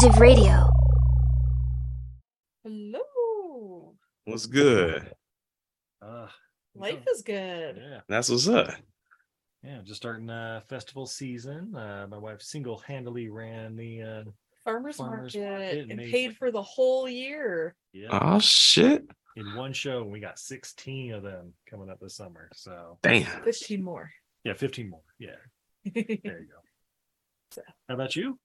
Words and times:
Age 0.00 0.06
of 0.06 0.18
Radio. 0.20 0.66
Hello. 2.64 3.94
What's 4.24 4.46
good? 4.46 5.12
Uh, 6.00 6.26
Life 6.74 7.02
is 7.12 7.20
good. 7.22 7.76
yeah, 7.76 8.00
That's 8.08 8.30
what's 8.30 8.48
up. 8.48 8.70
yeah. 9.62 9.80
Just 9.84 9.96
starting 10.00 10.30
uh, 10.30 10.60
festival 10.68 11.06
season. 11.06 11.74
Uh, 11.74 12.06
my 12.08 12.16
wife 12.16 12.40
single-handedly 12.40 13.28
ran 13.28 13.76
the. 13.76 14.02
Uh, 14.02 14.24
Farmers, 14.64 14.96
Farmers 14.96 15.34
market, 15.36 15.50
market 15.50 15.86
and 15.90 15.96
made- 15.96 16.10
paid 16.10 16.36
for 16.36 16.50
the 16.50 16.62
whole 16.62 17.08
year. 17.08 17.74
yeah, 17.92 18.08
Oh 18.10 18.38
shit! 18.38 19.02
in 19.36 19.54
one 19.56 19.72
show, 19.74 20.04
we 20.04 20.20
got 20.20 20.38
16 20.38 21.12
of 21.12 21.22
them 21.22 21.52
coming 21.68 21.90
up 21.90 21.98
this 22.00 22.16
summer. 22.16 22.48
So 22.54 22.98
Damn. 23.02 23.42
15 23.42 23.82
more. 23.82 24.10
yeah, 24.44 24.54
15 24.54 24.88
more. 24.90 25.00
Yeah, 25.18 25.36
there 25.94 26.04
you 26.08 26.16
go. 26.22 26.60
So- 27.52 27.62
How 27.88 27.94
about 27.94 28.16
you? 28.16 28.38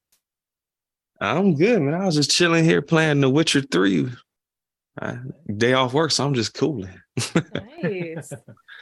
I'm 1.20 1.56
good, 1.56 1.82
man. 1.82 1.94
I 1.94 2.06
was 2.06 2.16
just 2.16 2.32
chilling 2.32 2.64
here 2.66 2.82
playing 2.82 3.22
The 3.22 3.30
Witcher 3.30 3.62
Three. 3.62 4.10
Uh, 5.02 5.18
day 5.58 5.74
off 5.74 5.94
work, 5.94 6.10
so 6.12 6.26
I'm 6.26 6.34
just 6.34 6.54
cooling. 6.54 7.02
nice. 7.54 8.30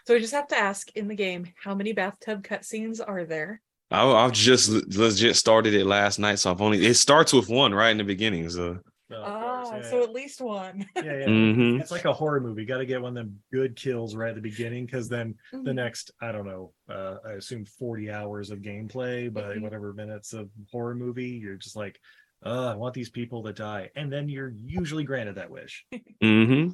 So 0.06 0.14
we 0.14 0.20
just 0.20 0.34
have 0.34 0.48
to 0.50 0.58
ask 0.58 0.96
in 0.96 1.08
the 1.08 1.16
game, 1.16 1.48
how 1.56 1.74
many 1.74 1.92
bathtub 1.94 2.44
cutscenes 2.44 3.02
are 3.06 3.26
there? 3.26 3.62
I, 3.90 4.06
I've 4.06 4.32
just 4.32 4.70
le- 4.70 4.84
legit 4.90 5.36
started 5.36 5.74
it 5.74 5.86
last 5.86 6.20
night, 6.20 6.36
so 6.40 6.52
I've 6.52 6.62
only. 6.62 6.86
It 6.86 6.96
starts 6.96 7.34
with 7.34 7.50
one 7.50 7.74
right 7.74 7.90
in 7.90 7.98
the 7.98 8.04
beginning, 8.04 8.50
so 8.50 8.80
Oh, 9.12 9.16
of 9.16 9.28
Ah, 9.28 9.62
course, 9.64 9.84
yeah, 9.84 9.90
so 9.92 10.04
at 10.04 10.12
least 10.12 10.42
one. 10.42 10.86
yeah, 10.98 11.04
yeah. 11.04 11.26
Mhm. 11.28 11.80
It's 11.80 11.92
like 11.92 12.06
a 12.06 12.14
horror 12.14 12.40
movie. 12.40 12.66
Got 12.66 12.78
to 12.80 12.86
get 12.86 13.02
one 13.02 13.16
of 13.18 13.26
them 13.26 13.40
good 13.52 13.76
kills 13.76 14.16
right 14.16 14.30
at 14.30 14.36
the 14.36 14.42
beginning, 14.42 14.86
because 14.86 15.08
then 15.10 15.36
the 15.52 15.58
Mhm. 15.72 15.76
next, 15.76 16.12
I 16.22 16.32
don't 16.32 16.46
know, 16.48 16.74
uh, 16.90 17.18
I 17.26 17.32
assume 17.34 17.66
40 17.66 18.10
hours 18.12 18.50
of 18.50 18.60
gameplay, 18.60 19.32
but 19.32 19.46
Mhm. 19.58 19.62
whatever 19.62 19.94
minutes 19.94 20.34
of 20.34 20.50
horror 20.72 20.96
movie, 20.96 21.30
you're 21.30 21.58
just 21.58 21.76
like, 21.76 22.00
uh, 22.46 22.72
I 22.72 22.76
want 22.76 22.94
these 22.94 23.10
people 23.10 23.44
to 23.44 23.54
die, 23.54 23.90
and 23.96 24.12
then 24.12 24.30
you're 24.30 24.54
usually 24.66 25.04
granted 25.04 25.36
that 25.36 25.50
wish. 25.52 25.86
hmm 26.22 26.70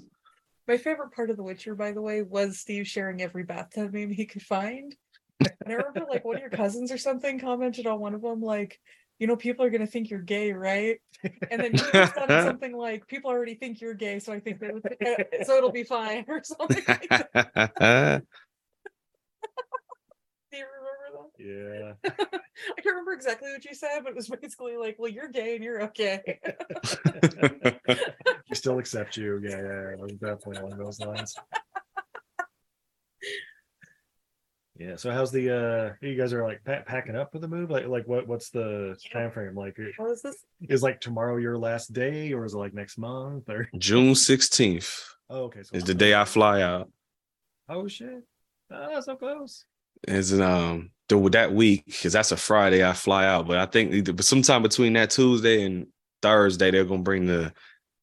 My 0.67 0.77
favorite 0.77 1.11
part 1.11 1.29
of 1.29 1.37
The 1.37 1.43
Witcher, 1.43 1.75
by 1.75 1.91
the 1.91 2.01
way, 2.01 2.21
was 2.21 2.59
Steve 2.59 2.87
sharing 2.87 3.21
every 3.21 3.43
bathtub 3.43 3.93
meme 3.93 4.11
he 4.11 4.25
could 4.25 4.41
find. 4.41 4.95
And 5.39 5.51
I 5.67 5.73
remember 5.73 6.05
like 6.09 6.25
one 6.25 6.35
of 6.35 6.41
your 6.41 6.49
cousins 6.49 6.91
or 6.91 6.97
something 6.97 7.39
commented 7.39 7.87
on 7.87 7.99
one 7.99 8.13
of 8.13 8.21
them, 8.21 8.41
like, 8.41 8.79
you 9.19 9.27
know, 9.27 9.35
people 9.35 9.65
are 9.65 9.69
gonna 9.69 9.87
think 9.87 10.09
you're 10.09 10.21
gay, 10.21 10.51
right? 10.51 10.99
And 11.23 11.61
then 11.61 11.75
you 11.75 11.83
responded 11.93 12.43
something 12.43 12.75
like, 12.75 13.07
people 13.07 13.29
already 13.29 13.55
think 13.55 13.81
you're 13.81 13.93
gay, 13.93 14.19
so 14.19 14.33
I 14.33 14.39
think 14.39 14.59
that 14.59 14.71
uh, 15.05 15.43
so 15.43 15.57
it'll 15.57 15.71
be 15.71 15.83
fine 15.83 16.25
or 16.27 16.41
something 16.43 16.83
like 16.87 17.09
that. 17.39 18.23
Do 20.51 20.57
you 20.57 20.65
remember 20.65 21.28
Yeah. 21.39 21.93
I 22.05 22.81
can't 22.81 22.85
remember 22.85 23.13
exactly 23.13 23.49
what 23.51 23.63
you 23.63 23.73
said, 23.73 24.01
but 24.03 24.09
it 24.09 24.15
was 24.15 24.27
basically 24.27 24.75
like, 24.75 24.97
well, 24.99 25.09
you're 25.09 25.29
gay 25.29 25.55
and 25.55 25.63
you're 25.63 25.83
okay. 25.83 26.21
we 28.49 28.55
still 28.55 28.77
accept 28.77 29.15
you. 29.15 29.39
Yeah, 29.41 29.51
yeah, 29.51 29.57
yeah. 29.57 29.91
it 29.93 29.99
was 29.99 30.11
Definitely 30.13 30.57
along 30.57 30.77
those 30.77 30.99
lines. 30.99 31.35
Yeah. 34.77 34.95
So 34.95 35.11
how's 35.11 35.31
the 35.31 35.49
uh 35.53 35.93
you 36.05 36.15
guys 36.17 36.31
are 36.33 36.43
like 36.43 36.63
pa- 36.65 36.83
packing 36.85 37.15
up 37.15 37.31
for 37.31 37.39
the 37.39 37.47
move? 37.47 37.69
Like 37.69 37.87
like 37.87 38.07
what 38.07 38.27
what's 38.27 38.49
the 38.49 38.97
time 39.11 39.31
frame? 39.31 39.55
Like 39.55 39.77
How 39.97 40.09
is 40.11 40.21
this? 40.21 40.45
is 40.69 40.81
like 40.83 41.01
tomorrow 41.01 41.37
your 41.37 41.57
last 41.57 41.91
day 41.93 42.31
or 42.33 42.45
is 42.45 42.53
it 42.53 42.57
like 42.57 42.73
next 42.73 42.97
month 42.97 43.49
or 43.49 43.69
June 43.77 44.15
sixteenth 44.15 44.89
oh 45.29 45.43
okay 45.43 45.63
so 45.63 45.75
is 45.75 45.83
the 45.83 45.93
day 45.93 46.15
I 46.15 46.23
fly 46.25 46.61
out. 46.61 46.89
oh 47.67 47.87
shit. 47.89 48.23
Ah, 48.71 48.99
so 49.01 49.15
close. 49.17 49.65
Is 50.07 50.39
um 50.39 50.91
the, 51.09 51.19
that 51.31 51.53
week 51.53 51.83
because 51.85 52.13
that's 52.13 52.31
a 52.31 52.37
Friday 52.37 52.85
I 52.87 52.93
fly 52.93 53.25
out, 53.25 53.47
but 53.47 53.57
I 53.57 53.65
think 53.65 53.93
either, 53.93 54.13
but 54.13 54.25
sometime 54.25 54.61
between 54.61 54.93
that 54.93 55.09
Tuesday 55.09 55.63
and 55.63 55.87
Thursday 56.21 56.71
they're 56.71 56.85
gonna 56.85 57.01
bring 57.03 57.25
the 57.25 57.51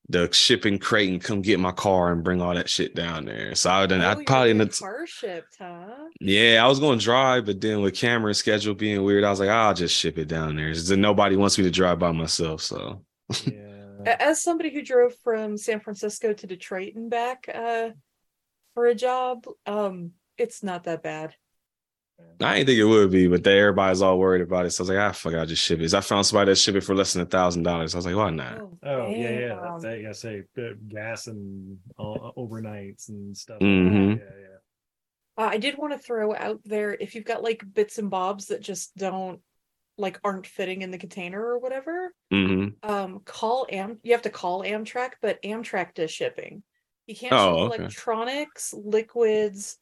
the 0.08 0.30
shipping 0.32 0.78
crate 0.78 1.08
and 1.10 1.22
come 1.22 1.40
get 1.42 1.58
my 1.58 1.72
car 1.72 2.12
and 2.12 2.22
bring 2.22 2.40
all 2.40 2.54
that 2.54 2.68
shit 2.68 2.94
down 2.94 3.24
there. 3.24 3.54
So 3.56 3.70
I 3.70 3.86
done 3.86 4.02
Oh, 4.02 4.08
I 4.10 4.14
probably 4.24 4.48
getting 4.50 4.60
end 4.60 4.70
up- 4.70 4.76
car 4.78 5.06
shipped, 5.06 5.56
huh? 5.58 5.86
yeah 6.20 6.62
I 6.64 6.68
was 6.68 6.78
gonna 6.80 7.00
drive, 7.00 7.46
but 7.46 7.60
then 7.60 7.80
with 7.80 7.94
Cameron's 7.94 8.38
schedule 8.38 8.74
being 8.74 9.02
weird, 9.02 9.24
I 9.24 9.30
was 9.30 9.40
like 9.40 9.48
I'll 9.48 9.74
just 9.74 9.96
ship 9.96 10.18
it 10.18 10.28
down 10.28 10.56
there. 10.56 10.68
It's 10.68 10.80
just 10.86 10.98
nobody 10.98 11.36
wants 11.36 11.56
me 11.58 11.64
to 11.64 11.70
drive 11.70 11.98
by 11.98 12.12
myself, 12.12 12.60
so 12.62 13.04
Yeah. 13.46 13.62
As 14.20 14.42
somebody 14.42 14.70
who 14.72 14.82
drove 14.82 15.14
from 15.24 15.56
San 15.58 15.80
Francisco 15.80 16.32
to 16.32 16.46
Detroit 16.46 16.94
and 16.94 17.10
back 17.10 17.48
uh, 17.52 17.90
for 18.74 18.86
a 18.86 18.94
job, 18.94 19.46
um, 19.66 20.12
it's 20.38 20.62
not 20.62 20.84
that 20.84 21.02
bad. 21.02 21.34
I 22.41 22.56
didn't 22.56 22.66
think 22.66 22.78
it 22.78 22.84
would 22.84 23.10
be, 23.10 23.28
but 23.28 23.43
they, 23.44 23.59
everybody's 23.59 24.03
all 24.03 24.19
worried 24.19 24.43
about 24.43 24.66
it. 24.66 24.71
So 24.71 24.82
I 24.82 24.84
was 24.84 24.88
like, 24.91 24.99
ah, 24.99 25.12
fuck, 25.12 25.34
I'll 25.34 25.47
just 25.47 25.62
ship 25.62 25.81
it. 25.81 25.94
I 25.94 26.00
found 26.00 26.27
somebody 26.27 26.50
that 26.50 26.56
ship 26.56 26.75
it 26.75 26.82
for 26.82 26.94
less 26.94 27.15
than 27.15 27.22
a 27.22 27.27
thousand 27.27 27.62
dollars. 27.62 27.94
I 27.94 27.99
was 27.99 28.06
like, 28.06 28.16
why 28.16 28.31
not? 28.31 28.62
Oh 28.82 29.09
yeah, 29.09 29.31
yeah. 29.31 29.49
damn. 29.49 29.62
That's 29.62 29.84
it. 29.84 30.03
Yeah, 30.03 30.12
say 30.12 30.43
uh, 30.59 30.75
gas 30.88 31.26
and 31.28 31.78
uh, 31.99 32.31
overnights 32.37 33.09
and 33.09 33.37
stuff. 33.37 33.60
Mhm. 33.60 34.19
Yeah, 34.19 34.25
yeah. 34.41 35.44
Uh, 35.44 35.49
I 35.50 35.59
did 35.59 35.76
want 35.78 35.93
to 35.93 35.99
throw 35.99 36.34
out 36.34 36.60
there 36.65 36.94
if 36.94 37.15
you've 37.15 37.25
got 37.25 37.43
like 37.43 37.62
bits 37.75 37.99
and 37.99 38.10
bobs 38.10 38.47
that 38.47 38.60
just 38.62 38.97
don't 38.97 39.41
like 39.99 40.21
aren't 40.25 40.47
fitting 40.47 40.82
in 40.82 40.91
the 40.91 40.99
container 40.99 41.41
or 41.43 41.59
whatever, 41.59 42.12
hmm 42.31 42.69
um, 42.82 43.21
call 43.25 43.66
Am. 43.71 43.99
You 44.03 44.12
have 44.12 44.22
to 44.22 44.31
call 44.31 44.62
Amtrak, 44.62 45.12
but 45.22 45.43
Amtrak 45.43 45.94
does 45.94 46.10
shipping. 46.10 46.62
You 47.06 47.16
can't 47.16 47.34
Oh, 47.34 47.38
ship 47.38 47.55
okay. 47.55 47.76
electronics, 47.76 48.75
liquids, 48.75 49.78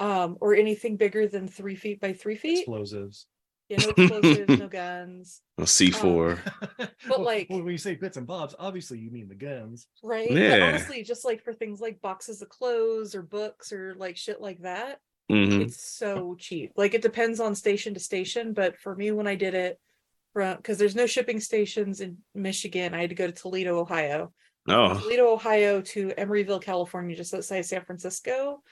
um, 0.00 0.36
or 0.40 0.54
anything 0.54 0.96
bigger 0.96 1.28
than 1.28 1.46
three 1.46 1.76
feet 1.76 2.00
by 2.00 2.12
three 2.12 2.34
feet. 2.36 2.60
Explosives. 2.60 3.26
Yeah, 3.68 3.78
no 3.78 3.90
explosives, 3.90 4.58
no 4.58 4.66
guns. 4.82 5.42
A 5.58 5.66
C 5.66 5.90
four. 5.92 6.40
but 7.08 7.20
like- 7.20 7.48
when 7.48 7.66
you 7.68 7.78
say 7.78 7.94
bits 7.94 8.16
and 8.16 8.26
bobs, 8.26 8.54
obviously 8.58 8.98
you 8.98 9.10
mean 9.12 9.28
the 9.28 9.34
guns. 9.36 9.86
right? 10.02 10.28
But 10.28 10.36
Yeah. 10.36 10.66
honestly, 10.66 11.04
just 11.04 11.24
like 11.24 11.44
for 11.44 11.52
things 11.52 11.80
like 11.80 12.00
boxes 12.00 12.42
of 12.42 12.48
clothes 12.48 13.14
or 13.14 13.22
books 13.22 13.72
or 13.72 13.94
like 13.96 14.16
shit 14.16 14.40
like 14.40 14.62
that, 14.62 14.98
hmm 15.28 15.60
it's 15.60 15.84
so 15.96 16.34
cheap. 16.36 16.72
Like 16.76 16.94
it 16.94 17.02
depends 17.02 17.38
on 17.38 17.54
station 17.54 17.94
to 17.94 18.00
station, 18.00 18.52
but 18.54 18.76
for 18.78 18.96
me 18.96 19.12
when 19.12 19.28
I 19.28 19.36
did 19.36 19.54
it 19.54 19.78
from 20.32 20.56
because 20.56 20.78
there's 20.78 20.96
no 20.96 21.06
shipping 21.06 21.38
stations 21.38 22.00
in 22.00 22.16
Michigan, 22.34 22.92
I 22.94 23.02
had 23.02 23.10
to 23.10 23.16
go 23.16 23.26
to 23.28 23.32
Toledo, 23.32 23.78
Ohio. 23.78 24.32
Oh, 24.68 24.98
Toledo, 24.98 25.32
Ohio 25.32 25.80
to 25.80 26.08
Emeryville, 26.18 26.62
California, 26.62 27.14
just 27.16 27.32
outside 27.34 27.62
San 27.66 27.84
Francisco. 27.84 28.62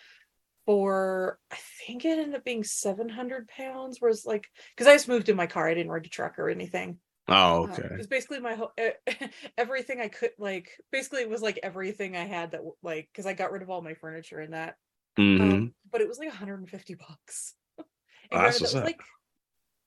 For 0.69 1.39
I 1.51 1.57
think 1.87 2.05
it 2.05 2.19
ended 2.19 2.35
up 2.35 2.45
being 2.45 2.63
700 2.63 3.49
pounds, 3.49 4.03
whereas 4.03 4.27
like 4.27 4.49
because 4.77 4.87
I 4.87 4.93
just 4.93 5.09
moved 5.09 5.31
in 5.31 5.35
my 5.37 5.47
car, 5.47 5.67
I 5.67 5.73
didn't 5.73 5.91
rent 5.91 6.05
a 6.05 6.11
truck 6.11 6.39
or 6.39 6.51
anything. 6.51 6.99
oh, 7.27 7.63
Uh, 7.63 7.73
okay. 7.73 7.85
It 7.85 7.97
was 7.97 8.07
basically 8.07 8.41
my 8.41 8.53
whole 8.55 8.73
everything 9.57 9.99
I 9.99 10.09
could 10.09 10.33
like. 10.39 10.73
Basically, 10.93 11.23
it 11.23 11.31
was 11.31 11.41
like 11.41 11.59
everything 11.63 12.19
I 12.19 12.27
had 12.27 12.51
that 12.51 12.61
like 12.83 13.09
because 13.11 13.25
I 13.25 13.33
got 13.33 13.51
rid 13.51 13.63
of 13.63 13.71
all 13.71 13.81
my 13.81 13.95
furniture 13.95 14.41
and 14.41 14.53
that. 14.53 14.75
hmm 15.17 15.41
Um, 15.41 15.75
but 15.91 16.03
it 16.03 16.09
was 16.09 16.19
like 16.19 16.29
150 16.29 16.97
bucks. 16.97 17.55
and 17.79 17.87
Oh, 18.33 18.43
that's 18.43 18.59
granted, 18.59 18.61
that 18.61 18.75
was 18.75 18.85
like 18.85 19.01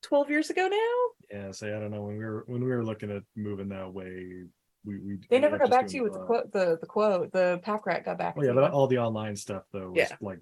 12 0.02 0.32
years 0.32 0.50
ago 0.50 0.68
now. 0.68 1.38
Yeah, 1.40 1.52
say 1.52 1.76
I 1.76 1.80
don't 1.80 1.92
know 1.92 2.02
when 2.02 2.18
we 2.18 2.26
were 2.26 2.44
when 2.48 2.64
we 2.64 2.72
were 2.72 2.84
looking 2.84 3.12
at 3.12 3.22
moving 3.36 3.70
that 3.70 3.94
way, 3.94 4.46
we 4.84 4.98
we 4.98 5.20
They 5.30 5.36
ended 5.36 5.52
never 5.52 5.60
got 5.60 5.70
back 5.70 5.88
to 5.90 5.96
you 5.96 6.02
with 6.06 6.14
the 6.14 6.20
the- 6.22 6.26
quote. 6.26 6.52
The 6.52 6.78
the 6.82 6.88
quote. 6.88 7.32
The 7.32 7.60
pack 7.62 7.86
rat 7.86 8.04
got 8.04 8.18
back. 8.18 8.34
Oh 8.36 8.42
yeah, 8.42 8.54
but 8.54 8.72
all 8.72 8.88
the 8.88 8.98
online 8.98 9.36
stuff 9.36 9.62
though 9.72 9.92
was 9.92 9.98
Yeah. 10.10 10.18
like 10.22 10.40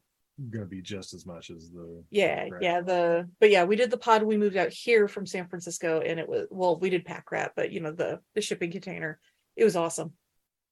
gonna 0.50 0.66
be 0.66 0.82
just 0.82 1.14
as 1.14 1.26
much 1.26 1.50
as 1.50 1.70
the 1.72 2.04
yeah 2.10 2.48
Right. 2.50 2.62
yeah 2.62 2.82
the 2.82 3.30
but 3.40 3.50
yeah 3.52 3.64
we 3.66 3.76
did 3.76 3.92
the 3.92 3.98
pod 3.98 4.24
we 4.24 4.38
moved 4.38 4.56
out 4.58 4.70
here 4.70 5.08
from 5.08 5.26
san 5.26 5.48
francisco 5.48 6.02
and 6.02 6.20
it 6.20 6.28
was 6.30 6.48
well 6.50 6.80
we 6.80 6.90
did 6.90 7.04
pack 7.06 7.32
rat 7.32 7.52
but 7.56 7.72
you 7.72 7.80
know 7.82 7.92
the 7.92 8.20
the 8.36 8.42
shipping 8.42 8.72
container 8.72 9.20
it 9.56 9.64
was 9.66 9.76
awesome 9.76 10.14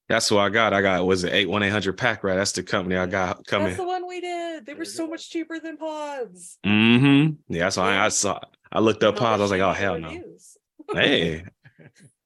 That's 0.08 0.30
what 0.30 0.40
I 0.40 0.48
got. 0.48 0.72
I 0.72 0.80
got 0.80 1.04
was 1.06 1.24
it 1.24 1.34
eight 1.34 1.48
one 1.50 1.62
eight 1.62 1.68
hundred 1.70 1.98
pack 1.98 2.24
rat. 2.24 2.36
That's 2.38 2.52
the 2.52 2.62
company 2.62 2.96
I 2.96 3.04
got 3.06 3.46
coming. 3.46 3.66
that's 3.68 3.76
the 3.78 3.86
one 3.86 4.06
we 4.08 4.20
did 4.22 4.64
they 4.64 4.72
were 4.74 4.86
so 4.86 5.06
much 5.06 5.28
cheaper 5.28 5.58
than 5.60 5.76
pods 5.76 6.56
mm-hmm 6.64 7.34
Yeah, 7.54 7.68
so 7.68 7.82
why 7.82 7.96
I, 7.96 8.06
I 8.06 8.08
saw. 8.08 8.40
I 8.72 8.80
looked 8.80 9.02
up 9.02 9.14
And 9.16 9.18
pods. 9.20 9.40
I 9.40 9.42
was 9.42 9.50
like, 9.50 9.60
oh 9.60 9.72
hell 9.72 9.98
no. 9.98 10.08
reviews. 10.08 10.56
Hey, 10.94 11.44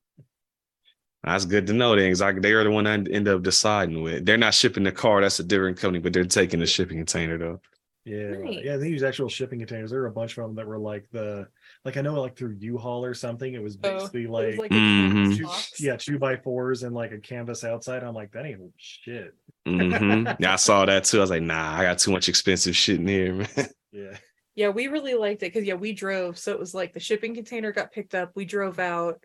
that's 1.24 1.44
good 1.44 1.66
to 1.68 1.72
know. 1.72 1.94
Then, 1.96 2.10
'cause 2.10 2.22
I, 2.22 2.32
they 2.32 2.52
are 2.52 2.64
the 2.64 2.70
one 2.70 2.86
I 2.86 2.94
end 2.94 3.28
up 3.28 3.42
deciding 3.42 4.02
with. 4.02 4.26
They're 4.26 4.36
not 4.36 4.54
shipping 4.54 4.82
the 4.84 4.92
car. 4.92 5.20
That's 5.20 5.38
a 5.40 5.44
different 5.44 5.78
company, 5.78 6.00
but 6.00 6.12
they're 6.12 6.24
taking 6.24 6.60
the 6.60 6.66
shipping 6.66 6.98
container 6.98 7.38
though. 7.38 7.60
Yeah, 8.04 8.30
Nice. 8.32 8.64
yeah, 8.64 8.76
they 8.78 8.88
use 8.88 9.04
actual 9.04 9.28
shipping 9.28 9.60
containers. 9.60 9.90
There 9.92 10.00
were 10.00 10.08
a 10.08 10.12
bunch 10.12 10.36
of 10.36 10.42
them 10.44 10.56
that 10.56 10.66
were 10.66 10.78
like 10.78 11.06
the 11.12 11.46
like 11.84 11.96
I 11.96 12.00
know 12.00 12.20
like 12.20 12.36
through 12.36 12.56
U-Haul 12.58 13.04
or 13.04 13.14
something, 13.14 13.54
it 13.54 13.62
was 13.62 13.76
Oh, 13.76 13.92
basically 13.92 14.24
it 14.24 14.28
was 14.28 14.58
like, 14.58 14.70
a 14.72 14.74
Mhm. 14.74 15.36
two, 15.36 15.84
yeah, 15.84 15.96
two 15.96 16.18
by 16.18 16.36
fours 16.36 16.82
and 16.82 16.94
like 16.94 17.12
a 17.12 17.18
canvas 17.18 17.62
outside. 17.62 18.02
I'm 18.02 18.14
like, 18.14 18.32
that 18.32 18.44
ain't 18.44 18.60
shit. 18.76 19.34
hmm 19.66 20.26
Yeah, 20.40 20.54
I 20.54 20.56
saw 20.56 20.84
that 20.84 21.04
too. 21.04 21.18
I 21.18 21.20
was 21.20 21.30
like, 21.30 21.42
nah, 21.42 21.78
I 21.78 21.84
got 21.84 21.98
too 21.98 22.10
much 22.10 22.28
expensive 22.28 22.74
shit 22.74 22.98
in 22.98 23.06
here, 23.06 23.34
man. 23.34 23.48
Yeah. 23.92 24.16
Yeah, 24.54 24.68
we 24.70 24.88
really 24.88 25.14
liked 25.14 25.42
it 25.42 25.52
because 25.52 25.64
yeah, 25.64 25.74
we 25.74 25.92
drove. 25.92 26.38
So 26.38 26.50
it 26.52 26.58
was 26.58 26.74
like 26.74 26.92
the 26.92 27.00
shipping 27.00 27.34
container 27.34 27.72
got 27.72 27.92
picked 27.92 28.14
up. 28.14 28.32
We 28.34 28.44
drove 28.46 28.78
out, 28.78 29.22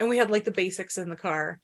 and 0.00 0.08
we 0.08 0.18
had 0.18 0.30
like 0.30 0.44
the 0.44 0.50
basics 0.50 0.98
in 0.98 1.08
the 1.08 1.16
car. 1.16 1.60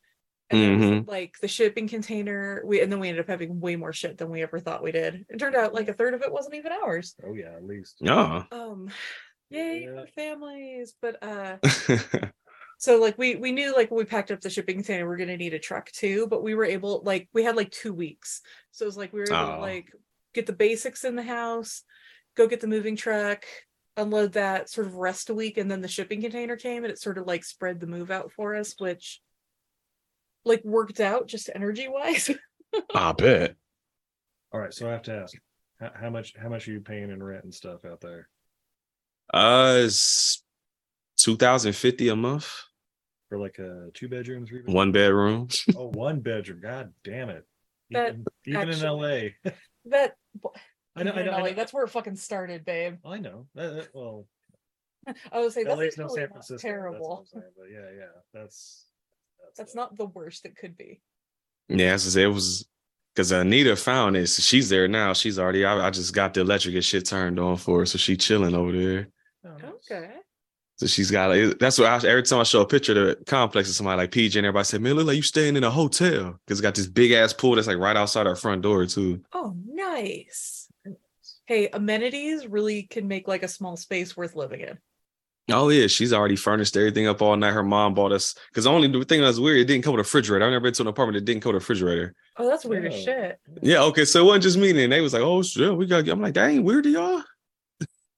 And 0.50 0.60
then 0.60 0.82
it 0.92 0.98
was, 1.00 1.08
like 1.08 1.34
the 1.40 1.48
shipping 1.48 1.88
container, 1.88 2.62
we 2.66 2.82
and 2.82 2.92
then 2.92 3.00
we 3.00 3.08
ended 3.08 3.22
up 3.24 3.28
having 3.28 3.58
way 3.60 3.76
more 3.76 3.92
shit 3.94 4.18
than 4.18 4.28
we 4.30 4.42
ever 4.42 4.60
thought 4.60 4.82
we 4.82 4.92
did. 4.92 5.24
It 5.30 5.38
turned 5.38 5.56
out 5.56 5.72
like 5.72 5.88
a 5.88 5.94
third 5.94 6.12
of 6.12 6.20
it 6.22 6.32
wasn't 6.32 6.56
even 6.56 6.72
ours. 6.72 7.14
Oh 7.26 7.32
yeah, 7.32 7.52
at 7.56 7.64
least. 7.64 7.96
Oh. 8.06 8.44
Um, 8.52 8.88
yay 9.48 9.84
Yeah. 9.84 10.02
for 10.02 10.06
families! 10.08 10.92
But 11.00 11.22
uh, 11.22 11.56
so 12.78 12.98
like 13.00 13.16
we 13.16 13.36
we 13.36 13.50
knew 13.52 13.74
like 13.74 13.90
when 13.90 13.98
we 13.98 14.04
packed 14.04 14.30
up 14.30 14.40
the 14.42 14.50
shipping 14.50 14.76
container 14.76 15.08
we 15.08 15.14
are 15.14 15.18
gonna 15.18 15.36
need 15.38 15.54
a 15.54 15.58
truck 15.58 15.90
too 15.92 16.26
but 16.28 16.42
we 16.42 16.54
were 16.54 16.64
able 16.64 17.00
like 17.04 17.28
we 17.32 17.44
had 17.44 17.56
like 17.56 17.70
two 17.70 17.92
weeks 17.94 18.40
so 18.72 18.84
it 18.84 18.86
was 18.86 18.96
like 18.96 19.12
we 19.12 19.20
were 19.20 19.26
able 19.32 19.46
to 19.46 19.56
Oh. 19.56 19.60
like 19.60 19.92
get 20.34 20.46
the 20.46 20.52
basics 20.52 21.04
in 21.04 21.14
the 21.16 21.22
house 21.22 21.82
go 22.36 22.46
get 22.48 22.60
the 22.60 22.66
moving 22.66 22.96
truck 22.96 23.44
unload 23.96 24.32
that 24.32 24.70
sort 24.70 24.86
of 24.86 24.94
rest 24.94 25.28
a 25.30 25.34
week 25.34 25.58
and 25.58 25.70
then 25.70 25.80
the 25.82 25.88
shipping 25.88 26.20
container 26.20 26.56
came 26.56 26.84
and 26.84 26.92
it 26.92 26.98
sort 26.98 27.18
of 27.18 27.26
like 27.26 27.44
spread 27.44 27.78
the 27.78 27.86
move 27.86 28.10
out 28.10 28.32
for 28.32 28.54
us 28.54 28.74
which 28.78 29.20
like 30.44 30.64
worked 30.64 30.98
out 31.00 31.26
just 31.28 31.50
energy 31.54 31.88
wise 31.88 32.30
I 32.94 33.12
bet. 33.12 33.54
All 34.50 34.60
right, 34.60 34.72
so 34.72 34.88
I 34.88 34.92
have 34.92 35.02
to 35.02 35.14
ask, 35.14 35.34
how, 35.78 35.90
how 35.94 36.10
much 36.10 36.32
how 36.40 36.48
much 36.48 36.66
are 36.66 36.72
you 36.72 36.80
paying 36.80 37.10
in 37.10 37.22
rent 37.22 37.44
and 37.44 37.54
stuff 37.54 37.84
out 37.84 38.00
there 38.00 38.28
Uh, 39.32 39.80
it's 39.84 40.42
two 41.18 41.36
thousand 41.36 41.74
fifty 41.74 42.08
a 42.08 42.16
month, 42.16 42.50
for 43.28 43.38
like 43.38 43.58
a 43.58 43.88
two 43.94 44.08
bedroom, 44.08 44.46
three 44.46 44.58
bedroom? 44.60 44.74
one 44.74 44.92
bedroom. 44.92 45.48
Oh, 45.76 45.88
one 45.88 46.20
bedroom. 46.20 46.60
God 46.62 46.92
damn 47.04 47.28
it. 47.30 47.44
That 47.90 48.16
Even, 48.46 48.68
even 48.68 48.68
in 48.70 48.80
LA. 48.80 49.50
that 49.86 50.16
I 50.96 51.02
know, 51.02 51.12
I 51.12 51.14
even 51.14 51.26
know, 51.26 51.32
I 51.32 51.40
LA, 51.40 51.48
know. 51.48 51.54
that's 51.54 51.72
where 51.72 51.84
it 51.84 51.90
fucking 51.90 52.16
started 52.16 52.64
babe 52.64 52.96
I 53.04 53.18
know. 53.18 53.46
That- 53.54 53.74
that- 53.74 53.88
well, 53.94 54.26
i 55.32 55.40
would 55.40 55.52
say 55.52 55.64
that's 55.64 55.96
no 55.98 56.04
really 56.04 56.20
San 56.20 56.28
Francisco. 56.28 56.68
Terrible 56.68 57.08
what 57.18 57.28
saying, 57.28 57.44
but 57.56 57.66
yeah, 57.72 57.90
yeah, 57.98 58.04
that's 58.32 58.86
that's 59.56 59.74
uh, 59.76 59.80
not 59.80 59.96
the 59.96 60.06
worst 60.06 60.44
it 60.46 60.56
could 60.56 60.76
be 60.76 61.00
Yeah, 61.68 61.96
so 61.96 62.18
it 62.20 62.26
was 62.26 62.68
because 63.14 63.32
Anita 63.32 63.76
found 63.76 64.16
it. 64.16 64.28
So 64.28 64.42
she's 64.42 64.68
there 64.68 64.88
now. 64.88 65.12
She's 65.12 65.38
already. 65.38 65.64
I, 65.64 65.86
I 65.86 65.90
just 65.90 66.14
got 66.14 66.34
the 66.34 66.40
electric 66.40 66.74
and 66.74 66.84
shit 66.84 67.04
turned 67.06 67.38
on 67.38 67.56
for 67.56 67.80
her, 67.80 67.86
so 67.86 67.98
she 67.98 68.16
chilling 68.16 68.54
over 68.54 68.72
there. 68.72 69.08
oh, 69.44 69.74
okay 69.90 70.12
So 70.76 70.86
she's 70.86 71.10
got. 71.10 71.30
Like, 71.30 71.58
that's 71.58 71.78
what 71.78 71.88
I, 71.88 72.08
every 72.08 72.22
time 72.22 72.40
I 72.40 72.44
show 72.44 72.62
a 72.62 72.66
picture 72.66 72.92
of 72.92 73.18
the 73.18 73.24
complex 73.24 73.68
to 73.68 73.74
somebody 73.74 73.98
like 73.98 74.10
PJ, 74.12 74.36
and 74.36 74.46
everybody 74.46 74.64
said, 74.64 74.80
"Man, 74.80 74.94
look 74.94 75.06
like 75.06 75.16
you 75.16 75.22
staying 75.22 75.56
in 75.56 75.64
a 75.64 75.70
hotel," 75.70 76.38
because 76.46 76.60
it 76.60 76.62
got 76.62 76.74
this 76.74 76.86
big 76.86 77.12
ass 77.12 77.32
pool 77.32 77.56
that's 77.56 77.66
like 77.66 77.78
right 77.78 77.96
outside 77.96 78.26
our 78.26 78.36
front 78.36 78.62
door 78.62 78.86
too. 78.86 79.20
Oh, 79.32 79.54
nice. 79.66 80.68
Hey, 81.46 81.68
amenities 81.72 82.46
really 82.46 82.84
can 82.84 83.08
make 83.08 83.26
like 83.26 83.42
a 83.42 83.48
small 83.48 83.76
space 83.76 84.16
worth 84.16 84.36
living 84.36 84.60
in. 84.60 84.78
Oh 85.50 85.70
yeah, 85.70 85.88
she's 85.88 86.12
already 86.12 86.36
furnished 86.36 86.76
everything 86.76 87.08
up 87.08 87.20
all 87.20 87.36
night. 87.36 87.52
Her 87.52 87.64
mom 87.64 87.94
bought 87.94 88.12
us 88.12 88.34
because 88.50 88.64
the 88.64 88.70
only 88.70 88.86
the 88.86 89.04
thing 89.04 89.20
that 89.20 89.26
was 89.26 89.40
weird, 89.40 89.58
it 89.58 89.64
didn't 89.64 89.82
come 89.82 89.92
with 89.92 89.98
a 90.00 90.04
refrigerator. 90.04 90.44
I've 90.44 90.52
never 90.52 90.62
been 90.62 90.74
to 90.74 90.82
an 90.82 90.88
apartment 90.88 91.16
that 91.16 91.24
didn't 91.24 91.42
come 91.42 91.52
with 91.52 91.62
a 91.62 91.64
refrigerator. 91.64 92.14
Oh, 92.36 92.48
that's 92.48 92.64
weird 92.64 92.86
as 92.86 92.94
Oh. 92.94 92.96
shit. 92.96 93.40
Yeah, 93.60 93.82
okay, 93.84 94.04
so 94.04 94.20
it 94.20 94.26
wasn't 94.26 94.44
just 94.44 94.56
me. 94.56 94.70
And 94.84 94.92
they 94.92 95.00
was 95.00 95.12
like, 95.12 95.22
"Oh 95.22 95.42
shit, 95.42 95.76
we 95.76 95.86
got." 95.86 96.08
I'm 96.08 96.22
like, 96.22 96.34
"That 96.34 96.50
ain't 96.50 96.64
weird 96.64 96.84
to 96.84 96.90
y'all." 96.90 97.24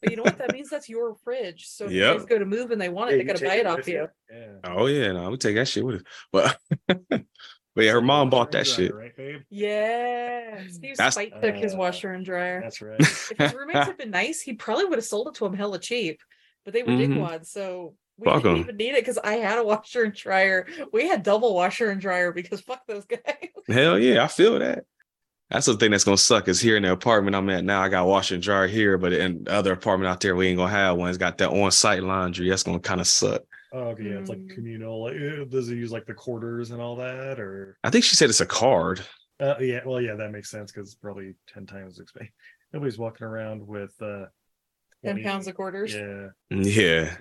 But 0.02 0.10
you 0.10 0.16
know 0.16 0.22
what? 0.24 0.36
That 0.36 0.50
means 0.52 0.68
that's 0.68 0.88
your 0.88 1.14
fridge. 1.24 1.66
So 1.66 1.86
if 1.86 1.92
Yep. 1.92 2.20
you 2.20 2.26
go 2.26 2.38
to 2.38 2.44
move 2.44 2.70
and 2.72 2.80
they 2.80 2.90
want 2.90 3.10
Yeah, 3.10 3.14
it, 3.14 3.18
they 3.18 3.22
you 3.22 3.26
gotta 3.28 3.38
take 3.38 3.48
buy 3.48 3.56
it 3.56 3.66
off 3.66 3.88
you. 3.88 4.06
Yeah. 4.30 4.46
Oh 4.64 4.86
yeah, 4.86 5.12
no, 5.12 5.30
we 5.30 5.38
take 5.38 5.56
that 5.56 5.66
shit 5.66 5.84
with 5.84 6.02
it. 6.02 6.06
But 6.30 6.58
but 7.74 7.84
yeah, 7.84 7.92
her 7.92 8.00
mom 8.00 8.30
bought 8.30 8.52
that 8.52 8.60
Washer 8.66 8.82
and 8.82 8.88
shit. 8.88 8.94
Right, 8.94 9.16
babe? 9.16 9.40
Yeah. 9.50 10.62
Steve 10.70 10.96
That's- 10.96 11.14
Spite 11.14 11.40
took 11.42 11.54
his 11.56 11.74
Uh, 11.74 11.78
washer 11.78 12.12
and 12.12 12.24
dryer. 12.24 12.60
That's 12.62 12.80
right. 12.80 12.98
If 13.00 13.32
his 13.38 13.54
roommates 13.54 13.86
had 13.86 13.96
been 13.98 14.10
nice, 14.10 14.40
he 14.40 14.54
probably 14.54 14.84
would 14.84 14.98
have 14.98 15.04
sold 15.04 15.28
it 15.28 15.34
to 15.34 15.46
him 15.46 15.54
hella 15.54 15.78
cheap. 15.78 16.20
But 16.64 16.72
they 16.74 16.82
were 16.82 16.92
Mhm. 16.92 17.16
dickwads, 17.18 17.46
so 17.46 17.94
we 18.16 18.24
Fuck 18.26 18.42
didn't 18.42 18.56
'em. 18.56 18.60
even 18.62 18.76
need 18.76 18.90
it 18.94 19.00
because 19.02 19.18
I 19.18 19.34
had 19.34 19.58
a 19.58 19.64
washer 19.64 20.04
and 20.04 20.14
dryer. 20.14 20.66
We 20.92 21.08
had 21.08 21.22
double 21.22 21.54
washer 21.54 21.90
and 21.90 22.00
dryer 22.00 22.32
because 22.32 22.60
fuck 22.66 22.86
those 22.86 23.04
guys. 23.04 23.20
Hell 23.68 23.98
yeah, 23.98 24.22
I 24.24 24.28
feel 24.28 24.58
that. 24.58 24.84
That's 25.50 25.66
the 25.66 25.74
thing 25.74 25.90
that's 25.90 26.04
gonna 26.04 26.16
suck 26.16 26.48
is 26.48 26.60
here 26.60 26.76
in 26.76 26.84
the 26.84 26.92
apartment 26.92 27.36
I'm 27.36 27.50
at 27.50 27.64
now. 27.64 27.82
I 27.82 27.88
got 27.90 28.06
washer 28.06 28.34
and 28.34 28.42
dryer 28.42 28.66
here, 28.66 28.96
but 28.96 29.12
in 29.12 29.44
the 29.44 29.52
other 29.52 29.72
apartment 29.72 30.10
out 30.10 30.20
there, 30.20 30.34
we 30.34 30.48
ain't 30.48 30.56
gonna 30.56 30.70
have 30.70 30.96
one. 30.96 31.10
It's 31.10 31.18
got 31.18 31.36
that 31.38 31.50
on-site 31.50 32.02
laundry. 32.02 32.48
That's 32.48 32.62
gonna 32.62 32.80
kind 32.80 33.00
of 33.00 33.06
suck. 33.06 33.42
Oh, 33.74 33.88
okay, 33.88 34.04
yeah, 34.04 34.18
it's 34.20 34.28
like 34.28 34.38
Mm. 34.38 34.54
communal. 34.54 35.02
Like, 35.02 35.14
uh, 35.16 35.44
does 35.46 35.68
it 35.68 35.74
use 35.74 35.90
like 35.90 36.06
the 36.06 36.14
quarters 36.14 36.70
and 36.70 36.80
all 36.80 36.94
that, 36.96 37.40
or? 37.40 37.76
I 37.82 37.90
think 37.90 38.04
she 38.04 38.14
said 38.14 38.30
it's 38.30 38.40
a 38.40 38.46
card. 38.46 39.04
Uh, 39.40 39.56
yeah, 39.58 39.80
well, 39.84 40.00
yeah, 40.00 40.14
that 40.14 40.30
makes 40.30 40.48
sense 40.48 40.70
because 40.70 40.90
it's 40.90 40.94
probably 40.94 41.34
ten 41.52 41.66
times 41.66 41.98
expensive. 41.98 42.32
Nobody's 42.72 42.98
walking 42.98 43.26
around 43.26 43.66
with 43.66 43.92
uh, 44.00 44.26
10 45.04 45.22
pounds 45.24 45.48
of 45.48 45.56
quarters. 45.56 45.92
Yeah, 45.92 46.28
Yeah. 46.50 47.16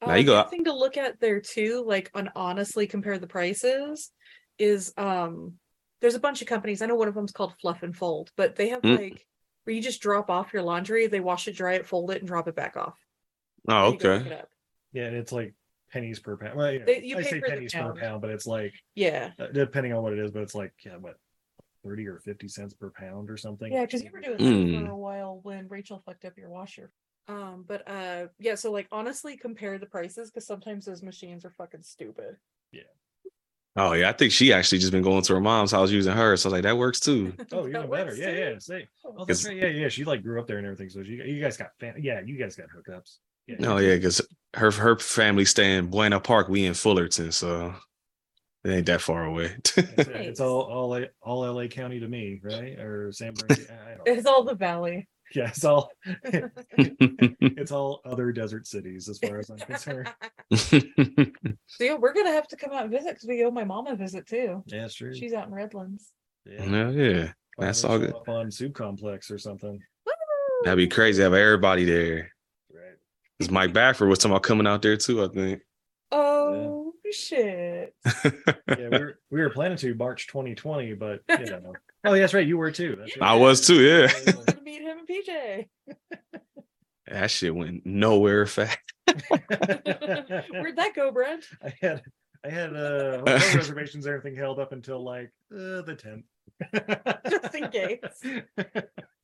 Now 0.00 0.12
Uh, 0.12 0.14
you 0.14 0.22
the 0.22 0.24
go- 0.24 0.38
other 0.40 0.48
thing 0.50 0.64
to 0.64 0.72
look 0.72 0.96
at 0.96 1.20
there 1.20 1.40
too, 1.40 1.84
like 1.86 2.10
on 2.14 2.30
honestly 2.34 2.86
compare 2.86 3.18
the 3.18 3.26
prices, 3.26 4.10
is 4.58 4.92
um 4.96 5.58
there's 6.00 6.14
a 6.14 6.20
bunch 6.20 6.40
of 6.40 6.48
companies. 6.48 6.80
I 6.80 6.86
know 6.86 6.94
one 6.94 7.08
of 7.08 7.14
them's 7.14 7.32
called 7.32 7.54
Fluff 7.60 7.82
and 7.82 7.94
Fold, 7.94 8.30
but 8.36 8.56
they 8.56 8.68
have 8.70 8.80
Mm. 8.82 8.96
like 8.98 9.26
where 9.64 9.74
you 9.76 9.82
just 9.82 10.00
drop 10.00 10.30
off 10.30 10.52
your 10.54 10.62
laundry, 10.62 11.08
they 11.08 11.20
wash 11.20 11.46
it, 11.46 11.56
dry 11.56 11.74
it, 11.74 11.86
fold 11.86 12.10
it, 12.10 12.18
and 12.22 12.26
drop 12.28 12.48
it 12.48 12.54
back 12.56 12.76
off. 12.76 12.96
Oh, 13.68 13.90
Then 13.90 13.92
you 13.92 13.98
go 13.98 14.18
pick 14.18 14.26
okay. 14.32 14.42
Yeah, 14.92 15.04
and 15.06 15.16
it's 15.16 15.32
like 15.32 15.54
pennies 15.90 16.18
per 16.20 16.36
pound. 16.36 16.56
Well, 16.56 16.72
yeah, 16.72 16.84
They- 16.84 17.02
you 17.02 17.16
I 17.16 17.22
pay 17.22 17.30
say 17.30 17.40
for 17.40 17.46
the 17.48 17.54
pennies 17.54 17.72
pound. 17.72 17.94
per 17.94 18.00
pound, 18.00 18.20
but 18.22 18.30
it's 18.30 18.46
like 18.46 18.74
Yeah, 18.94 19.32
uh, 19.38 19.46
depending 19.48 19.92
on 19.92 20.02
what 20.02 20.12
it 20.12 20.18
is, 20.18 20.30
but 20.30 20.42
it's 20.42 20.54
like 20.54 20.72
yeah, 20.84 20.96
what 20.96 21.16
thirty 21.84 22.06
or 22.06 22.18
fifty 22.20 22.48
cents 22.48 22.74
per 22.74 22.90
pound 22.90 23.30
or 23.30 23.36
something. 23.36 23.72
yeah, 23.72 23.84
because 23.84 24.02
you 24.02 24.10
were 24.12 24.20
doing 24.20 24.38
Mm. 24.38 24.72
that 24.80 24.86
for 24.86 24.90
a 24.92 24.96
while 24.96 25.40
when 25.42 25.68
Rachel 25.68 26.02
fucked 26.04 26.24
up 26.24 26.36
your 26.36 26.48
washer. 26.50 26.90
Um, 27.28 27.64
but 27.68 27.86
uh, 27.88 28.28
yeah, 28.38 28.54
so 28.54 28.70
like 28.72 28.88
honestly 28.90 29.36
compare 29.36 29.78
the 29.78 29.86
prices 29.86 30.30
because 30.30 30.46
sometimes 30.46 30.84
those 30.86 31.02
machines 31.02 31.44
are 31.44 31.50
fucking 31.50 31.82
stupid. 31.82 32.36
Yeah. 32.72 32.82
Oh 33.76 33.92
yeah, 33.92 34.08
I 34.08 34.12
think 34.12 34.32
she 34.32 34.52
actually 34.52 34.78
just 34.78 34.90
been 34.92 35.02
going 35.02 35.22
to 35.22 35.34
her 35.34 35.40
mom's 35.40 35.70
house 35.70 35.90
using 35.90 36.12
hers. 36.14 36.40
So 36.42 36.48
I 36.48 36.50
was 36.50 36.52
like, 36.54 36.62
that 36.64 36.76
works 36.78 36.98
too. 37.00 37.32
Oh, 37.52 37.62
That 37.64 37.68
even 37.68 37.72
better. 37.90 38.06
works 38.06 38.18
Yeah, 38.18 38.30
too. 38.32 38.36
yeah. 38.38 38.58
Say, 38.58 38.88
oh, 39.04 39.24
that's 39.24 39.42
'Cause- 39.42 39.46
right. 39.48 39.56
Yeah, 39.58 39.66
yeah. 39.68 39.88
She 39.88 40.04
like 40.04 40.22
grew 40.22 40.40
up 40.40 40.46
there 40.48 40.58
and 40.58 40.66
everything. 40.66 40.88
So 40.90 41.00
you, 41.00 41.22
you 41.22 41.40
guys 41.40 41.56
got, 41.56 41.70
fan- 41.78 41.94
yeah, 41.98 42.20
you 42.24 42.36
guys 42.36 42.56
got 42.56 42.66
hookups. 42.70 43.18
Yeah, 43.46 43.56
Oh 43.60 43.76
yeah, 43.78 43.94
because 43.94 44.20
her 44.54 44.70
her 44.70 44.98
family 44.98 45.44
stay 45.44 45.76
in 45.76 45.90
Buena 45.90 46.20
Park. 46.20 46.48
We 46.48 46.64
in 46.66 46.74
Fullerton, 46.74 47.32
so 47.32 47.74
it 48.64 48.70
ain't 48.70 48.86
that 48.86 49.00
far 49.00 49.24
away. 49.24 49.54
It's, 49.56 49.76
it's 49.76 50.40
all 50.40 50.62
all 50.62 51.04
all 51.22 51.54
LA 51.54 51.66
County 51.66 52.00
to 52.00 52.08
me, 52.08 52.40
right? 52.42 52.78
Or 52.78 53.12
San 53.12 53.34
Bernardino. 53.34 53.68
I 53.72 53.88
don't 53.96 54.06
know. 54.06 54.12
It's 54.14 54.26
all 54.26 54.44
the 54.44 54.54
valley. 54.54 55.08
Yeah, 55.34 55.48
it's 55.48 55.62
all 55.62 55.90
it's 56.32 57.70
all 57.70 58.00
other 58.06 58.32
desert 58.32 58.66
cities 58.66 59.10
as 59.10 59.18
far 59.18 59.38
as 59.38 59.50
I'm 59.50 59.58
concerned. 59.58 60.08
So 60.50 61.84
yeah, 61.84 61.96
we're 61.96 62.14
gonna 62.14 62.32
have 62.32 62.48
to 62.48 62.56
come 62.56 62.72
out 62.72 62.84
and 62.84 62.90
visit 62.90 63.10
because 63.10 63.28
we 63.28 63.44
owe 63.44 63.50
my 63.50 63.64
mom 63.64 63.88
a 63.88 63.94
visit 63.94 64.26
too. 64.26 64.62
Yeah, 64.64 64.86
it's 64.86 64.94
true. 64.94 65.14
She's 65.14 65.34
out 65.34 65.46
in 65.46 65.52
Redlands. 65.52 66.14
yeah. 66.46 66.64
no, 66.64 66.88
yeah, 66.88 67.32
that's 67.58 67.84
all 67.84 67.98
show 67.98 68.06
good. 68.06 68.14
Up 68.14 68.26
on 68.26 68.50
Soup 68.50 68.72
Complex 68.72 69.30
or 69.30 69.36
something. 69.36 69.78
That'd 70.64 70.78
be 70.78 70.88
crazy. 70.88 71.18
to 71.18 71.24
Have 71.24 71.34
everybody 71.34 71.84
there. 71.84 72.32
Right. 73.40 73.44
Because 73.46 73.50
Mike 73.52 73.72
Bafford 73.72 74.08
was 74.08 74.18
talking 74.18 74.32
about 74.32 74.42
coming 74.42 74.66
out 74.66 74.82
there 74.82 74.96
too. 74.96 75.22
I 75.24 75.28
think. 75.28 75.62
Oh 76.10 76.92
shit! 77.12 77.94
Yeah, 78.68 78.88
we 78.90 78.98
were 78.98 79.18
we 79.30 79.40
were 79.40 79.50
planning 79.50 79.78
to 79.78 79.94
March 79.94 80.26
2020, 80.28 80.94
but 80.94 81.20
you 81.30 81.36
know. 81.46 81.72
Oh, 82.04 82.14
yeah, 82.14 82.20
that's 82.20 82.34
right. 82.34 82.46
You 82.46 82.56
were 82.58 82.70
too. 82.70 82.96
That's 82.98 83.16
right. 83.18 83.30
I 83.30 83.34
was 83.34 83.66
too. 83.66 83.80
Yeah, 83.80 84.08
Gonna 84.32 84.60
meet 84.64 84.82
him 84.82 84.98
and 84.98 85.08
PJ. 85.08 85.66
that 87.08 87.30
shit 87.30 87.54
went 87.54 87.84
nowhere 87.86 88.46
fast. 88.46 88.78
Where'd 89.06 90.76
that 90.76 90.92
go, 90.94 91.10
Brent? 91.10 91.44
I 91.62 91.72
had 91.80 92.02
I 92.44 92.50
had 92.50 92.74
uh 92.76 93.22
reservations, 93.26 94.06
and 94.06 94.14
everything 94.14 94.36
held 94.38 94.58
up 94.58 94.72
until 94.72 95.02
like 95.04 95.30
uh, 95.52 95.82
the 95.82 95.96
10th. 95.98 96.24
Just 97.30 97.54
in 97.54 97.68
case. 97.70 97.98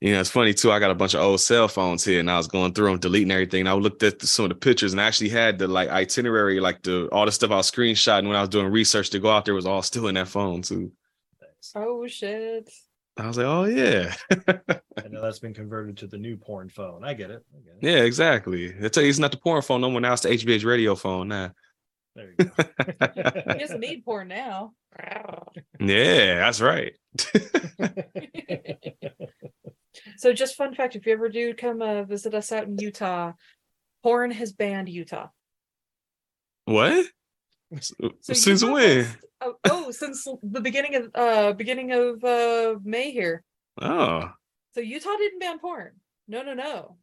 You 0.00 0.12
know, 0.12 0.20
it's 0.20 0.30
funny 0.30 0.52
too. 0.52 0.70
I 0.70 0.78
got 0.78 0.90
a 0.90 0.94
bunch 0.94 1.14
of 1.14 1.20
old 1.20 1.40
cell 1.40 1.66
phones 1.66 2.04
here, 2.04 2.20
and 2.20 2.30
I 2.30 2.36
was 2.36 2.46
going 2.46 2.74
through 2.74 2.90
them, 2.90 2.98
deleting 2.98 3.30
everything. 3.30 3.60
And 3.60 3.68
I 3.68 3.72
looked 3.72 4.02
at 4.02 4.18
the, 4.18 4.26
some 4.26 4.44
of 4.44 4.48
the 4.50 4.54
pictures, 4.54 4.92
and 4.92 5.00
I 5.00 5.06
actually 5.06 5.30
had 5.30 5.58
the 5.58 5.66
like 5.66 5.88
itinerary, 5.88 6.60
like 6.60 6.82
the 6.82 7.08
all 7.10 7.24
the 7.24 7.32
stuff 7.32 7.50
I 7.50 7.56
was 7.56 7.70
screenshotting 7.70 8.26
when 8.26 8.36
I 8.36 8.40
was 8.40 8.50
doing 8.50 8.66
research 8.66 9.10
to 9.10 9.18
go 9.18 9.30
out 9.30 9.46
there 9.46 9.54
was 9.54 9.66
all 9.66 9.80
still 9.82 10.08
in 10.08 10.16
that 10.16 10.28
phone 10.28 10.60
too. 10.62 10.92
Thanks. 11.40 11.72
Oh 11.74 12.06
shit! 12.06 12.70
I 13.16 13.26
was 13.26 13.38
like, 13.38 13.46
oh 13.46 13.64
yeah, 13.64 14.14
I 14.30 15.08
know 15.08 15.22
that's 15.22 15.38
been 15.38 15.54
converted 15.54 15.96
to 15.98 16.06
the 16.06 16.18
new 16.18 16.36
porn 16.36 16.68
phone. 16.68 17.02
I 17.02 17.14
get 17.14 17.30
it. 17.30 17.42
I 17.54 17.60
get 17.60 17.74
it. 17.80 17.96
yeah, 17.96 18.04
exactly. 18.04 18.74
I 18.82 18.88
tell 18.88 19.04
you, 19.04 19.08
it's 19.08 19.18
not 19.18 19.30
the 19.30 19.38
porn 19.38 19.62
phone 19.62 19.80
no 19.80 19.90
more. 19.90 20.00
Now 20.00 20.12
it's 20.12 20.22
the 20.22 20.30
HBH 20.30 20.66
radio 20.66 20.94
phone 20.94 21.28
now. 21.28 21.52
There 22.14 22.30
you 22.38 22.44
go. 22.44 22.52
He 23.52 23.58
doesn't 23.58 23.80
need 23.80 24.04
porn 24.04 24.28
now. 24.28 24.72
yeah, 25.80 26.36
that's 26.36 26.60
right. 26.60 26.94
so, 30.16 30.32
just 30.32 30.54
fun 30.56 30.74
fact: 30.74 30.94
if 30.96 31.06
you 31.06 31.12
ever 31.12 31.28
do 31.28 31.54
come 31.54 31.82
uh, 31.82 32.04
visit 32.04 32.34
us 32.34 32.52
out 32.52 32.64
in 32.64 32.78
Utah, 32.78 33.32
porn 34.02 34.30
has 34.30 34.52
banned 34.52 34.88
Utah. 34.88 35.28
What? 36.66 37.06
So 37.80 38.10
Since 38.20 38.62
Utah 38.62 38.72
when? 38.72 39.04
passed- 39.04 39.18
oh, 39.40 39.54
oh, 39.68 39.90
since 39.90 40.24
the 40.42 40.60
beginning 40.60 40.94
of 40.94 41.10
uh 41.14 41.52
beginning 41.54 41.90
of 41.92 42.22
uh 42.22 42.76
May 42.84 43.10
here. 43.10 43.42
Oh, 43.80 44.30
So 44.74 44.80
Utah 44.80 45.16
didn't 45.18 45.40
ban 45.40 45.58
porn. 45.58 45.92
No, 46.28 46.42
no, 46.42 46.54
no. 46.54 46.96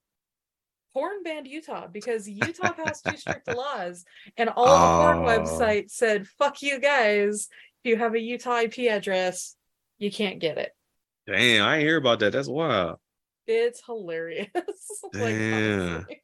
Porn 0.94 1.24
banned 1.24 1.48
Utah 1.48 1.88
because 1.88 2.28
Utah 2.28 2.74
passed 2.74 3.06
too 3.06 3.18
strict 3.18 3.48
laws, 3.56 4.04
and 4.38 4.50
all 4.50 4.66
the 4.66 5.04
porn 5.04 5.20
Oh. 5.20 5.40
websites 5.40 5.92
said, 5.92 6.28
"Fuck 6.28 6.62
you 6.62 6.80
guys! 6.80 7.48
If 7.84 7.90
you 7.90 7.98
have 7.98 8.14
a 8.14 8.20
Utah 8.20 8.60
IP 8.62 8.80
address, 8.90 9.56
you 9.98 10.12
can't 10.12 10.40
get 10.40 10.58
it." 10.58 10.72
damn! 11.28 11.66
I 11.66 11.76
ain't 11.78 11.84
hear 11.88 11.98
about 11.98 12.20
that. 12.20 12.34
That's 12.34 12.48
wild. 12.50 12.98
It's 13.48 13.82
hilarious. 13.86 14.48
like, 15.14 15.14
Damn. 15.14 15.80
honestly. 15.96 16.22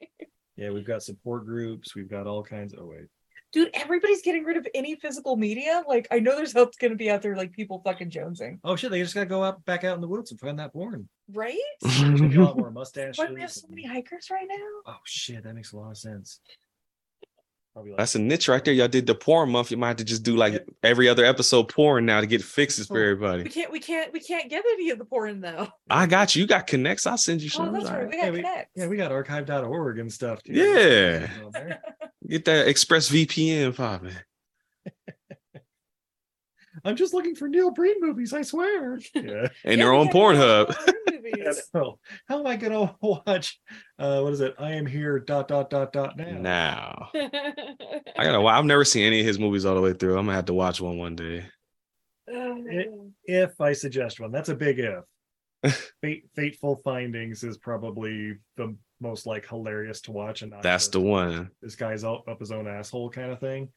Yeah, 0.55 0.71
we've 0.71 0.86
got 0.88 1.03
support 1.03 1.45
groups. 1.45 1.95
We've 1.95 2.09
got 2.09 2.27
all 2.27 2.43
kinds. 2.43 2.74
Oh 2.77 2.86
wait, 2.88 3.07
dude, 3.51 3.69
everybody's 3.73 4.21
getting 4.21 4.43
rid 4.43 4.57
of 4.57 4.67
any 4.73 4.95
physical 4.95 5.35
media. 5.35 5.83
Like, 5.87 6.07
I 6.11 6.19
know 6.19 6.35
there's 6.35 6.53
help 6.53 6.77
going 6.79 6.91
to 6.91 6.97
be 6.97 7.09
out 7.09 7.21
there, 7.21 7.35
like 7.35 7.51
people 7.51 7.81
fucking 7.85 8.09
jonesing, 8.09 8.59
oh 8.63 8.75
shit! 8.75 8.91
They 8.91 9.01
just 9.01 9.13
gotta 9.13 9.25
go 9.25 9.43
out 9.43 9.63
back 9.65 9.83
out 9.83 9.95
in 9.95 10.01
the 10.01 10.07
woods 10.07 10.31
and 10.31 10.39
find 10.39 10.59
that 10.59 10.73
porn. 10.73 11.07
right? 11.33 11.57
There's 11.81 12.21
gonna 12.21 12.41
a 12.41 12.43
lot 12.43 12.57
more 12.57 12.71
mustaches. 12.71 13.17
Why 13.17 13.27
do 13.27 13.33
we 13.33 13.41
have 13.41 13.51
so 13.51 13.67
many 13.69 13.85
hikers 13.85 14.29
right 14.31 14.47
now? 14.47 14.93
Oh 14.93 14.99
shit, 15.05 15.43
that 15.43 15.55
makes 15.55 15.73
a 15.73 15.77
lot 15.77 15.91
of 15.91 15.97
sense. 15.97 16.39
Probably 17.77 17.91
like 17.91 18.00
That's 18.00 18.15
a 18.15 18.19
niche 18.19 18.48
right 18.48 18.65
there. 18.65 18.74
Y'all 18.74 18.88
did 18.88 19.05
the 19.05 19.13
porn 19.13 19.51
month. 19.51 19.69
You 19.69 19.77
might 19.77 19.89
have 19.89 19.98
to 19.98 20.03
just 20.03 20.24
do 20.24 20.36
like 20.36 20.67
every 20.81 21.07
other 21.07 21.24
episode 21.24 21.69
porn 21.69 22.07
now 22.07 22.19
to 22.22 22.25
get 22.25 22.41
fixes 22.41 22.88
for 22.88 23.00
everybody. 23.00 23.43
We 23.43 23.50
can't, 23.51 23.72
we 23.72 23.79
can't, 23.79 24.12
we 24.12 24.19
can't 24.19 24.50
get 24.50 24.63
any 24.74 24.89
of 24.89 24.98
the 24.98 25.05
porn 25.05 25.41
though. 25.41 25.67
I 25.88 26.07
got 26.07 26.36
you. 26.36 26.41
You 26.41 26.48
got 26.48 26.65
connects. 26.65 27.05
I'll 27.05 27.19
send 27.19 27.39
you 27.43 27.51
Oh, 27.53 27.57
some. 27.57 27.74
that's 27.74 27.86
All 27.86 27.91
right. 27.91 28.00
right. 28.05 28.10
We 28.10 28.17
got 28.17 28.24
Yeah, 28.25 28.31
we- 28.31 28.38
connects. 28.38 28.72
yeah, 28.75 28.88
we 28.88 28.98
got 28.98 29.12
archive.org 29.12 30.00
and 30.00 30.12
stuff 30.12 30.41
too. 30.41 30.53
Yeah. 30.53 31.29
Get 32.27 32.46
that 32.46 32.67
Express 32.67 33.10
VPN 33.12 33.75
popping. 33.77 34.13
I'm 36.86 36.96
just 36.96 37.13
looking 37.13 37.36
for 37.36 37.48
Neil 37.48 37.72
Breen 37.72 37.96
movies. 38.00 38.34
I 38.34 38.41
swear. 38.41 39.00
Yeah. 39.13 39.48
And 39.63 39.77
Yeah, 39.79 39.86
their 39.86 39.91
we 39.91 39.98
own 39.98 40.07
Pornhub. 40.10 40.75
So 41.72 42.00
how 42.27 42.39
am 42.39 42.48
I 42.48 42.55
gonna 42.55 42.96
watch? 43.01 43.60
Uh, 44.00 44.22
what 44.22 44.34
is 44.34 44.41
it? 44.41 44.55
I 44.60 44.72
am 44.74 44.86
here. 44.86 45.19
Dot 45.19 45.48
dot 45.48 45.69
dot 45.69 45.91
dot 45.93 46.17
now. 46.17 46.39
Now. 46.39 47.10
I 47.13 48.24
gotta. 48.24 48.39
wa- 48.41 48.57
I've 48.57 48.65
never 48.65 48.86
seen 48.86 49.05
any 49.05 49.19
of 49.22 49.25
his 49.25 49.38
movies 49.39 49.65
all 49.65 49.75
the 49.75 49.81
way 49.81 49.93
through. 49.93 50.17
I'm 50.17 50.25
gonna 50.25 50.36
have 50.36 50.46
to 50.46 50.53
watch 50.53 50.79
one 50.81 50.98
one 50.98 51.15
day. 51.15 51.46
If 52.27 53.60
I 53.62 53.74
suggest 53.74 54.19
one, 54.19 54.31
that's 54.31 54.50
a 54.50 54.55
big 54.55 54.79
if. 54.79 55.74
Fate, 56.01 56.25
Fateful 56.36 56.79
Findings 56.84 57.43
is 57.43 57.57
probably 57.57 58.36
the 58.57 58.75
most 59.00 59.25
like 59.25 59.48
hilarious 59.48 60.01
to 60.01 60.12
watch, 60.12 60.41
and 60.41 60.51
not 60.51 60.63
That's 60.63 60.88
the 60.88 61.01
one. 61.01 61.50
this 61.62 61.75
guy's 61.75 62.03
up, 62.03 62.24
up 62.27 62.39
his 62.39 62.51
own 62.51 62.67
asshole 62.67 63.10
kind 63.10 63.31
of 63.31 63.39
thing. 63.39 63.69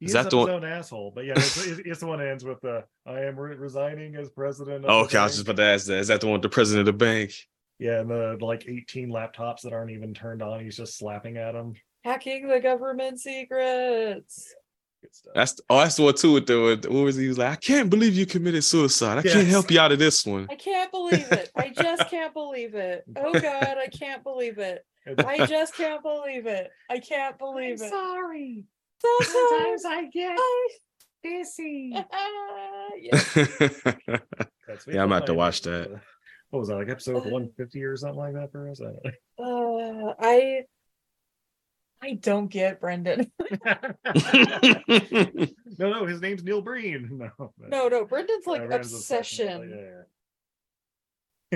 He 0.00 0.06
Is 0.06 0.10
is, 0.10 0.14
that 0.14 0.30
the 0.30 0.36
his 0.38 0.46
one- 0.46 0.56
own 0.56 0.64
asshole, 0.64 1.12
but 1.14 1.24
yeah, 1.24 1.34
it's, 1.36 1.66
it's, 1.66 1.80
it's 1.84 2.00
the 2.00 2.06
one 2.06 2.18
that 2.18 2.28
ends 2.28 2.44
with 2.44 2.60
the 2.60 2.84
"I 3.06 3.20
am 3.20 3.38
re- 3.38 3.54
resigning 3.56 4.16
as 4.16 4.28
president." 4.30 4.84
Of 4.84 4.90
Oh, 4.90 4.98
the 5.00 5.04
okay, 5.06 5.18
I 5.18 5.24
was 5.24 5.32
just 5.34 5.46
about 5.46 5.56
to 5.56 5.62
ask 5.62 5.86
that. 5.86 5.98
Is 5.98 6.08
that 6.08 6.20
the 6.20 6.26
one 6.26 6.34
with 6.34 6.42
the 6.42 6.48
president 6.48 6.88
of 6.88 6.92
the 6.98 6.98
bank? 7.04 7.32
Yeah, 7.78 8.00
and 8.00 8.10
the 8.10 8.36
like 8.40 8.66
18 8.68 9.08
laptops 9.10 9.62
that 9.62 9.72
aren't 9.72 9.90
even 9.92 10.12
turned 10.14 10.42
on. 10.42 10.60
He's 10.60 10.76
just 10.76 10.98
slapping 10.98 11.36
at 11.36 11.52
them. 11.52 11.74
Hacking 12.04 12.48
the 12.48 12.60
government 12.60 13.20
secrets. 13.20 14.54
Good 15.02 15.14
stuff. 15.14 15.32
That's 15.34 15.60
oh, 15.70 15.78
that's 15.78 15.96
the 15.96 16.02
one 16.02 16.14
too. 16.14 16.32
With 16.32 16.46
the 16.46 16.60
with, 16.60 16.86
what 16.86 17.04
was 17.04 17.16
he, 17.16 17.22
he 17.22 17.28
was 17.28 17.38
like? 17.38 17.52
I 17.52 17.56
can't 17.56 17.90
believe 17.90 18.14
you 18.14 18.26
committed 18.26 18.64
suicide. 18.64 19.18
I 19.18 19.22
can't 19.22 19.46
help 19.46 19.70
you 19.70 19.78
out 19.80 19.92
of 19.92 19.98
this 19.98 20.24
one. 20.26 20.46
I 20.50 20.56
can't 20.56 20.90
believe 20.90 21.30
it. 21.30 21.50
I 21.56 21.68
just 21.70 22.08
can't 22.10 22.32
believe 22.34 22.74
it. 22.74 23.04
Oh 23.16 23.32
God, 23.32 23.76
I 23.78 23.88
can't 23.88 24.22
believe 24.22 24.58
it. 24.58 24.84
I 25.18 25.46
just 25.46 25.76
can't 25.76 26.02
believe 26.02 26.46
it. 26.46 26.70
I 26.90 26.98
can't 26.98 27.38
believe 27.38 27.74
it. 27.82 27.90
sorry. 27.90 28.64
Sometimes 29.22 29.84
I 29.86 30.08
get 30.12 30.36
I... 30.38 30.68
busy. 31.22 31.92
yeah, 33.00 33.18
yeah 34.88 35.02
I'm 35.02 35.12
about 35.12 35.26
to 35.26 35.34
watch 35.34 35.60
Findings. 35.62 35.88
that. 35.90 36.00
What 36.50 36.60
was 36.60 36.68
that, 36.68 36.76
like 36.76 36.88
episode 36.88 37.14
150 37.14 37.82
or 37.82 37.96
something 37.96 38.18
like 38.18 38.34
that 38.34 38.52
for 38.52 38.68
us? 38.68 38.80
I 38.80 38.84
don't 38.84 39.04
know. 39.38 40.08
Uh, 40.08 40.14
I. 40.20 40.62
I 42.02 42.14
don't 42.14 42.48
get 42.48 42.80
Brendan. 42.82 43.32
no, 45.78 45.90
no, 45.90 46.04
his 46.06 46.20
name's 46.20 46.44
Neil 46.44 46.60
Breen. 46.60 47.08
No, 47.12 47.30
but- 47.38 47.70
No, 47.70 47.88
no, 47.88 48.04
Brendan's 48.04 48.46
like 48.46 48.60
Yeah, 48.60 48.66
Rand's 48.66 48.92
obsession. 48.92 49.70
Yeah, 49.70 49.76
yeah. 49.76 50.02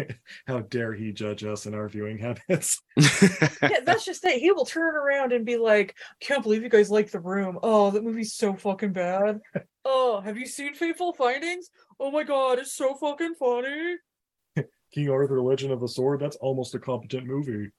How 0.47 0.61
dare 0.61 0.93
he 0.95 1.13
judge 1.13 1.45
us 1.45 1.67
and 1.67 1.75
our 1.75 1.89
viewing 1.89 2.19
habits? 2.19 2.81
Yeah, 3.63 3.81
that's 3.85 4.05
just 4.05 4.25
it. 4.25 4.41
He 4.41 4.51
will 4.53 4.65
turn 4.65 4.95
around 4.95 5.33
and 5.33 5.45
be 5.45 5.57
like, 5.57 5.95
"Can't 6.21 6.43
believe 6.43 6.63
you 6.63 6.69
guys 6.69 6.91
like 6.91 7.11
The 7.11 7.21
Room. 7.21 7.59
Oh, 7.63 7.91
that 7.91 8.05
movie's 8.05 8.35
so 8.35 8.55
fucking 8.55 8.93
bad. 8.93 9.41
Oh, 9.85 10.21
have 10.21 10.37
you 10.39 10.47
seen 10.47 10.75
Fateful 10.75 11.13
Findings? 11.13 11.71
Oh 11.99 12.11
my 12.11 12.23
god, 12.23 12.59
it's 12.59 12.75
so 12.75 12.95
fucking 12.95 13.35
funny." 13.35 13.97
King 14.95 15.11
Arthur: 15.11 15.41
Legend 15.41 15.73
of 15.73 15.81
the 15.81 15.89
Sword. 15.89 16.21
That's 16.21 16.37
almost 16.37 16.75
a 16.75 16.79
competent 16.79 17.27
movie. 17.27 17.71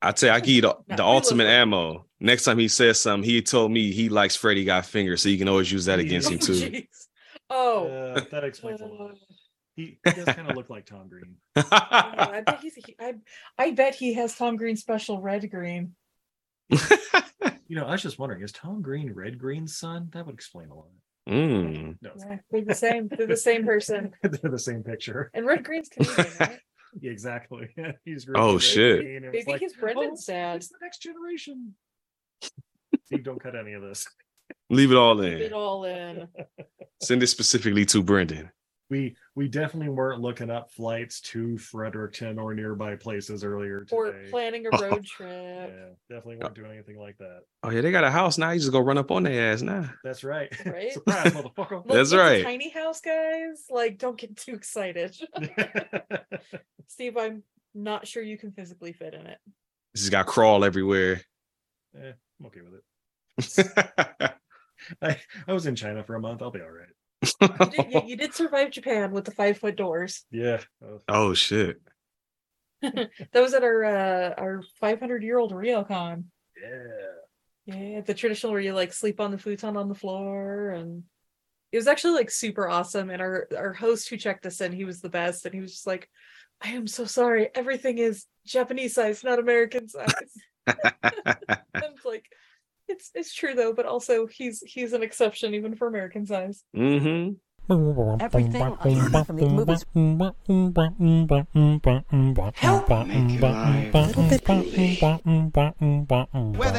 I 0.00 0.12
tell 0.12 0.28
you, 0.30 0.34
I 0.34 0.40
give 0.40 0.48
you 0.54 0.62
the, 0.62 0.76
the 0.88 0.94
we 0.96 1.00
ultimate 1.02 1.44
that. 1.44 1.60
ammo. 1.60 2.06
Next 2.20 2.44
time 2.44 2.58
he 2.58 2.68
says 2.68 3.00
something, 3.00 3.28
he 3.28 3.42
told 3.42 3.72
me 3.72 3.90
he 3.92 4.08
likes 4.08 4.36
Freddy 4.36 4.64
Got 4.64 4.86
Fingers, 4.86 5.22
so 5.22 5.28
you 5.28 5.38
can 5.38 5.48
always 5.48 5.70
use 5.70 5.84
that 5.86 5.98
against 5.98 6.28
Oh, 6.28 6.32
him 6.32 6.38
too. 6.38 6.52
jeez. 6.52 6.86
Oh, 7.50 7.86
Uh, 7.88 8.20
that 8.30 8.44
explains 8.44 8.80
a 8.80 8.84
uh, 8.84 8.88
lot. 8.88 9.14
He, 9.78 9.98
he 10.04 10.10
does 10.10 10.24
kind 10.34 10.50
of 10.50 10.56
look 10.56 10.68
like 10.70 10.86
Tom 10.86 11.08
Green. 11.08 11.36
yeah, 11.56 11.64
I 11.70 12.42
bet 12.44 12.58
he's. 12.60 12.74
He, 12.74 12.96
I, 12.98 13.14
I 13.56 13.70
bet 13.70 13.94
he 13.94 14.12
has 14.14 14.34
Tom 14.34 14.56
Green 14.56 14.74
special 14.76 15.20
red 15.20 15.48
green. 15.50 15.94
You 16.70 17.76
know, 17.76 17.84
I 17.86 17.92
was 17.92 18.02
just 18.02 18.18
wondering, 18.18 18.42
is 18.42 18.50
Tom 18.50 18.82
Green 18.82 19.12
Red 19.12 19.38
Green's 19.38 19.76
son? 19.76 20.08
That 20.12 20.26
would 20.26 20.34
explain 20.34 20.70
a 20.70 20.74
lot. 20.74 20.88
Mm. 21.28 21.96
No, 22.00 22.10
Yeah, 22.18 22.38
they're 22.50 22.64
the 22.64 22.74
same. 22.74 23.08
They're 23.08 23.26
the 23.26 23.36
same 23.50 23.64
person. 23.64 24.12
they're 24.22 24.50
the 24.50 24.58
same 24.58 24.82
picture. 24.82 25.30
And 25.34 25.46
red 25.46 25.62
green's 25.64 25.88
Canadian, 25.88 26.26
right? 26.40 26.58
Yeah, 27.02 27.10
exactly. 27.10 27.68
He's 28.06 28.26
Oh, 28.34 28.54
Red 28.54 28.62
shit. 28.62 29.00
Green, 29.02 29.16
and 29.16 29.24
it's 29.26 29.34
Maybe 29.46 29.52
like, 29.52 29.60
he's 29.60 29.74
Brendan's 29.76 30.26
"Oh, 30.26 30.32
dad. 30.32 30.56
It's 30.56 30.68
the 30.68 30.78
next 30.80 31.02
generation. 31.02 31.74
Steve, 33.04 33.24
don't 33.24 33.38
cut 33.40 33.54
any 33.54 33.74
of 33.74 33.82
this. 33.82 34.06
Leave 34.70 34.90
it 34.90 34.96
all 34.96 35.14
Put 35.16 35.26
it 35.26 35.52
all 35.52 35.84
in. 35.84 36.26
Send 37.02 37.22
it 37.22 37.26
specifically 37.26 37.84
to 37.84 38.02
Brendan. 38.02 38.50
We 38.88 39.16
we 39.38 39.46
definitely 39.46 39.88
weren't 39.88 40.20
looking 40.20 40.50
up 40.50 40.68
flights 40.68 41.20
to 41.20 41.56
Fredericton 41.58 42.40
or 42.40 42.54
nearby 42.54 42.96
places 42.96 43.44
earlier 43.44 43.84
today. 43.84 43.96
Or 43.96 44.12
planning 44.30 44.66
a 44.66 44.70
road 44.82 45.04
trip. 45.04 45.30
yeah, 45.72 45.90
definitely 46.10 46.38
weren't 46.38 46.56
doing 46.56 46.72
anything 46.72 46.98
like 46.98 47.16
that. 47.18 47.42
Oh 47.62 47.70
yeah, 47.70 47.80
they 47.80 47.92
got 47.92 48.02
a 48.02 48.10
house 48.10 48.36
now. 48.36 48.50
You 48.50 48.58
just 48.58 48.72
go 48.72 48.80
run 48.80 48.98
up 48.98 49.12
on 49.12 49.22
their 49.22 49.52
ass 49.52 49.62
now. 49.62 49.88
That's 50.02 50.24
right. 50.24 50.52
Right? 50.66 50.92
Surprise, 50.92 51.32
motherfucker. 51.32 51.70
Look, 51.70 51.86
That's 51.86 52.08
it's 52.08 52.12
a 52.12 52.18
right. 52.18 52.42
tiny 52.42 52.68
house, 52.68 53.00
guys. 53.00 53.66
Like, 53.70 53.98
don't 53.98 54.18
get 54.18 54.36
too 54.36 54.54
excited. 54.54 55.16
Steve, 56.88 57.16
I'm 57.16 57.44
not 57.76 58.08
sure 58.08 58.24
you 58.24 58.38
can 58.38 58.50
physically 58.50 58.92
fit 58.92 59.14
in 59.14 59.24
it. 59.28 59.38
This 59.94 60.02
has 60.02 60.10
got 60.10 60.26
crawl 60.26 60.64
everywhere. 60.64 61.22
Eh, 61.96 62.12
I'm 62.40 62.46
okay 62.46 62.60
with 62.60 62.74
it. 62.74 64.32
I, 65.00 65.16
I 65.46 65.52
was 65.52 65.66
in 65.66 65.76
China 65.76 66.02
for 66.02 66.16
a 66.16 66.20
month. 66.20 66.42
I'll 66.42 66.50
be 66.50 66.60
all 66.60 66.70
right. 66.70 66.88
You 67.22 67.48
did, 67.48 67.92
you, 67.92 68.02
you 68.06 68.16
did 68.22 68.34
survive 68.34 68.70
Japan 68.70 69.10
with 69.12 69.24
the 69.24 69.30
five 69.32 69.58
foot 69.58 69.76
doors. 69.76 70.24
Yeah. 70.30 70.60
Oh, 71.08 71.34
shit. 71.34 71.80
That 72.80 73.10
was 73.34 73.54
at 73.54 73.64
our 73.64 73.84
uh, 73.84 74.34
our 74.38 74.62
500 74.80 75.22
year 75.24 75.38
old 75.38 75.52
Ryokan. 75.52 76.24
yeah. 76.62 77.74
Yeah, 77.74 78.00
the 78.00 78.14
traditional 78.14 78.52
where 78.52 78.60
you 78.62 78.72
like 78.72 78.92
sleep 78.94 79.20
on 79.20 79.30
the 79.30 79.36
futon 79.36 79.76
on 79.76 79.88
the 79.88 79.94
floor, 79.94 80.70
and 80.70 81.02
it 81.70 81.76
was 81.76 81.86
actually 81.86 82.14
like 82.14 82.30
super 82.30 82.66
awesome. 82.66 83.10
And 83.10 83.20
our 83.20 83.46
our 83.54 83.72
host 83.74 84.08
who 84.08 84.16
checked 84.16 84.46
us 84.46 84.62
in, 84.62 84.72
he 84.72 84.86
was 84.86 85.02
the 85.02 85.10
best, 85.10 85.44
and 85.44 85.54
he 85.54 85.60
was 85.60 85.72
just 85.72 85.86
like, 85.86 86.08
"I 86.62 86.70
am 86.70 86.86
so 86.86 87.04
sorry, 87.04 87.50
everything 87.54 87.98
is 87.98 88.24
Japanese 88.46 88.94
size, 88.94 89.22
not 89.22 89.38
American 89.38 89.86
size." 89.88 90.32
I'm 90.66 91.94
like, 92.06 92.24
it's 92.88 93.10
it's 93.14 93.34
true 93.34 93.54
though, 93.54 93.72
but 93.72 93.86
also 93.86 94.26
he's 94.26 94.62
he's 94.66 94.92
an 94.92 95.02
exception 95.02 95.54
even 95.54 95.74
for 95.74 95.88
American 95.88 96.26
size. 96.26 96.64
mm-hmm. 96.74 97.32
Everything 98.20 98.62
I 98.62 99.24
from 99.24 99.36
these 99.36 99.50
movies 99.50 99.84
help 102.54 102.88
make 102.88 103.40
life 103.42 103.92
little 103.92 104.22
bit 104.28 104.42
Where 106.56 106.72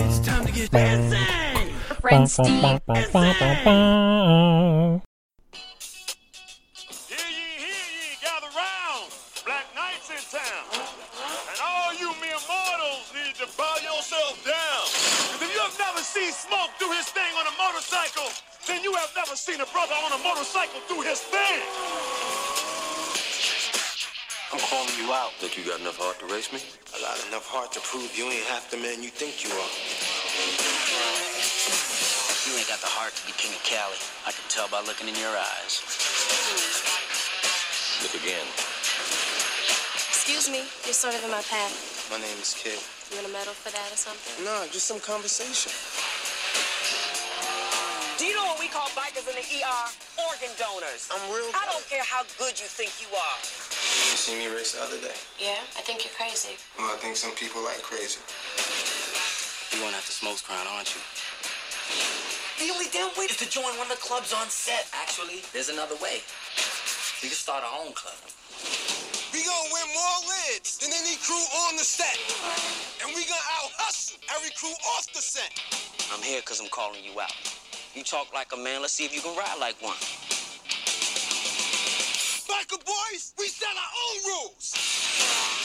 It's 0.00 0.20
time 0.20 0.46
to 0.46 0.52
get 0.52 0.70
dancing. 0.70 1.26
Friend 2.00 2.28
Smoke 16.42 16.74
do 16.82 16.90
his 16.90 17.06
thing 17.06 17.30
on 17.38 17.46
a 17.46 17.54
motorcycle, 17.54 18.26
then 18.66 18.82
you 18.82 18.90
have 18.98 19.14
never 19.14 19.38
seen 19.38 19.62
a 19.62 19.68
brother 19.70 19.94
on 20.02 20.10
a 20.10 20.18
motorcycle 20.26 20.82
do 20.90 20.98
his 20.98 21.22
thing. 21.22 21.62
I'm 24.50 24.58
calling 24.66 24.90
you 24.98 25.14
out. 25.14 25.30
Think 25.38 25.54
you 25.54 25.62
got 25.62 25.78
enough 25.78 26.02
heart 26.02 26.18
to 26.18 26.26
race 26.26 26.50
me? 26.50 26.58
I 26.90 26.98
got 26.98 27.14
enough 27.30 27.46
heart 27.46 27.70
to 27.78 27.80
prove 27.86 28.10
you 28.18 28.26
ain't 28.26 28.42
half 28.50 28.66
the 28.74 28.76
man 28.76 29.06
you 29.06 29.14
think 29.14 29.46
you 29.46 29.54
are. 29.54 29.70
You 32.50 32.58
ain't 32.58 32.66
got 32.66 32.82
the 32.82 32.90
heart 32.90 33.14
to 33.14 33.22
be 33.22 33.30
king 33.38 33.54
of 33.54 33.62
Cali. 33.62 33.94
I 34.26 34.34
can 34.34 34.42
tell 34.50 34.66
by 34.66 34.82
looking 34.82 35.06
in 35.06 35.14
your 35.14 35.30
eyes. 35.38 35.78
Look 38.02 38.18
again. 38.18 38.42
Excuse 39.94 40.50
me, 40.50 40.66
you're 40.90 40.98
sort 40.98 41.14
of 41.14 41.22
in 41.22 41.30
my 41.30 41.46
path. 41.46 42.10
My 42.10 42.18
name 42.18 42.38
is 42.42 42.58
Kid. 42.58 42.82
You 43.14 43.22
want 43.22 43.30
a 43.30 43.32
medal 43.32 43.54
for 43.54 43.70
that 43.70 43.94
or 43.94 44.00
something? 44.00 44.42
Nah, 44.42 44.66
just 44.74 44.90
some 44.90 44.98
conversation. 44.98 45.70
Do 48.22 48.30
you 48.30 48.38
know 48.38 48.54
what 48.54 48.62
we 48.62 48.70
call 48.70 48.86
bikers 48.94 49.26
in 49.26 49.34
the 49.34 49.42
ER? 49.42 49.84
Organ 50.30 50.54
donors. 50.54 51.10
I'm 51.10 51.26
real. 51.34 51.50
I 51.58 51.66
don't 51.66 51.82
care 51.90 52.06
how 52.06 52.22
good 52.38 52.54
you 52.54 52.70
think 52.70 52.94
you 53.02 53.10
are. 53.10 53.38
You 53.42 54.14
see 54.14 54.38
me 54.38 54.46
race 54.46 54.78
the 54.78 54.82
other 54.86 55.02
day. 55.02 55.18
Yeah, 55.42 55.58
I 55.74 55.82
think 55.82 56.06
you're 56.06 56.14
crazy. 56.14 56.54
Well, 56.78 56.86
I 56.86 57.02
think 57.02 57.18
some 57.18 57.34
people 57.34 57.66
like 57.66 57.82
crazy. 57.82 58.22
You 59.74 59.82
going 59.82 59.90
after 59.98 60.14
Smoke's 60.14 60.38
crown, 60.38 60.62
aren't 60.70 60.94
you? 60.94 61.02
The 62.62 62.70
only 62.70 62.86
damn 62.94 63.10
way 63.18 63.26
is 63.26 63.42
to 63.42 63.48
join 63.50 63.74
one 63.74 63.90
of 63.90 63.98
the 63.98 63.98
clubs 63.98 64.30
on 64.30 64.46
set. 64.46 64.86
Actually, 64.94 65.42
there's 65.50 65.74
another 65.74 65.98
way. 65.98 66.22
We 67.26 67.26
can 67.26 67.34
start 67.34 67.66
our 67.66 67.74
own 67.74 67.90
club. 67.90 68.22
We 69.34 69.42
gonna 69.42 69.66
win 69.74 69.88
more 69.98 70.18
lids 70.30 70.78
than 70.78 70.94
any 70.94 71.18
crew 71.26 71.42
on 71.66 71.74
the 71.74 71.82
set. 71.82 72.14
And 73.02 73.10
we 73.18 73.26
gonna 73.26 73.50
out 73.58 73.74
hustle 73.82 74.22
every 74.30 74.54
crew 74.54 74.78
off 74.94 75.10
the 75.10 75.18
set. 75.18 75.50
I'm 76.14 76.22
here 76.22 76.38
because 76.38 76.62
I'm 76.62 76.70
calling 76.70 77.02
you 77.02 77.18
out. 77.18 77.34
You 77.94 78.02
talk 78.02 78.32
like 78.32 78.48
a 78.54 78.56
man, 78.56 78.80
let's 78.80 78.94
see 78.94 79.04
if 79.04 79.14
you 79.14 79.20
can 79.20 79.36
ride 79.36 79.58
like 79.60 79.76
one. 79.82 79.96
Biker 82.48 82.78
Boyz, 82.82 83.34
we 83.38 83.46
set 83.48 83.68
our 83.68 83.92
own 84.08 84.46
rules. 84.48 85.61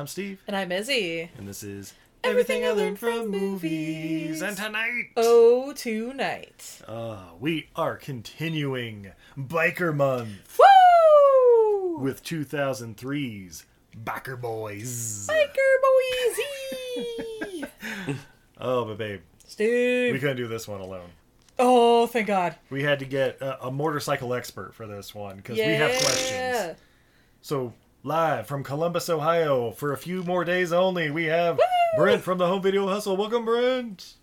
I'm 0.00 0.06
Steve, 0.06 0.42
And 0.46 0.56
I'm 0.56 0.72
Izzy. 0.72 1.28
and 1.36 1.46
this 1.46 1.62
is 1.62 1.92
Everything 2.24 2.64
I 2.64 2.70
Learned 2.70 2.98
from 2.98 3.28
Movies. 3.28 4.40
And 4.40 4.56
tonight, 4.56 5.10
Oh, 5.14 5.74
tonight. 5.74 6.80
uh, 6.88 7.18
we 7.38 7.68
are 7.76 7.96
continuing 7.96 9.12
Biker 9.36 9.94
Month 9.94 10.58
Woo! 10.58 11.98
with 11.98 12.24
2003's 12.24 13.66
Biker 13.94 14.40
Boyz. 14.40 15.26
Biker 15.26 15.74
Boyz! 15.84 16.38
Oh, 18.62 18.84
but 18.86 18.96
babe, 18.98 19.20
Steve. 19.46 20.12
we 20.14 20.18
couldn't 20.18 20.36
do 20.38 20.46
this 20.48 20.66
one 20.68 20.80
alone. 20.80 21.08
Oh, 21.58 22.06
thank 22.06 22.26
God. 22.26 22.56
We 22.70 22.82
had 22.82 22.98
to 23.00 23.04
get 23.06 23.40
a, 23.42 23.66
a 23.66 23.70
motorcycle 23.70 24.32
expert 24.34 24.74
for 24.74 24.86
this 24.86 25.14
one 25.14 25.36
because 25.36 25.56
Yeah. 25.58 25.66
we 25.66 25.74
have 25.74 25.90
questions. 26.02 26.76
So, 27.42 27.72
live 28.02 28.46
from 28.46 28.62
Columbus, 28.64 29.08
Ohio, 29.08 29.70
for 29.72 29.92
a 29.92 29.96
few 29.96 30.22
more 30.22 30.44
days 30.44 30.72
only, 30.72 31.10
we 31.10 31.24
have 31.24 31.58
Brent 31.96 32.22
from 32.22 32.38
the 32.38 32.46
Home 32.46 32.62
Video 32.62 32.86
Hustle. 32.88 33.16
Welcome, 33.16 33.44
Brent. 33.44 34.14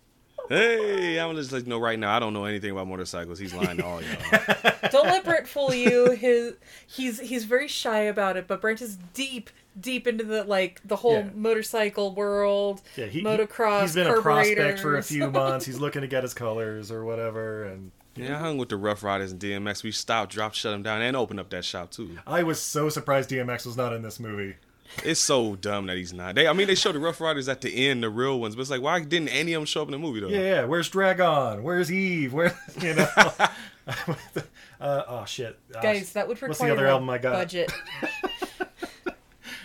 Hey, 0.48 1.20
I'm 1.20 1.36
just 1.36 1.52
let 1.52 1.64
you 1.64 1.68
know 1.68 1.78
right 1.78 1.98
now. 1.98 2.16
I 2.16 2.18
don't 2.18 2.32
know 2.32 2.46
anything 2.46 2.70
about 2.70 2.88
motorcycles. 2.88 3.38
He's 3.38 3.52
lying 3.52 3.76
to 3.78 3.84
all 3.84 4.00
y'all. 4.02 4.72
Don't 4.90 5.06
let 5.06 5.22
Brent 5.24 5.46
fool 5.46 5.74
you. 5.74 6.12
His 6.12 6.54
he's 6.86 7.20
he's 7.20 7.44
very 7.44 7.68
shy 7.68 7.98
about 8.00 8.38
it, 8.38 8.46
but 8.48 8.62
Brent 8.62 8.80
is 8.80 8.96
deep, 9.12 9.50
deep 9.78 10.06
into 10.06 10.24
the 10.24 10.44
like 10.44 10.80
the 10.86 10.96
whole 10.96 11.18
Yeah. 11.18 11.28
motorcycle 11.34 12.14
world. 12.14 12.80
Yeah, 12.96 13.06
he, 13.06 13.18
he- 13.18 13.24
motocross. 13.24 13.82
He's 13.82 13.94
been 13.94 14.06
a 14.06 14.22
prospect 14.22 14.80
for 14.80 14.96
a 14.96 15.02
few 15.02 15.30
months. 15.30 15.66
He's 15.66 15.78
looking 15.78 16.00
to 16.00 16.08
get 16.08 16.22
his 16.22 16.32
colors 16.32 16.90
or 16.90 17.04
whatever, 17.04 17.64
and 17.64 17.90
yeah, 18.18 18.36
I 18.36 18.38
hung 18.40 18.58
with 18.58 18.68
the 18.68 18.76
Ruff 18.76 19.02
Ryders 19.02 19.32
and 19.32 19.40
DMX. 19.40 19.82
We 19.82 19.92
stopped, 19.92 20.32
dropped, 20.32 20.56
shut 20.56 20.72
them 20.72 20.82
down, 20.82 21.00
and 21.02 21.16
opened 21.16 21.40
up 21.40 21.50
that 21.50 21.64
shop 21.64 21.90
too. 21.90 22.18
I 22.26 22.42
was 22.42 22.60
so 22.60 22.88
surprised 22.88 23.30
DMX 23.30 23.66
was 23.66 23.76
not 23.76 23.92
in 23.92 24.02
this 24.02 24.18
movie. 24.20 24.56
It's 25.04 25.20
so 25.20 25.54
dumb 25.56 25.86
that 25.86 25.98
he's 25.98 26.14
not. 26.14 26.34
They, 26.34 26.48
I 26.48 26.52
mean, 26.54 26.66
they 26.66 26.74
showed 26.74 26.94
the 26.94 26.98
Ruff 26.98 27.20
Ryders 27.20 27.46
at 27.48 27.60
the 27.60 27.88
end, 27.88 28.02
the 28.02 28.08
real 28.08 28.40
ones, 28.40 28.56
but 28.56 28.62
it's 28.62 28.70
like, 28.70 28.80
why 28.80 28.98
didn't 29.00 29.28
any 29.28 29.52
of 29.52 29.60
them 29.60 29.66
show 29.66 29.82
up 29.82 29.88
in 29.88 29.92
the 29.92 29.98
movie 29.98 30.20
though? 30.20 30.28
Yeah, 30.28 30.40
yeah. 30.40 30.64
Where's 30.64 30.88
Drag-On? 30.88 31.62
Where's 31.62 31.92
Eve? 31.92 32.32
Where 32.32 32.56
you 32.80 32.94
know? 32.94 33.06
uh, 33.16 35.02
oh 35.06 35.24
shit, 35.26 35.58
Uh, 35.74 35.80
Guys, 35.82 36.12
that 36.14 36.26
would 36.26 36.36
require 36.36 36.48
What's 36.48 36.60
the 36.60 36.70
other 36.72 36.86
album 36.86 37.10
I 37.10 37.18
got? 37.18 37.32
budget. 37.32 37.72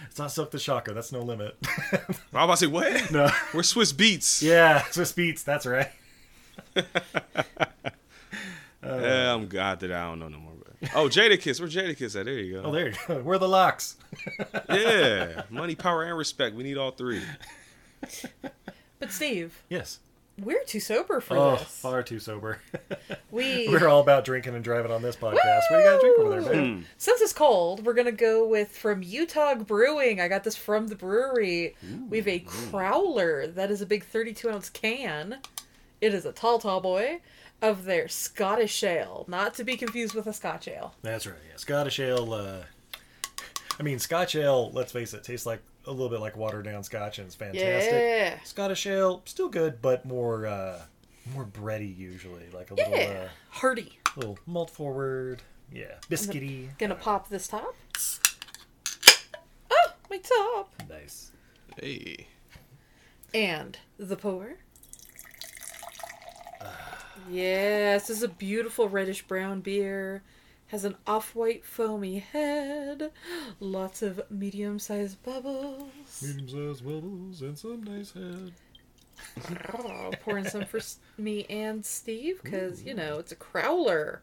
It's 0.10 0.20
not 0.20 0.32
Silk 0.32 0.52
the 0.52 0.60
Shocker. 0.60 0.94
That's 0.94 1.12
no 1.12 1.22
limit. 1.24 1.58
I 1.92 1.98
was 2.08 2.18
about 2.32 2.50
to 2.52 2.58
say, 2.58 2.68
what? 2.68 3.10
no. 3.12 3.24
We're 3.52 3.62
Swizz 3.62 3.96
Beatz. 3.96 4.44
Yeah, 4.44 4.82
Swizz 4.92 5.12
Beatz. 5.16 5.44
That's 5.44 5.66
right. 5.66 5.89
Oh. 8.86 9.00
Yeah, 9.00 9.34
I'm 9.34 9.48
God 9.48 9.80
that 9.82 9.91
I 9.91 10.04
don't 10.10 10.19
know 10.19 10.28
no 10.28 10.38
more. 10.39 10.54
But... 10.82 10.89
Oh, 10.96 11.08
Jadakiss. 11.08 11.60
Where 11.60 11.69
Jadakiss 11.69 12.19
at? 12.19 12.26
There 12.26 12.34
you 12.39 12.54
go. 12.62 12.63
Oh, 12.67 12.72
there 12.72 12.89
you 12.89 12.96
go. 13.08 13.22
Where 13.22 13.36
are 13.36 13.39
the 13.39 13.48
LOX? 13.48 13.96
Yeah, 14.69 15.43
money, 15.50 15.76
power, 15.76 16.04
and 16.04 16.17
respect. 16.17 16.56
We 16.56 16.63
need 16.63 16.78
all 16.78 16.91
three. 16.91 17.22
But 19.00 19.12
Steve, 19.12 19.62
Yes. 19.69 20.00
we're 20.38 20.63
too 20.63 20.80
sober 20.80 21.19
for 21.19 21.38
Oh, 21.38 21.56
this. 21.58 21.63
far 21.63 22.04
too 22.04 22.19
sober. 22.19 22.60
We 23.32 23.67
We're 23.67 23.88
all 23.88 24.00
about 24.02 24.26
drinking 24.26 24.54
and 24.54 24.63
driving 24.63 24.91
on 24.91 25.02
this 25.02 25.15
podcast. 25.15 25.34
What 25.34 25.69
do 25.72 25.78
you 25.78 25.84
got 25.86 25.93
to 25.96 26.00
drink 26.02 26.19
over 26.19 26.41
there, 26.41 26.52
babe? 26.54 26.76
Hmm. 26.78 26.82
Since 27.00 27.22
it's 27.22 27.34
cold, 27.34 27.84
we're 27.84 27.96
gonna 27.96 28.12
go 28.12 28.48
with 28.48 28.69
from 28.78 29.02
Utah 29.02 29.56
Brewing. 29.56 30.22
I 30.22 30.28
got 30.28 30.43
this 30.43 30.56
from 30.56 30.88
the 30.88 30.96
brewery. 30.96 31.76
we 32.10 32.17
have 32.17 32.28
a 32.28 32.41
crowler 32.41 33.52
that 33.56 33.72
is 33.72 33.82
a 33.82 33.88
big 33.88 34.04
32 34.06 34.50
ounce 34.52 34.69
can. 34.69 35.39
It 36.00 36.13
is 36.13 36.26
a 36.28 36.32
tall, 36.32 36.60
tall 36.60 36.80
boy 36.80 37.22
of 37.63 37.86
their 37.86 38.08
Scottish 38.08 38.84
ale, 38.84 39.26
not 39.28 39.54
to 39.56 39.63
be 39.63 39.76
confused 39.78 40.13
with 40.13 40.28
a 40.28 40.34
Scotch 40.34 40.67
ale. 40.67 40.93
That's 41.02 41.26
right. 41.26 41.36
Yeah, 41.49 41.56
Scottish 41.56 41.99
ale. 41.99 42.34
Uh, 42.34 42.58
I 43.80 43.84
mean, 43.84 43.97
Scotch 43.97 44.36
ale. 44.36 44.69
Let's 44.71 44.91
face 44.91 45.13
it, 45.13 45.23
tastes 45.23 45.45
like 45.47 45.62
a 45.88 45.91
little 45.91 46.10
bit 46.10 46.19
like 46.19 46.36
watered 46.38 46.65
down 46.65 46.84
Scotch, 46.84 47.17
and 47.17 47.26
it's 47.26 47.36
fantastic. 47.36 47.91
Yeah. 47.93 48.38
Scottish 48.43 48.86
ale, 48.86 49.21
still 49.26 49.49
good, 49.49 49.82
but 49.82 50.06
more 50.06 50.45
uh, 50.45 50.82
more 51.34 51.45
bready 51.45 51.97
usually, 51.97 52.43
like 52.54 52.69
a 52.71 52.76
little 52.76 52.91
Yeah, 52.93 53.30
hearty. 53.49 53.97
uh, 54.06 54.12
little 54.17 54.38
malt 54.45 54.69
forward. 54.69 55.41
Yeah, 55.71 55.95
biscuity. 56.10 56.78
Gonna 56.78 56.95
pop 56.95 57.30
this 57.30 57.47
top. 57.47 57.76
Oh, 59.71 59.93
my 60.10 60.17
top. 60.19 60.73
Nice. 60.89 61.32
Hey. 61.82 62.28
And 63.34 63.78
the 63.97 64.15
pour. 64.15 64.58
Yes, 67.30 68.08
this 68.08 68.17
is 68.17 68.23
a 68.23 68.28
beautiful 68.28 68.89
reddish 68.89 69.23
brown 69.23 69.62
beer. 69.62 70.23
Has 70.67 70.86
an 70.86 70.95
off-white 71.06 71.63
foamy 71.65 72.19
head. 72.19 73.12
Lots 73.60 74.02
of 74.02 74.21
medium-sized 74.32 75.21
bubbles. 75.23 75.91
Medium 76.21 76.47
sized 76.47 76.84
bubbles 76.84 77.41
and 77.41 77.58
some 77.58 77.84
nice 77.84 78.12
head. 78.13 78.54
Oh, 79.73 80.12
pouring 80.23 80.45
some 80.45 80.65
for 80.65 80.80
me 81.17 81.45
and 81.49 81.86
Steve 81.86 82.41
because 82.43 82.84
you 82.84 82.93
know 82.93 83.19
it's 83.19 83.32
a 83.32 83.36
crowler. 83.36 84.19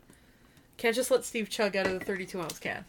Can't 0.76 0.96
just 0.96 1.10
let 1.10 1.24
Steve 1.24 1.48
chug 1.48 1.76
out 1.76 1.86
of 1.86 1.98
the 1.98 2.04
32 2.04 2.40
ounce 2.40 2.58
can. 2.58 2.84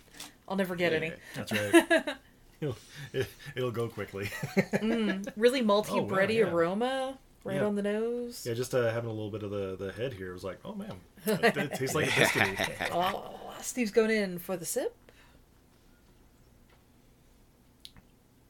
I'll 0.48 0.56
never 0.56 0.76
get 0.76 0.94
any. 0.94 1.14
That's 1.36 1.52
right. 1.52 2.16
it'll, 2.62 2.76
it, 3.14 3.28
it'll 3.56 3.72
go 3.72 3.88
quickly. 3.88 4.26
Mm, 4.56 5.28
really 5.36 5.62
malty, 5.62 5.90
Oh, 5.92 6.02
wow, 6.04 6.10
bready 6.18 6.36
yeah. 6.36 6.50
aroma 6.50 7.18
right 7.44 7.58
Yeah. 7.58 7.66
on 7.66 7.76
the 7.76 7.82
nose. 7.84 8.46
yeah, 8.48 8.54
just 8.54 8.74
uh, 8.76 8.92
having 8.92 9.10
a 9.10 9.14
little 9.14 9.32
bit 9.32 9.44
of 9.44 9.52
the, 9.52 9.76
the 9.78 9.92
head 9.92 10.14
here 10.14 10.34
was 10.34 10.44
like, 10.44 10.60
oh 10.66 10.74
man, 10.76 10.94
it, 11.26 11.58
it 11.58 11.74
tastes 11.74 11.96
like 11.96 12.08
a 12.08 12.10
biscuity. 12.22 12.90
Oh, 12.94 13.40
Steve's 13.62 13.92
going 13.92 14.12
in 14.12 14.38
for 14.40 14.58
the 14.58 14.66
sip. 14.66 14.96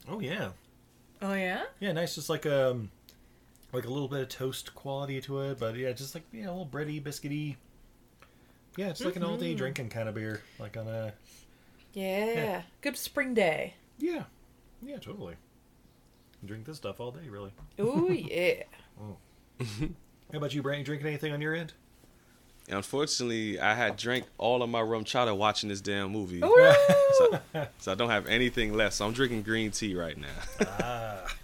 oh 0.10 0.20
yeah, 0.20 0.50
Oh 1.22 1.34
yeah. 1.34 1.64
yeah, 1.80 1.92
nice. 1.92 2.16
Just 2.16 2.30
like 2.30 2.46
um, 2.46 2.90
like 3.74 3.86
a 3.86 3.90
little 3.90 4.08
bit 4.08 4.22
of 4.22 4.30
toast 4.30 4.74
quality 4.74 5.22
to 5.22 5.40
it, 5.42 5.60
but 5.60 5.76
yeah, 5.76 5.92
just 5.92 6.16
like 6.16 6.24
yeah, 6.32 6.48
a 6.48 6.52
little 6.52 6.66
bready, 6.66 7.02
biscuity. 7.02 7.56
Yeah, 8.78 8.88
it's 8.90 9.04
like 9.04 9.16
an 9.18 9.24
all 9.24 9.38
day 9.38 9.54
drinking 9.54 9.90
kind 9.90 10.08
of 10.10 10.16
beer, 10.16 10.42
like 10.60 10.78
on 10.78 10.88
a 10.88 11.14
Yeah. 11.94 12.64
Good 12.82 12.98
spring 12.98 13.34
day. 13.34 13.76
yeah, 14.00 14.24
yeah, 14.82 14.98
totally. 14.98 15.36
Drink 16.46 16.66
this 16.66 16.78
stuff 16.78 17.00
all 17.00 17.12
day, 17.12 17.30
really. 17.30 17.52
Oh 17.80 18.10
yeah. 18.10 18.64
How 19.60 20.38
about 20.38 20.54
you, 20.54 20.62
Brent? 20.62 20.80
You 20.80 20.86
drinking 20.86 21.08
anything 21.08 21.34
on 21.34 21.42
your 21.42 21.54
end? 21.54 21.74
Unfortunately, 22.70 23.60
I 23.60 23.74
had 23.74 23.98
drank 23.98 24.26
all 24.38 24.64
of 24.64 24.70
my 24.70 24.82
RumChata 24.82 25.36
watching 25.36 25.70
this 25.70 25.82
damn 25.82 26.12
movie. 26.12 26.40
Woo! 26.40 26.50
so, 27.18 27.40
so 27.80 27.92
I 27.92 27.96
don't 27.96 28.10
have 28.10 28.28
anything 28.28 28.74
left. 28.74 28.96
So 28.96 29.06
I'm 29.06 29.14
drinking 29.14 29.44
green 29.44 29.72
tea 29.72 29.96
right 29.96 30.18
now. 30.18 30.68
ah. 30.80 31.36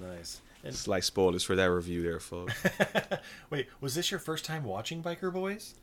nice. 0.00 0.40
And 0.62 0.72
it's 0.74 0.86
like 0.86 1.02
spoilers 1.02 1.44
for 1.44 1.56
that 1.56 1.70
review 1.70 2.02
there, 2.02 2.20
folks. 2.20 2.54
wait, 3.50 3.68
was 3.80 3.94
this 3.94 4.10
your 4.10 4.20
first 4.20 4.44
time 4.44 4.64
watching 4.64 5.02
Biker 5.02 5.32
Boyz? 5.32 5.74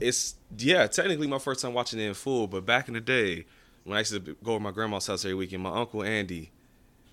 It's 0.00 0.36
yeah, 0.56 0.86
technically 0.86 1.26
my 1.26 1.38
first 1.38 1.60
time 1.60 1.74
watching 1.74 2.00
it 2.00 2.04
in 2.04 2.14
full, 2.14 2.46
but 2.46 2.64
back 2.64 2.88
in 2.88 2.94
the 2.94 3.00
day 3.00 3.44
when 3.84 3.96
I 3.96 4.00
used 4.00 4.12
to 4.12 4.36
go 4.42 4.54
to 4.54 4.60
my 4.60 4.70
grandma's 4.70 5.06
house 5.06 5.24
every 5.24 5.34
weekend, 5.34 5.62
my 5.62 5.74
uncle 5.76 6.02
Andy 6.02 6.50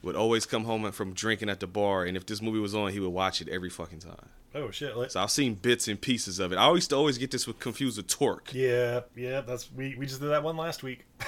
would 0.03 0.15
always 0.15 0.45
come 0.45 0.63
home 0.65 0.89
from 0.91 1.13
drinking 1.13 1.49
at 1.49 1.59
the 1.59 1.67
bar, 1.67 2.05
and 2.05 2.15
if 2.15 2.25
this 2.25 2.41
movie 2.41 2.59
was 2.59 2.75
on, 2.75 2.91
he 2.91 2.99
would 2.99 3.09
watch 3.09 3.41
it 3.41 3.49
every 3.49 3.69
fucking 3.69 3.99
time. 3.99 4.29
Oh 4.55 4.71
shit! 4.71 4.95
Let- 4.95 5.11
So 5.11 5.21
I've 5.21 5.31
seen 5.31 5.55
bits 5.55 5.87
and 5.87 5.99
pieces 5.99 6.39
of 6.39 6.51
it. 6.51 6.55
I 6.57 6.71
used 6.71 6.89
to 6.91 6.95
always 6.95 7.17
get 7.17 7.31
this 7.31 7.45
with 7.47 7.59
confused 7.59 7.97
with 7.97 8.07
Torque. 8.07 8.53
yeah, 8.53 9.01
yeah. 9.15 9.41
That's 9.41 9.71
we 9.71 9.95
we 9.95 10.05
just 10.05 10.21
did 10.21 10.29
that 10.29 10.43
one 10.43 10.55
last 10.57 10.83
week. 10.83 11.05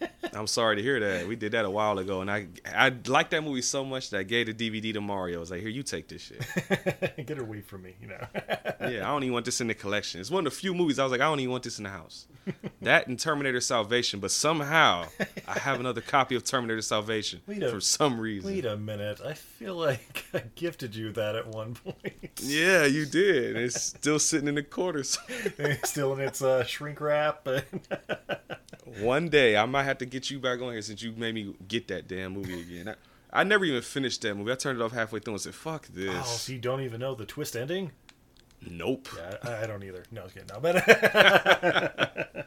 I'm 0.34 0.46
sorry 0.46 0.76
to 0.76 0.82
hear 0.82 1.00
that. 1.00 1.26
We 1.26 1.36
did 1.36 1.52
that 1.52 1.64
a 1.64 1.70
while 1.70 1.98
ago, 1.98 2.20
and 2.20 2.30
I 2.30 2.48
I 2.74 2.92
liked 3.06 3.30
that 3.30 3.42
movie 3.42 3.62
so 3.62 3.84
much 3.84 4.10
that 4.10 4.18
I 4.18 4.22
gave 4.22 4.46
the 4.46 4.52
DVD 4.54 4.92
to 4.94 5.00
Mario. 5.00 5.38
I 5.38 5.40
was 5.40 5.50
like, 5.50 5.60
"Here, 5.60 5.70
you 5.70 5.82
take 5.82 6.08
this 6.08 6.22
shit." 6.22 6.44
Get 7.26 7.38
away 7.38 7.60
from 7.62 7.82
me, 7.82 7.94
you 8.00 8.08
know. 8.08 8.26
yeah, 8.80 9.04
I 9.04 9.12
don't 9.12 9.22
even 9.22 9.32
want 9.32 9.44
this 9.46 9.60
in 9.60 9.68
the 9.68 9.74
collection. 9.74 10.20
It's 10.20 10.30
one 10.30 10.46
of 10.46 10.52
the 10.52 10.58
few 10.58 10.74
movies 10.74 10.98
I 10.98 11.04
was 11.04 11.12
like, 11.12 11.20
I 11.20 11.24
don't 11.24 11.40
even 11.40 11.52
want 11.52 11.64
this 11.64 11.78
in 11.78 11.84
the 11.84 11.90
house. 11.90 12.26
that 12.82 13.06
and 13.06 13.18
Terminator 13.18 13.60
Salvation, 13.60 14.20
but 14.20 14.30
somehow 14.30 15.06
I 15.48 15.58
have 15.58 15.80
another 15.80 16.00
copy 16.02 16.34
of 16.36 16.44
Terminator 16.44 16.82
Salvation 16.82 17.40
Wait 17.46 17.62
a- 17.62 17.70
for 17.70 17.80
some 17.80 18.20
reason. 18.20 18.50
Wait 18.50 18.64
a 18.66 18.76
minute. 18.76 19.20
I 19.24 19.32
feel 19.34 19.74
like 19.74 20.24
I 20.34 20.42
gifted 20.54 20.94
you 20.94 21.12
that 21.12 21.34
at 21.36 21.46
one 21.48 21.74
point. 21.74 22.40
Yeah, 22.42 22.84
you 22.84 23.06
did. 23.06 23.56
It's 23.56 23.80
still 23.82 24.18
sitting 24.18 24.48
in 24.48 24.56
the 24.56 24.62
corners. 24.62 25.18
Still 25.84 26.12
in 26.12 26.20
its 26.20 26.42
uh, 26.42 26.64
shrink 26.64 27.00
wrap. 27.00 27.48
One 29.00 29.28
day 29.28 29.56
I 29.56 29.64
might 29.66 29.84
have 29.86 29.98
to 29.98 30.06
get 30.06 30.30
you 30.30 30.38
back 30.38 30.60
on 30.60 30.72
here 30.72 30.82
since 30.82 31.02
you 31.02 31.12
made 31.12 31.34
me 31.34 31.54
get 31.66 31.88
that 31.88 32.06
damn 32.08 32.32
movie 32.34 32.60
again. 32.60 32.88
I, 33.32 33.40
I 33.40 33.44
never 33.44 33.64
even 33.64 33.82
finished 33.82 34.22
that 34.22 34.34
movie. 34.34 34.52
I 34.52 34.54
turned 34.56 34.80
it 34.80 34.84
off 34.84 34.92
halfway 34.92 35.20
through 35.20 35.34
and 35.34 35.40
said, 35.40 35.54
"Fuck 35.54 35.88
this." 35.88 36.10
oh, 36.14 36.22
so 36.24 36.52
you 36.52 36.58
don't 36.58 36.82
even 36.82 37.00
know 37.00 37.14
the 37.14 37.26
twist 37.26 37.56
ending? 37.56 37.92
Nope. 38.68 39.08
Yeah, 39.16 39.36
I, 39.42 39.64
I 39.64 39.66
don't 39.66 39.82
either. 39.82 40.04
No, 40.10 40.22
I 40.22 40.24
was 40.24 40.32
kidding. 40.32 40.48
No, 40.52 40.60
but 40.60 40.76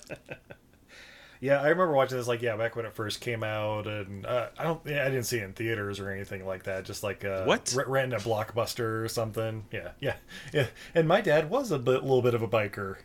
yeah, 1.41 1.61
I 1.61 1.67
remember 1.69 1.93
watching 1.93 2.17
this 2.17 2.27
like 2.27 2.41
yeah 2.41 2.57
back 2.57 2.75
when 2.75 2.85
it 2.85 2.93
first 2.93 3.21
came 3.21 3.43
out, 3.43 3.87
and 3.87 4.25
uh, 4.25 4.47
I 4.57 4.63
don't 4.63 4.81
yeah, 4.85 5.05
I 5.05 5.09
didn't 5.09 5.23
see 5.25 5.37
it 5.37 5.43
in 5.43 5.53
theaters 5.53 5.99
or 5.99 6.09
anything 6.09 6.45
like 6.45 6.63
that. 6.63 6.83
Just 6.85 7.03
like 7.03 7.23
uh, 7.23 7.45
What? 7.45 7.73
r- 7.77 7.85
renting 7.87 8.19
a 8.19 8.21
blockbuster 8.21 9.03
or 9.03 9.07
something. 9.07 9.65
Yeah, 9.71 9.91
yeah, 9.99 10.15
yeah. 10.51 10.67
And 10.95 11.07
my 11.07 11.21
dad 11.21 11.49
was 11.49 11.71
a 11.71 11.79
bit, 11.79 12.01
little 12.03 12.21
bit 12.21 12.33
of 12.33 12.41
a 12.41 12.47
biker. 12.47 12.97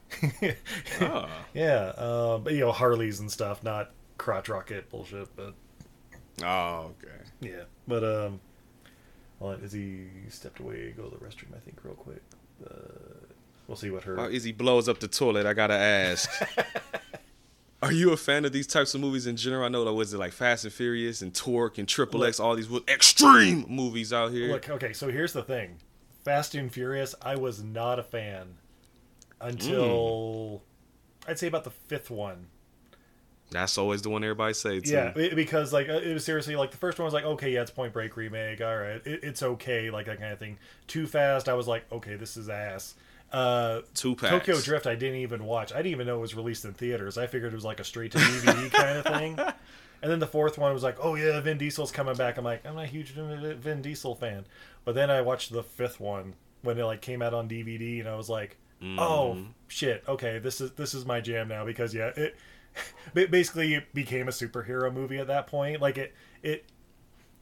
Oh. 1.00 1.28
Yeah, 1.54 1.92
um, 1.96 2.42
but 2.42 2.54
you 2.54 2.60
know 2.60 2.72
Harleys 2.72 3.20
and 3.20 3.30
stuff, 3.30 3.62
not 3.62 3.92
crotch 4.18 4.48
rocket 4.48 4.90
bullshit. 4.90 5.28
But 5.36 5.54
Oh, 6.42 6.92
okay. 7.02 7.14
yeah, 7.40 7.62
but 7.86 8.02
um, 8.04 8.40
well, 9.38 9.56
as 9.62 9.72
he 9.72 10.06
stepped 10.28 10.58
away, 10.60 10.92
go 10.96 11.04
to 11.04 11.10
the 11.10 11.24
restroom, 11.24 11.54
I 11.56 11.60
think, 11.60 11.78
real 11.84 11.94
quick. 11.94 12.22
Uh, 12.64 13.26
we'll 13.68 13.76
see 13.76 13.90
what 13.90 14.02
her. 14.04 14.16
While 14.16 14.28
Izzy 14.30 14.52
blows 14.52 14.88
up 14.88 15.00
the 15.00 15.08
toilet, 15.08 15.46
I 15.46 15.52
gotta 15.54 15.74
ask. 15.74 16.28
Are 17.82 17.92
you 17.92 18.12
a 18.12 18.16
fan 18.16 18.46
of 18.46 18.52
these 18.52 18.66
types 18.66 18.94
of 18.94 19.02
movies 19.02 19.26
in 19.26 19.36
general? 19.36 19.62
I 19.64 19.68
know 19.68 19.84
that 19.84 19.92
was 19.92 20.14
it 20.14 20.18
like 20.18 20.32
Fast 20.32 20.64
and 20.64 20.72
Furious 20.72 21.20
and 21.20 21.34
Torque 21.34 21.76
and 21.76 21.86
Triple 21.86 22.24
X, 22.24 22.40
all 22.40 22.56
these 22.56 22.68
extreme 22.88 23.66
movies 23.68 24.10
out 24.10 24.32
here. 24.32 24.50
Look, 24.52 24.70
okay, 24.70 24.94
so 24.94 25.10
here's 25.10 25.34
the 25.34 25.42
thing. 25.42 25.76
Fast 26.24 26.54
and 26.54 26.72
Furious, 26.72 27.14
I 27.20 27.36
was 27.36 27.62
not 27.62 27.98
a 27.98 28.02
fan 28.02 28.54
until 29.42 30.62
I'd 31.28 31.38
say 31.38 31.46
about 31.46 31.64
the 31.64 31.70
fifth 31.70 32.10
one. 32.10 32.46
That's 33.54 33.78
always 33.78 34.02
the 34.02 34.10
one 34.10 34.22
everybody 34.24 34.52
says. 34.54 34.82
too. 34.82 34.90
Yeah, 34.92 35.12
it- 35.16 35.34
because 35.36 35.72
like 35.72 35.88
uh, 35.88 35.94
it 35.94 36.12
was 36.12 36.24
seriously 36.24 36.56
like 36.56 36.70
the 36.70 36.76
first 36.76 36.98
one 36.98 37.04
was 37.04 37.14
like 37.14 37.24
okay, 37.24 37.50
yeah, 37.52 37.62
it's 37.62 37.70
Point 37.70 37.92
Break 37.92 38.16
remake, 38.16 38.60
all 38.60 38.76
right, 38.76 39.00
it, 39.06 39.20
it's 39.22 39.42
okay, 39.42 39.90
like 39.90 40.06
that 40.06 40.20
kind 40.20 40.32
of 40.32 40.38
thing. 40.38 40.58
Too 40.86 41.06
Fast, 41.06 41.48
I 41.48 41.54
was 41.54 41.66
like 41.66 41.90
okay, 41.92 42.16
this 42.16 42.36
is 42.36 42.48
ass. 42.48 42.94
Uh, 43.32 43.80
Two 43.94 44.14
packs. 44.14 44.30
Tokyo 44.30 44.60
Drift, 44.60 44.86
I 44.86 44.94
didn't 44.94 45.16
even 45.20 45.44
watch. 45.44 45.72
I 45.72 45.78
didn't 45.78 45.92
even 45.92 46.06
know 46.06 46.18
it 46.18 46.20
was 46.20 46.36
released 46.36 46.64
in 46.64 46.72
theaters. 46.72 47.18
I 47.18 47.26
figured 47.26 47.52
it 47.52 47.56
was 47.56 47.64
like 47.64 47.80
a 47.80 47.84
straight 47.84 48.12
to 48.12 48.18
DVD 48.18 48.70
kind 48.72 48.98
of 48.98 49.04
thing. 49.06 49.38
And 50.02 50.12
then 50.12 50.18
the 50.20 50.26
fourth 50.26 50.56
one 50.58 50.72
was 50.72 50.82
like, 50.84 50.98
oh 51.00 51.14
yeah, 51.16 51.40
Vin 51.40 51.58
Diesel's 51.58 51.90
coming 51.90 52.14
back. 52.14 52.36
I'm 52.36 52.44
like, 52.44 52.64
I'm 52.64 52.74
not 52.76 52.84
a 52.84 52.86
huge 52.86 53.08
Vin 53.10 53.82
Diesel 53.82 54.14
fan. 54.14 54.44
But 54.84 54.94
then 54.94 55.10
I 55.10 55.22
watched 55.22 55.50
the 55.52 55.62
fifth 55.64 55.98
one 55.98 56.34
when 56.62 56.78
it 56.78 56.84
like 56.84 57.00
came 57.00 57.22
out 57.22 57.34
on 57.34 57.48
DVD, 57.48 57.98
and 58.00 58.08
I 58.08 58.14
was 58.14 58.28
like, 58.28 58.56
oh 58.98 59.38
shit, 59.66 60.04
okay, 60.06 60.38
this 60.38 60.60
is 60.60 60.70
this 60.72 60.94
is 60.94 61.04
my 61.06 61.20
jam 61.20 61.48
now 61.48 61.64
because 61.64 61.92
yeah, 61.94 62.10
it 62.16 62.36
basically 63.14 63.74
it 63.74 63.92
became 63.94 64.28
a 64.28 64.32
superhero 64.32 64.92
movie 64.92 65.18
at 65.18 65.26
that 65.28 65.46
point. 65.46 65.80
Like 65.80 65.98
it 65.98 66.14
it 66.42 66.64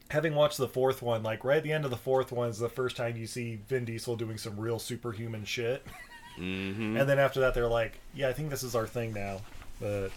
having 0.09 0.35
watched 0.35 0.57
the 0.57 0.67
fourth 0.67 1.01
one, 1.01 1.23
like 1.23 1.43
right 1.43 1.57
at 1.57 1.63
the 1.63 1.71
end 1.71 1.85
of 1.85 1.91
the 1.91 1.97
fourth 1.97 2.31
one 2.31 2.49
is 2.49 2.59
the 2.59 2.69
first 2.69 2.95
time 2.95 3.17
you 3.17 3.27
see 3.27 3.59
Vin 3.67 3.85
Diesel 3.85 4.15
doing 4.15 4.37
some 4.37 4.59
real 4.59 4.79
superhuman 4.79 5.43
shit. 5.45 5.83
Mm-hmm. 6.37 6.97
And 6.97 7.09
then 7.09 7.19
after 7.19 7.41
that, 7.41 7.53
they're 7.53 7.67
like, 7.67 7.99
"Yeah, 8.13 8.29
I 8.29 8.33
think 8.33 8.49
this 8.49 8.63
is 8.63 8.75
our 8.75 8.87
thing 8.87 9.13
now." 9.13 9.41
But, 9.79 10.09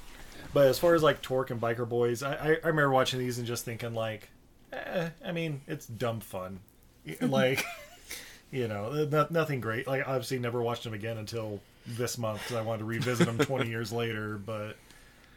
but 0.52 0.66
as 0.66 0.78
far 0.78 0.94
as 0.94 1.02
like 1.02 1.22
Torque 1.22 1.50
and 1.50 1.60
Biker 1.60 1.86
Boyz, 1.88 2.26
I, 2.26 2.34
I, 2.34 2.48
I 2.64 2.68
remember 2.68 2.90
watching 2.90 3.18
these 3.18 3.38
and 3.38 3.46
just 3.46 3.64
thinking 3.64 3.94
like, 3.94 4.28
eh, 4.72 5.10
I 5.24 5.32
mean, 5.32 5.60
it's 5.66 5.86
dumb 5.86 6.20
fun, 6.20 6.60
like, 7.20 7.64
you 8.50 8.68
know, 8.68 9.06
no, 9.10 9.26
nothing 9.30 9.60
great. 9.60 9.86
Like, 9.86 10.06
obviously, 10.06 10.38
never 10.38 10.62
watched 10.62 10.84
them 10.84 10.94
again 10.94 11.18
until 11.18 11.60
this 11.86 12.18
month 12.18 12.42
because 12.42 12.56
I 12.56 12.62
wanted 12.62 12.80
to 12.80 12.84
revisit 12.84 13.26
them 13.26 13.38
twenty 13.38 13.68
years 13.70 13.92
later. 13.92 14.38
But 14.38 14.76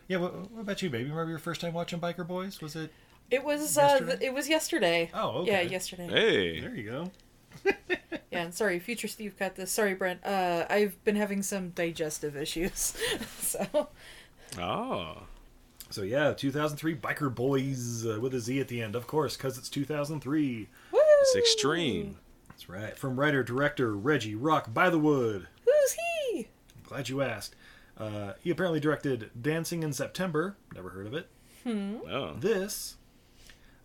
yeah, 0.10 0.18
what, 0.18 0.52
what 0.52 0.62
about 0.62 0.82
you, 0.82 0.90
baby? 0.90 1.10
Remember 1.10 1.30
your 1.30 1.40
first 1.40 1.62
time 1.62 1.72
watching 1.74 2.02
Biker 2.02 2.28
Boyz? 2.28 2.62
Was 2.62 2.76
it? 2.76 2.92
It 3.32 3.44
was 3.46 3.78
uh, 3.78 3.82
Yesterday? 3.82 4.12
th- 4.18 4.22
it 4.30 4.34
was 4.34 4.50
yesterday. 4.50 5.12
Oh, 5.14 5.30
okay. 5.44 5.52
Yeah, 5.52 5.62
yesterday. 5.62 6.08
Hey. 6.10 6.60
There 6.60 6.76
you 6.76 6.90
go. 6.92 7.12
Yeah, 8.32 8.44
and 8.44 8.54
sorry, 8.54 8.78
future 8.78 9.08
Steve 9.08 9.34
cut 9.40 9.56
this. 9.56 9.72
Sorry, 9.72 9.96
Brent. 9.96 10.24
Uh, 10.24 10.64
I've 10.70 11.04
been 11.04 11.16
having 11.16 11.42
some 11.42 11.70
digestive 11.72 12.38
issues, 12.38 12.96
so 13.40 13.90
Oh. 14.60 15.24
So 15.90 16.04
yeah, 16.04 16.34
2003 16.34 16.96
Biker 16.96 17.34
Boyz 17.34 18.06
uh, 18.06 18.20
with 18.20 18.36
a 18.36 18.40
Z 18.40 18.60
at 18.60 18.68
the 18.68 18.84
end, 18.84 18.96
of 18.96 19.08
course, 19.08 19.36
because 19.36 19.58
it's 19.58 19.68
2003. 19.70 20.68
Woo! 20.92 21.00
It's 21.22 21.36
extreme. 21.36 22.18
That's 22.50 22.70
right. 22.70 22.96
From 22.96 23.20
writer 23.20 23.42
director 23.42 23.96
Reggie 23.96 24.36
Rock 24.36 24.72
Bythewood. 24.72 25.48
who's 25.66 25.98
he? 26.32 26.48
Glad 26.84 27.10
you 27.10 27.22
asked. 27.24 27.56
Uh, 28.00 28.34
he 28.42 28.50
apparently 28.50 28.80
directed 28.80 29.30
Dancing 29.40 29.84
in 29.84 29.92
September. 29.94 30.56
Never 30.74 30.90
heard 30.90 31.06
of 31.08 31.14
it. 31.14 31.28
Oh. 31.66 32.36
This, 32.40 32.96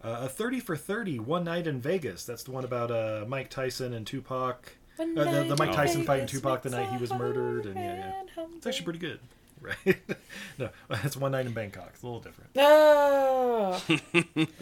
uh, 0.03 0.21
a 0.23 0.29
30 0.29 0.61
for 0.61 0.77
30, 0.77 1.19
One 1.19 1.45
Night 1.45 1.67
in 1.67 1.81
Vegas. 1.81 2.25
That's 2.25 2.43
the 2.45 2.53
one 2.53 2.65
about 2.65 2.91
uh, 2.91 3.25
Mike 3.27 3.51
Tyson 3.51 3.93
and 3.93 4.07
Tupac. 4.07 4.77
One 4.97 5.19
Uh, 5.19 5.25
the, 5.25 5.45
the 5.49 5.57
Mike 5.57 5.71
in 5.71 5.75
Tyson 5.75 6.05
fighting 6.05 6.27
Vegas 6.27 6.41
Tupac 6.41 6.63
the 6.63 6.71
night 6.71 6.89
he 6.91 6.97
was 6.99 7.13
murdered, 7.13 7.67
and 7.67 7.75
yeah, 7.75 8.13
yeah, 8.37 8.45
it's 8.57 8.65
actually 8.67 8.85
pretty 8.85 9.01
good, 9.01 9.19
right? 9.61 9.99
no, 10.59 10.69
it's 11.03 11.17
One 11.17 11.33
Night 11.33 11.47
in 11.47 11.53
Bangkok. 11.53 11.91
It's 11.95 12.03
a 12.03 12.07
little 12.07 12.21
different. 12.21 12.51
Oh, 12.57 13.83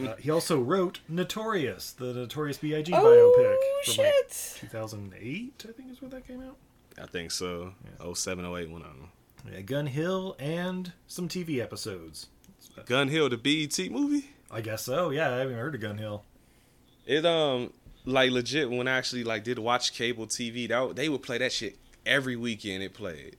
Uh, 0.03 0.17
he 0.17 0.31
also 0.31 0.59
wrote 0.59 1.01
Notorious, 1.09 1.93
the 1.93 2.15
Notorious 2.15 2.57
B.I.G. 2.57 2.93
Oh, 2.95 2.99
biopic 3.05 3.95
from 3.95 4.05
like 4.05 4.15
shit. 4.15 4.59
2008, 4.61 5.67
I 5.69 5.73
think 5.73 5.93
is 5.93 6.01
when 6.01 6.11
that 6.13 6.27
came 6.27 6.41
out. 6.41 6.57
I 7.01 7.07
think 7.07 7.31
so. 7.31 7.75
Oh 8.01 8.15
seven, 8.15 8.45
oh 8.47 8.57
eight, 8.57 8.71
one 8.71 8.81
of 8.83 8.89
them. 8.89 9.09
Yeah, 9.51 9.61
Gun 9.63 9.87
Hill 9.87 10.37
and 10.39 10.93
some 11.07 11.29
TV 11.29 11.61
episodes. 11.61 12.29
Gun 12.87 13.09
Hill, 13.09 13.29
the 13.29 13.37
BET 13.37 13.91
movie. 13.91 14.31
I 14.51 14.61
guess 14.61 14.83
so. 14.83 15.11
Yeah, 15.11 15.33
I 15.35 15.39
haven't 15.39 15.57
heard 15.57 15.75
of 15.75 15.81
Gun 15.81 15.99
Hill. 15.99 16.25
It 17.07 17.27
um 17.27 17.73
like 18.05 18.31
legit 18.31 18.71
when 18.71 18.89
I 18.89 18.93
actually 18.97 19.25
like 19.25 19.45
did 19.45 19.59
watch 19.59 19.93
cable 19.93 20.27
TV, 20.27 20.69
that 20.69 20.97
they 20.97 21.09
would 21.09 21.23
play 21.23 21.39
that 21.39 21.53
shit 21.53 21.79
every 22.07 22.37
weekend. 22.37 22.83
It 22.83 22.95
played, 22.95 23.37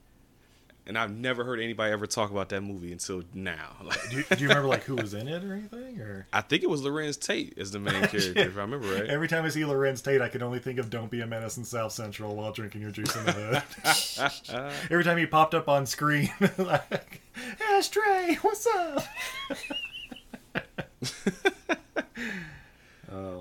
and 0.86 0.98
I've 0.98 1.12
never 1.12 1.44
heard 1.44 1.60
anybody 1.60 1.92
ever 1.94 2.06
talk 2.06 2.32
about 2.32 2.50
that 2.50 2.62
movie 2.62 2.92
until 2.92 3.24
now. 3.34 3.76
Like, 3.84 4.10
Do 4.10 4.18
you, 4.18 4.24
do 4.24 4.44
you 4.44 4.48
remember 4.48 4.70
like 4.70 4.84
who 4.84 4.96
was 4.96 5.14
in 5.14 5.28
it 5.28 5.44
or 5.44 5.54
anything? 5.54 6.00
Or 6.00 6.26
I 6.32 6.40
think 6.42 6.64
it 6.64 6.70
was 6.70 6.82
Larenz 6.82 7.20
Tate 7.20 7.58
as 7.58 7.72
the 7.72 7.80
main 7.80 7.94
character, 8.08 8.40
if 8.40 8.58
I 8.58 8.62
remember 8.62 8.88
right. 8.94 9.08
every 9.08 9.28
time 9.28 9.44
I 9.44 9.50
see 9.50 9.62
Larenz 9.62 10.02
Tate, 10.04 10.22
I 10.22 10.30
can 10.30 10.42
only 10.42 10.60
think 10.60 10.80
of 10.80 10.90
"Don't 10.90 11.12
Be 11.12 11.20
a 11.22 11.28
Menace" 11.28 11.58
in 11.58 11.66
South 11.66 11.92
Central 11.92 12.36
while 12.36 12.52
drinking 12.54 12.82
your 12.82 12.92
juice 12.92 13.14
in 13.16 13.26
the 13.26 13.32
hood. 13.34 14.72
every 14.92 15.04
time 15.04 15.18
he 15.18 15.26
popped 15.26 15.54
up 15.54 15.68
on 15.68 15.86
screen, 15.86 16.32
like 16.58 17.22
Ashtray, 17.72 18.36
what's 18.42 18.66
up? 18.68 19.04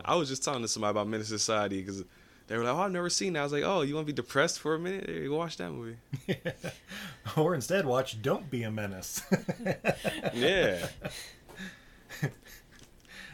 I 0.04 0.16
was 0.16 0.28
just 0.28 0.42
talking 0.42 0.62
to 0.62 0.68
somebody 0.68 0.90
about 0.90 1.08
Menace 1.08 1.28
Society 1.28 1.80
because 1.80 2.04
they 2.48 2.56
were 2.56 2.64
like, 2.64 2.74
"Oh, 2.74 2.80
I've 2.80 2.92
never 2.92 3.08
seen 3.10 3.32
that." 3.34 3.40
I 3.40 3.42
was 3.44 3.52
like, 3.52 3.62
"Oh, 3.64 3.82
you 3.82 3.94
want 3.94 4.06
to 4.06 4.12
be 4.12 4.16
depressed 4.16 4.58
for 4.60 4.74
a 4.74 4.78
minute? 4.78 5.06
There, 5.06 5.16
you 5.16 5.28
go 5.30 5.36
watch 5.36 5.56
that 5.58 5.70
movie." 5.70 5.96
Or 7.36 7.54
instead, 7.54 7.86
watch 7.86 8.20
"Don't 8.20 8.50
Be 8.50 8.62
a 8.64 8.70
Menace." 8.70 9.22
yeah, 10.34 10.86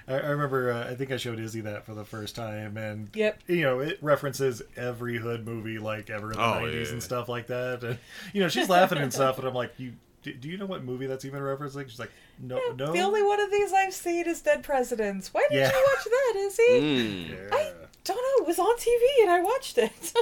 I, 0.06 0.14
I 0.14 0.26
remember. 0.28 0.72
Uh, 0.72 0.90
I 0.90 0.94
think 0.94 1.10
I 1.12 1.16
showed 1.16 1.38
Izzy 1.38 1.60
that 1.62 1.84
for 1.84 1.94
the 1.94 2.04
first 2.04 2.34
time, 2.36 2.76
and 2.76 3.10
Yep. 3.14 3.40
you 3.46 3.62
know, 3.62 3.80
it 3.80 3.98
references 4.02 4.62
every 4.76 5.18
hood 5.18 5.44
movie 5.46 5.78
like 5.78 6.10
ever 6.10 6.32
in 6.32 6.38
the 6.38 6.42
Oh, 6.44 6.60
'90s 6.62 6.86
yeah. 6.86 6.92
and 6.92 7.02
stuff 7.02 7.28
like 7.28 7.46
that. 7.48 7.82
And 7.84 7.98
you 8.32 8.40
know, 8.42 8.48
she's 8.48 8.68
laughing 8.68 8.98
and 8.98 9.12
stuff, 9.12 9.38
and 9.38 9.46
I'm 9.48 9.54
like, 9.54 9.72
"You 9.78 9.92
do, 10.22 10.32
do 10.34 10.48
you 10.48 10.56
know 10.58 10.66
what 10.66 10.84
movie 10.84 11.06
that's 11.06 11.24
even 11.24 11.40
referencing?" 11.40 11.88
She's 11.88 11.98
like, 11.98 12.12
"No, 12.38 12.58
no." 12.76 12.92
The 12.92 13.00
only 13.00 13.22
one 13.22 13.40
of 13.40 13.50
these 13.50 13.72
I've 13.72 13.94
seen 13.94 14.26
is 14.26 14.40
Dead 14.42 14.62
Presidents. 14.62 15.32
Why 15.34 15.46
did 15.50 15.58
Yeah. 15.58 15.70
you 15.72 15.86
watch 15.94 16.04
that, 16.04 16.34
Izzy? 16.36 16.62
Mm. 16.80 17.28
Yeah. 17.30 17.72
Don't 18.08 18.16
know. 18.16 18.44
It 18.44 18.46
was 18.48 18.58
on 18.58 18.74
TV 18.78 19.22
and 19.22 19.30
I 19.30 19.42
watched 19.42 19.76
it. 19.76 20.14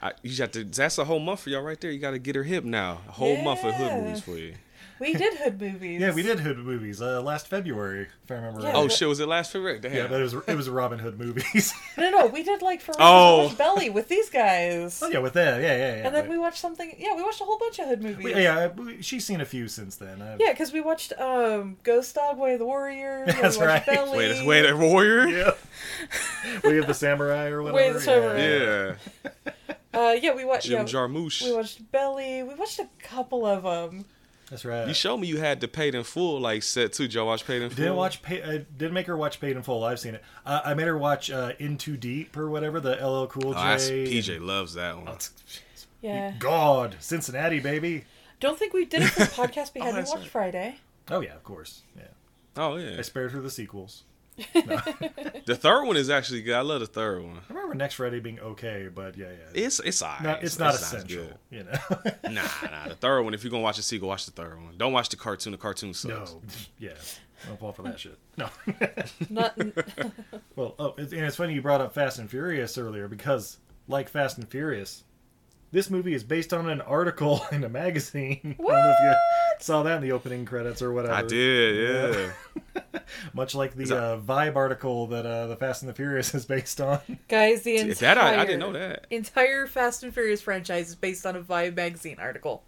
I, 0.02 0.12
you 0.22 0.34
got 0.34 0.54
to. 0.54 0.64
That's 0.64 0.96
a 0.96 1.04
whole 1.04 1.18
month 1.18 1.40
for 1.40 1.50
y'all 1.50 1.60
right 1.60 1.78
there. 1.78 1.90
You 1.90 1.98
got 1.98 2.12
to 2.12 2.18
get 2.18 2.36
her 2.36 2.42
hip 2.42 2.64
now. 2.64 3.02
A 3.06 3.12
whole 3.12 3.36
month 3.42 3.64
of 3.64 3.74
hood 3.74 3.92
movies 4.02 4.22
for 4.22 4.38
you. 4.38 4.54
We 5.02 5.12
did 5.14 5.34
hood 5.34 5.60
movies. 5.60 6.00
Yeah, 6.00 6.12
we 6.14 6.22
did 6.22 6.40
hood 6.40 6.58
movies 6.58 7.02
uh, 7.02 7.20
last 7.20 7.48
February, 7.48 8.08
if 8.24 8.30
I 8.30 8.34
remember 8.34 8.60
Yeah, 8.60 8.66
right. 8.68 8.76
Oh 8.76 8.82
but- 8.84 8.92
shit! 8.92 9.08
Was 9.08 9.20
it 9.20 9.28
last 9.28 9.52
February? 9.52 9.78
Damn. 9.80 9.92
Yeah, 9.94 10.06
but 10.06 10.20
it 10.20 10.22
was 10.22 10.34
it 10.46 10.54
was 10.56 10.68
Robin 10.70 10.98
Hood 10.98 11.18
movies. 11.18 11.72
No, 11.98 12.10
no, 12.10 12.26
we 12.26 12.42
did 12.42 12.62
like 12.62 12.80
for 12.80 12.92
Oh. 12.98 13.50
oh. 13.52 13.54
Belly 13.56 13.90
with 13.90 14.08
these 14.08 14.30
guys. 14.30 15.00
oh 15.02 15.08
yeah, 15.08 15.18
with 15.18 15.34
that, 15.34 15.60
yeah, 15.60 15.76
yeah, 15.76 15.96
yeah. 15.96 16.06
and 16.06 16.14
then 16.14 16.24
but- 16.24 16.30
we 16.30 16.38
watched 16.38 16.58
something. 16.58 16.94
Yeah, 16.98 17.14
we 17.14 17.22
watched 17.22 17.40
a 17.40 17.44
whole 17.44 17.58
bunch 17.58 17.78
of 17.80 17.86
hood 17.88 18.02
movies. 18.02 18.24
we- 18.24 18.34
yeah, 18.34 18.68
we- 18.68 19.02
she's 19.02 19.24
seen 19.26 19.40
a 19.40 19.44
few 19.44 19.68
since 19.68 19.96
then. 19.96 20.22
I- 20.22 20.36
Yeah, 20.40 20.52
because 20.52 20.72
we 20.72 20.80
watched 20.80 21.12
um, 21.20 21.76
Ghost 21.82 22.14
Dog, 22.14 22.38
Way 22.38 22.54
of 22.54 22.58
the 22.60 22.64
Warrior. 22.66 23.24
That's 23.40 23.58
we 23.58 23.66
right. 23.66 23.84
Belly. 23.84 24.16
Wait, 24.18 24.46
wait, 24.46 24.62
that 24.62 24.78
warrior. 24.78 25.26
yeah. 25.28 25.50
we 26.64 26.76
have 26.76 26.86
the 26.86 26.94
samurai 26.94 27.48
or 27.48 27.62
whatever. 27.62 27.76
Way 27.76 27.88
of 27.88 27.94
the 27.94 28.00
Samurai. 28.00 28.38
Yeah. 28.40 29.52
Uh, 29.94 30.16
yeah, 30.20 30.34
we 30.34 30.44
watched. 30.44 30.66
Jim 30.66 30.78
Yeah, 30.78 30.92
Jarmusch. 30.92 31.42
we 31.44 31.52
watched 31.54 31.92
Belly. 31.92 32.42
We 32.42 32.54
watched 32.54 32.78
a 32.78 32.88
couple 33.02 33.44
of 33.44 33.62
them. 33.64 34.06
That's 34.52 34.66
right. 34.66 34.86
You 34.86 34.92
showed 34.92 35.16
me 35.16 35.28
you 35.28 35.38
had 35.38 35.60
the 35.62 35.66
paid 35.68 35.94
in 35.94 36.02
full 36.04 36.38
like 36.38 36.62
set 36.62 36.92
too. 36.92 37.04
Did 37.04 37.14
y'all 37.14 37.26
watch 37.26 37.46
paid 37.46 37.62
in 37.62 37.70
full? 37.70 37.76
Didn't 37.76 37.96
watch. 37.96 38.20
Pay, 38.20 38.42
I 38.42 38.58
didn't 38.58 38.92
make 38.92 39.06
her 39.06 39.16
watch 39.16 39.40
Paid 39.40 39.56
in 39.56 39.62
Full. 39.62 39.82
I've 39.82 39.98
seen 39.98 40.14
it. 40.16 40.22
Uh, 40.44 40.60
I 40.62 40.74
made 40.74 40.86
her 40.88 40.98
watch 40.98 41.30
uh, 41.30 41.52
In 41.58 41.78
Too 41.78 41.96
Deep 41.96 42.36
or 42.36 42.50
whatever. 42.50 42.78
The 42.78 42.96
LL 42.96 43.26
Cool 43.28 43.48
Oh, 43.48 43.52
J. 43.54 43.58
that's, 43.62 43.88
PJ 43.88 44.42
loves 44.42 44.74
that 44.74 44.98
one. 45.02 45.16
Yeah. 46.02 46.34
God, 46.38 46.96
Cincinnati, 47.00 47.60
baby. 47.60 48.04
Don't 48.40 48.58
think 48.58 48.74
we 48.74 48.84
did 48.84 49.02
it 49.04 49.08
for 49.08 49.20
the 49.20 49.24
podcast 49.48 49.72
we 49.74 49.80
Oh, 49.80 49.84
had. 49.84 49.94
we 49.94 50.00
that's 50.00 50.10
watched 50.10 50.22
right. 50.24 50.30
Friday. 50.52 50.76
Oh 51.10 51.20
yeah, 51.20 51.34
of 51.34 51.44
course. 51.44 51.80
Yeah, 51.96 52.02
Oh 52.58 52.76
yeah. 52.76 52.96
I 52.98 53.02
spared 53.02 53.32
her 53.32 53.40
the 53.40 53.50
sequels. 53.50 54.02
The 55.44 55.56
third 55.56 55.84
one 55.86 55.96
is 55.96 56.08
actually 56.08 56.42
good. 56.42 56.54
I 56.54 56.60
love 56.60 56.80
the 56.80 56.86
third 56.86 57.22
one. 57.24 57.38
I 57.50 57.52
remember 57.52 57.74
Next 57.74 57.94
Friday 57.94 58.20
being 58.20 58.38
okay, 58.38 58.88
but 58.94 59.16
yeah, 59.16 59.26
yeah. 59.26 59.64
It's 59.64 59.80
it's 59.80 60.00
alright. 60.02 60.22
not, 60.22 60.44
it's 60.44 60.56
not 60.58 60.74
as 60.74 60.82
essential, 60.82 61.24
good. 61.24 61.38
you 61.50 61.64
know. 61.64 61.72
Nah, 62.30 62.42
nah. 62.70 62.88
The 62.88 62.94
third 62.94 63.22
one. 63.22 63.34
If 63.34 63.42
you're 63.42 63.50
gonna 63.50 63.62
watch 63.62 63.76
the 63.76 63.82
sequel, 63.82 64.08
watch 64.08 64.24
the 64.24 64.30
third 64.30 64.62
one. 64.62 64.76
Don't 64.76 64.92
watch 64.92 65.08
the 65.08 65.16
cartoon. 65.16 65.50
The 65.52 65.58
cartoon 65.58 65.92
sucks. 65.94 66.32
no, 66.32 66.40
yeah, 66.78 66.92
don't 67.46 67.58
fall 67.58 67.72
for 67.72 67.82
that 67.82 67.98
shit. 67.98 68.16
No. 68.36 68.48
Not. 69.28 69.58
well, 70.56 70.76
oh, 70.78 70.94
it's, 70.96 71.12
and 71.12 71.22
it's 71.22 71.36
funny 71.36 71.54
you 71.54 71.60
brought 71.62 71.80
up 71.80 71.92
Fast 71.92 72.20
and 72.20 72.30
Furious 72.30 72.78
earlier 72.78 73.08
because, 73.08 73.58
like 73.88 74.08
Fast 74.08 74.38
and 74.38 74.48
Furious, 74.48 75.02
this 75.72 75.90
movie 75.90 76.14
is 76.14 76.22
based 76.22 76.52
on 76.52 76.68
an 76.68 76.80
article 76.82 77.44
in 77.52 77.64
a 77.64 77.68
magazine. 77.68 78.38
I 78.60 78.62
don't 78.62 78.68
know 78.68 78.90
if 78.90 78.96
you 79.02 79.14
saw 79.64 79.82
that 79.82 79.96
in 79.96 80.02
the 80.02 80.12
opening 80.12 80.44
credits 80.44 80.82
or 80.82 80.92
whatever. 80.92 81.14
I 81.14 81.22
did. 81.22 82.24
Yeah. 82.76 83.00
Much 83.34 83.54
like 83.54 83.74
the 83.74 83.84
that- 83.86 83.96
uh, 83.98 84.18
Vibe 84.18 84.56
article 84.56 85.06
that 85.08 85.26
uh, 85.26 85.46
the 85.48 85.56
Fast 85.56 85.82
and 85.82 85.88
the 85.88 85.94
Furious 85.94 86.34
is 86.34 86.44
based 86.46 86.80
on. 86.80 87.00
Guys, 87.28 87.62
the 87.62 87.76
entire 87.78 87.94
That 87.94 88.18
I- 88.18 88.42
I 88.42 88.44
didn't 88.44 88.60
know 88.60 88.72
that. 88.72 89.06
entire 89.10 89.66
Fast 89.66 90.02
and 90.04 90.12
Furious 90.14 90.40
franchise 90.42 90.88
is 90.90 90.94
based 90.94 91.24
on 91.26 91.36
a 91.36 91.40
Vibe 91.40 91.74
magazine 91.76 92.16
article. 92.20 92.62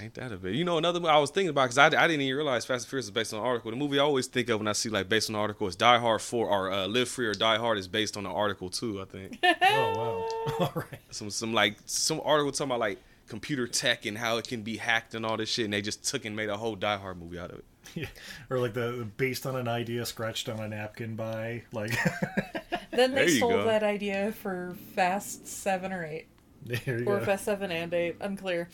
Ain't 0.00 0.14
that 0.14 0.32
a 0.32 0.36
bit? 0.36 0.54
You 0.54 0.64
know, 0.64 0.78
another 0.78 1.00
movie 1.00 1.10
I 1.12 1.18
was 1.18 1.30
thinking 1.30 1.50
about 1.50 1.64
because 1.70 1.78
I, 1.78 1.86
I 1.86 2.06
didn't 2.08 2.22
even 2.22 2.36
realize 2.36 2.64
Fast 2.64 2.84
and 2.84 2.90
Furious 2.90 3.06
is 3.06 3.10
based 3.10 3.32
on 3.32 3.40
an 3.40 3.46
article. 3.46 3.70
The 3.70 3.76
movie 3.76 3.98
I 3.98 4.02
always 4.02 4.26
think 4.26 4.48
of 4.48 4.58
when 4.58 4.68
I 4.68 4.72
see 4.72 4.88
like 4.88 5.08
based 5.08 5.28
on 5.30 5.36
an 5.36 5.40
article 5.40 5.66
is 5.68 5.76
Die 5.76 5.98
Hard 5.98 6.20
4 6.20 6.46
or 6.48 6.72
uh, 6.72 6.86
Live 6.86 7.08
Free 7.08 7.26
or 7.26 7.34
Die 7.34 7.56
Hard 7.58 7.78
is 7.78 7.88
based 7.88 8.16
on 8.16 8.26
an 8.26 8.32
article 8.32 8.70
too. 8.70 9.00
I 9.00 9.04
think 9.04 9.38
oh 9.44 10.26
wow! 10.50 10.56
All 10.66 10.72
right. 10.74 11.00
some 11.10 11.30
some 11.30 11.52
like 11.52 11.76
some 11.86 12.20
article 12.24 12.52
talking 12.52 12.70
about 12.70 12.80
like 12.80 12.98
computer 13.28 13.66
tech 13.66 14.04
and 14.04 14.18
how 14.18 14.36
it 14.36 14.46
can 14.46 14.62
be 14.62 14.76
hacked 14.76 15.14
and 15.14 15.24
all 15.24 15.36
this 15.36 15.48
shit, 15.48 15.64
and 15.64 15.72
they 15.72 15.80
just 15.80 16.04
took 16.04 16.24
and 16.26 16.36
made 16.36 16.50
a 16.50 16.56
whole 16.56 16.76
Die 16.76 16.96
Hard 16.96 17.18
movie 17.18 17.38
out 17.38 17.50
of 17.50 17.58
it. 17.58 17.64
Yeah. 17.94 18.06
Or 18.50 18.58
like 18.58 18.72
the, 18.74 18.92
the 18.92 19.04
based 19.04 19.46
on 19.46 19.54
an 19.56 19.68
idea 19.68 20.04
scratched 20.06 20.48
on 20.48 20.58
a 20.58 20.66
napkin 20.68 21.14
by 21.16 21.62
like. 21.72 21.92
Then 22.90 23.10
they 23.10 23.22
There 23.22 23.28
you 23.28 23.36
stole 23.36 23.50
go. 23.50 23.64
that 23.66 23.82
idea 23.82 24.32
for 24.32 24.74
Fast 24.94 25.46
Seven 25.46 25.92
or 25.92 26.04
Eight, 26.04 26.26
there 26.64 26.98
you 27.00 27.06
or 27.06 27.18
go. 27.18 27.24
Fast 27.24 27.44
Seven 27.44 27.70
and 27.70 27.92
Eight. 27.92 28.16
Unclear. 28.20 28.68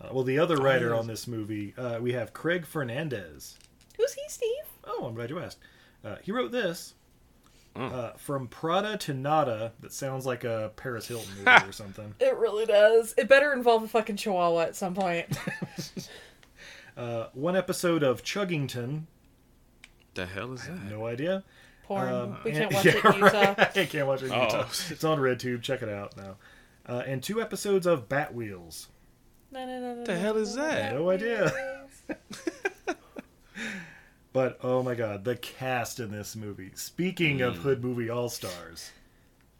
Uh, 0.00 0.08
well, 0.12 0.24
the 0.24 0.38
other 0.38 0.56
writer 0.56 0.94
on 0.94 1.06
this 1.06 1.26
movie, 1.26 1.74
uh, 1.76 1.98
we 2.00 2.12
have 2.12 2.32
Craig 2.32 2.64
Fernandez. 2.66 3.58
Who's 3.96 4.12
he, 4.14 4.22
Steve? 4.28 4.50
Oh, 4.84 5.06
I'm 5.06 5.14
glad 5.14 5.30
you 5.30 5.38
asked. 5.40 5.58
Uh, 6.04 6.16
he 6.22 6.30
wrote 6.32 6.52
this. 6.52 6.94
Oh. 7.76 7.84
Uh, 7.84 8.12
from 8.16 8.48
Prada 8.48 8.96
to 8.98 9.14
Nada, 9.14 9.72
that 9.80 9.92
sounds 9.92 10.24
like 10.26 10.42
a 10.44 10.72
Paris 10.76 11.06
Hilton 11.06 11.30
movie 11.38 11.50
or 11.68 11.72
something. 11.72 12.14
It 12.20 12.36
really 12.36 12.66
does. 12.66 13.14
It 13.18 13.28
better 13.28 13.52
involve 13.52 13.82
a 13.84 13.88
fucking 13.88 14.16
chihuahua 14.16 14.62
at 14.62 14.76
some 14.76 14.94
point. 14.94 15.26
Uh, 16.96 17.28
one 17.32 17.54
episode 17.54 18.02
of 18.02 18.24
Chuggington, 18.24 19.02
The 20.14 20.26
hell 20.26 20.52
is 20.54 20.66
that? 20.66 20.82
no 20.90 21.06
idea. 21.06 21.44
Porn. 21.84 22.08
Um, 22.12 22.38
we 22.44 22.50
can't 22.50 22.64
and- 22.64 22.74
watch 22.74 22.84
yeah, 22.84 22.92
it 22.96 23.04
in 23.04 23.14
Utah. 23.22 23.54
right. 23.56 23.76
I 23.78 23.86
can't 23.86 24.06
watch 24.08 24.22
it 24.22 24.26
in 24.26 24.32
Oh. 24.32 24.42
Utah. 24.42 24.66
It's 24.90 25.04
on 25.04 25.18
RedTube. 25.20 25.62
Check 25.62 25.82
it 25.82 25.88
out 25.88 26.16
now. 26.16 26.36
Uh, 26.86 27.04
and 27.06 27.22
two 27.22 27.40
episodes 27.40 27.86
of 27.86 28.08
Batwheels. 28.08 28.88
No, 29.50 29.66
no, 29.66 29.80
no, 29.80 29.94
no, 29.94 30.04
The 30.04 30.14
no, 30.14 30.18
hell 30.20 30.34
no, 30.34 30.40
is 30.40 30.56
no, 30.56 30.62
that? 30.62 30.92
no, 30.92 30.98
No 31.00 31.10
idea. 31.10 31.86
But 34.32 34.58
oh 34.62 34.82
my 34.82 34.94
god, 34.94 35.24
the 35.24 35.36
cast 35.36 35.98
in 36.00 36.10
this 36.12 36.36
movie. 36.36 36.70
Speaking 36.74 37.38
Mm. 37.38 37.48
of 37.48 37.56
Hood 37.56 37.82
movie 37.82 38.10
all 38.10 38.28
stars, 38.28 38.90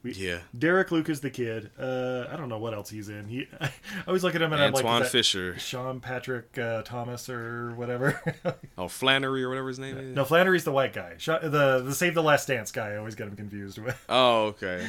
Yeah. 0.04 0.38
Derek 0.56 0.92
Luke 0.92 1.08
is 1.08 1.20
the 1.20 1.30
kid. 1.30 1.70
Uh, 1.78 2.26
I 2.30 2.36
don't 2.36 2.48
know 2.50 2.58
what 2.58 2.74
else 2.74 2.90
he's 2.90 3.08
in. 3.08 3.26
He, 3.28 3.48
I 3.60 3.70
always 4.06 4.22
look 4.22 4.34
at 4.36 4.42
him 4.42 4.52
and 4.52 4.62
I'm 4.62 4.72
like, 4.72 4.84
Antwone 4.84 5.04
Fisher. 5.08 5.58
Sean 5.58 6.00
Patrick 6.00 6.56
uh, 6.58 6.82
Thomas 6.82 7.28
or 7.28 7.74
whatever. 7.74 8.20
Oh, 8.78 8.86
Flannery 8.86 9.42
or 9.42 9.48
whatever 9.48 9.68
his 9.68 9.78
name 9.80 9.96
is. 9.96 10.14
no, 10.14 10.24
Flannery's 10.24 10.62
the 10.64 10.70
white 10.70 10.92
guy. 10.92 11.14
Sha- 11.18 11.40
the 11.40 11.80
the 11.80 11.92
Save 11.94 12.14
the 12.14 12.22
Last 12.22 12.46
Dance 12.46 12.70
guy. 12.70 12.90
I 12.92 12.96
always 12.98 13.16
get 13.16 13.26
him 13.26 13.34
confused 13.36 13.78
with. 13.78 14.00
Oh, 14.08 14.44
okay. 14.48 14.86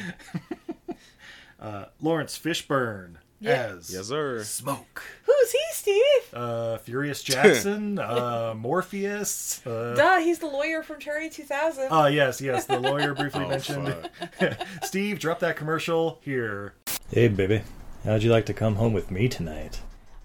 Uh, 1.58 1.86
Laurence 2.00 2.38
Fishburne 2.38 3.16
Yeah. 3.40 3.72
as 3.76 3.90
Yes, 3.92 4.06
sir. 4.08 4.42
Smoke. 4.44 5.02
Who's 5.24 5.52
he, 5.52 5.58
Steve? 5.72 6.34
Uh, 6.34 6.76
Furious 6.78 7.22
Jackson. 7.22 7.98
uh, 7.98 8.54
Morpheus. 8.56 9.66
Uh, 9.66 9.94
Duh, 9.96 10.18
he's 10.20 10.38
the 10.38 10.46
lawyer 10.46 10.82
from 10.82 11.00
Cherry 11.00 11.30
2000. 11.30 11.88
Ah, 11.90 12.06
yes, 12.08 12.40
yes. 12.40 12.66
The 12.66 12.78
lawyer 12.78 13.14
briefly 13.14 13.44
Oh, 13.46 13.48
mentioned. 13.48 13.94
fuck. 14.38 14.54
Steve, 14.84 15.18
drop 15.18 15.38
that 15.40 15.56
commercial 15.56 16.18
here. 16.22 16.74
Hey, 17.10 17.28
baby. 17.28 17.62
How'd 18.04 18.22
you 18.22 18.30
like 18.30 18.46
to 18.46 18.54
come 18.54 18.76
home 18.76 18.92
with 18.92 19.10
me 19.10 19.28
tonight? 19.28 19.80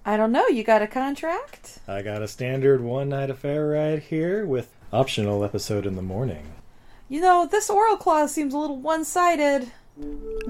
I 0.05 0.17
don't 0.17 0.31
know. 0.31 0.47
You 0.47 0.63
got 0.63 0.81
a 0.81 0.87
contract? 0.87 1.79
I 1.87 2.01
got 2.01 2.21
a 2.21 2.27
standard 2.27 2.81
one 2.81 3.09
night 3.09 3.29
affair 3.29 3.67
right 3.69 4.01
here 4.03 4.45
with 4.45 4.69
optional 4.93 5.43
episode 5.43 5.85
in 5.85 5.95
the 5.95 6.01
morning. 6.01 6.53
You 7.09 7.21
know, 7.21 7.47
this 7.49 7.69
oral 7.69 7.97
clause 7.97 8.33
seems 8.33 8.53
a 8.53 8.57
little 8.57 8.77
one 8.77 9.05
sided. 9.05 9.71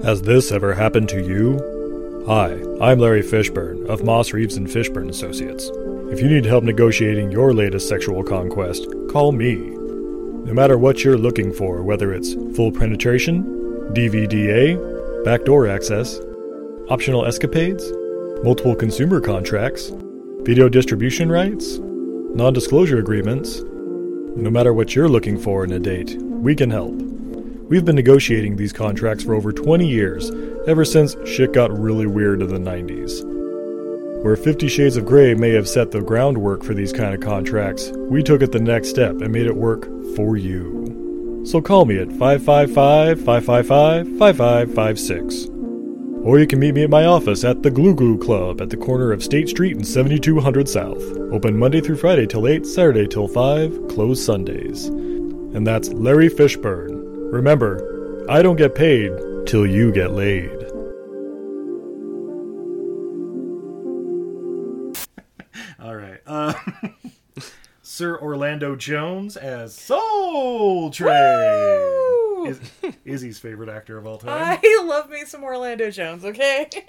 Has 0.02 0.22
this 0.22 0.50
ever 0.50 0.74
happened 0.74 1.08
to 1.10 1.20
you? 1.24 1.85
Hi, 2.26 2.60
I'm 2.80 2.98
Larry 2.98 3.22
Fishburne 3.22 3.86
of 3.86 4.02
Moss 4.02 4.32
Reeves 4.32 4.56
and 4.56 4.66
Fishburne 4.66 5.08
Associates. 5.08 5.70
If 6.10 6.20
you 6.20 6.28
need 6.28 6.44
help 6.44 6.64
negotiating 6.64 7.30
your 7.30 7.54
latest 7.54 7.88
sexual 7.88 8.24
conquest, 8.24 8.88
call 9.08 9.30
me. 9.30 9.54
No 9.54 10.52
matter 10.52 10.76
what 10.76 11.04
you're 11.04 11.16
looking 11.16 11.52
for, 11.52 11.84
whether 11.84 12.12
it's 12.12 12.34
full 12.56 12.72
penetration, 12.72 13.44
DVDA, 13.94 15.24
backdoor 15.24 15.68
access, 15.68 16.18
optional 16.88 17.24
escapades, 17.24 17.92
multiple 18.42 18.74
consumer 18.74 19.20
contracts, 19.20 19.92
video 20.40 20.68
distribution 20.68 21.30
rights, 21.30 21.78
non 21.78 22.52
disclosure 22.52 22.98
agreements, 22.98 23.60
no 24.34 24.50
matter 24.50 24.72
what 24.72 24.96
you're 24.96 25.08
looking 25.08 25.38
for 25.38 25.62
in 25.62 25.70
a 25.70 25.78
date, 25.78 26.16
we 26.20 26.56
can 26.56 26.70
help. 26.70 26.94
We've 27.68 27.84
been 27.84 27.94
negotiating 27.94 28.56
these 28.56 28.72
contracts 28.72 29.22
for 29.22 29.34
over 29.34 29.52
20 29.52 29.86
years, 29.88 30.32
ever 30.66 30.84
since 30.84 31.16
shit 31.24 31.52
got 31.52 31.76
really 31.76 32.06
weird 32.06 32.42
in 32.42 32.48
the 32.48 32.70
90s. 32.70 33.24
Where 34.22 34.36
Fifty 34.36 34.66
Shades 34.66 34.96
of 34.96 35.06
Grey 35.06 35.34
may 35.34 35.50
have 35.50 35.68
set 35.68 35.92
the 35.92 36.00
groundwork 36.00 36.64
for 36.64 36.74
these 36.74 36.92
kind 36.92 37.14
of 37.14 37.20
contracts, 37.20 37.92
we 37.94 38.22
took 38.22 38.42
it 38.42 38.50
the 38.50 38.58
next 38.58 38.88
step 38.88 39.20
and 39.20 39.30
made 39.30 39.46
it 39.46 39.54
work 39.54 39.84
for 40.16 40.36
you. 40.36 41.42
So 41.46 41.60
call 41.60 41.84
me 41.84 41.98
at 41.98 42.08
555 42.08 43.20
555 43.20 44.18
5556. 44.18 45.50
Or 46.24 46.40
you 46.40 46.46
can 46.48 46.58
meet 46.58 46.74
me 46.74 46.82
at 46.82 46.90
my 46.90 47.04
office 47.04 47.44
at 47.44 47.62
the 47.62 47.70
Glue 47.70 47.94
Glue 47.94 48.18
Club 48.18 48.60
at 48.60 48.70
the 48.70 48.76
corner 48.76 49.12
of 49.12 49.22
State 49.22 49.48
Street 49.48 49.76
and 49.76 49.86
7200 49.86 50.68
South. 50.68 51.00
Open 51.30 51.56
Monday 51.56 51.80
through 51.80 51.98
Friday 51.98 52.26
till 52.26 52.48
8, 52.48 52.66
Saturday 52.66 53.06
till 53.06 53.28
5, 53.28 53.86
closed 53.88 54.24
Sundays. 54.24 54.86
And 54.86 55.64
that's 55.64 55.92
Larry 55.92 56.28
Fishburne. 56.28 57.32
Remember, 57.32 58.26
I 58.28 58.42
don't 58.42 58.56
get 58.56 58.74
paid 58.74 59.12
till 59.46 59.64
you 59.64 59.92
get 59.92 60.10
laid. 60.10 60.55
Uh, 66.26 66.54
Sir 67.82 68.18
Orlando 68.20 68.76
Jones 68.76 69.36
as 69.36 69.74
Soul 69.74 70.90
Train. 70.90 72.46
Is, 72.46 72.60
Izzy's 73.04 73.38
favorite 73.38 73.68
actor 73.68 73.96
of 73.96 74.06
all 74.06 74.18
time. 74.18 74.58
I 74.62 74.84
love 74.84 75.08
me 75.08 75.24
some 75.24 75.42
Orlando 75.44 75.90
Jones. 75.90 76.24
Okay. 76.24 76.68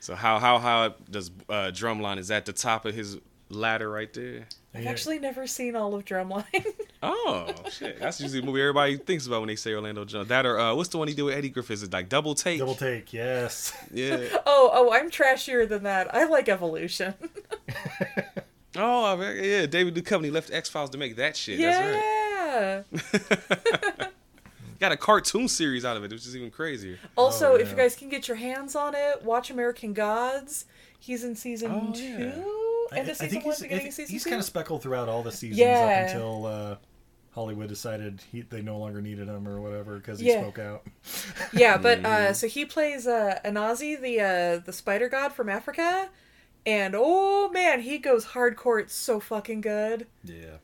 So 0.00 0.16
how 0.16 0.40
how 0.40 0.58
how 0.58 0.96
does 1.08 1.30
uh, 1.48 1.70
Drumline 1.72 2.18
is 2.18 2.28
at 2.32 2.44
the 2.44 2.52
top 2.52 2.84
of 2.86 2.92
his 2.92 3.18
ladder 3.52 3.90
right 3.90 4.12
there? 4.12 4.46
I've 4.74 4.86
actually 4.86 5.18
never 5.18 5.46
seen 5.46 5.76
all 5.76 5.94
of 5.94 6.04
Drumline. 6.04 6.44
Oh 7.04 7.52
shit, 7.68 7.98
that's 7.98 8.20
usually 8.20 8.38
the 8.42 8.46
movie 8.46 8.60
everybody 8.60 8.96
thinks 8.96 9.26
about 9.26 9.40
when 9.40 9.48
they 9.48 9.56
say 9.56 9.74
Orlando 9.74 10.04
Jones. 10.04 10.28
That 10.28 10.46
or 10.46 10.56
uh, 10.56 10.72
what's 10.72 10.88
the 10.88 10.98
one 10.98 11.08
he 11.08 11.14
did 11.14 11.22
with 11.22 11.34
Eddie 11.34 11.48
Griffin? 11.48 11.74
It's 11.74 11.92
like 11.92 12.08
Double 12.08 12.36
Take. 12.36 12.60
Double 12.60 12.76
Take, 12.76 13.12
yes. 13.12 13.76
Yeah. 13.92 14.18
oh, 14.46 14.70
oh, 14.72 14.92
I'm 14.92 15.10
trashier 15.10 15.68
than 15.68 15.82
that. 15.82 16.14
I 16.14 16.24
like 16.26 16.48
Evolution. 16.48 17.14
Oh 18.76 19.20
yeah, 19.20 19.66
David 19.66 19.94
Duchovny 19.94 20.32
left 20.32 20.50
X 20.50 20.70
Files 20.70 20.88
to 20.90 20.98
make 20.98 21.16
that 21.16 21.36
shit. 21.36 21.58
That's 21.60 22.84
right. 22.94 23.22
yeah. 23.98 24.06
Got 24.80 24.92
a 24.92 24.96
cartoon 24.96 25.46
series 25.46 25.84
out 25.84 25.96
of 25.98 26.04
it, 26.04 26.10
which 26.10 26.26
is 26.26 26.34
even 26.36 26.50
crazier. 26.50 26.98
Also, 27.16 27.54
if 27.56 27.70
you 27.70 27.76
guys 27.76 27.94
can 27.94 28.08
get 28.08 28.28
your 28.28 28.36
hands 28.38 28.74
on 28.74 28.94
it, 28.94 29.22
watch 29.24 29.50
American 29.50 29.92
Gods. 29.92 30.64
He's 30.98 31.22
in 31.22 31.36
season 31.36 31.70
Oh, 31.70 31.92
two. 31.92 32.02
yeah. 32.02 32.44
End 32.98 33.08
of 33.08 33.16
season 33.16 33.42
one, 33.42 33.54
beginning 33.60 33.72
I 33.72 33.76
of 33.76 33.82
think 33.82 33.94
season 33.94 34.12
he's 34.12 34.24
two. 34.24 34.30
kind 34.30 34.40
of 34.40 34.46
speckled 34.46 34.82
throughout 34.82 35.08
all 35.08 35.22
the 35.22 35.32
seasons 35.32 35.58
Yeah. 35.58 35.84
up 35.84 36.08
until 36.08 36.46
uh, 36.46 36.76
Hollywood 37.32 37.68
decided 37.68 38.20
he, 38.30 38.42
they 38.42 38.62
no 38.62 38.78
longer 38.78 39.00
needed 39.00 39.28
him 39.28 39.46
or 39.48 39.60
whatever 39.60 39.96
because 39.96 40.20
he 40.20 40.28
Yeah. 40.28 40.40
spoke 40.42 40.58
out. 40.58 40.86
yeah, 41.52 41.78
but 41.78 41.98
uh, 42.04 42.32
so 42.32 42.46
he 42.46 42.64
plays 42.64 43.06
uh, 43.06 43.38
Anansi, 43.44 44.00
the 44.00 44.20
uh, 44.20 44.58
the 44.64 44.72
spider 44.72 45.08
god 45.08 45.32
from 45.32 45.48
Africa, 45.48 46.08
and 46.66 46.94
oh 46.96 47.50
man, 47.50 47.80
he 47.80 47.98
goes 47.98 48.26
hardcore. 48.26 48.80
It's 48.80 48.94
so 48.94 49.20
fucking 49.20 49.60
good. 49.62 50.06
Yeah. 50.24 50.56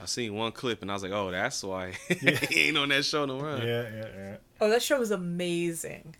I 0.00 0.06
seen 0.06 0.34
one 0.34 0.50
clip 0.50 0.82
and 0.82 0.90
I 0.90 0.94
was 0.94 1.04
like, 1.04 1.12
oh, 1.12 1.30
that's 1.30 1.62
why 1.62 1.92
he 2.08 2.62
ain't 2.68 2.76
on 2.76 2.88
that 2.88 3.04
show 3.04 3.24
no 3.26 3.38
more. 3.38 3.56
Yeah, 3.58 3.82
yeah, 3.94 4.06
yeah. 4.16 4.36
Oh, 4.60 4.68
that 4.68 4.82
show 4.82 4.98
was 4.98 5.12
amazing. 5.12 6.16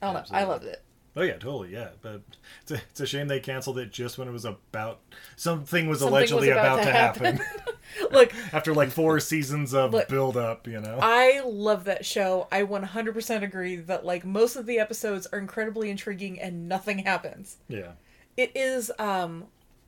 I 0.00 0.06
don't 0.06 0.14
know. 0.14 0.18
I 0.18 0.20
Absolutely. 0.22 0.48
loved 0.48 0.64
it. 0.64 0.82
Oh 1.18 1.22
yeah, 1.22 1.34
totally, 1.34 1.72
yeah. 1.72 1.88
But 2.02 2.22
it's 2.62 2.70
a, 2.72 2.74
it's 2.74 3.00
a 3.00 3.06
shame 3.06 3.26
they 3.28 3.40
canceled 3.40 3.78
it 3.78 3.90
just 3.90 4.18
when 4.18 4.28
it 4.28 4.32
was 4.32 4.44
about 4.44 5.00
something 5.36 5.88
was 5.88 6.00
Something 6.00 6.12
allegedly 6.14 6.48
was 6.48 6.56
about 6.58 6.80
about, 6.80 6.84
to 6.84 6.84
to 6.84 6.92
happen. 6.92 7.40
Look, 8.12 8.34
after 8.52 8.74
like 8.74 8.90
four 8.90 9.18
seasons 9.20 9.72
of 9.72 9.92
Look. 9.92 10.08
build 10.08 10.36
up, 10.36 10.66
you 10.68 10.80
know. 10.80 10.98
I 11.00 11.40
love 11.44 11.84
that 11.84 12.04
show. 12.04 12.48
I 12.52 12.62
100% 12.64 13.42
agree 13.42 13.76
that 13.76 14.04
like 14.04 14.26
most 14.26 14.56
of 14.56 14.66
the 14.66 14.78
episodes 14.78 15.26
are 15.32 15.38
incredibly 15.38 15.88
intriguing 15.88 16.38
and 16.38 16.68
nothing 16.68 16.98
happens. 16.98 17.56
yeah, 17.68 17.92
It 18.36 18.52
is 18.54 18.92
um 18.98 19.44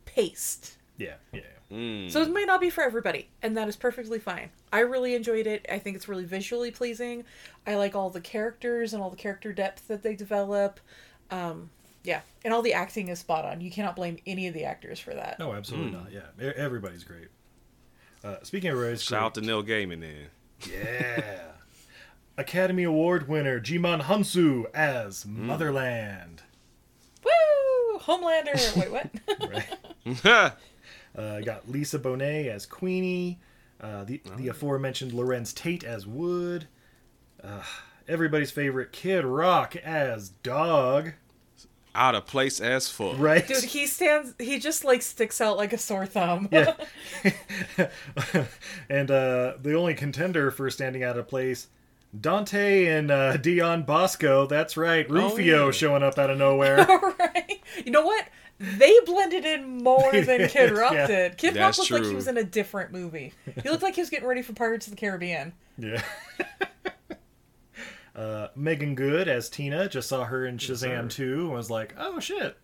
paced. 0.06 0.76
yeah, 0.96 1.14
yeah. 1.32 1.42
So 1.70 2.22
it 2.22 2.30
may 2.30 2.46
not 2.46 2.62
be 2.62 2.70
for 2.70 2.82
everybody, 2.82 3.28
and 3.42 3.54
that 3.58 3.68
is 3.68 3.76
perfectly 3.76 4.18
fine. 4.18 4.48
I 4.72 4.78
really 4.80 5.14
enjoyed 5.14 5.46
it. 5.46 5.66
I 5.70 5.78
think 5.78 5.96
it's 5.96 6.08
really 6.08 6.24
visually 6.24 6.70
pleasing. 6.70 7.24
I 7.66 7.74
like 7.74 7.94
all 7.94 8.08
the 8.08 8.22
characters 8.22 8.94
and 8.94 9.02
all 9.02 9.10
the 9.10 9.16
character 9.16 9.52
depth 9.52 9.86
that 9.88 10.02
they 10.02 10.16
develop. 10.16 10.80
Um, 11.30 11.70
yeah, 12.04 12.20
and 12.44 12.54
all 12.54 12.62
the 12.62 12.72
acting 12.72 13.08
is 13.08 13.18
spot 13.18 13.44
on. 13.44 13.60
You 13.60 13.70
cannot 13.70 13.96
blame 13.96 14.18
any 14.26 14.46
of 14.46 14.54
the 14.54 14.64
actors 14.64 14.98
for 14.98 15.14
that. 15.14 15.38
No, 15.38 15.52
absolutely 15.52 15.92
not. 15.92 16.12
Yeah, 16.12 16.52
everybody's 16.56 17.04
great. 17.04 17.28
Uh, 18.24 18.36
speaking 18.42 18.70
of 18.70 18.76
everybody's 18.76 19.02
Shout 19.02 19.22
out 19.22 19.34
to 19.34 19.40
Neil 19.40 19.62
Gaiman 19.62 20.00
then. 20.00 20.28
Yeah. 20.68 21.42
Academy 22.36 22.84
Award 22.84 23.28
winner 23.28 23.60
Djimon 23.60 24.02
Hounsou 24.02 24.64
as 24.74 25.26
Motherland. 25.26 26.42
Woo! 27.24 27.98
Homelander. 27.98 28.76
Wait, 28.76 28.90
what? 30.24 30.56
Uh, 31.16 31.40
got 31.40 31.68
Lisa 31.68 31.98
Bonet 31.98 32.46
as 32.48 32.64
Queenie. 32.64 33.40
Uh, 33.80 34.04
the 34.04 34.20
the 34.36 34.46
aforementioned 34.48 35.10
Larenz 35.10 35.52
Tate 35.52 35.82
as 35.82 36.06
Wood. 36.06 36.68
Uh, 37.42 37.62
everybody's 38.08 38.50
favorite 38.50 38.92
Kid 38.92 39.24
Rock 39.24 39.76
as 39.76 40.30
Dog. 40.42 41.12
Out 41.94 42.14
of 42.14 42.26
place 42.26 42.60
as 42.60 42.88
fuck. 42.88 43.18
Right. 43.18 43.46
Dude, 43.46 43.64
he 43.64 43.86
stands. 43.86 44.34
He 44.38 44.58
just 44.58 44.84
like 44.84 45.02
sticks 45.02 45.40
out 45.40 45.56
like 45.56 45.72
a 45.72 45.78
sore 45.78 46.06
thumb. 46.06 46.48
Yeah. 46.52 46.74
and 48.88 49.10
uh, 49.10 49.54
the 49.60 49.74
only 49.74 49.94
contender 49.94 50.50
for 50.50 50.70
standing 50.70 51.02
out 51.02 51.18
of 51.18 51.26
place, 51.26 51.66
Dante 52.18 52.86
and 52.86 53.10
uh, 53.10 53.36
Dion 53.36 53.82
Basco. 53.82 54.46
That's 54.46 54.76
right, 54.76 55.08
Rufio 55.10 55.66
yeah. 55.66 55.70
showing 55.72 56.02
up 56.02 56.18
out 56.18 56.30
of 56.30 56.38
nowhere. 56.38 56.86
right. 57.18 57.60
You 57.84 57.90
know 57.90 58.04
what? 58.06 58.26
They 58.60 58.92
blended 59.06 59.44
in 59.44 59.78
more 59.84 60.10
than 60.12 60.48
Kid 60.48 60.72
Rock 60.72 60.92
Yeah. 60.92 61.06
did. 61.06 61.38
Kid 61.38 61.54
That's 61.54 61.78
Rock 61.78 61.90
looked 61.90 62.02
like 62.02 62.10
he 62.10 62.14
was 62.14 62.26
in 62.26 62.36
a 62.36 62.44
different 62.44 62.92
movie. 62.92 63.32
He 63.62 63.68
looked 63.68 63.82
like 63.84 63.94
he 63.94 64.00
was 64.00 64.10
getting 64.10 64.26
ready 64.26 64.42
for 64.42 64.52
Pirates 64.52 64.86
of 64.86 64.92
the 64.92 64.96
Caribbean. 64.96 65.52
Yeah. 65.78 66.02
Uh, 68.18 68.48
Meagan 68.56 68.96
Good 68.96 69.28
as 69.28 69.48
Tina. 69.48 69.88
Just 69.88 70.08
saw 70.08 70.24
her 70.24 70.44
in 70.44 70.58
Shazam 70.58 71.08
2 71.08 71.42
and 71.42 71.52
was 71.52 71.70
like, 71.70 71.94
oh 71.96 72.18
shit. 72.18 72.56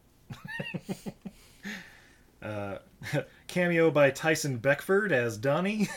uh, 2.42 2.78
cameo 3.46 3.92
by 3.92 4.10
Tyson 4.10 4.56
Beckford 4.56 5.12
as 5.12 5.36
Donnie. 5.36 5.88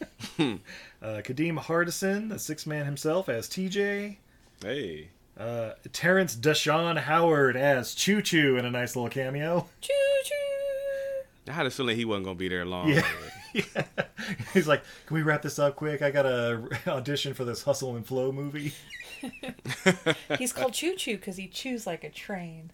uh, 0.38 0.58
Kadeem 1.02 1.58
Hardison, 1.58 2.28
the 2.28 2.38
six 2.38 2.64
man 2.64 2.84
himself, 2.84 3.28
as 3.28 3.48
TJ. 3.48 4.18
Hey. 4.62 5.08
Uh, 5.36 5.72
Terrence 5.92 6.36
Dashon 6.36 6.96
Howard 6.96 7.56
as 7.56 7.96
Choo 7.96 8.22
Choo 8.22 8.56
in 8.56 8.64
a 8.64 8.70
nice 8.70 8.94
little 8.94 9.10
cameo. 9.10 9.68
Choo 9.80 9.92
choo. 10.24 11.50
I 11.50 11.52
had 11.52 11.66
a 11.66 11.70
feeling 11.70 11.96
he 11.96 12.04
wasn't 12.04 12.26
gonna 12.26 12.36
be 12.36 12.48
there 12.48 12.64
long. 12.64 12.90
Yeah. 12.90 13.02
yeah. 13.74 13.84
He's 14.52 14.68
like, 14.68 14.82
can 15.06 15.14
we 15.14 15.22
wrap 15.22 15.42
this 15.42 15.58
up 15.58 15.76
quick? 15.76 16.02
I 16.02 16.10
got 16.10 16.26
a 16.26 16.62
audition 16.86 17.34
for 17.34 17.44
this 17.44 17.62
Hustle 17.62 17.96
and 17.96 18.06
Flow 18.06 18.32
movie. 18.32 18.72
He's 20.38 20.52
called 20.52 20.72
Choo 20.72 20.96
Choo 20.96 21.16
because 21.16 21.36
he 21.36 21.48
chews 21.48 21.86
like 21.86 22.04
a 22.04 22.10
train. 22.10 22.70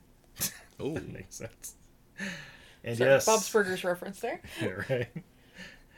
Ooh. 0.81 1.01
Makes 1.13 1.37
sense. 1.37 1.75
And 2.85 2.97
So, 2.97 3.05
yes, 3.05 3.27
Bob's 3.27 3.51
Burgers 3.51 3.85
reference 3.85 4.21
there. 4.21 4.41
Yeah, 4.61 4.69
right. 4.89 5.09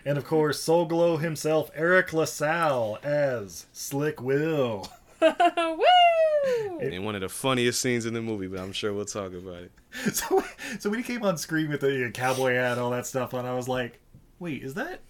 And 0.05 0.17
of 0.17 0.25
course, 0.25 0.61
Soul 0.61 0.87
Glo 0.87 1.19
himself, 1.19 1.71
Eric 1.75 2.13
LaSalle 2.13 2.99
as 3.03 3.67
Slick 3.73 4.21
Will. 4.21 4.89
Woo! 5.21 6.79
In 6.81 7.05
one 7.05 7.15
of 7.15 7.21
the 7.21 7.29
funniest 7.29 7.83
scenes 7.83 8.07
in 8.07 8.15
the 8.15 8.23
movie, 8.23 8.47
but 8.47 8.61
I'm 8.61 8.73
sure 8.73 8.95
we'll 8.95 9.05
talk 9.05 9.33
about 9.35 9.63
it. 9.65 9.73
So, 10.15 10.43
so 10.79 10.89
when 10.89 11.01
he 11.01 11.05
came 11.05 11.23
on 11.25 11.37
screen 11.37 11.69
with 11.69 11.81
the 11.81 12.07
uh, 12.07 12.11
cowboy 12.11 12.55
hat, 12.55 12.73
and 12.73 12.81
all 12.81 12.91
that 12.91 13.07
stuff 13.07 13.35
on, 13.35 13.45
I 13.45 13.55
was 13.55 13.69
like, 13.69 14.01
"Wait, 14.41 14.63
is 14.65 14.75
that? 14.75 15.01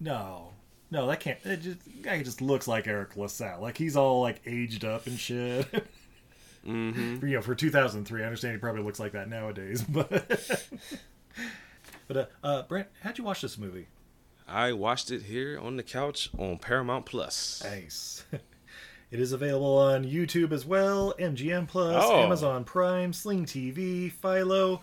No, 0.00 0.52
no, 0.90 1.06
that 1.08 1.20
can't. 1.20 1.38
It 1.44 1.60
just 1.60 1.78
guy 2.02 2.22
just 2.22 2.40
looks 2.40 2.66
like 2.66 2.86
Eric 2.88 3.16
LaSalle. 3.16 3.60
Like 3.60 3.76
he's 3.76 3.96
all 3.96 4.22
like 4.22 4.40
aged 4.46 4.84
up 4.86 5.06
and 5.06 5.18
shit. 5.18 5.66
Mm-hmm. 6.64 7.26
you 7.26 7.34
know, 7.34 7.42
for 7.42 7.56
2003, 7.56 8.22
I 8.22 8.24
understand 8.24 8.54
he 8.54 8.60
probably 8.60 8.84
looks 8.84 9.00
like 9.00 9.10
that 9.12 9.28
nowadays, 9.28 9.82
but." 9.88 10.62
But 12.06 12.16
uh, 12.16 12.26
uh, 12.44 12.62
Brent, 12.62 12.86
how'd 13.02 13.18
you 13.18 13.24
watch 13.24 13.40
this 13.40 13.58
movie? 13.58 13.88
I 14.46 14.72
watched 14.72 15.10
it 15.10 15.22
here 15.22 15.58
on 15.58 15.76
the 15.76 15.82
couch 15.82 16.30
on 16.38 16.58
Paramount 16.58 17.04
Plus. 17.06 17.62
Nice. 17.64 18.24
It 19.10 19.20
is 19.20 19.32
available 19.32 19.76
on 19.76 20.04
YouTube 20.06 20.52
as 20.52 20.64
well, 20.64 21.12
MGM 21.18 21.68
Plus, 21.68 22.02
Oh. 22.02 22.20
Amazon 22.22 22.64
Prime, 22.64 23.12
Sling 23.12 23.44
TV, 23.44 24.10
Philo, 24.10 24.80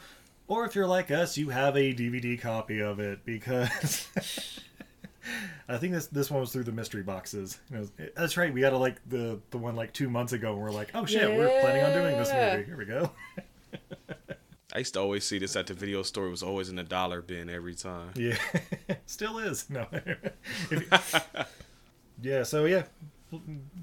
or 0.50 0.66
if 0.66 0.76
you're 0.76 0.86
like 0.88 1.10
us, 1.12 1.38
you 1.38 1.48
have 1.50 1.78
a 1.78 1.94
DVD 1.94 2.40
copy 2.40 2.82
of 2.82 3.00
it 3.00 3.24
because 3.24 4.10
I 5.70 5.78
think 5.78 5.94
this 5.94 6.08
this 6.08 6.30
one 6.30 6.42
was 6.42 6.52
through 6.52 6.64
the 6.66 6.72
mystery 6.74 7.04
boxes. 7.04 7.60
It 7.72 7.78
was- 7.80 7.92
that's 8.18 8.36
right. 8.36 8.54
We 8.54 8.60
got 8.62 8.72
to 8.72 8.78
like 8.78 8.98
the 9.08 9.40
the 9.52 9.58
one 9.58 9.76
like 9.78 9.94
two 9.94 10.10
months 10.10 10.34
ago. 10.34 10.52
and 10.54 10.62
We're 10.62 10.72
like, 10.72 10.90
oh 10.94 11.06
shit, 11.06 11.30
we're 11.30 11.62
planning 11.62 11.84
on 11.84 11.94
doing 11.94 12.18
this 12.18 12.34
movie. 12.34 12.66
Here 12.66 12.78
we 12.78 12.86
go. 12.86 13.12
I 14.74 14.80
used 14.80 14.94
to 14.94 15.00
always 15.00 15.26
see 15.26 15.40
this 15.40 15.56
at 15.56 15.66
the 15.66 15.74
video 15.74 16.04
store. 16.04 16.28
It 16.28 16.32
was 16.32 16.44
always 16.44 16.70
in 16.70 16.76
the 16.76 16.84
dollar 16.84 17.22
bin 17.24 17.50
every 17.50 17.74
time. 17.74 18.12
Yeah, 18.16 18.38
still 19.08 19.40
is. 19.40 19.68
No. 19.70 19.88
Yeah. 22.22 22.44
So 22.44 22.66
yeah, 22.66 22.84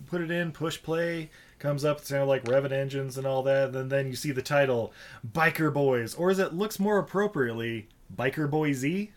put 0.06 0.20
it 0.20 0.30
in, 0.30 0.52
push 0.52 0.80
play. 0.82 1.30
Comes 1.58 1.84
up, 1.84 2.00
sound 2.04 2.28
like 2.28 2.44
Revit 2.44 2.72
engines 2.72 3.16
and 3.16 3.26
all 3.26 3.42
that. 3.44 3.74
And 3.74 3.90
then 3.90 4.06
you 4.06 4.14
see 4.14 4.30
the 4.30 4.42
title, 4.42 4.92
Biker 5.26 5.72
Boyz, 5.72 6.18
or 6.18 6.30
as 6.30 6.38
it 6.38 6.52
looks 6.52 6.78
more 6.78 6.98
appropriately, 6.98 7.88
Biker 8.14 8.50
Boy 8.50 8.72
Z. 8.72 9.10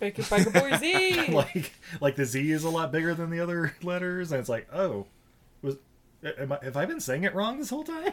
Biker, 0.00 0.22
Biker 0.28 0.52
Boy 0.52 0.76
Z. 0.76 1.26
like, 1.32 1.72
like 2.00 2.16
the 2.16 2.24
Z 2.24 2.50
is 2.50 2.62
a 2.62 2.70
lot 2.70 2.92
bigger 2.92 3.12
than 3.14 3.30
the 3.30 3.40
other 3.40 3.74
letters, 3.82 4.30
and 4.30 4.38
it's 4.38 4.48
like, 4.48 4.68
oh, 4.72 5.06
was 5.60 5.76
am 6.22 6.52
I, 6.52 6.58
have 6.62 6.76
I 6.76 6.86
been 6.86 7.00
saying 7.00 7.24
it 7.24 7.34
wrong 7.34 7.58
this 7.58 7.70
whole 7.70 7.84
time? 7.84 8.12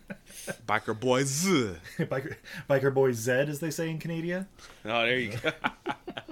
Biker 0.66 0.98
Boyz. 0.98 1.76
Biker, 1.98 2.34
Biker 2.68 2.92
Boy 2.92 3.12
Z, 3.12 3.30
as 3.30 3.60
they 3.60 3.70
say 3.70 3.90
in 3.90 3.98
Canada. 3.98 4.48
Oh, 4.84 5.02
there 5.02 5.18
you 5.18 5.32
go. 5.36 5.50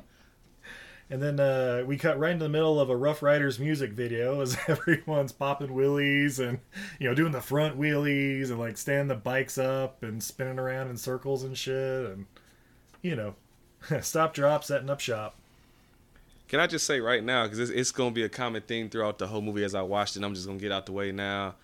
And 1.11 1.23
then 1.23 1.41
uh, 1.41 1.85
we 1.87 1.97
cut 1.97 2.19
right 2.19 2.33
into 2.33 2.45
the 2.45 2.51
middle 2.51 2.79
of 2.79 2.91
a 2.91 2.97
Ruff 2.97 3.23
Ryders 3.23 3.59
music 3.59 3.93
video 3.93 4.41
as 4.43 4.59
everyone's 4.69 5.33
popping 5.33 5.69
wheelies 5.69 6.39
and 6.39 6.59
you 6.99 7.09
know 7.09 7.15
doing 7.15 7.33
the 7.33 7.41
front 7.41 7.79
wheelies 7.79 8.51
and 8.51 8.59
like 8.59 8.77
standing 8.77 9.09
the 9.09 9.15
bikes 9.15 9.57
up 9.59 10.03
and 10.03 10.23
spinning 10.23 10.59
around 10.59 10.89
in 10.89 10.97
circles 10.97 11.45
and 11.45 11.57
shit 11.57 12.11
and 12.11 12.27
you 13.01 13.17
know 13.17 13.35
Stop, 14.01 14.35
drop, 14.35 14.65
setting 14.65 14.91
up 14.91 15.01
shop. 15.01 15.37
Can 16.49 16.61
I 16.61 16.67
just 16.67 16.87
say 16.87 17.01
right 17.01 17.23
now, 17.23 17.45
because 17.45 17.59
it's, 17.59 17.71
it's 17.71 17.93
going 17.93 18.11
to 18.11 18.15
be 18.15 18.23
a 18.23 18.29
common 18.29 18.63
theme 18.63 18.89
throughout 18.89 19.19
the 19.19 19.27
whole 19.27 19.43
movie 19.43 19.65
as 19.65 19.75
I 19.75 19.83
watched 19.83 20.17
it. 20.17 20.25
I'm 20.25 20.35
just 20.35 20.47
going 20.47 20.59
to 20.59 20.63
get 20.63 20.73
out 20.73 20.87
the 20.87 20.93
way 20.93 21.13
now. 21.13 21.57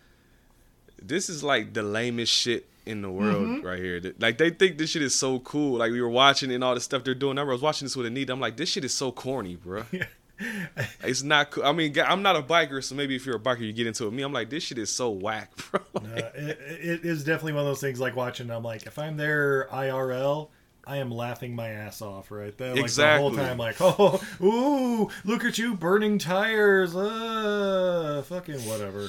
This 1.03 1.28
is 1.28 1.42
like 1.42 1.72
the 1.72 1.82
lamest 1.82 2.32
shit 2.32 2.68
in 2.87 3.01
the 3.03 3.11
world 3.11 3.47
Mhm. 3.47 3.64
right 3.64 3.78
here. 3.78 4.01
Like 4.18 4.39
they 4.39 4.51
think 4.51 4.78
this 4.78 4.91
shit 4.91 5.03
is 5.03 5.14
so 5.14 5.39
cool. 5.41 5.78
Like 5.78 5.91
we 5.93 6.01
were 6.03 6.09
watching 6.09 6.53
and 6.53 6.62
all 6.62 6.74
the 6.74 6.80
stuff 6.80 7.03
they're 7.05 7.14
doing. 7.14 7.39
I 7.39 7.43
was 7.43 7.62
watching 7.62 7.87
this 7.87 7.97
with 7.97 8.07
Anita. 8.07 8.32
I'm 8.32 8.41
like, 8.41 8.57
this 8.57 8.68
shit 8.68 8.85
is 8.85 8.93
so 8.93 9.11
corny, 9.12 9.57
bro. 9.57 9.85
it's 11.03 11.22
not 11.22 11.51
cool. 11.51 11.64
I 11.64 11.72
mean, 11.72 11.95
I'm 12.05 12.22
not 12.22 12.37
a 12.37 12.43
biker, 12.43 12.82
so 12.82 12.95
maybe 12.95 13.14
if 13.16 13.24
you're 13.24 13.37
a 13.37 13.41
biker, 13.41 13.61
you 13.61 13.72
get 13.72 13.87
into 13.87 14.07
it. 14.07 14.12
Me, 14.12 14.22
I'm 14.22 14.32
like, 14.32 14.51
this 14.51 14.64
shit 14.64 14.78
is 14.78 14.91
so 14.91 15.11
whack, 15.11 15.53
bro. 15.70 15.80
Uh, 15.97 16.01
it, 16.35 16.59
it 16.82 17.05
is 17.05 17.24
definitely 17.24 17.53
one 17.53 17.61
of 17.62 17.66
those 17.68 17.80
things 17.80 18.01
like 18.01 18.16
watching. 18.16 18.51
I'm 18.51 18.62
like, 18.64 18.85
if 18.87 18.99
I'm 18.99 19.16
there 19.16 19.68
IRL, 19.72 20.49
I 20.87 20.99
am 20.99 21.11
laughing 21.11 21.55
my 21.55 21.68
ass 21.70 22.03
off 22.03 22.30
right 22.30 22.57
there. 22.59 22.74
Like 22.74 22.82
Exactly. 22.82 23.30
the 23.37 23.37
whole 23.37 23.49
time, 23.49 23.59
like, 23.59 23.76
oh, 23.80 24.20
ooh, 24.43 25.09
look 25.24 25.45
at 25.45 25.57
you 25.57 25.74
burning 25.76 26.18
tires. 26.18 26.95
Uh, 26.97 28.22
fucking 28.26 28.61
whatever. 28.68 29.09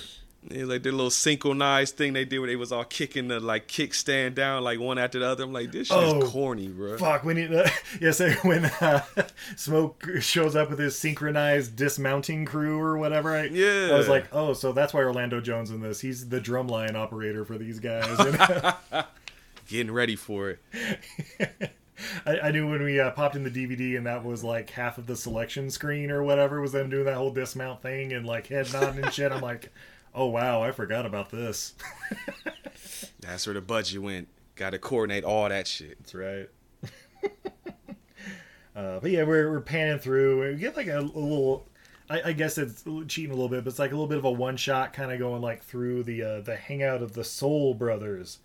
Yeah, 0.52 0.66
like 0.66 0.84
their 0.84 0.92
little 0.92 1.10
synchronized 1.10 1.98
thing 1.98 2.14
they 2.14 2.24
did 2.24 2.38
where 2.38 2.48
they 2.48 2.56
was 2.56 2.72
all 2.72 2.84
kicking 2.84 3.30
the 3.30 3.40
like 3.40 3.68
kickstand 3.68 4.36
down 4.36 4.64
like 4.64 4.80
one 4.80 5.00
after 5.00 5.18
the 5.18 5.26
other. 5.28 5.44
I'm 5.44 5.52
like, 5.54 5.72
this 5.72 5.88
shit 5.88 5.98
Oh, 5.98 6.22
is 6.22 6.30
corny, 6.30 6.68
bro. 6.68 6.98
Fuck 6.98 7.24
when 7.24 7.38
he, 7.38 7.46
uh, 7.46 7.68
yes, 8.00 8.20
when 8.44 8.66
uh, 8.66 9.02
Smoke 9.56 10.06
shows 10.20 10.56
up 10.56 10.70
with 10.70 10.78
his 10.78 10.98
synchronized 11.00 11.76
dismounting 11.76 12.46
crew 12.46 12.80
or 12.80 12.96
whatever. 12.98 13.36
I, 13.36 13.46
Yeah. 13.46 13.90
I 13.92 13.98
was 13.98 14.08
like, 14.08 14.28
oh, 14.34 14.54
so 14.54 14.72
that's 14.72 14.94
why 14.94 15.02
Orlando 15.02 15.42
Jones 15.42 15.72
in 15.72 15.82
this. 15.82 16.00
He's 16.02 16.30
the 16.30 16.40
drumline 16.40 16.94
operator 16.96 17.44
for 17.44 17.58
these 17.58 17.80
guys. 17.80 18.08
you 18.20 18.32
know? 18.34 19.04
Getting 19.68 19.92
ready 19.92 20.16
for 20.16 20.52
it. 20.52 21.72
I, 22.26 22.40
I 22.40 22.52
knew 22.52 22.70
when 22.70 22.84
we 22.84 23.00
uh, 23.00 23.10
popped 23.12 23.36
in 23.36 23.44
the 23.44 23.50
DVD 23.50 23.98
and 23.98 24.06
that 24.06 24.24
was 24.24 24.44
like 24.44 24.70
half 24.70 24.98
of 25.00 25.08
the 25.08 25.16
selection 25.16 25.72
screen 25.72 26.12
or 26.12 26.22
whatever 26.24 26.62
was 26.62 26.72
them 26.74 26.90
doing 26.90 27.06
that 27.06 27.16
whole 27.16 27.32
dismount 27.32 27.82
thing 27.82 28.14
and 28.14 28.28
like 28.28 28.48
head 28.48 28.72
nodding 28.74 29.04
and 29.04 29.14
shit. 29.14 29.32
I'm 29.32 29.42
like, 29.42 29.72
oh 30.16 30.26
wow, 30.28 30.64
I 30.64 30.72
forgot 30.72 31.06
about 31.06 31.30
this. 31.30 31.74
That's 33.20 33.46
where 33.46 33.54
the 33.54 33.62
budget 33.62 34.02
went. 34.02 34.28
Got 34.56 34.72
to 34.72 34.80
coordinate 34.80 35.24
all 35.24 35.48
that 35.50 35.68
shit. 35.68 35.98
That's 36.00 36.16
right. 36.16 36.50
Uh, 38.76 39.00
but 39.00 39.10
yeah, 39.10 39.24
we're, 39.24 39.50
we're 39.50 39.62
panning 39.62 40.00
through. 40.00 40.52
We 40.52 40.58
get 40.58 40.76
like 40.76 40.88
a, 40.88 41.00
a 41.00 41.02
little. 41.02 41.66
I, 42.10 42.22
I 42.26 42.32
guess 42.34 42.58
it's 42.58 42.84
cheating 43.08 43.32
a 43.32 43.34
little 43.34 43.48
bit, 43.48 43.64
but 43.64 43.70
it's 43.70 43.80
like 43.80 43.92
a 43.92 43.94
little 43.94 44.06
bit 44.10 44.18
of 44.18 44.26
a 44.26 44.32
one 44.32 44.58
shot 44.58 44.92
kind 44.92 45.14
of 45.14 45.18
going 45.20 45.42
like 45.42 45.64
through 45.64 46.04
the 46.04 46.22
uh, 46.22 46.42
the 46.42 46.58
hangout 46.58 47.02
of 47.02 47.14
the 47.14 47.24
Soul 47.24 47.74
Brothers 47.74 48.40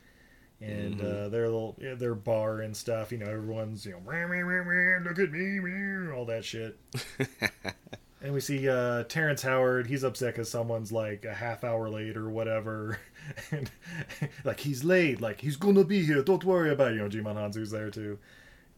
and 0.60 1.00
Mhm. 1.00 1.26
uh, 1.26 1.28
their 1.30 1.46
little 1.46 1.74
yeah, 1.80 1.94
their 1.94 2.14
bar 2.14 2.60
and 2.60 2.76
stuff. 2.76 3.10
You 3.10 3.18
know, 3.18 3.26
everyone's 3.26 3.84
you 3.84 3.90
know 3.90 4.00
"Meow, 4.08 4.28
meow, 4.28 4.46
meow, 4.46 4.62
meow, 4.62 4.98
look 5.02 5.18
at 5.18 5.32
me, 5.32 5.58
meow," 5.58 6.12
all 6.14 6.26
that 6.26 6.44
shit. 6.44 6.78
and 8.22 8.32
we 8.34 8.40
see 8.40 8.68
uh, 8.68 9.04
Terrence 9.04 9.42
Howard. 9.42 9.86
He's 9.86 10.02
upset 10.04 10.34
because 10.34 10.50
someone's 10.50 10.92
like 10.92 11.24
a 11.24 11.32
half 11.34 11.64
hour 11.64 11.88
late 11.88 12.16
or 12.16 12.28
whatever. 12.30 12.98
and 13.50 13.70
like 14.44 14.60
he's 14.60 14.84
late. 14.84 15.20
Like 15.20 15.40
he's 15.40 15.56
gonna 15.56 15.84
be 15.84 16.04
here. 16.04 16.22
Don't 16.22 16.44
worry 16.44 16.70
about 16.70 16.92
it. 16.92 16.96
You 16.96 17.00
know, 17.02 17.08
Jimon 17.08 17.36
Hansu's 17.36 17.70
there 17.70 17.90
too. 17.90 18.18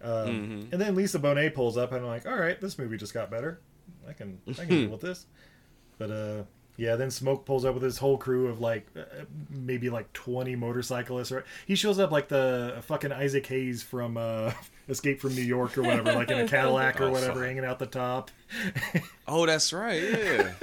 Um, 0.02 0.10
Mhm. 0.10 0.72
And 0.72 0.80
then 0.80 0.94
Lisa 0.94 1.18
Bonet 1.18 1.54
pulls 1.54 1.76
up, 1.76 1.92
and 1.92 2.00
I'm 2.00 2.06
like, 2.08 2.26
all 2.26 2.36
right, 2.38 2.60
this 2.60 2.78
movie 2.78 2.96
just 2.96 3.14
got 3.14 3.30
better. 3.30 3.60
I 4.08 4.12
can 4.12 4.38
I 4.48 4.52
can 4.64 4.68
deal 4.68 4.90
with 4.96 5.00
this. 5.00 5.26
But 5.98 6.10
uh, 6.10 6.42
yeah, 6.76 6.96
then 6.96 7.10
Smoke 7.10 7.44
pulls 7.44 7.64
up 7.64 7.74
with 7.74 7.82
his 7.84 7.98
whole 7.98 8.16
crew 8.18 8.48
of 8.48 8.60
like 8.60 8.88
uh, 8.96 9.02
maybe 9.50 9.90
like 9.90 10.12
20 10.14 10.56
motorcyclists. 10.56 11.30
Or 11.30 11.44
he 11.66 11.74
shows 11.76 11.98
up 12.00 12.10
like 12.10 12.28
the 12.28 12.78
fucking 12.82 13.12
Isaac 13.12 13.46
Hayes 13.46 13.82
from 13.82 14.16
uh, 14.16 14.52
Escape 14.92 15.20
from 15.20 15.34
New 15.34 15.42
York 15.42 15.76
or 15.76 15.82
whatever, 15.82 16.12
like 16.12 16.30
in 16.30 16.38
a 16.38 16.46
Cadillac 16.48 17.00
or 17.00 17.06
Oh, 17.06 17.10
whatever, 17.10 17.40
fuck. 17.40 17.42
hanging 17.44 17.64
out 17.64 17.78
the 17.80 17.86
top. 17.86 18.30
Oh, 19.26 19.44
that's 19.46 19.72
right. 19.72 20.00
Yeah. 20.02 20.52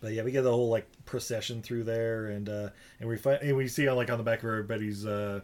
But 0.00 0.12
yeah, 0.12 0.22
we 0.22 0.30
get 0.30 0.42
the 0.42 0.52
whole 0.52 0.68
like 0.68 0.86
procession 1.06 1.60
through 1.60 1.82
there, 1.82 2.26
and 2.26 2.48
uh, 2.48 2.68
and 3.00 3.08
we 3.08 3.16
find 3.16 3.42
and 3.42 3.56
we 3.56 3.66
see 3.66 3.88
on 3.88 3.96
like 3.96 4.10
on 4.10 4.18
the 4.18 4.22
back 4.22 4.38
of 4.40 4.44
everybody's 4.48 5.04
uh, 5.04 5.40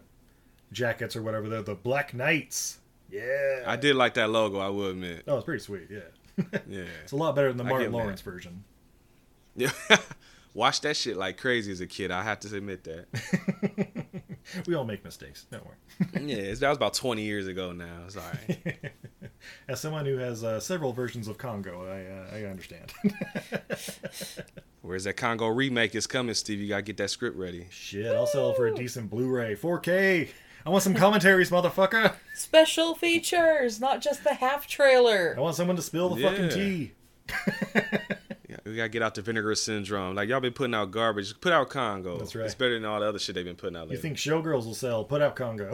jackets 0.70 1.16
or 1.16 1.22
whatever, 1.22 1.48
they're 1.48 1.62
the 1.62 1.74
Black 1.74 2.14
Knights. 2.14 2.78
Yeah, 3.10 3.64
I 3.66 3.74
did 3.74 3.96
like 3.96 4.14
that 4.14 4.30
logo. 4.30 4.58
I 4.60 4.68
will 4.68 4.90
admit. 4.90 5.24
Oh, 5.26 5.36
it's 5.38 5.44
pretty 5.44 5.60
sweet. 5.62 5.88
Yeah, 5.90 5.98
Yeah. 6.68 6.84
it's 7.02 7.10
a 7.10 7.16
lot 7.16 7.34
better 7.34 7.48
than 7.48 7.56
the 7.56 7.64
Martin 7.64 7.80
give 7.80 7.86
'em 7.86 7.92
that. 7.94 7.98
Lawrence 7.98 8.20
version. 8.20 8.62
Yeah. 9.56 9.70
Watch 10.54 10.82
that 10.82 10.96
shit 10.96 11.16
like 11.16 11.36
crazy 11.36 11.72
as 11.72 11.80
a 11.80 11.86
kid. 11.88 12.12
I 12.12 12.22
have 12.22 12.38
to 12.40 12.56
admit 12.56 12.84
that. 12.84 13.06
We 14.66 14.74
all 14.74 14.84
make 14.84 15.04
mistakes. 15.04 15.46
Don't 15.50 15.64
worry. 15.64 15.76
yeah, 16.28 16.36
it's- 16.36 16.58
that 16.60 16.68
was 16.68 16.76
about 16.76 16.94
20 16.94 17.22
years 17.22 17.46
ago 17.46 17.72
now. 17.72 18.02
It's 18.06 18.16
all 18.16 18.22
right. 18.48 18.78
As 19.68 19.80
someone 19.80 20.06
who 20.06 20.16
has 20.18 20.42
uh, 20.44 20.58
several 20.60 20.92
versions 20.92 21.28
of 21.28 21.36
Congo, 21.38 21.84
I 21.86 22.36
uh, 22.36 22.38
I 22.44 22.50
understand. 22.50 22.92
Where's 24.82 25.04
that 25.04 25.14
Congo 25.14 25.46
remake 25.48 25.94
is 25.94 26.06
coming, 26.06 26.34
Steve? 26.34 26.60
You 26.60 26.68
gotta 26.68 26.82
get 26.82 26.96
that 26.98 27.10
script 27.10 27.36
ready. 27.36 27.66
Shit, 27.70 28.14
I'll 28.14 28.26
sell 28.26 28.52
for 28.54 28.66
a 28.66 28.74
decent 28.74 29.10
Blu-ray, 29.10 29.56
4K. 29.56 30.28
I 30.66 30.70
want 30.70 30.82
some 30.82 30.94
commentaries, 30.94 31.50
motherfucker. 31.50 32.14
Special 32.34 32.94
features, 32.94 33.80
not 33.80 34.00
just 34.00 34.24
the 34.24 34.34
half 34.34 34.66
trailer. 34.66 35.34
I 35.36 35.40
want 35.40 35.56
someone 35.56 35.76
to 35.76 35.82
spill 35.82 36.14
the 36.14 36.22
fucking 36.22 36.48
tea. 36.50 36.92
We 38.64 38.76
gotta 38.76 38.88
get 38.88 39.02
out 39.02 39.14
the 39.14 39.22
vinegar 39.22 39.54
syndrome. 39.54 40.14
Like 40.14 40.28
y'all 40.28 40.40
been 40.40 40.52
putting 40.52 40.74
out 40.74 40.90
garbage. 40.90 41.38
Put 41.40 41.52
out 41.52 41.68
Congo. 41.68 42.18
That's 42.18 42.34
right. 42.34 42.46
It's 42.46 42.54
better 42.54 42.74
than 42.74 42.84
all 42.84 43.00
the 43.00 43.06
other 43.06 43.18
shit 43.18 43.34
they've 43.34 43.44
been 43.44 43.56
putting 43.56 43.76
out 43.76 43.88
Lately. 43.88 43.96
You 43.96 44.02
think 44.02 44.16
showgirls 44.16 44.64
will 44.64 44.74
sell? 44.74 45.04
Put 45.04 45.20
out 45.20 45.36
Congo. 45.36 45.70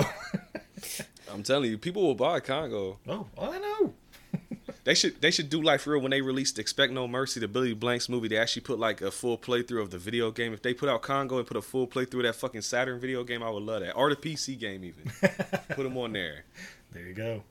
I'm 1.32 1.45
telling 1.45 1.70
you, 1.70 1.78
people 1.78 2.03
will 2.03 2.16
buy 2.16 2.41
Congo. 2.41 2.99
oh, 3.09 3.26
I 3.41 3.59
know. 3.59 3.95
They 4.84 4.95
should 4.95 5.20
they 5.20 5.30
should 5.30 5.51
do 5.51 5.61
like 5.61 5.80
for 5.80 5.91
real 5.91 6.01
when 6.01 6.11
they 6.11 6.22
released 6.22 6.59
Expect 6.59 6.91
No 6.93 7.07
Mercy, 7.07 7.38
the 7.38 7.49
Billy 7.49 7.74
Blanks 7.74 8.09
movie. 8.09 8.28
They 8.28 8.38
actually 8.38 8.62
put 8.62 8.78
like 8.78 9.03
a 9.03 9.11
full 9.11 9.36
playthrough 9.36 9.82
of 9.82 9.91
the 9.91 9.99
video 9.99 10.30
game. 10.30 10.55
If 10.55 10.62
they 10.62 10.72
put 10.72 10.88
out 10.88 11.03
Congo 11.03 11.36
and 11.36 11.47
put 11.47 11.59
a 11.59 11.62
full 11.62 11.86
playthrough 11.86 12.20
of 12.20 12.22
that 12.22 12.36
fucking 12.36 12.62
Saturn 12.62 12.99
video 12.99 13.22
game, 13.22 13.43
I 13.43 13.51
would 13.51 13.62
love 13.62 13.82
that. 13.82 13.95
Or 13.95 14.09
the 14.09 14.16
PC 14.16 14.59
game 14.59 14.82
even. 14.84 15.12
put 15.68 15.82
them 15.82 15.99
on 15.99 16.14
there. 16.14 16.45
There 16.93 17.03
you 17.03 17.12
go. 17.12 17.43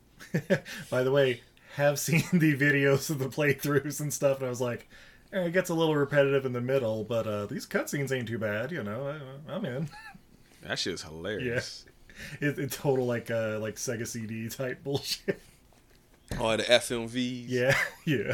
By 0.89 1.03
the 1.03 1.11
way, 1.11 1.41
have 1.75 1.99
seen 1.99 2.23
the 2.33 2.57
videos 2.57 3.11
of 3.11 3.19
the 3.19 3.29
playthroughs 3.29 3.99
and 3.99 4.11
stuff, 4.11 4.37
and 4.37 4.47
I 4.47 4.49
was 4.49 4.61
like, 4.61 4.89
eh, 5.33 5.45
it 5.45 5.51
gets 5.51 5.69
a 5.69 5.73
little 5.73 5.95
repetitive 5.95 6.45
in 6.45 6.53
the 6.53 6.61
middle, 6.61 7.03
but 7.03 7.27
uh, 7.27 7.45
these 7.45 7.65
cutscenes 7.65 8.11
ain't 8.11 8.27
too 8.27 8.37
bad. 8.37 8.71
You 8.71 8.83
know, 8.83 9.07
I, 9.47 9.53
I'm 9.53 9.65
in. 9.65 9.89
That 10.61 10.77
shit 10.77 10.93
is 10.95 11.03
hilarious. 11.03 11.85
It, 12.41 12.59
it's 12.59 12.75
total 12.75 13.05
like 13.05 13.31
uh, 13.31 13.59
like 13.59 13.75
Sega 13.75 14.05
CD 14.05 14.49
type 14.49 14.83
bullshit. 14.83 15.41
Oh, 16.37 16.57
the 16.57 16.63
FMVs. 16.63 17.45
Yeah, 17.47 17.77
yeah. 18.05 18.33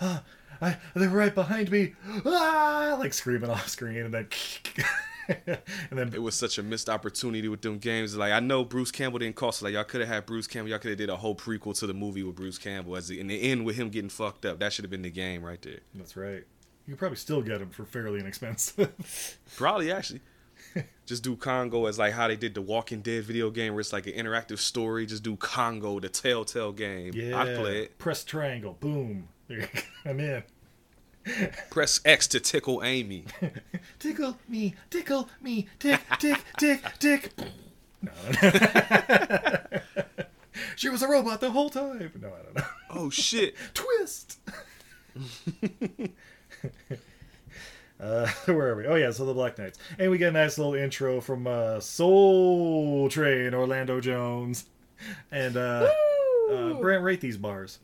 Ah, 0.00 0.22
I, 0.62 0.76
they're 0.94 1.08
right 1.08 1.34
behind 1.34 1.72
me. 1.72 1.94
Ah, 2.24 2.96
like 3.00 3.12
screaming 3.14 3.50
off 3.50 3.68
screen, 3.68 3.96
and 3.96 4.14
then 4.14 4.28
and 5.46 5.58
then 5.92 6.12
It 6.14 6.22
was 6.22 6.34
such 6.34 6.58
a 6.58 6.62
missed 6.62 6.88
opportunity 6.88 7.48
with 7.48 7.62
them 7.62 7.78
games. 7.78 8.16
Like 8.16 8.32
I 8.32 8.40
know 8.40 8.64
Bruce 8.64 8.90
Campbell 8.90 9.18
didn't 9.18 9.36
cost. 9.36 9.62
Like 9.62 9.74
y'all 9.74 9.84
could 9.84 10.00
have 10.00 10.08
had 10.08 10.26
Bruce 10.26 10.46
Campbell. 10.46 10.70
Y'all 10.70 10.78
could 10.78 10.90
have 10.90 10.98
did 10.98 11.10
a 11.10 11.16
whole 11.16 11.34
prequel 11.34 11.78
to 11.78 11.86
the 11.86 11.94
movie 11.94 12.22
with 12.22 12.36
Bruce 12.36 12.58
Campbell 12.58 12.96
as 12.96 13.08
the, 13.08 13.20
in 13.20 13.26
the 13.26 13.40
end 13.40 13.64
with 13.64 13.76
him 13.76 13.90
getting 13.90 14.10
fucked 14.10 14.44
up. 14.44 14.58
That 14.58 14.72
should 14.72 14.84
have 14.84 14.90
been 14.90 15.02
the 15.02 15.10
game 15.10 15.42
right 15.44 15.60
there. 15.62 15.80
that's 15.94 16.16
right. 16.16 16.44
You 16.86 16.94
could 16.94 16.98
probably 16.98 17.16
still 17.16 17.42
get 17.42 17.58
them 17.60 17.70
for 17.70 17.84
fairly 17.84 18.18
inexpensive. 18.20 19.38
Probably 19.56 19.92
actually. 19.92 20.22
Just 21.06 21.22
do 21.22 21.36
Congo 21.36 21.86
as 21.86 21.98
like 21.98 22.12
how 22.12 22.28
they 22.28 22.36
did 22.36 22.54
the 22.54 22.62
Walking 22.62 23.00
Dead 23.00 23.24
video 23.24 23.50
game, 23.50 23.74
where 23.74 23.80
it's 23.80 23.92
like 23.92 24.06
an 24.06 24.12
interactive 24.14 24.58
story. 24.58 25.06
Just 25.06 25.22
do 25.22 25.36
Congo, 25.36 26.00
the 26.00 26.08
Telltale 26.08 26.72
game. 26.72 27.12
yeah, 27.14 27.40
I'd 27.40 27.56
play 27.56 27.82
it. 27.84 27.98
Press 27.98 28.24
triangle, 28.24 28.76
boom. 28.80 29.28
There 29.48 29.60
you 29.60 29.66
go. 29.72 29.80
I'm 30.04 30.20
in. 30.20 30.42
Press 31.70 32.00
X 32.04 32.26
to 32.28 32.40
tickle 32.40 32.82
Amy. 32.82 33.24
Tickle 33.98 34.38
me, 34.48 34.74
tickle 34.88 35.28
me, 35.40 35.68
tick, 35.78 36.00
tick, 36.18 36.42
tick, 36.58 36.82
tick. 36.98 37.30
No, 38.02 38.10
she 40.74 40.88
was 40.88 41.02
a 41.02 41.08
robot 41.08 41.40
the 41.42 41.50
whole 41.50 41.68
time. 41.68 42.10
No, 42.20 42.28
I 42.28 42.42
don't 42.42 42.56
know. 42.56 42.62
Oh 42.88 43.10
shit! 43.10 43.54
Twist. 43.74 44.38
Uh, 48.00 48.26
where 48.46 48.68
are 48.68 48.76
we? 48.76 48.86
Oh 48.86 48.94
yeah, 48.94 49.10
so 49.10 49.26
the 49.26 49.34
Black 49.34 49.58
Knights, 49.58 49.78
and 49.98 50.10
we 50.10 50.16
get 50.16 50.30
a 50.30 50.32
nice 50.32 50.56
little 50.56 50.74
intro 50.74 51.20
from 51.20 51.46
uh, 51.46 51.80
Soul 51.80 53.10
Train 53.10 53.52
Orlando 53.52 54.00
Jones, 54.00 54.64
and 55.30 55.56
uh, 55.58 55.90
uh, 56.50 56.72
Brent 56.74 57.04
rate 57.04 57.20
these 57.20 57.36
bars. 57.36 57.78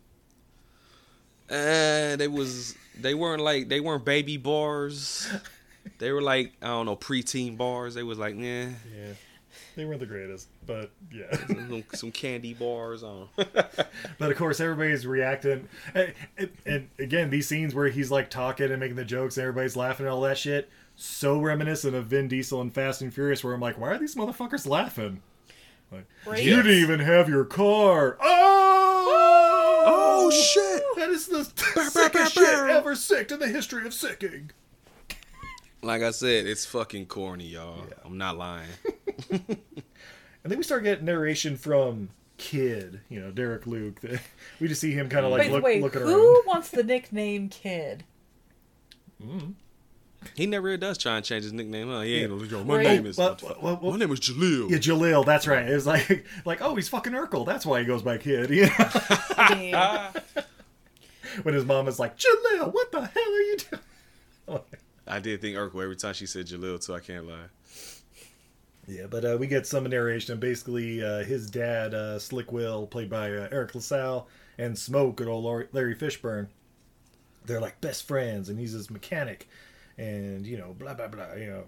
Uh, 1.50 2.16
they 2.16 2.28
was 2.28 2.74
they 3.00 3.14
weren't 3.14 3.42
like 3.42 3.68
they 3.68 3.80
weren't 3.80 4.04
baby 4.04 4.36
bars. 4.36 5.28
They 5.98 6.12
were 6.12 6.22
like 6.22 6.52
I 6.62 6.68
don't 6.68 6.86
know 6.86 6.96
preteen 6.96 7.56
bars. 7.56 7.94
They 7.94 8.02
was 8.02 8.18
like 8.18 8.34
yeah, 8.36 8.70
Yeah, 8.96 9.12
they 9.76 9.84
weren't 9.84 10.00
the 10.00 10.06
greatest, 10.06 10.48
but 10.66 10.90
yeah. 11.12 11.34
some, 11.46 11.84
some 11.94 12.10
candy 12.10 12.54
bars 12.54 13.02
on. 13.02 13.28
But 14.18 14.30
of 14.30 14.36
course, 14.36 14.60
everybody's 14.60 15.06
reacting, 15.06 15.68
and, 15.94 16.12
and, 16.38 16.50
and 16.64 16.88
again, 16.98 17.28
these 17.30 17.46
scenes 17.46 17.74
where 17.74 17.88
he's 17.88 18.10
like 18.10 18.30
talking 18.30 18.70
and 18.70 18.80
making 18.80 18.96
the 18.96 19.04
jokes, 19.04 19.36
and 19.36 19.42
everybody's 19.42 19.76
laughing 19.76 20.06
and 20.06 20.12
all 20.14 20.22
that 20.22 20.38
shit, 20.38 20.70
so 20.96 21.38
reminiscent 21.38 21.94
of 21.94 22.06
Vin 22.06 22.28
Diesel 22.28 22.60
and 22.60 22.72
Fast 22.74 23.02
and 23.02 23.12
Furious, 23.12 23.44
where 23.44 23.52
I'm 23.52 23.60
like, 23.60 23.78
why 23.78 23.88
are 23.88 23.98
these 23.98 24.14
motherfuckers 24.14 24.66
laughing? 24.66 25.22
Like, 25.92 26.06
Right? 26.26 26.42
You 26.42 26.56
didn't 26.56 26.72
even 26.72 27.00
have 27.00 27.28
your 27.28 27.44
car. 27.44 28.16
Oh! 28.20 28.55
Oh 30.26 30.30
shit! 30.30 30.82
That 30.96 31.10
is 31.10 31.26
the 31.26 31.44
sickest 31.90 32.34
shit 32.34 32.70
ever 32.70 32.94
sicked 32.94 33.32
in 33.32 33.38
the 33.38 33.48
history 33.48 33.86
of 33.86 33.94
sicking. 33.94 34.50
Like 35.82 36.02
I 36.02 36.10
said, 36.10 36.46
it's 36.46 36.64
fucking 36.66 37.06
corny, 37.06 37.46
y'all. 37.46 37.84
I'm 38.04 38.18
not 38.18 38.36
lying. 38.36 38.68
And 40.46 40.52
then 40.52 40.58
we 40.58 40.62
start 40.62 40.84
getting 40.84 41.06
narration 41.06 41.56
from 41.56 42.08
Kid, 42.38 43.00
you 43.08 43.18
know, 43.18 43.32
Derek 43.32 43.66
Luke. 43.66 44.00
We 44.60 44.68
just 44.68 44.80
see 44.80 44.92
him 44.92 45.08
kind 45.08 45.26
of 45.26 45.32
like 45.32 45.40
wait, 45.40 45.50
look, 45.50 45.64
wait, 45.64 45.82
looking 45.82 46.02
who 46.02 46.34
around. 46.36 46.46
wants 46.46 46.68
the 46.70 46.84
nickname 46.84 47.48
Kid? 47.48 48.04
Mm. 49.20 49.54
He 50.34 50.46
never 50.46 50.64
really 50.66 50.76
does 50.78 50.98
try 50.98 51.16
and 51.16 51.24
change 51.24 51.44
his 51.44 51.52
nickname. 51.52 51.88
Huh? 51.88 52.00
He 52.00 52.16
ain't 52.16 52.30
no, 52.30 52.42
yo, 52.42 52.64
my 52.64 52.76
Right. 52.76 52.84
name 52.86 53.06
is 53.06 53.16
Well, 53.18 53.36
well, 53.62 53.78
well, 53.82 53.92
my 53.92 53.98
name 53.98 54.10
is 54.12 54.20
Jaleel. 54.20 54.70
Yeah, 54.70 54.78
Jaleel, 54.78 55.24
that's 55.24 55.46
right. 55.46 55.68
It 55.68 55.74
was 55.74 55.86
like, 55.86 56.26
like, 56.44 56.60
oh, 56.62 56.74
he's 56.74 56.88
fucking 56.88 57.12
Urkel. 57.12 57.44
That's 57.46 57.64
why 57.66 57.80
he 57.80 57.86
goes 57.86 58.02
by 58.02 58.18
Kid. 58.18 58.50
You 58.50 58.66
know? 59.72 60.08
When 61.42 61.54
his 61.54 61.64
mom 61.66 61.86
is 61.88 61.98
like, 61.98 62.16
Jaleel, 62.18 62.72
what 62.72 62.90
the 62.92 63.02
hell 63.02 63.22
are 63.22 63.40
you 63.40 63.56
doing? 64.48 64.60
I 65.06 65.18
did 65.20 65.40
think 65.40 65.56
Urkel 65.56 65.82
every 65.82 65.96
time 65.96 66.14
she 66.14 66.26
said 66.26 66.46
Jaleel, 66.46 66.82
so 66.82 66.94
I 66.94 67.00
can't 67.00 67.26
lie. 67.26 67.48
Yeah, 68.88 69.06
but 69.10 69.24
uh, 69.24 69.36
we 69.38 69.46
get 69.48 69.66
some 69.66 69.84
narration. 69.84 70.38
Basically, 70.38 71.02
uh, 71.02 71.24
his 71.24 71.50
dad, 71.50 71.92
uh, 71.92 72.18
Slick 72.18 72.52
Will, 72.52 72.86
played 72.86 73.10
by 73.10 73.30
uh, 73.32 73.48
Eric 73.50 73.74
LaSalle, 73.74 74.28
and 74.58 74.78
Smoke, 74.78 75.16
good 75.16 75.28
old 75.28 75.44
Larry, 75.44 75.66
Larry 75.72 75.94
Fishburne, 75.96 76.46
they're 77.44 77.60
like 77.60 77.80
best 77.80 78.06
friends, 78.06 78.48
and 78.48 78.58
he's 78.58 78.72
his 78.72 78.90
mechanic, 78.90 79.48
and 79.98 80.46
you 80.46 80.56
know, 80.58 80.74
blah 80.78 80.94
blah 80.94 81.08
blah. 81.08 81.34
You 81.34 81.46
know, 81.50 81.64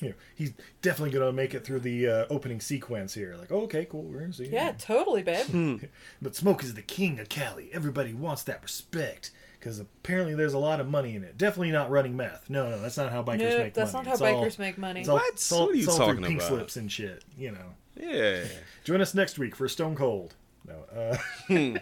you 0.00 0.08
know, 0.10 0.14
he's 0.34 0.52
definitely 0.82 1.10
gonna 1.18 1.32
make 1.32 1.54
it 1.54 1.64
through 1.64 1.80
the 1.80 2.06
uh, 2.08 2.26
opening 2.30 2.60
sequence 2.60 3.14
here. 3.14 3.34
Like, 3.38 3.50
oh, 3.52 3.62
okay, 3.62 3.86
cool, 3.86 4.02
we're 4.02 4.20
gonna 4.20 4.32
see. 4.32 4.48
yeah, 4.48 4.72
totally, 4.72 5.22
babe. 5.22 5.80
But 6.22 6.34
Smoke 6.36 6.62
is 6.64 6.74
the 6.74 6.82
king 6.82 7.18
of 7.20 7.28
Cali. 7.28 7.70
Everybody 7.72 8.12
wants 8.14 8.42
that 8.44 8.62
respect. 8.62 9.30
Because 9.58 9.80
apparently 9.80 10.34
there's 10.34 10.52
a 10.52 10.58
lot 10.58 10.78
of 10.80 10.88
money 10.88 11.16
in 11.16 11.24
it. 11.24 11.36
Definitely 11.38 11.72
not 11.72 11.90
running 11.90 12.14
meth. 12.16 12.48
No, 12.48 12.68
no, 12.70 12.80
that's 12.80 12.96
not 12.96 13.10
how 13.10 13.24
bikers 13.24 13.38
Nope, 13.38 13.58
make 13.58 13.74
that's 13.74 13.92
money. 13.92 14.04
That's 14.04 14.04
not 14.04 14.06
how 14.06 14.12
It's 14.12 14.20
all- 14.22 14.44
bikers 14.44 14.58
make 14.60 14.78
money. 14.78 15.00
It's 15.00 15.08
all, 15.08 15.16
What? 15.16 15.32
It's 15.32 15.50
all, 15.50 15.66
What 15.66 15.70
are 15.72 15.74
you 15.74 15.82
it's 15.84 15.88
all 15.88 15.96
through 15.96 16.06
talking 16.06 16.22
pink 16.24 16.38
about? 16.40 16.48
slips 16.48 16.76
and 16.76 16.92
shit, 16.92 17.24
you 17.36 17.50
know. 17.50 17.74
Yeah. 17.98 18.44
Join 18.84 19.00
us 19.00 19.12
next 19.14 19.38
week 19.40 19.56
for 19.56 19.66
Stone 19.66 19.96
Cold. 19.96 20.34
No, 20.68 20.74
uh, 20.94 21.16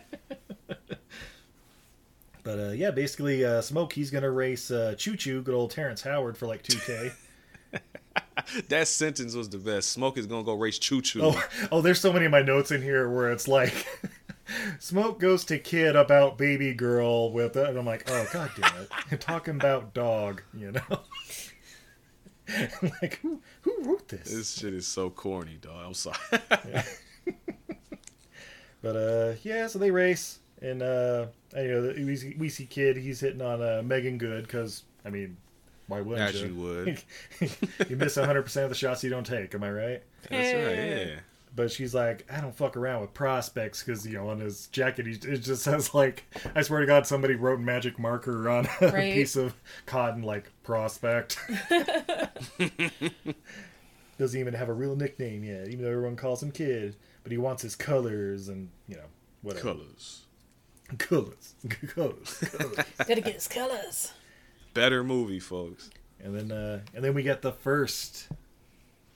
but 2.45 2.59
uh, 2.59 2.71
yeah, 2.71 2.91
basically, 2.91 3.45
uh, 3.45 3.61
Smoke 3.61 3.93
he's 3.93 4.11
gonna 4.11 4.31
race 4.31 4.71
uh, 4.71 4.95
Choo 4.97 5.17
Choo, 5.17 5.43
good 5.43 5.55
old 5.55 5.71
Terrence 5.71 6.03
Howard 6.03 6.37
for 6.37 6.47
like 6.47 6.63
two 6.63 6.79
k. 6.79 7.11
That 8.69 8.89
sentence 8.89 9.35
was 9.35 9.49
the 9.49 9.59
best. 9.59 9.93
Smoke 9.93 10.19
is 10.19 10.27
gonna 10.27 10.45
go 10.45 10.55
race 10.55 10.79
choo 10.79 11.01
choo. 11.01 11.21
oh, 11.23 11.45
oh, 11.73 11.81
there's 11.81 12.01
so 12.01 12.13
many 12.13 12.27
of 12.27 12.31
my 12.31 12.43
notes 12.43 12.71
in 12.71 12.83
here 12.83 13.09
where 13.09 13.33
it's 13.33 13.49
like, 13.49 13.87
Smoke 14.79 15.19
goes 15.19 15.45
to 15.47 15.59
kid 15.59 15.97
about 15.97 16.37
baby 16.37 16.75
girl 16.75 17.33
with 17.33 17.57
it, 17.57 17.69
and 17.69 17.79
I'm 17.79 17.87
like, 17.87 18.09
oh 18.11 18.27
god 18.33 18.51
damn 18.61 18.87
it, 19.11 19.21
talking 19.21 19.57
about 19.57 19.95
dog, 19.95 20.43
you 20.53 20.73
know. 20.73 21.01
I'm 22.49 22.93
like 23.01 23.19
who 23.21 23.41
who 23.63 23.83
wrote 23.83 24.09
this? 24.09 24.31
This 24.31 24.59
shit 24.59 24.75
is 24.75 24.87
so 24.87 25.11
corny, 25.11 25.59
dog. 25.61 25.87
I'm 25.87 25.95
sorry. 25.95 26.17
But 28.85 28.97
uh, 28.97 29.33
yeah, 29.43 29.67
so 29.67 29.79
they 29.79 29.91
race, 29.91 30.41
and 30.65 30.83
uh, 30.83 31.27
and, 31.55 31.67
you 31.69 31.81
know 31.81 31.93
we 32.07 32.17
see, 32.17 32.35
we 32.39 32.49
see 32.49 32.65
Kid 32.67 32.97
he's 32.97 33.21
hitting 33.21 33.43
on 33.43 33.63
uh, 33.63 33.83
Meagan 33.85 34.19
Good 34.19 34.45
because 34.45 34.83
I 35.05 35.11
mean, 35.11 35.37
why 35.87 36.01
wouldn't 36.01 36.35
As 36.35 36.41
you? 36.41 36.49
you 36.49 36.55
would. 36.55 37.03
you 37.91 37.97
miss 37.97 38.17
100 38.17 38.43
percent 38.43 38.65
of 38.65 38.71
the 38.71 38.75
shots 38.77 39.05
you 39.05 39.11
don't 39.11 39.27
take. 39.27 39.55
Am 39.55 39.63
I 39.63 39.71
right? 39.71 40.03
That's 40.31 40.55
right. 40.55 40.89
Yeah. 40.89 41.15
But 41.57 41.71
she's 41.71 41.95
like, 41.95 42.27
I 42.33 42.41
don't 42.41 42.57
fuck 42.57 42.77
around 42.77 43.03
with 43.03 43.15
prospects 43.15 43.81
because 43.83 44.05
you 44.05 44.15
know 44.15 44.29
on 44.29 44.41
his 44.41 44.67
jacket 44.69 45.07
he, 45.07 45.13
it 45.13 45.39
just 45.39 45.63
says 45.63 45.95
like, 45.95 46.25
I 46.57 46.63
swear 46.63 46.81
to 46.81 46.87
God, 46.87 47.07
somebody 47.07 47.37
wrote 47.37 47.61
magic 47.61 47.97
marker 47.99 48.49
on 48.49 48.67
a 48.81 48.89
Right. 48.89 49.15
piece 49.15 49.37
of 49.37 49.55
cotton 49.87 50.23
like 50.23 50.51
prospect. 50.65 51.39
Doesn't 54.19 54.39
even 54.41 54.55
have 54.55 54.69
a 54.69 54.73
real 54.73 54.97
nickname 54.97 55.45
yet, 55.45 55.69
even 55.69 55.85
though 55.85 55.91
everyone 55.91 56.17
calls 56.17 56.43
him 56.43 56.51
Kid. 56.53 56.97
But 57.23 57.31
he 57.33 57.39
wants 57.39 57.63
his 57.63 57.75
colors 57.77 58.49
and 58.49 58.69
you 58.89 58.97
know 58.97 59.05
whatever 59.43 59.75
Colors. 59.75 60.24
Colors, 60.99 61.55
colors, 61.95 62.39
colors. 62.57 62.77
Gotta 62.99 63.21
get 63.21 63.35
his 63.35 63.49
colors. 63.49 64.13
Better 64.75 65.05
movie, 65.05 65.41
folks. 65.41 65.91
and 66.23 66.35
then 66.39 66.51
uh, 66.53 66.81
and 66.95 67.05
then 67.05 67.15
we 67.15 67.23
get 67.23 67.43
the 67.43 67.53
first 67.53 68.29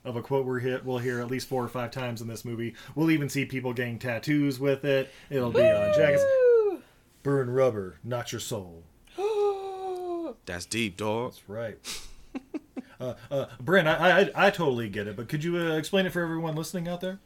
of 0.05 0.17
a 0.17 0.23
quote 0.23 0.47
we're 0.47 0.61
hit. 0.61 0.85
We'll 0.85 0.99
hear 0.99 1.21
at 1.21 1.29
least 1.29 1.49
four 1.49 1.63
or 1.65 1.69
five 1.69 1.91
times 1.91 2.23
in 2.23 2.29
this 2.29 2.45
movie. 2.45 2.75
We'll 2.95 3.11
even 3.11 3.29
see 3.29 3.45
people 3.45 3.73
getting 3.73 3.99
tattoos 3.99 4.59
with 4.59 4.85
it. 4.85 5.11
It'll 5.31 5.51
be 5.51 5.61
on 5.61 5.95
jackets. 5.95 6.25
Burn 7.23 7.51
rubber, 7.51 7.99
not 8.05 8.33
your 8.33 8.41
soul. 8.41 8.85
That's 10.47 10.65
deep, 10.67 10.97
dog. 10.97 11.33
That's 11.33 11.49
right. 11.49 12.01
uh, 13.01 13.15
uh, 13.31 13.47
Brent, 13.61 13.89
I, 13.89 14.21
I 14.21 14.47
I 14.47 14.51
totally 14.51 14.89
get 14.89 15.09
it, 15.09 15.17
but 15.17 15.29
could 15.29 15.45
you 15.45 15.59
uh, 15.59 15.77
explain 15.77 16.07
it 16.07 16.13
for 16.13 16.23
everyone 16.23 16.55
listening 16.55 16.89
out 16.89 17.01
there? 17.01 17.19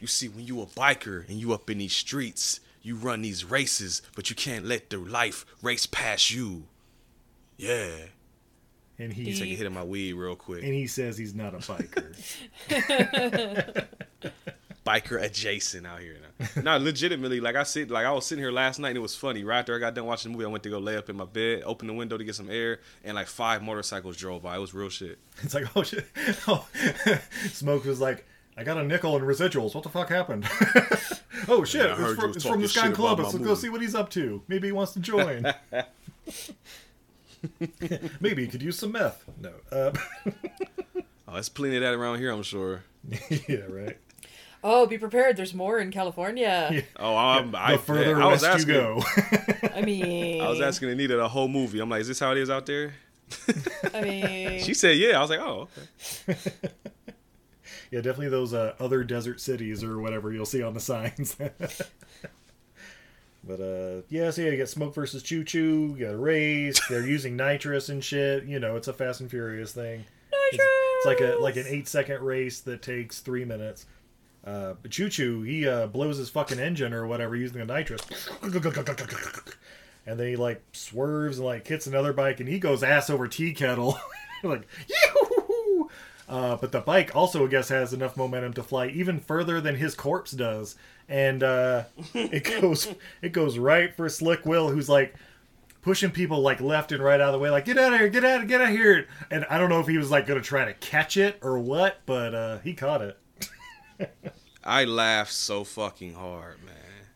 You 0.00 0.06
see, 0.06 0.28
when 0.28 0.46
you 0.46 0.60
a 0.60 0.66
biker 0.66 1.26
and 1.28 1.38
you 1.40 1.52
up 1.54 1.70
in 1.70 1.78
these 1.78 1.94
streets, 1.94 2.60
you 2.86 2.94
run 2.94 3.20
these 3.20 3.44
races, 3.44 4.00
but 4.14 4.30
you 4.30 4.36
can't 4.36 4.64
let 4.64 4.90
the 4.90 4.98
life 4.98 5.44
race 5.60 5.86
past 5.86 6.30
you. 6.30 6.68
Yeah. 7.56 7.90
And 8.96 9.12
he 9.12 9.24
Take 9.34 9.50
a 9.50 9.56
hit 9.56 9.66
of 9.66 9.72
my 9.72 9.82
weed 9.82 10.12
real 10.12 10.36
quick. 10.36 10.62
and 10.62 10.72
he 10.72 10.86
says 10.86 11.18
he's 11.18 11.34
not 11.34 11.52
a 11.52 11.58
biker. 11.58 12.14
biker 14.86 15.20
adjacent 15.20 15.84
out 15.84 15.98
here 15.98 16.16
now. 16.22 16.62
no, 16.62 16.78
legitimately, 16.78 17.40
like 17.40 17.56
I 17.56 17.64
sit, 17.64 17.90
like 17.90 18.06
I 18.06 18.12
was 18.12 18.24
sitting 18.24 18.42
here 18.42 18.52
last 18.52 18.78
night 18.78 18.90
and 18.90 18.98
it 18.98 19.00
was 19.00 19.16
funny. 19.16 19.42
Right 19.42 19.58
after 19.58 19.74
I 19.74 19.80
got 19.80 19.94
done 19.94 20.06
watching 20.06 20.30
the 20.30 20.38
movie, 20.38 20.46
I 20.46 20.50
went 20.52 20.62
to 20.62 20.70
go 20.70 20.78
lay 20.78 20.96
up 20.96 21.10
in 21.10 21.16
my 21.16 21.24
bed, 21.24 21.64
open 21.66 21.88
the 21.88 21.94
window 21.94 22.16
to 22.16 22.22
get 22.22 22.36
some 22.36 22.48
air, 22.48 22.78
and 23.02 23.16
like 23.16 23.26
five 23.26 23.62
motorcycles 23.64 24.16
drove 24.16 24.44
by. 24.44 24.54
It 24.56 24.60
was 24.60 24.72
real 24.72 24.90
shit. 24.90 25.18
It's 25.42 25.54
like, 25.54 25.76
oh 25.76 25.82
shit. 25.82 26.06
Oh. 26.46 26.66
Smoke 27.48 27.84
was 27.84 28.00
like, 28.00 28.26
I 28.56 28.64
got 28.64 28.78
a 28.78 28.84
nickel 28.84 29.16
in 29.16 29.22
residuals. 29.22 29.74
What 29.74 29.84
the 29.84 29.90
fuck 29.90 30.08
happened? 30.08 30.48
oh 31.48 31.64
shit. 31.64 31.86
Yeah, 31.86 31.92
it's 31.92 32.00
you 32.00 32.14
from, 32.14 32.28
was 32.28 32.36
it's 32.36 32.44
from 32.46 32.60
the 32.60 32.68
talking 32.68 32.68
Sky 32.68 32.86
shit 32.86 32.94
Club. 32.94 33.18
Let's 33.18 33.34
go 33.36 33.54
see 33.54 33.68
what 33.68 33.82
he's 33.82 33.94
up 33.94 34.08
to. 34.10 34.42
Maybe 34.48 34.68
he 34.68 34.72
wants 34.72 34.92
to 34.92 35.00
join. 35.00 35.52
Maybe 38.20 38.44
he 38.44 38.48
could 38.48 38.62
use 38.62 38.78
some 38.78 38.92
meth. 38.92 39.24
No. 39.40 39.52
Uh, 39.70 39.92
Oh, 41.28 41.32
there's 41.32 41.48
plenty 41.48 41.74
of 41.76 41.82
that 41.82 41.92
around 41.92 42.18
here, 42.18 42.30
I'm 42.30 42.44
sure. 42.44 42.84
yeah, 43.48 43.62
right. 43.68 43.96
Oh, 44.62 44.86
be 44.86 44.96
prepared. 44.96 45.36
There's 45.36 45.54
more 45.54 45.80
in 45.80 45.90
California. 45.90 46.84
Oh, 46.96 47.16
I'm, 47.16 47.52
I, 47.54 47.72
the 47.72 47.78
further 47.78 48.22
I 48.22 48.26
was 48.26 48.42
west 48.42 48.54
asking, 48.54 48.74
you 48.74 48.80
go. 48.80 49.02
I 49.74 49.82
mean, 49.82 50.40
I 50.40 50.48
was 50.48 50.60
asking 50.60 50.90
Anita 50.90 51.16
the 51.16 51.28
whole 51.28 51.48
movie. 51.48 51.80
I'm 51.80 51.88
like, 51.90 52.00
is 52.02 52.08
this 52.08 52.20
how 52.20 52.30
it 52.30 52.38
is 52.38 52.48
out 52.48 52.66
there? 52.66 52.94
I 53.92 54.02
mean, 54.02 54.62
She 54.62 54.72
said, 54.72 54.96
yeah. 54.98 55.18
I 55.18 55.20
was 55.20 55.30
like, 55.30 55.40
oh, 55.40 55.68
okay. 56.28 56.38
Yeah, 57.90 58.00
definitely 58.00 58.28
those 58.28 58.54
uh, 58.54 58.74
other 58.78 59.04
desert 59.04 59.40
cities 59.40 59.84
or 59.84 60.00
whatever 60.00 60.32
you'll 60.32 60.46
see 60.46 60.62
on 60.62 60.74
the 60.74 60.80
signs. 60.80 61.34
but 63.44 63.60
uh, 63.60 64.02
yeah, 64.08 64.30
so 64.30 64.42
yeah, 64.42 64.50
you 64.50 64.58
got 64.58 64.68
Smoke 64.68 64.94
versus 64.94 65.22
Choo 65.22 65.44
Choo. 65.44 65.94
You 65.98 66.06
got 66.06 66.14
a 66.14 66.18
race. 66.18 66.80
They're 66.88 67.06
using 67.06 67.36
nitrous 67.36 67.88
and 67.88 68.02
shit. 68.02 68.44
You 68.44 68.58
know, 68.58 68.76
it's 68.76 68.88
a 68.88 68.92
Fast 68.92 69.20
and 69.20 69.30
Furious 69.30 69.72
thing. 69.72 70.04
It's, 70.52 70.62
it's 70.62 71.06
like 71.06 71.20
a 71.20 71.38
like 71.40 71.56
an 71.56 71.66
eight 71.66 71.88
second 71.88 72.22
race 72.22 72.60
that 72.60 72.82
takes 72.82 73.20
three 73.20 73.44
minutes. 73.44 73.86
Uh, 74.44 74.74
but 74.80 74.92
Choo 74.92 75.08
Choo, 75.08 75.42
he 75.42 75.66
uh, 75.66 75.88
blows 75.88 76.18
his 76.18 76.30
fucking 76.30 76.60
engine 76.60 76.92
or 76.92 77.06
whatever 77.06 77.34
using 77.34 77.58
the 77.58 77.64
nitrous, 77.64 78.00
and 80.06 80.20
then 80.20 80.28
he 80.28 80.36
like 80.36 80.62
swerves 80.72 81.38
and 81.38 81.46
like 81.46 81.66
hits 81.66 81.88
another 81.88 82.12
bike, 82.12 82.38
and 82.38 82.48
he 82.48 82.60
goes 82.60 82.84
ass 82.84 83.10
over 83.10 83.26
tea 83.26 83.52
kettle, 83.52 83.98
like 84.44 84.68
yoo 84.88 85.25
uh, 86.28 86.56
but 86.56 86.72
the 86.72 86.80
bike 86.80 87.14
also, 87.14 87.44
I 87.44 87.48
guess, 87.48 87.68
has 87.68 87.92
enough 87.92 88.16
momentum 88.16 88.52
to 88.54 88.62
fly 88.62 88.88
even 88.88 89.20
further 89.20 89.60
than 89.60 89.76
his 89.76 89.94
corpse 89.94 90.32
does, 90.32 90.76
and 91.08 91.42
uh, 91.42 91.84
it 92.14 92.44
goes 92.60 92.94
it 93.22 93.32
goes 93.32 93.58
right 93.58 93.94
for 93.94 94.08
Slick 94.08 94.44
Will, 94.44 94.70
who's 94.70 94.88
like 94.88 95.14
pushing 95.82 96.10
people 96.10 96.40
like 96.40 96.60
left 96.60 96.90
and 96.90 97.00
right 97.00 97.20
out 97.20 97.28
of 97.28 97.32
the 97.32 97.38
way, 97.38 97.48
like 97.48 97.64
get 97.64 97.78
out 97.78 97.92
of 97.92 98.00
here, 98.00 98.08
get 98.08 98.24
out, 98.24 98.46
get 98.48 98.60
out 98.60 98.70
of 98.70 98.74
here. 98.74 99.06
And 99.30 99.46
I 99.48 99.56
don't 99.56 99.68
know 99.68 99.78
if 99.78 99.86
he 99.86 99.98
was 99.98 100.10
like 100.10 100.26
gonna 100.26 100.40
try 100.40 100.64
to 100.64 100.74
catch 100.74 101.16
it 101.16 101.38
or 101.42 101.58
what, 101.60 102.00
but 102.06 102.34
uh, 102.34 102.58
he 102.58 102.74
caught 102.74 103.02
it. 103.02 103.18
I 104.64 104.84
laughed 104.84 105.32
so 105.32 105.62
fucking 105.62 106.14
hard, 106.14 106.56
man. 106.64 106.74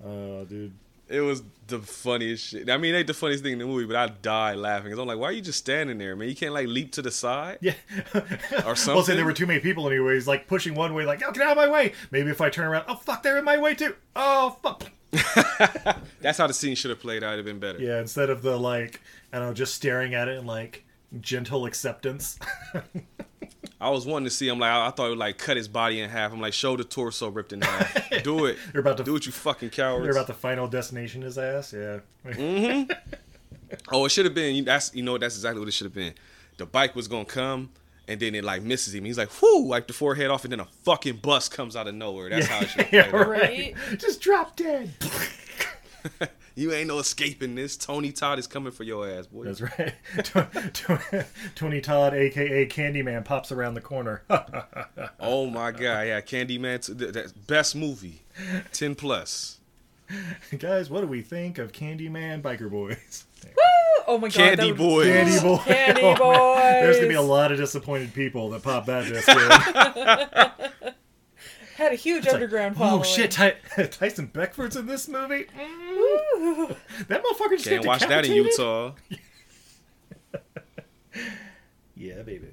Oh, 0.08 0.44
dude. 0.44 0.72
It 1.10 1.20
was 1.20 1.42
the 1.66 1.80
funniest 1.80 2.46
shit. 2.48 2.70
I 2.70 2.76
mean, 2.76 2.94
it 2.94 2.98
ain't 2.98 3.06
the 3.08 3.14
funniest 3.14 3.42
thing 3.42 3.54
in 3.54 3.58
the 3.58 3.66
movie, 3.66 3.84
but 3.84 3.96
I 3.96 4.06
died 4.06 4.58
laughing. 4.58 4.90
Cause 4.90 4.98
I'm 5.00 5.08
like, 5.08 5.18
why 5.18 5.26
are 5.26 5.32
you 5.32 5.42
just 5.42 5.58
standing 5.58 5.98
there, 5.98 6.14
man? 6.14 6.28
You 6.28 6.36
can't 6.36 6.54
like 6.54 6.68
leap 6.68 6.92
to 6.92 7.02
the 7.02 7.10
side 7.10 7.58
Yeah. 7.60 7.74
or 8.64 8.76
something. 8.76 8.94
Well, 8.94 9.02
say 9.02 9.16
there 9.16 9.24
were 9.24 9.32
too 9.32 9.46
many 9.46 9.58
people 9.58 9.88
anyways, 9.88 10.28
like 10.28 10.46
pushing 10.46 10.74
one 10.74 10.94
way, 10.94 11.04
like, 11.04 11.20
oh, 11.26 11.32
get 11.32 11.42
out 11.42 11.50
of 11.52 11.56
my 11.56 11.68
way. 11.68 11.94
Maybe 12.12 12.30
if 12.30 12.40
I 12.40 12.48
turn 12.48 12.66
around, 12.68 12.84
oh, 12.88 12.94
fuck, 12.94 13.22
they're 13.24 13.38
in 13.38 13.44
my 13.44 13.58
way 13.58 13.74
too. 13.74 13.96
Oh, 14.14 14.56
fuck. 14.62 14.84
That's 16.20 16.38
how 16.38 16.46
the 16.46 16.54
scene 16.54 16.76
should 16.76 16.90
have 16.90 17.00
played 17.00 17.24
out. 17.24 17.32
It'd 17.34 17.44
been 17.44 17.58
better. 17.58 17.80
Yeah, 17.80 18.00
instead 18.00 18.30
of 18.30 18.42
the, 18.42 18.56
like, 18.56 19.00
I 19.32 19.38
don't 19.38 19.48
know, 19.48 19.54
just 19.54 19.74
staring 19.74 20.14
at 20.14 20.28
it 20.28 20.38
and, 20.38 20.46
like, 20.46 20.84
gentle 21.20 21.66
acceptance. 21.66 22.38
I 23.80 23.88
was 23.88 24.06
wanting 24.06 24.24
to 24.24 24.30
see 24.30 24.46
him 24.46 24.58
like 24.58 24.70
I, 24.70 24.88
I 24.88 24.90
thought 24.90 25.06
it 25.06 25.10
would 25.10 25.18
like 25.18 25.38
cut 25.38 25.56
his 25.56 25.68
body 25.68 26.00
in 26.00 26.10
half. 26.10 26.32
I'm 26.32 26.40
like, 26.40 26.52
show 26.52 26.76
the 26.76 26.84
torso 26.84 27.28
ripped 27.28 27.52
in 27.52 27.62
half. 27.62 28.10
Do 28.22 28.44
it. 28.44 28.58
They're 28.72 28.82
about 28.82 28.98
to 28.98 29.04
do 29.04 29.16
it, 29.16 29.24
you 29.24 29.32
fucking 29.32 29.70
cowards. 29.70 30.04
They're 30.04 30.12
about 30.12 30.26
to 30.26 30.34
final 30.34 30.68
destination 30.68 31.22
his 31.22 31.38
ass. 31.38 31.72
Yeah. 31.72 32.00
mm-hmm. 32.26 32.92
oh, 33.90 34.04
it 34.04 34.10
should 34.10 34.26
have 34.26 34.34
been. 34.34 34.64
That's 34.64 34.94
you 34.94 35.02
know 35.02 35.16
that's 35.16 35.36
exactly 35.36 35.60
what 35.60 35.68
it 35.68 35.72
should 35.72 35.86
have 35.86 35.94
been. 35.94 36.12
The 36.58 36.66
bike 36.66 36.94
was 36.94 37.08
gonna 37.08 37.24
come, 37.24 37.70
and 38.06 38.20
then 38.20 38.34
it 38.34 38.44
like 38.44 38.62
misses 38.62 38.94
him. 38.94 39.04
He's 39.04 39.16
like, 39.16 39.30
whoo, 39.40 39.62
wipe 39.62 39.86
the 39.86 39.94
forehead 39.94 40.30
off, 40.30 40.44
and 40.44 40.52
then 40.52 40.60
a 40.60 40.66
fucking 40.84 41.16
bus 41.18 41.48
comes 41.48 41.76
out 41.76 41.88
of 41.88 41.94
nowhere. 41.94 42.28
That's 42.28 42.46
how 42.46 42.60
it 42.60 42.68
should 42.68 42.82
have 42.82 42.92
yeah, 43.12 43.16
right. 43.16 43.74
Just 43.96 44.20
drop 44.20 44.56
dead. 44.56 44.92
You 46.60 46.72
ain't 46.72 46.88
no 46.88 46.98
escaping 46.98 47.54
this. 47.54 47.76
Tony 47.76 48.12
Todd 48.12 48.38
is 48.38 48.46
coming 48.46 48.70
for 48.72 48.84
your 48.84 49.08
ass, 49.08 49.26
boy. 49.26 49.44
That's 49.44 49.62
right. 49.62 49.94
Tw- 50.22 50.72
tw- 50.74 51.24
Tony 51.54 51.80
Todd, 51.80 52.12
aka 52.12 52.66
Candyman, 52.66 53.24
pops 53.24 53.50
around 53.50 53.74
the 53.74 53.80
corner. 53.80 54.22
Oh 55.18 55.46
my 55.46 55.70
god, 55.70 56.06
yeah, 56.06 56.20
Candyman, 56.20 56.84
t- 56.86 56.94
th- 56.94 57.12
that 57.12 57.46
best 57.46 57.74
movie, 57.76 58.22
ten 58.72 58.94
plus. 58.94 59.58
Guys, 60.58 60.90
what 60.90 61.00
do 61.02 61.06
we 61.06 61.22
think 61.22 61.58
of 61.58 61.72
Candyman 61.72 62.42
Biker 62.42 62.70
Boyz? 62.70 63.24
Oh 64.06 64.18
my 64.18 64.28
god. 64.28 64.32
Candy 64.34 64.56
that 64.56 64.66
would- 64.68 64.76
Boys. 64.78 65.06
Candy 65.06 65.40
Boy. 65.40 65.56
Candy 65.58 66.00
Oh, 66.02 66.54
man. 66.56 66.82
There's 66.82 66.96
gonna 66.96 67.08
be 67.08 67.14
a 67.14 67.22
lot 67.22 67.52
of 67.52 67.58
disappointed 67.58 68.12
people 68.12 68.50
that 68.50 68.62
pop 68.62 68.86
that 68.86 69.06
disc 69.06 69.28
in. 69.28 70.94
Had 71.76 71.92
a 71.92 71.96
huge 71.96 72.18
It's 72.18 72.26
like, 72.26 72.34
underground 72.34 72.76
following. 72.76 73.00
oh 73.00 73.02
shit, 73.04 73.30
Ty- 73.30 73.56
Tyson 73.90 74.26
Beckford's 74.26 74.76
in 74.76 74.86
this 74.86 75.06
movie. 75.08 75.44
Mm. 75.58 76.09
that 77.08 77.22
motherfucker 77.22 77.50
just 77.52 77.68
Can't 77.68 77.84
watch 77.86 78.00
that 78.00 78.24
in? 78.24 78.32
Utah. 78.32 78.92
Yeah, 81.96 82.22
baby. 82.22 82.48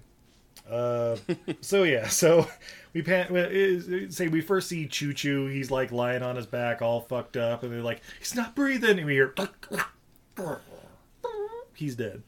Uh, 0.69 1.15
so 1.61 1.83
yeah, 1.83 2.07
so 2.09 2.47
we 2.91 3.01
pan, 3.01 4.11
say 4.11 4.27
we 4.27 4.41
first 4.41 4.67
see 4.67 4.85
Choo 4.87 5.13
Choo. 5.13 5.45
He's 5.47 5.71
like 5.71 5.93
lying 5.93 6.21
on 6.21 6.35
his 6.35 6.45
back, 6.45 6.81
all 6.81 6.99
fucked 6.99 7.37
up, 7.37 7.63
and 7.63 7.71
they're 7.71 7.81
like, 7.81 8.01
he's 8.19 8.35
not 8.35 8.55
breathing. 8.55 8.97
And 8.97 9.05
we 9.05 9.13
hear, 9.13 9.33
he's 11.75 11.95
dead. 11.95 12.23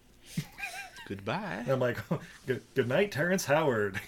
Goodbye. 1.10 1.58
And 1.60 1.70
I'm 1.70 1.80
like, 1.80 1.98
good, 2.46 2.62
good 2.74 2.88
night, 2.88 3.12
Terrence 3.12 3.44
Howard. 3.46 4.00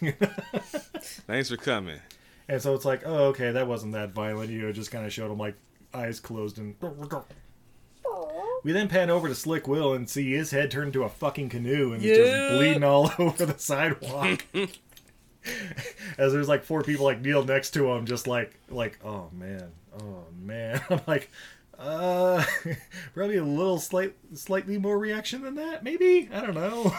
Thanks 1.27 1.49
for 1.49 1.57
coming. 1.57 1.99
and 2.47 2.61
so 2.61 2.73
it's 2.75 2.85
like, 2.85 3.01
oh, 3.05 3.25
okay, 3.29 3.51
that 3.51 3.67
wasn't 3.67 3.91
that 3.91 4.11
violent. 4.11 4.51
You 4.51 4.61
know, 4.61 4.71
just 4.71 4.91
kind 4.91 5.05
of 5.05 5.11
showed 5.11 5.31
him 5.31 5.37
like 5.39 5.55
eyes 5.93 6.19
closed 6.19 6.57
and. 6.57 6.75
We 8.63 8.73
then 8.73 8.87
pan 8.89 9.09
over 9.09 9.27
to 9.27 9.33
Slick 9.33 9.67
Will 9.67 9.93
and 9.93 10.07
see 10.07 10.33
his 10.33 10.51
head 10.51 10.69
turn 10.69 10.87
into 10.87 11.03
a 11.03 11.09
fucking 11.09 11.49
canoe 11.49 11.93
and 11.93 12.01
he's 12.01 12.15
Yeah. 12.15 12.25
just 12.25 12.51
bleeding 12.57 12.83
all 12.83 13.11
over 13.19 13.45
the 13.45 13.57
sidewalk. 13.57 14.45
As 16.19 16.31
there's 16.33 16.47
like 16.47 16.63
four 16.63 16.83
people 16.83 17.05
like 17.05 17.21
kneel 17.21 17.43
next 17.43 17.71
to 17.71 17.89
him, 17.91 18.05
just 18.05 18.27
like 18.27 18.53
like 18.69 18.99
oh 19.03 19.29
man, 19.33 19.71
oh 19.99 20.25
man. 20.39 20.79
I'm 20.91 21.01
like, 21.07 21.31
uh, 21.79 22.43
probably 23.15 23.37
a 23.37 23.43
little 23.43 23.79
slight 23.79 24.13
slightly 24.35 24.77
more 24.77 24.99
reaction 24.99 25.41
than 25.41 25.55
that, 25.55 25.83
maybe. 25.83 26.29
I 26.31 26.41
don't 26.41 26.53
know. 26.53 26.93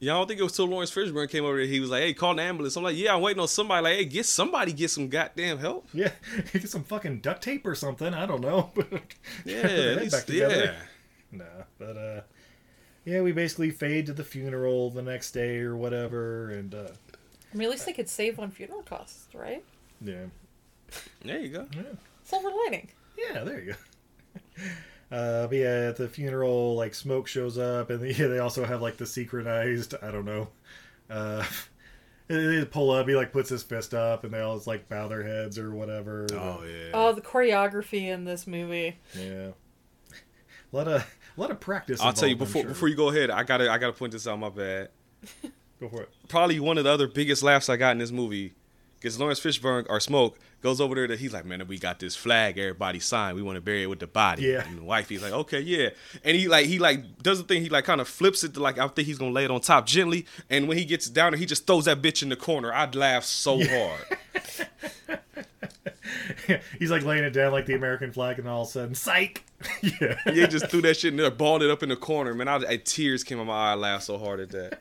Yeah, 0.00 0.14
I 0.14 0.18
don't 0.18 0.26
think 0.26 0.40
it 0.40 0.42
was 0.42 0.52
till 0.52 0.66
Laurence 0.66 0.90
Fishburne 0.90 1.30
came 1.30 1.44
over 1.44 1.56
there. 1.56 1.66
He 1.66 1.80
was 1.80 1.88
like, 1.90 2.02
"Hey, 2.02 2.12
call 2.14 2.34
the 2.34 2.42
ambulance." 2.42 2.76
I'm 2.76 2.82
like, 2.82 2.96
"Yeah, 2.96 3.14
I'm 3.14 3.22
waiting 3.22 3.40
on 3.40 3.48
somebody." 3.48 3.82
Like, 3.84 3.94
"Hey, 3.96 4.04
get 4.04 4.26
somebody, 4.26 4.72
get 4.72 4.90
some 4.90 5.08
goddamn 5.08 5.58
help." 5.58 5.88
Yeah, 5.94 6.10
get 6.52 6.68
some 6.68 6.84
fucking 6.84 7.20
duct 7.20 7.42
tape 7.42 7.66
or 7.66 7.74
something. 7.74 8.12
I 8.12 8.26
don't 8.26 8.40
know. 8.42 8.70
Yeah, 9.44 9.62
Put 9.62 9.70
at 9.70 9.96
least, 10.02 10.12
back 10.12 10.26
together. 10.26 10.64
yeah. 10.64 10.74
No, 11.32 11.44
but 11.78 11.96
uh, 11.96 12.20
yeah, 13.04 13.20
we 13.22 13.32
basically 13.32 13.70
fade 13.70 14.06
to 14.06 14.12
the 14.12 14.24
funeral 14.24 14.90
the 14.90 15.02
next 15.02 15.30
day 15.32 15.58
or 15.58 15.76
whatever, 15.76 16.50
and 16.50 16.74
uh, 16.74 16.88
I 17.52 17.56
mean, 17.56 17.66
at 17.66 17.70
least 17.72 17.86
they 17.86 17.92
could 17.92 18.08
save 18.08 18.38
on 18.38 18.50
funeral 18.50 18.82
costs, 18.82 19.26
right? 19.34 19.64
yeah, 20.00 20.26
There 21.22 21.38
you 21.40 21.48
go. 21.48 21.66
Silver 22.24 22.50
lining. 22.64 22.88
yeah, 23.16 23.42
there 23.44 23.60
you 23.62 23.72
go. 23.72 24.62
Uh, 25.14 25.46
but 25.46 25.56
yeah, 25.56 25.88
at 25.88 25.96
the 25.96 26.08
funeral, 26.08 26.74
like 26.74 26.92
smoke 26.92 27.28
shows 27.28 27.56
up, 27.56 27.90
and 27.90 28.04
yeah, 28.18 28.26
they 28.26 28.40
also 28.40 28.64
have 28.64 28.82
like 28.82 28.96
the 28.96 29.06
synchronized. 29.06 29.94
I 30.02 30.10
don't 30.10 30.24
know. 30.24 30.48
Uh, 31.08 31.44
they 32.26 32.34
they 32.34 32.64
pull 32.64 32.90
up. 32.90 33.06
He 33.06 33.14
like 33.14 33.32
puts 33.32 33.48
his 33.48 33.62
fist 33.62 33.94
up, 33.94 34.24
and 34.24 34.34
they 34.34 34.40
all 34.40 34.56
just, 34.56 34.66
like 34.66 34.88
bow 34.88 35.06
their 35.06 35.22
heads 35.22 35.56
or 35.56 35.72
whatever. 35.72 36.26
Oh 36.32 36.64
yeah. 36.64 36.90
Oh, 36.92 37.12
the 37.12 37.20
choreography 37.20 38.08
in 38.08 38.24
this 38.24 38.48
movie. 38.48 38.96
yeah. 39.16 39.50
A 40.72 40.76
lot 40.76 40.88
of 40.88 41.02
a 41.36 41.40
lot 41.40 41.52
of 41.52 41.60
practice. 41.60 42.00
I'll 42.00 42.12
tell 42.12 42.28
you 42.28 42.36
before 42.36 42.62
sure. 42.62 42.68
before 42.70 42.88
you 42.88 42.96
go 42.96 43.10
ahead. 43.10 43.30
I 43.30 43.44
gotta 43.44 43.70
I 43.70 43.78
gotta 43.78 43.92
point 43.92 44.12
this 44.12 44.26
out. 44.26 44.40
My 44.40 44.48
bad. 44.48 44.88
Go 45.80 45.88
for 45.88 46.02
it. 46.02 46.10
Probably 46.28 46.58
one 46.58 46.78
of 46.78 46.84
the 46.84 46.90
other 46.90 47.06
biggest 47.06 47.42
laughs 47.44 47.68
I 47.68 47.76
got 47.76 47.92
in 47.92 47.98
this 47.98 48.10
movie. 48.10 48.54
Because 48.96 49.20
Laurence 49.20 49.38
Fishburne 49.38 49.86
or 49.88 50.00
Smoke 50.00 50.38
goes 50.64 50.80
over 50.80 50.94
there. 50.94 51.06
To, 51.06 51.16
he's 51.16 51.32
like, 51.32 51.44
"Man, 51.44 51.64
we 51.68 51.78
got 51.78 52.00
this 52.00 52.16
flag. 52.16 52.58
Everybody 52.58 52.98
signed. 52.98 53.36
We 53.36 53.42
want 53.42 53.56
to 53.56 53.60
bury 53.60 53.84
it 53.84 53.86
with 53.86 54.00
the 54.00 54.08
body." 54.08 54.42
Yeah. 54.42 54.66
And 54.66 54.78
the 54.78 54.82
wife, 54.82 55.08
he's 55.08 55.22
like, 55.22 55.32
"Okay, 55.32 55.60
yeah." 55.60 55.90
And 56.24 56.36
he 56.36 56.48
like 56.48 56.66
he 56.66 56.80
like 56.80 57.22
does 57.22 57.38
the 57.38 57.44
thing. 57.44 57.62
He 57.62 57.68
like 57.68 57.84
kind 57.84 58.00
of 58.00 58.08
flips 58.08 58.42
it 58.42 58.54
to 58.54 58.60
like 58.60 58.78
I 58.78 58.88
think 58.88 59.06
he's 59.06 59.18
gonna 59.18 59.30
lay 59.30 59.44
it 59.44 59.50
on 59.50 59.60
top 59.60 59.86
gently. 59.86 60.26
And 60.50 60.66
when 60.66 60.78
he 60.78 60.84
gets 60.84 61.08
down 61.08 61.32
there, 61.32 61.38
he 61.38 61.46
just 61.46 61.66
throws 61.66 61.84
that 61.84 62.02
bitch 62.02 62.22
in 62.22 62.30
the 62.30 62.36
corner. 62.36 62.72
I'd 62.72 62.94
laugh 62.96 63.24
so 63.24 63.62
hard. 63.62 64.18
He's 66.78 66.90
like 66.90 67.02
laying 67.02 67.24
it 67.24 67.30
down 67.30 67.52
like 67.52 67.66
the 67.66 67.74
American 67.74 68.12
flag, 68.12 68.38
and 68.38 68.48
all 68.48 68.62
of 68.62 68.68
a 68.68 68.70
sudden, 68.70 68.94
psych. 68.94 69.44
yeah. 69.82 70.16
he 70.24 70.46
just 70.46 70.68
threw 70.68 70.82
that 70.82 70.96
shit 70.96 71.12
in 71.12 71.16
there, 71.16 71.30
balled 71.30 71.62
it 71.62 71.70
up 71.70 71.82
in 71.82 71.88
the 71.88 71.96
corner. 71.96 72.34
Man, 72.34 72.48
I, 72.48 72.56
I 72.56 72.76
tears 72.76 73.24
came 73.24 73.38
in 73.38 73.46
my 73.46 73.52
eye. 73.52 73.72
I 73.72 73.74
laughed 73.74 74.04
so 74.04 74.18
hard 74.18 74.40
at 74.40 74.50
that. 74.50 74.80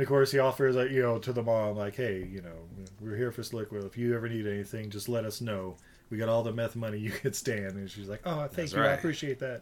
And 0.00 0.06
of 0.06 0.08
course, 0.08 0.32
he 0.32 0.38
offers, 0.38 0.76
like, 0.76 0.90
you 0.90 1.02
know, 1.02 1.18
to 1.18 1.30
the 1.30 1.42
mom, 1.42 1.76
like, 1.76 1.94
hey, 1.94 2.26
you 2.32 2.40
know, 2.40 2.54
we're 3.02 3.16
here 3.16 3.30
for 3.30 3.42
Slickwill. 3.42 3.84
If 3.84 3.98
you 3.98 4.16
ever 4.16 4.30
need 4.30 4.46
anything, 4.46 4.88
just 4.88 5.10
let 5.10 5.26
us 5.26 5.42
know. 5.42 5.76
We 6.08 6.16
got 6.16 6.30
all 6.30 6.42
the 6.42 6.54
meth 6.54 6.74
money 6.74 6.96
you 6.96 7.10
could 7.10 7.36
stand. 7.36 7.72
And 7.72 7.90
she's 7.90 8.08
like, 8.08 8.22
oh, 8.24 8.44
thank 8.44 8.70
That's 8.70 8.72
you. 8.72 8.82
I 8.82 8.92
appreciate 8.92 9.40
that. 9.40 9.60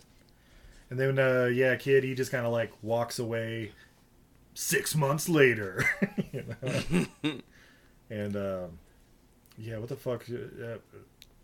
And 0.91 1.01
then, 1.01 1.19
uh, 1.19 1.47
yeah, 1.47 1.75
kid, 1.75 2.05
he 2.05 2.15
just 2.15 2.31
kind 2.31 2.47
of 2.47 2.53
like 2.53 2.71
walks 2.83 3.19
away 3.19 3.73
six 4.55 4.95
months 4.95 5.29
later. 5.29 5.85
and, 8.09 8.37
um, 8.37 8.79
yeah, 9.59 9.79
what 9.79 9.89
the 9.89 9.97
fuck? 9.97 10.25
Uh, 10.31 10.79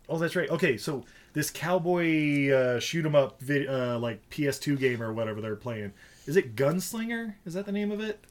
oh, 0.07 0.17
that's 0.17 0.37
right. 0.37 0.49
Okay, 0.49 0.77
so 0.77 1.03
this 1.33 1.49
cowboy 1.49 2.49
uh, 2.49 2.79
shoot 2.79 3.05
'em 3.05 3.13
up 3.13 3.41
vid- 3.41 3.67
uh, 3.67 3.99
like 3.99 4.29
PS2 4.29 4.79
game 4.79 5.03
or 5.03 5.11
whatever 5.11 5.41
they're 5.41 5.57
playing. 5.57 5.91
Is 6.27 6.37
it 6.37 6.55
Gunslinger? 6.55 7.33
Is 7.45 7.55
that 7.55 7.65
the 7.65 7.73
name 7.73 7.91
of 7.91 7.99
it? 7.99 8.23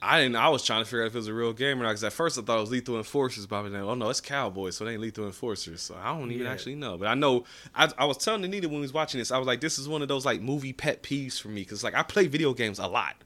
I 0.00 0.20
didn't. 0.20 0.36
I 0.36 0.48
was 0.48 0.64
trying 0.64 0.82
to 0.82 0.84
figure 0.84 1.02
out 1.02 1.08
if 1.08 1.14
it 1.14 1.18
was 1.18 1.26
a 1.26 1.34
real 1.34 1.52
game 1.52 1.80
or 1.80 1.82
not. 1.82 1.90
Because 1.90 2.04
at 2.04 2.12
first 2.12 2.38
I 2.38 2.42
thought 2.42 2.58
it 2.58 2.60
was 2.60 2.70
Lethal 2.70 2.96
Enforcers, 2.98 3.46
but 3.46 3.56
I 3.56 3.60
was 3.62 3.72
like, 3.72 3.82
oh 3.82 3.94
no, 3.94 4.08
it's 4.10 4.20
Cowboys, 4.20 4.76
so 4.76 4.86
it 4.86 4.92
ain't 4.92 5.00
Lethal 5.00 5.26
Enforcers. 5.26 5.82
So 5.82 5.96
I 6.00 6.16
don't 6.16 6.30
even 6.30 6.46
Yeah. 6.46 6.52
actually 6.52 6.76
know. 6.76 6.96
But 6.96 7.08
I 7.08 7.14
know. 7.14 7.44
I, 7.74 7.90
I 7.98 8.04
was 8.04 8.16
telling 8.18 8.44
Anita 8.44 8.68
when 8.68 8.76
we 8.76 8.82
was 8.82 8.92
watching 8.92 9.18
this, 9.18 9.32
I 9.32 9.38
was 9.38 9.46
like, 9.48 9.60
this 9.60 9.78
is 9.78 9.88
one 9.88 10.02
of 10.02 10.08
those 10.08 10.24
like 10.24 10.40
movie 10.40 10.72
pet 10.72 11.02
peeves 11.02 11.40
for 11.40 11.48
me. 11.48 11.62
Because 11.62 11.82
like 11.82 11.94
I 11.94 12.04
play 12.04 12.28
video 12.28 12.54
games 12.54 12.78
a 12.78 12.86
lot. 12.86 13.16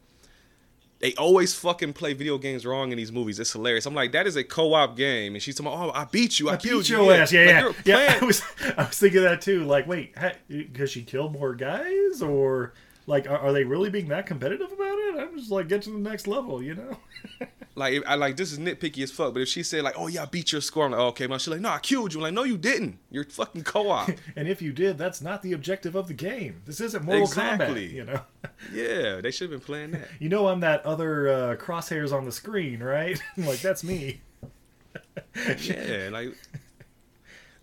They 1.00 1.14
always 1.14 1.52
fucking 1.52 1.94
play 1.94 2.12
video 2.14 2.38
games 2.38 2.64
wrong 2.64 2.92
in 2.92 2.96
these 2.96 3.10
movies. 3.10 3.40
It's 3.40 3.52
hilarious. 3.52 3.86
I'm 3.86 3.94
like, 3.94 4.12
that 4.12 4.28
is 4.28 4.36
a 4.36 4.44
co-op 4.44 4.96
game, 4.96 5.34
and 5.34 5.42
she's 5.42 5.56
talking, 5.56 5.72
about, 5.72 5.88
oh, 5.88 5.98
I 5.98 6.04
beat 6.04 6.38
you, 6.38 6.48
I, 6.48 6.52
I 6.52 6.56
killed 6.58 6.82
beat 6.84 6.90
you, 6.90 7.02
your 7.02 7.12
ass. 7.12 7.32
Yeah, 7.32 7.64
Like, 7.66 7.76
yeah, 7.84 7.98
yeah. 8.04 8.18
I 8.22 8.24
was, 8.24 8.40
I 8.78 8.84
was 8.84 8.98
thinking 9.00 9.22
that 9.24 9.40
too. 9.42 9.64
Like, 9.64 9.88
wait, 9.88 10.14
because 10.48 10.90
she 10.90 11.02
killed 11.02 11.32
more 11.32 11.56
guys, 11.56 12.22
or 12.22 12.72
like, 13.06 13.28
are, 13.28 13.38
are 13.38 13.52
they 13.52 13.64
really 13.64 13.90
being 13.90 14.08
that 14.08 14.26
competitive 14.26 14.72
about 14.72 14.98
it? 14.98 15.16
I'm 15.18 15.36
just 15.38 15.50
like, 15.50 15.68
get 15.68 15.82
to 15.82 15.90
the 15.90 15.98
next 15.98 16.26
level, 16.26 16.62
you 16.62 16.74
know? 16.74 16.96
Like 17.74 18.02
I 18.06 18.16
like 18.16 18.36
this 18.36 18.52
is 18.52 18.58
nitpicky 18.58 19.02
as 19.02 19.10
fuck, 19.10 19.32
but 19.32 19.40
if 19.40 19.48
she 19.48 19.62
said 19.62 19.82
like, 19.82 19.94
"Oh 19.96 20.06
yeah, 20.06 20.22
I 20.22 20.26
beat 20.26 20.52
your 20.52 20.60
score," 20.60 20.84
I'm 20.84 20.90
like, 20.92 21.00
oh, 21.00 21.06
"Okay," 21.06 21.26
man. 21.26 21.38
She's 21.38 21.48
like, 21.48 21.60
"No, 21.60 21.70
I 21.70 21.78
killed 21.78 22.12
you." 22.12 22.20
I'm 22.20 22.24
like, 22.24 22.34
"No, 22.34 22.44
you 22.44 22.58
didn't. 22.58 22.98
You're 23.10 23.24
fucking 23.24 23.64
co-op." 23.64 24.10
and 24.36 24.46
if 24.46 24.60
you 24.60 24.72
did, 24.72 24.98
that's 24.98 25.22
not 25.22 25.40
the 25.42 25.54
objective 25.54 25.94
of 25.94 26.06
the 26.06 26.14
game. 26.14 26.60
This 26.66 26.80
isn't 26.82 27.02
Mortal 27.02 27.22
Exactly. 27.22 27.88
Kombat, 27.88 27.92
you 27.92 28.04
know. 28.04 28.20
yeah, 28.74 29.20
they 29.22 29.30
should 29.30 29.50
have 29.50 29.58
been 29.58 29.66
playing 29.66 29.92
that. 29.92 30.08
You 30.18 30.28
know, 30.28 30.48
I'm 30.48 30.60
that 30.60 30.84
other 30.84 31.28
uh, 31.28 31.56
crosshairs 31.56 32.12
on 32.12 32.26
the 32.26 32.32
screen, 32.32 32.82
right? 32.82 33.18
like 33.38 33.60
that's 33.60 33.82
me. 33.82 34.20
yeah, 35.58 36.10
like 36.12 36.36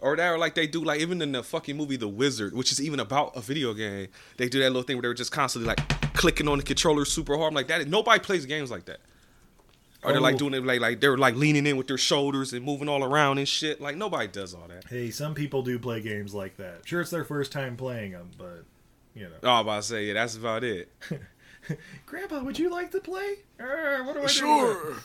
or 0.02 0.16
that, 0.16 0.32
or 0.32 0.38
like 0.38 0.56
they 0.56 0.68
do, 0.68 0.84
like 0.84 1.00
even 1.02 1.22
in 1.22 1.32
the 1.34 1.44
fucking 1.44 1.76
movie 1.78 1.98
The 1.98 2.08
Wizard, 2.08 2.54
which 2.54 2.72
is 2.72 2.82
even 2.82 3.00
about 3.00 3.36
a 3.36 3.42
video 3.42 3.74
game, 3.74 4.08
they 4.38 4.48
do 4.50 4.60
that 4.60 4.70
little 4.70 4.84
thing 4.84 4.96
where 4.98 5.02
they're 5.04 5.14
just 5.14 5.32
constantly 5.32 5.68
like 5.68 6.14
clicking 6.14 6.48
on 6.48 6.58
the 6.58 6.64
controller 6.64 7.06
super 7.06 7.36
hard. 7.38 7.50
I'm 7.50 7.56
like 7.56 7.68
that. 7.68 7.88
Nobody 7.88 8.20
plays 8.20 8.46
games 8.46 8.72
like 8.72 8.86
that. 8.86 9.00
Or 10.02 10.14
they're 10.14 10.22
like 10.22 10.36
Oh. 10.36 10.38
doing 10.40 10.54
it 10.54 10.64
like 10.66 10.80
like 10.80 11.02
they're 11.02 11.18
like 11.18 11.36
leaning 11.36 11.68
in 11.68 11.76
with 11.76 11.88
their 11.88 11.98
shoulders 11.98 12.54
and 12.54 12.64
moving 12.64 12.88
all 12.88 13.04
around 13.04 13.38
and 13.38 13.48
shit. 13.48 13.82
Like 13.82 13.98
nobody 13.98 14.28
does 14.30 14.54
all 14.54 14.66
that. 14.70 14.86
Hey, 14.86 15.12
some 15.12 15.34
people 15.36 15.62
do 15.62 15.78
play 15.78 16.00
games 16.00 16.34
like 16.34 16.56
that. 16.56 16.82
Sure, 16.86 17.02
it's 17.02 17.10
their 17.12 17.26
first 17.26 17.52
time 17.52 17.76
playing 17.76 18.14
them, 18.14 18.30
but 18.38 18.64
you 19.14 19.24
know. 19.26 19.36
Oh, 19.44 19.50
I 19.50 19.58
was 19.58 19.62
about 19.66 19.76
to 19.76 19.84
say 19.84 20.06
yeah, 20.06 20.14
that's 20.14 20.38
about 20.38 20.64
it. 20.64 20.90
Grandpa, 22.06 22.40
would 22.42 22.58
you 22.58 22.70
like 22.70 22.92
to 22.92 23.02
play? 23.02 23.36
Uh, 23.60 24.04
what 24.06 24.14
do 24.14 24.20
I 24.20 24.24
do? 24.24 24.28
Sure. 24.30 24.96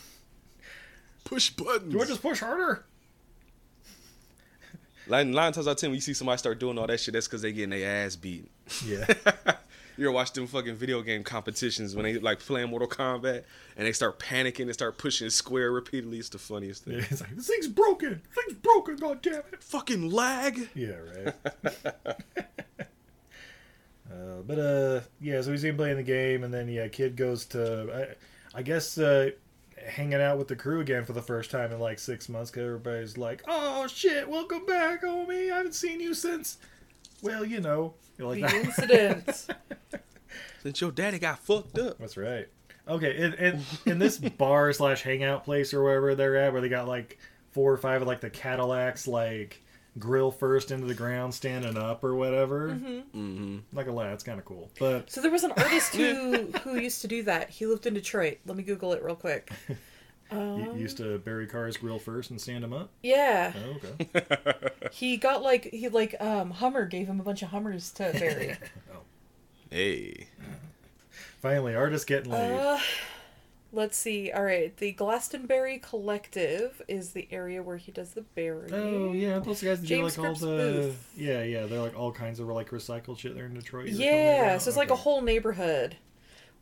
Push 1.24 1.50
buttons. 1.50 1.92
Do 1.92 2.00
I 2.00 2.04
just 2.04 2.22
push 2.22 2.38
harder? 2.40 2.84
Like 5.06 5.26
nine 5.26 5.52
times 5.52 5.68
out 5.68 5.72
of 5.72 5.76
ten, 5.76 5.90
when 5.90 5.96
you 5.96 6.00
see 6.00 6.14
somebody 6.14 6.38
start 6.38 6.58
doing 6.58 6.78
all 6.78 6.86
that 6.86 6.98
shit, 6.98 7.14
that's 7.14 7.26
because 7.26 7.42
they 7.42 7.52
getting 7.52 7.70
their 7.70 8.06
ass 8.06 8.16
beat. 8.16 8.50
Yeah. 8.86 9.06
You 9.96 10.06
ever 10.06 10.12
watch 10.12 10.32
them 10.32 10.46
fucking 10.48 10.74
video 10.74 11.02
game 11.02 11.22
competitions 11.22 11.94
when 11.94 12.04
they 12.04 12.18
like 12.18 12.40
playing 12.40 12.70
Mortal 12.70 12.88
Kombat 12.88 13.44
and 13.76 13.86
they 13.86 13.92
start 13.92 14.18
panicking 14.18 14.62
and 14.62 14.74
start 14.74 14.98
pushing 14.98 15.30
square 15.30 15.70
repeatedly? 15.70 16.18
It's 16.18 16.30
the 16.30 16.38
funniest 16.38 16.84
thing. 16.84 16.94
Yeah, 16.94 17.04
it's 17.08 17.20
like 17.20 17.36
this 17.36 17.46
thing's 17.46 17.68
broken. 17.68 18.20
This 18.34 18.44
thing's 18.44 18.58
broken. 18.60 18.96
God 18.96 19.22
damn 19.22 19.34
it. 19.34 19.62
Fucking 19.62 20.10
lag. 20.10 20.68
Yeah, 20.74 20.96
right. 20.96 21.34
uh, 24.10 24.42
but 24.44 24.58
uh, 24.58 25.00
yeah. 25.20 25.40
So 25.42 25.52
he's 25.52 25.64
even 25.64 25.76
playing 25.76 25.96
the 25.96 26.02
game, 26.02 26.42
and 26.42 26.52
then 26.52 26.66
yeah, 26.68 26.88
kid 26.88 27.14
goes 27.14 27.46
to, 27.46 28.16
I, 28.52 28.58
I 28.58 28.62
guess, 28.62 28.98
uh, 28.98 29.30
hanging 29.86 30.20
out 30.20 30.38
with 30.38 30.48
the 30.48 30.56
crew 30.56 30.80
again 30.80 31.04
for 31.04 31.12
the 31.12 31.22
first 31.22 31.50
time 31.50 31.72
in 31.72 31.78
like 31.78 31.98
six 31.98 32.28
months. 32.28 32.50
Cause 32.50 32.64
everybody's 32.64 33.18
like, 33.18 33.42
"Oh 33.46 33.86
shit, 33.86 34.28
welcome 34.28 34.66
back, 34.66 35.02
homie. 35.02 35.52
I 35.52 35.58
haven't 35.58 35.74
seen 35.74 36.00
you 36.00 36.14
since." 36.14 36.58
Well, 37.22 37.44
you 37.44 37.60
know, 37.60 37.94
you're 38.18 38.28
like 38.28 38.40
The 38.40 38.56
incident. 38.60 39.46
Since 40.62 40.80
your 40.80 40.90
daddy 40.90 41.18
got 41.18 41.38
fucked 41.40 41.78
up. 41.78 41.98
That's 41.98 42.16
right. 42.16 42.48
Okay, 42.88 43.16
in, 43.16 43.34
in, 43.34 43.60
in 43.86 43.98
this 43.98 44.18
bar 44.38 44.72
slash 44.72 45.02
hangout 45.02 45.44
place 45.44 45.72
or 45.72 45.82
wherever 45.82 46.14
they're 46.14 46.36
at, 46.36 46.52
where 46.52 46.62
they 46.62 46.68
got 46.68 46.88
like 46.88 47.18
four 47.52 47.72
or 47.72 47.76
five 47.76 48.02
of 48.02 48.08
like 48.08 48.20
the 48.20 48.30
Cadillacs, 48.30 49.06
like 49.06 49.62
grill 49.98 50.30
first 50.30 50.70
into 50.70 50.86
the 50.86 50.94
ground, 50.94 51.32
standing 51.34 51.76
up 51.76 52.02
or 52.04 52.14
whatever. 52.14 52.70
Mhm. 52.70 53.02
Mm-hmm. 53.14 53.58
Like 53.72 53.86
a 53.86 53.92
lad, 53.92 54.12
it's 54.12 54.24
kind 54.24 54.38
of 54.38 54.44
cool. 54.44 54.70
But 54.78 55.10
So 55.10 55.20
there 55.20 55.30
was 55.30 55.44
an 55.44 55.52
artist 55.56 55.94
who 55.94 56.46
who 56.64 56.76
used 56.78 57.00
to 57.02 57.08
do 57.08 57.22
that. 57.24 57.50
He 57.50 57.66
lived 57.66 57.86
in 57.86 57.94
Detroit. 57.94 58.38
Let 58.46 58.56
me 58.56 58.62
Google 58.62 58.92
it 58.92 59.02
real 59.02 59.16
quick. 59.16 59.50
you 59.68 59.76
Um, 60.38 60.76
used 60.78 60.96
to 60.96 61.18
bury 61.18 61.46
cars 61.46 61.76
grill 61.76 61.98
first 61.98 62.30
and 62.30 62.40
stand 62.40 62.64
them 62.64 62.72
up. 62.72 62.90
yeah. 63.02 63.52
Oh, 63.56 63.76
okay. 64.16 64.24
He 64.92 65.16
got 65.16 65.42
like 65.42 65.64
he 65.72 65.88
like 65.88 66.14
um 66.20 66.50
Hummer 66.52 66.86
gave 66.86 67.06
him 67.08 67.18
a 67.20 67.22
bunch 67.24 67.42
of 67.42 67.48
Hummers 67.48 67.90
to 67.92 68.12
bury. 68.12 68.56
Hey. 69.70 70.28
Finally, 71.40 71.74
artist 71.74 72.06
getting 72.06 72.30
laid. 72.32 72.52
uh, 72.52 72.78
let's 73.74 73.96
see. 73.96 74.30
All 74.30 74.44
right, 74.44 74.76
the 74.76 74.92
Glastonbury 74.92 75.78
Collective 75.78 76.80
is 76.88 77.10
the 77.10 77.28
area 77.30 77.62
where 77.62 77.76
he 77.76 77.92
does 77.92 78.14
the 78.14 78.22
burying. 78.22 78.72
Oh 78.72 79.12
yeah, 79.12 79.38
those 79.38 79.62
guys 79.62 79.80
do 79.80 79.86
James 79.86 80.16
like 80.16 80.28
all 80.28 80.34
the 80.34 80.46
Booth. 80.46 81.12
yeah 81.16 81.42
yeah 81.42 81.66
they're 81.66 81.80
like 81.80 81.98
all 81.98 82.12
kinds 82.12 82.40
of 82.40 82.48
like 82.48 82.70
recycled 82.70 83.18
shit 83.18 83.34
there 83.34 83.46
in 83.46 83.54
Detroit. 83.54 83.88
Yeah, 83.88 84.58
so 84.58 84.68
it's 84.68 84.76
like 84.76 84.90
a 84.90 84.96
whole 84.96 85.20
neighborhood 85.20 85.96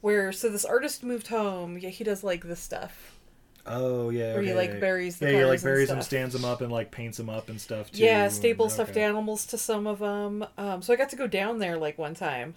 where 0.00 0.32
so 0.32 0.48
this 0.48 0.64
artist 0.64 1.02
moved 1.02 1.28
home. 1.28 1.78
Yeah, 1.78 1.90
he 1.90 2.04
does 2.04 2.24
like 2.24 2.44
this 2.44 2.60
stuff. 2.60 3.18
Oh 3.64 4.10
yeah, 4.10 4.32
Where 4.34 4.42
he, 4.42 4.50
okay. 4.50 4.56
like, 4.58 4.80
buries 4.80 5.18
the 5.18 5.30
yeah, 5.30 5.38
he 5.38 5.44
like 5.44 5.58
and 5.58 5.62
buries 5.62 5.88
them, 5.88 6.02
stands 6.02 6.34
them 6.34 6.44
up, 6.44 6.62
and 6.62 6.72
like 6.72 6.90
paints 6.90 7.16
them 7.16 7.30
up 7.30 7.48
and 7.48 7.60
stuff 7.60 7.92
too. 7.92 8.02
Yeah, 8.02 8.28
staple 8.28 8.68
stuffed 8.68 8.96
animals 8.96 9.46
to 9.46 9.58
some 9.58 9.86
of 9.86 10.00
them. 10.00 10.44
Um, 10.58 10.82
so 10.82 10.92
I 10.92 10.96
got 10.96 11.10
to 11.10 11.16
go 11.16 11.28
down 11.28 11.58
there 11.58 11.76
like 11.76 11.96
one 11.96 12.14
time. 12.14 12.56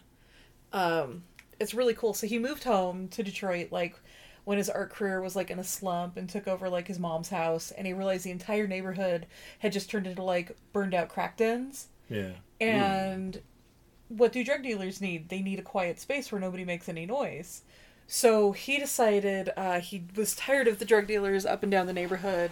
Um, 0.73 1.23
it's 1.59 1.73
really 1.73 1.93
cool. 1.93 2.13
So 2.13 2.25
he 2.25 2.39
moved 2.39 2.63
home 2.63 3.07
to 3.09 3.21
Detroit 3.21 3.71
like 3.71 3.95
when 4.45 4.57
his 4.57 4.69
art 4.69 4.91
career 4.91 5.19
was 5.19 5.35
like 5.35 5.51
in 5.51 5.59
a 5.59 5.63
slump 5.63 6.15
and 6.15 6.29
took 6.29 6.47
over 6.47 6.69
like 6.69 6.87
his 6.87 6.99
mom's 6.99 7.29
house, 7.29 7.71
and 7.71 7.85
he 7.85 7.93
realized 7.93 8.23
the 8.25 8.31
entire 8.31 8.67
neighborhood 8.67 9.25
had 9.59 9.73
just 9.73 9.89
turned 9.89 10.07
into 10.07 10.23
like 10.23 10.55
burned 10.71 10.93
out 10.93 11.09
crack 11.09 11.35
dens. 11.35 11.87
Yeah. 12.09 12.31
And 12.61 13.41
what 14.07 14.31
do 14.31 14.43
drug 14.43 14.63
dealers 14.63 15.01
need? 15.01 15.29
They 15.29 15.41
need 15.41 15.59
a 15.59 15.63
quiet 15.63 15.99
space 15.99 16.31
where 16.31 16.39
nobody 16.39 16.63
makes 16.63 16.87
any 16.87 17.05
noise. 17.05 17.63
So 18.07 18.51
he 18.51 18.77
decided 18.77 19.49
uh, 19.57 19.79
he 19.79 20.05
was 20.15 20.35
tired 20.35 20.67
of 20.67 20.77
the 20.77 20.85
drug 20.85 21.07
dealers 21.07 21.45
up 21.45 21.63
and 21.63 21.71
down 21.71 21.87
the 21.87 21.93
neighborhood, 21.93 22.51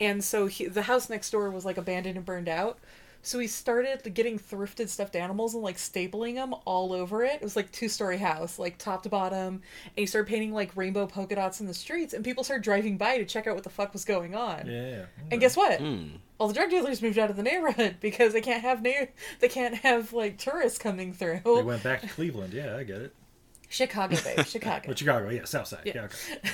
and 0.00 0.24
so 0.24 0.46
he, 0.46 0.66
the 0.66 0.82
house 0.82 1.10
next 1.10 1.30
door 1.30 1.50
was 1.50 1.66
like 1.66 1.76
abandoned 1.76 2.16
and 2.16 2.24
burned 2.24 2.48
out. 2.48 2.78
So 3.24 3.38
he 3.38 3.46
started 3.46 4.14
getting 4.14 4.38
thrifted 4.38 4.90
stuffed 4.90 5.16
animals 5.16 5.54
and 5.54 5.62
like 5.62 5.78
stapling 5.78 6.34
them 6.34 6.54
all 6.66 6.92
over 6.92 7.24
it. 7.24 7.36
It 7.36 7.42
was 7.42 7.56
like 7.56 7.72
two 7.72 7.88
story 7.88 8.18
house, 8.18 8.58
like 8.58 8.76
top 8.76 9.02
to 9.04 9.08
bottom, 9.08 9.46
and 9.46 9.62
he 9.96 10.04
started 10.04 10.28
painting 10.28 10.52
like 10.52 10.76
rainbow 10.76 11.06
polka 11.06 11.34
dots 11.34 11.60
in 11.60 11.66
the 11.66 11.74
streets, 11.74 12.12
and 12.12 12.22
people 12.22 12.44
started 12.44 12.62
driving 12.62 12.98
by 12.98 13.16
to 13.16 13.24
check 13.24 13.46
out 13.46 13.54
what 13.54 13.64
the 13.64 13.70
fuck 13.70 13.94
was 13.94 14.04
going 14.04 14.34
on. 14.34 14.66
Yeah. 14.66 15.06
And 15.30 15.40
guess 15.40 15.56
what? 15.56 15.80
Hmm. 15.80 16.16
All 16.38 16.48
the 16.48 16.54
drug 16.54 16.68
dealers 16.68 17.00
moved 17.00 17.18
out 17.18 17.30
of 17.30 17.36
the 17.36 17.42
neighborhood 17.42 17.96
because 18.00 18.34
they 18.34 18.42
can't 18.42 18.62
have 18.62 18.82
na- 18.82 19.06
they 19.40 19.48
can't 19.48 19.76
have 19.76 20.12
like 20.12 20.36
tourists 20.36 20.78
coming 20.78 21.14
through. 21.14 21.40
They 21.44 21.62
went 21.62 21.82
back 21.82 22.02
to 22.02 22.08
Cleveland. 22.08 22.52
Yeah, 22.52 22.76
I 22.76 22.84
get 22.84 23.00
it. 23.00 23.14
Chicago, 23.74 24.16
babe, 24.22 24.46
Chicago. 24.46 24.84
But 24.86 24.98
Chicago, 24.98 25.28
yeah, 25.30 25.44
South 25.44 25.66
Side. 25.66 25.82
Yeah. 25.84 26.06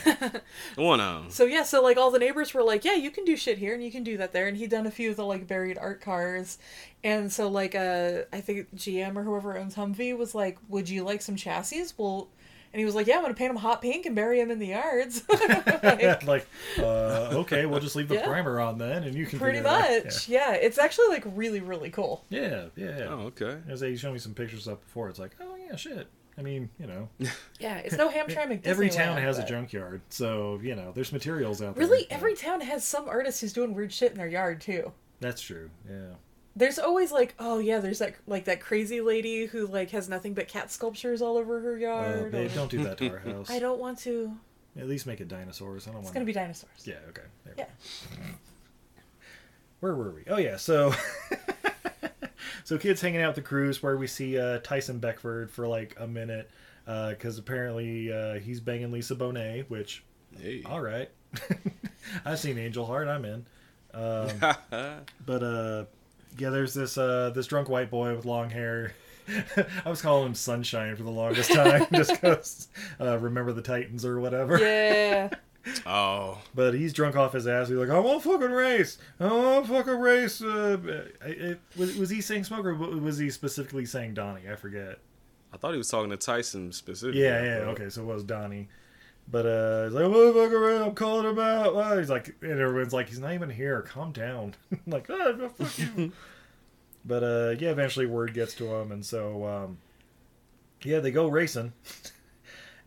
Yeah. 0.06 0.16
okay. 0.24 0.40
One 0.76 1.00
um. 1.00 1.28
So 1.30 1.44
yeah, 1.44 1.64
so 1.64 1.82
like 1.82 1.98
all 1.98 2.10
the 2.10 2.18
neighbors 2.18 2.54
were 2.54 2.62
like, 2.62 2.82
"Yeah, 2.84 2.94
you 2.94 3.10
can 3.10 3.24
do 3.26 3.36
shit 3.36 3.58
here, 3.58 3.74
and 3.74 3.84
you 3.84 3.90
can 3.90 4.02
do 4.02 4.16
that 4.16 4.32
there." 4.32 4.48
And 4.48 4.56
he'd 4.56 4.70
done 4.70 4.86
a 4.86 4.90
few 4.90 5.10
of 5.10 5.16
the 5.16 5.26
like 5.26 5.46
buried 5.46 5.76
art 5.76 6.00
cars, 6.00 6.56
and 7.04 7.30
so 7.30 7.48
like 7.48 7.74
uh, 7.74 8.22
I 8.32 8.40
think 8.40 8.74
GM 8.74 9.16
or 9.16 9.22
whoever 9.22 9.58
owns 9.58 9.74
Humvee 9.74 10.16
was 10.16 10.34
like, 10.34 10.58
"Would 10.68 10.88
you 10.88 11.04
like 11.04 11.20
some 11.20 11.36
chassis?" 11.36 11.92
Well, 11.98 12.28
and 12.72 12.78
he 12.80 12.86
was 12.86 12.94
like, 12.94 13.06
"Yeah, 13.06 13.16
I'm 13.16 13.22
gonna 13.22 13.34
paint 13.34 13.50
them 13.50 13.60
hot 13.60 13.82
pink 13.82 14.06
and 14.06 14.16
bury 14.16 14.38
them 14.38 14.50
in 14.50 14.58
the 14.58 14.68
yards." 14.68 15.22
like, 15.82 16.26
like, 16.26 16.46
uh, 16.78 17.32
okay, 17.42 17.66
we'll 17.66 17.80
just 17.80 17.96
leave 17.96 18.08
the 18.08 18.14
Yeah. 18.14 18.26
primer 18.26 18.60
on 18.60 18.78
then, 18.78 19.04
and 19.04 19.14
you 19.14 19.26
can 19.26 19.38
pretty 19.38 19.58
figure 19.58 19.70
it 19.98 20.04
much, 20.04 20.26
yeah. 20.28 20.52
It's 20.52 20.78
actually 20.78 21.08
like 21.08 21.24
really 21.26 21.60
really 21.60 21.90
cool. 21.90 22.24
Yeah, 22.30 22.66
yeah, 22.76 22.98
yeah. 22.98 23.04
Oh, 23.10 23.32
okay. 23.32 23.58
As 23.68 23.80
they 23.80 23.94
showed 23.96 24.14
me 24.14 24.18
some 24.20 24.32
pictures 24.34 24.66
up 24.66 24.80
before, 24.82 25.10
it's 25.10 25.18
like, 25.18 25.32
oh 25.40 25.56
yeah, 25.68 25.76
shit. 25.76 26.08
I 26.38 26.42
mean, 26.42 26.70
you 26.78 26.86
know, 26.86 27.08
Yeah, 27.58 27.78
it's 27.78 27.96
no 27.96 28.08
Hamtramck. 28.08 28.62
every 28.64 28.88
town 28.88 29.16
Disneyland, 29.16 29.22
has 29.22 29.38
a 29.38 29.46
junkyard, 29.46 30.00
so 30.08 30.58
you 30.62 30.74
know, 30.74 30.92
there's 30.94 31.12
materials 31.12 31.60
out 31.60 31.74
there. 31.76 31.84
Really, 31.86 32.06
every 32.10 32.34
town 32.34 32.60
has 32.62 32.84
some 32.84 33.08
artist 33.08 33.40
who's 33.40 33.52
doing 33.52 33.74
weird 33.74 33.92
shit 33.92 34.12
in 34.12 34.18
their 34.18 34.28
yard 34.28 34.60
too. 34.60 34.92
That's 35.20 35.42
true. 35.42 35.70
Yeah. 35.88 36.14
There's 36.56 36.78
always 36.78 37.12
like, 37.12 37.34
oh 37.38 37.58
yeah, 37.58 37.78
there's 37.78 37.98
that 38.00 38.14
like 38.26 38.46
that 38.46 38.60
crazy 38.60 39.00
lady 39.00 39.46
who 39.46 39.66
like 39.66 39.90
has 39.90 40.08
nothing 40.08 40.34
but 40.34 40.48
cat 40.48 40.70
sculptures 40.70 41.20
all 41.22 41.36
over 41.36 41.60
her 41.60 41.74
Uh, 41.76 41.78
yard. 41.78 42.32
babe, 42.32 42.50
or- 42.50 42.54
don't 42.54 42.70
do 42.70 42.82
that 42.84 42.98
to 42.98 43.10
our 43.10 43.18
house. 43.18 43.50
I 43.50 43.58
don't 43.58 43.78
want 43.78 43.98
to. 44.00 44.32
At 44.78 44.88
least 44.88 45.06
make 45.06 45.20
it 45.20 45.28
dinosaurs. 45.28 45.86
I 45.86 45.90
don't 45.90 45.98
It's 46.00 46.04
want. 46.06 46.14
gonna 46.14 46.24
be 46.26 46.32
dinosaurs. 46.32 46.70
Yeah. 46.84 46.94
Okay. 47.10 47.22
There 47.44 47.54
we 47.56 47.62
Yeah. 47.62 47.66
go. 48.16 48.32
Where 49.80 49.94
were 49.94 50.10
we? 50.10 50.22
Oh 50.28 50.38
yeah. 50.38 50.56
So. 50.56 50.92
So 52.64 52.78
kids 52.78 53.00
hanging 53.00 53.20
out 53.20 53.30
at 53.30 53.34
the 53.34 53.42
cruise 53.42 53.82
where 53.82 53.96
we 53.96 54.06
see 54.06 54.38
uh, 54.38 54.58
Tyson 54.58 54.98
Beckford 54.98 55.50
for 55.50 55.66
like 55.66 55.96
a 55.98 56.06
minute 56.06 56.50
because 56.86 57.38
apparently 57.38 58.12
uh, 58.12 58.34
he's 58.34 58.60
banging 58.60 58.90
Lisa 58.90 59.14
Bonet, 59.14 59.68
which 59.68 60.02
Hey. 60.38 60.62
all 60.64 60.80
right. 60.80 61.10
I've 62.24 62.38
seen 62.38 62.58
Angel 62.58 62.84
Heart. 62.86 63.08
I'm 63.08 63.24
in. 63.24 63.46
Um, 63.92 64.28
but 65.26 65.42
uh, 65.42 65.84
yeah, 66.38 66.50
there's 66.50 66.74
this 66.74 66.96
uh, 66.98 67.30
this 67.34 67.46
drunk 67.46 67.68
white 67.68 67.90
boy 67.90 68.14
with 68.14 68.24
long 68.24 68.50
hair. 68.50 68.94
I 69.84 69.88
was 69.88 70.02
calling 70.02 70.26
him 70.26 70.34
Sunshine 70.34 70.96
for 70.96 71.02
the 71.04 71.10
longest 71.10 71.52
time, 71.52 71.86
just 71.92 72.10
because 72.12 72.68
uh, 73.00 73.18
remember 73.18 73.52
the 73.52 73.62
Titans 73.62 74.04
or 74.04 74.18
whatever. 74.20 74.58
Yeah. 74.58 75.30
Oh. 75.86 76.38
But 76.54 76.74
he's 76.74 76.92
drunk 76.92 77.16
off 77.16 77.32
his 77.32 77.46
ass. 77.46 77.68
He's 77.68 77.76
like, 77.76 77.90
I 77.90 77.98
want 77.98 78.22
fucking 78.22 78.50
race. 78.50 78.98
I 79.18 79.26
want 79.26 79.66
fucking 79.66 79.98
race. 79.98 80.42
Uh, 80.42 80.78
it, 81.24 81.40
it- 81.40 81.60
was, 81.76 81.96
was 81.96 82.10
he 82.10 82.20
saying 82.20 82.44
smoke 82.44 82.64
or 82.66 82.74
was 82.74 83.18
he 83.18 83.30
specifically 83.30 83.86
saying 83.86 84.14
Donnie? 84.14 84.42
I 84.50 84.56
forget. 84.56 84.98
I 85.52 85.56
thought 85.56 85.72
he 85.72 85.78
was 85.78 85.88
talking 85.88 86.10
to 86.10 86.16
Tyson 86.16 86.72
specifically. 86.72 87.22
Yeah, 87.22 87.42
yeah, 87.42 87.50
okay, 87.70 87.88
so 87.88 88.02
it 88.02 88.06
was 88.06 88.22
Donnie. 88.22 88.68
But 89.28 89.46
uh, 89.46 89.84
he's 89.84 89.92
like, 89.92 90.04
motherfucker, 90.04 90.72
man, 90.78 90.82
I'm 90.88 90.94
calling 90.94 91.26
him 91.26 91.38
out. 91.38 91.98
He's 91.98 92.10
like, 92.10 92.34
and 92.40 92.58
everyone's 92.60 92.92
like, 92.92 93.08
he's 93.08 93.18
not 93.20 93.32
even 93.32 93.50
here. 93.50 93.82
Calm 93.82 94.12
down. 94.12 94.54
like, 94.86 95.08
ah, 95.10 95.48
fuck 95.56 95.78
you. 95.78 96.12
but 97.04 97.22
uh, 97.22 97.54
yeah, 97.58 97.70
eventually 97.70 98.06
word 98.06 98.34
gets 98.34 98.54
to 98.54 98.74
him, 98.74 98.92
and 98.92 99.04
so 99.04 99.46
um, 99.46 99.78
yeah, 100.82 101.00
they 101.00 101.10
go 101.10 101.28
racing. 101.28 101.72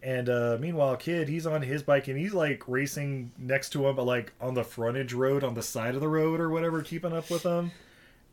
and 0.03 0.27
uh, 0.27 0.57
meanwhile, 0.59 0.97
kid, 0.97 1.29
he's 1.29 1.47
on 1.47 1.61
his 1.61 1.81
bike 1.81 2.09
and 2.09 2.17
he's 2.17 2.33
like 2.33 2.63
racing 2.67 3.31
next 3.37 3.69
to 3.69 3.87
him, 3.87 3.95
but 3.95 4.03
like 4.05 4.33
on 4.41 4.53
the 4.53 4.63
frontage 4.63 5.13
road, 5.13 5.45
on 5.45 5.53
the 5.53 5.63
side 5.63 5.95
of 5.95 6.01
the 6.01 6.09
road 6.09 6.41
or 6.41 6.49
whatever, 6.49 6.81
keeping 6.81 7.13
up 7.13 7.29
with 7.29 7.43
him. 7.43 7.71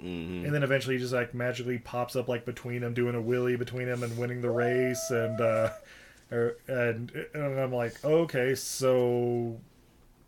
Mm-hmm. 0.03 0.47
And 0.47 0.55
then 0.55 0.64
eventually 0.64 0.97
he 0.97 1.01
just 1.01 1.12
like 1.12 1.33
magically 1.33 1.79
pops 1.79 2.16
up 2.16 2.27
like 2.27 2.45
between 2.45 2.81
them, 2.81 2.93
doing 2.93 3.14
a 3.14 3.23
wheelie 3.23 3.57
between 3.57 3.87
them 3.87 4.03
and 4.03 4.18
winning 4.18 4.41
the 4.41 4.51
race. 4.51 5.11
And 5.11 5.41
uh, 5.41 5.71
er, 6.33 6.57
and 6.66 7.12
and 7.35 7.61
I'm 7.61 7.73
like, 7.73 8.05
okay, 8.05 8.57
so 8.57 9.57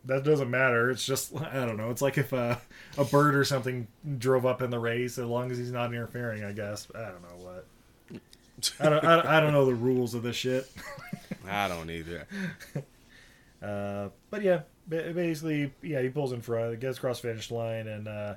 that 0.05 0.23
doesn't 0.23 0.51
matter. 0.51 0.91
It's 0.91 1.05
just 1.05 1.35
I 1.35 1.67
don't 1.67 1.77
know. 1.77 1.91
It's 1.91 2.03
like 2.03 2.19
if 2.19 2.33
uh, 2.33 2.57
a 2.97 3.05
bird 3.05 3.35
or 3.35 3.45
something 3.45 3.89
drove 4.19 4.47
up 4.47 4.63
in 4.63 4.71
the 4.71 4.79
race, 4.79 5.19
as 5.19 5.27
long 5.27 5.51
as 5.51 5.59
he's 5.59 5.73
not 5.73 5.93
interfering, 5.93 6.45
I 6.45 6.53
guess. 6.53 6.87
I 6.95 7.11
don't 7.11 7.23
know 7.23 7.45
what. 7.45 7.67
I 8.79 8.89
don't, 8.89 9.05
I 9.05 9.39
I 9.39 9.41
don't 9.41 9.53
know 9.53 9.67
the 9.67 9.75
rules 9.75 10.15
of 10.15 10.23
this 10.23 10.37
shit. 10.37 10.71
I 11.49 11.69
don't 11.69 11.91
either. 11.91 12.27
Uh, 13.63 14.09
but 14.29 14.43
yeah, 14.43 14.63
basically, 14.89 15.73
yeah, 15.83 16.03
he 16.03 16.09
pulls 16.09 16.33
in 16.33 16.41
front, 16.41 16.81
gets 16.81 16.99
across 16.99 17.21
the 17.21 17.29
finish 17.29 17.49
line, 17.49 17.87
and 17.87 18.09
uh, 18.09 18.35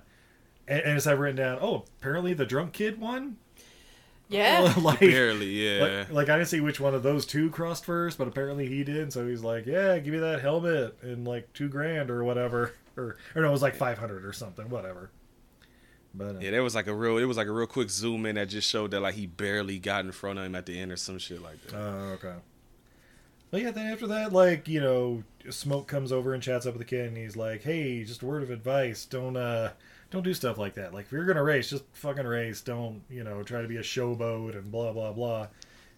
and, 0.67 0.81
and 0.81 0.97
as 0.97 1.07
I've 1.07 1.17
written 1.17 1.37
down, 1.37 1.57
oh, 1.61 1.85
apparently 1.99 2.35
the 2.35 2.45
drunk 2.45 2.73
kid 2.73 2.99
won. 2.99 3.37
Yeah. 4.29 4.73
like, 4.81 4.99
Barely, 4.99 5.47
yeah. 5.47 5.83
Like, 5.83 6.11
like, 6.11 6.29
I 6.29 6.37
didn't 6.37 6.49
see 6.49 6.59
which 6.59 6.79
one 6.79 6.93
of 6.93 7.03
those 7.03 7.25
two 7.25 7.49
crossed 7.49 7.85
first, 7.85 8.17
but 8.17 8.27
apparently 8.27 8.67
he 8.67 8.83
did. 8.83 9.13
So 9.13 9.27
he's 9.27 9.41
like, 9.41 9.65
"Yeah, 9.65 9.97
give 9.99 10.13
me 10.13 10.19
that 10.19 10.41
helmet 10.41 10.97
and 11.01 11.27
like 11.27 11.51
two 11.53 11.69
grand 11.69 12.09
or 12.11 12.23
whatever, 12.23 12.73
or 12.95 13.17
or 13.35 13.41
no, 13.41 13.47
it 13.47 13.51
was 13.51 13.61
like 13.63 13.75
five 13.75 13.97
hundred 13.97 14.25
or 14.25 14.33
something, 14.33 14.69
whatever." 14.69 15.09
But 16.13 16.35
uh, 16.35 16.39
Yeah, 16.39 16.51
there 16.51 16.63
was 16.63 16.75
like 16.75 16.87
a 16.87 16.93
real, 16.93 17.17
it 17.17 17.25
was 17.25 17.37
like 17.37 17.47
a 17.47 17.51
real 17.51 17.67
quick 17.67 17.89
zoom 17.89 18.25
in 18.25 18.35
that 18.35 18.49
just 18.49 18.69
showed 18.69 18.91
that 18.91 19.01
like 19.01 19.15
he 19.15 19.25
barely 19.25 19.79
got 19.79 20.05
in 20.05 20.11
front 20.11 20.39
of 20.39 20.45
him 20.45 20.55
at 20.55 20.65
the 20.65 20.79
end 20.79 20.91
or 20.91 20.97
some 20.97 21.19
shit 21.19 21.41
like 21.41 21.61
that. 21.63 21.75
Oh, 21.75 22.11
okay. 22.13 22.35
But 23.55 23.61
yeah, 23.61 23.71
then 23.71 23.87
after 23.87 24.07
that, 24.07 24.33
like, 24.33 24.67
you 24.67 24.81
know, 24.81 25.23
Smoke 25.49 25.87
comes 25.87 26.11
over 26.11 26.33
and 26.33 26.43
chats 26.43 26.65
up 26.65 26.73
with 26.73 26.81
the 26.81 26.85
kid 26.85 27.07
and 27.07 27.15
he's 27.15 27.37
like, 27.37 27.63
Hey, 27.63 28.03
just 28.03 28.21
a 28.21 28.25
word 28.25 28.43
of 28.43 28.49
advice, 28.49 29.05
don't 29.05 29.37
uh 29.37 29.69
don't 30.11 30.23
do 30.23 30.33
stuff 30.33 30.57
like 30.57 30.73
that. 30.73 30.93
Like 30.93 31.05
if 31.05 31.13
you're 31.13 31.23
gonna 31.23 31.41
race, 31.41 31.69
just 31.69 31.85
fucking 31.93 32.27
race. 32.27 32.59
Don't, 32.59 33.03
you 33.09 33.23
know, 33.23 33.43
try 33.43 33.61
to 33.61 33.67
be 33.69 33.77
a 33.77 33.81
showboat 33.81 34.57
and 34.57 34.69
blah 34.69 34.91
blah 34.91 35.13
blah. 35.13 35.47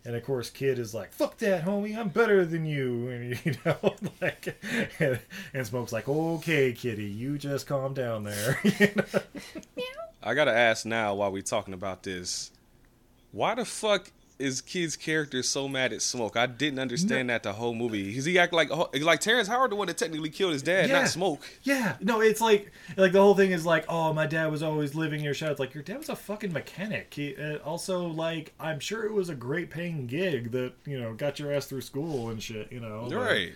And 0.06 0.16
of 0.16 0.24
course 0.24 0.52
Kid 0.52 0.78
is 0.78 0.94
like, 0.94 1.12
Fuck 1.14 1.40
that, 1.40 1.66
homie, 1.66 1.98
I'm 1.98 2.10
better 2.10 2.46
than 2.46 2.64
you 2.64 3.08
and 3.10 3.44
you 3.44 3.56
know, 3.66 3.96
like 4.22 4.56
and, 5.00 5.20
and 5.52 5.66
Smoke's 5.66 5.92
like, 5.92 6.08
Okay, 6.08 6.74
kitty, 6.74 7.06
you 7.06 7.40
just 7.40 7.66
calm 7.66 7.96
down 7.96 8.24
there. 8.24 8.60
You 8.80 8.90
know? 8.96 10.04
I 10.22 10.36
gotta 10.36 10.54
ask 10.54 10.86
now 10.86 11.16
while 11.16 11.32
we 11.32 11.42
talking 11.42 11.74
about 11.74 12.04
this, 12.04 12.52
why 13.32 13.56
the 13.56 13.66
fuck 13.66 14.12
is 14.40 14.62
Kid's 14.62 14.96
character 14.96 15.42
so 15.44 15.68
mad 15.68 15.94
at 15.94 16.02
Smoke? 16.02 16.38
I 16.38 16.46
didn't 16.46 16.80
understand 16.80 17.30
that 17.30 17.44
the 17.44 17.54
whole 17.54 17.74
movie. 17.74 18.14
Cause 18.14 18.26
he 18.26 18.38
act 18.38 18.54
like 18.54 18.70
like 19.02 19.20
Terrence 19.20 19.48
Howard, 19.48 19.72
the 19.72 19.76
one 19.76 19.88
that 19.88 19.98
technically 19.98 20.30
killed 20.30 20.54
his 20.54 20.62
dad, 20.62 20.90
Yeah. 20.90 21.00
not 21.00 21.08
Smoke. 21.10 21.42
Yeah, 21.64 21.96
no, 22.02 22.22
it's 22.22 22.40
like 22.42 22.72
like 22.96 23.12
the 23.12 23.22
whole 23.22 23.36
thing 23.36 23.52
is 23.52 23.66
like, 23.66 23.86
oh, 23.90 24.14
my 24.14 24.28
dad 24.28 24.52
was 24.52 24.62
always 24.64 24.94
living 24.96 25.24
your 25.24 25.34
show. 25.34 25.50
It's 25.50 25.60
like 25.60 25.74
your 25.74 25.84
dad 25.84 25.98
was 25.98 26.10
a 26.10 26.16
fucking 26.16 26.54
mechanic. 26.54 27.14
He 27.14 27.36
uh, 27.36 27.58
also 27.58 28.08
like 28.08 28.54
I'm 28.60 28.80
sure 28.80 29.06
it 29.06 29.14
was 29.14 29.30
a 29.30 29.36
great 29.36 29.70
paying 29.70 30.08
gig 30.08 30.52
that 30.52 30.74
you 30.86 31.00
know 31.00 31.14
got 31.14 31.40
your 31.40 31.52
ass 31.54 31.66
through 31.66 31.82
school 31.82 32.30
and 32.30 32.42
shit. 32.42 32.72
You 32.72 32.80
know, 32.80 33.08
like- 33.10 33.18
Right. 33.18 33.54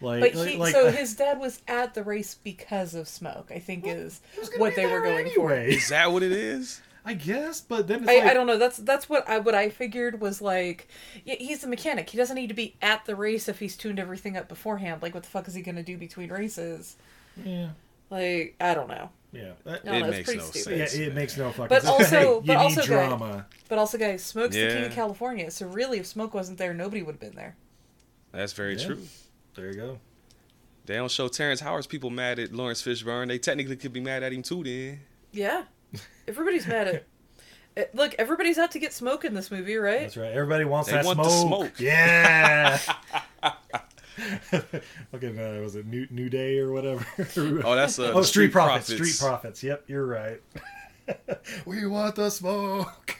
Like, 0.00 0.20
But 0.20 0.34
like, 0.36 0.48
he, 0.50 0.56
like, 0.56 0.72
so 0.74 0.86
uh, 0.86 0.92
his 0.92 1.16
dad 1.16 1.40
was 1.40 1.60
at 1.66 1.94
the 1.94 2.04
race 2.04 2.36
because 2.44 2.94
of 2.94 3.08
smoke. 3.08 3.50
I 3.52 3.58
think 3.58 3.84
is 3.84 4.20
what 4.56 4.76
they 4.76 4.86
were 4.86 5.00
going 5.00 5.26
anyway. 5.26 5.72
for. 5.72 5.76
Is 5.76 5.88
that 5.88 6.12
what 6.12 6.22
it 6.22 6.30
is? 6.30 6.80
I 7.08 7.14
guess, 7.14 7.60
but 7.60 7.88
then 7.88 8.02
it's 8.02 8.10
I, 8.10 8.16
like, 8.18 8.24
I 8.24 8.34
don't 8.34 8.46
know. 8.46 8.58
That's 8.58 8.76
that's 8.78 9.08
what 9.08 9.28
I 9.28 9.38
what 9.38 9.54
I 9.54 9.68
figured 9.70 10.20
was 10.20 10.40
like. 10.42 10.88
Yeah, 11.24 11.36
he's 11.38 11.64
a 11.64 11.66
mechanic. 11.68 12.10
He 12.10 12.16
doesn't 12.18 12.36
need 12.36 12.48
to 12.48 12.54
be 12.54 12.76
at 12.82 13.04
the 13.06 13.16
race 13.16 13.48
if 13.48 13.58
he's 13.58 13.76
tuned 13.76 13.98
everything 13.98 14.36
up 14.36 14.48
beforehand. 14.48 15.02
Like, 15.02 15.14
what 15.14 15.22
the 15.22 15.28
fuck 15.28 15.48
is 15.48 15.54
he 15.54 15.62
gonna 15.62 15.82
do 15.82 15.96
between 15.96 16.30
races? 16.30 16.96
Yeah. 17.44 17.70
Like, 18.10 18.56
I 18.60 18.74
don't 18.74 18.88
know. 18.88 19.10
Yeah, 19.32 19.52
No, 19.66 19.72
it 19.74 19.84
no, 19.84 20.10
makes 20.10 20.34
no 20.34 20.38
stupid. 20.40 20.54
sense. 20.54 20.96
Yeah, 20.96 21.06
it 21.08 21.14
makes 21.14 21.36
no 21.36 21.50
fucking 21.50 21.68
But 21.68 21.82
sense. 21.82 21.92
also, 21.92 22.16
Hey, 22.16 22.22
you 22.34 22.42
but 22.46 22.58
need 22.58 22.78
also, 22.78 22.82
drama. 22.82 23.46
Guy, 23.50 23.56
but 23.68 23.78
also, 23.78 23.98
guys, 23.98 24.22
Smoke's 24.24 24.54
the 24.56 24.68
king 24.68 24.84
of 24.84 24.92
California. 24.92 25.50
So 25.50 25.66
really, 25.68 25.98
if 25.98 26.06
Smoke 26.06 26.32
wasn't 26.32 26.56
there, 26.56 26.72
nobody 26.72 27.02
would 27.02 27.12
have 27.16 27.20
been 27.20 27.34
there. 27.34 27.54
That's 28.32 28.54
very 28.54 28.76
Yeah. 28.76 28.86
true. 28.86 29.02
There 29.54 29.66
you 29.66 29.74
go. 29.74 29.98
They 30.86 30.94
don't 30.94 31.10
show 31.10 31.28
Terrence 31.28 31.60
Howard's 31.60 31.86
people 31.86 32.08
mad 32.08 32.38
at 32.38 32.54
Laurence 32.54 32.82
Fishburne. 32.82 33.28
They 33.28 33.38
technically 33.38 33.76
could 33.76 33.92
be 33.92 34.00
mad 34.00 34.22
at 34.22 34.32
him 34.32 34.42
too. 34.42 34.64
Then 34.64 35.00
Yeah, 35.32 35.64
everybody's 36.26 36.66
mad 36.66 36.88
at. 36.88 37.06
Eh, 37.76 37.84
Look, 37.94 38.14
everybody's 38.18 38.58
out 38.58 38.72
to 38.72 38.78
get 38.78 38.92
Smoke 38.92 39.24
in 39.24 39.34
this 39.34 39.50
movie, 39.50 39.76
right? 39.76 40.00
That's 40.00 40.16
right. 40.16 40.32
Everybody 40.32 40.64
wants 40.64 40.88
They 40.88 40.96
that 40.96 41.04
want 41.04 41.18
the 41.22 41.28
smoke. 41.28 41.48
smoke. 41.66 41.72
Yeah. 41.80 42.78
Fucking 45.12 45.38
uh, 45.38 45.60
was 45.62 45.76
it 45.76 45.86
New 45.86 46.06
New 46.10 46.28
Day 46.28 46.58
or 46.58 46.72
whatever? 46.72 47.06
Oh, 47.64 47.74
that's, 47.76 47.98
uh, 47.98 48.12
oh 48.14 48.22
Street, 48.22 48.24
Street 48.48 48.52
Profits. 48.52 48.88
Profits. 48.88 49.14
Street 49.14 49.26
Profits. 49.28 49.62
Yep, 49.62 49.84
you're 49.86 50.06
right. 50.06 50.40
we 51.66 51.86
want 51.86 52.16
the 52.16 52.28
smoke. 52.30 53.16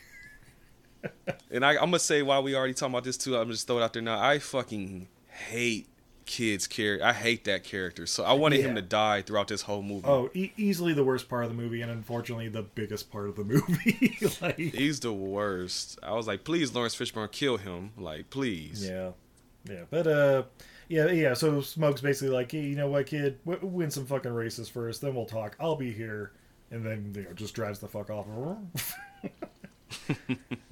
And 1.50 1.64
I, 1.64 1.72
I'm 1.74 1.76
gonna 1.86 1.98
say 2.00 2.22
while 2.22 2.42
we 2.42 2.54
already 2.56 2.74
talking 2.74 2.92
about 2.92 3.04
this 3.04 3.16
too, 3.16 3.36
I'm 3.36 3.48
just 3.50 3.66
throw 3.66 3.78
it 3.78 3.82
out 3.82 3.92
there 3.92 4.02
now. 4.02 4.20
I 4.20 4.40
fucking 4.40 5.06
hate 5.28 5.88
kids 6.28 6.66
character. 6.68 7.04
I 7.04 7.12
hate 7.14 7.44
that 7.44 7.64
character. 7.64 8.06
So 8.06 8.22
I 8.22 8.34
wanted 8.34 8.60
him 8.60 8.74
to 8.76 8.82
die 8.82 9.22
throughout 9.22 9.48
this 9.48 9.62
whole 9.62 9.82
movie. 9.82 10.06
Oh, 10.06 10.30
e- 10.34 10.52
easily 10.56 10.92
the 10.92 11.02
worst 11.02 11.28
part 11.28 11.42
of 11.44 11.50
the 11.50 11.56
movie, 11.56 11.80
and 11.80 11.90
unfortunately 11.90 12.48
the 12.48 12.62
biggest 12.62 13.10
part 13.10 13.28
of 13.28 13.34
the 13.36 13.44
movie. 13.44 14.16
like, 14.40 14.56
He's 14.58 15.00
the 15.00 15.12
worst. 15.12 15.98
I 16.02 16.12
was 16.12 16.26
like, 16.28 16.44
please, 16.44 16.72
Laurence 16.74 16.94
Fishburne, 16.94 17.32
kill 17.32 17.56
him. 17.56 17.90
Like, 17.96 18.30
please. 18.30 18.86
yeah, 18.86 19.10
yeah, 19.68 19.84
but 19.90 20.06
uh, 20.06 20.42
yeah, 20.88 21.10
yeah. 21.10 21.34
So 21.34 21.60
Smoke's 21.62 22.02
basically 22.02 22.34
like, 22.34 22.52
hey, 22.52 22.60
you 22.60 22.76
know 22.76 22.88
what, 22.88 23.06
kid, 23.06 23.38
w- 23.44 23.66
win 23.66 23.90
some 23.90 24.06
fucking 24.06 24.32
races 24.32 24.68
first, 24.68 25.00
then 25.00 25.14
we'll 25.14 25.26
talk. 25.26 25.56
I'll 25.58 25.76
be 25.76 25.92
here, 25.92 26.32
and 26.70 26.84
then 26.84 27.12
you 27.16 27.22
know 27.22 27.32
just 27.32 27.54
drives 27.54 27.78
the 27.78 27.88
fuck 27.88 28.10
off. 28.10 28.26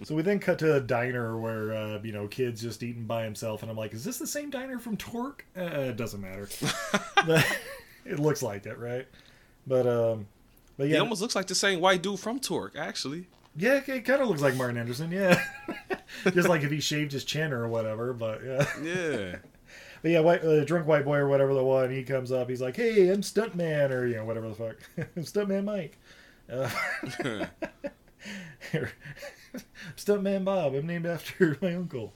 so 0.05 0.15
we 0.15 0.23
then 0.23 0.39
cut 0.39 0.59
to 0.61 0.75
a 0.75 0.81
diner 0.81 1.39
where 1.39 1.73
uh, 1.73 1.99
you 2.03 2.13
know 2.13 2.27
kid's 2.29 2.61
just 2.63 2.83
eating 2.83 3.05
by 3.07 3.25
himself, 3.25 3.63
and 3.63 3.71
I'm 3.71 3.77
like, 3.77 3.93
is 3.95 4.05
this 4.05 4.19
the 4.19 4.27
same 4.27 4.51
diner 4.51 4.79
from 4.79 4.97
Torque? 4.97 5.45
Uh, 5.57 5.63
it 5.63 5.97
doesn't 5.97 6.21
matter. 6.21 6.49
It 8.05 8.21
looks 8.21 8.41
like 8.41 8.67
it, 8.67 8.79
right? 8.79 9.07
But 9.67 9.87
um, 9.87 10.27
but 10.77 10.87
He 10.87 10.93
yeah, 10.93 11.01
almost 11.01 11.21
looks 11.21 11.35
like 11.35 11.49
the 11.49 11.57
same 11.57 11.81
white 11.81 12.03
dude 12.03 12.21
from 12.21 12.39
Torque, 12.39 12.77
actually. 12.77 13.27
yeah, 13.57 13.81
it 13.85 14.05
kind 14.05 14.23
of 14.23 14.29
looks 14.29 14.43
like 14.43 14.55
Martin 14.55 14.77
Henderson, 14.77 15.11
yeah. 15.11 15.43
Just 16.33 16.49
like 16.49 16.63
if 16.63 16.71
he 16.71 16.79
shaved 16.79 17.11
his 17.11 17.25
chin 17.25 17.53
or 17.53 17.67
whatever, 17.67 18.13
but 18.13 18.43
yeah. 18.45 18.67
Yeah. 18.83 19.37
But 20.03 20.11
yeah, 20.13 20.21
white, 20.21 20.45
uh, 20.45 20.63
drunk 20.65 20.87
white 20.87 21.05
boy 21.07 21.17
or 21.17 21.27
whatever 21.27 21.53
the 21.55 21.65
one, 21.65 21.91
he 21.91 22.05
comes 22.05 22.31
up, 22.31 22.49
he's 22.51 22.61
like, 22.61 22.77
"Hey, 22.77 23.09
I'm 23.11 23.23
Stuntman," 23.23 23.91
or 23.91 24.07
you 24.07 24.17
know, 24.17 24.25
whatever 24.27 24.49
the 24.51 24.55
fuck, 24.55 24.77
I'm 24.99 25.25
Stuntman 25.25 25.65
Mike, 25.65 25.99
uh, 26.53 26.69
Stuntman 29.97 30.45
Bob. 30.45 30.75
I'm 30.75 30.87
named 30.87 31.07
after 31.07 31.57
my 31.63 31.75
uncle. 31.75 32.13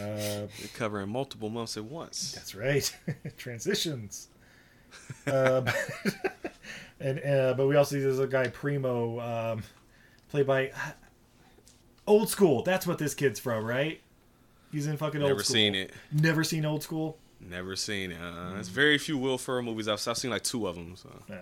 Uh, 0.00 0.46
covering 0.74 1.08
multiple 1.10 1.50
months 1.50 1.76
at 1.76 1.84
once. 1.84 2.32
that's 2.32 2.54
right, 2.54 2.94
transitions. 3.36 4.28
um, 5.26 5.66
and 7.00 7.18
uh, 7.24 7.54
but 7.56 7.66
we 7.66 7.76
also 7.76 7.96
see 7.96 8.00
there's 8.00 8.18
a 8.18 8.26
guy 8.26 8.46
Primo, 8.48 9.20
um, 9.20 9.62
played 10.30 10.46
by 10.46 10.72
Old 12.06 12.28
School. 12.30 12.62
That's 12.62 12.86
what 12.86 12.98
this 12.98 13.12
kid's 13.14 13.38
from, 13.40 13.64
right? 13.64 14.00
He's 14.70 14.86
in 14.86 14.96
fucking 14.96 15.20
Old 15.20 15.28
School. 15.28 15.36
Never 15.36 15.42
seen 15.44 15.74
it. 15.74 15.92
Never 16.10 16.44
seen 16.44 16.64
Old 16.64 16.82
School. 16.82 17.18
Never 17.40 17.76
seen 17.76 18.12
it. 18.12 18.18
Uh, 18.22 18.54
It's 18.58 18.68
very 18.68 18.96
few 18.98 19.18
Will 19.18 19.36
Ferrell 19.36 19.62
movies. 19.62 19.88
I've, 19.88 20.06
I've 20.08 20.16
seen 20.16 20.30
like 20.30 20.44
two 20.44 20.66
of 20.66 20.76
them. 20.76 20.94
So. 20.96 21.10
Yeah. 21.28 21.38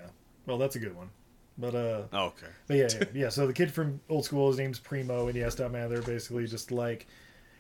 Well, 0.47 0.59
that's 0.59 0.75
a 0.75 0.81
good 0.81 0.97
one. 0.97 1.11
But 1.61 1.75
uh, 1.75 2.03
Oh, 2.13 2.27
okay. 2.27 2.47
But 2.67 2.77
yeah, 2.77 2.89
yeah, 2.93 3.05
yeah. 3.15 3.29
So 3.29 3.47
the 3.47 3.53
kid 3.53 3.73
from 3.73 4.01
old 4.09 4.25
school, 4.25 4.49
his 4.49 4.59
name's 4.59 4.79
Primo, 4.79 5.29
and 5.29 5.37
yeah, 5.37 5.69
man, 5.69 5.91
they're 5.91 6.03
basically 6.03 6.47
just 6.47 6.73
like, 6.73 7.07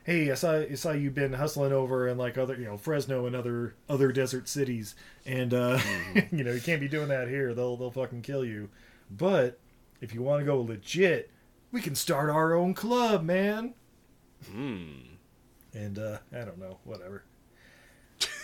"Hey, 0.05 0.31
I 0.31 0.35
saw, 0.35 0.61
I 0.61 0.75
saw 0.75 0.93
you've 0.93 1.15
been 1.15 1.33
hustling 1.33 1.73
over 1.73 2.09
in 2.09 2.19
like 2.19 2.39
other, 2.39 2.55
you 2.55 2.65
know, 2.65 2.77
Fresno 2.77 3.27
and 3.27 3.37
other 3.37 3.75
other 3.89 4.13
desert 4.13 4.49
cities, 4.49 4.95
and 5.27 5.53
uh, 5.53 5.79
you 6.33 6.45
know, 6.45 6.53
you 6.53 6.61
can't 6.61 6.81
be 6.81 6.89
doing 6.89 7.09
that 7.09 7.29
here. 7.29 7.55
They'll 7.55 7.77
they'll 7.77 7.91
fucking 7.91 8.23
kill 8.23 8.45
you. 8.45 8.71
But 9.11 9.59
if 10.01 10.15
you 10.15 10.23
want 10.23 10.41
to 10.41 10.47
go 10.47 10.61
legit, 10.61 11.31
we 11.73 11.81
can 11.81 11.95
start 11.95 12.31
our 12.31 12.55
own 12.55 12.75
club, 12.75 13.23
man. 13.23 13.75
Hmm. 14.51 14.93
And 15.73 15.99
uh, 15.99 16.19
I 16.33 16.39
don't 16.39 16.59
know, 16.59 16.79
whatever. 16.85 17.25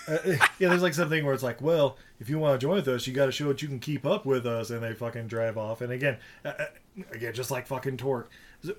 Uh, 0.09 0.19
yeah, 0.59 0.69
there's 0.69 0.83
like 0.83 0.95
something 0.95 1.25
where 1.25 1.35
it's 1.35 1.43
like, 1.43 1.61
well, 1.61 1.97
if 2.21 2.29
you 2.29 2.39
want 2.39 2.61
to 2.61 2.65
join 2.65 2.77
with 2.77 2.89
us, 2.89 3.07
you 3.07 3.13
got 3.13 3.27
to 3.27 3.33
show 3.33 3.49
that 3.49 3.63
you 3.63 3.69
can 3.69 3.81
keep 3.81 4.07
up 4.07 4.25
with 4.27 4.47
us, 4.47 4.71
and 4.71 4.83
they 4.83 4.93
fucking 4.95 5.27
drive 5.29 5.57
off. 5.59 5.81
And 5.81 5.93
again, 5.93 6.19
uh, 6.45 6.53
uh, 6.59 6.65
again, 7.13 7.35
just 7.35 7.51
like 7.51 7.67
fucking 7.67 7.97
Torque. 7.97 8.31
So, 8.63 8.75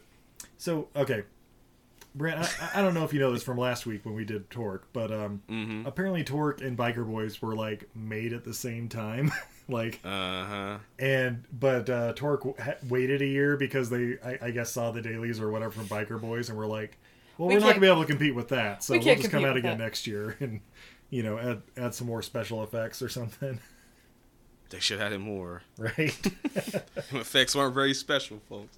so 0.57 0.87
okay, 0.95 1.23
Brent, 2.15 2.39
I, 2.39 2.79
I 2.79 2.81
don't 2.81 2.93
know 2.93 3.03
if 3.03 3.13
you 3.13 3.19
know 3.19 3.31
this 3.31 3.43
from 3.43 3.57
last 3.57 3.85
week 3.85 4.03
when 4.05 4.15
we 4.15 4.25
did 4.25 4.49
Torque, 4.49 4.87
but 4.93 5.11
um, 5.11 5.41
Mm-hmm. 5.49 5.85
apparently 5.85 6.23
Torque 6.23 6.61
and 6.61 6.77
Biker 6.77 7.05
Boyz 7.07 7.41
were 7.41 7.55
like 7.55 7.89
made 7.95 8.33
at 8.33 8.43
the 8.43 8.53
same 8.53 8.89
time, 8.89 9.31
like, 9.69 9.99
Uh 10.03 10.45
huh. 10.45 10.77
and 10.97 11.43
but 11.51 11.89
uh, 11.89 12.13
Torque 12.13 12.59
ha- 12.59 12.73
waited 12.89 13.21
a 13.21 13.25
year 13.27 13.55
because 13.57 13.89
they, 13.89 14.17
I, 14.25 14.37
I 14.47 14.51
guess, 14.51 14.71
saw 14.71 14.91
the 14.91 15.01
dailies 15.01 15.39
or 15.39 15.51
whatever 15.51 15.71
from 15.71 15.87
Biker 15.87 16.19
Boyz, 16.19 16.49
and 16.49 16.57
were 16.57 16.65
like, 16.65 16.97
well, 17.37 17.49
We 17.49 17.55
we 17.55 17.57
are 17.57 17.65
not 17.65 17.69
gonna 17.71 17.81
be 17.81 17.87
able 17.87 18.01
to 18.01 18.07
compete 18.07 18.33
with 18.33 18.47
that, 18.47 18.83
so 18.83 18.93
we 18.93 18.99
we'll 18.99 19.15
just 19.15 19.29
come 19.29 19.45
out 19.45 19.57
again 19.57 19.77
that. 19.77 19.83
next 19.83 20.07
year 20.07 20.35
and 20.39 20.61
you 21.09 21.23
know 21.23 21.37
add 21.37 21.61
add 21.77 21.93
some 21.95 22.07
more 22.07 22.21
special 22.21 22.63
effects 22.63 23.01
or 23.01 23.09
something, 23.09 23.59
They 24.69 24.79
should 24.81 24.99
have 24.99 25.13
had 25.13 25.21
more. 25.21 25.61
right? 25.77 25.97
Effects 27.13 27.55
weren't 27.55 27.73
very 27.73 27.93
special, 27.93 28.41
folks. 28.49 28.75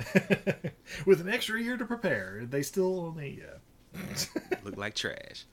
with 1.07 1.19
an 1.19 1.29
extra 1.29 1.59
year 1.59 1.77
to 1.77 1.85
prepare, 1.85 2.45
they 2.47 2.61
still 2.61 2.99
only 3.07 3.41
yeah. 3.41 4.03
Look 4.63 4.77
like 4.77 4.93
trash. 4.93 5.45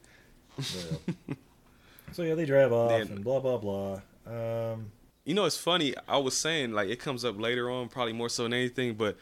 So 2.12 2.22
yeah, 2.22 2.35
they 2.35 2.45
drive 2.47 2.72
off 2.72 2.91
Then- 2.91 3.09
and 3.16 3.24
blah 3.24 3.41
blah 3.41 3.59
blah. 3.59 4.01
Um, 4.27 4.93
You 5.24 5.35
know, 5.35 5.45
it's 5.45 5.57
funny. 5.57 5.95
I 6.09 6.18
was 6.18 6.37
saying 6.37 6.72
like 6.72 6.89
it 6.89 7.01
comes 7.01 7.24
up 7.24 7.41
later 7.41 7.70
on, 7.70 7.89
probably 7.89 8.12
more 8.12 8.29
so 8.29 8.43
than 8.45 8.53
anything. 8.53 8.95
But 8.95 9.16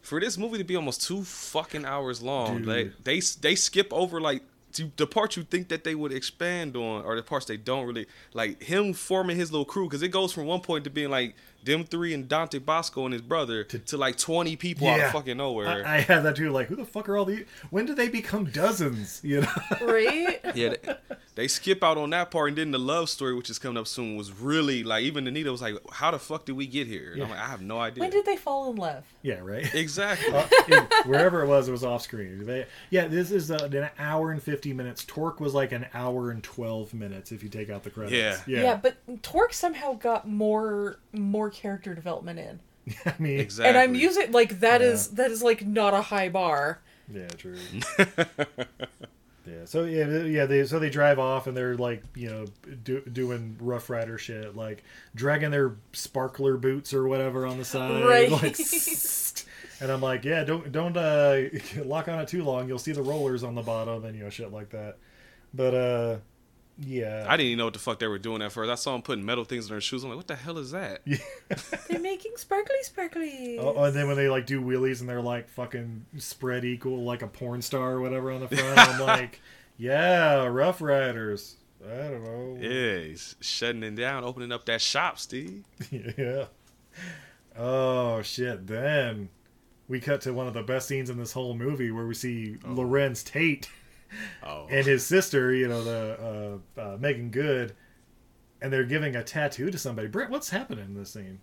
for 0.00 0.20
this 0.20 0.38
movie 0.38 0.58
to 0.58 0.64
be 0.64 0.76
almost 0.76 1.02
two 1.06 1.22
fucking 1.24 1.84
hours 1.84 2.22
long, 2.22 2.58
Dude. 2.58 2.66
like 2.66 3.04
they 3.04 3.20
they 3.40 3.54
skip 3.54 3.92
over 3.92 4.20
like 4.20 4.42
to 4.74 4.90
the 4.96 5.06
parts 5.06 5.36
you 5.36 5.42
think 5.42 5.68
that 5.68 5.84
they 5.84 5.94
would 5.94 6.12
expand 6.12 6.76
on, 6.76 7.04
or 7.04 7.16
the 7.16 7.22
parts 7.22 7.46
they 7.46 7.56
don't 7.56 7.86
really 7.86 8.06
like. 8.32 8.62
Him 8.62 8.92
forming 8.92 9.36
his 9.36 9.52
little 9.52 9.64
crew 9.64 9.84
because 9.84 10.02
it 10.02 10.08
goes 10.08 10.32
from 10.32 10.46
one 10.46 10.60
point 10.60 10.84
to 10.84 10.90
being 10.90 11.10
like 11.10 11.34
them 11.64 11.84
three 11.84 12.12
and 12.14 12.28
Dante 12.28 12.58
Basco 12.58 13.04
and 13.04 13.12
his 13.12 13.22
brother 13.22 13.64
to, 13.64 13.96
like 13.96 14.16
twenty 14.16 14.56
people 14.56 14.88
out 14.88 15.00
of 15.00 15.10
fucking 15.10 15.36
nowhere. 15.36 15.68
I, 15.86 15.96
I 15.96 16.00
had 16.00 16.22
that 16.22 16.36
too. 16.36 16.50
Like, 16.50 16.68
who 16.68 16.76
the 16.76 16.84
fuck 16.84 17.08
are 17.08 17.16
all 17.16 17.24
these? 17.24 17.44
When 17.70 17.86
did 17.86 17.96
they 17.96 18.08
become 18.08 18.46
dozens? 18.46 19.20
You 19.22 19.42
know, 19.42 19.54
right? 19.82 20.40
yeah, 20.54 20.70
they, 20.70 20.94
they 21.34 21.48
skip 21.48 21.82
out 21.82 21.96
on 21.96 22.10
that 22.10 22.30
part, 22.30 22.48
and 22.48 22.58
then 22.58 22.70
the 22.70 22.78
love 22.78 23.08
story, 23.08 23.34
which 23.34 23.48
is 23.48 23.58
coming 23.58 23.78
up 23.78 23.86
soon, 23.86 24.16
was 24.16 24.32
really 24.32 24.82
like 24.82 25.04
even 25.04 25.26
Anita 25.26 25.50
was 25.50 25.62
like, 25.62 25.76
"How 25.92 26.10
the 26.10 26.18
fuck 26.18 26.44
did 26.44 26.56
we 26.56 26.66
get 26.66 26.86
here?" 26.86 27.12
And 27.12 27.22
I'm 27.22 27.30
like, 27.30 27.38
I 27.38 27.46
have 27.46 27.62
no 27.62 27.78
idea. 27.78 28.02
When 28.02 28.10
did 28.10 28.26
they 28.26 28.36
fall 28.36 28.70
in 28.70 28.76
love? 28.76 29.04
Yeah, 29.22 29.40
right. 29.42 29.72
Exactly. 29.74 30.32
Uh, 30.32 30.46
yeah, 30.66 30.86
wherever 31.04 31.42
it 31.42 31.46
was, 31.46 31.68
it 31.68 31.72
was 31.72 31.84
off 31.84 32.02
screen. 32.02 32.46
They, 32.46 32.66
yeah, 32.90 33.06
this 33.06 33.30
is 33.30 33.50
uh, 33.50 33.68
an 33.72 33.90
hour 33.98 34.30
and 34.30 34.42
fifty 34.42 34.72
minutes. 34.72 35.04
Torque 35.04 35.40
was 35.40 35.52
like 35.52 35.72
an 35.72 35.86
hour 35.92 36.30
and 36.30 36.42
twelve 36.42 36.94
minutes 36.94 37.32
if 37.32 37.42
you 37.42 37.48
take 37.48 37.68
out 37.68 37.82
the 37.82 37.90
credits. 37.90 38.46
Yeah. 38.46 38.62
yeah. 38.62 38.76
but 38.76 38.96
Torque 39.22 39.52
somehow 39.52 39.92
got 39.94 40.26
more 40.26 40.96
more 41.12 41.50
character 41.52 41.94
development 41.94 42.38
in. 42.38 42.60
I 43.06 43.14
mean, 43.18 43.38
exactly. 43.40 43.68
And 43.68 43.78
I'm 43.78 43.94
using 43.94 44.32
like 44.32 44.60
that 44.60 44.80
Yeah. 44.80 44.88
is 44.88 45.08
that 45.10 45.30
is 45.30 45.42
like 45.42 45.64
not 45.66 45.94
a 45.94 46.02
high 46.02 46.28
bar. 46.28 46.80
Yeah, 47.12 47.28
true. 47.28 47.56
yeah, 47.98 49.64
so 49.64 49.84
yeah, 49.84 50.06
yeah, 50.22 50.46
they 50.46 50.64
so 50.64 50.78
they 50.78 50.90
drive 50.90 51.18
off 51.18 51.46
and 51.46 51.56
they're 51.56 51.76
like, 51.76 52.02
you 52.14 52.28
know, 52.30 52.44
do, 52.84 53.00
doing 53.02 53.56
Ruff 53.60 53.90
Ryder 53.90 54.18
shit, 54.18 54.56
like 54.56 54.84
dragging 55.14 55.50
their 55.50 55.76
sparkler 55.92 56.56
boots 56.56 56.94
or 56.94 57.06
whatever 57.08 57.46
on 57.46 57.58
the 57.58 57.64
side, 57.64 58.04
Right. 58.04 58.30
like. 58.30 58.56
And 59.80 59.90
I'm 59.90 60.00
like, 60.00 60.24
yeah, 60.24 60.44
don't 60.44 60.70
don't 60.70 60.96
uh, 60.96 61.40
lock 61.84 62.06
on 62.06 62.20
it 62.20 62.28
too 62.28 62.44
long. 62.44 62.68
You'll 62.68 62.78
see 62.78 62.92
the 62.92 63.02
rollers 63.02 63.42
on 63.42 63.56
the 63.56 63.62
bottom 63.62 64.04
and 64.04 64.16
you 64.16 64.22
know 64.22 64.30
shit 64.30 64.52
like 64.52 64.70
that. 64.70 64.96
But 65.52 65.74
uh, 65.74 66.16
yeah, 66.78 67.26
I 67.28 67.36
didn't 67.36 67.48
even 67.48 67.58
know 67.58 67.64
what 67.66 67.74
the 67.74 67.78
fuck 67.78 67.98
they 67.98 68.06
were 68.06 68.18
doing 68.18 68.42
at 68.42 68.52
first. 68.52 68.70
I 68.70 68.76
saw 68.76 68.92
them 68.92 69.02
putting 69.02 69.24
metal 69.24 69.44
things 69.44 69.66
in 69.66 69.72
their 69.72 69.80
shoes. 69.80 70.04
I'm 70.04 70.10
like, 70.10 70.16
what 70.16 70.26
the 70.26 70.36
hell 70.36 70.58
is 70.58 70.70
that? 70.70 71.02
Yeah. 71.04 71.18
They're 71.88 72.00
making 72.00 72.32
sparkly 72.36 72.82
sparkly. 72.82 73.58
Oh, 73.58 73.74
oh, 73.76 73.84
and 73.84 73.94
then 73.94 74.06
when 74.06 74.16
they 74.16 74.28
like 74.28 74.46
do 74.46 74.60
wheelies 74.60 75.00
and 75.00 75.08
they're 75.08 75.20
like 75.20 75.48
fucking 75.50 76.06
spread 76.18 76.64
equal 76.64 77.02
like 77.04 77.22
a 77.22 77.26
porn 77.26 77.62
star 77.62 77.92
or 77.92 78.00
whatever 78.00 78.32
on 78.32 78.40
the 78.40 78.48
front, 78.48 78.78
I'm 78.78 79.00
like, 79.06 79.40
yeah, 79.76 80.46
Ruff 80.46 80.80
Ryders. 80.80 81.56
I 81.84 82.08
don't 82.08 82.24
know. 82.24 82.58
Yeah, 82.60 83.00
he's 83.00 83.36
shutting 83.40 83.82
it 83.82 83.96
down, 83.96 84.24
opening 84.24 84.52
up 84.52 84.64
that 84.66 84.80
shop, 84.80 85.18
Steve. 85.18 85.64
yeah. 85.90 86.46
Oh 87.56 88.22
shit! 88.22 88.66
Then 88.66 89.28
we 89.88 90.00
cut 90.00 90.22
to 90.22 90.32
one 90.32 90.46
of 90.46 90.54
the 90.54 90.62
best 90.62 90.88
scenes 90.88 91.10
in 91.10 91.18
this 91.18 91.32
whole 91.32 91.54
movie 91.54 91.90
where 91.90 92.06
we 92.06 92.14
see 92.14 92.56
oh. 92.64 92.68
Larenz 92.68 93.24
Tate 93.24 93.68
Oh, 94.42 94.66
and 94.70 94.86
his 94.86 95.04
sister, 95.06 95.52
you 95.54 95.68
know, 95.68 95.82
the 95.84 96.60
uh, 96.76 96.80
uh, 96.80 96.96
Meagan 96.98 97.30
Good, 97.30 97.74
and 98.60 98.72
they're 98.72 98.84
giving 98.84 99.16
a 99.16 99.22
tattoo 99.22 99.70
to 99.70 99.78
somebody. 99.78 100.08
Brent, 100.08 100.30
what's 100.30 100.50
happening 100.50 100.84
in 100.84 100.94
this 100.94 101.10
scene? 101.10 101.40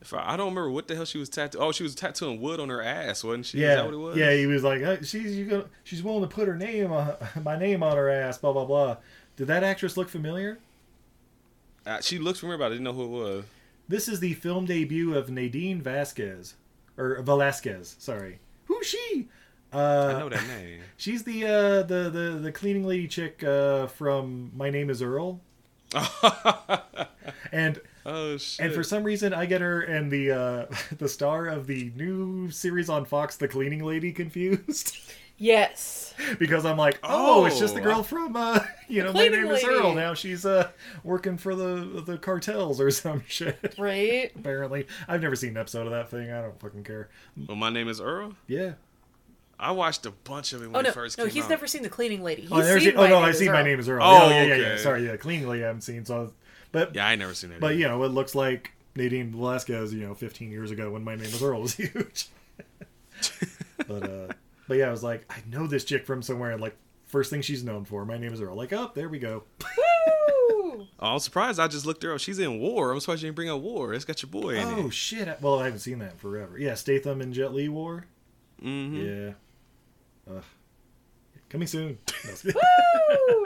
if 0.00 0.14
I, 0.14 0.34
I 0.34 0.36
don't 0.36 0.50
remember 0.50 0.70
what 0.70 0.86
the 0.86 0.94
hell 0.94 1.04
she 1.04 1.18
was 1.18 1.28
tattooing. 1.28 1.64
Oh, 1.64 1.72
she 1.72 1.82
was 1.82 1.94
tattooing 1.96 2.40
wood 2.40 2.60
on 2.60 2.68
her 2.68 2.80
ass, 2.80 3.24
wasn't 3.24 3.46
she? 3.46 3.58
Is 3.58 3.62
Yeah, 3.62 3.74
that 3.76 3.84
what 3.86 3.94
it 3.94 3.96
was? 3.96 4.16
yeah. 4.16 4.32
He 4.32 4.46
was 4.46 4.62
like, 4.62 4.80
"Hey, 4.80 4.98
she's 5.02 5.36
you 5.36 5.46
gonna, 5.46 5.64
she's 5.84 6.02
willing 6.02 6.20
to 6.22 6.28
put 6.28 6.46
her 6.46 6.56
name 6.56 6.92
on 6.92 7.16
my 7.42 7.58
name 7.58 7.82
on 7.82 7.96
her 7.96 8.08
ass. 8.08 8.38
Blah 8.38 8.52
blah 8.52 8.64
blah. 8.64 8.96
Did 9.36 9.48
that 9.48 9.64
actress 9.64 9.96
look 9.96 10.08
familiar? 10.08 10.58
Uh, 11.86 12.00
she 12.00 12.18
looks 12.18 12.38
familiar, 12.40 12.58
but 12.58 12.66
I 12.66 12.68
didn't 12.70 12.84
know 12.84 12.92
who 12.92 13.04
it 13.04 13.08
was. 13.08 13.44
This 13.88 14.08
is 14.08 14.20
the 14.20 14.34
film 14.34 14.66
debut 14.66 15.14
of 15.16 15.30
Nadine 15.30 15.80
Vasquez 15.80 16.54
or 16.98 17.20
Velasquez. 17.22 17.96
Sorry, 17.98 18.38
who's 18.66 18.86
she? 18.86 19.28
Uh, 19.72 20.12
I 20.16 20.18
know 20.20 20.28
that 20.30 20.46
name. 20.48 20.80
She's 20.96 21.24
the 21.24 21.44
uh, 21.44 21.82
the 21.82 22.10
the 22.10 22.38
the 22.42 22.52
cleaning 22.52 22.84
lady 22.86 23.06
chick 23.08 23.42
uh, 23.44 23.86
from 23.88 24.50
My 24.56 24.70
Name 24.70 24.88
Is 24.90 25.02
Earl. 25.02 25.40
and 27.52 27.80
oh 28.06 28.36
shit! 28.36 28.66
and 28.66 28.74
for 28.74 28.82
some 28.82 29.04
reason 29.04 29.32
I 29.34 29.46
get 29.46 29.60
her 29.60 29.80
and 29.82 30.10
the 30.10 30.30
uh, 30.30 30.66
the 30.98 31.08
star 31.08 31.46
of 31.46 31.66
the 31.66 31.92
new 31.96 32.50
series 32.50 32.88
on 32.88 33.04
Fox, 33.04 33.36
The 33.36 33.48
Cleaning 33.48 33.84
Lady, 33.84 34.12
confused 34.12 34.96
Yes. 35.40 36.14
because 36.40 36.64
I'm 36.66 36.76
like, 36.76 36.98
oh, 37.04 37.44
it's 37.46 37.60
just 37.60 37.74
the 37.74 37.80
Oh. 37.80 37.84
girl 37.84 38.02
from 38.02 38.34
uh, 38.36 38.58
you 38.88 39.02
know 39.02 39.12
My 39.12 39.28
Cleaning 39.28 39.44
Name 39.44 39.52
Is 39.54 39.62
Lady. 39.62 39.74
Earl. 39.76 39.94
Now 39.94 40.14
she's 40.14 40.44
uh 40.44 40.70
working 41.04 41.36
for 41.38 41.54
the 41.54 42.02
the 42.04 42.18
cartels 42.18 42.80
or 42.80 42.90
some 42.90 43.22
shit. 43.28 43.74
Right? 43.78 44.32
Apparently, 44.36 44.86
I've 45.06 45.22
never 45.22 45.36
seen 45.36 45.50
an 45.50 45.58
episode 45.58 45.86
of 45.86 45.92
that 45.92 46.10
thing. 46.10 46.30
I 46.32 46.42
don't 46.42 46.58
fucking 46.60 46.84
care. 46.84 47.08
Well, 47.46 47.56
my 47.56 47.70
name 47.70 47.88
is 47.88 48.00
Earl. 48.00 48.32
Yeah. 48.46 48.72
I 49.60 49.72
watched 49.72 50.06
a 50.06 50.10
bunch 50.12 50.52
of 50.52 50.62
it 50.62 50.66
when 50.66 50.76
Oh 50.76 50.80
it 50.80 50.84
no, 50.84 50.92
first 50.92 51.18
no, 51.18 51.24
came 51.24 51.32
he's 51.34 51.44
out. 51.44 51.50
never 51.50 51.66
seen 51.66 51.82
the 51.82 51.88
cleaning 51.88 52.22
lady. 52.22 52.42
He's 52.42 52.52
Oh, 52.52 52.58
never 52.58 52.78
seen 52.80 52.90
seen, 52.90 52.98
oh 52.98 53.06
no, 53.08 53.18
I've 53.18 53.36
seen 53.36 53.50
My 53.52 53.62
Name 53.62 53.78
Is 53.80 53.88
Earl. 53.88 54.02
Oh, 54.02 54.28
yeah, 54.30 54.42
yeah, 54.44 54.54
yeah, 54.54 54.68
yeah. 54.70 54.76
Sorry, 54.78 55.04
yeah, 55.06 55.16
cleaning 55.16 55.48
lady 55.48 55.64
I 55.64 55.66
haven't 55.68 55.82
seen. 55.82 56.04
So, 56.04 56.32
but 56.72 56.94
Yeah, 56.94 57.06
I 57.06 57.16
never 57.16 57.34
seen 57.34 57.50
that. 57.50 57.60
But 57.60 57.72
either. 57.72 57.80
you 57.80 57.88
know, 57.88 58.02
it 58.04 58.08
looks 58.10 58.34
like 58.36 58.72
Nadine 58.94 59.32
Velasquez, 59.32 59.92
you 59.92 60.00
know, 60.06 60.14
15 60.14 60.50
years 60.52 60.70
ago 60.70 60.90
when 60.90 61.02
My 61.02 61.14
Name 61.16 61.30
Was 61.32 61.42
Earl 61.42 61.62
was 61.62 61.74
huge. 61.76 62.28
but 63.88 64.02
uh, 64.08 64.32
but 64.68 64.76
yeah, 64.76 64.88
I 64.88 64.90
was 64.90 65.02
like, 65.02 65.24
I 65.30 65.36
know 65.50 65.66
this 65.66 65.84
chick 65.84 66.06
from 66.06 66.22
somewhere. 66.22 66.52
And 66.52 66.60
like, 66.60 66.76
first 67.06 67.30
thing 67.30 67.42
she's 67.42 67.64
known 67.64 67.84
for, 67.84 68.04
My 68.04 68.18
Name 68.18 68.32
Is 68.32 68.40
Earl. 68.40 68.54
Like, 68.56 68.72
oh, 68.72 68.90
there 68.94 69.08
we 69.08 69.18
go. 69.18 69.42
Oh, 69.80 70.86
I'm 71.00 71.18
surprised. 71.18 71.58
I 71.58 71.66
just 71.68 71.86
looked 71.86 72.02
her 72.04 72.12
up. 72.14 72.20
She's 72.20 72.38
in 72.38 72.60
War. 72.60 72.92
I'm 72.92 73.00
surprised 73.00 73.22
you 73.22 73.28
didn't 73.28 73.36
bring 73.36 73.50
up 73.50 73.60
War. 73.60 73.92
It's 73.94 74.04
got 74.04 74.22
your 74.22 74.30
boy 74.30 74.50
in 74.56 74.64
Oh 74.68 74.86
it. 74.86 74.94
shit! 74.94 75.40
Well, 75.40 75.58
I 75.58 75.64
haven't 75.64 75.80
seen 75.80 75.98
that 75.98 76.12
in 76.12 76.18
forever. 76.18 76.58
Yeah, 76.58 76.74
Statham 76.74 77.20
and 77.20 77.32
Jet 77.34 77.52
Li 77.52 77.68
War. 77.68 78.06
Mm-hmm. 78.62 78.96
Yeah. 78.96 79.32
Ugh. 80.30 80.42
Coming 81.48 81.66
soon. 81.66 81.98
No, 82.44 82.52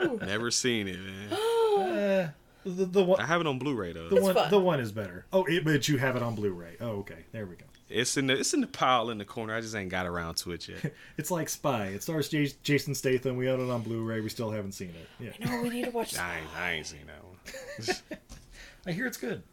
Woo! 0.09 0.19
Never 0.25 0.51
seen 0.51 0.87
it, 0.89 0.99
man. 0.99 1.31
uh, 1.33 2.31
the, 2.65 2.85
the 2.85 3.03
one. 3.03 3.19
I 3.19 3.25
have 3.25 3.39
it 3.41 3.47
on 3.47 3.59
Blu-ray 3.59 3.93
though. 3.93 4.09
The 4.09 4.21
one, 4.21 4.33
fun. 4.33 4.49
the 4.49 4.59
one 4.59 4.79
is 4.79 4.91
better. 4.91 5.25
Oh, 5.31 5.45
it, 5.45 5.63
but 5.63 5.87
you 5.87 5.97
have 5.97 6.15
it 6.15 6.21
on 6.23 6.35
Blu-ray. 6.35 6.77
Oh, 6.81 6.99
okay. 6.99 7.25
There 7.31 7.45
we 7.45 7.55
go. 7.55 7.65
It's 7.89 8.17
in 8.17 8.27
the 8.27 8.33
it's 8.39 8.53
in 8.53 8.61
the 8.61 8.67
pile 8.67 9.09
in 9.09 9.17
the 9.19 9.25
corner. 9.25 9.53
I 9.55 9.61
just 9.61 9.75
ain't 9.75 9.89
got 9.89 10.05
around 10.05 10.35
to 10.37 10.51
it 10.51 10.67
yet. 10.67 10.93
It's 11.17 11.29
like 11.31 11.47
Spy. 11.47 11.87
It 11.87 12.03
stars 12.03 12.27
J- 12.27 12.51
Jason 12.63 12.95
Statham. 12.95 13.37
We 13.37 13.49
own 13.49 13.59
it 13.61 13.71
on 13.71 13.81
Blu-ray. 13.83 14.19
We 14.21 14.29
still 14.29 14.51
haven't 14.51 14.71
seen 14.73 14.89
it. 14.89 15.07
Yeah, 15.39 15.45
No, 15.47 15.61
we 15.61 15.69
need 15.69 15.85
to 15.85 15.91
watch. 15.91 16.17
I 16.19 16.39
ain't, 16.39 16.47
I 16.57 16.71
ain't 16.73 16.87
seen 16.87 17.01
that 17.07 17.23
one. 17.23 17.97
I 18.85 18.91
hear 18.91 19.05
it's 19.07 19.17
good. 19.17 19.43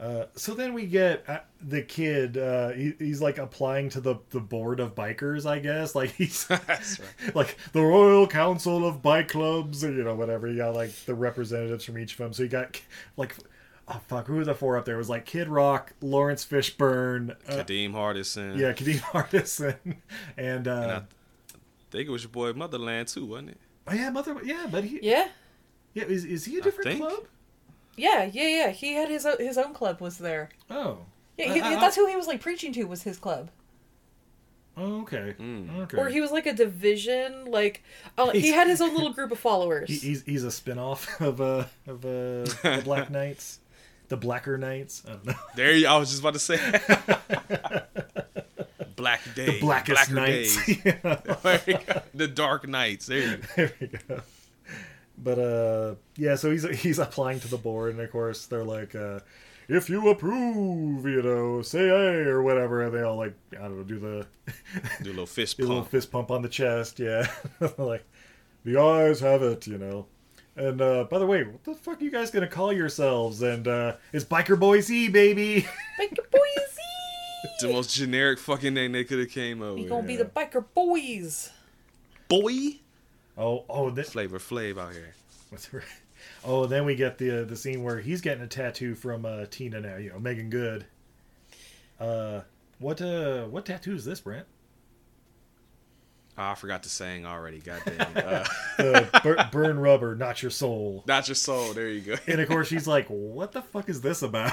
Uh, 0.00 0.24
so 0.34 0.54
then 0.54 0.74
we 0.74 0.86
get 0.86 1.22
uh, 1.28 1.38
the 1.62 1.80
kid. 1.80 2.36
Uh, 2.36 2.70
he, 2.70 2.94
he's 2.98 3.22
like 3.22 3.38
applying 3.38 3.88
to 3.90 4.00
the 4.00 4.16
the 4.30 4.40
board 4.40 4.80
of 4.80 4.94
bikers, 4.94 5.46
I 5.46 5.60
guess. 5.60 5.94
Like 5.94 6.10
he's 6.10 6.46
right. 6.50 6.98
like 7.34 7.56
the 7.72 7.80
Royal 7.80 8.26
Council 8.26 8.86
of 8.86 9.02
Bike 9.02 9.28
Clubs, 9.28 9.84
or 9.84 9.92
you 9.92 10.02
know 10.04 10.14
whatever. 10.16 10.48
You 10.48 10.56
got 10.56 10.74
like 10.74 10.90
the 11.06 11.14
representatives 11.14 11.84
from 11.84 11.98
each 11.98 12.12
of 12.12 12.18
them. 12.18 12.32
So 12.32 12.42
you 12.42 12.48
got 12.48 12.80
like. 13.16 13.36
Oh 13.86 14.00
fuck! 14.08 14.26
Who 14.28 14.36
were 14.36 14.46
the 14.46 14.54
four 14.54 14.78
up 14.78 14.86
there? 14.86 14.94
It 14.94 14.98
was 14.98 15.10
like 15.10 15.26
Kid 15.26 15.46
Rock, 15.46 15.92
Laurence 16.00 16.42
Fishburne, 16.42 17.32
uh, 17.46 17.62
Kadeem 17.62 17.92
Hardison. 17.92 18.56
yeah, 18.56 18.72
Kadeem 18.72 18.98
Hardison, 19.12 19.76
and, 20.38 20.66
uh, 20.66 20.72
And 20.72 20.90
I 20.92 21.02
think 21.90 22.08
it 22.08 22.10
was 22.10 22.22
your 22.22 22.30
boy 22.30 22.54
Motherland 22.54 23.08
too, 23.08 23.26
wasn't 23.26 23.50
it? 23.50 23.58
oh 23.86 23.92
yeah, 23.92 24.08
mother, 24.08 24.40
yeah, 24.42 24.66
but 24.70 24.84
he, 24.84 25.00
Yeah, 25.02 25.28
yeah, 25.92 26.04
is, 26.04 26.24
is 26.24 26.46
he 26.46 26.56
a 26.56 26.62
different 26.62 26.88
think. 26.92 27.00
club? 27.02 27.24
Yeah, 27.96 28.24
yeah, 28.24 28.46
yeah. 28.48 28.70
He 28.70 28.94
had 28.94 29.08
his 29.08 29.24
o- 29.26 29.38
his 29.38 29.56
own 29.58 29.74
club 29.74 30.00
was 30.00 30.18
there. 30.18 30.50
Oh, 30.70 30.98
Yeah, 31.38 31.52
he, 31.52 31.60
I- 31.60 31.72
I- 31.74 31.80
that's 31.80 31.96
who 31.96 32.06
he 32.06 32.16
was 32.16 32.26
like 32.26 32.40
preaching 32.40 32.72
to 32.74 32.84
was 32.84 33.02
his 33.02 33.18
club. 33.18 33.50
oh, 34.76 35.02
okay, 35.02 35.34
Mm. 35.38 35.78
okay. 35.82 35.96
Or 35.98 36.08
he 36.08 36.20
was 36.20 36.30
like 36.32 36.46
a 36.46 36.52
division, 36.52 37.44
like 37.46 37.82
oh, 38.18 38.30
he 38.30 38.48
had 38.50 38.66
his 38.66 38.80
own 38.80 38.92
little 38.94 39.12
group 39.12 39.30
of 39.32 39.38
followers. 39.38 39.88
He, 39.88 39.96
he's 39.96 40.22
he's 40.24 40.44
a 40.44 40.50
spin-off 40.50 41.20
of 41.20 41.40
uh 41.40 41.64
of 41.86 42.04
uh 42.04 42.44
the 42.44 42.80
Black 42.84 43.10
Knights, 43.10 43.60
the 44.08 44.16
Blacker 44.16 44.58
Knights. 44.58 45.02
I 45.06 45.10
don't 45.10 45.26
know. 45.26 45.34
There 45.54 45.72
you. 45.72 45.86
I 45.86 45.96
was 45.96 46.08
just 46.10 46.20
about 46.20 46.34
to 46.34 46.40
say. 46.40 46.58
Black 48.96 49.20
Day. 49.34 49.46
The 49.46 49.60
Blackest 49.60 50.10
Blacker 50.10 50.14
Knights. 50.14 50.66
Days. 50.66 50.82
There 50.82 52.02
the 52.14 52.28
Dark 52.28 52.66
Knights. 52.68 53.06
There 53.06 53.18
you 53.18 53.36
go. 53.36 53.42
there 53.56 53.72
we 53.80 53.86
go. 53.88 54.20
But 55.16 55.38
uh, 55.38 55.94
yeah. 56.16 56.34
So 56.36 56.50
he's 56.50 56.68
he's 56.80 56.98
applying 56.98 57.40
to 57.40 57.48
the 57.48 57.56
board, 57.58 57.92
and 57.92 58.00
of 58.00 58.10
course 58.10 58.46
they're 58.46 58.64
like, 58.64 58.94
uh, 58.94 59.20
if 59.68 59.88
you 59.88 60.08
approve, 60.10 61.04
you 61.06 61.22
know, 61.22 61.62
say 61.62 61.88
aye 61.90 62.24
or 62.28 62.42
whatever, 62.42 62.82
and 62.82 62.94
they 62.94 63.02
all 63.02 63.16
like, 63.16 63.34
I 63.52 63.62
don't 63.62 63.78
know, 63.78 63.82
do 63.84 63.98
the 63.98 64.26
Do 65.02 65.10
a 65.10 65.12
little 65.12 65.26
fist 65.26 65.56
do 65.56 65.62
a 65.62 65.66
little 65.66 65.82
pump. 65.82 65.90
fist 65.90 66.10
pump 66.12 66.30
on 66.30 66.42
the 66.42 66.48
chest. 66.48 66.98
Yeah, 66.98 67.26
like 67.78 68.04
the 68.64 68.78
eyes 68.80 69.20
have 69.20 69.42
it, 69.42 69.66
you 69.66 69.78
know. 69.78 70.06
And 70.56 70.80
uh, 70.80 71.04
by 71.04 71.18
the 71.18 71.26
way, 71.26 71.42
what 71.44 71.64
the 71.64 71.74
fuck 71.74 72.00
are 72.00 72.04
you 72.04 72.10
guys 72.12 72.30
gonna 72.30 72.46
call 72.46 72.72
yourselves? 72.72 73.42
And 73.42 73.66
uh, 73.66 73.96
it's 74.12 74.24
Biker 74.24 74.58
Boys 74.58 74.90
E, 74.90 75.08
baby. 75.08 75.66
Biker 76.00 76.30
Boys. 76.30 76.78
the 77.60 77.68
most 77.68 77.94
generic 77.94 78.38
fucking 78.38 78.74
name 78.74 78.92
they 78.92 79.04
could 79.04 79.18
have 79.20 79.30
came 79.30 79.62
up 79.62 79.76
We 79.76 79.84
gonna 79.86 80.06
be 80.06 80.16
the 80.16 80.24
Biker 80.24 80.64
Boys. 80.74 81.50
boy. 82.28 82.80
Oh, 83.36 83.64
oh, 83.68 83.90
this, 83.90 84.10
Flavor 84.10 84.38
Flav 84.38 84.78
out 84.78 84.92
here. 84.92 85.14
What's 85.50 85.66
her- 85.66 85.82
Oh, 86.44 86.66
then 86.66 86.84
we 86.86 86.94
get 86.94 87.18
the 87.18 87.44
the 87.44 87.56
scene 87.56 87.82
where 87.82 87.98
he's 88.00 88.20
getting 88.22 88.42
a 88.42 88.46
tattoo 88.46 88.94
from 88.94 89.26
uh, 89.26 89.44
Tina 89.50 89.80
now. 89.80 89.96
You 89.96 90.10
know, 90.10 90.18
Meagan 90.18 90.48
Good. 90.48 90.86
Uh, 92.00 92.40
what 92.78 93.02
uh, 93.02 93.44
what 93.46 93.66
tattoo 93.66 93.94
is 93.94 94.04
this, 94.04 94.20
Brent? 94.20 94.46
Oh, 96.36 96.42
I 96.50 96.54
forgot 96.54 96.82
to 96.84 96.88
sing 96.88 97.26
already. 97.26 97.58
Goddamn. 97.64 98.06
Uh, 98.16 98.44
Uh, 98.78 99.20
bur- 99.22 99.48
burn 99.52 99.78
rubber, 99.78 100.14
not 100.16 100.42
your 100.42 100.50
soul. 100.50 101.04
not 101.06 101.28
your 101.28 101.34
soul. 101.36 101.72
There 101.74 101.88
you 101.88 102.00
go. 102.00 102.14
And 102.26 102.40
of 102.40 102.48
course, 102.48 102.68
she's 102.68 102.86
like, 102.88 103.06
"What 103.08 103.52
the 103.52 103.62
fuck 103.62 103.88
is 103.88 104.00
this 104.00 104.22
about?" 104.22 104.52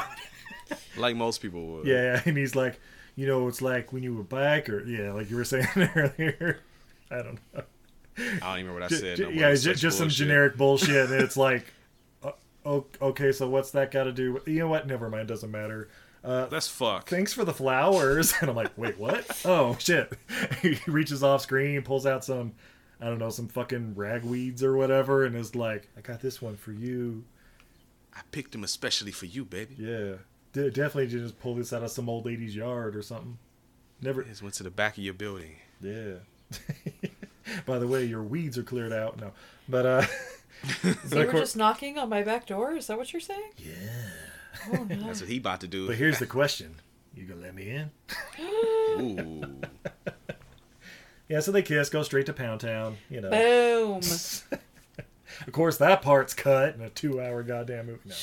like 0.98 1.16
most 1.16 1.42
people 1.42 1.66
would. 1.68 1.88
yeah, 1.88 2.22
and 2.26 2.38
he's 2.38 2.56
like, 2.56 2.80
"You 3.16 3.28
know, 3.28 3.48
it's 3.48 3.62
like 3.62 3.94
when 3.94 4.04
you 4.04 4.14
were 4.14 4.24
back, 4.24 4.70
or 4.70 4.84
yeah, 4.86 5.14
like 5.14 5.30
you 5.30 5.38
were 5.38 5.46
saying 5.46 5.68
earlier." 5.76 6.60
I 7.10 7.16
don't 7.24 7.40
know. 7.54 7.64
I 8.18 8.22
don't 8.40 8.60
even 8.60 8.72
remember 8.72 8.74
what 8.82 8.92
I 8.92 8.96
said. 8.96 9.20
no 9.20 9.30
yeah, 9.30 9.50
It's 9.50 9.64
ju- 9.64 9.72
such 9.74 9.80
just 9.82 9.98
some 9.98 10.10
generic 10.10 10.58
bullshit, 10.58 11.10
and 11.12 11.22
it's 11.22 11.38
like, 11.48 11.66
uh, 12.24 12.82
okay, 13.02 13.32
so 13.32 13.50
what's 13.50 13.72
that 13.72 13.92
got 13.92 14.04
to 14.04 14.12
do? 14.12 14.34
with 14.34 14.48
You 14.48 14.60
know 14.60 14.68
what? 14.68 14.86
Never 14.88 15.10
mind. 15.10 15.28
Doesn't 15.28 15.50
matter. 15.52 15.90
Uh, 16.24 16.46
That's 16.48 16.68
fuck. 16.68 17.08
thanks 17.10 17.34
for 17.34 17.44
the 17.46 17.54
flowers. 17.54 18.34
And 18.42 18.50
I'm 18.50 18.56
like, 18.56 18.78
wait, 18.78 19.00
what? 19.00 19.42
Oh 19.46 19.76
shit! 19.80 20.14
he 20.62 20.78
reaches 20.88 21.24
off 21.24 21.42
screen, 21.42 21.82
pulls 21.82 22.06
out 22.06 22.24
some, 22.24 22.54
I 23.00 23.06
don't 23.06 23.18
know, 23.18 23.30
some 23.32 23.48
fucking 23.48 23.96
ragweeds 23.96 24.62
or 24.62 24.78
whatever, 24.78 25.26
and 25.26 25.36
is 25.36 25.56
like, 25.56 25.90
I 25.98 26.02
got 26.02 26.20
this 26.22 26.40
one 26.42 26.58
for 26.58 26.74
you. 26.74 27.24
I 28.16 28.20
picked 28.32 28.52
them 28.52 28.64
especially 28.64 29.12
for 29.12 29.26
you, 29.26 29.46
baby. 29.46 29.76
Yeah, 29.80 30.16
definitely 30.54 31.08
just 31.08 31.40
pull 31.40 31.56
this 31.56 31.74
out 31.74 31.82
of 31.82 31.90
some 31.90 32.08
old 32.08 32.26
lady's 32.28 32.56
yard 32.56 32.96
or 32.96 33.02
something. 33.02 33.40
Never. 34.02 34.22
Just 34.24 34.44
went 34.44 34.54
to 34.56 34.64
the 34.64 34.70
back 34.70 34.98
of 35.00 35.04
your 35.04 35.14
building. 35.16 35.56
Yeah. 35.82 36.16
By 37.66 37.80
the 37.80 37.88
way, 37.88 38.06
your 38.06 38.24
weeds 38.24 38.58
are 38.58 38.64
cleared 38.64 38.94
out. 38.94 39.20
No, 39.20 39.32
but 39.70 39.86
uh, 39.86 40.02
So 40.04 40.10
you 40.84 40.96
but, 41.10 41.12
of 41.12 41.14
were 41.14 41.26
cour- 41.32 41.40
just 41.42 41.58
knocking 41.58 41.98
on 41.98 42.10
my 42.10 42.24
back 42.24 42.46
door? 42.48 42.74
Is 42.74 42.88
that 42.88 42.98
what 42.98 43.12
you're 43.14 43.20
saying? 43.20 43.52
yeah. 43.58 43.74
Oh 44.74 44.84
no. 44.84 44.96
That's 45.08 45.22
what 45.22 45.30
he 45.30 45.38
about 45.38 45.62
to 45.62 45.68
do. 45.68 45.88
But 45.88 45.96
here's 45.96 46.20
the 46.20 46.28
question: 46.28 46.76
You 47.16 47.26
gonna 47.26 47.42
let 47.42 47.56
me 47.56 47.70
in? 47.70 47.92
Ooh. 49.00 49.62
Yeah. 51.30 51.40
So 51.40 51.52
they 51.52 51.62
kiss, 51.62 51.90
go 51.90 52.04
straight 52.04 52.26
to 52.28 52.34
Pound 52.34 52.62
Town. 52.62 52.98
You 53.10 53.22
know. 53.22 53.30
Boom. 53.30 54.02
Of 55.48 55.54
course, 55.54 55.78
that 55.78 56.02
part's 56.04 56.34
cut 56.36 56.76
in 56.76 56.82
a 56.82 56.90
two-hour 56.90 57.42
goddamn 57.44 57.88
movie. 57.88 58.02
No. 58.06 58.16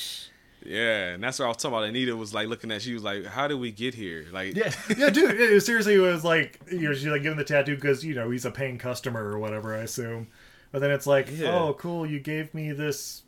Yeah, 0.65 1.11
and 1.11 1.23
that's 1.23 1.39
what 1.39 1.47
I 1.47 1.49
was 1.49 1.57
talking 1.59 1.77
about. 1.77 1.89
Anita 1.89 2.17
was 2.17 2.35
like 2.35 2.49
looking 2.49 2.71
at. 2.73 2.83
She 2.83 2.93
was 2.95 3.03
like, 3.03 3.25
"How 3.25 3.47
did 3.49 3.55
we 3.61 3.71
get 3.71 3.95
here?" 3.95 4.27
Like, 4.33 4.55
Yeah, 4.57 4.73
yeah, 4.97 5.11
dude. 5.11 5.41
It 5.41 5.61
seriously, 5.63 5.95
it 5.95 5.99
was 5.99 6.25
like 6.25 6.61
you 6.71 6.81
know, 6.81 6.95
she's 6.95 7.07
like 7.07 7.23
giving 7.23 7.39
the 7.39 7.45
tattoo 7.45 7.75
because 7.77 8.05
you 8.05 8.15
know 8.15 8.31
he's 8.31 8.45
a 8.45 8.51
paying 8.51 8.77
customer 8.79 9.23
or 9.25 9.39
whatever. 9.39 9.75
I 9.75 9.81
assume, 9.83 10.29
but 10.73 10.81
then 10.81 10.91
it's 10.91 11.07
like, 11.07 11.29
Yeah. 11.33 11.55
oh, 11.59 11.75
cool, 11.75 12.05
you 12.07 12.19
gave 12.21 12.53
me 12.55 12.73
this 12.73 13.23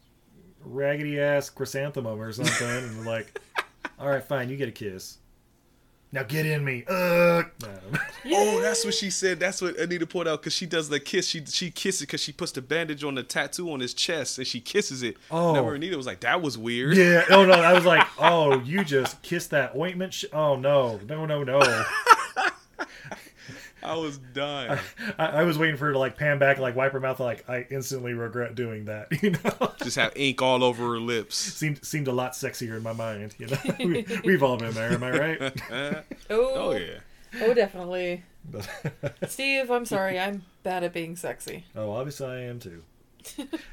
raggedy 0.63 1.21
ass 1.21 1.49
chrysanthemum 1.49 2.21
or 2.21 2.33
something, 2.33 2.69
and 2.69 3.07
like, 3.07 3.41
all 3.99 4.09
right, 4.09 4.23
fine, 4.25 4.49
you 4.51 4.57
get 4.57 4.69
a 4.69 4.73
kiss. 4.73 5.19
Now 6.13 6.25
get 6.25 6.47
in 6.47 6.65
me. 6.65 6.85
Uh. 6.89 7.45
Oh, 8.33 8.61
that's 8.61 8.85
what 8.85 8.93
she 8.93 9.09
said. 9.09 9.41
That's 9.41 9.63
what 9.63 9.79
Anita 9.79 10.07
pulled 10.07 10.29
out 10.29 10.43
because 10.43 10.53
she 10.53 10.67
does 10.67 10.91
the 10.91 11.01
kiss. 11.01 11.27
She 11.27 11.43
she 11.47 11.71
kisses 11.71 12.03
because 12.03 12.21
she 12.21 12.33
puts 12.33 12.53
the 12.53 12.61
bandage 12.61 13.03
on 13.03 13.15
the 13.15 13.23
tattoo 13.23 13.73
on 13.73 13.81
his 13.81 13.95
chest 13.95 14.37
and 14.37 14.47
she 14.47 14.61
kisses 14.61 15.03
it. 15.03 15.17
Oh. 15.31 15.55
Never 15.55 15.75
Anita 15.75 15.97
was 15.97 16.05
like, 16.07 16.21
that 16.21 16.43
was 16.43 16.59
weird. 16.59 16.99
Yeah. 16.99 17.25
Oh 17.31 17.47
no, 17.47 17.55
I 17.55 17.73
was 17.73 17.87
like, 17.87 18.07
oh, 18.19 18.61
you 18.61 18.85
just 18.85 19.23
kissed 19.23 19.51
that 19.51 19.75
ointment. 19.75 20.13
Sh- 20.13 20.27
oh 20.35 20.57
no, 20.57 21.01
no, 21.09 21.25
no, 21.25 21.43
no. 21.45 21.61
I 23.83 23.97
was 23.97 24.19
dying. 24.19 24.79
I, 25.19 25.27
I 25.27 25.43
was 25.45 25.59
waiting 25.59 25.77
for 25.77 25.87
her 25.87 25.93
to 25.93 25.99
like 25.99 26.17
pan 26.17 26.39
back, 26.39 26.57
and, 26.57 26.63
like 26.63 26.77
wipe 26.77 26.93
her 26.93 27.01
mouth. 27.01 27.21
Like 27.21 27.49
I 27.49 27.67
instantly 27.71 28.13
regret 28.13 28.55
doing 28.55 28.87
that. 28.87 29.09
You 29.23 29.31
know, 29.33 29.73
Just 29.83 29.97
have 29.97 30.13
ink 30.17 30.41
all 30.41 30.65
over 30.65 30.83
her 30.93 30.99
lips. 30.99 31.37
seemed 31.37 31.85
seemed 31.85 32.09
a 32.09 32.13
lot 32.13 32.33
sexier 32.33 32.77
in 32.77 32.83
my 32.83 32.93
mind. 32.93 33.35
You 33.39 33.49
know, 33.49 33.59
we, 33.79 34.07
we've 34.25 34.43
all 34.43 34.57
been 34.57 34.73
there. 34.73 34.93
Am 34.93 35.03
I 35.03 35.11
right? 35.11 35.63
Oh, 36.31 36.53
oh 36.55 36.71
yeah. 36.73 37.01
Oh, 37.43 37.55
definitely. 37.55 38.23
Steve, 39.27 39.71
I'm 39.71 39.85
sorry. 39.85 40.19
I'm 40.19 40.45
bad 40.63 40.85
at 40.85 40.93
being 40.93 41.17
sexy. 41.17 41.65
Oh, 41.77 41.91
obviously 41.93 42.27
I 42.29 42.41
am 42.43 42.59
too. 42.61 42.83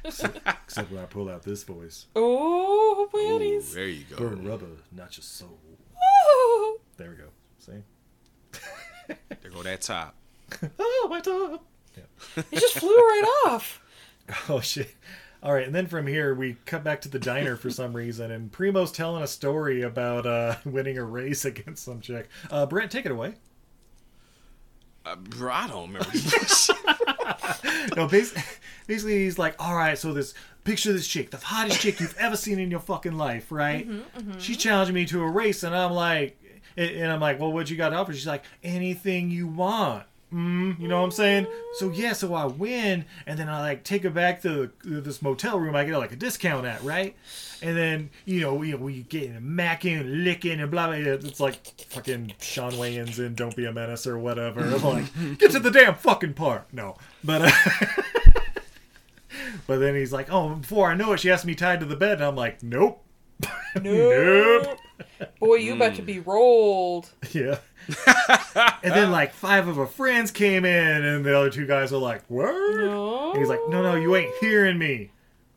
except, 0.04 0.40
except 0.64 0.90
when 0.92 1.02
I 1.02 1.06
pull 1.06 1.28
out 1.28 1.42
this 1.42 1.62
voice. 1.64 2.06
Oh, 2.14 3.08
Ooh, 3.14 3.18
panties. 3.18 3.74
there 3.74 3.88
you 3.88 4.04
go. 4.10 4.16
Burn 4.16 4.46
rubber, 4.46 4.66
not 4.92 5.16
your 5.16 5.22
soul. 5.24 5.58
Oh. 6.00 6.78
There 6.96 7.10
we 7.10 7.16
go. 7.16 7.28
See? 7.58 7.82
There 9.42 9.50
go 9.50 9.62
that 9.62 9.82
top. 9.82 10.14
Oh, 10.78 11.06
my 11.10 11.20
top. 11.20 11.64
It 12.50 12.58
just 12.60 12.78
flew 12.78 12.94
right 12.94 13.42
off. 13.46 13.80
Oh 14.48 14.60
shit. 14.60 14.94
All 15.42 15.52
right, 15.52 15.64
and 15.64 15.74
then 15.74 15.86
from 15.86 16.06
here 16.06 16.34
we 16.34 16.56
cut 16.66 16.82
back 16.82 17.00
to 17.02 17.08
the 17.08 17.18
diner 17.18 17.54
for 17.56 17.70
some 17.70 17.92
reason, 17.94 18.32
and 18.32 18.50
Primo's 18.50 18.90
telling 18.90 19.22
a 19.22 19.26
story 19.26 19.82
about 19.82 20.26
uh, 20.26 20.56
winning 20.64 20.98
a 20.98 21.04
race 21.04 21.44
against 21.44 21.84
some 21.84 22.00
chick. 22.00 22.28
Uh, 22.50 22.66
Brent, 22.66 22.90
take 22.90 23.06
it 23.06 23.12
away. 23.12 23.34
Uh, 25.06 25.14
bro, 25.16 25.52
I 25.52 25.68
don't 25.68 25.92
remember 25.92 26.10
no, 27.96 28.06
basically, 28.08 28.42
basically 28.86 29.18
he's 29.24 29.38
like, 29.38 29.54
all 29.58 29.74
right, 29.74 29.96
so 29.96 30.12
this 30.12 30.34
picture 30.64 30.90
of 30.90 30.96
this 30.96 31.06
chick, 31.06 31.30
the 31.30 31.36
hottest 31.36 31.80
chick 31.80 32.00
you've 32.00 32.16
ever 32.18 32.36
seen 32.36 32.58
in 32.58 32.70
your 32.70 32.80
fucking 32.80 33.16
life, 33.16 33.50
right? 33.50 33.88
She 34.38 34.54
challenged 34.54 34.92
me 34.92 35.06
to 35.06 35.22
a 35.22 35.30
race, 35.30 35.62
and 35.62 35.74
I'm 35.74 35.92
like, 35.92 36.38
and 36.78 37.12
I'm 37.12 37.20
like, 37.20 37.40
well, 37.40 37.52
what 37.52 37.70
you 37.70 37.76
got 37.76 37.90
to 37.90 37.96
offer? 37.96 38.12
She's 38.12 38.26
like, 38.26 38.44
anything 38.62 39.30
you 39.30 39.46
want. 39.46 40.04
Mm, 40.32 40.78
you 40.78 40.88
know 40.88 40.98
what 40.98 41.04
I'm 41.04 41.10
saying? 41.10 41.46
So 41.76 41.90
yeah, 41.90 42.12
so 42.12 42.34
I 42.34 42.44
win, 42.44 43.06
and 43.26 43.38
then 43.38 43.48
I 43.48 43.60
like 43.60 43.82
take 43.82 44.02
her 44.02 44.10
back 44.10 44.42
to 44.42 44.70
this 44.84 45.22
motel 45.22 45.58
room. 45.58 45.74
I 45.74 45.84
get 45.84 45.96
like 45.96 46.12
a 46.12 46.16
discount 46.16 46.66
at, 46.66 46.82
right? 46.82 47.16
And 47.62 47.74
then 47.74 48.10
you 48.26 48.42
know 48.42 48.52
we 48.54 48.74
we 48.74 49.04
get 49.04 49.42
macking, 49.42 50.00
and 50.00 50.24
licking, 50.24 50.60
and 50.60 50.70
blah 50.70 50.88
blah. 50.88 50.96
It's 50.96 51.40
like 51.40 51.66
fucking 51.88 52.34
Shawn 52.42 52.72
Wayans 52.72 53.18
in 53.18 53.36
"Don't 53.36 53.56
Be 53.56 53.64
a 53.64 53.72
Menace" 53.72 54.06
or 54.06 54.18
whatever. 54.18 54.60
I'm 54.60 54.82
like, 54.82 55.06
get 55.38 55.52
to 55.52 55.60
the 55.60 55.70
damn 55.70 55.94
fucking 55.94 56.34
part. 56.34 56.66
No, 56.74 56.98
but 57.24 57.42
uh, 57.46 57.50
but 59.66 59.78
then 59.78 59.94
he's 59.94 60.12
like, 60.12 60.30
oh, 60.30 60.56
before 60.56 60.90
I 60.90 60.94
know 60.94 61.12
it, 61.12 61.20
she 61.20 61.28
has 61.28 61.46
me 61.46 61.54
tied 61.54 61.80
to 61.80 61.86
the 61.86 61.96
bed, 61.96 62.14
and 62.18 62.24
I'm 62.24 62.36
like, 62.36 62.62
nope, 62.62 63.02
nope, 63.76 63.84
Nope. 63.84 64.78
Boy, 65.40 65.56
you 65.56 65.74
about 65.74 65.94
to 65.96 66.02
hmm. 66.02 66.06
be 66.06 66.18
rolled. 66.20 67.10
yeah. 67.32 67.58
and 68.82 68.92
then 68.92 69.10
like 69.10 69.32
five 69.32 69.66
of 69.68 69.76
her 69.76 69.86
friends 69.86 70.30
came 70.30 70.64
in, 70.64 71.04
and 71.04 71.24
the 71.24 71.36
other 71.36 71.50
two 71.50 71.66
guys 71.66 71.92
are 71.92 71.98
like, 71.98 72.28
"Word?" 72.28 72.84
No. 72.84 73.30
And 73.30 73.38
he's 73.38 73.48
like, 73.48 73.60
"No, 73.68 73.82
no, 73.82 73.94
you 73.94 74.14
ain't 74.16 74.34
hearing 74.40 74.78
me." 74.78 75.10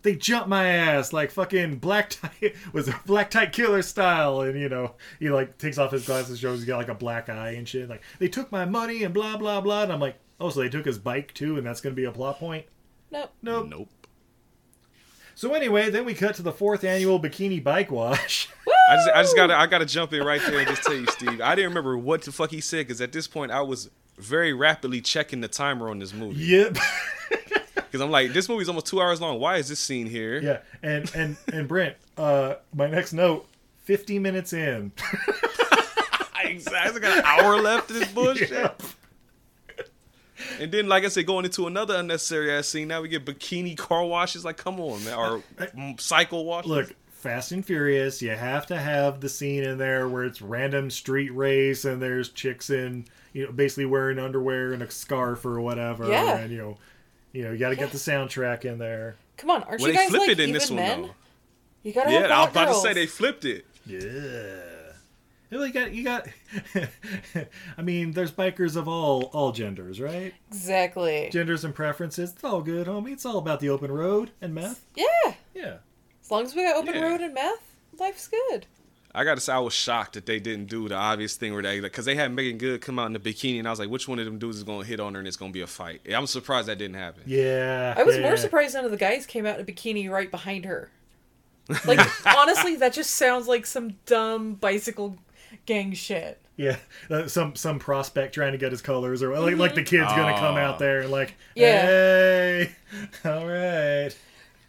They 0.03 0.15
jumped 0.15 0.47
my 0.47 0.67
ass 0.67 1.13
like 1.13 1.29
fucking 1.29 1.77
black 1.77 2.09
tie 2.09 2.53
was 2.73 2.87
a 2.87 2.99
black 3.05 3.29
tie 3.29 3.47
killer 3.47 3.81
style, 3.81 4.41
and 4.41 4.59
you 4.59 4.69
know 4.69 4.95
he 5.19 5.29
like 5.29 5.57
takes 5.57 5.77
off 5.77 5.91
his 5.91 6.05
glasses, 6.05 6.39
shows 6.39 6.59
he's 6.59 6.67
got 6.67 6.77
like 6.77 6.89
a 6.89 6.95
black 6.95 7.29
eye 7.29 7.51
and 7.51 7.67
shit. 7.67 7.89
Like 7.89 8.01
they 8.19 8.27
took 8.27 8.51
my 8.51 8.65
money 8.65 9.03
and 9.03 9.13
blah 9.13 9.37
blah 9.37 9.61
blah. 9.61 9.83
And 9.83 9.93
I'm 9.93 9.99
like, 9.99 10.15
oh, 10.39 10.49
so 10.49 10.61
they 10.61 10.69
took 10.69 10.85
his 10.85 10.97
bike 10.97 11.33
too, 11.33 11.57
and 11.57 11.65
that's 11.67 11.81
gonna 11.81 11.95
be 11.95 12.05
a 12.05 12.11
plot 12.11 12.39
point. 12.39 12.65
Nope. 13.11 13.31
Nope. 13.41 13.67
Nope. 13.67 13.89
So 15.41 15.55
anyway, 15.55 15.89
then 15.89 16.05
we 16.05 16.13
cut 16.13 16.35
to 16.35 16.43
the 16.43 16.51
fourth 16.51 16.83
annual 16.83 17.19
bikini 17.19 17.63
bike 17.63 17.89
wash. 17.89 18.47
I 18.91 18.95
just, 18.95 19.09
I 19.09 19.21
just 19.23 19.35
gotta, 19.35 19.57
I 19.57 19.65
gotta 19.65 19.87
jump 19.87 20.13
in 20.13 20.21
right 20.21 20.39
there 20.45 20.59
and 20.59 20.67
just 20.67 20.83
tell 20.83 20.93
you, 20.93 21.07
Steve. 21.07 21.41
I 21.41 21.55
didn't 21.55 21.71
remember 21.71 21.97
what 21.97 22.21
the 22.21 22.31
fuck 22.31 22.51
he 22.51 22.61
said 22.61 22.85
because 22.85 23.01
at 23.01 23.11
this 23.11 23.27
point 23.27 23.51
I 23.51 23.61
was 23.61 23.89
very 24.19 24.53
rapidly 24.53 25.01
checking 25.01 25.41
the 25.41 25.47
timer 25.47 25.89
on 25.89 25.97
this 25.97 26.13
movie. 26.13 26.43
yep. 26.43 26.77
Because 27.73 28.01
I'm 28.01 28.11
like, 28.11 28.33
this 28.33 28.47
movie's 28.47 28.69
almost 28.69 28.85
two 28.85 29.01
hours 29.01 29.19
long. 29.19 29.39
Why 29.39 29.57
is 29.57 29.67
this 29.67 29.79
scene 29.79 30.05
here? 30.05 30.39
Yeah, 30.39 30.59
and 30.81 31.11
and 31.13 31.35
and 31.51 31.67
Brent, 31.67 31.97
uh, 32.17 32.55
my 32.73 32.87
next 32.87 33.11
note, 33.11 33.47
fifty 33.79 34.19
minutes 34.19 34.53
in. 34.53 34.91
Exactly. 36.43 36.99
I 36.99 36.99
got 36.99 37.17
an 37.17 37.23
hour 37.25 37.61
left 37.61 37.91
in 37.91 37.99
this 37.99 38.11
bullshit. 38.11 38.49
Yep. 38.51 38.81
And 40.59 40.71
then, 40.71 40.87
like 40.87 41.03
I 41.03 41.07
said, 41.07 41.25
going 41.25 41.45
into 41.45 41.67
another 41.67 41.95
unnecessary 41.95 42.51
ass 42.51 42.67
scene. 42.67 42.87
Now 42.87 43.01
we 43.01 43.07
get 43.09 43.25
bikini 43.25 43.77
car 43.77 44.05
washes. 44.05 44.45
Like, 44.45 44.57
come 44.57 44.79
on, 44.79 45.03
man. 45.03 45.17
Or 45.17 45.43
mm, 45.57 45.99
cycle 45.99 46.45
washes. 46.45 46.69
Look, 46.69 46.95
Fast 47.11 47.51
and 47.51 47.65
Furious, 47.65 48.21
you 48.21 48.31
have 48.31 48.65
to 48.67 48.77
have 48.77 49.21
the 49.21 49.29
scene 49.29 49.63
in 49.63 49.77
there 49.77 50.07
where 50.07 50.23
it's 50.23 50.41
random 50.41 50.89
street 50.89 51.29
race 51.29 51.85
and 51.85 52.01
there's 52.01 52.29
chicks 52.29 52.69
in, 52.69 53.05
you 53.33 53.45
know, 53.45 53.51
basically 53.51 53.85
wearing 53.85 54.17
underwear 54.17 54.73
and 54.73 54.81
a 54.81 54.89
scarf 54.89 55.45
or 55.45 55.61
whatever. 55.61 56.07
Yeah. 56.07 56.37
And 56.37 56.51
you 56.51 56.57
know, 56.57 56.77
you 57.31 57.43
know, 57.43 57.51
you 57.51 57.59
got 57.59 57.69
to 57.69 57.75
get 57.75 57.91
the 57.91 57.97
soundtrack 57.99 58.65
in 58.65 58.77
there. 58.79 59.15
Come 59.37 59.51
on, 59.51 59.63
aren't 59.63 59.81
well, 59.81 59.91
you 59.91 59.97
guys 59.97 60.09
flip 60.09 60.21
like 60.21 60.29
it 60.31 60.39
in 60.39 60.49
even 60.49 60.53
this 60.53 60.69
one 60.69 60.75
men? 60.77 61.01
though. 61.03 61.09
You 61.83 61.93
gotta 61.93 62.09
have 62.11 62.21
Yeah, 62.29 62.37
I 62.37 62.41
was 62.41 62.49
about 62.51 62.67
girls. 62.67 62.81
to 62.83 62.87
say 62.87 62.93
they 62.93 63.05
flipped 63.07 63.45
it. 63.45 63.65
Yeah. 63.85 63.99
You 65.51 65.71
got, 65.73 65.93
you 65.93 66.03
got. 66.05 66.27
I 67.77 67.81
mean, 67.81 68.13
there's 68.13 68.31
bikers 68.31 68.77
of 68.77 68.87
all 68.87 69.23
all 69.33 69.51
genders, 69.51 69.99
right? 69.99 70.33
Exactly. 70.49 71.29
Genders 71.31 71.65
and 71.65 71.75
preferences. 71.75 72.31
It's 72.31 72.43
all 72.43 72.61
good, 72.61 72.87
homie. 72.87 73.11
It's 73.11 73.25
all 73.25 73.37
about 73.37 73.59
the 73.59 73.69
open 73.69 73.91
road 73.91 74.31
and 74.41 74.55
meth. 74.55 74.85
Yeah. 74.95 75.33
Yeah. 75.53 75.77
As 76.23 76.31
long 76.31 76.45
as 76.45 76.55
we 76.55 76.63
got 76.63 76.77
open 76.77 76.95
Yeah. 76.95 77.01
road 77.01 77.19
and 77.19 77.33
meth, 77.33 77.75
life's 77.99 78.29
good. 78.29 78.65
I 79.13 79.25
gotta 79.25 79.41
say, 79.41 79.51
I 79.51 79.59
was 79.59 79.73
shocked 79.73 80.13
that 80.13 80.25
they 80.25 80.39
didn't 80.39 80.67
do 80.67 80.87
the 80.87 80.95
obvious 80.95 81.35
thing 81.35 81.51
where 81.51 81.61
they, 81.61 81.81
because 81.81 82.05
they 82.05 82.15
had 82.15 82.33
Meagan 82.33 82.57
Good 82.57 82.79
come 82.79 82.97
out 82.97 83.07
in 83.07 83.13
the 83.13 83.19
bikini, 83.19 83.59
and 83.59 83.67
I 83.67 83.71
was 83.71 83.79
like, 83.79 83.89
which 83.89 84.07
one 84.07 84.19
of 84.19 84.25
them 84.25 84.39
dudes 84.39 84.55
is 84.55 84.63
gonna 84.63 84.85
hit 84.85 85.01
on 85.01 85.15
her 85.15 85.19
and 85.19 85.27
it's 85.27 85.35
gonna 85.35 85.51
be 85.51 85.59
a 85.59 85.67
fight? 85.67 85.99
I'm 86.09 86.27
surprised 86.27 86.69
that 86.69 86.77
didn't 86.77 86.95
happen. 86.95 87.23
Yeah. 87.25 87.93
I 87.97 88.03
was 88.03 88.15
yeah. 88.15 88.21
more 88.21 88.37
surprised 88.37 88.73
none 88.73 88.85
of 88.85 88.91
the 88.91 88.95
guys 88.97 89.25
came 89.25 89.45
out 89.45 89.59
in 89.59 89.61
a 89.61 89.69
bikini 89.69 90.09
right 90.09 90.31
behind 90.31 90.63
her. 90.63 90.89
Like 91.85 91.99
honestly, 92.25 92.75
that 92.77 92.91
just 92.93 93.11
sounds 93.11 93.47
like 93.47 93.65
some 93.65 93.97
dumb 94.05 94.55
bicycle 94.55 95.17
gang 95.65 95.93
shit. 95.93 96.39
Yeah, 96.57 96.77
uh, 97.09 97.27
some 97.27 97.55
some 97.55 97.79
prospect 97.79 98.35
trying 98.35 98.51
to 98.51 98.57
get 98.57 98.71
his 98.71 98.81
colors, 98.81 99.23
or 99.23 99.37
like 99.39 99.57
like 99.57 99.73
the 99.75 99.83
kid's 99.83 100.11
gonna 100.13 100.37
come 100.37 100.57
out 100.57 100.75
Oh. 100.75 100.79
there 100.79 100.99
and 101.01 101.09
like, 101.11 101.29
Mm-hmm. 101.55 101.59
Yeah. 101.61 101.81
hey, 101.81 102.71
all 103.25 103.47
right, 103.47 104.11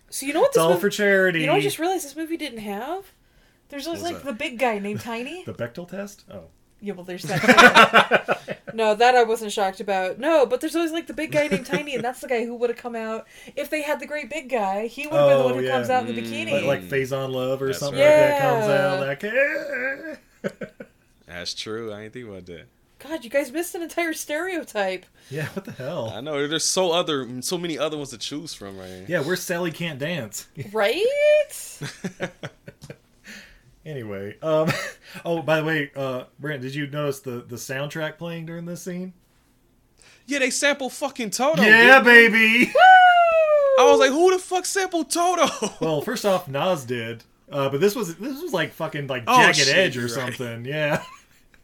So 0.08 0.24
you 0.26 0.32
know 0.32 0.40
what 0.40 0.46
it's 0.48 0.56
this 0.56 0.62
all 0.62 0.70
movie- 0.70 0.80
for 0.80 0.90
charity. 0.90 1.40
You 1.40 1.46
know, 1.48 1.54
I 1.54 1.60
just 1.60 1.78
realized 1.78 2.04
this 2.06 2.16
movie 2.16 2.36
didn't 2.36 2.60
have. 2.60 3.04
There's 3.68 3.86
always 3.86 4.02
like 4.02 4.16
that? 4.16 4.24
the 4.24 4.32
big 4.32 4.58
guy 4.58 4.78
named 4.78 5.00
Tiny. 5.00 5.42
the 5.46 5.52
Bechdel 5.54 5.88
test. 5.88 6.24
Oh, 6.30 6.44
Yeah, 6.80 6.92
well, 6.94 7.04
there's 7.04 7.22
that. 7.24 8.38
too. 8.46 8.72
no, 8.76 8.94
that 8.94 9.14
I 9.14 9.24
wasn't 9.24 9.52
shocked 9.52 9.80
about. 9.80 10.18
No, 10.18 10.46
but 10.46 10.60
there's 10.60 10.76
always 10.76 10.92
like 10.92 11.06
the 11.06 11.14
big 11.14 11.32
guy 11.32 11.48
named 11.48 11.66
Tiny, 11.66 11.94
and 11.94 12.04
that's 12.04 12.20
the 12.20 12.28
guy 12.28 12.44
who 12.46 12.54
would 12.54 12.70
have 12.70 12.78
come 12.78 12.94
out 12.96 13.26
if 13.56 13.68
they 13.70 13.82
had 13.82 13.98
the 14.00 14.06
great 14.06 14.30
big 14.30 14.48
guy. 14.50 14.86
He 14.86 15.06
would 15.06 15.16
have 15.16 15.28
been 15.28 15.38
the 15.38 15.44
one 15.44 15.54
who 15.64 15.68
comes 15.68 15.90
out 15.90 16.06
in 16.08 16.14
the 16.14 16.22
bikini. 16.22 16.52
like, 16.52 16.64
like 16.64 16.82
Phase 16.84 17.12
on 17.12 17.32
Love 17.32 17.60
or 17.62 17.66
That's 17.66 17.78
something 17.80 18.00
right. 18.00 18.08
like 18.10 18.28
that 18.28 18.40
comes 18.40 18.66
out. 18.68 19.00
Like, 19.06 19.24
eh. 19.24 20.16
That's 21.26 21.54
true. 21.54 21.92
I 21.92 22.02
ain't 22.02 22.12
think 22.12 22.28
about 22.28 22.46
that. 22.46 22.66
God, 22.98 23.24
you 23.24 23.30
guys 23.30 23.50
missed 23.50 23.74
an 23.74 23.82
entire 23.82 24.12
stereotype. 24.12 25.06
yeah, 25.28 25.48
what 25.54 25.64
the 25.64 25.72
hell? 25.72 26.12
I 26.14 26.20
know 26.20 26.46
there's 26.46 26.64
so 26.64 26.92
other, 26.92 27.28
so 27.42 27.58
many 27.58 27.76
other 27.76 27.96
ones 27.96 28.10
to 28.10 28.18
choose 28.18 28.54
from, 28.54 28.78
right? 28.78 29.04
Yeah, 29.08 29.20
where 29.22 29.34
Sally 29.34 29.72
can't 29.72 29.98
dance? 29.98 30.46
Right? 30.72 31.02
Anyway, 33.84 34.36
um, 34.42 34.70
oh 35.24 35.42
by 35.42 35.58
the 35.58 35.64
way, 35.64 35.90
uh, 35.96 36.24
Brent, 36.38 36.62
did 36.62 36.74
you 36.74 36.86
notice 36.86 37.20
the 37.20 37.44
the 37.48 37.56
soundtrack 37.56 38.16
playing 38.16 38.46
during 38.46 38.64
this 38.64 38.82
scene? 38.82 39.12
Yeah, 40.26 40.38
they 40.38 40.50
sample 40.50 40.88
fucking 40.88 41.30
Toto. 41.30 41.62
yeah, 41.62 41.98
didn't 42.00 42.04
they? 42.04 42.28
baby. 42.28 42.72
I 43.80 43.90
was 43.90 43.98
like, 43.98 44.10
who 44.10 44.30
the 44.32 44.38
fuck 44.38 44.66
sampled 44.66 45.10
Toto? 45.10 45.48
well, 45.80 46.00
first 46.00 46.24
off, 46.24 46.46
Nas 46.46 46.84
did, 46.84 47.24
uh, 47.52 47.68
but 47.68 47.80
this 47.80 47.94
was 47.94 48.14
this 48.16 48.42
was 48.42 48.52
like 48.52 48.72
fucking 48.72 49.06
like 49.06 49.24
Oh, 49.26 49.36
Jagged 49.36 49.56
shit, 49.58 49.76
Edge 49.76 49.96
or 49.96 50.00
you're 50.00 50.08
right. 50.16 50.34
something. 50.34 50.64
Yeah, 50.64 51.02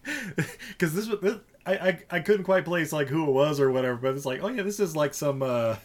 because 0.69 0.95
this 0.95 1.09
was 1.09 1.21
this, 1.21 1.37
I, 1.67 1.73
I 1.77 1.99
I 2.11 2.21
couldn't 2.21 2.45
quite 2.45 2.65
place 2.65 2.93
like 2.93 3.09
who 3.09 3.25
it 3.29 3.33
was 3.33 3.61
or 3.61 3.71
whatever, 3.71 3.97
but 3.97 4.15
it's 4.15 4.25
like 4.27 4.43
oh 4.43 4.49
yeah, 4.49 4.63
this 4.63 4.81
is 4.81 4.95
like 4.97 5.15
some 5.15 5.43
uh, 5.43 5.77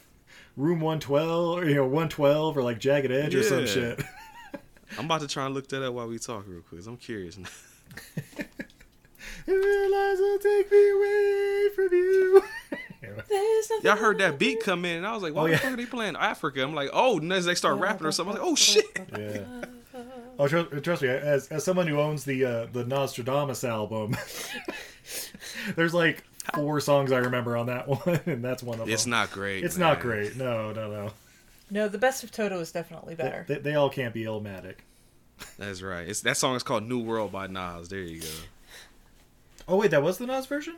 Room 0.57 0.79
One 0.81 0.99
Twelve, 0.99 1.59
or 1.59 1.65
you 1.65 1.75
know, 1.75 1.87
One 1.87 2.09
Twelve 2.09 2.57
or 2.57 2.63
like 2.63 2.79
Jagged 2.79 3.11
Edge 3.11 3.33
or 3.35 3.43
some 3.43 3.65
shit. 3.65 4.01
I'm 4.97 5.05
about 5.05 5.21
to 5.21 5.27
try 5.27 5.45
and 5.45 5.55
look 5.55 5.67
that 5.69 5.83
up 5.83 5.93
while 5.93 6.07
we 6.07 6.19
talk 6.19 6.45
real 6.47 6.61
quick. 6.61 6.79
'cause 6.81 6.87
I'm 6.87 6.97
curious. 6.97 7.37
Realize 9.47 10.19
will 10.19 10.37
take 10.39 10.71
me 10.71 10.89
away 10.91 11.69
from 11.75 11.89
you. 11.91 12.43
Y'all 13.83 13.95
heard 13.97 14.19
that 14.19 14.39
beat 14.39 14.61
come 14.61 14.85
in, 14.85 14.97
and 14.97 15.07
I 15.07 15.13
was 15.13 15.21
like, 15.23 15.33
why 15.33 15.41
Oh, 15.41 15.45
the 15.47 15.51
yeah. 15.51 15.57
fuck 15.57 15.73
are 15.73 15.75
they 15.75 15.85
playing 15.85 16.15
Africa? 16.15 16.63
I'm 16.63 16.73
like, 16.73 16.89
oh, 16.93 17.19
and 17.19 17.31
as 17.33 17.45
they 17.45 17.55
start 17.55 17.79
rapping 17.79 18.07
or 18.07 18.11
something, 18.11 18.35
I'm 18.35 18.41
like, 18.41 18.47
oh 18.51 18.55
shit. 18.55 18.85
Yeah. 19.17 19.65
Oh, 20.39 20.47
trust, 20.47 20.83
trust 20.83 21.01
me, 21.01 21.09
as, 21.09 21.47
as 21.49 21.63
someone 21.63 21.87
who 21.87 21.99
owns 21.99 22.23
the 22.25 22.43
uh, 22.45 22.65
the 22.71 22.83
Nastradamus 22.85 23.63
album, 23.63 24.15
there's 25.75 25.93
like 25.93 26.23
four 26.55 26.79
songs 26.79 27.11
I 27.11 27.19
remember 27.19 27.55
on 27.57 27.67
that 27.67 27.87
one, 28.05 28.19
and 28.25 28.43
that's 28.43 28.63
one 28.63 28.79
of 28.79 28.89
It's 28.89 29.03
them. 29.03 29.13
It's 29.13 29.29
not 29.29 29.31
great. 29.31 29.63
It's 29.63 29.77
man. 29.77 29.89
not 29.89 29.99
great. 29.99 30.35
No, 30.35 30.71
no, 30.71 30.89
no. 30.91 31.09
No, 31.69 31.87
the 31.87 31.97
best 31.97 32.23
of 32.23 32.31
Toto 32.31 32.59
is 32.59 32.71
definitely 32.71 33.15
They, 33.15 33.23
better. 33.23 33.45
they, 33.47 33.57
they 33.59 33.75
all 33.75 33.89
can't 33.89 34.13
be 34.13 34.23
Illmatic. 34.25 34.75
That's 35.57 35.81
right. 35.81 36.07
It's 36.07 36.21
that 36.21 36.37
song 36.37 36.55
is 36.55 36.63
called 36.63 36.83
New 36.87 36.99
World 36.99 37.31
by 37.31 37.47
Nas. 37.47 37.89
There 37.89 37.99
you 37.99 38.21
go. 38.21 38.27
Oh 39.67 39.77
wait, 39.77 39.91
that 39.91 40.03
was 40.03 40.17
the 40.17 40.25
Nas 40.27 40.45
version. 40.45 40.75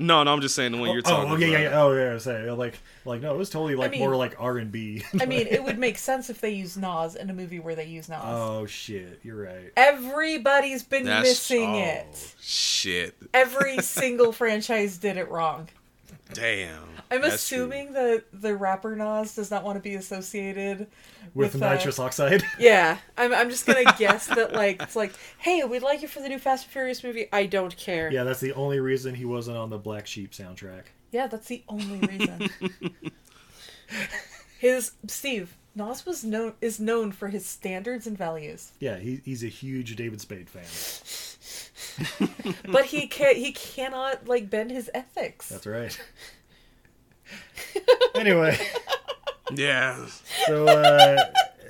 No, 0.00 0.22
no, 0.22 0.32
I'm 0.32 0.40
just 0.40 0.54
saying 0.54 0.72
the 0.72 0.78
one 0.78 0.88
oh, 0.88 0.92
you're 0.94 1.02
talking 1.02 1.30
oh, 1.30 1.36
yeah, 1.36 1.48
about. 1.48 1.60
yeah, 1.60 1.70
yeah. 1.70 1.82
Oh 1.82 1.92
yeah, 1.92 2.18
say 2.18 2.50
like 2.50 2.78
like 3.04 3.20
no, 3.20 3.34
it 3.34 3.38
was 3.38 3.50
totally 3.50 3.74
like 3.74 3.90
mean- 3.90 4.00
more 4.00 4.16
like 4.16 4.34
R 4.38 4.56
and 4.56 4.72
B. 4.72 5.04
I 5.20 5.26
mean, 5.26 5.46
it 5.46 5.62
would 5.62 5.78
make 5.86 5.98
sense 5.98 6.30
if 6.30 6.40
they 6.40 6.50
use 6.50 6.76
Nas 6.76 7.16
in 7.16 7.28
a 7.28 7.34
movie 7.34 7.60
where 7.60 7.74
they 7.74 7.84
use 7.84 8.08
Nas. 8.08 8.18
oh 8.22 8.64
shit, 8.66 9.20
you're 9.22 9.42
right. 9.42 9.72
Everybody's 9.76 10.82
been 10.82 11.04
That's- 11.04 11.24
missing 11.24 11.74
oh, 11.74 11.78
it. 11.78 12.34
Shit. 12.40 13.14
Every 13.34 13.78
single 13.82 14.32
franchise 14.32 14.96
did 14.96 15.18
it 15.18 15.28
wrong. 15.30 15.68
Damn. 16.34 16.78
I'm 17.10 17.22
That's 17.22 17.48
true. 17.48 17.64
assuming 17.64 17.92
that 17.94 18.24
the 18.32 18.54
rapper 18.54 18.94
Nas 18.94 19.34
does 19.34 19.50
not 19.50 19.64
want 19.64 19.76
to 19.76 19.82
be 19.82 19.96
associated 19.96 20.86
With, 21.34 21.54
with, 21.54 21.62
uh, 21.62 21.74
nitrous 21.74 21.98
oxide. 21.98 22.44
Yeah, 22.58 22.98
I'm. 23.18 23.34
I'm 23.34 23.50
just 23.50 23.66
gonna 23.66 23.84
guess 23.98 24.26
that 24.28 24.52
like 24.52 24.80
it's 24.80 24.94
like, 24.94 25.12
hey, 25.38 25.64
we'd 25.64 25.82
like 25.82 26.02
you 26.02 26.08
for 26.08 26.20
the 26.20 26.28
new 26.28 26.38
Fast 26.38 26.64
and 26.64 26.72
Furious 26.72 27.02
movie. 27.02 27.26
I 27.32 27.46
don't 27.46 27.76
care. 27.76 28.12
yeah, 28.12 28.22
that's 28.24 28.40
the 28.40 28.52
only 28.52 28.78
reason 28.80 29.14
he 29.14 29.24
wasn't 29.24 29.56
on 29.56 29.70
the 29.70 29.78
Black 29.78 30.06
Sheep 30.06 30.30
soundtrack. 30.32 30.84
Yeah, 31.10 31.26
that's 31.26 31.48
the 31.48 31.64
only 31.68 31.98
reason. 32.06 32.50
his 34.58 34.92
Steve 35.08 35.56
Nas 35.74 36.06
was 36.06 36.24
known 36.24 36.54
is 36.60 36.78
known 36.78 37.12
for 37.12 37.28
his 37.28 37.44
standards 37.46 38.06
and 38.06 38.16
values, 38.16 38.72
Yeah, 38.80 38.98
he, 38.98 39.20
he's 39.24 39.42
a 39.42 39.48
huge 39.48 39.96
David 39.96 40.20
Spade 40.20 40.48
fan. 40.48 40.64
but 42.70 42.86
he 42.86 43.06
can't. 43.06 43.36
he 43.36 43.52
cannot 43.52 44.26
like 44.26 44.50
bend 44.50 44.70
his 44.70 44.90
ethics. 44.94 45.48
That's 45.48 45.66
right. 45.66 45.98
anyway, 48.14 48.58
Yeah. 49.52 50.04
so 50.46 50.66
uh, 50.66 51.16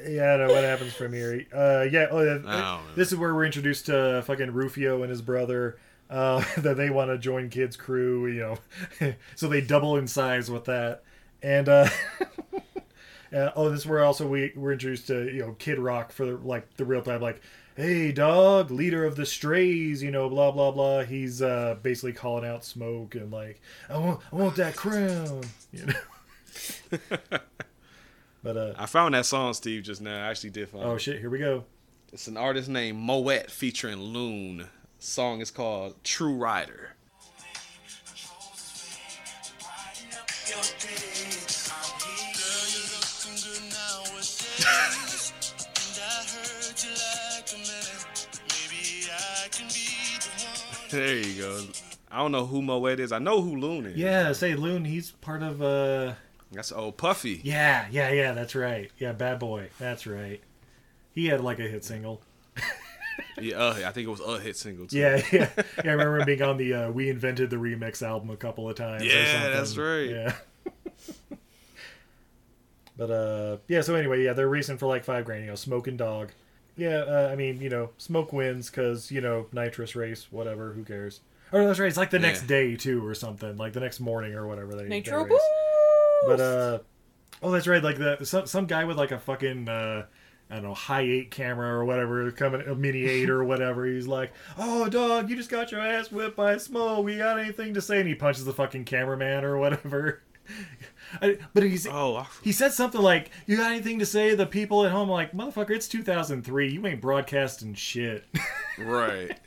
yeah, 0.09 0.35
I 0.35 0.37
don't 0.39 0.49
know 0.49 0.55
what 0.55 0.65
happens 0.65 0.95
from 0.95 1.13
here. 1.13 1.45
Uh, 1.55 1.87
yeah, 1.91 2.07
oh, 2.11 2.21
yeah, 2.23 2.31
I 2.31 2.35
don't 2.35 2.45
know. 2.47 2.81
this 2.97 3.13
is 3.13 3.19
where 3.19 3.35
we're 3.35 3.45
introduced 3.45 3.87
to 3.87 4.23
fucking 4.27 4.53
Rufio 4.53 5.03
and 5.03 5.11
his 5.11 5.23
brother. 5.23 5.79
Uh, 6.09 6.43
that 6.57 6.77
they 6.77 6.91
want 6.91 7.09
to 7.09 7.19
join 7.19 7.49
Kid's 7.51 7.77
crew, 7.77 8.27
you 8.27 8.41
know, 8.41 9.13
so 9.37 9.47
they 9.47 9.61
double 9.61 9.97
in 9.97 10.09
size 10.09 10.51
with 10.51 10.65
that. 10.65 11.05
And 11.41 11.69
uh, 11.69 11.89
uh, 13.33 13.51
oh, 13.55 13.71
this 13.71 13.81
is 13.81 13.87
where 13.87 14.03
also 14.05 14.27
we 14.27 14.53
we're 14.57 14.73
introduced 14.73 15.07
to 15.07 15.33
you 15.33 15.41
know 15.41 15.55
Kid 15.61 15.79
Rock 15.79 16.11
for 16.11 16.27
the, 16.27 16.37
like 16.37 16.77
the 16.77 16.85
real 16.85 17.01
time, 17.03 17.21
like, 17.21 17.41
hey 17.81 18.13
dog, 18.13 18.71
leader 18.71 19.05
of 19.05 19.17
the 19.17 19.25
Strays, 19.25 20.03
you 20.03 20.11
know, 20.11 20.29
blah 20.29 20.51
blah 20.51 20.71
blah. 20.71 21.03
He's 21.03 21.41
uh, 21.41 21.77
basically 21.83 22.13
calling 22.13 22.45
out 22.45 22.65
Smoke 22.65 23.15
and 23.15 23.33
like, 23.33 23.61
I 23.89 23.99
want 23.99 24.21
I 24.33 24.37
want 24.37 24.57
that 24.57 24.77
crown, 24.77 25.43
you 25.73 25.87
know. 25.87 26.99
but 28.43 28.57
uh, 28.57 28.75
I 28.77 28.87
found 28.87 29.15
that 29.15 29.27
song, 29.27 29.55
Steve, 29.55 29.83
just 29.83 30.01
now. 30.01 30.27
I 30.27 30.31
actually 30.31 30.51
did 30.51 30.69
find 30.69 30.85
oh 30.85 30.95
it. 30.95 31.01
shit, 31.01 31.21
here 31.21 31.31
we 31.31 31.39
go. 31.39 31.65
It's 32.13 32.27
an 32.27 32.37
artist 32.37 32.69
named 32.69 32.99
Moet 32.99 33.51
featuring 33.51 33.99
Loon. 33.99 34.67
Song 34.99 35.41
is 35.41 35.51
called 35.51 36.03
True 36.05 36.35
Rider. 36.35 36.97
There 50.91 51.17
you 51.17 51.43
go. 51.43 51.61
I 52.11 52.19
don't 52.19 52.33
know 52.33 52.47
who 52.47 52.63
Moet 52.63 52.99
is. 52.99 53.13
I 53.13 53.19
know 53.19 53.41
who 53.41 53.57
Loon 53.57 53.87
is. 53.87 53.97
Yeah, 53.97 54.33
say 54.33 54.55
Loon, 54.55 54.85
he's 54.85 55.13
part 55.13 55.43
of 55.43 55.63
uh 55.63 56.15
That's 56.53 56.73
old 56.73 56.97
Puffy. 56.97 57.41
Yeah, 57.45 57.87
yeah, 57.91 58.11
yeah, 58.11 58.33
that's 58.33 58.55
right. 58.55 58.91
Yeah, 58.99 59.13
Bad 59.13 59.39
Boy. 59.39 59.69
That's 59.79 60.07
right. 60.07 60.41
He 61.13 61.27
had 61.27 61.41
like 61.41 61.59
a 61.59 61.69
hit 61.69 61.85
single. 61.85 62.23
Yeah, 63.41 63.57
uh, 63.57 63.75
I 63.87 63.93
think 63.93 64.07
it 64.07 64.11
was 64.11 64.21
a 64.21 64.39
hit 64.39 64.57
single 64.57 64.87
too. 64.87 64.99
Yeah, 64.99 65.23
yeah. 65.33 65.49
yeah 65.57 65.63
I 65.79 65.89
remember 65.89 66.21
him 66.21 66.27
being 66.27 66.43
on 66.43 66.57
the 66.57 66.75
uh, 66.75 66.91
We 66.91 67.11
Invented 67.11 67.51
the 67.51 67.57
Remix 67.57 68.03
album 68.03 68.31
a 68.31 68.37
couple 68.37 68.69
of 68.69 68.77
times. 68.77 69.05
Yeah, 69.05 69.33
something. 69.33 69.53
that's 69.53 69.77
right. 69.77 70.11
Yeah. 70.11 71.37
but 72.97 73.11
uh 73.11 73.57
yeah, 73.69 73.81
so 73.83 73.95
anyway, 73.95 74.25
yeah, 74.25 74.33
they're 74.33 74.49
racing 74.49 74.79
for 74.79 74.87
like 74.87 75.05
five 75.05 75.25
grand, 75.25 75.43
you 75.43 75.49
know, 75.49 75.55
smoking 75.55 75.97
dog. 75.97 76.33
Yeah, 76.77 76.99
uh, 76.99 77.29
I 77.31 77.37
mean, 77.37 77.61
you 77.61 77.69
know, 77.69 77.91
smoke 77.99 78.33
wins 78.33 78.71
because, 78.71 79.11
you 79.11 79.21
know, 79.21 79.47
nitrous 79.53 79.95
race, 79.95 80.29
whatever, 80.31 80.73
who 80.73 80.85
cares? 80.85 81.21
Oh, 81.53 81.67
that's 81.67 81.79
right. 81.79 81.89
It's 81.89 81.97
like 81.97 82.11
the 82.11 82.19
next 82.19 82.47
day, 82.47 82.77
too, 82.77 83.05
or 83.05 83.15
something. 83.15 83.57
Like 83.57 83.73
the 83.73 83.81
next 83.81 84.01
morning 84.01 84.35
or 84.35 84.47
whatever. 84.47 84.75
They, 84.75 84.85
they 84.85 84.89
Nitro 84.89 85.25
race. 85.25 85.31
Boost. 85.31 85.45
But 86.27 86.41
uh 86.41 86.79
oh, 87.43 87.51
that's 87.51 87.67
right. 87.67 87.83
Like 87.83 87.99
the 87.99 88.19
some 88.25 88.47
some 88.47 88.67
guy 88.67 88.85
with 88.85 88.97
like 88.97 89.11
a 89.11 89.19
fucking 89.19 89.69
uh, 89.69 90.07
I 90.51 90.55
don't 90.55 90.65
know 90.65 90.75
high 90.75 91.03
eight 91.03 91.31
camera 91.31 91.69
or 91.75 91.85
whatever 91.85 92.31
coming 92.33 92.63
a 92.63 92.75
mini 92.75 93.05
eight 93.05 93.31
or 93.31 93.45
whatever. 93.45 93.87
He's 93.87 94.07
like, 94.07 94.33
"Oh, 94.59 94.89
dog, 94.89 95.31
you 95.31 95.37
just 95.37 95.51
got 95.51 95.73
your 95.73 95.81
ass 95.81 96.11
whipped 96.11 96.37
by 96.37 96.57
Smo. 96.57 97.03
We 97.03 97.17
got 97.17 97.39
anything 97.39 97.75
to 97.75 97.81
say?" 97.81 98.01
And 98.01 98.09
he 98.09 98.15
punches 98.15 98.45
the 98.45 98.53
fucking 98.53 98.85
cameraman 98.85 99.45
or 99.45 99.59
whatever. 99.59 100.23
I, 101.21 101.39
but 101.55 101.63
he's 101.63 101.87
Oh, 101.87 102.27
he 102.43 102.53
said 102.53 102.73
something 102.73 103.01
like, 103.01 103.31
"You 103.47 103.57
got 103.57 103.73
anything 103.73 103.99
to 103.99 104.07
say 104.07 104.31
to 104.31 104.37
the 104.37 104.47
people 104.47 104.85
at 104.85 104.93
home?" 104.93 105.09
I'm 105.09 105.11
like, 105.11 105.33
motherfucker, 105.33 105.71
it's 105.71 105.89
2003. 105.89 106.71
You 106.73 106.87
ain't 106.87 107.01
broadcasting 107.01 107.75
shit. 107.75 108.25
right. 108.79 109.39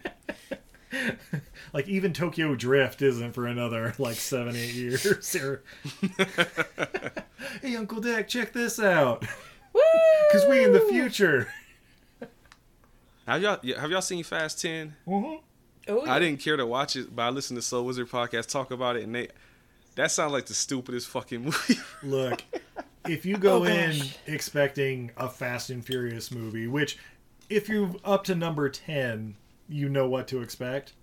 like 1.74 1.88
even 1.88 2.14
Tokyo 2.14 2.56
Drift 2.56 3.02
isn't 3.02 3.34
for 3.34 3.48
another 3.48 3.94
like 3.98 4.16
seven 4.16 4.56
eight 4.56 4.74
years. 4.74 5.06
Or- 5.36 5.64
hey, 7.62 7.76
Uncle 7.76 8.02
Dick, 8.02 8.28
check 8.28 8.54
this 8.54 8.80
out. 8.80 9.26
Because 9.72 10.48
we 10.50 10.64
in 10.64 10.74
the 10.74 10.82
future. 10.82 11.48
Have 13.26 13.42
y'all 13.42 13.60
have 13.80 13.90
y'all 13.90 14.02
seen 14.02 14.24
Fast 14.24 14.62
10? 14.62 14.96
Mm-hmm. 15.08 15.36
Oh, 15.90 16.06
I 16.10 16.20
didn't 16.20 16.40
care 16.40 16.56
to 16.58 16.66
watch 16.66 16.96
it, 16.96 17.14
but 17.16 17.24
I 17.24 17.30
listened 17.30 17.58
to 17.58 17.62
Soul 17.62 17.86
Wizard 17.86 18.10
podcast 18.10 18.48
talk 18.48 18.72
about 18.72 18.96
it, 18.96 19.04
and 19.04 19.14
they 19.16 19.30
that 19.96 20.12
sounds 20.12 20.32
like 20.34 20.46
the 20.48 20.54
stupidest 20.54 21.08
fucking 21.10 21.42
movie. 21.46 21.78
Look, 22.04 22.44
if 23.08 23.26
you 23.26 23.38
go 23.38 23.62
Oh, 23.62 23.66
in 23.66 23.96
expecting 24.28 25.12
a 25.18 25.30
Fast 25.30 25.70
and 25.70 25.86
Furious 25.86 26.32
movie, 26.32 26.68
which 26.68 26.98
if 27.50 27.70
you're 27.70 27.94
up 28.04 28.24
to 28.26 28.36
number 28.36 28.70
10, 28.70 29.36
you 29.70 29.90
know 29.90 30.08
what 30.08 30.28
to 30.30 30.42
expect. 30.42 30.94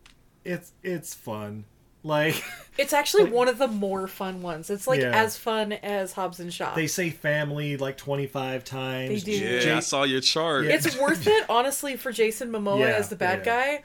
it's 0.44 0.72
it's 0.82 1.14
fun. 1.14 1.64
Like 2.02 2.42
It's 2.78 2.94
actually 2.94 3.24
one 3.24 3.48
of 3.48 3.58
the 3.58 3.68
more 3.68 4.08
fun 4.08 4.40
ones. 4.40 4.70
It's 4.70 4.86
like 4.86 5.00
Yeah. 5.02 5.10
as 5.10 5.36
fun 5.36 5.72
as 5.72 6.12
Hobbs 6.12 6.40
and 6.40 6.52
Shaw. 6.52 6.74
they 6.74 6.86
say 6.86 7.10
family 7.10 7.76
like 7.76 7.96
twenty 7.98 8.26
five 8.26 8.64
times. 8.64 9.22
They 9.24 9.32
do. 9.32 9.38
Yeah, 9.38 9.60
Jay- 9.60 9.72
I 9.74 9.80
saw 9.80 10.04
your 10.04 10.22
chart. 10.22 10.64
It's 10.64 10.98
worth 10.98 11.26
it, 11.26 11.44
honestly, 11.50 11.96
for 11.96 12.10
Jason 12.10 12.50
Momoa 12.50 12.80
Yeah, 12.80 12.86
as 12.96 13.10
the 13.10 13.16
bad 13.16 13.40
yeah. 13.40 13.44
guy. 13.76 13.82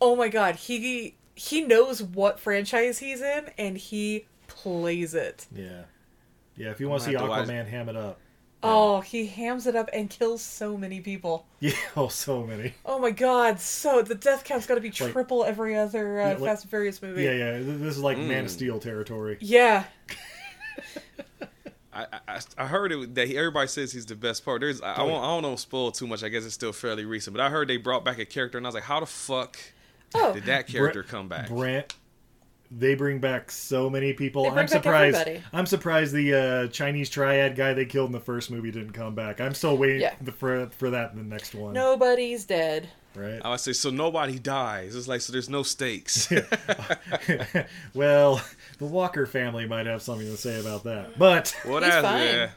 Oh 0.00 0.16
my 0.16 0.28
god, 0.28 0.56
he 0.56 1.14
he 1.34 1.60
knows 1.60 2.02
what 2.02 2.40
franchise 2.40 2.98
he's 3.00 3.20
in 3.20 3.50
and 3.58 3.76
he 3.76 4.24
plays 4.62 5.14
it. 5.14 5.46
Yeah, 5.54 5.82
yeah. 6.56 6.70
If 6.70 6.80
you 6.80 6.88
want 6.88 7.02
to 7.02 7.08
see 7.08 7.14
gonna 7.14 7.34
have 7.34 7.46
to 7.46 7.52
Aquaman, 7.52 7.66
ham 7.68 7.88
it 7.88 7.96
up. 7.96 8.18
Oh, 8.60 9.00
he 9.02 9.26
hams 9.26 9.68
it 9.68 9.76
up 9.76 9.88
and 9.92 10.10
kills 10.10 10.42
so 10.42 10.76
many 10.76 11.00
people. 11.00 11.46
Yeah, 11.60 11.72
oh, 11.96 12.08
so 12.08 12.44
many. 12.44 12.74
Oh 12.84 12.98
my 12.98 13.10
god, 13.12 13.60
so 13.60 14.02
the 14.02 14.14
death 14.16 14.44
count's 14.44 14.66
got 14.66 14.74
to 14.76 14.80
be 14.80 14.88
Like- 14.88 15.12
triple 15.12 15.44
every 15.44 15.76
other 15.76 16.20
uh, 16.20 16.24
Yeah, 16.24 16.32
like- 16.34 16.38
Fast 16.50 16.64
and 16.64 16.70
Furious 16.70 17.00
movie. 17.02 17.22
Yeah, 17.22 17.32
yeah. 17.32 17.58
This 17.58 17.96
is 17.96 18.02
like 18.02 18.16
Man 18.18 18.42
Mm. 18.42 18.46
of 18.46 18.50
Steel 18.50 18.78
territory. 18.80 19.38
Yeah. 19.40 19.84
I, 21.92 22.06
I 22.28 22.40
I 22.56 22.66
heard 22.66 22.92
it 22.92 23.14
that 23.16 23.26
he, 23.28 23.36
everybody 23.36 23.66
says 23.66 23.90
he's 23.92 24.06
the 24.06 24.14
best 24.14 24.44
part. 24.44 24.60
There's 24.60 24.80
I, 24.80 24.92
I 24.94 24.96
yeah. 24.98 25.02
won't 25.10 25.24
I 25.24 25.28
don't 25.28 25.42
know 25.42 25.56
spoil 25.56 25.90
too 25.90 26.06
much. 26.06 26.22
I 26.22 26.28
guess 26.28 26.44
it's 26.44 26.54
still 26.54 26.72
fairly 26.72 27.04
recent, 27.04 27.36
but 27.36 27.42
I 27.42 27.48
heard 27.50 27.66
they 27.68 27.76
brought 27.76 28.04
back 28.04 28.18
a 28.18 28.24
character, 28.24 28.56
and 28.58 28.66
I 28.66 28.68
was 28.68 28.74
like, 28.74 28.84
how 28.84 29.00
the 29.00 29.06
fuck 29.06 29.56
Oh. 30.14 30.32
did 30.32 30.44
that 30.44 30.66
character 30.68 31.02
come 31.02 31.28
back? 31.28 31.48
Brent. 31.48 31.94
They 32.70 32.94
bring 32.94 33.18
back 33.18 33.50
so 33.50 33.88
many 33.88 34.12
people. 34.12 34.42
They 34.42 34.50
bring 34.50 34.58
I'm 34.58 34.64
back 34.66 34.70
surprised. 34.82 35.16
everybody. 35.16 35.44
I'm 35.54 35.64
surprised 35.66 36.12
the 36.12 36.34
uh, 36.34 36.66
Chinese 36.68 37.08
triad 37.08 37.56
guy 37.56 37.72
they 37.72 37.86
killed 37.86 38.08
in 38.08 38.12
the 38.12 38.20
first 38.20 38.50
movie 38.50 38.70
didn't 38.70 38.92
come 38.92 39.14
back. 39.14 39.40
I'm 39.40 39.54
still 39.54 39.76
waiting 39.78 40.02
Yeah. 40.02 40.14
for 40.36 40.68
for 40.76 40.90
that 40.90 41.12
in 41.12 41.16
the 41.18 41.24
next 41.24 41.54
one. 41.54 41.72
Nobody's 41.72 42.44
dead. 42.44 42.88
Right. 43.14 43.40
I 43.42 43.50
would 43.50 43.60
say 43.60 43.72
so. 43.72 43.88
Nobody 43.90 44.38
dies. 44.38 44.94
It's 44.94 45.08
like 45.08 45.22
so. 45.22 45.32
There's 45.32 45.48
no 45.48 45.62
stakes. 45.62 46.30
well, 47.94 48.40
the 48.78 48.84
Walker 48.84 49.26
family 49.26 49.66
might 49.66 49.86
have 49.86 50.02
something 50.02 50.26
to 50.26 50.36
say 50.36 50.60
about 50.60 50.84
that, 50.84 51.18
but 51.18 51.56
well, 51.64 51.78
He's 51.82 51.90
that's 51.90 52.06
fine. 52.06 52.22
yeah. 52.22 52.50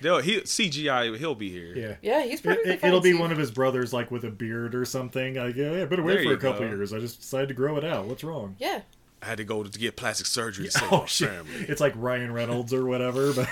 They'll, 0.00 0.18
he 0.20 0.40
CGI. 0.42 1.16
He'll 1.18 1.34
be 1.34 1.50
here. 1.50 1.74
yeah. 1.76 1.94
Yeah, 2.02 2.22
he's 2.24 2.40
It, 2.40 2.44
perfectly 2.44 2.72
it, 2.74 2.80
fine 2.80 2.92
will 2.92 3.00
be 3.00 3.14
one 3.14 3.32
of 3.32 3.38
his 3.38 3.50
brothers, 3.50 3.92
like 3.92 4.10
with 4.12 4.24
a 4.24 4.30
beard 4.30 4.74
or 4.76 4.84
something. 4.84 5.34
Like, 5.34 5.56
yeah, 5.56 5.72
yeah, 5.72 5.84
been 5.86 6.00
away 6.00 6.14
There 6.16 6.24
for 6.24 6.32
a 6.34 6.36
couple 6.38 6.60
go. 6.60 6.66
years. 6.74 6.92
I 6.92 6.98
just 7.00 7.20
decided 7.20 7.48
to 7.48 7.54
grow 7.54 7.76
it 7.76 7.84
out. 7.84 8.06
What's 8.06 8.22
wrong? 8.22 8.54
Yeah. 8.58 8.82
I 9.26 9.30
had 9.30 9.38
to 9.38 9.44
go 9.44 9.64
to 9.64 9.78
get 9.78 9.96
plastic 9.96 10.26
surgery 10.28 10.66
to 10.66 10.70
save 10.70 10.88
Oh 10.92 11.00
my 11.00 11.06
shit! 11.06 11.28
family. 11.28 11.66
It's 11.68 11.80
like 11.80 11.94
Ryan 11.96 12.32
Reynolds 12.32 12.72
or 12.72 12.86
whatever, 12.86 13.32
but 13.32 13.48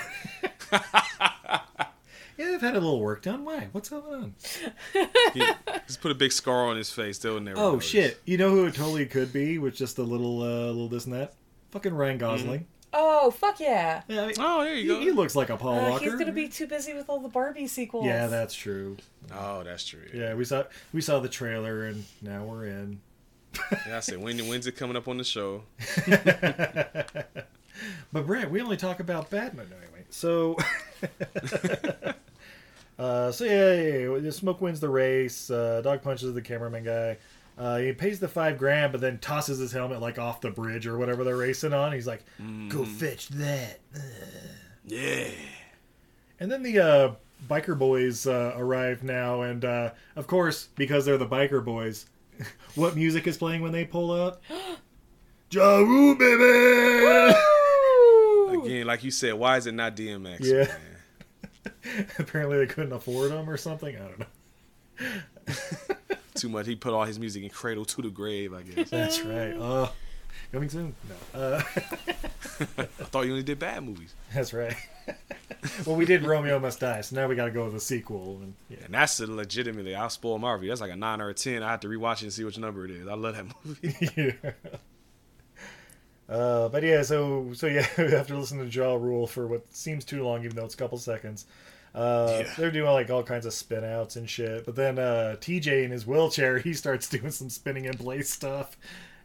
yeah, 2.37 2.47
they've 2.51 2.61
had 2.61 2.75
a 2.75 2.79
little 2.79 2.99
work 3.01 3.21
done. 3.23 3.43
Why? 3.45 3.67
What's 3.71 3.89
going 3.89 4.13
on? 4.13 4.35
He 5.33 5.43
just 5.87 6.01
put 6.01 6.11
a 6.11 6.15
big 6.15 6.31
scar 6.31 6.65
on 6.67 6.77
his 6.77 6.89
face. 6.91 7.17
They'll 7.17 7.39
never. 7.39 7.59
Oh 7.59 7.71
notice. 7.73 7.87
shit! 7.89 8.21
You 8.25 8.37
know 8.37 8.49
who 8.51 8.65
it 8.65 8.75
totally 8.75 9.05
could 9.05 9.33
be 9.33 9.57
with 9.57 9.75
just 9.75 9.97
a 9.97 10.03
little, 10.03 10.41
uh, 10.41 10.67
little 10.67 10.87
this 10.87 11.05
and 11.05 11.13
that. 11.13 11.33
Fucking 11.71 11.93
Ryan 11.93 12.17
Gosling. 12.17 12.67
Oh, 12.97 13.29
fuck 13.31 13.59
yeah. 13.59 14.03
Yeah, 14.07 14.21
I 14.21 14.27
mean, 14.27 14.35
Oh, 14.39 14.63
there 14.63 14.73
you 14.73 14.81
he, 14.83 14.87
go. 14.87 14.99
he 15.01 15.11
looks 15.11 15.35
like 15.35 15.49
a 15.49 15.57
Paul 15.57 15.77
Uh, 15.77 15.89
Walker. 15.89 16.05
he's 16.05 16.15
gonna 16.15 16.31
be 16.31 16.47
too 16.47 16.65
busy 16.65 16.93
with 16.93 17.09
all 17.09 17.19
the 17.19 17.27
Barbie 17.27 17.67
sequels. 17.67 18.05
Yeah, 18.05 18.27
that's 18.27 18.53
true. 18.53 18.95
Oh, 19.33 19.63
that's 19.63 19.85
true. 19.85 20.05
Yeah, 20.13 20.33
we 20.35 20.45
saw 20.45 20.63
we 20.93 21.01
saw 21.01 21.19
the 21.19 21.27
trailer 21.27 21.83
and 21.87 22.05
now 22.21 22.45
we're 22.45 22.67
in. 22.67 23.01
Yeah, 23.87 23.97
I 23.97 23.99
said 23.99 24.21
when 24.21 24.37
when's 24.47 24.67
it 24.67 24.73
coming 24.73 24.95
up 24.95 25.07
on 25.07 25.17
the 25.17 25.23
show? 25.23 25.63
But 28.11 28.27
Brent, 28.27 28.49
we 28.49 28.61
only 28.61 28.77
talk 28.77 29.01
about 29.01 29.29
Batman 29.29 29.67
anyway. 29.67 30.05
So, 30.09 30.55
uh, 32.99 33.31
so 33.31 33.43
yeah, 33.43 33.73
yeah, 33.73 34.15
yeah, 34.17 34.31
Smoke 34.31 34.61
wins 34.61 34.79
the 34.79 34.87
race. 34.89 35.51
Uh, 35.51 35.81
Dog 35.83 36.01
punches 36.01 36.33
the 36.33 36.41
cameraman 36.41 36.85
guy. 36.85 37.17
Uh, 37.57 37.77
he 37.77 37.91
pays 37.93 38.19
the 38.19 38.27
five 38.27 38.57
grand, 38.57 38.91
but 38.91 39.01
then 39.01 39.17
tosses 39.19 39.59
his 39.59 39.71
helmet 39.71 40.01
like 40.01 40.19
off 40.19 40.41
the 40.41 40.51
bridge 40.51 40.87
or 40.87 40.97
whatever 40.97 41.23
they're 41.23 41.37
racing 41.37 41.73
on. 41.73 41.91
He's 41.91 42.07
like, 42.07 42.23
"Go 42.69 42.85
fetch 42.85 43.29
that." 43.29 43.79
Yeah. 44.85 45.27
And 46.39 46.51
then 46.51 46.63
the 46.63 46.79
uh, 46.79 47.11
biker 47.49 47.77
boys 47.77 48.27
uh, 48.27 48.53
arrive 48.55 49.03
now, 49.03 49.41
and 49.41 49.63
uh, 49.63 49.91
of 50.15 50.27
course, 50.27 50.69
because 50.75 51.05
they're 51.05 51.17
the 51.17 51.27
biker 51.27 51.63
boys, 51.63 52.05
what 52.75 52.95
music 52.95 53.27
is 53.27 53.37
playing 53.37 53.61
when 53.61 53.71
they 53.71 53.85
pull 53.85 54.11
up? 54.11 54.41
Ja 55.51 55.77
Rule, 55.77 56.15
baby! 56.15 57.35
Again, 58.65 58.87
like 58.87 59.03
you 59.03 59.11
said, 59.11 59.35
why 59.35 59.57
is 59.57 59.67
it 59.67 59.73
not 59.73 59.95
DMX? 59.95 60.39
Yeah. 60.41 60.67
man? 60.67 62.07
Apparently, 62.19 62.57
they 62.57 62.65
couldn't 62.65 62.93
afford 62.93 63.31
them 63.31 63.49
or 63.49 63.55
something. 63.55 63.95
I 63.95 63.99
don't 63.99 64.19
know. 64.19 65.95
Too 66.35 66.49
much. 66.49 66.65
He 66.65 66.75
put 66.75 66.93
all 66.93 67.05
his 67.05 67.19
music 67.19 67.43
in 67.43 67.49
Cradle 67.49 67.85
to 67.85 68.01
the 68.01 68.09
Grave. 68.09 68.53
I 68.53 68.63
guess. 68.63 68.89
That's 68.89 69.21
right. 69.21 69.53
Uh, 69.53 69.89
coming 70.51 70.69
soon. 70.69 70.95
No. 71.33 71.39
Uh, 71.39 71.61
I 72.77 72.83
thought 72.85 73.25
you 73.25 73.31
only 73.31 73.43
did 73.43 73.59
bad 73.59 73.83
movies, 73.83 74.13
that's 74.33 74.53
right. 74.53 74.75
well, 75.85 75.95
we 75.95 76.05
did 76.05 76.23
Romeo 76.23 76.59
Must 76.59 76.79
Die, 76.79 77.01
so 77.01 77.15
now 77.15 77.27
we 77.27 77.35
got 77.35 77.45
to 77.45 77.51
go 77.51 77.65
with 77.65 77.73
the 77.73 77.79
sequel. 77.79 78.39
And 78.41 78.53
yeah. 78.69 78.77
and 78.85 78.93
that's 78.93 79.19
a 79.19 79.27
legitimately. 79.27 79.95
I'll 79.95 80.09
spoil 80.09 80.37
my 80.39 80.53
review. 80.53 80.69
That's 80.69 80.81
like 80.81 80.91
a 80.91 80.95
nine 80.95 81.21
or 81.21 81.29
a 81.29 81.33
ten. 81.33 81.63
I 81.63 81.71
have 81.71 81.81
to 81.81 81.87
rewatch 81.87 82.17
it 82.17 82.23
and 82.23 82.33
see 82.33 82.43
which 82.43 82.57
number 82.57 82.85
it 82.85 82.91
is. 82.91 83.07
I 83.07 83.13
love 83.13 83.35
that 83.35 83.45
movie. 83.65 84.11
yeah. 84.43 84.51
Uh, 86.27 86.69
but 86.69 86.81
yeah, 86.81 87.03
so 87.03 87.51
so 87.53 87.67
yeah, 87.67 87.85
we 87.97 88.11
have 88.11 88.27
to 88.27 88.37
listen 88.37 88.57
to 88.57 88.65
Ja 88.65 88.95
Rule 88.95 89.27
for 89.27 89.47
what 89.47 89.71
seems 89.73 90.03
too 90.05 90.23
long, 90.23 90.43
even 90.43 90.55
though 90.55 90.65
it's 90.65 90.73
a 90.73 90.77
couple 90.77 90.97
seconds. 90.97 91.45
Uh, 91.93 92.41
Yeah. 92.41 92.53
They're 92.57 92.71
doing 92.71 92.91
like 92.91 93.09
all 93.09 93.23
kinds 93.23 93.45
of 93.45 93.53
spin 93.53 93.83
outs 93.85 94.15
and 94.15 94.29
shit. 94.29 94.65
But 94.65 94.75
then 94.75 94.99
uh, 94.99 95.37
TJ 95.39 95.85
in 95.85 95.91
his 95.91 96.05
wheelchair, 96.05 96.57
he 96.57 96.73
starts 96.73 97.07
doing 97.09 97.31
some 97.31 97.49
spinning 97.49 97.85
in 97.85 97.93
place 97.97 98.29
stuff. 98.29 98.75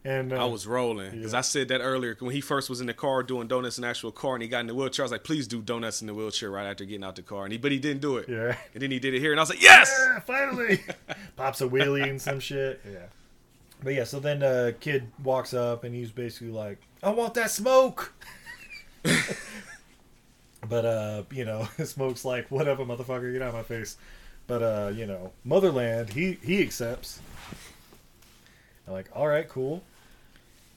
And 0.03 0.33
uh, 0.33 0.43
I 0.43 0.49
was 0.49 0.67
rolling 0.67 1.11
because 1.11 1.35
I 1.35 1.43
said 1.43 1.69
that 1.69 1.81
earlier 1.81 2.17
when 2.21 2.35
he 2.35 2.41
first 2.41 2.71
was 2.71 2.81
in 2.81 2.87
the 2.87 2.95
car 2.95 3.23
doing 3.23 3.49
donuts 3.49 3.77
in 3.77 3.83
the 3.83 3.89
actual 3.89 4.11
car 4.11 4.35
and 4.35 4.43
he 4.43 4.49
got 4.49 4.61
in 4.61 4.67
the 4.67 4.75
wheelchair. 4.75 5.03
I 5.03 5.05
was 5.05 5.13
like, 5.13 5.25
please 5.25 5.47
do 5.47 5.61
donuts 5.61 6.01
in 6.01 6.07
the 6.07 6.15
wheelchair 6.15 6.51
right 6.51 6.67
after 6.67 6.87
getting 6.87 7.05
out 7.05 7.17
the 7.17 7.23
car. 7.23 7.45
And 7.45 7.53
he, 7.53 7.59
but 7.59 7.71
he 7.71 7.79
didn't 7.79 8.01
do 8.01 8.17
it. 8.17 8.27
Yeah. 8.27 8.57
And 8.73 8.83
then 8.83 8.91
he 8.91 8.99
did 8.99 9.13
it 9.13 9.21
here, 9.21 9.31
and 9.31 9.39
I 9.39 9.43
was 9.43 9.51
like, 9.51 9.63
yes. 9.63 9.95
Yeah, 9.95 10.21
finally 10.21 10.81
pops 11.37 11.61
a 11.61 11.69
wheelie 11.69 12.09
and 12.09 12.21
some 12.21 12.41
shit. 12.41 12.81
Yeah. 12.91 13.07
But 13.83 13.95
yeah, 13.95 14.05
so 14.05 14.21
then 14.21 14.43
uh 14.43 14.73
kid 14.79 15.11
walks 15.23 15.55
up 15.55 15.85
and 15.85 15.95
he's 15.95 16.11
basically 16.11 16.51
like, 16.51 16.79
I 17.03 17.11
want 17.11 17.33
that 17.35 17.51
smoke. 17.51 18.13
but 20.69 20.85
uh, 20.85 21.23
you 21.31 21.45
know, 21.45 21.67
smoke's 21.85 22.25
like, 22.25 22.51
whatever, 22.51 22.85
motherfucker, 22.85 23.33
get 23.33 23.41
out 23.41 23.49
of 23.49 23.55
my 23.55 23.63
face. 23.63 23.97
But 24.47 24.63
uh, 24.63 24.93
you 24.95 25.07
know, 25.07 25.33
Motherland, 25.45 26.11
he 26.11 26.39
he 26.43 26.61
accepts. 26.63 27.21
I'm 28.87 28.93
like, 28.93 29.09
all 29.15 29.29
right, 29.29 29.49
cool. 29.49 29.83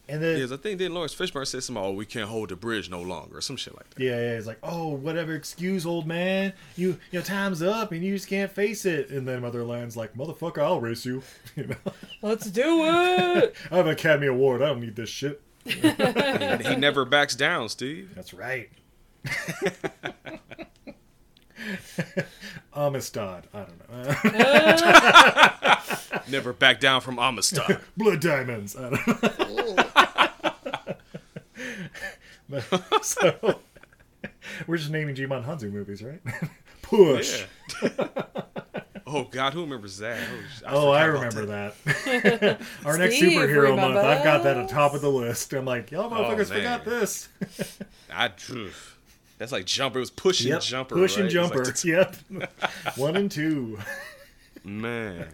And 0.09 0.21
then 0.21 0.37
Yes, 0.37 0.51
I 0.51 0.57
think 0.57 0.79
then 0.79 0.93
Laurence 0.93 1.15
Fishburne 1.15 1.47
said 1.47 1.63
something. 1.63 1.81
Oh, 1.81 1.93
we 1.93 2.05
can't 2.05 2.27
hold 2.29 2.49
the 2.49 2.57
bridge 2.57 2.89
no 2.89 3.01
longer, 3.01 3.37
or 3.37 3.41
some 3.41 3.55
shit 3.55 3.73
like 3.75 3.89
that. 3.91 4.03
Yeah, 4.03 4.19
yeah, 4.19 4.35
he's 4.35 4.45
like, 4.45 4.59
oh, 4.61 4.89
whatever 4.89 5.33
excuse, 5.33 5.85
old 5.85 6.05
man. 6.05 6.51
You, 6.75 6.99
you 7.11 7.19
know, 7.19 7.21
time's 7.21 7.61
up 7.61 7.93
and 7.93 8.03
you 8.03 8.13
just 8.15 8.27
can't 8.27 8.51
face 8.51 8.83
it. 8.85 9.09
And 9.09 9.25
then 9.25 9.41
Motherland's 9.41 9.95
like, 9.95 10.13
motherfucker, 10.15 10.61
I'll 10.61 10.81
race 10.81 11.05
you. 11.05 11.23
you 11.55 11.67
know, 11.67 11.75
Let's 12.21 12.47
do 12.47 12.83
it. 12.85 13.55
I 13.71 13.77
have 13.77 13.85
an 13.85 13.93
Academy 13.93 14.27
Award. 14.27 14.61
I 14.61 14.65
don't 14.67 14.81
need 14.81 14.97
this 14.97 15.09
shit. 15.09 15.41
And 15.65 16.61
he 16.65 16.75
never 16.75 17.05
backs 17.05 17.35
down, 17.35 17.69
Steve. 17.69 18.11
That's 18.13 18.33
right. 18.33 18.69
Amistad. 22.75 23.43
I 23.53 23.65
don't 23.65 23.89
know. 23.89 24.15
Never 26.27 26.53
back 26.53 26.79
down 26.79 27.01
from 27.01 27.19
Amistad. 27.19 27.79
Blood 27.95 28.19
diamonds. 28.19 28.75
I 28.75 28.89
don't 28.89 29.07
know. 29.77 29.82
But- 32.49 32.63
so 33.05 33.59
we're 34.67 34.77
just 34.77 34.91
naming 34.91 35.15
Djimon 35.15 35.45
Hounsou 35.45 35.71
movies, 35.71 36.03
right? 36.03 36.21
Push. 36.81 37.45
Yeah. 37.81 37.89
oh 39.07 39.23
God, 39.23 39.53
who 39.53 39.61
remembers 39.61 39.97
that? 39.99 40.19
Oh, 40.67 40.89
Oh, 40.89 40.91
I 40.91 41.05
forgot 41.07 41.33
about 41.33 41.35
remember 41.35 42.37
that. 42.37 42.61
Our 42.85 42.97
next 42.97 43.15
Steve 43.15 43.39
superhero 43.39 43.75
month. 43.75 43.95
I've 43.97 44.23
got 44.23 44.43
that 44.43 44.57
at 44.57 44.67
the 44.67 44.73
top 44.73 44.93
of 44.93 45.01
the 45.01 45.09
list. 45.09 45.53
I'm 45.53 45.65
like, 45.65 45.91
y'all 45.91 46.13
oh, 46.13 46.15
motherfuckers 46.15 46.49
man. 46.49 46.57
forgot 46.59 46.85
this. 46.85 47.29
I 48.13 48.29
oof. 48.51 48.99
That's 49.39 49.51
like 49.51 49.65
jumper. 49.65 49.97
It 49.97 50.01
was 50.01 50.11
pushing 50.11 50.49
Yep, 50.51 50.61
jumper. 50.61 50.95
push 50.95 51.15
and 51.15 51.23
right? 51.25 51.31
Jumper. 51.31 51.65
like 51.65 51.75
t- 51.75 51.91
yep, 51.91 52.15
one 52.95 53.15
and 53.15 53.31
two. 53.31 53.79
man. 54.63 55.27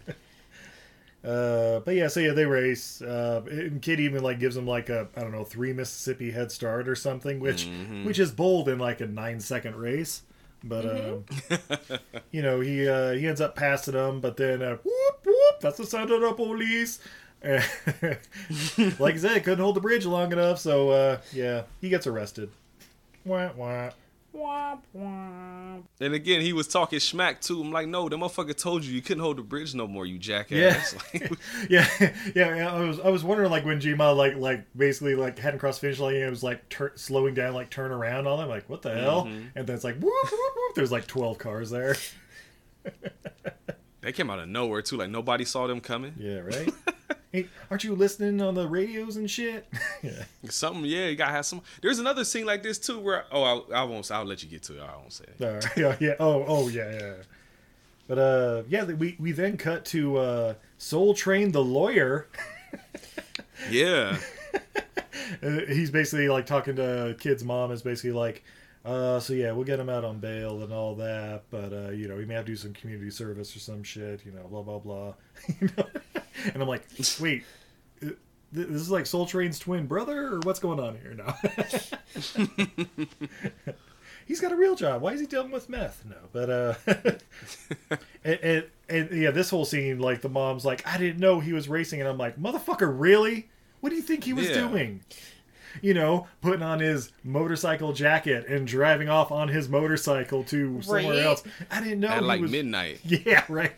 Uh, 1.24 1.80
but 1.80 1.94
yeah, 1.94 2.08
so 2.08 2.20
yeah, 2.20 2.32
they 2.32 2.46
race. 2.46 3.02
Uh, 3.02 3.42
and 3.50 3.82
Kid 3.82 4.00
even 4.00 4.22
like 4.22 4.38
gives 4.40 4.56
him 4.56 4.66
like 4.66 4.88
a 4.88 5.08
I 5.16 5.20
don't 5.20 5.32
know 5.32 5.44
three 5.44 5.72
Mississippi 5.72 6.30
head 6.30 6.50
start 6.50 6.88
or 6.88 6.94
something, 6.94 7.40
which 7.40 7.66
Mm-hmm. 7.66 8.04
which 8.06 8.18
is 8.18 8.30
bold 8.32 8.68
in 8.68 8.78
like 8.78 9.00
a 9.00 9.06
nine 9.06 9.40
second 9.40 9.76
race. 9.76 10.22
But 10.64 10.84
um, 10.86 11.24
you 12.30 12.42
know 12.42 12.60
he 12.60 12.88
uh, 12.88 13.12
he 13.12 13.26
ends 13.26 13.40
up 13.40 13.54
passing 13.56 13.94
them, 13.94 14.20
but 14.20 14.36
then 14.36 14.62
uh, 14.62 14.76
whoop 14.82 15.26
whoop, 15.26 15.60
that's 15.60 15.76
the 15.78 15.86
sound 15.86 16.10
of 16.10 16.20
the 16.20 16.32
police. 16.32 17.00
like 18.98 19.14
I 19.14 19.16
said, 19.16 19.44
couldn't 19.44 19.60
hold 19.64 19.76
the 19.76 19.80
bridge 19.80 20.04
long 20.06 20.32
enough, 20.32 20.58
so 20.58 20.90
uh, 20.90 21.18
yeah, 21.32 21.62
he 21.80 21.88
gets 21.88 22.06
arrested. 22.06 22.50
Wah, 23.24 23.50
wah. 23.56 23.90
And 26.00 26.14
again, 26.14 26.40
he 26.40 26.52
was 26.52 26.68
talking 26.68 27.00
smack 27.00 27.40
too. 27.40 27.60
I'm 27.60 27.72
like, 27.72 27.88
no, 27.88 28.08
the 28.08 28.16
motherfucker 28.16 28.56
told 28.56 28.84
you 28.84 28.94
you 28.94 29.02
couldn't 29.02 29.22
hold 29.22 29.38
the 29.38 29.42
bridge 29.42 29.74
no 29.74 29.86
more, 29.86 30.06
you 30.06 30.18
jackass. 30.18 30.94
Like, 31.14 31.32
yeah, 31.70 31.86
yeah, 32.00 32.56
yeah. 32.56 32.72
I 32.74 32.80
was, 32.80 33.00
I 33.00 33.08
was 33.08 33.24
wondering 33.24 33.50
like 33.50 33.64
when 33.64 33.80
Gma 33.80 34.16
like, 34.16 34.36
like 34.36 34.64
basically 34.76 35.14
like 35.14 35.38
hadn't 35.38 35.58
crossed 35.60 35.80
finish 35.80 35.98
line, 35.98 36.16
it 36.16 36.30
was 36.30 36.42
like 36.42 36.68
tur- 36.68 36.92
slowing 36.94 37.34
down, 37.34 37.54
like 37.54 37.70
turn 37.70 37.90
around 37.90 38.26
on 38.26 38.38
them, 38.38 38.48
like 38.48 38.68
what 38.70 38.82
the 38.82 38.94
hell? 38.94 39.24
Mhm. 39.24 39.50
And 39.54 39.66
then 39.66 39.74
it's 39.74 39.84
like, 39.84 39.96
whoop, 39.96 40.12
whoop, 40.24 40.32
whoop. 40.56 40.74
There's 40.74 40.92
like 40.92 41.06
twelve 41.06 41.38
cars 41.38 41.70
there. 41.70 41.96
they 44.00 44.12
came 44.12 44.30
out 44.30 44.38
of 44.38 44.48
nowhere 44.48 44.82
too. 44.82 44.96
Like 44.96 45.10
nobody 45.10 45.44
saw 45.44 45.66
them 45.66 45.80
coming. 45.80 46.14
Yeah, 46.18 46.38
right. 46.38 46.72
Hey, 47.32 47.48
aren't 47.70 47.84
you 47.84 47.94
listening 47.94 48.40
on 48.40 48.54
the 48.54 48.66
radios 48.66 49.16
and 49.16 49.30
shit? 49.30 49.66
yeah. 50.02 50.24
Something, 50.48 50.84
yeah, 50.84 51.06
you 51.06 51.16
gotta 51.16 51.32
have 51.32 51.46
some. 51.46 51.62
There's 51.82 51.98
another 51.98 52.24
scene 52.24 52.46
like 52.46 52.62
this 52.62 52.78
too, 52.78 52.98
where 52.98 53.24
oh, 53.32 53.64
I, 53.72 53.80
I 53.80 53.84
won't. 53.84 54.10
I'll 54.10 54.24
let 54.24 54.42
you 54.42 54.48
get 54.48 54.62
to 54.64 54.78
it. 54.78 54.82
I 54.82 54.96
won't 54.96 55.12
say 55.12 55.24
it. 55.38 55.44
Right. 55.44 55.76
yeah, 55.76 55.96
yeah. 56.00 56.14
Oh, 56.20 56.44
oh, 56.46 56.68
yeah, 56.68 56.90
yeah. 56.92 57.12
But 58.08 58.18
uh, 58.18 58.62
yeah, 58.68 58.84
we 58.84 59.16
we 59.20 59.32
then 59.32 59.56
cut 59.56 59.84
to 59.86 60.16
uh, 60.18 60.54
Soul 60.78 61.14
Train 61.14 61.52
the 61.52 61.62
lawyer. 61.62 62.28
Yeah, 63.70 64.16
Uh, 65.42 65.60
He's 65.68 65.90
basically 65.90 66.28
like 66.28 66.46
talking 66.46 66.76
to 66.76 67.14
kid's 67.18 67.44
mom. 67.44 67.70
Is 67.72 67.82
basically 67.82 68.12
like, 68.12 68.42
uh, 68.84 69.20
so 69.20 69.32
yeah, 69.34 69.52
we'll 69.52 69.64
get 69.64 69.78
him 69.78 69.88
out 69.88 70.04
on 70.04 70.18
bail 70.18 70.62
and 70.62 70.72
all 70.72 70.94
that, 70.96 71.42
but 71.50 71.72
uh, 71.72 71.90
you 71.90 72.08
know, 72.08 72.18
he 72.18 72.24
may 72.24 72.34
have 72.34 72.44
to 72.46 72.52
do 72.52 72.56
some 72.56 72.72
community 72.72 73.10
service 73.10 73.54
or 73.54 73.58
some 73.60 73.82
shit, 73.82 74.24
you 74.24 74.32
know, 74.32 74.46
blah 74.48 74.62
blah 74.62 74.78
blah. 74.78 75.14
You 75.60 75.68
know? 75.76 75.84
and 76.54 76.62
I'm 76.62 76.68
like, 76.68 76.84
wait. 77.20 77.44
uh, 78.04 78.10
This 78.52 78.66
is 78.68 78.90
like 78.90 79.06
Soul 79.06 79.26
Train's 79.26 79.58
twin 79.58 79.86
brother, 79.86 80.34
or 80.34 80.40
what's 80.40 80.60
going 80.60 80.80
on 80.80 80.98
here 81.00 81.14
now? 81.14 81.34
He's 84.26 84.40
got 84.40 84.52
a 84.52 84.56
real 84.56 84.76
job. 84.76 85.02
Why 85.02 85.12
is 85.12 85.20
he 85.20 85.26
dealing 85.26 85.50
with 85.50 85.68
meth? 85.68 86.04
No, 86.04 86.16
but 86.32 86.50
uh, 86.50 86.74
and, 88.24 88.38
and 88.42 88.64
and 88.88 89.10
yeah, 89.12 89.30
this 89.32 89.50
whole 89.50 89.64
scene, 89.64 89.98
like 89.98 90.20
the 90.20 90.28
mom's 90.28 90.64
like, 90.64 90.86
I 90.86 90.98
didn't 90.98 91.18
know 91.18 91.40
he 91.40 91.52
was 91.52 91.68
racing, 91.68 92.00
and 92.00 92.08
I'm 92.08 92.18
like, 92.18 92.38
motherfucker, 92.38 92.92
really? 92.96 93.48
What 93.80 93.90
do 93.90 93.96
you 93.96 94.02
think 94.02 94.22
he 94.24 94.32
was 94.32 94.48
Yeah. 94.48 94.68
doing? 94.68 95.00
You 95.82 95.94
know, 95.94 96.26
putting 96.40 96.62
on 96.62 96.80
his 96.80 97.12
motorcycle 97.24 97.92
jacket 97.92 98.46
and 98.48 98.66
driving 98.66 99.08
off 99.08 99.30
on 99.30 99.48
his 99.48 99.68
motorcycle 99.68 100.42
to 100.44 100.82
somewhere 100.82 101.04
Right. 101.16 101.24
else. 101.24 101.42
I 101.70 101.80
didn't 101.80 102.00
know 102.00 102.08
at 102.08 102.20
he 102.20 102.24
like 102.24 102.40
was. 102.40 102.50
midnight. 102.50 103.00
Yeah, 103.04 103.44
right. 103.48 103.72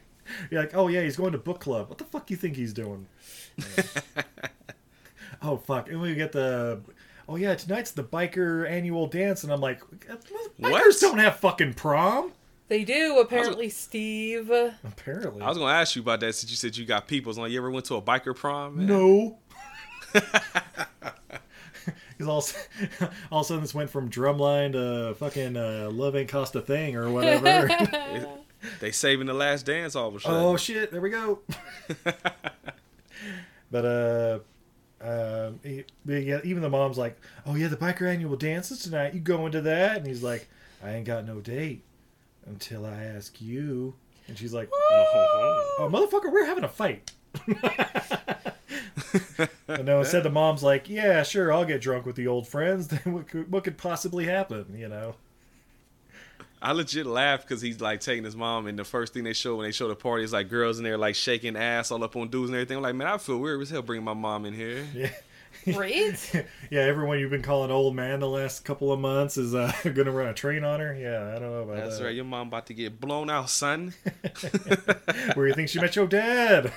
You're 0.51 0.63
like, 0.63 0.75
oh 0.75 0.89
yeah, 0.89 1.03
he's 1.03 1.17
going 1.17 1.33
to 1.33 1.39
book 1.39 1.61
club. 1.61 1.89
What 1.89 1.99
the 1.99 2.05
fuck 2.05 2.27
do 2.27 2.33
you 2.35 2.39
think 2.39 2.57
he's 2.57 2.73
doing? 2.73 3.07
Yeah. 3.77 3.83
oh 5.43 5.57
fuck, 5.59 5.89
and 5.91 6.01
we 6.01 6.15
get 6.15 6.33
the. 6.33 6.81
Oh 7.29 7.37
yeah, 7.37 7.55
tonight's 7.55 7.91
the 7.93 8.03
biker 8.05 8.69
annual 8.69 9.07
dance, 9.07 9.45
and 9.45 9.53
I'm 9.53 9.61
like, 9.61 9.81
bikers 9.81 10.43
What? 10.59 11.01
don't 11.01 11.19
have 11.19 11.37
fucking 11.37 11.75
prom. 11.75 12.33
They 12.69 12.85
do, 12.85 13.19
apparently, 13.21 13.69
Steve. 13.69 14.51
Apparently, 14.51 15.43
I 15.43 15.49
was 15.49 15.59
gonna 15.59 15.73
ask 15.73 15.95
you 15.95 16.03
about 16.03 16.21
that 16.21 16.35
since 16.35 16.51
you 16.51 16.57
said 16.57 16.77
you 16.77 16.87
got 16.87 17.07
people. 17.07 17.33
So 17.35 17.43
like, 17.43 17.53
you 17.53 17.59
ever 17.59 17.71
went 17.71 17.85
to 17.87 17.97
a 17.97 18.03
biker 18.03 18.35
prom? 18.35 18.77
Man? 18.79 18.87
no. 18.87 19.39
Because 22.19 22.29
all, 23.01 23.09
all 23.33 23.41
of 23.41 23.45
a 23.45 23.49
sudden 23.49 23.63
this 23.63 23.75
went 23.75 23.91
from 23.91 24.09
drumline 24.11 24.73
to 24.73 25.15
fucking 25.17 25.57
uh, 25.57 25.89
love 25.93 26.15
ain't 26.17 26.29
cost 26.29 26.55
a 26.55 26.61
thing 26.61 26.97
or 26.97 27.11
whatever. 27.11 27.69
They 28.79 28.93
saving 28.93 29.27
the 29.27 29.35
last 29.35 29.67
dance 29.67 29.97
all 29.97 30.07
of 30.09 30.15
a 30.15 30.21
sudden. 30.21 30.41
Oh 30.41 30.57
shit! 30.57 30.93
There 30.93 31.01
we 31.01 31.11
go. 31.11 31.41
but 33.73 33.85
uh, 33.85 34.39
um, 35.01 35.59
he- 35.65 35.85
yeah, 36.07 36.41
even 36.45 36.63
the 36.63 36.71
mom's 36.71 36.97
like, 36.99 37.19
"Oh 37.45 37.55
yeah, 37.57 37.67
the 37.69 37.77
biker 37.77 38.09
annual 38.09 38.37
dances 38.37 38.81
tonight. 38.83 39.15
You 39.15 39.21
going 39.21 39.51
to 39.53 39.61
that?" 39.63 39.97
And 39.99 40.07
he's 40.07 40.23
like, 40.23 40.49
"I 40.83 40.93
ain't 40.93 41.07
got 41.07 41.27
no 41.27 41.41
date 41.41 41.83
until 42.47 42.87
I 42.87 43.03
ask 43.05 43.41
you." 43.41 43.95
And 44.29 44.39
she's 44.39 44.55
like, 44.55 44.69
"Oh 44.73 45.89
motherfucker, 45.91 46.33
we're 46.33 46.47
having 46.47 46.63
a 46.65 46.69
fight." 46.69 47.11
and 49.69 49.85
no, 49.85 50.01
instead 50.01 50.23
the 50.23 50.31
mom's 50.31 50.63
like, 50.63 50.89
"Yeah, 50.89 51.23
sure, 51.23 51.53
I'll 51.53 51.65
get 51.65 51.81
drunk 51.81 52.07
with 52.07 52.17
the 52.17 52.27
old 52.27 52.49
friends. 52.49 52.89
Then 52.93 53.13
what 53.13 53.29
could, 53.29 53.51
what 53.51 53.65
could 53.65 53.79
possibly 53.79 54.25
happen? 54.27 54.75
You 54.77 54.89
know?" 54.89 55.15
I 56.61 56.73
legit 56.73 57.07
laughed 57.07 57.49
because 57.49 57.61
he's 57.61 57.81
like 57.81 58.01
taking 58.01 58.25
his 58.25 58.37
mom, 58.37 58.69
and 58.69 58.79
the 58.79 58.85
first 58.85 59.13
thing 59.13 59.25
they 59.25 59.33
show 59.33 59.57
when 59.57 59.67
they 59.67 59.73
show 59.73 59.89
the 59.89 59.97
party 59.97 60.23
is 60.23 60.33
like 60.33 60.49
girls 60.49 60.79
in 60.79 60.85
there 60.85 60.97
like 60.97 61.17
shaking 61.17 61.57
ass 61.57 61.91
all 61.91 62.05
up 62.05 62.15
on 62.15 62.29
dudes 62.29 62.51
and 62.51 62.57
everything. 62.57 62.77
I'm 62.77 62.83
like, 62.85 62.95
man, 62.95 63.09
I 63.09 63.19
feel 63.19 63.39
weird 63.39 63.61
as 63.61 63.71
hell 63.71 63.83
bringing 63.83 64.05
my 64.05 64.15
mom 64.15 64.47
in 64.47 64.55
here. 64.55 64.87
Yeah. 64.95 65.11
Right? 65.77 66.47
yeah, 66.71 66.81
everyone 66.81 67.21
you've 67.21 67.31
been 67.31 67.43
calling 67.43 67.71
old 67.71 67.95
man 67.95 68.21
the 68.21 68.29
last 68.29 68.65
couple 68.65 68.91
of 68.91 68.99
months 68.99 69.37
is 69.37 69.55
uh, 69.55 69.71
going 69.85 70.07
to 70.07 70.11
run 70.11 70.27
a 70.27 70.35
train 70.35 70.65
on 70.65 70.81
her. 70.81 70.95
Yeah, 70.95 71.29
I 71.37 71.39
don't 71.39 71.51
know 71.51 71.63
about 71.63 71.77
That's 71.77 71.83
that. 71.83 71.91
That's 71.91 72.03
right. 72.03 72.15
Your 72.15 72.25
mom 72.25 72.49
about 72.49 72.67
to 72.67 72.75
get 72.75 72.99
blown 72.99 73.31
out, 73.31 73.51
son. 73.51 73.95
Where 75.35 75.47
you 75.47 75.55
think 75.55 75.69
she 75.69 75.79
met 75.79 75.95
your 75.95 76.07
dad? 76.09 76.73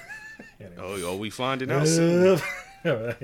Oh, 0.77 1.01
oh, 1.03 1.15
we 1.17 1.29
finding 1.29 1.71
out 1.71 1.87
soon. 1.87 2.39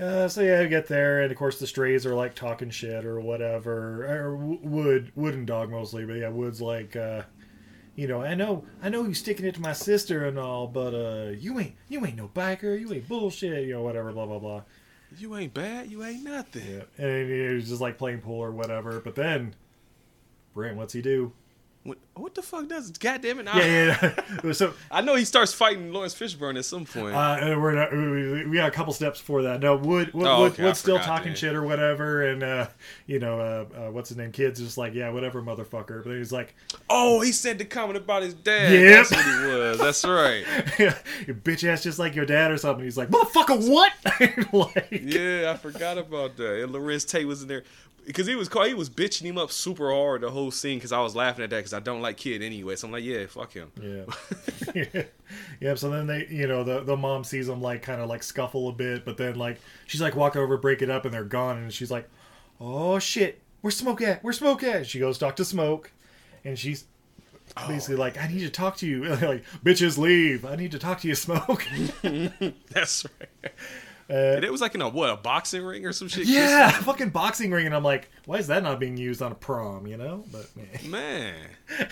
Uh, 0.00 0.26
so 0.26 0.40
yeah, 0.40 0.62
we 0.62 0.68
get 0.68 0.86
there, 0.86 1.20
and 1.20 1.30
of 1.30 1.36
course 1.36 1.58
the 1.58 1.66
strays 1.66 2.06
are 2.06 2.14
like 2.14 2.34
talking 2.34 2.70
shit 2.70 3.04
or 3.04 3.20
whatever, 3.20 4.06
or 4.06 4.34
Wood, 4.34 5.12
Wood 5.14 5.34
and 5.34 5.46
Dog 5.46 5.70
mostly, 5.70 6.06
but 6.06 6.14
yeah, 6.14 6.30
Wood's 6.30 6.62
like, 6.62 6.96
uh, 6.96 7.22
you 7.96 8.08
know, 8.08 8.22
I 8.22 8.34
know, 8.34 8.64
I 8.82 8.88
know 8.88 9.04
you 9.04 9.12
sticking 9.12 9.44
it 9.44 9.56
to 9.56 9.60
my 9.60 9.74
sister 9.74 10.24
and 10.24 10.38
all, 10.38 10.66
but 10.66 10.94
uh, 10.94 11.32
you 11.32 11.60
ain't, 11.60 11.74
you 11.90 12.06
ain't 12.06 12.16
no 12.16 12.28
biker, 12.28 12.80
you 12.80 12.90
ain't 12.94 13.08
bullshit, 13.08 13.66
you 13.66 13.74
know, 13.74 13.82
whatever, 13.82 14.10
blah 14.12 14.24
blah 14.24 14.38
blah. 14.38 14.62
You 15.18 15.36
ain't 15.36 15.52
bad. 15.52 15.90
You 15.90 16.02
ain't 16.04 16.22
nothing. 16.22 16.62
Yeah, 16.66 17.04
and 17.04 17.30
he 17.30 17.54
was 17.54 17.68
just 17.68 17.82
like 17.82 17.98
playing 17.98 18.20
pool 18.20 18.40
or 18.40 18.52
whatever, 18.52 19.00
but 19.00 19.16
then, 19.16 19.54
Brent, 20.54 20.78
what's 20.78 20.94
he 20.94 21.02
do? 21.02 21.32
What, 21.82 21.96
what 22.12 22.34
the 22.34 22.42
fuck 22.42 22.68
does 22.68 22.90
goddamn 22.90 23.38
it? 23.38 23.46
Yeah, 23.46 23.64
yeah. 23.64 24.22
yeah. 24.44 24.52
so 24.52 24.74
I 24.90 25.00
know 25.00 25.14
he 25.14 25.24
starts 25.24 25.54
fighting 25.54 25.94
Laurence 25.94 26.14
Fishburne 26.14 26.58
at 26.58 26.66
some 26.66 26.84
point. 26.84 27.14
Uh, 27.14 27.38
and 27.40 27.62
we're 27.62 27.72
not, 27.72 27.90
we, 27.90 28.46
we 28.46 28.56
got 28.56 28.68
a 28.68 28.70
couple 28.70 28.92
steps 28.92 29.18
before 29.18 29.42
that. 29.44 29.60
No, 29.60 29.76
Wood, 29.76 30.12
Wood, 30.12 30.26
Oh, 30.26 30.44
okay, 30.44 30.68
I 30.68 30.72
still 30.72 30.98
forgot 30.98 31.18
talking 31.18 31.34
shit 31.34 31.54
or 31.54 31.62
whatever, 31.62 32.28
and 32.28 32.42
uh, 32.42 32.66
you 33.06 33.18
know, 33.18 33.40
uh, 33.40 33.64
uh, 33.74 33.90
what's 33.92 34.10
his 34.10 34.18
name? 34.18 34.30
Kid's 34.30 34.60
just 34.60 34.76
like, 34.76 34.92
yeah, 34.92 35.08
whatever, 35.08 35.40
motherfucker. 35.40 36.04
But 36.04 36.16
he's 36.16 36.32
like, 36.32 36.54
oh, 36.90 37.22
he 37.22 37.32
said 37.32 37.56
the 37.56 37.64
comment 37.64 37.96
about 37.96 38.24
his 38.24 38.34
dad. 38.34 38.72
Yep. 38.72 39.08
That's 39.08 39.10
what 39.12 39.24
he 39.24 39.56
was. 39.56 39.78
That's 39.78 40.04
right. 40.04 40.44
yeah, 40.78 40.98
your 41.26 41.36
bitch 41.36 41.66
ass 41.66 41.82
just 41.82 41.98
like 41.98 42.14
your 42.14 42.26
dad 42.26 42.50
or 42.50 42.58
something. 42.58 42.84
He's 42.84 42.98
like, 42.98 43.08
motherfucker, 43.08 43.70
what? 43.70 43.92
like, 44.52 44.88
Yeah, 44.90 45.50
I 45.50 45.56
forgot 45.56 45.96
about 45.96 46.36
that. 46.36 46.62
And 46.62 46.74
Larenz 46.74 47.08
Tate 47.08 47.26
was 47.26 47.40
in 47.40 47.48
there 47.48 47.64
because 48.10 48.26
he 48.26 48.34
was 48.34 48.48
called, 48.48 48.66
he 48.66 48.74
was 48.74 48.90
bitching 48.90 49.22
him 49.22 49.38
up 49.38 49.52
super 49.52 49.92
hard 49.92 50.22
the 50.22 50.30
whole 50.30 50.50
scene 50.50 50.78
because 50.78 50.90
I 50.90 51.00
was 51.00 51.14
laughing 51.14 51.44
at 51.44 51.50
that 51.50 51.58
because 51.58 51.72
I 51.72 51.78
don't 51.78 52.02
like 52.02 52.16
Kid 52.16 52.42
anyway. 52.42 52.74
So 52.74 52.88
I'm 52.88 52.92
like, 52.92 53.04
yeah, 53.04 53.26
fuck 53.26 53.52
him. 53.52 53.70
Yeah. 53.80 54.04
yeah. 55.60 55.74
So 55.76 55.90
then 55.90 56.08
they, 56.08 56.26
you 56.28 56.48
know, 56.48 56.64
the 56.64 56.80
the 56.80 56.96
mom 56.96 57.22
sees 57.22 57.46
them 57.46 57.62
like 57.62 57.82
kind 57.82 58.00
of 58.00 58.08
like 58.08 58.24
scuffle 58.24 58.68
a 58.68 58.72
bit, 58.72 59.04
but 59.04 59.16
then 59.16 59.36
like 59.36 59.60
she's 59.86 60.00
like 60.00 60.16
walk 60.16 60.34
over, 60.34 60.56
break 60.56 60.82
it 60.82 60.90
up, 60.90 61.04
and 61.04 61.14
they're 61.14 61.22
gone, 61.22 61.58
and 61.58 61.72
she's 61.72 61.90
like, 61.90 62.08
"Oh 62.60 62.98
shit, 62.98 63.40
where's 63.60 63.76
Smoke 63.76 64.02
at? 64.02 64.24
Where's 64.24 64.38
Smoke 64.38 64.64
at?" 64.64 64.88
She 64.88 64.98
goes 64.98 65.16
talk 65.16 65.36
to 65.36 65.44
Smoke, 65.44 65.92
and 66.44 66.58
she's 66.58 66.86
basically 67.68 67.94
oh. 67.94 68.00
like, 68.00 68.18
"I 68.18 68.26
need 68.26 68.40
to 68.40 68.50
talk 68.50 68.76
to 68.78 68.88
you." 68.88 69.04
like, 69.14 69.44
bitches 69.64 69.98
leave. 69.98 70.44
I 70.44 70.56
need 70.56 70.72
to 70.72 70.80
talk 70.80 71.00
to 71.02 71.08
you, 71.08 71.14
Smoke. 71.14 71.64
That's 72.72 73.06
right. 73.20 73.52
Uh, 74.10 74.34
And 74.36 74.44
it 74.44 74.50
was 74.50 74.60
like 74.60 74.74
in 74.74 74.82
a 74.82 74.88
what 74.88 75.08
a 75.10 75.16
boxing 75.16 75.62
ring 75.62 75.86
or 75.86 75.92
some 75.92 76.08
shit. 76.08 76.26
yeah, 76.26 76.70
fucking 76.82 77.10
boxing 77.10 77.50
ring, 77.52 77.66
and 77.66 77.74
I'm 77.74 77.84
like, 77.84 78.10
why 78.26 78.36
is 78.38 78.48
that 78.48 78.62
not 78.64 78.80
being 78.80 78.96
used 78.96 79.22
on 79.22 79.30
a 79.32 79.36
prom? 79.36 79.86
You 79.86 79.96
know, 79.96 80.24
but 80.32 80.46
man. 80.56 80.90
man. 80.90 81.34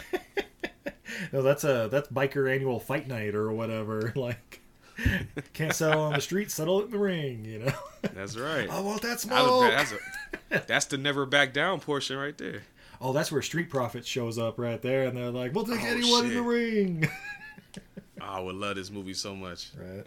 No, 1.32 1.42
that's 1.42 1.64
a 1.64 1.88
that's 1.90 2.08
biker 2.08 2.52
annual 2.54 2.78
fight 2.78 3.08
night 3.08 3.34
or 3.34 3.50
whatever. 3.50 4.12
Like, 4.14 4.60
can't 5.54 5.72
settle 5.74 6.02
on 6.02 6.12
the 6.12 6.20
street, 6.20 6.50
settle 6.50 6.80
it 6.82 6.86
in 6.86 6.90
the 6.90 6.98
ring. 6.98 7.44
You 7.44 7.60
know. 7.60 7.72
That's 8.14 8.36
right. 8.36 8.68
I 8.70 8.80
want 8.80 9.02
that 9.02 9.24
I 9.30 9.42
was- 9.42 9.70
That's, 9.70 9.92
a, 10.62 10.66
that's 10.66 10.84
the 10.86 10.98
never 10.98 11.24
back 11.24 11.52
down 11.54 11.80
portion 11.80 12.18
right 12.18 12.36
there. 12.36 12.62
Oh, 13.00 13.12
that's 13.12 13.32
where 13.32 13.40
Street 13.42 13.70
Profits 13.70 14.06
shows 14.06 14.38
up 14.38 14.58
right 14.58 14.80
there, 14.82 15.06
and 15.06 15.16
they're 15.16 15.30
like, 15.30 15.54
"We'll 15.54 15.64
take 15.64 15.82
Oh, 15.82 15.86
anyone 15.86 16.26
in 16.26 16.34
the 16.34 16.42
ring." 16.42 17.08
Oh, 18.20 18.24
I 18.24 18.40
would 18.40 18.56
love 18.56 18.76
this 18.76 18.90
movie 18.90 19.14
so 19.14 19.34
much. 19.34 19.70
right. 19.76 20.04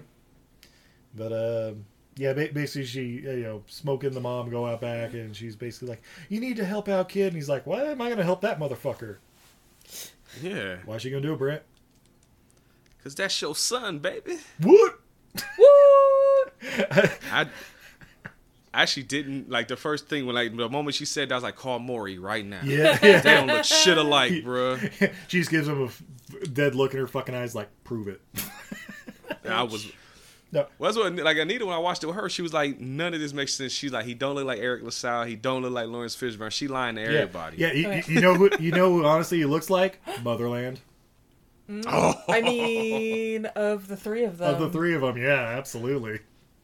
But 1.15 1.31
uh, 1.31 1.73
yeah, 2.22 2.34
basically 2.34 2.85
she, 2.85 3.03
you 3.03 3.38
know, 3.38 3.64
smoking 3.65 4.11
the 4.11 4.19
mom 4.19 4.52
go 4.52 4.68
out 4.68 4.80
back, 4.80 5.14
and 5.14 5.35
she's 5.35 5.56
basically 5.56 5.88
like, 5.89 6.03
"You 6.30 6.39
need 6.39 6.56
to 6.57 6.65
help 6.65 6.88
out, 6.88 7.10
kid." 7.10 7.27
And 7.27 7.35
he's 7.35 7.49
like, 7.49 7.65
"Why 7.65 7.81
am 7.85 7.99
I 7.99 8.10
gonna 8.10 8.23
help 8.23 8.41
that 8.41 8.60
motherfucker? 8.60 9.18
Yeah, 10.39 10.77
Why's 10.85 11.02
she 11.02 11.10
gonna 11.10 11.23
do 11.23 11.34
it, 11.34 11.39
Brent?" 11.39 11.64
because 12.98 13.15
that's 13.15 13.41
your 13.41 13.56
son, 13.56 13.98
baby. 13.98 14.38
What? 14.61 14.99
I 16.61 17.48
I 18.72 18.84
actually 18.84 19.03
didn't 19.03 19.49
like 19.49 19.68
the 19.68 19.76
first 19.76 20.07
thing 20.07 20.27
when 20.27 20.35
like 20.35 20.56
the 20.56 20.69
moment 20.69 20.93
she 20.93 21.06
said 21.06 21.30
that 21.30 21.34
I 21.34 21.38
was 21.38 21.43
like 21.43 21.56
call 21.56 21.80
Maury 21.80 22.19
right 22.19 22.45
now. 22.45 22.61
Yeah. 22.64 22.98
they 23.02 23.19
don't 23.22 23.48
look 23.48 23.64
shit 23.64 23.98
alike, 23.98 24.31
bruh. 24.45 25.11
she 25.27 25.39
just 25.39 25.49
gives 25.49 25.68
him 25.68 25.89
a 26.43 26.48
dead 26.48 26.76
look 26.76 26.93
in 26.93 26.99
her 26.99 27.07
fucking 27.07 27.34
eyes, 27.34 27.56
like, 27.56 27.69
"Prove 27.84 28.07
it." 28.07 28.22
I 29.49 29.64
was 29.64 29.91
No. 30.53 30.67
Well, 30.79 30.91
that's 30.91 30.97
what 30.97 31.15
like 31.23 31.37
Anita 31.37 31.65
when 31.65 31.73
I 31.75 31.79
watched 31.79 32.03
it 32.03 32.07
with 32.07 32.15
her, 32.17 32.27
she 32.29 32.41
was 32.41 32.53
like, 32.53 32.79
none 32.79 33.13
of 33.13 33.19
this 33.21 33.31
makes 33.33 33.53
sense. 33.53 33.71
She's 33.71 33.91
like, 33.93 34.05
he 34.05 34.13
don't 34.13 34.35
look 34.35 34.45
like 34.45 34.59
Eric 34.59 34.83
LaSalle, 34.83 35.23
he 35.25 35.35
don't 35.35 35.61
look 35.61 35.71
like 35.71 35.87
Laurence 35.87 36.15
Fishburne. 36.15 36.51
She 36.51 36.67
lying 36.67 36.95
to 36.95 37.03
everybody. 37.03 37.57
Yeah, 37.57 37.71
you, 37.71 37.89
you- 37.91 38.03
you 38.15 38.21
know 38.21 38.33
who 38.35 38.49
you 38.59 38.71
know 38.71 38.89
who 38.97 39.05
honestly 39.05 39.37
he 39.37 39.45
looks 39.45 39.69
like? 39.69 40.01
Motherland. 40.23 40.81
Mm, 41.69 42.17
I 42.27 42.41
mean, 42.41 43.45
of 43.45 43.87
the 43.87 43.95
three 43.95 44.25
of 44.25 44.39
them, 44.39 44.53
Of 44.55 44.59
the 44.59 44.69
three 44.69 44.93
of 44.93 45.01
them, 45.01 45.15
yeah, 45.17 45.55
absolutely. 45.57 46.19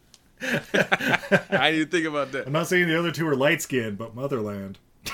I 0.42 1.72
didn't 1.72 1.90
think 1.92 2.06
about 2.06 2.34
that. 2.34 2.46
I'm 2.48 2.52
not 2.54 2.68
saying 2.68 2.88
the 2.88 3.00
other 3.00 3.12
two 3.12 3.26
are 3.28 3.36
light 3.36 3.62
skinned, 3.62 3.98
but 3.98 4.14
Motherland. 4.16 4.78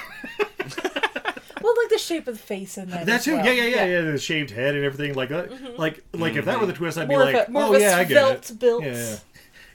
well, 1.63 1.73
like 1.77 1.89
the 1.89 1.97
shape 1.97 2.27
of 2.27 2.35
the 2.35 2.39
face 2.43 2.77
in 2.77 2.89
that. 2.91 3.05
That 3.05 3.15
as 3.15 3.23
too, 3.25 3.35
well. 3.37 3.45
yeah, 3.45 3.51
yeah, 3.53 3.65
yeah, 3.75 3.85
yeah, 3.85 4.01
the 4.11 4.17
shaved 4.19 4.51
head 4.51 4.75
and 4.75 4.83
everything 4.85 5.15
like 5.15 5.29
that. 5.29 5.79
Like, 5.79 6.03
like 6.13 6.35
if 6.35 6.45
that 6.45 6.59
were 6.59 6.65
the 6.67 6.73
twist, 6.73 6.97
I'd 6.97 7.07
Mm-hmm. 7.07 7.11
More 7.17 7.25
be 7.27 7.33
like, 7.33 7.47
a- 7.47 7.51
more 7.51 7.63
oh 7.63 7.69
of 7.73 7.79
a 7.79 7.81
yeah, 7.81 7.97
I 7.97 8.03
get 8.03 8.11
it. 8.17 8.45
svelte 8.45 8.59
built. 8.59 8.83
Yeah, 8.83 8.91
yeah. 8.93 9.15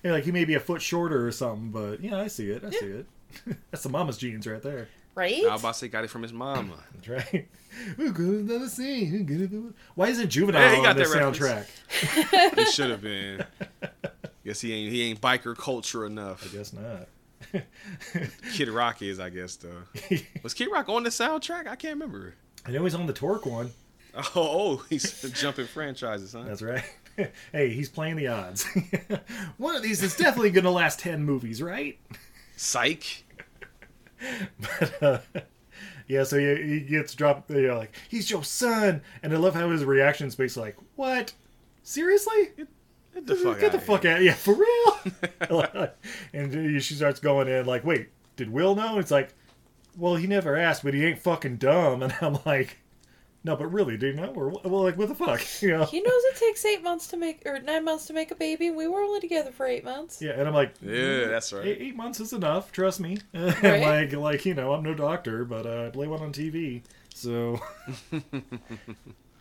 yeah, 0.05 0.13
like 0.13 0.25
he 0.25 0.31
may 0.33 0.45
be 0.45 0.55
a 0.55 0.61
foot 0.61 0.83
shorter 0.83 1.27
or 1.27 1.33
something, 1.33 1.71
but 1.71 2.01
yeah, 2.01 2.19
I 2.19 2.27
see 2.29 2.51
it. 2.51 2.63
I 2.65 2.71
see 2.71 2.87
it. 2.87 3.07
That's 3.71 3.83
the 3.83 3.89
mama's 3.89 4.19
jeans 4.19 4.47
right 4.47 4.63
there. 4.63 4.89
Right? 5.15 5.43
I 5.45 5.53
was 5.53 5.63
about 5.63 5.73
to 5.75 5.79
say 5.81 5.89
got 5.89 6.05
it 6.05 6.11
from 6.11 6.23
his 6.23 6.33
mama. 6.33 6.75
That's 6.95 7.09
right. 7.09 7.49
Who 7.97 8.13
could 8.13 8.27
have 8.27 8.45
never 8.45 8.69
seen? 8.69 9.07
Who 9.07 9.25
could 9.25 9.41
have- 9.53 9.73
Why 9.97 10.09
isn't 10.09 10.29
Juvenile 10.29 10.63
Yeah, 10.63 10.71
he 10.71 10.77
on 10.79 10.83
got 10.85 10.97
the 10.97 11.05
soundtrack? 11.05 12.57
he 12.57 12.65
should 12.67 12.91
have 12.91 13.03
been. 13.03 13.45
Guess 14.45 14.61
he 14.61 14.73
ain't 14.73 14.93
he 14.93 15.03
ain't 15.03 15.21
biker 15.21 15.57
culture 15.57 16.07
enough. 16.07 16.49
I 16.49 16.57
guess 16.57 16.73
not. 16.73 17.09
Kid 18.53 18.69
Rock 18.69 19.03
is, 19.03 19.21
I 19.21 19.31
guess 19.31 19.57
though. 19.57 19.83
Was 20.43 20.55
Kid 20.55 20.69
Rock 20.71 20.89
on 20.89 21.03
the 21.03 21.11
soundtrack? 21.11 21.67
I 21.67 21.77
can't 21.77 21.95
remember. 21.95 22.35
I 22.67 22.71
know 22.71 22.85
he's 22.85 22.95
on 22.95 23.07
the 23.07 23.13
Torque 23.13 23.47
one. 23.47 23.71
Oh, 24.15 24.31
oh 24.35 24.85
he's 24.89 25.23
jumping 25.33 25.67
franchises, 25.67 26.33
huh? 26.33 26.45
That's 26.47 26.63
right. 26.63 26.83
hey, 27.53 27.71
he's 27.71 27.89
playing 27.89 28.17
the 28.17 28.29
odds. 28.29 28.67
one 29.57 29.77
of 29.77 29.83
these 29.83 30.03
is 30.03 30.17
definitely 30.17 30.51
going 30.51 30.65
to 30.65 30.71
last 30.71 30.99
10 31.01 31.25
movies, 31.25 31.63
right? 31.63 31.99
Psych. 32.57 33.25
But, 34.61 35.03
uh, 35.03 35.19
yeah, 36.09 36.25
so 36.25 36.39
he, 36.39 36.63
he 36.63 36.81
gets 36.81 37.15
dropped. 37.15 37.51
You 37.51 37.69
know, 37.69 37.79
like, 37.79 37.95
he's 38.09 38.31
your 38.31 38.45
son. 38.45 39.03
And 39.23 39.33
I 39.33 39.37
love 39.37 39.55
how 39.55 39.71
his 39.71 39.85
reaction 39.85 40.27
is 40.27 40.35
basically 40.35 40.71
like, 40.71 40.77
what? 40.97 41.33
Seriously? 41.83 42.51
Get 43.19 43.27
the 43.27 43.37
fuck 43.37 43.61
Get 43.61 43.73
the 43.73 43.79
outta 43.79 43.87
fuck 43.87 44.05
out. 44.05 44.23
Yeah, 44.23 44.35
for 44.35 44.55
real? 44.55 44.99
and 46.33 46.83
she 46.83 46.95
starts 46.95 47.21
going 47.21 47.49
in 47.49 47.67
like, 47.67 47.85
wait, 47.85 48.09
did 48.37 48.51
Will 48.51 48.75
know? 48.75 48.99
It's 48.99 49.11
like, 49.11 49.35
well, 49.97 50.17
he 50.17 50.27
never 50.27 50.57
asked, 50.57 50.85
but 50.85 50.95
he 50.95 51.05
ain't 51.05 51.19
fucking 51.19 51.57
dumb. 51.57 52.03
And 52.09 52.15
I'm 52.21 52.39
like, 52.47 52.79
no, 53.45 53.57
but 53.57 53.67
really, 53.73 53.97
do 53.97 54.09
you 54.09 54.13
know? 54.15 54.33
Or, 54.35 54.51
well, 54.51 54.83
like, 54.83 54.97
what 54.99 55.09
the 55.09 55.15
fuck? 55.15 55.41
You 55.63 55.71
know? 55.71 55.85
He 55.85 56.01
knows 56.01 56.13
it 56.25 56.37
takes 56.37 56.65
eight 56.65 56.83
months 56.83 57.09
to 57.09 57.17
make, 57.17 57.43
or 57.47 57.59
nine 57.61 57.85
months 57.85 58.07
to 58.07 58.13
make 58.13 58.31
a 58.31 58.35
baby. 58.35 58.71
We 58.71 58.87
were 58.87 59.01
only 59.01 59.21
together 59.21 59.51
for 59.51 59.67
eight 59.67 59.85
months. 59.85 60.21
Yeah, 60.21 60.33
and 60.33 60.47
I'm 60.47 60.55
like, 60.55 60.75
Yeah, 60.81 61.27
that's 61.27 61.53
right. 61.53 61.67
Eight, 61.67 61.79
eight 61.81 61.97
months 61.97 62.21
is 62.21 62.33
enough. 62.33 62.73
Trust 62.73 63.01
me. 63.01 63.19
And 63.33 63.63
Right? 63.63 63.83
like, 63.83 64.13
like 64.13 64.47
you 64.47 64.55
know, 64.55 64.73
I'm 64.73 64.83
no 64.83 64.95
doctor, 64.95 65.45
but 65.45 65.67
uh, 65.67 65.87
I 65.87 65.91
play 65.91 66.07
one 66.07 66.21
on 66.21 66.33
TV. 66.33 66.83
So, 67.15 67.61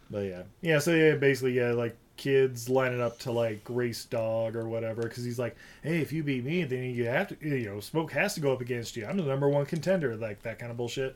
but 0.10 0.20
yeah, 0.24 0.44
yeah. 0.62 0.80
So 0.80 0.94
yeah, 0.96 1.16
basically, 1.16 1.54
yeah, 1.54 1.74
like 1.74 1.96
kids 2.18 2.70
lining 2.70 3.02
up 3.02 3.20
to 3.20 3.32
like 3.32 3.62
race 3.70 4.04
dog 4.06 4.56
or 4.56 4.68
whatever, 4.68 5.04
because 5.04 5.24
he's 5.24 5.40
like, 5.40 5.56
hey, 5.84 6.02
if 6.02 6.12
you 6.12 6.24
beat 6.24 6.44
me, 6.44 6.64
then 6.64 6.84
you 6.94 7.06
have 7.06 7.28
to, 7.30 7.38
you 7.48 7.70
know, 7.70 7.80
Smoke 7.80 8.12
has 8.12 8.34
to 8.34 8.42
go 8.42 8.52
up 8.52 8.60
against 8.62 8.96
you. 8.98 9.06
I'm 9.06 9.18
the 9.18 9.24
number 9.24 9.48
one 9.48 9.66
contender, 9.66 10.16
like 10.16 10.42
that 10.44 10.60
kind 10.60 10.72
of 10.72 10.78
bullshit. 10.78 11.16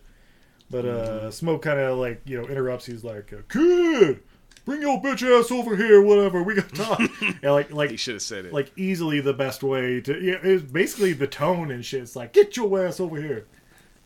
But 0.70 0.86
uh, 0.86 1.32
Smoke 1.32 1.62
kind 1.64 1.80
of 1.80 1.98
like 1.98 2.22
you 2.26 2.42
know 2.42 2.48
interrupts. 2.48 2.86
He's 2.86 3.04
like, 3.04 3.34
kid. 3.50 4.22
Bring 4.64 4.82
your 4.84 5.02
bitch 5.02 5.24
ass 5.24 5.52
over 5.52 5.76
here, 5.76 6.02
whatever. 6.04 6.44
We 6.44 6.54
gotta 6.54 6.76
talk. 6.76 7.02
yeah, 7.42 7.50
like, 7.52 7.74
like 7.74 7.90
He 7.90 7.98
should 7.98 8.14
have 8.14 8.22
said 8.22 8.46
it. 8.46 8.54
like 8.54 8.72
easily 8.78 9.20
the 9.20 9.34
best 9.34 9.64
way 9.64 10.00
to 10.02 10.22
yeah 10.24 10.38
it's 10.44 10.62
basically 10.64 11.14
the 11.14 11.26
tone 11.26 11.72
and 11.72 11.84
shit 11.84 12.04
it's 12.04 12.16
like 12.16 12.32
get 12.32 12.56
your 12.56 12.86
ass 12.86 13.00
over 13.00 13.20
here 13.20 13.48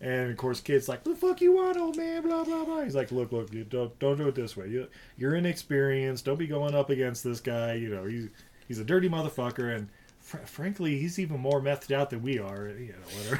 and 0.01 0.29
of 0.29 0.37
course 0.37 0.59
kids 0.59 0.89
like 0.89 1.03
the 1.03 1.15
fuck 1.15 1.41
you 1.41 1.53
want 1.53 1.77
old 1.77 1.97
man 1.97 2.21
blah 2.23 2.43
blah 2.43 2.63
blah. 2.65 2.81
He's 2.81 2.95
like 2.95 3.11
look 3.11 3.31
look 3.31 3.53
you 3.53 3.63
don't 3.63 3.97
don't 3.99 4.17
do 4.17 4.27
it 4.27 4.35
this 4.35 4.55
way. 4.57 4.67
You, 4.67 4.87
you're 5.17 5.35
inexperienced. 5.35 6.25
Don't 6.25 6.39
be 6.39 6.47
going 6.47 6.75
up 6.75 6.89
against 6.89 7.23
this 7.23 7.39
guy. 7.39 7.73
You 7.73 7.89
know 7.89 8.05
he's 8.05 8.29
he's 8.67 8.79
a 8.79 8.83
dirty 8.85 9.09
motherfucker. 9.09 9.75
And 9.75 9.89
fr- 10.19 10.37
frankly 10.45 10.99
he's 10.99 11.19
even 11.19 11.39
more 11.39 11.61
methed 11.61 11.91
out 11.95 12.09
than 12.09 12.21
we 12.21 12.39
are 12.39 12.67
you 12.67 12.93
know 12.93 13.39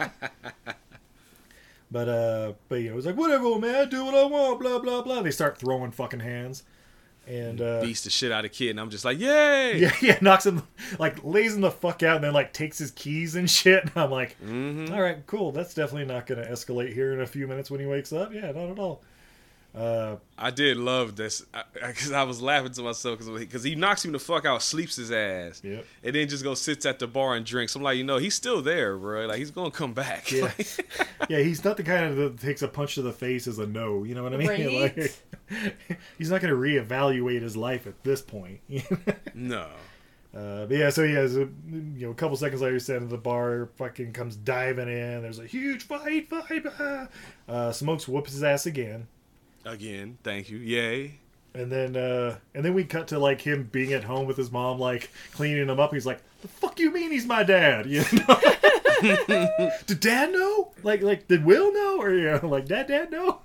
whatever. 0.00 0.12
But 1.90 2.08
uh 2.08 2.52
but 2.68 2.76
you 2.76 2.90
know 2.90 2.96
he's 2.96 3.06
like 3.06 3.16
whatever 3.16 3.44
old 3.44 3.62
man 3.62 3.88
do 3.88 4.04
what 4.04 4.14
i 4.14 4.24
want 4.24 4.60
blah 4.60 4.78
blah 4.78 5.00
blah. 5.02 5.22
They 5.22 5.30
start 5.30 5.56
throwing 5.56 5.90
fucking 5.90 6.20
hands 6.20 6.62
and 7.28 7.60
uh 7.60 7.80
Beats 7.82 8.02
the 8.04 8.10
shit 8.10 8.32
out 8.32 8.44
of 8.44 8.52
kid, 8.52 8.70
and 8.70 8.80
I'm 8.80 8.90
just 8.90 9.04
like, 9.04 9.18
yay! 9.18 9.78
yeah, 9.80 9.92
yeah, 10.00 10.18
knocks 10.20 10.46
him, 10.46 10.62
like 10.98 11.22
lays 11.24 11.54
him 11.54 11.60
the 11.60 11.70
fuck 11.70 12.02
out, 12.02 12.16
and 12.16 12.24
then 12.24 12.32
like 12.32 12.52
takes 12.52 12.78
his 12.78 12.90
keys 12.92 13.34
and 13.34 13.48
shit. 13.50 13.82
And 13.84 13.92
I'm 13.96 14.10
like, 14.10 14.36
Mhm. 14.44 14.90
all 14.92 15.00
right, 15.02 15.18
cool. 15.26 15.52
That's 15.52 15.74
definitely 15.74 16.06
not 16.12 16.26
going 16.26 16.42
to 16.42 16.50
escalate 16.50 16.92
here 16.94 17.12
in 17.12 17.20
a 17.20 17.26
few 17.26 17.46
minutes 17.46 17.70
when 17.70 17.80
he 17.80 17.86
wakes 17.86 18.12
up. 18.12 18.32
Yeah, 18.32 18.50
not 18.52 18.70
at 18.70 18.78
all. 18.78 19.02
Uh, 19.74 20.16
I 20.36 20.50
did 20.50 20.76
love 20.76 21.14
this 21.14 21.44
because 21.74 22.10
I, 22.10 22.24
was 22.24 22.40
laughing 22.42 22.72
to 22.72 22.82
myself 22.82 23.18
because 23.38 23.62
he 23.62 23.74
knocks 23.74 24.04
him 24.04 24.12
the 24.12 24.18
fuck 24.18 24.44
out, 24.44 24.62
sleeps 24.62 24.96
his 24.96 25.12
ass, 25.12 25.60
Yep. 25.62 25.84
and 26.02 26.14
then 26.16 26.28
just 26.28 26.42
go 26.42 26.54
sits 26.54 26.84
at 26.86 26.98
the 26.98 27.06
bar 27.06 27.36
and 27.36 27.44
drinks. 27.46 27.76
I'm 27.76 27.82
like, 27.82 27.96
you 27.98 28.02
know, 28.04 28.16
he's 28.16 28.34
still 28.34 28.60
there, 28.62 28.96
bro. 28.96 29.26
Like 29.26 29.38
he's 29.38 29.50
gonna 29.50 29.70
come 29.70 29.92
back. 29.92 30.32
Yeah. 30.32 30.50
yeah, 31.28 31.38
he's 31.40 31.64
not 31.64 31.76
the 31.76 31.82
kind 31.84 32.06
of 32.06 32.16
that 32.16 32.40
takes 32.40 32.62
a 32.62 32.68
punch 32.68 32.94
to 32.96 33.02
the 33.02 33.12
face 33.12 33.46
as 33.46 33.58
a 33.58 33.66
no. 33.66 34.04
You 34.04 34.14
know 34.14 34.22
what 34.22 34.34
I 34.34 34.36
mean? 34.38 34.48
Right? 34.48 34.96
Like, 34.96 35.14
he's 36.18 36.30
not 36.30 36.40
going 36.42 36.52
to 36.52 36.60
reevaluate 36.60 37.40
his 37.42 37.56
life 37.56 37.86
at 37.86 38.02
this 38.04 38.20
point. 38.20 38.60
no. 39.34 39.66
Uh, 40.36 40.66
but 40.66 40.76
yeah, 40.76 40.90
so 40.90 41.06
he 41.06 41.14
has 41.14 41.36
a 41.36 41.48
you 41.70 42.06
know 42.06 42.10
a 42.10 42.14
couple 42.14 42.36
seconds 42.36 42.60
later, 42.60 42.74
he's 42.74 42.84
sitting 42.84 43.04
at 43.04 43.10
the 43.10 43.16
bar, 43.16 43.70
fucking 43.76 44.12
comes 44.12 44.36
diving 44.36 44.88
in. 44.88 45.22
There's 45.22 45.38
a 45.38 45.46
huge 45.46 45.84
fight, 45.84 46.28
fight. 46.28 46.64
ah. 46.78 47.08
Uh, 47.48 47.72
Smokes 47.72 48.06
whoops 48.06 48.32
his 48.32 48.42
ass 48.42 48.66
again. 48.66 49.06
Again, 49.68 50.18
thank 50.22 50.48
you. 50.50 50.58
Yay. 50.58 51.18
And 51.54 51.72
then 51.72 51.96
uh 51.96 52.38
and 52.54 52.64
then 52.64 52.74
we 52.74 52.84
cut 52.84 53.08
to 53.08 53.18
like 53.18 53.40
him 53.40 53.68
being 53.70 53.92
at 53.92 54.04
home 54.04 54.26
with 54.26 54.36
his 54.36 54.50
mom, 54.50 54.78
like 54.78 55.10
cleaning 55.32 55.68
him 55.68 55.80
up. 55.80 55.92
He's 55.92 56.06
like, 56.06 56.20
"The 56.42 56.48
fuck 56.48 56.78
you 56.78 56.90
mean 56.92 57.10
he's 57.10 57.26
my 57.26 57.42
dad?" 57.42 57.86
You 57.86 58.04
know? 58.12 58.40
did 59.86 60.00
Dad 60.00 60.32
know? 60.32 60.72
Like 60.82 61.02
like 61.02 61.28
did 61.28 61.44
Will 61.44 61.72
know? 61.72 62.00
Or 62.00 62.12
you 62.12 62.30
know, 62.30 62.46
like 62.46 62.66
Dad 62.66 62.88
Dad 62.88 63.10
know? 63.10 63.40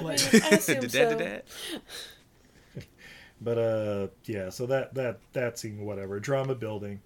Like, 0.00 0.20
I 0.34 0.48
assume 0.50 0.80
Did 0.80 0.92
so. 0.92 1.16
did 1.16 1.18
that? 1.18 1.44
but 3.40 3.58
uh 3.58 4.06
yeah, 4.24 4.50
so 4.50 4.66
that 4.66 4.94
that 4.94 5.18
that 5.32 5.58
scene, 5.58 5.84
whatever, 5.84 6.20
drama 6.20 6.54
building. 6.54 7.00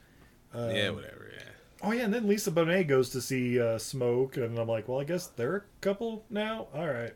Um, 0.53 0.71
yeah, 0.71 0.91
whatever. 0.91 1.31
Yeah. 1.33 1.45
Oh 1.83 1.93
yeah, 1.93 2.03
and 2.03 2.13
then 2.13 2.29
Lisa 2.29 2.51
Bonet 2.51 2.87
goes 2.89 3.11
to 3.11 3.21
see 3.21 3.59
uh, 3.61 3.79
Smoke, 3.79 4.37
and 4.37 4.59
I'm 4.59 4.69
like, 4.69 4.89
well, 4.89 5.01
I 5.01 5.05
guess 5.05 5.29
they're 5.29 5.57
a 5.57 5.63
couple 5.81 6.25
now. 6.29 6.67
All 6.75 6.87
right, 6.89 7.15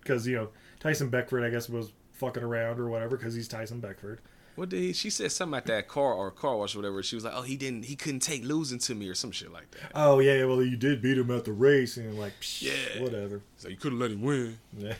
because 0.00 0.26
you 0.26 0.36
know 0.36 0.48
Tyson 0.86 1.08
Beckford, 1.08 1.42
I 1.42 1.50
guess, 1.50 1.68
was 1.68 1.90
fucking 2.12 2.42
around 2.42 2.78
or 2.78 2.88
whatever, 2.88 3.16
because 3.16 3.34
he's 3.34 3.48
Tyson 3.48 3.80
Beckford. 3.80 4.20
What 4.54 4.68
did 4.68 4.80
he? 4.80 4.92
She 4.92 5.10
said 5.10 5.32
something 5.32 5.52
about 5.54 5.66
that 5.66 5.88
car 5.88 6.14
or 6.14 6.30
car 6.30 6.56
wash 6.56 6.74
or 6.74 6.78
whatever. 6.78 7.02
She 7.02 7.14
was 7.16 7.24
like, 7.24 7.34
"Oh, 7.36 7.42
he 7.42 7.56
didn't. 7.56 7.84
He 7.86 7.96
couldn't 7.96 8.20
take 8.20 8.42
losing 8.44 8.78
to 8.78 8.94
me 8.94 9.08
or 9.08 9.14
some 9.14 9.30
shit 9.32 9.52
like 9.52 9.70
that." 9.72 9.90
Oh 9.94 10.18
yeah, 10.20 10.44
well 10.44 10.62
you 10.62 10.76
did 10.76 11.02
beat 11.02 11.18
him 11.18 11.30
at 11.30 11.44
the 11.44 11.52
race, 11.52 11.96
and 11.98 12.18
like, 12.18 12.32
psh, 12.40 12.62
Yeah. 12.62 13.02
whatever. 13.02 13.42
So 13.56 13.68
you 13.68 13.76
could 13.76 13.92
have 13.92 14.00
let 14.00 14.12
him 14.12 14.22
win. 14.22 14.58
Yeah. 14.78 14.94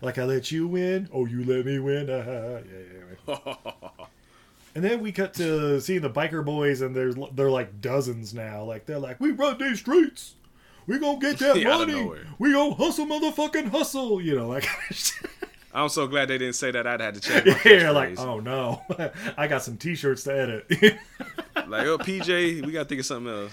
Like 0.00 0.16
I 0.18 0.24
let 0.24 0.50
you 0.50 0.66
win. 0.68 1.08
Oh, 1.12 1.26
you 1.26 1.44
let 1.44 1.66
me 1.66 1.78
win. 1.78 2.08
Uh, 2.08 2.62
yeah, 3.26 3.34
yeah, 3.34 3.34
yeah. 3.66 4.04
And 4.74 4.84
then 4.84 5.00
we 5.00 5.10
cut 5.10 5.32
to 5.34 5.80
seeing 5.80 6.02
the 6.02 6.10
biker 6.10 6.44
boys, 6.44 6.82
and 6.82 6.94
there's 6.94 7.16
they're 7.32 7.50
like 7.50 7.80
dozens 7.80 8.32
now. 8.34 8.62
Like 8.62 8.84
they're 8.84 8.98
like, 8.98 9.18
we 9.18 9.30
run 9.32 9.56
these 9.58 9.80
streets. 9.80 10.34
We 10.86 10.98
gonna 10.98 11.18
get 11.18 11.38
that 11.40 11.56
Yeah, 11.58 11.76
money. 11.78 12.10
We 12.38 12.52
gonna 12.52 12.74
hustle, 12.74 13.06
motherfucking 13.06 13.70
hustle. 13.70 14.20
You 14.20 14.36
know, 14.36 14.48
like 14.48 14.66
I'm 15.74 15.88
so 15.88 16.06
glad 16.06 16.28
they 16.28 16.38
didn't 16.38 16.54
say 16.54 16.70
that. 16.70 16.86
I'd 16.86 17.00
had 17.00 17.14
to 17.14 17.20
check. 17.20 17.46
My 17.46 17.60
yeah, 17.70 17.90
like 17.90 18.18
oh 18.18 18.40
no, 18.40 18.82
I 19.36 19.46
got 19.46 19.62
some 19.62 19.76
t-shirts 19.76 20.24
to 20.24 20.38
edit. 20.38 20.66
like, 21.68 21.86
oh, 21.86 21.98
PJ, 21.98 22.64
we 22.64 22.72
gotta 22.72 22.88
think 22.88 23.00
of 23.00 23.06
something 23.06 23.32
else. 23.32 23.52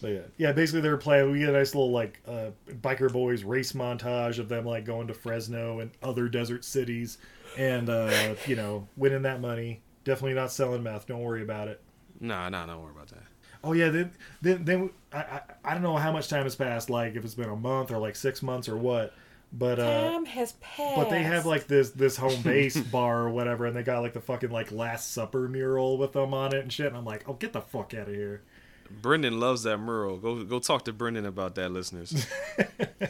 But 0.00 0.08
yeah, 0.12 0.20
yeah. 0.36 0.52
Basically, 0.52 0.82
they 0.82 0.90
were 0.90 0.96
playing. 0.96 1.32
We 1.32 1.38
get 1.40 1.48
a 1.48 1.52
nice 1.52 1.74
little 1.74 1.90
like 1.90 2.20
uh, 2.28 2.50
biker 2.82 3.10
boys 3.12 3.42
race 3.42 3.72
montage 3.72 4.38
of 4.38 4.48
them 4.48 4.64
like 4.66 4.84
going 4.84 5.06
to 5.08 5.14
Fresno 5.14 5.80
and 5.80 5.90
other 6.02 6.28
desert 6.28 6.64
cities, 6.64 7.18
and 7.56 7.88
uh, 7.88 8.34
you 8.46 8.54
know 8.56 8.86
winning 8.96 9.22
that 9.22 9.40
money. 9.40 9.80
Definitely 10.04 10.34
not 10.34 10.52
selling 10.52 10.82
meth. 10.82 11.06
Don't 11.06 11.22
worry 11.22 11.42
about 11.42 11.68
it. 11.68 11.80
Nah, 12.20 12.48
nah, 12.50 12.66
don't 12.66 12.82
worry 12.82 12.92
about 12.92 13.08
that. 13.08 13.22
Oh 13.62 13.72
yeah, 13.72 13.88
then 13.88 14.12
then 14.42 14.64
then 14.64 14.90
I, 15.14 15.18
I 15.18 15.40
I 15.64 15.74
don't 15.74 15.82
know 15.82 15.96
how 15.96 16.12
much 16.12 16.28
time 16.28 16.42
has 16.44 16.56
passed. 16.56 16.90
Like 16.90 17.14
if 17.14 17.24
it's 17.24 17.34
been 17.34 17.48
a 17.48 17.56
month 17.56 17.90
or 17.90 17.98
like 17.98 18.16
six 18.16 18.42
months 18.42 18.68
or 18.68 18.76
what. 18.76 19.14
But 19.56 19.78
uh, 19.78 20.10
Time 20.10 20.24
has 20.26 20.52
passed. 20.54 20.96
but 20.96 21.10
they 21.10 21.22
have 21.22 21.46
like 21.46 21.68
this 21.68 21.90
this 21.90 22.16
home 22.16 22.42
base 22.42 22.76
bar 22.76 23.20
or 23.22 23.30
whatever, 23.30 23.66
and 23.66 23.76
they 23.76 23.84
got 23.84 24.00
like 24.02 24.12
the 24.12 24.20
fucking 24.20 24.50
like 24.50 24.72
Last 24.72 25.12
Supper 25.12 25.48
mural 25.48 25.96
with 25.96 26.12
them 26.12 26.34
on 26.34 26.52
it 26.54 26.60
and 26.60 26.72
shit. 26.72 26.86
And 26.88 26.96
I'm 26.96 27.04
like, 27.04 27.28
oh, 27.28 27.34
get 27.34 27.52
the 27.52 27.60
fuck 27.60 27.94
out 27.94 28.08
of 28.08 28.14
here. 28.14 28.42
Brendan 29.00 29.38
loves 29.40 29.62
that 29.62 29.78
mural. 29.78 30.18
Go, 30.18 30.42
go 30.44 30.58
talk 30.58 30.84
to 30.86 30.92
Brendan 30.92 31.24
about 31.24 31.54
that, 31.54 31.70
listeners. 31.70 32.26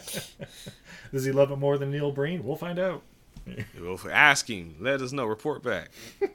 Does 1.12 1.24
he 1.24 1.32
love 1.32 1.50
it 1.50 1.56
more 1.56 1.78
than 1.78 1.90
Neil 1.90 2.12
Breen? 2.12 2.44
We'll 2.44 2.56
find 2.56 2.78
out. 2.78 3.02
well, 3.80 3.96
for 3.96 4.10
asking, 4.10 4.76
let 4.80 5.00
us 5.00 5.12
know. 5.12 5.24
Report 5.26 5.62
back. 5.62 5.90
Uh, 6.22 6.26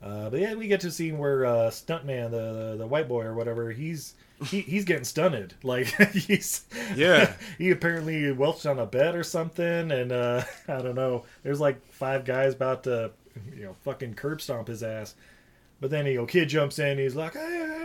Uh, 0.00 0.30
but 0.30 0.40
yeah, 0.40 0.54
we 0.54 0.68
get 0.68 0.80
to 0.80 0.86
a 0.86 0.90
scene 0.90 1.18
where 1.18 1.44
uh, 1.44 1.70
stuntman, 1.70 2.30
the, 2.30 2.70
the 2.70 2.76
the 2.78 2.86
white 2.86 3.08
boy 3.08 3.24
or 3.24 3.34
whatever, 3.34 3.72
he's 3.72 4.14
he, 4.46 4.60
he's 4.60 4.84
getting 4.84 5.04
stunted. 5.04 5.54
Like 5.62 5.86
he's 6.12 6.64
Yeah. 6.94 7.34
he 7.58 7.70
apparently 7.70 8.30
welched 8.32 8.66
on 8.66 8.78
a 8.78 8.86
bed 8.86 9.14
or 9.14 9.22
something, 9.24 9.90
and 9.90 10.12
uh, 10.12 10.44
I 10.68 10.82
don't 10.82 10.94
know. 10.94 11.24
There's 11.42 11.60
like 11.60 11.84
five 11.92 12.24
guys 12.24 12.54
about 12.54 12.84
to 12.84 13.10
you 13.54 13.64
know 13.64 13.76
fucking 13.84 14.14
curb 14.14 14.40
stomp 14.40 14.68
his 14.68 14.82
ass. 14.82 15.14
But 15.80 15.90
then 15.90 16.06
you 16.06 16.14
know, 16.14 16.26
kid 16.26 16.48
jumps 16.48 16.78
in. 16.78 16.98
He's 16.98 17.14
like, 17.14 17.34
"Hey, 17.34 17.40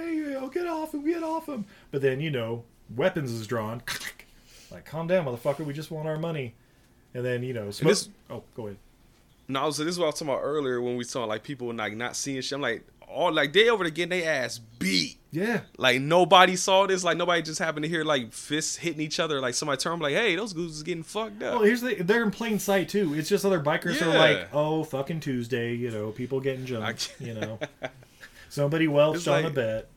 hey, 0.05 0.13
you 0.15 0.29
know, 0.31 0.47
get 0.49 0.67
off 0.67 0.93
him, 0.93 1.05
get 1.05 1.21
off 1.23 1.47
him!" 1.47 1.65
But 1.91 2.01
then 2.01 2.19
you 2.21 2.31
know, 2.31 2.63
weapons 2.95 3.31
is 3.31 3.45
drawn. 3.45 3.83
like, 4.71 4.85
calm 4.85 5.07
down, 5.07 5.25
motherfucker. 5.25 5.65
We 5.65 5.73
just 5.73 5.91
want 5.91 6.07
our 6.07 6.17
money. 6.17 6.55
And 7.13 7.23
then 7.23 7.43
you 7.43 7.53
know, 7.53 7.69
smoke. 7.71 7.89
this- 7.91 8.09
oh, 8.29 8.43
go 8.55 8.65
ahead. 8.67 8.77
No, 9.47 9.69
so 9.71 9.83
this 9.83 9.91
is 9.93 9.99
what 9.99 10.05
I 10.05 10.07
was 10.07 10.15
talking 10.15 10.29
about 10.33 10.41
earlier 10.41 10.81
when 10.81 10.95
we 10.95 11.03
saw 11.03 11.25
like 11.25 11.43
people 11.43 11.71
like 11.73 11.95
not 11.95 12.15
seeing 12.15 12.41
shit. 12.41 12.55
I'm 12.55 12.61
like, 12.61 12.83
all 13.13 13.31
like 13.31 13.53
they 13.53 13.69
over 13.69 13.83
there 13.83 13.91
getting 13.91 14.19
their 14.19 14.29
ass 14.43 14.59
beat. 14.79 15.17
Yeah. 15.31 15.61
Like 15.77 15.99
nobody 16.01 16.55
saw 16.55 16.85
this. 16.85 17.03
Like 17.03 17.17
nobody 17.17 17.41
just 17.41 17.59
happened 17.59 17.83
to 17.83 17.89
hear 17.89 18.03
like 18.03 18.33
fists 18.33 18.75
hitting 18.75 19.01
each 19.01 19.19
other. 19.19 19.39
Like 19.41 19.53
somebody 19.55 19.79
turned 19.79 20.01
like, 20.01 20.13
hey, 20.13 20.35
those 20.35 20.53
gooses 20.53 20.77
is 20.77 20.83
getting 20.83 21.03
fucked 21.03 21.41
up. 21.41 21.55
Well, 21.55 21.63
here's 21.63 21.81
the 21.81 21.95
they're 21.95 22.23
in 22.23 22.31
plain 22.31 22.59
sight 22.59 22.89
too. 22.89 23.13
It's 23.15 23.29
just 23.29 23.43
other 23.45 23.59
bikers 23.59 24.01
are 24.01 24.15
like, 24.15 24.49
oh, 24.53 24.83
fucking 24.83 25.21
Tuesday, 25.21 25.73
you 25.75 25.89
know, 25.91 26.11
people 26.11 26.39
getting 26.39 26.65
jumped, 26.65 27.15
you 27.19 27.33
know. 27.33 27.57
Somebody 28.49 28.87
welched 28.87 29.17
It's 29.17 29.27
on 29.27 29.41
a 29.41 29.43
like- 29.45 29.53
bet. 29.55 29.89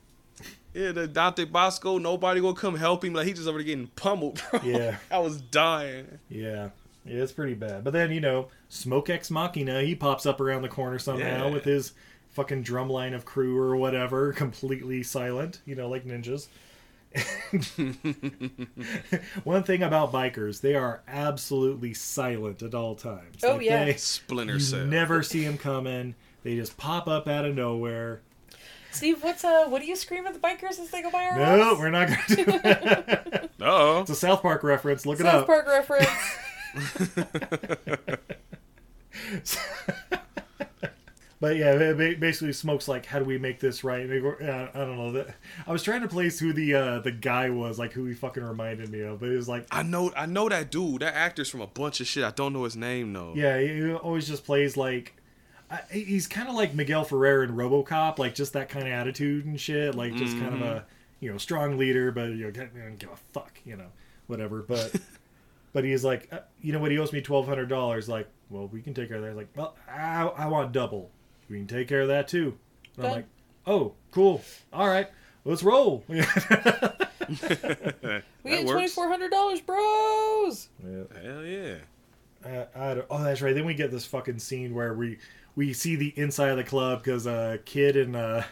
Yeah, 0.74 0.92
the 0.92 1.06
Dante 1.08 1.46
Basco, 1.46 1.96
nobody 1.96 2.38
gonna 2.42 2.54
come 2.54 2.76
help 2.76 3.02
him. 3.02 3.14
Like 3.14 3.26
he 3.26 3.32
just 3.32 3.48
over 3.48 3.56
there 3.58 3.64
getting 3.66 3.86
pummeled, 3.88 4.42
bro. 4.50 4.60
Yeah. 4.62 4.96
I 5.10 5.18
was 5.20 5.40
dying. 5.40 6.18
Yeah. 6.28 6.68
Yeah, 7.06 7.22
it's 7.22 7.32
pretty 7.32 7.54
bad. 7.54 7.82
But 7.84 7.92
then, 7.94 8.10
you 8.12 8.20
know, 8.20 8.48
Smoke 8.68 9.08
Ex 9.08 9.30
Machina, 9.30 9.80
he 9.82 9.94
pops 9.94 10.26
up 10.26 10.38
around 10.40 10.62
the 10.62 10.68
corner 10.68 10.98
somehow 10.98 11.46
Yeah. 11.46 11.50
with 11.50 11.64
his 11.64 11.92
fucking 12.36 12.62
drum 12.62 12.88
line 12.88 13.14
of 13.14 13.24
crew 13.24 13.58
or 13.58 13.74
whatever, 13.76 14.32
completely 14.34 15.02
silent, 15.02 15.60
you 15.64 15.74
know, 15.74 15.88
like 15.88 16.04
ninjas. 16.06 16.46
One 19.44 19.62
thing 19.62 19.82
about 19.82 20.12
bikers, 20.12 20.60
they 20.60 20.74
are 20.74 21.00
absolutely 21.08 21.94
silent 21.94 22.62
at 22.62 22.74
all 22.74 22.94
times. 22.94 23.42
Oh, 23.42 23.58
yeah. 23.58 23.86
They, 23.86 23.94
Splinter 23.94 24.54
you 24.54 24.60
Cell. 24.60 24.84
never 24.86 25.22
see 25.22 25.42
them 25.44 25.56
coming. 25.58 26.14
They 26.42 26.56
just 26.56 26.76
pop 26.76 27.08
up 27.08 27.26
out 27.26 27.44
of 27.46 27.54
nowhere. 27.54 28.20
Steve, 28.92 29.22
what's 29.22 29.44
uh, 29.44 29.66
what 29.68 29.80
do 29.82 29.88
you 29.88 29.96
scream 29.96 30.26
at 30.26 30.32
the 30.34 30.38
bikers 30.40 30.78
as 30.78 30.88
they 30.90 31.02
go 31.02 31.10
by 31.10 31.24
our 31.24 31.36
No, 31.38 31.64
house? 31.64 31.78
we're 31.78 31.90
not 31.90 32.08
going 32.08 32.20
to 32.28 32.36
do 32.36 32.44
that. 32.62 33.50
Oh, 33.60 34.00
It's 34.02 34.10
a 34.10 34.14
South 34.14 34.40
Park 34.42 34.62
reference. 34.62 35.04
Look 35.04 35.18
it 35.20 35.26
up. 35.26 35.32
South 35.32 35.40
up. 35.42 35.46
Park 35.46 35.66
reference. 35.66 36.08
But 41.38 41.56
yeah, 41.56 41.72
it 41.72 42.18
basically 42.18 42.54
smokes 42.54 42.88
like, 42.88 43.04
how 43.04 43.18
do 43.18 43.26
we 43.26 43.36
make 43.36 43.60
this 43.60 43.84
right? 43.84 44.00
And 44.00 44.10
they 44.10 44.20
go, 44.20 44.30
uh, 44.30 44.70
I 44.72 44.78
don't 44.78 44.96
know. 44.96 45.12
That 45.12 45.34
I 45.66 45.72
was 45.72 45.82
trying 45.82 46.00
to 46.00 46.08
place 46.08 46.38
who 46.38 46.54
the 46.54 46.74
uh, 46.74 46.98
the 47.00 47.12
guy 47.12 47.50
was, 47.50 47.78
like 47.78 47.92
who 47.92 48.06
he 48.06 48.14
fucking 48.14 48.42
reminded 48.42 48.90
me 48.90 49.00
of, 49.02 49.20
but 49.20 49.28
it 49.28 49.36
was 49.36 49.48
like, 49.48 49.66
I 49.70 49.82
know, 49.82 50.10
I 50.16 50.24
know 50.24 50.48
that 50.48 50.70
dude. 50.70 51.02
That 51.02 51.14
actor's 51.14 51.50
from 51.50 51.60
a 51.60 51.66
bunch 51.66 52.00
of 52.00 52.06
shit. 52.06 52.24
I 52.24 52.30
don't 52.30 52.54
know 52.54 52.64
his 52.64 52.74
name 52.74 53.12
though. 53.12 53.34
yeah, 53.36 53.60
he 53.60 53.92
always 53.92 54.26
just 54.26 54.44
plays 54.44 54.76
like. 54.76 55.14
I, 55.68 55.80
he's 55.90 56.28
kind 56.28 56.48
of 56.48 56.54
like 56.54 56.74
Miguel 56.74 57.02
Ferrer 57.04 57.42
in 57.42 57.50
RoboCop, 57.56 58.18
like 58.18 58.36
just 58.36 58.52
that 58.52 58.68
kind 58.68 58.86
of 58.86 58.92
attitude 58.92 59.46
and 59.46 59.60
shit, 59.60 59.96
like 59.96 60.14
just 60.14 60.38
kind 60.38 60.54
of 60.54 60.62
a 60.62 60.86
you 61.20 61.30
know 61.30 61.38
strong 61.38 61.76
leader, 61.76 62.12
but 62.12 62.28
you 62.30 62.44
know 62.44 62.50
doesn't 62.50 62.98
give 62.98 63.10
a 63.10 63.16
fuck, 63.32 63.52
you 63.64 63.76
know, 63.76 63.88
whatever. 64.28 64.62
But 64.62 64.94
but 65.72 65.84
he's 65.84 66.04
like, 66.04 66.28
uh, 66.32 66.38
you 66.62 66.72
know 66.72 66.78
what? 66.78 66.92
He 66.92 66.98
owes 66.98 67.12
me 67.12 67.20
twelve 67.20 67.46
hundred 67.46 67.66
dollars. 67.68 68.08
Like, 68.08 68.28
well, 68.48 68.68
we 68.68 68.80
can 68.80 68.94
take 68.94 69.08
care 69.08 69.16
of 69.16 69.22
that. 69.24 69.28
He's 69.30 69.36
like, 69.36 69.48
well, 69.56 69.74
I, 69.90 70.22
I 70.22 70.46
want 70.46 70.72
double. 70.72 71.10
We 71.48 71.58
can 71.58 71.66
take 71.66 71.88
care 71.88 72.02
of 72.02 72.08
that 72.08 72.28
too. 72.28 72.56
And 72.96 73.06
I'm 73.06 73.12
like, 73.12 73.26
oh, 73.66 73.92
cool. 74.10 74.42
All 74.72 74.88
right, 74.88 75.08
let's 75.44 75.62
roll. 75.62 76.04
We 78.44 78.50
get 78.50 78.66
twenty 78.66 78.88
four 78.88 79.08
hundred 79.08 79.30
dollars, 79.32 79.60
bros. 79.60 80.68
Hell 80.80 81.44
yeah. 81.44 81.74
Uh, 82.44 82.64
I 82.76 82.94
don't, 82.94 83.06
oh, 83.10 83.24
that's 83.24 83.42
right. 83.42 83.54
Then 83.54 83.64
we 83.64 83.74
get 83.74 83.90
this 83.90 84.06
fucking 84.06 84.38
scene 84.38 84.72
where 84.72 84.94
we 84.94 85.18
we 85.56 85.72
see 85.72 85.96
the 85.96 86.12
inside 86.16 86.50
of 86.50 86.56
the 86.56 86.64
club 86.64 87.02
because 87.02 87.26
uh, 87.26 87.56
Kid 87.64 87.96
and 87.96 88.14
uh, 88.14 88.42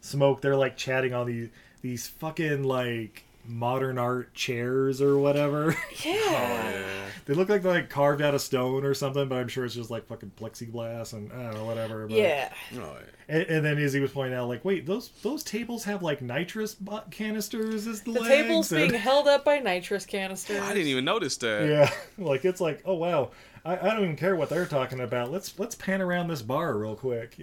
Smoke 0.00 0.40
they're 0.40 0.56
like 0.56 0.76
chatting 0.78 1.12
on 1.12 1.26
these 1.26 1.50
these 1.82 2.06
fucking 2.06 2.62
like 2.62 3.24
modern 3.44 3.98
art 3.98 4.34
chairs 4.34 5.00
or 5.02 5.18
whatever. 5.18 5.76
Yeah. 6.04 6.82
they 7.26 7.34
look 7.34 7.48
like 7.48 7.62
they're 7.62 7.72
like 7.72 7.90
carved 7.90 8.22
out 8.22 8.34
of 8.34 8.40
stone 8.40 8.84
or 8.84 8.94
something, 8.94 9.28
but 9.28 9.36
I'm 9.38 9.48
sure 9.48 9.64
it's 9.64 9.74
just 9.74 9.90
like 9.90 10.06
fucking 10.06 10.32
plexiglass 10.36 11.12
and 11.12 11.32
I 11.32 11.42
don't 11.44 11.54
know 11.54 11.64
whatever. 11.64 12.06
But, 12.08 12.16
Yeah. 12.16 12.52
Oh, 12.74 12.76
yeah. 12.78 12.96
And, 13.28 13.42
and 13.46 13.64
then 13.64 13.78
Izzy 13.78 14.00
was 14.00 14.10
pointing 14.10 14.36
out 14.38 14.48
like, 14.48 14.64
wait, 14.64 14.84
those 14.86 15.10
those 15.22 15.42
tables 15.44 15.84
have 15.84 16.02
like 16.02 16.20
nitrous 16.22 16.76
canisters 17.10 17.86
as 17.86 18.02
the, 18.02 18.12
The 18.12 18.20
legs? 18.20 18.28
table's 18.34 18.72
and- 18.72 18.90
being 18.90 19.00
held 19.00 19.28
up 19.28 19.44
by 19.44 19.58
nitrous 19.60 20.04
canisters. 20.06 20.60
I 20.60 20.72
didn't 20.74 20.88
even 20.88 21.04
notice 21.04 21.36
that. 21.38 21.68
Yeah, 21.68 21.90
like 22.18 22.44
it's 22.44 22.60
like, 22.60 22.82
oh 22.84 22.94
wow, 22.94 23.30
I, 23.64 23.76
I 23.76 23.90
don't 23.94 24.02
even 24.04 24.16
care 24.16 24.34
what 24.36 24.48
they're 24.48 24.66
talking 24.66 25.00
about. 25.00 25.30
Let's 25.30 25.58
let's 25.58 25.74
pan 25.76 26.02
around 26.02 26.28
this 26.28 26.42
bar 26.42 26.76
real 26.76 26.96
quick. 26.96 27.36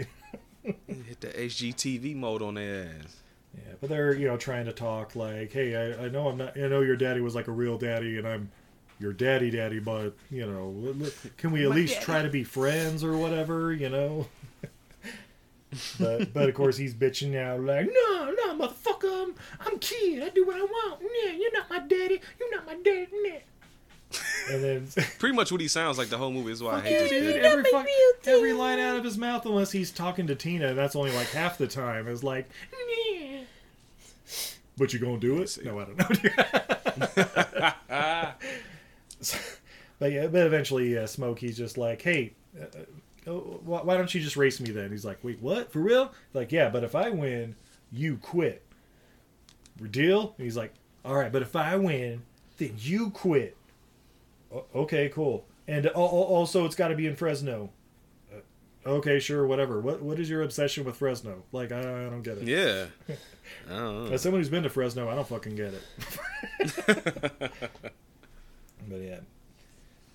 Hit 0.63 1.21
the 1.21 1.27
HGTV 1.30 2.15
mode 2.15 2.41
on 2.41 2.55
their 2.55 2.89
ass. 3.03 3.15
Yeah, 3.55 3.73
but 3.81 3.89
they're 3.89 4.15
you 4.15 4.27
know 4.27 4.38
trying 4.38 4.65
to 4.65 4.71
talk 4.73 5.15
like, 5.15 5.51
hey, 5.51 5.76
I, 5.76 6.05
I 6.05 6.09
know 6.09 6.27
I'm 6.30 6.38
not, 6.38 6.57
I 6.57 6.67
know 6.67 6.81
your 6.81 6.95
daddy 6.95 7.21
was 7.21 7.35
like 7.35 7.47
a 7.47 7.51
real 7.51 7.77
daddy, 7.77 8.17
and 8.17 8.27
I'm 8.27 8.51
your 8.99 9.13
daddy, 9.13 9.49
daddy, 9.49 9.80
but 9.80 10.13
you 10.30 10.45
know, 10.45 10.69
let- 10.77 10.99
let- 10.99 11.38
can 11.38 11.51
we 11.51 11.63
at 11.63 11.69
My 11.69 11.76
least 11.76 11.93
daddy. 11.95 12.05
try 12.05 12.21
to 12.21 12.30
be 12.30 12.43
friends 12.43 13.03
or 13.03 13.15
whatever, 13.17 13.71
you 13.73 13.89
know? 13.89 14.27
but 15.99 16.34
but 16.34 16.49
of 16.49 16.55
course 16.55 16.77
he's 16.77 16.93
bitching 16.95 17.30
now 17.30 17.55
like, 17.55 17.85
no, 17.88 18.31
no, 18.31 18.57
motherfucker, 18.67 19.23
I'm 19.23 19.35
I'm 19.67 19.77
kid, 19.80 20.23
I 20.23 20.30
do 20.30 20.45
what 20.45 20.55
I 20.55 20.61
want. 20.63 21.01
Yeah, 21.23 21.31
you're 21.31 21.53
not 21.53 21.69
my 21.69 21.80
daddy, 21.80 22.19
you're 22.39 22.55
not 22.55 22.65
my 22.65 22.76
daddy. 22.84 23.07
Nah. 23.11 23.35
And 24.51 24.63
then 24.63 24.88
Pretty 25.19 25.35
much 25.35 25.51
what 25.51 25.61
he 25.61 25.67
sounds 25.67 25.99
like 25.99 26.09
the 26.09 26.17
whole 26.17 26.31
movie 26.31 26.51
is 26.51 26.63
why 26.63 26.77
I 26.77 26.81
hate 26.81 26.91
Yeah, 26.93 26.99
this 27.01 27.09
dude, 27.11 27.35
every, 27.45 27.63
fuck, 27.71 27.85
every 28.26 28.53
line 28.53 28.80
out 28.80 28.97
of 28.97 29.03
his 29.03 29.19
mouth, 29.19 29.45
unless 29.45 29.71
he's 29.71 29.91
talking 29.91 30.26
to 30.27 30.35
Tina, 30.35 30.69
and 30.69 30.77
that's 30.77 30.95
only 30.95 31.11
like 31.11 31.27
half 31.30 31.59
the 31.59 31.67
time, 31.67 32.07
is 32.07 32.23
like, 32.23 32.49
"Nyeh." 32.73 33.39
But 34.80 34.93
you 34.93 34.99
gonna 34.99 35.19
do 35.19 35.41
it? 35.41 35.57
No, 35.64 35.80
I 35.80 35.85
don't 35.85 35.97
know. 35.97 36.06
So- 39.22 39.38
but 39.99 40.11
yeah, 40.11 40.27
but 40.27 40.45
eventually, 40.47 40.97
uh, 40.97 41.06
Smoke, 41.06 41.39
he's 41.39 41.57
just 41.57 41.77
like, 41.77 42.01
hey, 42.01 42.34
uh, 42.60 42.65
uh, 43.27 43.31
why 43.34 43.97
don't 43.97 44.14
you 44.15 44.22
just 44.22 44.38
race 44.38 44.60
me 44.61 44.72
then? 44.72 44.91
He's 44.91 45.03
like, 45.06 45.19
wait, 45.23 45.41
what? 45.41 45.72
For 45.72 45.80
real? 45.80 46.14
Like, 46.34 46.51
yeah, 46.53 46.69
but 46.69 46.84
if 46.84 46.95
I 46.95 47.10
win, 47.10 47.56
you 47.91 48.18
quit. 48.18 48.64
Deal? 49.91 50.34
And 50.38 50.43
he's 50.45 50.57
like, 50.57 50.73
all 51.06 51.15
right, 51.15 51.31
but 51.31 51.41
if 51.41 51.56
I 51.56 51.76
win, 51.77 52.22
then 52.57 52.73
you 52.80 53.10
quit. 53.11 53.56
O- 54.53 54.65
okay, 54.76 55.10
cool. 55.10 55.45
And 55.68 55.85
al- 55.88 55.93
al- 55.95 56.01
also, 56.01 56.65
it's 56.65 56.76
got 56.76 56.88
to 56.89 56.95
be 56.95 57.06
in 57.07 57.15
Fresno. 57.15 57.69
Uh, 58.34 58.89
okay, 58.89 59.19
sure, 59.19 59.45
whatever. 59.47 59.80
What 59.80 60.01
What 60.01 60.19
is 60.19 60.30
your 60.30 60.41
obsession 60.43 60.84
with 60.85 60.95
Fresno? 60.97 61.43
Like, 61.51 61.72
I, 61.72 61.80
I 61.80 62.10
don't 62.10 62.23
get 62.23 62.38
it. 62.39 62.47
Yeah. 62.47 62.85
I. 63.69 64.09
As 64.11 64.21
someone 64.21 64.39
who's 64.41 64.49
been 64.49 64.63
to 64.63 64.69
Fresno, 64.69 65.09
I 65.09 65.15
don't 65.15 65.27
fucking 65.27 65.55
get 65.55 65.73
it. 65.73 65.84
but 68.88 69.01
yeah. 69.01 69.19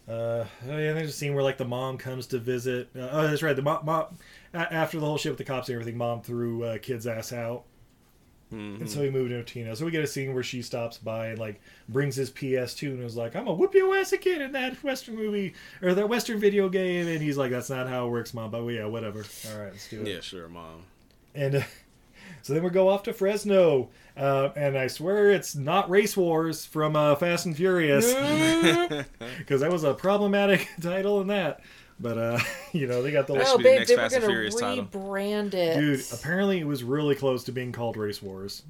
Uh, 0.07 0.45
oh 0.69 0.77
yeah, 0.77 0.93
there's 0.93 1.09
a 1.11 1.13
scene 1.13 1.35
where 1.35 1.43
like 1.43 1.57
the 1.59 1.65
mom 1.65 1.97
comes 1.97 2.27
to 2.29 2.39
visit. 2.39 2.89
Uh, 2.95 3.09
oh, 3.11 3.27
that's 3.27 3.43
right. 3.43 3.57
The 3.57 3.63
mom, 3.63 3.87
mom 3.87 4.19
a- 4.53 4.73
after 4.73 5.01
the 5.01 5.07
whole 5.07 5.17
shit 5.17 5.33
with 5.33 5.39
the 5.39 5.45
cops 5.45 5.69
and 5.69 5.75
everything, 5.75 5.97
mom 5.97 6.21
threw 6.21 6.63
uh, 6.65 6.79
kid's 6.79 7.07
ass 7.07 7.33
out, 7.33 7.65
and 8.51 8.89
so 8.89 9.03
he 9.03 9.09
moved 9.09 9.33
into 9.33 9.45
Tina. 9.45 9.75
So 9.75 9.87
we 9.87 9.91
get 9.91 10.05
a 10.05 10.07
scene 10.07 10.35
where 10.35 10.43
she 10.43 10.61
stops 10.61 10.99
by 10.99 11.29
and 11.29 11.39
like 11.39 11.59
brings 11.89 12.17
his 12.17 12.31
PS2 12.31 12.89
and 12.91 13.03
is 13.03 13.17
like, 13.17 13.35
"I'm 13.35 13.47
gonna 13.47 13.57
whoop 13.57 13.73
your 13.75 13.97
ass 13.97 14.13
again 14.13 14.43
in 14.43 14.53
that 14.53 14.83
Western 14.85 15.17
movie 15.17 15.55
or 15.81 15.95
that 15.95 16.09
Western 16.09 16.39
video 16.39 16.69
game." 16.69 17.09
And 17.09 17.23
he's 17.23 17.39
like, 17.39 17.51
"That's 17.51 17.71
not 17.71 17.89
how 17.89 18.07
it 18.07 18.11
works, 18.11 18.35
mom." 18.35 18.51
But 18.51 18.63
well, 18.63 18.75
yeah, 18.75 18.85
whatever. 18.85 19.25
All 19.51 19.59
right, 19.59 19.73
let's 19.73 19.89
do 19.89 20.03
it. 20.03 20.07
Yeah, 20.09 20.21
sure, 20.21 20.49
mom. 20.51 20.83
And 21.35 21.57
uh, 21.57 21.63
so 22.45 22.53
then 22.53 22.63
we 22.63 22.69
go 22.69 22.91
off 22.91 23.05
to 23.05 23.15
Fresno, 23.15 23.89
uh, 24.19 24.51
and 24.55 24.77
I 24.77 24.89
swear 24.89 25.31
it's 25.31 25.55
not 25.55 25.89
Race 25.89 26.15
Wars 26.15 26.67
from 26.67 26.95
uh, 26.95 27.15
Fast 27.15 27.47
and 27.47 27.57
Furious, 27.57 28.05
because 29.39 29.63
that 29.63 29.73
was 29.73 29.83
a 29.83 29.95
problematic 29.95 30.69
title 30.83 31.23
in 31.23 31.29
that. 31.29 31.61
But 31.99 32.19
uh, 32.19 32.39
you 32.73 32.87
know 32.87 33.03
they 33.03 33.13
got 33.13 33.27
the 33.29 33.43
Oh, 33.47 33.57
babe, 33.57 33.87
they 33.87 33.97
were 33.97 34.09
gonna 34.11 34.85
rebrand 34.85 35.55
it. 35.55 35.79
Dude, 35.79 36.05
apparently 36.13 36.61
it 36.61 36.67
was 36.67 36.85
really 36.85 37.15
close 37.15 37.45
to 37.45 37.53
being 37.53 37.73
called 37.73 37.97
Race 37.97 38.21
Wars. 38.21 38.63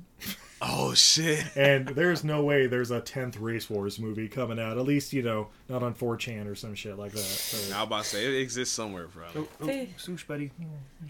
Oh 0.66 0.94
shit! 0.94 1.44
And 1.56 1.88
there's 1.88 2.24
no 2.24 2.42
way 2.42 2.66
there's 2.66 2.90
a 2.90 3.00
tenth 3.00 3.36
Race 3.38 3.68
Wars 3.68 3.98
movie 3.98 4.28
coming 4.28 4.58
out. 4.58 4.78
At 4.78 4.84
least 4.84 5.12
you 5.12 5.22
know 5.22 5.48
not 5.68 5.82
on 5.82 5.94
4chan 5.94 6.50
or 6.50 6.54
some 6.54 6.74
shit 6.74 6.98
like 6.98 7.12
that. 7.12 7.18
So. 7.18 7.74
I 7.74 7.80
was 7.80 7.86
about 7.86 8.04
to 8.04 8.08
say 8.10 8.24
it 8.26 8.40
exists 8.40 8.74
somewhere, 8.74 9.06
probably. 9.08 9.42
Oh, 9.42 9.48
oh 9.60 9.66
They- 9.66 9.88
Swoosh, 9.96 10.24
buddy. 10.24 10.50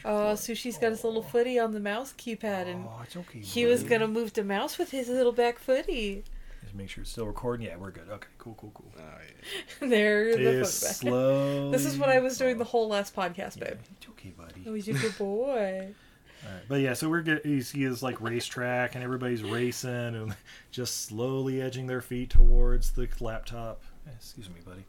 Oh, 0.05 0.32
Sushi's 0.35 0.76
got 0.78 0.90
his 0.90 1.05
little 1.05 1.20
oh. 1.20 1.31
footy 1.31 1.59
on 1.59 1.72
the 1.72 1.81
mouse 1.81 2.12
keypad, 2.18 2.66
and 2.66 2.85
Oh, 2.86 3.01
it's 3.02 3.16
okay. 3.16 3.40
he 3.40 3.66
was 3.66 3.85
gonna 3.85 4.09
move 4.09 4.32
the 4.32 4.44
mouse 4.44 4.76
with 4.76 4.90
his 4.90 5.09
little 5.09 5.32
back 5.32 5.59
footy. 5.59 6.24
to 6.68 6.76
make 6.76 6.89
sure 6.89 7.02
it's 7.02 7.10
still 7.12 7.26
recording. 7.26 7.66
Yeah, 7.66 7.76
we're 7.76 7.93
good. 7.93 8.09
Okay, 8.10 8.28
cool, 8.39 8.55
cool, 8.59 8.72
cool. 8.74 8.93
There, 9.81 10.36
the 10.36 10.60
It's 10.60 11.02
phone 11.02 11.70
This 11.72 11.85
is 11.85 11.97
what 11.98 12.09
I 12.09 12.18
was 12.18 12.39
doing 12.39 12.59
the 12.59 12.64
whole 12.64 12.89
last 12.89 13.14
podcast, 13.14 13.59
babe. 13.60 13.78
It's 13.98 14.09
okay, 14.10 14.31
buddy. 14.36 14.64
Oh, 14.66 14.74
he's 14.74 14.89
a 14.89 14.94
good 14.94 15.16
boy. 15.18 15.94
Alright, 16.47 16.62
But 16.69 16.81
yeah, 16.81 16.95
so 16.95 17.09
we're 17.09 17.23
get 17.23 17.45
you 17.47 17.62
see 17.62 17.87
this 17.87 18.03
like 18.03 18.21
racetrack 18.21 18.95
and 18.95 19.05
everybody's 19.05 19.43
racing 19.43 19.91
and 19.91 20.35
just 20.71 21.07
slowly 21.07 21.61
edging 21.62 21.87
their 21.87 22.01
feet 22.01 22.31
towards 22.31 22.93
the 22.93 23.09
laptop. 23.21 23.83
Excuse 24.15 24.49
me, 24.51 24.61
buddy. 24.65 24.85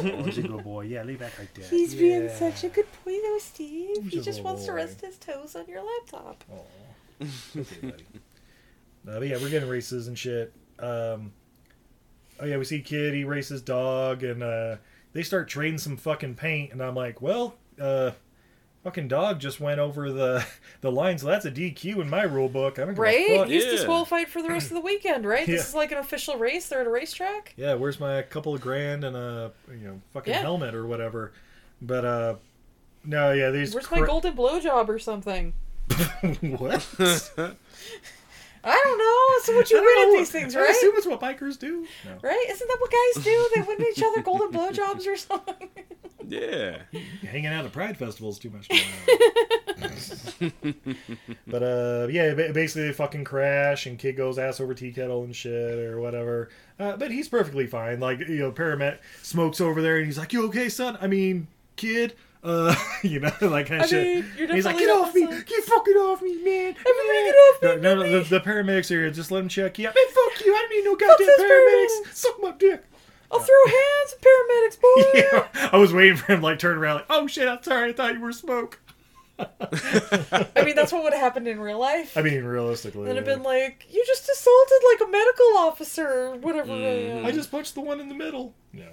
oh, 0.00 0.22
he's 0.24 0.38
a 0.38 0.42
good 0.42 0.64
boy. 0.64 0.82
Yeah, 0.82 1.02
lay 1.02 1.16
back 1.16 1.38
like 1.38 1.52
that. 1.54 1.64
He's 1.66 1.94
yeah. 1.94 2.00
being 2.00 2.30
such 2.30 2.64
a 2.64 2.68
good 2.68 2.86
boy, 3.04 3.16
though, 3.22 3.38
Steve. 3.38 4.04
He's 4.04 4.12
He 4.12 4.20
just 4.20 4.38
good 4.38 4.44
wants 4.44 4.64
to 4.66 4.72
rest 4.72 5.00
his 5.00 5.18
toes 5.18 5.54
on 5.56 5.66
your 5.66 5.82
laptop. 5.82 6.44
Okay, 7.20 7.80
buddy. 7.82 8.06
Uh, 9.08 9.18
but 9.18 9.26
yeah, 9.26 9.38
we're 9.40 9.50
getting 9.50 9.68
races 9.68 10.06
and 10.06 10.16
shit. 10.16 10.52
Um, 10.78 11.32
oh 12.38 12.44
yeah, 12.46 12.56
we 12.56 12.64
see 12.64 12.80
kid. 12.80 13.12
He 13.12 13.24
races 13.24 13.60
dog, 13.60 14.22
and 14.22 14.40
uh, 14.42 14.76
they 15.12 15.24
start 15.24 15.48
trading 15.48 15.78
some 15.78 15.96
fucking 15.96 16.36
paint. 16.36 16.72
And 16.72 16.80
I'm 16.80 16.94
like, 16.94 17.20
well, 17.20 17.56
uh, 17.80 18.12
fucking 18.88 19.08
dog 19.08 19.38
just 19.38 19.60
went 19.60 19.78
over 19.78 20.10
the 20.10 20.44
the 20.80 20.90
line, 20.90 21.18
so 21.18 21.26
that's 21.26 21.44
a 21.44 21.50
DQ 21.50 22.00
in 22.00 22.08
my 22.08 22.22
rule 22.22 22.48
book. 22.48 22.78
I 22.78 22.82
don't 22.86 22.90
give 22.94 22.98
a 22.98 23.02
Right? 23.02 23.36
fuck. 23.36 23.48
He's 23.48 23.64
disqualified 23.66 24.28
for 24.28 24.40
the 24.42 24.48
rest 24.48 24.68
of 24.68 24.74
the 24.74 24.80
weekend, 24.80 25.26
right? 25.26 25.46
This 25.46 25.68
is 25.68 25.74
like 25.74 25.92
an 25.92 25.98
official 25.98 26.36
race. 26.36 26.68
They're 26.68 26.80
at 26.80 26.86
a 26.86 26.90
racetrack. 26.90 27.52
Yeah, 27.56 27.74
where's 27.74 28.00
my 28.00 28.22
couple 28.22 28.54
of 28.54 28.60
grand 28.60 29.04
and 29.04 29.14
a 29.16 29.52
you 29.70 29.86
know 29.86 30.00
fucking 30.14 30.32
Yeah. 30.32 30.40
helmet 30.40 30.74
or 30.74 30.86
whatever? 30.86 31.32
But 31.82 32.04
uh, 32.04 32.34
no, 33.04 33.32
yeah, 33.32 33.50
these 33.50 33.74
Where's 33.74 33.90
my 33.90 33.98
cra- 33.98 34.06
golden 34.06 34.34
blowjob 34.34 34.88
or 34.88 34.98
something? 34.98 35.52
what? 36.58 36.88
I 38.68 38.82
don't 38.84 38.98
know. 38.98 39.14
It's 39.38 39.48
what 39.48 39.70
you 39.70 39.78
I 39.78 39.80
don't 39.80 40.08
win 40.10 40.16
at 40.16 40.18
these 40.20 40.30
things, 40.30 40.54
right? 40.54 40.68
I 40.68 40.72
assume 40.72 40.92
it's 40.96 41.06
what 41.06 41.20
bikers 41.20 41.58
do. 41.58 41.86
No. 42.04 42.18
Right? 42.22 42.46
Isn't 42.50 42.68
that 42.68 42.76
what 42.80 42.90
guys 42.90 43.24
do? 43.24 43.48
They 43.54 43.62
win 43.62 43.80
each 43.90 44.02
other 44.02 44.20
golden 44.22 44.50
blowjobs 44.50 45.06
or 45.06 45.16
something. 45.16 45.68
Yeah. 46.30 46.82
hanging 47.22 47.46
out 47.46 47.64
at 47.64 47.72
pride 47.72 47.96
festivals 47.96 48.38
too 48.38 48.50
much. 48.50 48.68
but 51.46 51.62
uh, 51.62 52.06
yeah, 52.10 52.34
basically 52.34 52.88
they 52.88 52.92
fucking 52.92 53.24
crash 53.24 53.86
and 53.86 53.98
kid 53.98 54.18
goes 54.18 54.38
ass 54.38 54.60
over 54.60 54.74
tea 54.74 54.92
kettle 54.92 55.24
and 55.24 55.34
shit 55.34 55.78
or 55.78 55.98
whatever. 56.00 56.50
Uh, 56.78 56.98
but 56.98 57.10
he's 57.10 57.30
perfectly 57.30 57.66
fine. 57.66 57.98
Like 57.98 58.18
you 58.20 58.40
know, 58.40 58.52
paramedic 58.52 58.98
smokes 59.22 59.58
over 59.58 59.80
there 59.80 59.96
and 59.96 60.04
he's 60.04 60.18
like, 60.18 60.34
"You 60.34 60.44
okay, 60.48 60.68
son? 60.68 60.98
I 61.00 61.06
mean, 61.06 61.46
kid." 61.76 62.14
Uh, 62.42 62.74
you 63.02 63.20
know, 63.20 63.32
like 63.42 63.66
kind 63.66 63.82
I 63.82 63.86
shit. 63.86 64.24
mean, 64.38 64.48
he's 64.50 64.64
like, 64.64 64.78
"Get 64.78 64.88
off 64.90 65.14
me! 65.14 65.26
son." 65.26 65.44
Get 65.46 65.64
fucking 65.64 65.94
off 65.94 66.22
me, 66.22 66.34
man! 66.42 66.74
Everybody 66.78 67.18
Yeah." 67.18 67.24
get 67.24 67.34
off 67.34 67.62
me, 67.62 67.68
No, 67.68 67.94
no, 67.96 68.02
no, 68.02 68.22
the, 68.22 68.28
the 68.28 68.40
paramedics 68.40 68.90
are 68.90 69.00
here. 69.00 69.10
Just 69.10 69.30
let 69.30 69.42
him 69.42 69.48
check 69.48 69.78
you 69.78 69.88
out. 69.88 69.94
Man, 69.94 70.04
fuck 70.08 70.44
you! 70.46 70.54
I 70.54 70.58
don't 70.58 70.70
need 70.70 70.84
no 70.84 70.96
goddamn 70.96 71.26
paramedics. 71.28 72.06
paramedics. 72.06 72.14
Suck 72.14 72.42
my 72.42 72.52
dick. 72.52 72.84
I'll 73.30 73.40
throw 73.40 73.66
hands 73.66 74.14
at 74.14 74.22
paramedics, 74.22 74.80
boy. 74.80 75.48
Yeah, 75.58 75.68
I 75.72 75.76
was 75.78 75.92
waiting 75.92 76.16
for 76.16 76.32
him 76.32 76.40
like 76.40 76.58
turn 76.58 76.78
around 76.78 76.96
like, 76.96 77.06
oh 77.10 77.26
shit, 77.26 77.46
I'm 77.48 77.62
sorry, 77.62 77.90
I 77.90 77.92
thought 77.92 78.14
you 78.14 78.20
were 78.20 78.32
smoke. 78.32 78.80
I 79.38 80.62
mean, 80.64 80.74
that's 80.74 80.92
what 80.92 81.04
would 81.04 81.12
have 81.12 81.22
happened 81.22 81.46
in 81.46 81.60
real 81.60 81.78
life. 81.78 82.16
I 82.16 82.22
mean, 82.22 82.42
realistically, 82.42 83.04
Then 83.04 83.16
it'd 83.16 83.28
yeah. 83.28 83.34
been 83.34 83.42
like, 83.44 83.86
you 83.90 84.02
just 84.06 84.28
assaulted 84.28 84.78
like 84.92 85.08
a 85.08 85.10
medical 85.12 85.46
officer 85.58 86.08
or 86.08 86.36
whatever. 86.36 86.72
Mm. 86.72 87.24
I 87.24 87.30
just 87.30 87.50
punched 87.50 87.74
the 87.74 87.80
one 87.80 88.00
in 88.00 88.08
the 88.08 88.14
middle. 88.16 88.54
No. 88.72 88.88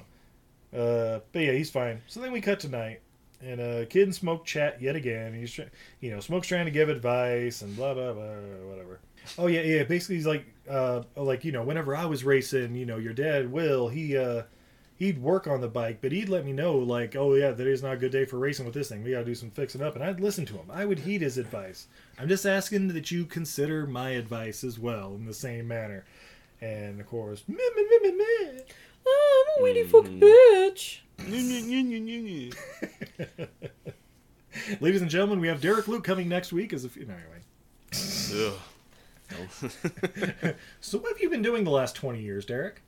Uh, 0.78 1.20
but 1.32 1.40
yeah, 1.42 1.54
he's 1.54 1.72
fine. 1.72 2.02
So 2.08 2.20
then 2.20 2.32
we 2.32 2.42
cut 2.42 2.60
tonight, 2.60 3.02
and 3.46 3.62
uh, 3.62 3.86
Kid 3.86 4.04
and 4.04 4.16
Smoke 4.16 4.46
chat 4.46 4.82
yet 4.82 4.96
again. 4.96 5.34
He's, 5.34 5.52
try- 5.54 5.70
you 6.02 6.12
know, 6.12 6.20
Smoke's 6.20 6.48
trying 6.48 6.66
to 6.66 6.72
give 6.72 6.90
advice 6.90 7.62
and 7.62 7.76
blah 7.76 7.94
blah 7.94 8.14
blah 8.14 8.26
whatever. 8.70 9.00
Oh 9.38 9.48
yeah, 9.48 9.62
yeah. 9.62 9.84
Basically, 9.84 10.16
he's 10.16 10.28
like, 10.28 10.46
uh, 10.70 11.04
like 11.16 11.44
you 11.46 11.52
know, 11.52 11.64
whenever 11.64 11.96
I 11.96 12.06
was 12.06 12.24
racing, 12.24 12.76
you 12.76 12.86
know, 12.86 12.98
your 12.98 13.14
dad 13.14 13.52
Will, 13.52 13.88
he 13.88 14.16
uh, 14.18 14.44
he'd 14.98 15.22
work 15.22 15.48
on 15.48 15.62
the 15.62 15.68
bike, 15.68 15.98
but 16.02 16.12
he'd 16.12 16.30
let 16.30 16.46
me 16.46 16.54
know 16.54 16.78
like, 16.78 17.16
oh 17.16 17.34
yeah, 17.34 17.52
today's 17.52 17.82
not 17.84 17.94
a 17.94 17.98
good 17.98 18.12
day 18.12 18.26
for 18.26 18.38
racing 18.38 18.66
with 18.66 18.74
this 18.76 18.90
thing. 18.90 19.04
We 19.04 19.12
got 19.12 19.20
to 19.20 19.26
do 19.26 19.36
some 19.36 19.50
fixing 19.52 19.82
up, 19.82 19.96
and 19.96 20.04
I'd 20.04 20.20
listen 20.20 20.46
to 20.48 20.54
him. 20.54 20.70
I 20.72 20.86
would 20.86 21.00
heed 21.00 21.22
his 21.22 21.38
advice. 21.38 21.88
I'm 22.20 22.28
just 22.30 22.46
asking 22.46 22.90
that 22.90 23.10
you 23.12 23.26
consider 23.26 23.86
my 23.88 24.12
advice 24.12 24.64
as 24.64 24.78
well 24.80 25.16
in 25.16 25.26
the 25.26 25.34
same 25.34 25.68
manner. 25.68 26.06
And 26.62 27.02
of 27.02 27.08
course, 27.08 27.44
meh, 27.48 27.56
meh, 27.76 27.84
meh, 27.90 28.10
meh, 28.12 28.16
meh. 28.16 28.60
Oh, 29.08 29.46
I'm 29.58 29.62
a 29.62 29.64
weedy 29.64 29.82
Mm-hmm. 29.84 29.92
fucking 29.92 30.20
bitch. 30.20 31.00
Ladies 34.80 35.02
and 35.02 35.10
gentlemen, 35.10 35.40
we 35.40 35.48
have 35.48 35.60
Derek 35.62 35.88
Luke 35.88 36.04
coming 36.04 36.30
next 36.30 36.54
week 36.54 36.74
as 36.74 36.86
a 36.86 36.88
no, 36.88 37.14
anyway. 37.14 37.42
so 40.82 40.98
what 40.98 41.14
have 41.14 41.22
you 41.22 41.30
been 41.30 41.42
doing 41.42 41.64
the 41.64 41.72
last 41.72 41.96
20 41.96 42.22
years, 42.22 42.46
Derek? 42.46 42.82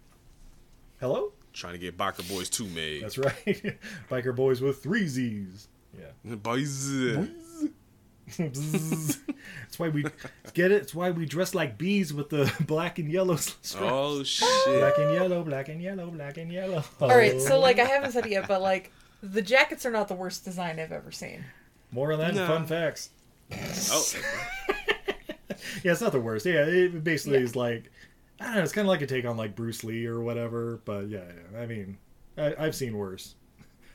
Hello? 1.00 1.32
Trying 1.54 1.74
to 1.74 1.80
get 1.80 1.98
Biker 1.98 2.24
Boyz 2.24 2.50
2 2.50 2.66
made. 2.68 3.04
That's 3.04 3.18
right. 3.18 3.46
Biker 4.10 4.36
boys 4.36 4.62
with 4.62 4.84
three 4.84 5.08
Z's. 5.08 5.68
Yeah. 5.98 6.36
Boys. 6.36 6.70
Bzzz. 6.70 7.32
That's 8.36 9.78
why 9.78 9.90
we 9.90 10.04
get 10.54 10.72
it. 10.72 10.82
It's 10.82 10.96
why 10.96 11.12
we 11.12 11.26
dress 11.26 11.56
like 11.56 11.78
bees 11.78 12.14
with 12.14 12.30
the 12.30 12.54
black 12.68 13.00
and 13.00 13.10
yellow 13.12 13.38
stripes. 13.38 13.76
Oh, 13.80 14.24
shit. 14.24 14.80
Black 14.80 14.98
and 14.98 15.14
yellow, 15.14 15.44
black 15.44 15.70
and 15.70 15.82
yellow, 15.82 16.12
black 16.12 16.38
and 16.38 16.52
yellow. 16.52 16.84
All 17.00 17.10
right, 17.10 17.40
so 17.40 17.56
oh. 17.56 17.60
like 17.60 17.80
I 17.80 17.86
haven't 17.86 18.12
said 18.12 18.26
it 18.26 18.32
yet, 18.32 18.48
but 18.48 18.62
like 18.62 18.92
the 19.24 19.42
jackets 19.42 19.86
are 19.86 19.92
not 19.92 20.08
the 20.08 20.16
worst 20.16 20.44
design 20.44 20.80
I've 20.80 20.92
ever 20.92 21.12
seen. 21.12 21.44
More 21.92 22.12
on 22.12 22.20
that 22.20 22.36
No. 22.36 22.48
fun 22.48 22.66
facts. 22.66 23.12
Oh, 23.92 24.06
Yeah, 25.84 25.94
it's 25.94 26.02
not 26.02 26.12
the 26.12 26.20
worst. 26.20 26.46
Yeah, 26.46 26.66
it 26.66 27.04
basically 27.04 27.40
is 27.40 27.56
like 27.56 27.90
I 28.40 28.46
don't 28.46 28.56
know. 28.56 28.64
It's 28.64 28.74
kind 28.74 28.86
of 28.86 28.90
like 28.90 29.02
a 29.02 29.08
take 29.08 29.26
on 29.26 29.38
like 29.38 29.56
Bruce 29.56 29.84
Lee 29.84 30.06
or 30.06 30.22
whatever. 30.22 30.82
But 30.86 31.08
yeah, 31.08 31.24
yeah 31.54 31.60
I 31.60 31.66
mean, 31.66 31.98
I, 32.38 32.56
I've 32.60 32.76
seen 32.76 32.96
worse 32.98 33.36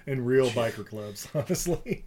in 0.06 0.24
real 0.24 0.50
biker 0.50 0.86
clubs, 0.86 1.28
honestly. 1.34 2.04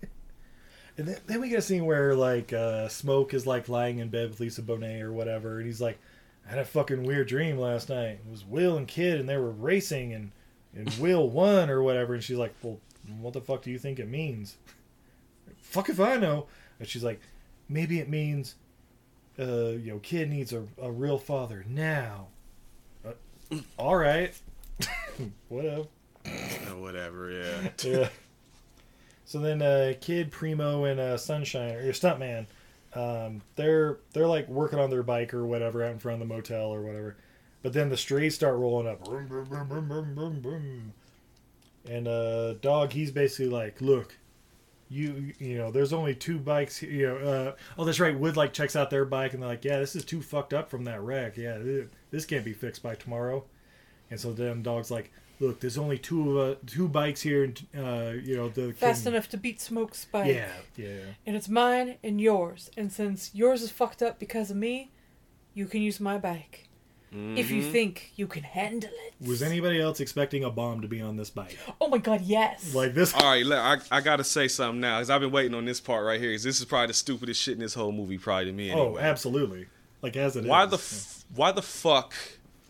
And 0.98 1.08
then, 1.08 1.18
then 1.28 1.42
we 1.42 1.50
get 1.50 1.60
a 1.60 1.62
scene 1.62 1.86
where 1.86 2.16
like 2.16 2.54
uh, 2.54 2.88
Smoke 2.88 3.34
is 3.34 3.46
like 3.46 3.68
lying 3.68 4.00
in 4.00 4.10
bed 4.10 4.30
with 4.30 4.40
Lisa 4.40 4.62
Bonet 4.62 5.02
or 5.02 5.12
whatever, 5.12 5.58
and 5.58 5.66
he's 5.66 5.82
like, 5.82 5.98
"I 6.46 6.52
had 6.52 6.60
a 6.60 6.66
fucking 6.66 7.04
weird 7.04 7.28
dream 7.28 7.58
last 7.58 7.90
night. 7.90 8.20
It 8.26 8.32
was 8.32 8.46
Will 8.46 8.78
and 8.78 8.88
Kid, 8.88 9.20
and 9.20 9.28
they 9.28 9.38
were 9.38 9.52
racing, 9.52 10.14
and 10.14 10.32
and 10.76 10.90
Will 11.00 11.30
won 11.30 11.70
or 11.70 11.84
whatever." 11.84 12.14
And 12.14 12.24
she's 12.24 12.38
like, 12.38 12.54
"Well, 12.62 12.80
what 13.20 13.34
the 13.34 13.42
fuck 13.42 13.62
do 13.62 13.72
you 13.72 13.78
think 13.80 14.00
it 14.00 14.08
means?" 14.08 14.58
fuck 15.62 15.90
if 15.90 16.00
I 16.00 16.18
know. 16.18 16.48
And 16.80 16.88
she's 16.88 17.04
like, 17.04 17.20
maybe 17.68 18.00
it 18.00 18.10
means, 18.10 18.56
uh, 19.40 19.72
you 19.72 19.92
know, 19.92 20.00
kid 20.00 20.30
needs 20.30 20.54
a, 20.54 20.64
a 20.82 20.92
real 20.92 21.18
father 21.18 21.66
now. 21.68 22.28
Uh, 23.06 23.58
all 23.78 23.98
right. 23.98 24.34
Whatever. 25.50 25.88
Oh, 26.70 26.80
whatever, 26.80 27.30
yeah. 27.32 27.70
Yeah. 27.84 28.10
So 29.36 29.42
then, 29.42 29.62
uh, 29.62 29.96
kid 30.00 30.32
Primo 30.32 30.86
and 30.86 30.98
uh, 30.98 31.18
Sunshine 31.18 31.76
or 31.76 31.92
Stuntman, 31.92 32.46
um, 32.94 33.42
they're 33.58 33.98
they're 34.14 34.30
like 34.30 34.48
working 34.48 34.80
on 34.80 34.90
their 34.90 35.04
bike 35.04 35.34
or 35.34 35.46
whatever 35.46 35.84
out 35.84 35.92
in 35.92 36.00
front 36.00 36.22
of 36.22 36.26
the 36.26 36.34
motel 36.34 36.74
or 36.74 36.82
whatever. 36.82 37.18
But 37.62 37.74
then 37.74 37.90
the 37.90 37.98
strays 37.98 38.34
start 38.34 38.56
rolling 38.56 38.88
up. 38.88 39.06
Vroom, 39.06 39.28
vroom, 39.28 40.42
vroom. 40.42 40.94
And 41.86 42.08
uh, 42.08 42.54
dog, 42.62 42.94
he's 42.94 43.12
basically 43.12 43.50
like, 43.50 43.82
look, 43.82 44.16
you 44.88 45.34
you 45.38 45.58
know, 45.58 45.70
there's 45.70 45.92
only 45.92 46.16
two 46.16 46.40
bikes. 46.40 46.82
You 46.82 47.08
know, 47.08 47.18
uh, 47.18 47.56
oh, 47.78 47.84
that's 47.84 48.00
right. 48.00 48.18
Wood 48.18 48.38
like 48.38 48.54
checks 48.54 48.78
out 48.78 48.90
their 48.90 49.04
bike 49.04 49.34
and 49.34 49.44
they're 49.44 49.50
like, 49.50 49.66
yeah, 49.66 49.80
this 49.80 49.98
is 49.98 50.06
too 50.06 50.22
fucked 50.22 50.54
up 50.54 50.70
from 50.70 50.86
that 50.86 51.02
wreck. 51.02 51.36
Yeah, 51.36 51.58
this 52.10 52.24
can't 52.24 52.46
be 52.46 52.54
fixed 52.54 52.82
by 52.82 52.96
tomorrow. 52.96 53.44
And 54.10 54.18
so 54.18 54.32
then 54.32 54.64
dog's 54.64 54.92
like, 54.92 55.12
look, 55.40 55.60
there's 55.60 55.78
only 55.78 55.98
two 55.98 56.38
of 56.40 56.52
uh, 56.52 56.60
two 56.66 56.88
bikes 56.88 57.22
here. 57.22 57.44
and 57.44 57.66
uh, 57.78 58.14
you 58.24 58.36
know, 58.38 58.50
the 58.50 58.74
Fast 58.74 59.04
can- 59.04 59.14
enough 59.14 59.30
to 59.30 59.38
beat 59.38 59.60
Smoke's 59.62 60.06
bike. 60.06 60.34
Yeah, 60.34 60.50
yeah. 60.76 60.98
And 61.26 61.36
it's 61.36 61.50
mine 61.50 61.98
and 62.04 62.20
yours. 62.22 62.70
And 62.78 62.92
since 62.92 63.32
yours 63.34 63.62
is 63.62 63.72
fucked 63.72 64.02
up 64.02 64.20
because 64.20 64.50
of 64.52 64.58
me, 64.58 64.92
you 65.54 65.66
can 65.68 65.82
use 65.82 66.00
my 66.00 66.18
bike. 66.18 66.62
If 67.18 67.50
you 67.50 67.62
Mhm. 67.62 67.72
think 67.72 68.12
you 68.18 68.28
can 68.28 68.44
handle 68.44 68.90
it. 68.92 69.26
Was 69.26 69.42
anybody 69.42 69.80
else 69.80 70.02
expecting 70.02 70.44
a 70.44 70.50
bomb 70.50 70.82
to 70.82 70.88
be 70.90 71.00
on 71.00 71.16
this 71.16 71.30
bike? 71.30 71.58
Oh 71.80 71.88
my 71.88 71.98
god, 71.98 72.20
yes. 72.20 72.74
Like 72.76 72.94
this? 72.94 73.14
All 73.14 73.22
right, 73.22 73.46
look, 73.46 73.58
I, 73.58 73.78
I 73.90 74.02
got 74.02 74.18
to 74.18 74.24
say 74.26 74.50
something 74.50 74.82
now 74.82 74.98
because 74.98 75.10
I've 75.10 75.22
been 75.22 75.32
waiting 75.32 75.54
on 75.54 75.64
this 75.64 75.80
part 75.80 76.06
right 76.06 76.20
here. 76.20 76.34
'cause 76.34 76.44
this 76.44 76.60
is 76.60 76.66
probably 76.66 76.88
the 76.88 76.94
stupidest 76.94 77.42
shit 77.42 77.54
in 77.54 77.62
this 77.62 77.74
whole 77.74 77.94
movie, 77.94 78.18
probably 78.18 78.46
to 78.48 78.52
me. 78.52 78.70
Anyway. 78.70 78.86
Oh, 78.86 78.98
absolutely. 78.98 79.68
Like 80.02 80.18
as 80.18 80.36
it 80.36 80.42
is. 80.44 80.50
Why 80.50 80.66
the 80.66 80.76
f- 80.76 81.24
why 81.34 81.54
the 81.54 81.62
fuck 81.62 82.14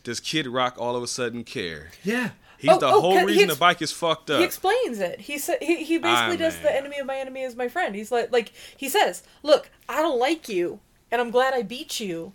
does 0.03 0.19
Kid 0.19 0.45
Rock 0.45 0.75
all 0.77 0.95
of 0.95 1.01
a 1.01 1.07
sudden 1.07 1.43
care? 1.43 1.89
Yeah. 2.03 2.29
He's 2.65 2.73
Oh, 2.73 2.79
the 2.79 2.87
oh, 2.87 3.01
whole 3.01 3.11
'cause 3.13 3.21
he 3.21 3.25
reason 3.27 3.43
ex- 3.49 3.53
the 3.53 3.59
bike 3.59 3.81
is 3.81 3.91
fucked 3.91 4.29
up. 4.31 4.39
He 4.39 4.45
explains 4.45 4.99
it. 4.99 5.21
He 5.21 5.37
said 5.37 5.57
he, 5.61 5.83
he 5.83 5.97
basically 5.97 6.35
Ah, 6.35 6.37
does 6.37 6.53
man. 6.55 6.63
the 6.63 6.75
enemy 6.75 6.97
of 6.99 7.05
my 7.05 7.17
enemy 7.17 7.41
is 7.43 7.55
my 7.55 7.67
friend. 7.67 7.95
He's 7.95 8.11
like 8.11 8.31
like 8.31 8.51
he 8.75 8.89
says, 8.89 9.23
"Look, 9.43 9.69
I 9.87 10.01
don't 10.01 10.19
like 10.19 10.49
you, 10.49 10.79
and 11.11 11.21
I'm 11.21 11.31
glad 11.31 11.53
I 11.53 11.61
beat 11.61 11.99
you, 11.99 12.33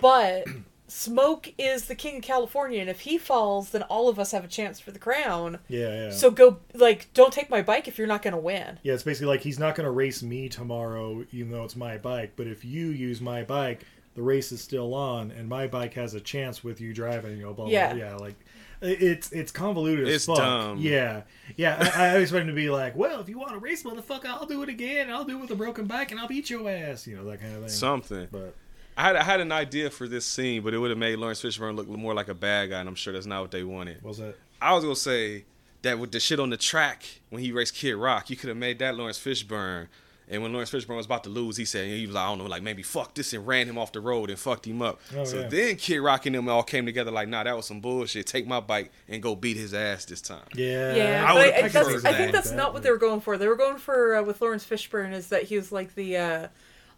but 0.00 0.44
Smoke 0.88 1.52
is 1.56 1.84
the 1.86 1.94
king 1.94 2.16
of 2.16 2.22
California, 2.22 2.80
and 2.80 2.90
if 2.90 3.00
he 3.02 3.16
falls, 3.16 3.70
then 3.70 3.82
all 3.84 4.08
of 4.08 4.18
us 4.18 4.32
have 4.32 4.44
a 4.44 4.48
chance 4.48 4.80
for 4.80 4.90
the 4.90 4.98
crown. 4.98 5.60
Yeah, 5.68 6.06
yeah. 6.06 6.10
So 6.10 6.32
go 6.32 6.58
like 6.74 7.08
don't 7.14 7.32
take 7.32 7.48
my 7.48 7.62
bike 7.62 7.86
if 7.86 7.96
you're 7.96 8.08
not 8.08 8.22
going 8.22 8.32
to 8.34 8.40
win." 8.40 8.80
Yeah, 8.82 8.94
it's 8.94 9.04
basically 9.04 9.28
like 9.28 9.42
he's 9.42 9.58
not 9.60 9.76
going 9.76 9.84
to 9.84 9.90
race 9.92 10.20
me 10.22 10.48
tomorrow, 10.48 11.24
even 11.32 11.52
though 11.52 11.62
it's 11.64 11.76
my 11.76 11.96
bike. 11.96 12.32
But 12.34 12.48
if 12.48 12.64
you 12.64 12.88
use 12.88 13.20
my 13.20 13.44
bike, 13.44 13.84
the 14.16 14.22
race 14.22 14.50
is 14.50 14.60
still 14.60 14.92
on 14.92 15.30
and 15.30 15.48
my 15.48 15.68
bike 15.68 15.94
has 15.94 16.14
a 16.14 16.20
chance 16.20 16.64
with 16.64 16.80
you 16.80 16.92
driving. 16.92 17.36
You 17.36 17.44
know, 17.44 17.52
blah 17.54 17.66
blah. 17.66 17.72
Yeah. 17.72 17.92
blah. 17.94 18.02
yeah. 18.02 18.16
Like 18.16 18.34
it- 18.40 18.46
it's 18.82 19.30
it's 19.32 19.52
convoluted 19.52 20.06
It's 20.08 20.16
as 20.16 20.26
fuck. 20.26 20.36
dumb. 20.38 20.78
Yeah, 20.78 21.22
yeah. 21.56 21.92
I, 21.96 22.06
I 22.06 22.16
expect 22.18 22.42
him 22.42 22.46
to 22.48 22.52
be 22.54 22.70
like, 22.70 22.96
well, 22.96 23.20
if 23.20 23.28
you 23.28 23.38
want 23.38 23.52
to 23.52 23.58
race, 23.58 23.82
motherfucker, 23.82 24.26
I'll 24.26 24.46
do 24.46 24.62
it 24.62 24.68
again. 24.68 25.10
I'll 25.10 25.24
do 25.24 25.36
it 25.38 25.40
with 25.40 25.50
a 25.50 25.54
broken 25.56 25.86
bike 25.86 26.10
and 26.10 26.20
I'll 26.20 26.28
beat 26.28 26.48
your 26.50 26.68
ass. 26.68 27.06
You 27.06 27.16
know 27.16 27.24
that 27.30 27.40
kind 27.40 27.54
of 27.54 27.60
thing. 27.60 27.68
Something. 27.70 28.28
But 28.30 28.54
I 28.96 29.02
had 29.02 29.16
I 29.16 29.22
had 29.22 29.40
an 29.40 29.52
idea 29.52 29.90
for 29.90 30.08
this 30.08 30.26
scene, 30.26 30.62
but 30.62 30.74
it 30.74 30.78
would 30.78 30.90
have 30.90 30.98
made 30.98 31.16
Laurence 31.18 31.42
Fishburne 31.42 31.76
look 31.76 31.88
more 31.88 32.14
like 32.14 32.28
a 32.28 32.34
bad 32.34 32.70
guy, 32.70 32.80
and 32.80 32.88
I'm 32.88 32.94
sure 32.94 33.12
that's 33.12 33.26
not 33.26 33.42
what 33.42 33.50
they 33.50 33.62
wanted. 33.64 34.02
was 34.02 34.18
that? 34.18 34.34
I 34.60 34.74
was 34.74 34.84
gonna 34.84 34.96
say 34.96 35.44
that 35.82 35.98
with 35.98 36.12
the 36.12 36.20
shit 36.20 36.38
on 36.40 36.50
the 36.50 36.56
track 36.58 37.04
when 37.30 37.42
he 37.42 37.52
raced 37.52 37.74
Kid 37.74 37.94
Rock, 37.94 38.28
you 38.30 38.36
could 38.36 38.48
have 38.48 38.58
made 38.58 38.78
that 38.80 38.94
Laurence 38.96 39.18
Fishburne. 39.18 39.88
And 40.30 40.42
when 40.42 40.52
Laurence 40.52 40.70
Fishburne 40.70 40.96
was 40.96 41.06
about 41.06 41.24
to 41.24 41.30
lose, 41.30 41.56
he 41.56 41.64
said 41.64 41.88
he 41.88 42.06
was 42.06 42.14
like, 42.14 42.24
I 42.24 42.28
don't 42.28 42.38
know, 42.38 42.44
like 42.46 42.62
maybe 42.62 42.82
fuck 42.84 43.14
this 43.14 43.32
and 43.32 43.44
ran 43.46 43.66
him 43.68 43.76
off 43.76 43.90
the 43.92 44.00
road 44.00 44.30
and 44.30 44.38
fucked 44.38 44.66
him 44.66 44.80
up. 44.80 45.00
Oh, 45.16 45.24
so 45.24 45.40
yeah. 45.40 45.48
then 45.48 45.76
Kid 45.76 45.98
Rock 45.98 46.24
and 46.26 46.36
them 46.36 46.48
all 46.48 46.62
came 46.62 46.86
together 46.86 47.10
like, 47.10 47.28
nah, 47.28 47.42
that 47.42 47.56
was 47.56 47.66
some 47.66 47.80
bullshit. 47.80 48.26
Take 48.28 48.46
my 48.46 48.60
bike 48.60 48.92
and 49.08 49.20
go 49.22 49.34
beat 49.34 49.56
his 49.56 49.74
ass 49.74 50.04
this 50.04 50.20
time. 50.22 50.44
Yeah, 50.54 50.94
Yeah, 50.94 51.24
I 51.28 51.34
but 51.34 51.54
I, 51.64 51.68
that's, 51.68 51.88
his 51.88 52.04
I 52.04 52.12
think 52.12 52.32
that's 52.32 52.52
not 52.52 52.72
what 52.72 52.82
they 52.84 52.90
were 52.90 52.96
going 52.98 53.20
for. 53.20 53.36
They 53.36 53.48
were 53.48 53.56
going 53.56 53.78
for 53.78 54.16
uh, 54.16 54.22
with 54.22 54.40
Laurence 54.40 54.64
Fishburne 54.64 55.12
is 55.12 55.26
that 55.28 55.42
he 55.44 55.56
was 55.56 55.72
like 55.72 55.94
the 55.96 56.16
uh 56.16 56.48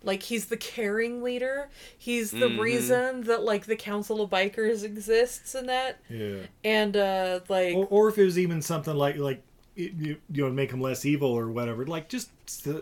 like 0.04 0.22
he's 0.24 0.46
the 0.46 0.56
caring 0.56 1.22
leader. 1.22 1.68
He's 1.96 2.32
the 2.32 2.38
Mm-hmm. 2.38 2.58
Mhm. 2.58 2.62
reason 2.62 3.20
that 3.22 3.42
like 3.44 3.66
the 3.66 3.76
Council 3.76 4.20
of 4.20 4.28
Bikers 4.30 4.82
exists 4.84 5.54
and 5.54 5.68
that. 5.68 6.00
Yeah. 6.10 6.38
And 6.64 6.96
uh 6.96 7.40
like 7.48 7.76
or, 7.76 7.86
or 7.86 8.08
if 8.08 8.18
it 8.18 8.24
was 8.24 8.38
even 8.38 8.60
something 8.62 8.94
like 8.94 9.16
like 9.16 9.38
it, 9.38 9.44
you, 9.74 10.16
you 10.30 10.44
know 10.44 10.50
make 10.50 10.70
him 10.72 10.80
less 10.80 11.04
evil 11.04 11.30
or 11.30 11.48
whatever 11.50 11.86
like 11.86 12.08
just 12.08 12.30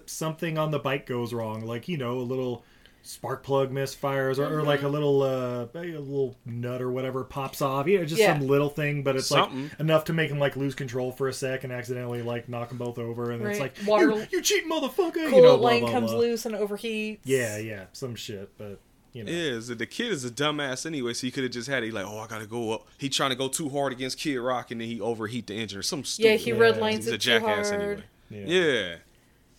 something 0.09 0.59
on 0.59 0.71
the 0.71 0.79
bike 0.79 1.07
goes 1.07 1.33
wrong 1.33 1.65
like 1.65 1.89
you 1.89 1.97
know 1.97 2.19
a 2.19 2.21
little 2.23 2.65
spark 3.03 3.43
plug 3.43 3.73
misfires 3.73 4.39
or, 4.39 4.59
or 4.59 4.62
like 4.62 4.83
a 4.83 4.89
little 4.89 5.23
uh 5.23 5.67
a 5.75 5.81
little 5.81 6.37
nut 6.45 6.83
or 6.83 6.91
whatever 6.91 7.25
pops 7.25 7.62
off 7.62 7.87
you 7.87 7.99
know 7.99 8.05
just 8.05 8.21
Yeah. 8.21 8.37
some 8.39 8.47
little 8.47 8.69
thing 8.69 9.03
but 9.03 9.17
it's 9.17 9.29
Something. 9.29 9.65
like 9.71 9.81
enough 9.81 10.05
to 10.07 10.12
make 10.12 10.31
him 10.31 10.39
like 10.39 10.55
lose 10.57 10.75
control 10.75 11.11
for 11.11 11.27
a 11.29 11.33
sec 11.33 11.65
and 11.65 11.73
accidentally 11.73 12.21
like 12.23 12.49
knock 12.49 12.69
them 12.69 12.77
both 12.79 12.99
over 12.99 13.31
and 13.31 13.43
it's 13.47 13.59
like 13.61 13.73
Water- 13.87 14.11
you, 14.11 14.27
you 14.33 14.43
cheating 14.43 14.69
motherfucker 14.71 15.12
coolant 15.15 15.37
you 15.37 15.43
know 15.43 15.57
blah, 15.57 15.69
line 15.71 15.81
blah, 15.81 15.93
comes 15.93 16.11
blah. 16.11 16.21
loose 16.21 16.45
and 16.45 16.55
overheats. 16.55 17.21
yeah 17.25 17.57
yeah 17.57 17.85
some 17.93 18.15
shit 18.15 18.51
but 18.59 18.79
you 19.12 19.24
know 19.24 19.31
Is 19.32 19.69
that 19.69 19.78
the 19.78 19.87
kid 19.87 20.12
is 20.12 20.24
a 20.24 20.31
dumbass 20.31 20.87
anyway, 20.87 21.12
so 21.15 21.27
he 21.27 21.31
could 21.31 21.43
have 21.45 21.53
just 21.53 21.69
had 21.69 21.82
it 21.82 21.93
like, 21.93 22.07
oh, 22.07 22.19
I 22.19 22.27
gotta 22.27 22.47
go 22.47 22.73
up. 22.73 22.87
He 22.99 23.09
trying 23.09 23.31
to 23.31 23.37
go 23.37 23.49
too 23.49 23.69
hard 23.69 23.93
against 23.93 24.19
Kid 24.19 24.37
Rock, 24.39 24.70
and 24.70 24.81
then 24.81 24.89
he 24.89 25.01
overheat 25.01 25.47
the 25.47 25.55
engine 25.55 25.78
or 25.78 25.82
some 25.82 26.05
stupid. 26.05 26.28
Yeah, 26.31 26.37
he 26.37 26.53
red 26.53 26.77
lines 26.78 27.05
He's 27.05 27.09
it 27.09 27.15
a 27.15 27.19
too 27.19 27.41
jackass 27.41 27.70
hard. 27.70 27.81
anyway. 27.82 28.03
Yeah. 28.31 28.45
Yeah, 28.47 28.97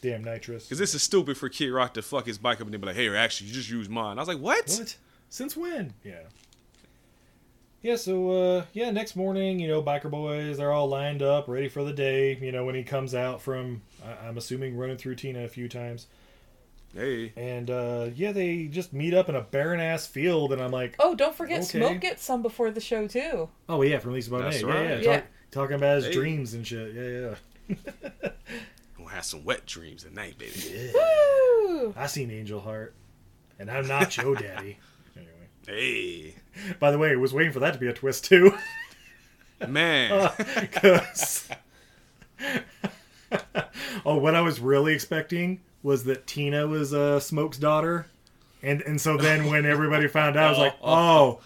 damn 0.02 0.24
nitrous 0.24 0.64
because 0.66 0.80
this 0.80 0.96
is 0.96 1.04
stupid 1.04 1.38
for 1.38 1.50
Kid 1.50 1.70
Rock 1.72 1.94
to 1.96 2.02
fuck 2.02 2.26
his 2.26 2.38
bike 2.38 2.58
up 2.62 2.62
and 2.68 2.74
then 2.74 2.80
be 2.82 2.88
like, 2.88 2.96
hey, 2.96 3.14
actually, 3.16 3.48
you 3.48 3.54
just 3.54 3.70
use 3.70 3.90
mine. 3.90 4.18
I 4.18 4.22
was 4.22 4.28
like, 4.28 4.40
what? 4.40 4.68
What? 4.80 4.96
Since 5.30 5.56
when? 5.58 5.94
Yeah. 6.04 6.22
Yeah, 7.82 7.96
so 7.96 8.30
uh 8.32 8.66
yeah, 8.74 8.92
next 8.92 9.16
morning, 9.16 9.60
you 9.60 9.68
know, 9.68 9.82
biker 9.82 10.10
boys, 10.12 10.58
they're 10.58 10.72
all 10.72 10.88
lined 10.88 11.24
up, 11.24 11.48
ready 11.48 11.68
for 11.68 11.84
the 11.84 11.94
day, 11.94 12.38
you 12.40 12.52
know, 12.52 12.64
when 12.64 12.76
he 12.76 12.84
comes 12.84 13.16
out 13.16 13.42
from 13.42 13.82
I- 14.06 14.28
I'm 14.28 14.38
assuming 14.38 14.78
running 14.78 14.98
through 14.98 15.16
Tina 15.16 15.44
a 15.44 15.48
few 15.48 15.68
times. 15.68 16.06
Hey, 16.94 17.32
And 17.38 17.70
uh 17.70 18.10
yeah, 18.16 18.32
they 18.34 18.66
just 18.66 18.92
meet 18.92 19.14
up 19.14 19.30
in 19.30 19.36
a 19.36 19.42
barren 19.42 19.80
ass 19.80 20.06
field 20.08 20.52
and 20.52 20.62
I'm 20.62 20.72
like, 20.72 20.96
Oh, 21.00 21.16
don't 21.16 21.34
forget 21.36 21.60
Okay. 21.60 21.80
Smoke 21.80 22.02
gets 22.02 22.24
some 22.24 22.42
before 22.42 22.70
the 22.72 22.82
show 22.82 23.08
too. 23.08 23.48
Oh 23.70 23.82
yeah, 23.82 24.00
from 24.00 24.14
Lisa 24.14 24.30
Bonet. 24.32 24.42
That's 24.52 24.62
yeah, 24.62 24.68
right. 24.68 24.90
yeah, 24.90 24.96
Yeah. 25.00 25.16
Talk, 25.18 25.26
talking 25.52 25.76
about 25.78 25.96
his 25.98 26.06
Hey. 26.08 26.12
dreams 26.14 26.54
and 26.54 26.68
shit. 26.68 26.94
Yeah, 26.94 27.36
yeah. 27.72 28.30
gonna 28.98 29.10
have 29.10 29.24
some 29.26 29.46
wet 29.46 29.66
dreams 29.66 30.04
tonight, 30.04 30.38
baby. 30.38 30.92
Woo! 30.94 31.94
I 31.96 32.08
seen 32.08 32.30
Angel 32.30 32.60
Heart. 32.60 32.94
And 33.60 33.70
I'm 33.72 33.88
not 33.88 34.10
Joe 34.10 34.36
Daddy. 34.36 34.78
Anyway. 35.16 35.32
Hey, 35.68 36.36
By 36.80 36.92
the 36.92 36.98
way, 36.98 37.12
I 37.12 37.16
was 37.16 37.34
waiting 37.34 37.52
for 37.54 37.60
that 37.60 37.74
to 37.74 37.80
be 37.80 37.88
a 37.88 37.94
twist 37.94 38.26
too. 38.26 38.54
man. 39.68 40.30
Because 40.60 41.48
oh, 44.06 44.18
what 44.18 44.36
I 44.36 44.42
was 44.42 44.60
really 44.60 44.94
expecting 44.94 45.62
was 45.84 46.04
that 46.06 46.28
Tina 46.28 46.68
was 46.68 46.94
uh, 46.94 47.20
Smoke's 47.20 47.58
daughter, 47.58 48.08
and 48.62 48.82
and 48.82 49.00
so 49.00 49.18
then 49.18 49.46
when 49.50 49.66
everybody 49.66 50.08
found 50.08 50.38
out, 50.38 50.48
I 50.48 50.50
was 50.50 50.60
like, 50.60 50.76
oh, 50.84 51.40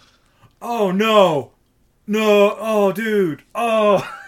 oh 0.62 0.92
no, 0.92 1.52
no, 2.08 2.56
oh 2.60 2.92
dude, 2.92 3.44
oh. 3.54 4.08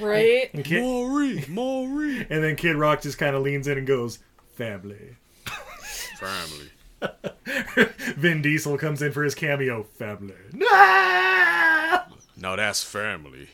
Right? 0.00 0.52
And, 0.52 0.64
Kid, 0.64 0.82
Maury, 0.82 1.44
Maury. 1.48 2.26
and 2.30 2.42
then 2.42 2.56
Kid 2.56 2.74
Rock 2.76 3.02
just 3.02 3.18
kind 3.18 3.36
of 3.36 3.42
leans 3.42 3.68
in 3.68 3.78
and 3.78 3.86
goes, 3.86 4.18
family. 4.54 5.16
Family. 6.18 6.70
Vin 8.16 8.42
Diesel 8.42 8.78
comes 8.78 9.00
in 9.00 9.12
for 9.12 9.22
his 9.22 9.34
cameo, 9.34 9.84
family. 9.84 10.34
No! 10.52 12.02
No, 12.36 12.56
that's 12.56 12.82
family. 12.82 13.48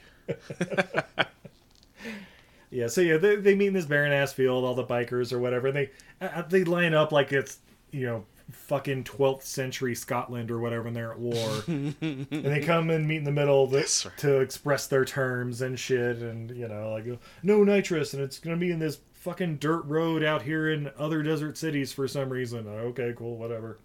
Yeah, 2.76 2.88
so 2.88 3.00
yeah, 3.00 3.16
they, 3.16 3.36
they 3.36 3.54
meet 3.54 3.68
in 3.68 3.72
this 3.72 3.86
barren 3.86 4.12
ass 4.12 4.34
field, 4.34 4.62
all 4.62 4.74
the 4.74 4.84
bikers 4.84 5.32
or 5.32 5.38
whatever, 5.38 5.68
and 5.68 5.76
they 5.76 5.90
uh, 6.20 6.42
they 6.42 6.62
line 6.62 6.92
up 6.92 7.10
like 7.10 7.32
it's 7.32 7.60
you 7.90 8.04
know 8.04 8.26
fucking 8.50 9.04
twelfth 9.04 9.46
century 9.46 9.94
Scotland 9.94 10.50
or 10.50 10.60
whatever, 10.60 10.86
and 10.88 10.94
they're 10.94 11.12
at 11.12 11.18
war, 11.18 11.62
and 11.66 12.28
they 12.30 12.60
come 12.60 12.90
and 12.90 13.08
meet 13.08 13.16
in 13.16 13.24
the 13.24 13.32
middle 13.32 13.66
the, 13.66 13.78
That's 13.78 14.04
right. 14.04 14.18
to 14.18 14.40
express 14.40 14.88
their 14.88 15.06
terms 15.06 15.62
and 15.62 15.78
shit, 15.78 16.18
and 16.18 16.50
you 16.50 16.68
know 16.68 16.90
like 16.92 17.06
no 17.42 17.64
nitrous, 17.64 18.12
and 18.12 18.22
it's 18.22 18.38
gonna 18.38 18.58
be 18.58 18.70
in 18.70 18.78
this 18.78 18.98
fucking 19.14 19.56
dirt 19.56 19.86
road 19.86 20.22
out 20.22 20.42
here 20.42 20.70
in 20.70 20.90
other 20.98 21.22
desert 21.22 21.56
cities 21.56 21.94
for 21.94 22.06
some 22.06 22.28
reason. 22.28 22.68
Okay, 22.68 23.14
cool, 23.16 23.38
whatever. 23.38 23.78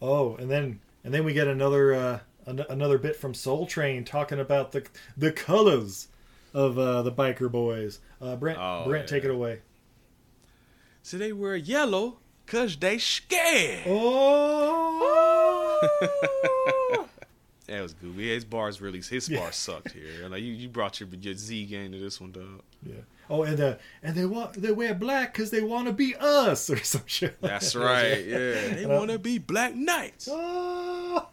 Oh, 0.00 0.36
and 0.36 0.50
then 0.50 0.80
and 1.04 1.12
then 1.12 1.24
we 1.24 1.34
get 1.34 1.46
another 1.46 1.92
uh, 1.92 2.18
an- 2.46 2.64
another 2.70 2.96
bit 2.96 3.16
from 3.16 3.34
Soul 3.34 3.66
Train 3.66 4.02
talking 4.02 4.40
about 4.40 4.72
the 4.72 4.86
the 5.14 5.30
colors 5.30 6.08
of 6.56 6.78
uh, 6.78 7.02
the 7.02 7.12
biker 7.12 7.50
boys. 7.50 8.00
Uh, 8.20 8.34
Brent, 8.36 8.58
Oh, 8.58 8.84
Brent, 8.86 9.06
take 9.06 9.24
it 9.24 9.30
away. 9.30 9.60
So 11.02 11.18
they 11.18 11.32
wear 11.32 11.54
yellow 11.54 12.18
cause 12.46 12.76
they 12.76 12.98
scared. 12.98 13.84
Oh, 13.86 15.78
That 17.66 17.82
was 17.82 17.94
good. 17.94 18.14
Yeah, 18.14 18.34
his 18.34 18.44
bars 18.44 18.80
really 18.80 19.00
his 19.02 19.28
bars 19.28 19.56
sucked 19.56 19.90
here. 19.92 20.28
Like 20.28 20.40
you, 20.42 20.52
you 20.52 20.68
brought 20.68 21.00
your 21.00 21.08
your 21.20 21.34
Z 21.34 21.64
game 21.66 21.90
to 21.92 21.98
this 21.98 22.20
one, 22.20 22.30
dog. 22.32 22.62
yeah. 22.84 22.94
Oh, 23.28 23.42
and 23.42 23.60
uh, 23.60 23.74
and 24.04 24.14
they 24.14 24.24
want 24.24 24.52
they 24.54 24.70
wear 24.70 24.94
black 24.94 25.32
because 25.34 25.50
they 25.50 25.62
want 25.62 25.88
to 25.88 25.92
be 25.92 26.14
us 26.14 26.70
or 26.74 26.78
some 26.78 27.02
shit. 27.06 27.36
like 27.42 27.50
That's 27.50 27.72
that. 27.72 27.78
right. 27.80 28.24
Yeah, 28.24 28.74
they 28.74 28.86
want 28.86 29.10
to 29.10 29.18
be 29.18 29.38
Black 29.38 29.74
Knights. 29.74 30.28
Oh. 30.38 31.28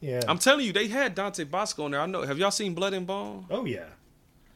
Yeah. 0.00 0.20
I'm 0.26 0.38
telling 0.38 0.64
you, 0.66 0.72
they 0.72 0.88
had 0.88 1.14
Dante 1.14 1.44
Basco 1.44 1.84
in 1.86 1.92
there. 1.92 2.00
I 2.00 2.06
know. 2.06 2.22
Have 2.22 2.38
y'all 2.38 2.50
seen 2.50 2.74
Blood 2.74 2.94
and 2.94 3.06
Bone? 3.06 3.46
oh 3.50 3.64
yeah. 3.64 3.84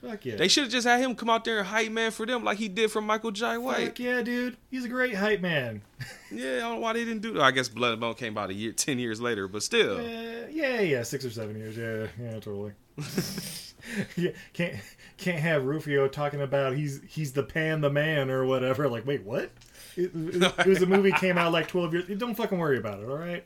Fuck 0.02 0.26
yeah. 0.26 0.36
They 0.36 0.48
should 0.48 0.64
have 0.64 0.72
just 0.72 0.86
had 0.86 1.00
him 1.00 1.14
come 1.14 1.30
out 1.30 1.44
there 1.44 1.60
and 1.60 1.66
hype 1.66 1.90
man 1.90 2.10
for 2.10 2.26
them 2.26 2.44
like 2.44 2.58
he 2.58 2.68
did 2.68 2.90
for 2.90 3.00
Michael 3.00 3.30
Jai 3.30 3.56
White. 3.56 3.86
Fuck 3.86 3.98
yeah, 4.00 4.20
dude. 4.20 4.56
He's 4.70 4.84
a 4.84 4.88
great 4.88 5.14
hype 5.14 5.40
man. 5.40 5.82
Yeah, 6.30 6.56
I 6.56 6.60
don't 6.60 6.74
know 6.74 6.80
why 6.80 6.94
they 6.94 7.04
didn't 7.04 7.22
do. 7.22 7.34
that. 7.34 7.42
I 7.42 7.52
guess 7.52 7.68
Blood 7.68 7.92
and 7.92 8.00
Bone 8.00 8.14
came 8.14 8.36
out 8.36 8.50
a 8.50 8.54
year, 8.54 8.72
ten 8.76 8.98
years 8.98 9.20
later, 9.20 9.46
but 9.46 9.62
still. 9.62 9.98
Uh, 9.98 10.48
yeah, 10.50 10.80
yeah, 10.80 11.02
six 11.04 11.24
or 11.24 11.30
seven 11.30 11.56
years. 11.56 11.76
Yeah, 11.76 12.08
yeah, 12.20 12.32
totally. 12.40 12.72
yeah, 14.16 14.30
can't 14.52 14.74
can't 15.16 15.38
have 15.38 15.64
Rufio 15.64 16.08
talking 16.08 16.40
about 16.40 16.74
he's 16.74 17.00
he's 17.06 17.32
the 17.32 17.44
pan 17.44 17.80
the 17.82 17.90
man 17.90 18.30
or 18.30 18.44
whatever. 18.46 18.88
Like, 18.88 19.06
wait, 19.06 19.22
what? 19.22 19.50
It, 19.96 20.10
it, 20.14 20.42
it 20.58 20.66
was 20.66 20.82
a 20.82 20.86
movie 20.86 21.12
came 21.12 21.38
out 21.38 21.52
like 21.52 21.68
twelve 21.68 21.92
years. 21.92 22.06
Don't 22.18 22.34
fucking 22.34 22.58
worry 22.58 22.78
about 22.78 23.00
it. 23.00 23.08
All 23.08 23.16
right. 23.16 23.44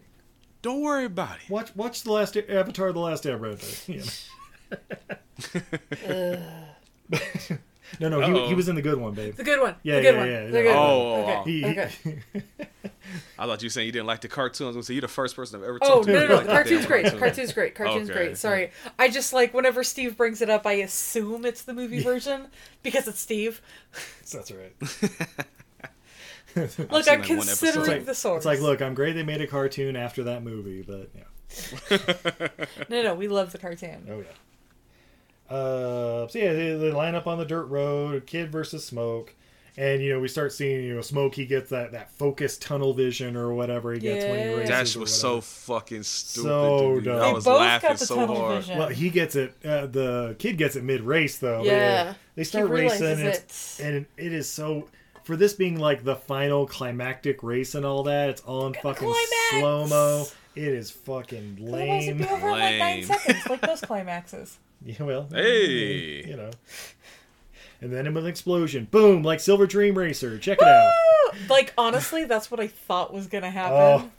Don't 0.68 0.82
worry 0.82 1.06
about 1.06 1.36
it. 1.42 1.48
Watch 1.50 1.74
watch 1.74 2.02
the 2.02 2.12
last 2.12 2.36
Avatar: 2.36 2.92
The 2.92 2.98
Last 3.00 3.24
Airbender. 3.24 3.88
You 3.88 4.02
know. 6.20 6.38
no, 8.00 8.08
no, 8.10 8.20
he, 8.20 8.48
he 8.48 8.54
was 8.54 8.68
in 8.68 8.74
the 8.74 8.82
good 8.82 8.98
one, 8.98 9.14
babe. 9.14 9.34
The 9.34 9.44
good 9.44 9.62
one. 9.62 9.76
Yeah, 9.82 9.96
the 9.96 10.02
good 10.02 10.14
yeah, 10.14 10.20
one. 10.20 10.28
yeah, 10.28 10.44
the 10.44 10.50
good 10.50 10.66
Oh, 10.76 11.22
one. 11.22 11.24
oh, 11.36 11.40
Okay. 11.40 11.50
He, 11.50 11.62
he- 11.62 11.68
okay. 11.68 11.90
I 13.38 13.46
thought 13.46 13.62
you 13.62 13.66
were 13.66 13.70
saying 13.70 13.86
you 13.86 13.92
didn't 13.92 14.06
like 14.06 14.20
the 14.20 14.28
cartoons. 14.28 14.60
I 14.60 14.66
was 14.66 14.76
gonna 14.76 14.82
say 14.82 14.92
you're 14.92 15.00
the 15.00 15.08
first 15.08 15.34
person 15.36 15.58
I've 15.58 15.66
ever 15.66 15.78
Oh 15.80 15.88
talked 16.02 16.06
to. 16.08 16.12
no, 16.12 16.18
who 16.20 16.24
no, 16.24 16.28
no! 16.28 16.34
liked 16.34 16.46
the 16.48 16.52
Cartoon's 16.52 16.84
great. 16.86 17.02
cartoon. 17.04 17.18
Cartoon's 17.20 17.52
great. 17.54 17.74
Cartoon's 17.74 18.10
Okay. 18.10 18.18
great. 18.26 18.36
Sorry, 18.36 18.70
I 18.98 19.08
just 19.08 19.32
like 19.32 19.54
whenever 19.54 19.82
Steve 19.82 20.18
brings 20.18 20.42
it 20.42 20.50
up, 20.50 20.66
I 20.66 20.72
assume 20.74 21.46
it's 21.46 21.62
the 21.62 21.72
movie 21.72 22.02
version 22.02 22.48
because 22.82 23.08
it's 23.08 23.20
Steve. 23.20 23.62
that's 24.30 24.50
right. 24.52 24.76
Look, 26.56 26.78
I'm 26.78 26.88
like, 26.90 27.22
considering. 27.24 27.80
It's 27.80 27.88
like, 27.88 28.04
the 28.06 28.14
source. 28.14 28.38
it's 28.38 28.46
like, 28.46 28.60
look, 28.60 28.80
I'm 28.82 28.94
great. 28.94 29.12
They 29.14 29.22
made 29.22 29.40
a 29.40 29.46
cartoon 29.46 29.96
after 29.96 30.24
that 30.24 30.42
movie, 30.42 30.82
but 30.82 31.10
yeah. 31.14 31.24
no, 32.88 33.02
no, 33.02 33.14
we 33.14 33.28
love 33.28 33.52
the 33.52 33.58
cartoon. 33.58 34.06
Oh 34.10 34.18
yeah. 34.18 35.54
Uh, 35.54 36.28
so 36.28 36.38
yeah, 36.38 36.52
they, 36.52 36.74
they 36.76 36.90
line 36.90 37.14
up 37.14 37.26
on 37.26 37.38
the 37.38 37.44
dirt 37.44 37.64
road, 37.66 38.26
kid 38.26 38.52
versus 38.52 38.84
smoke, 38.84 39.34
and 39.78 40.02
you 40.02 40.12
know 40.12 40.20
we 40.20 40.28
start 40.28 40.52
seeing 40.52 40.84
you 40.84 40.94
know 40.94 41.00
smoke. 41.00 41.34
He 41.34 41.46
gets 41.46 41.70
that 41.70 41.92
that 41.92 42.10
focused 42.12 42.60
tunnel 42.60 42.92
vision 42.92 43.34
or 43.34 43.54
whatever 43.54 43.92
he 43.94 44.00
gets 44.00 44.24
when 44.26 44.46
he 44.48 44.54
races. 44.54 44.68
Dash 44.68 44.96
was 44.96 45.14
so 45.14 45.40
fucking 45.40 46.02
stupid. 46.02 46.48
So 46.48 46.94
dude. 46.96 47.04
dumb. 47.04 47.22
I 47.22 47.26
They 47.28 47.32
was 47.32 47.44
both 47.44 47.60
laughing 47.60 47.88
got 47.88 47.98
the 47.98 48.06
so 48.06 48.14
tunnel 48.16 48.36
hard. 48.36 48.56
vision. 48.56 48.78
Well, 48.78 48.88
he 48.88 49.08
gets 49.10 49.36
it. 49.36 49.54
Uh, 49.64 49.86
the 49.86 50.36
kid 50.38 50.58
gets 50.58 50.76
it 50.76 50.84
mid 50.84 51.00
race 51.00 51.38
though. 51.38 51.62
Yeah. 51.62 52.14
They 52.34 52.42
He 52.42 52.44
start 52.44 52.68
racing, 52.68 53.00
realizes 53.06 53.18
and, 53.20 53.28
it's, 53.28 53.80
it. 53.80 53.86
and 53.86 54.06
it 54.18 54.32
is 54.34 54.50
so. 54.50 54.88
For 55.28 55.36
this 55.36 55.52
being 55.52 55.78
like 55.78 56.04
the 56.04 56.16
final 56.16 56.66
climactic 56.66 57.42
race 57.42 57.74
and 57.74 57.84
all 57.84 58.02
that, 58.04 58.30
it's 58.30 58.40
all 58.40 58.66
in 58.66 58.72
fucking 58.72 59.06
climax! 59.06 59.50
slow 59.50 59.86
mo. 59.86 60.24
It 60.56 60.68
is 60.68 60.90
fucking 60.90 61.58
Otherwise, 61.62 62.08
it'd 62.08 62.16
lame. 62.16 62.26
be 62.26 62.32
over 62.32 62.46
in 62.46 62.52
like 62.52 62.78
nine 62.78 62.96
Lame. 62.96 63.04
seconds, 63.04 63.46
like 63.50 63.60
those 63.60 63.80
climaxes. 63.82 64.58
Yeah, 64.82 65.02
well, 65.02 65.28
Hey. 65.30 66.24
you 66.26 66.34
know. 66.34 66.50
And 67.82 67.92
then 67.92 68.06
with 68.14 68.24
an 68.24 68.30
explosion, 68.30 68.88
boom, 68.90 69.22
like 69.22 69.40
Silver 69.40 69.66
Dream 69.66 69.96
Racer. 69.98 70.38
Check 70.38 70.58
it 70.62 70.66
out. 70.66 70.92
Like 71.50 71.74
honestly, 71.76 72.24
that's 72.24 72.50
what 72.50 72.58
I 72.58 72.66
thought 72.68 73.12
was 73.12 73.26
gonna 73.26 73.48
Oh, 73.48 73.50
happen. 73.50 74.10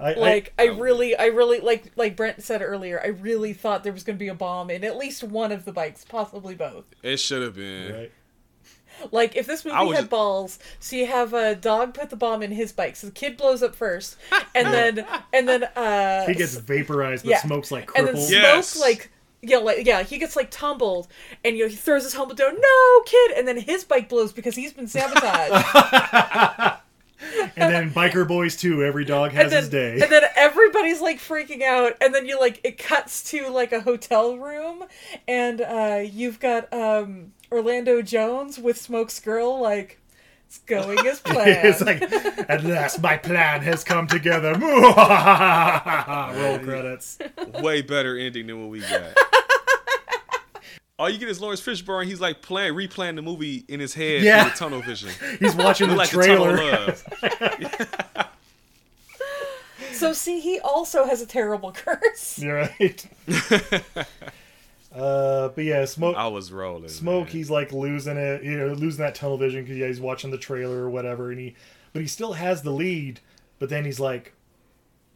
I, 0.00 0.12
like 0.14 0.52
I, 0.58 0.64
really, 0.66 1.16
I 1.16 1.26
really 1.26 1.60
like 1.60 1.92
like 1.94 2.16
Brent 2.16 2.42
said 2.42 2.62
earlier. 2.62 3.00
I 3.00 3.08
really 3.08 3.52
thought 3.52 3.84
there 3.84 3.92
was 3.92 4.02
gonna 4.02 4.18
be 4.18 4.26
a 4.28 4.34
bomb 4.34 4.70
in 4.70 4.82
at 4.82 4.96
least 4.96 5.22
one 5.22 5.52
of 5.52 5.64
the 5.64 5.72
bikes, 5.72 6.04
possibly 6.04 6.54
both. 6.56 6.84
It 7.04 7.18
should 7.18 7.42
have 7.42 7.54
been. 7.54 7.92
Right. 7.94 8.12
Like 9.12 9.36
if 9.36 9.46
this 9.46 9.64
movie 9.64 9.76
I 9.76 9.84
had 9.86 9.94
just- 9.96 10.10
balls, 10.10 10.58
so 10.80 10.96
you 10.96 11.06
have 11.06 11.34
a 11.34 11.54
dog 11.54 11.94
put 11.94 12.10
the 12.10 12.16
bomb 12.16 12.42
in 12.42 12.50
his 12.52 12.72
bike, 12.72 12.96
so 12.96 13.06
the 13.08 13.12
kid 13.12 13.36
blows 13.36 13.62
up 13.62 13.74
first, 13.74 14.16
and 14.54 14.66
then 14.72 15.06
and 15.32 15.48
then 15.48 15.64
uh 15.64 16.26
he 16.26 16.34
gets 16.34 16.56
vaporized, 16.56 17.24
but 17.24 17.30
yeah. 17.30 17.40
smoke's 17.40 17.70
like 17.70 17.90
and 17.96 18.06
then 18.06 18.14
crippled. 18.14 18.64
smoke 18.64 18.82
like 18.84 19.10
yeah 19.40 19.58
like 19.58 19.86
yeah 19.86 20.02
he 20.02 20.18
gets 20.18 20.34
like 20.34 20.50
tumbled 20.50 21.06
and 21.44 21.56
you 21.56 21.62
know 21.62 21.68
he 21.70 21.76
throws 21.76 22.02
his 22.02 22.12
helmet 22.12 22.36
down 22.36 22.56
no 22.60 23.02
kid 23.06 23.30
and 23.36 23.46
then 23.46 23.56
his 23.56 23.84
bike 23.84 24.08
blows 24.08 24.32
because 24.32 24.56
he's 24.56 24.72
been 24.72 24.88
sabotaged 24.88 25.64
and 27.56 27.72
then 27.72 27.90
Biker 27.90 28.26
Boyz 28.26 28.58
too. 28.58 28.84
Every 28.84 29.04
dog 29.04 29.32
has 29.32 29.44
and 29.44 29.52
then 29.52 29.60
his 29.62 29.68
day. 29.70 29.92
and 29.92 30.10
then 30.12 30.22
everybody's 30.36 31.00
like 31.00 31.18
freaking 31.18 31.62
out 31.62 31.94
and 32.00 32.14
then 32.14 32.26
you 32.26 32.38
like 32.38 32.60
it 32.64 32.78
cuts 32.78 33.30
to 33.30 33.48
like 33.48 33.72
a 33.72 33.80
hotel 33.80 34.36
room 34.36 34.84
and 35.26 35.60
uh 35.60 36.00
you've 36.04 36.38
got 36.40 36.72
um 36.72 37.32
Orlando 37.50 38.02
Jones 38.02 38.58
with 38.58 38.78
Smoke's 38.80 39.20
girl 39.20 39.60
like 39.60 39.98
it's 40.46 40.58
going 40.60 40.98
as 41.06 41.20
planned 41.24 41.68
it's 41.68 41.80
like, 41.80 42.02
at 42.48 42.64
last 42.64 43.00
my 43.02 43.16
plan 43.16 43.62
has 43.62 43.84
come 43.84 44.06
together. 44.06 44.54
Roll 44.58 46.58
credits. 46.60 47.18
Way 47.62 47.82
better 47.82 48.16
ending 48.16 48.46
than 48.46 48.60
what 48.60 48.70
we 48.70 48.80
got. 48.80 49.02
All 50.98 51.08
you 51.08 51.18
get 51.18 51.28
is 51.28 51.40
Laurence 51.40 51.60
Fishburne. 51.60 52.06
He's 52.06 52.20
like 52.20 52.42
playing, 52.42 52.74
replaying 52.74 53.14
the 53.16 53.22
movie 53.22 53.64
in 53.68 53.78
his 53.78 53.94
head 53.94 54.22
Yeah. 54.22 54.42
through 54.44 54.50
the 54.50 54.56
tunnel 54.56 54.80
vision. 54.82 55.10
He's 55.38 55.54
watching 55.54 55.88
the 55.88 55.94
like 55.94 56.10
the 56.10 56.22
tunnel 56.26 56.56
trailer. 56.56 56.88
of 56.88 57.04
love. 58.16 58.26
so 59.92 60.12
see 60.12 60.40
he 60.40 60.58
also 60.60 61.04
has 61.04 61.20
a 61.22 61.26
terrible 61.26 61.70
curse 61.72 62.38
You're 62.40 62.68
right. 62.78 63.06
Uh, 64.94 65.48
but 65.48 65.64
yeah, 65.64 65.84
smoke. 65.84 66.16
I 66.16 66.28
was 66.28 66.50
rolling. 66.50 66.88
Smoke, 66.88 67.26
man. 67.26 67.32
he's 67.32 67.50
like 67.50 67.72
losing 67.72 68.16
it, 68.16 68.42
you 68.42 68.56
know, 68.56 68.68
losing 68.72 69.04
that 69.04 69.14
tunnel 69.14 69.36
vision 69.38 69.62
because 69.64 69.76
yeah, 69.76 69.86
he's 69.86 70.00
watching 70.00 70.30
the 70.30 70.38
trailer 70.38 70.78
or 70.78 70.90
whatever, 70.90 71.30
and 71.30 71.38
he, 71.40 71.54
but 71.92 72.02
he 72.02 72.08
still 72.08 72.32
has 72.34 72.62
the 72.62 72.70
lead. 72.70 73.20
But 73.58 73.68
then 73.70 73.84
he's 73.84 74.00
like, 74.00 74.32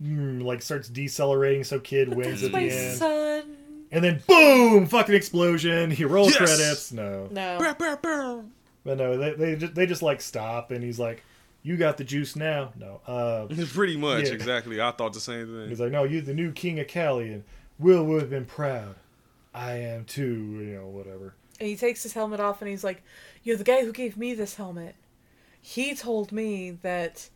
mm, 0.03 0.43
like 0.43 0.63
starts 0.63 0.89
decelerating, 0.89 1.65
so 1.65 1.79
kid 1.79 2.15
wins 2.15 2.43
at 2.43 2.53
my 2.53 2.65
the 2.67 2.71
end, 2.75 2.99
son 2.99 3.57
and 3.91 4.03
then 4.03 4.23
boom, 4.27 4.87
fucking 4.87 5.15
explosion. 5.15 5.91
He 5.91 6.05
rolls 6.05 6.35
Yes! 6.35 6.39
credits. 6.39 6.93
No, 6.93 7.29
no 7.31 7.59
Bow, 7.59 7.75
bow, 7.75 7.97
bow. 7.97 8.45
but 8.85 8.99
no, 8.99 9.17
they 9.17 9.33
they 9.35 9.57
just, 9.57 9.75
they 9.75 9.87
just 9.87 10.03
like 10.03 10.21
stop, 10.21 10.71
and 10.71 10.83
he's 10.83 10.99
like, 10.99 11.23
"You 11.63 11.77
got 11.77 11.97
the 11.99 12.05
juice 12.05 12.35
now." 12.37 12.73
No, 12.79 13.01
uh, 13.07 13.47
Pretty 13.73 13.97
much, 13.97 14.25
Yeah. 14.29 14.33
exactly. 14.35 14.81
I 14.81 14.91
thought 14.93 15.13
the 15.13 15.21
same 15.21 15.47
thing. 15.47 15.69
he's 15.69 15.81
like, 15.81 15.93
"No, 15.93 16.05
you're 16.05 16.23
the 16.23 16.35
new 16.35 16.53
king 16.53 16.81
of 16.81 16.89
Cali, 16.89 17.33
and 17.33 17.45
Will 17.79 18.05
would 18.05 18.21
have 18.23 18.31
been 18.31 18.45
proud. 18.47 18.97
I 19.55 19.73
am 19.75 20.05
too. 20.05 20.59
You 20.61 20.75
know, 20.75 20.87
whatever." 20.89 21.35
And 21.61 21.69
he 21.69 21.77
takes 21.77 22.03
his 22.03 22.15
helmet 22.15 22.41
off 22.41 22.61
and 22.61 22.69
he's 22.71 22.83
like, 22.83 23.03
You're 23.45 23.57
the 23.57 23.63
guy 23.65 23.85
who 23.85 23.93
gave 23.93 24.17
me 24.17 24.35
this 24.35 24.57
helmet. 24.57 24.97
He 25.61 25.95
told 25.95 26.33
me 26.33 26.73
that 26.83 27.29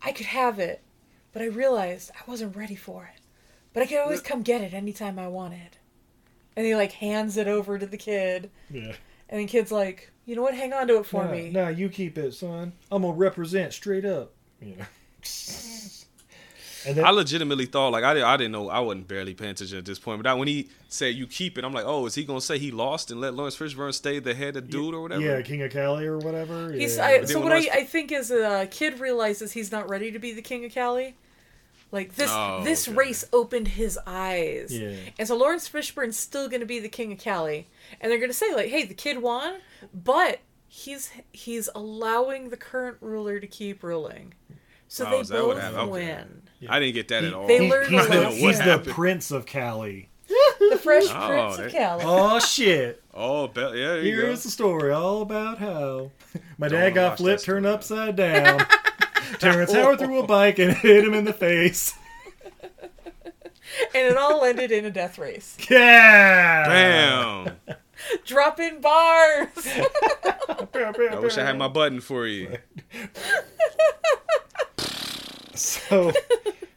I 0.00 0.12
could 0.12 0.26
have 0.26 0.58
it, 0.58 0.80
but 1.32 1.42
I 1.42 1.46
realized 1.46 2.10
I 2.14 2.30
wasn't 2.30 2.56
ready 2.56 2.76
for 2.76 3.10
it. 3.14 3.20
But 3.74 3.82
I 3.82 3.86
could 3.86 3.98
always 3.98 4.22
come 4.22 4.40
get 4.42 4.62
it 4.62 4.72
anytime 4.72 5.18
I 5.18 5.28
wanted. 5.28 5.76
And 6.56 6.64
he 6.64 6.74
like 6.74 6.92
hands 6.92 7.36
it 7.36 7.46
over 7.46 7.78
to 7.78 7.84
the 7.86 7.98
kid. 7.98 8.50
Yeah. 8.70 8.94
And 9.28 9.40
the 9.40 9.46
kid's 9.46 9.70
like, 9.70 10.12
You 10.24 10.34
know 10.36 10.42
what? 10.42 10.54
Hang 10.54 10.72
on 10.72 10.86
to 10.88 10.98
it 11.00 11.06
for 11.06 11.24
Nah, 11.24 11.30
me. 11.32 11.50
Nah, 11.50 11.68
you 11.68 11.90
keep 11.90 12.16
it, 12.16 12.32
son. 12.32 12.72
I'm 12.90 13.02
gonna 13.02 13.14
represent 13.14 13.74
straight 13.74 14.06
up. 14.06 14.32
You 14.62 14.76
know. 14.78 14.84
And 16.86 16.96
then 16.96 17.04
I 17.04 17.10
legitimately 17.10 17.66
thought 17.66 17.88
like 17.90 18.04
I 18.04 18.14
didn't 18.14 18.28
I 18.28 18.36
didn't 18.36 18.52
know 18.52 18.68
I 18.68 18.80
wasn't 18.80 19.08
barely 19.08 19.34
paying 19.34 19.50
attention 19.52 19.78
at 19.78 19.84
this 19.84 19.98
point. 19.98 20.18
But 20.22 20.30
that, 20.30 20.38
when 20.38 20.48
he 20.48 20.68
said 20.88 21.14
you 21.14 21.26
keep 21.26 21.58
it, 21.58 21.64
I'm 21.64 21.72
like, 21.72 21.84
oh, 21.86 22.06
is 22.06 22.14
he 22.14 22.24
gonna 22.24 22.40
say 22.40 22.58
he 22.58 22.70
lost 22.70 23.10
and 23.10 23.20
let 23.20 23.34
Laurence 23.34 23.56
Fishburne 23.56 23.92
stay 23.94 24.18
the 24.20 24.34
head 24.34 24.56
of 24.56 24.70
dude 24.70 24.94
or 24.94 25.02
whatever? 25.02 25.20
yeah, 25.22 25.42
King 25.42 25.62
of 25.62 25.72
Cali 25.72 26.06
or 26.06 26.18
whatever. 26.18 26.72
He's 26.72 26.96
yeah. 26.96 27.06
I, 27.06 27.24
so 27.24 27.38
what 27.40 27.44
when 27.50 27.52
I, 27.54 27.68
I 27.72 27.84
think 27.84 28.12
is 28.12 28.30
a 28.30 28.66
kid 28.70 29.00
realizes 29.00 29.52
he's 29.52 29.72
not 29.72 29.88
ready 29.88 30.12
to 30.12 30.18
be 30.18 30.32
the 30.32 30.42
king 30.42 30.64
of 30.64 30.72
Cali. 30.72 31.16
Like 31.90 32.16
this 32.16 32.30
Oh, 32.30 32.62
this 32.64 32.86
okay. 32.86 32.96
race 32.96 33.24
opened 33.32 33.68
his 33.68 33.98
eyes. 34.06 34.68
Yeah. 34.70 34.92
And 35.18 35.26
so 35.26 35.36
Laurence 35.36 35.68
Fishburne's 35.68 36.18
still 36.18 36.46
going 36.48 36.60
to 36.60 36.66
be 36.66 36.80
the 36.80 36.88
king 36.90 37.12
of 37.12 37.18
Cali. 37.18 37.66
And 38.00 38.10
they're 38.12 38.18
going 38.18 38.30
to 38.30 38.36
say 38.36 38.54
like, 38.54 38.68
"Hey, 38.68 38.84
the 38.84 38.92
kid 38.94 39.22
won, 39.22 39.54
but 39.94 40.40
he's 40.66 41.10
he's 41.32 41.68
allowing 41.74 42.50
the 42.50 42.58
current 42.58 42.98
ruler 43.00 43.40
to 43.40 43.46
keep 43.46 43.82
ruling." 43.82 44.34
So 44.86 45.06
Oh, 45.06 45.10
they 45.10 45.20
is 45.20 45.28
that 45.28 45.46
what 45.46 45.56
both 45.56 45.90
win. 45.90 46.08
Okay. 46.18 46.47
Win. 46.60 46.70
I 46.70 46.80
didn't 46.80 46.94
get 46.94 47.08
that 47.08 47.24
at 47.24 47.32
all. 47.34 47.46
They 47.46 47.58
He- 47.64 47.70
learned 47.70 47.88
he's 47.90 48.04
a 48.06 48.08
the, 48.08 48.20
lesson. 48.20 48.38
he's 48.38 48.58
the 48.58 48.78
prince 48.92 49.30
of 49.30 49.46
Cali. 49.46 50.08
The 50.58 50.78
Fresh 50.82 51.04
Oh, 51.08 51.26
Prince 51.28 51.56
that- 51.56 51.66
of 51.66 51.72
Cali. 51.72 52.04
Oh 52.06 52.38
shit! 52.40 53.02
Oh, 53.14 53.46
be- 53.48 53.60
yeah, 53.60 53.70
there 53.70 54.02
you 54.02 54.14
Here's 54.16 54.42
the 54.42 54.50
story 54.50 54.92
all 54.92 55.22
about 55.22 55.58
how 55.58 56.10
my 56.58 56.68
Don't 56.68 56.80
dad 56.80 56.90
got 56.94 57.16
flipped, 57.16 57.44
turned 57.44 57.64
story. 57.64 57.74
upside 57.74 58.16
down. 58.16 58.66
Terrence 59.38 59.72
Howard 59.72 59.98
threw 60.00 60.18
a 60.18 60.22
oh. 60.22 60.26
bike 60.26 60.58
and 60.58 60.72
hit 60.76 61.04
him 61.04 61.14
in 61.14 61.24
the 61.24 61.32
face. 61.32 61.94
And 63.94 64.06
it 64.08 64.16
all 64.16 64.44
ended 64.44 64.70
in 64.72 64.84
a 64.84 64.90
death 64.90 65.18
race. 65.18 65.56
Yeah! 65.70 66.66
Bam! 66.66 67.56
Drop 68.24 68.58
in 68.60 68.80
bars. 68.80 69.48
I 70.74 71.18
wish 71.20 71.38
I 71.38 71.44
had 71.44 71.56
my 71.58 71.68
button 71.68 72.00
for 72.00 72.26
you. 72.26 72.56
So, 75.58 76.12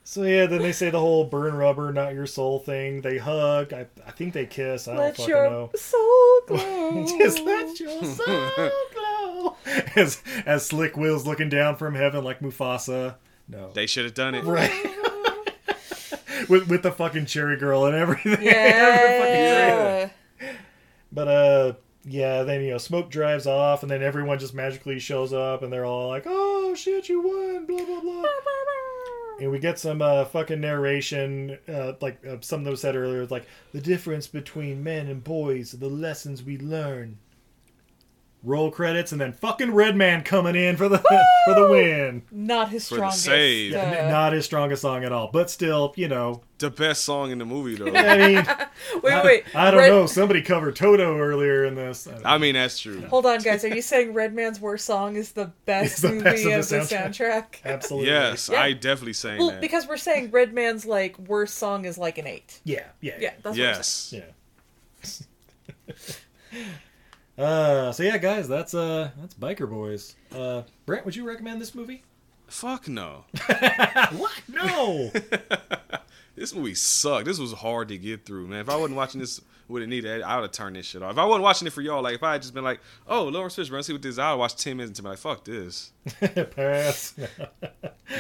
so 0.03 0.24
yeah. 0.24 0.45
Then 0.48 0.62
they 0.62 0.72
say 0.72 0.90
the 0.90 0.99
whole 0.99 1.24
"burn 1.26 1.53
rubber, 1.56 1.91
not 1.94 2.14
your 2.14 2.26
soul" 2.26 2.60
thing. 2.60 3.02
They 3.02 3.18
hug. 3.18 3.74
I, 3.74 3.86
I 4.06 4.12
think 4.12 4.34
they 4.34 4.45
kiss. 4.45 4.88
I 4.88 4.91
don't 4.94 5.02
Let 5.02 5.18
fucking 5.18 5.30
your 5.30 5.49
know. 5.49 5.70
soul 5.76 6.41
glow. 6.48 7.06
Just 7.20 7.40
let 7.41 7.80
your 7.80 8.03
soul 8.03 8.72
glow. 8.94 9.56
As 9.95 10.22
as 10.45 10.66
Slick 10.66 10.98
Will's 10.98 11.26
looking 11.28 11.49
down 11.49 11.76
from 11.76 11.95
heaven 11.95 12.24
like 12.24 12.40
Mufasa. 12.40 13.16
No, 13.48 13.72
They 13.72 13.86
should 13.86 14.06
have 14.06 14.14
done 14.14 14.34
it. 14.36 14.44
right. 14.45 14.72
with 16.49 16.68
with 16.70 16.84
the 16.84 16.91
fucking 16.91 17.26
cherry 17.26 17.58
girl 17.58 17.86
and 17.86 17.95
everything. 17.95 18.38
Yeah. 18.41 20.10
But 21.12 21.28
uh 21.28 21.74
yeah, 22.03 22.44
then 22.44 22.61
you 22.61 22.72
know, 22.72 22.78
Smoke 22.78 23.10
drives 23.10 23.48
off 23.48 23.84
and 23.84 23.91
then 23.91 24.02
everyone 24.02 24.40
just 24.40 24.53
magically 24.53 24.99
shows 24.99 25.34
up 25.34 25.61
and 25.61 25.72
they're 25.72 25.86
all 25.86 26.07
like, 26.10 26.23
Oh 26.26 26.73
shit, 26.76 27.10
you 27.10 27.22
won, 27.22 27.65
blah 27.65 27.86
blah 27.86 28.02
blah. 28.02 28.26
And 29.40 29.52
we 29.52 29.60
get 29.60 29.80
some 29.80 30.02
uh, 30.02 30.26
fucking 30.26 30.61
narration, 30.61 31.57
uh, 31.68 31.94
like 31.99 32.23
uh, 32.26 32.38
something 32.41 32.65
that 32.65 32.72
was 32.72 32.82
said 32.82 32.95
earlier, 32.95 33.26
like 33.26 33.48
the 33.72 33.82
difference 33.82 34.28
between 34.28 34.84
men 34.84 35.07
and 35.07 35.23
boys, 35.23 35.72
the 35.72 35.90
lessons 35.90 36.44
we 36.44 36.57
learn. 36.60 37.18
Roll 38.43 38.72
credits 38.72 39.11
and 39.11 39.22
then 39.22 39.34
fucking 39.34 39.72
Redman 39.72 40.23
coming 40.23 40.55
in 40.55 40.76
for 40.76 40.89
the 40.89 40.97
for 41.45 41.53
the 41.53 41.68
win. 41.69 42.23
Not 42.31 42.69
his 42.69 42.88
For 42.89 42.95
the 42.95 43.11
strongest. 43.11 43.23
save. 43.23 43.73
uh, 43.76 44.07
Not 44.09 44.34
his 44.34 44.45
strongest 44.45 44.81
song 44.81 45.03
at 45.03 45.11
all, 45.11 45.30
but 45.31 45.51
still, 45.51 45.93
you 45.95 46.07
know. 46.07 46.41
The 46.57 46.72
best 46.72 47.03
song 47.03 47.31
in 47.31 47.38
the 47.38 47.45
movie, 47.45 47.76
though. 47.76 47.88
I 47.95 48.18
mean, 48.18 48.35
wait, 49.03 49.13
I, 49.13 49.23
wait. 49.23 49.43
I 49.55 49.69
don't 49.72 49.80
Red- 49.80 49.89
know. 49.89 50.05
Somebody 50.07 50.41
covered 50.41 50.76
Toto 50.76 51.18
earlier 51.19 51.65
in 51.65 51.76
this. 51.76 52.07
I 52.07 52.35
I 52.35 52.38
mean, 52.39 52.53
that's 52.55 52.80
true. 52.80 53.01
Hold 53.07 53.26
on, 53.27 53.39
guys. 53.41 53.63
Are 53.63 53.68
you 53.76 53.81
saying 53.81 54.13
Redman's 54.13 54.59
worst 54.59 54.85
song 54.85 55.15
is 55.18 55.31
the 55.34 55.51
best 55.65 55.93
It's 55.93 56.01
the 56.01 56.09
movie 56.09 56.23
best 56.23 56.45
of 56.45 56.51
of 56.81 56.89
the 56.89 56.95
the 56.95 56.95
soundtrack? 56.95 57.45
Absolutely. 57.65 58.09
Yes, 58.09 58.49
Yeah. 58.51 58.61
I 58.61 58.73
definitely 58.73 59.13
saying 59.13 59.39
Well, 59.39 59.51
that. 59.51 59.61
because 59.61 59.88
we're 59.88 59.97
saying 59.97 60.31
Redman's 60.31 60.85
like 60.85 61.18
worst 61.19 61.57
song 61.57 61.85
is 61.85 61.97
like 61.99 62.18
an 62.18 62.26
eight. 62.27 62.59
Yeah, 62.63 62.85
yeah, 63.01 63.18
Yeah, 63.19 63.34
that's 63.43 63.57
yes. 63.57 64.13
Yeah. 64.15 64.22
Uh, 67.41 67.91
so 67.91 68.03
yeah, 68.03 68.18
guys, 68.18 68.47
that's 68.47 68.73
uh, 68.73 69.09
that's 69.19 69.34
Biker 69.34 69.68
Boyz. 69.69 70.15
Uh, 70.35 70.63
Brent, 70.85 71.05
would 71.05 71.15
you 71.15 71.27
recommend 71.27 71.61
this 71.61 71.73
movie? 71.73 72.03
Fuck 72.47 72.88
no. 72.88 73.26
what? 74.11 74.41
No. 74.47 75.11
This 76.34 76.55
movie 76.55 76.73
sucked. 76.76 77.26
This 77.26 77.38
was 77.38 77.51
hard 77.51 77.89
to 77.89 77.97
get 77.97 78.26
through, 78.26 78.47
man. 78.47 78.61
If 78.61 78.69
I 78.69 78.76
wasn't 78.77 78.95
watching 78.95 79.19
this 79.19 79.41
with 79.68 79.84
Anita, 79.84 80.23
I 80.26 80.38
would 80.38 80.43
have 80.43 80.51
turned 80.53 80.77
this 80.77 80.85
shit 80.85 81.03
off. 81.03 81.11
If 81.11 81.18
I 81.18 81.26
wasn't 81.26 81.43
watching 81.43 81.68
it 81.68 81.73
for 81.73 81.81
y'all, 81.81 82.01
like 82.01 82.15
if 82.15 82.23
I 82.23 82.31
had 82.31 82.41
just 82.41 82.53
been 82.53 82.63
like, 82.63 82.80
"Oh, 83.05 83.26
Laurence 83.26 83.55
Fishburne, 83.57 83.73
let's 83.73 83.88
see 83.88 83.93
what 83.93 84.01
this," 84.01 84.11
is," 84.13 84.19
I 84.19 84.31
would 84.31 84.39
watch 84.39 84.55
ten 84.55 84.77
minutes 84.77 84.97
and 84.97 85.03
be 85.03 85.09
like, 85.09 85.19
"Fuck 85.19 85.43
this." 85.43 85.91
Pass. 86.55 87.15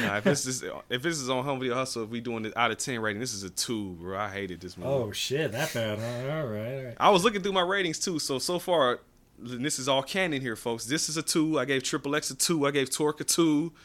Nah, 0.01 0.17
if 0.17 0.25
this 0.25 0.45
is 0.45 0.63
if 0.89 1.01
this 1.01 1.17
is 1.17 1.29
on 1.29 1.45
Home 1.45 1.59
Video 1.59 1.73
Hustle, 1.73 2.03
if 2.03 2.09
we 2.09 2.19
doing 2.19 2.45
it 2.45 2.53
out 2.57 2.69
of 2.69 2.77
ten 2.77 2.99
rating, 2.99 3.21
this 3.21 3.33
is 3.33 3.43
a 3.43 3.49
two, 3.49 3.93
bro. 3.93 4.19
I 4.19 4.29
hated 4.29 4.59
this 4.59 4.77
movie. 4.77 4.89
oh 4.89 5.11
shit, 5.13 5.53
that 5.53 5.73
bad. 5.73 5.97
Huh? 5.97 6.05
All 6.35 6.47
right, 6.47 6.75
all 6.75 6.83
right. 6.83 6.97
I 6.99 7.09
was 7.09 7.23
looking 7.23 7.41
through 7.41 7.53
my 7.53 7.61
ratings 7.61 7.97
too. 7.97 8.19
So 8.19 8.39
so 8.39 8.59
far, 8.59 8.99
and 9.43 9.65
this 9.65 9.79
is 9.79 9.87
all 9.87 10.03
canon 10.03 10.41
here, 10.41 10.55
folks. 10.55 10.85
This 10.85 11.09
is 11.09 11.17
a 11.17 11.21
two. 11.23 11.57
I 11.59 11.65
gave 11.65 11.83
Triple 11.83 12.15
X 12.15 12.29
a 12.31 12.35
two. 12.35 12.65
I 12.65 12.71
gave 12.71 12.89
Torque 12.89 13.21
a 13.21 13.23
two. 13.23 13.73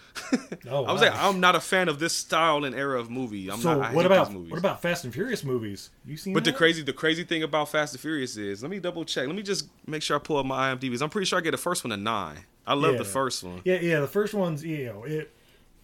Oh, 0.69 0.85
I 0.85 0.93
was 0.93 1.01
wow. 1.03 1.09
like, 1.11 1.19
I'm 1.19 1.39
not 1.41 1.55
a 1.55 1.61
fan 1.61 1.89
of 1.89 1.99
this 2.01 2.13
style 2.13 2.65
and 2.65 2.75
era 2.75 2.99
of 2.99 3.09
movie. 3.11 3.49
I'm 3.51 3.61
so 3.61 3.75
not. 3.79 3.91
I 3.91 3.95
what 3.95 4.03
hate 4.03 4.13
about 4.13 4.27
these 4.29 4.37
movies. 4.37 4.51
what 4.51 4.59
about 4.59 4.83
Fast 4.83 5.05
and 5.05 5.13
Furious 5.15 5.45
movies? 5.45 5.91
You 6.05 6.17
seen 6.17 6.35
But 6.35 6.45
the 6.45 6.51
that? 6.51 6.57
crazy, 6.57 6.83
the 6.83 6.93
crazy 6.93 7.23
thing 7.23 7.43
about 7.45 7.69
Fast 7.69 7.95
and 7.95 8.01
Furious 8.01 8.37
is, 8.37 8.63
let 8.63 8.71
me 8.71 8.79
double 8.81 9.05
check. 9.05 9.27
Let 9.27 9.37
me 9.37 9.43
just 9.43 9.69
make 9.87 10.03
sure 10.03 10.17
I 10.17 10.19
pull 10.21 10.39
up 10.39 10.47
my 10.47 10.75
IMDb's. 10.75 11.03
I'm 11.03 11.11
pretty 11.11 11.27
sure 11.27 11.39
I 11.39 11.43
get 11.43 11.53
the 11.53 11.57
first 11.59 11.85
one 11.85 11.93
a 11.93 11.97
nine. 11.97 12.39
I 12.67 12.75
love 12.75 12.93
Yeah. 12.93 12.99
the 12.99 13.05
first 13.05 13.45
one. 13.45 13.61
Yeah, 13.65 13.81
yeah. 13.81 14.01
The 14.01 14.09
first 14.09 14.35
one's 14.35 14.65
you 14.65 14.87
know 14.87 15.05
it. 15.05 15.33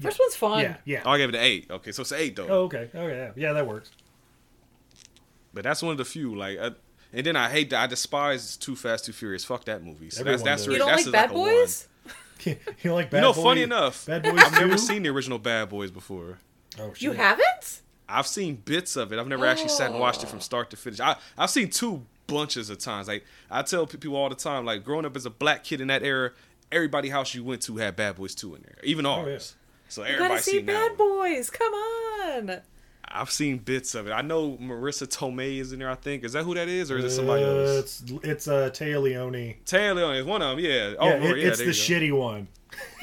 First 0.00 0.18
one's 0.18 0.34
fun. 0.34 0.60
Yeah, 0.60 0.76
yeah. 0.84 1.02
Oh, 1.04 1.10
I 1.10 1.18
gave 1.18 1.28
it 1.28 1.34
an 1.36 1.42
eight. 1.42 1.70
Okay, 1.70 1.92
so 1.92 2.00
it's 2.02 2.10
an 2.10 2.18
eight 2.18 2.34
though. 2.34 2.48
Oh, 2.48 2.62
okay. 2.64 2.90
Oh, 2.94 3.06
yeah. 3.06 3.30
Yeah, 3.36 3.52
that 3.52 3.66
works. 3.66 3.92
But 5.54 5.62
that's 5.64 5.82
one 5.82 5.92
of 5.92 5.98
the 5.98 6.04
few. 6.04 6.34
Like, 6.34 6.58
uh, 6.58 6.70
and 7.12 7.26
then 7.26 7.36
I 7.36 7.48
hate 7.48 7.70
that 7.70 7.82
I 7.82 7.86
despise 7.86 8.56
Too 8.56 8.76
Fast, 8.76 9.04
Too 9.04 9.12
Furious. 9.12 9.44
Fuck 9.44 9.64
that 9.66 9.82
movie. 9.82 10.10
So 10.10 10.20
Everyone 10.20 10.44
that's 10.44 10.62
that's 10.62 10.64
does. 10.64 10.72
You 10.72 10.78
don't 10.78 10.88
that's 10.88 11.06
like 11.06 11.14
like 11.14 11.28
Bad 11.28 11.30
a 11.30 11.38
one. 11.38 11.50
Boys? 11.50 11.88
you 12.82 12.92
like 12.92 13.10
Bad 13.10 13.18
you 13.18 13.22
know, 13.22 13.32
Boy- 13.32 13.42
funny 13.42 13.62
enough, 13.62 14.06
Bad 14.06 14.22
Boys 14.22 14.34
I've 14.38 14.52
never 14.52 14.78
seen 14.78 15.02
the 15.02 15.10
original 15.10 15.38
Bad 15.38 15.68
Boys 15.68 15.90
before. 15.90 16.38
Oh, 16.78 16.92
shit. 16.92 17.02
You 17.02 17.12
haven't? 17.12 17.80
I've 18.08 18.26
seen 18.26 18.56
bits 18.56 18.96
of 18.96 19.12
it. 19.12 19.18
I've 19.18 19.28
never 19.28 19.46
actually 19.46 19.70
sat 19.70 19.90
and 19.90 20.00
watched 20.00 20.22
it 20.22 20.28
from 20.28 20.38
oh. 20.38 20.42
start 20.42 20.70
to 20.70 20.76
finish. 20.76 21.00
I 21.00 21.16
I've 21.36 21.50
seen 21.50 21.70
two 21.70 22.04
bunches 22.26 22.70
of 22.70 22.78
times. 22.78 23.08
Like 23.08 23.24
I 23.50 23.62
tell 23.62 23.86
people 23.86 24.16
all 24.16 24.28
the 24.28 24.34
time, 24.34 24.64
like 24.64 24.84
growing 24.84 25.06
up 25.06 25.16
as 25.16 25.26
a 25.26 25.30
black 25.30 25.64
kid 25.64 25.80
in 25.80 25.88
that 25.88 26.02
era, 26.02 26.32
everybody 26.70 27.08
house 27.08 27.34
you 27.34 27.44
went 27.44 27.62
to 27.62 27.76
had 27.76 27.96
Bad 27.96 28.16
Boys 28.16 28.34
Two 28.34 28.54
in 28.54 28.62
there, 28.62 28.78
even 28.82 29.06
Oh, 29.06 29.12
ours. 29.12 29.54
So 29.88 30.04
You 30.04 30.18
gotta 30.18 30.40
see 30.40 30.52
seen 30.52 30.66
that. 30.66 30.90
Bad 30.90 30.98
Boys. 30.98 31.50
Come 31.50 31.72
on. 31.72 32.60
I've 33.14 33.30
seen 33.30 33.58
bits 33.58 33.94
of 33.94 34.06
it. 34.06 34.12
I 34.12 34.22
know 34.22 34.52
Marisa 34.56 35.06
Tomei 35.06 35.58
is 35.58 35.72
in 35.72 35.78
there. 35.80 35.90
I 35.90 35.94
think 35.96 36.24
is 36.24 36.32
that 36.32 36.44
who 36.44 36.54
that 36.54 36.68
is, 36.68 36.90
or 36.90 36.98
is 36.98 37.04
it 37.04 37.10
somebody 37.10 37.44
Uh, 37.44 37.46
else? 37.48 38.02
It's 38.02 38.12
it's 38.24 38.48
uh, 38.48 38.70
Téa 38.70 39.02
Leoni. 39.02 39.56
Téa 39.66 39.94
Leoni 39.94 40.18
is 40.20 40.24
one 40.24 40.40
of 40.42 40.56
them. 40.56 40.64
Yeah. 40.64 40.94
Oh, 40.98 41.08
yeah, 41.08 41.14
Lord, 41.16 41.38
it- 41.38 41.42
yeah, 41.42 41.48
it's 41.48 41.58
the 41.58 41.66
shitty 41.66 42.16
one. 42.16 42.48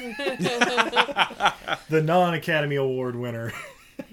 the 1.88 2.02
non 2.02 2.34
Academy 2.34 2.76
Award 2.76 3.16
winner. 3.16 3.52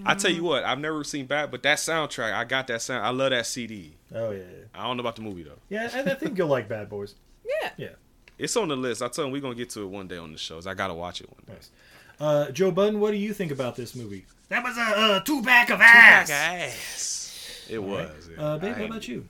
I 0.05 0.13
tell 0.15 0.31
you 0.31 0.43
what, 0.43 0.63
I've 0.63 0.79
never 0.79 1.03
seen 1.03 1.25
Bad, 1.25 1.49
but 1.49 1.63
that 1.63 1.77
soundtrack, 1.77 2.33
I 2.33 2.43
got 2.43 2.67
that 2.67 2.81
sound. 2.81 3.05
I 3.05 3.09
love 3.09 3.31
that 3.31 3.45
CD. 3.45 3.93
Oh 4.13 4.31
yeah, 4.31 4.39
yeah. 4.39 4.65
I 4.75 4.83
don't 4.83 4.97
know 4.97 5.01
about 5.01 5.15
the 5.15 5.21
movie 5.23 5.43
though. 5.43 5.57
Yeah, 5.69 5.89
and 5.93 6.09
I 6.09 6.13
think 6.13 6.37
you'll 6.37 6.47
like 6.47 6.67
Bad 6.67 6.89
Boys. 6.89 7.15
Yeah. 7.61 7.69
Yeah. 7.77 7.87
It's 8.37 8.55
on 8.57 8.67
the 8.67 8.75
list. 8.75 9.01
I 9.01 9.07
tell 9.07 9.23
them 9.23 9.31
we're 9.31 9.41
gonna 9.41 9.55
get 9.55 9.69
to 9.71 9.81
it 9.81 9.85
one 9.87 10.07
day 10.07 10.17
on 10.17 10.31
the 10.33 10.37
shows. 10.37 10.67
I 10.67 10.73
gotta 10.73 10.93
watch 10.93 11.21
it 11.21 11.29
one 11.29 11.41
day. 11.47 11.53
Nice. 11.53 11.71
Uh, 12.19 12.51
Joe 12.51 12.71
Budden, 12.71 12.99
what 12.99 13.11
do 13.11 13.17
you 13.17 13.33
think 13.33 13.51
about 13.51 13.75
this 13.75 13.95
movie? 13.95 14.25
That 14.49 14.63
was 14.63 14.77
a, 14.77 15.17
a 15.17 15.23
two 15.25 15.41
pack 15.43 15.69
of 15.69 15.81
ass. 15.81 16.29
ass. 16.29 17.65
It 17.69 17.79
was. 17.83 18.29
yeah. 18.35 18.43
Uh, 18.43 18.57
babe, 18.57 18.75
I 18.75 18.79
how 18.79 18.85
about 18.85 19.07
you? 19.07 19.27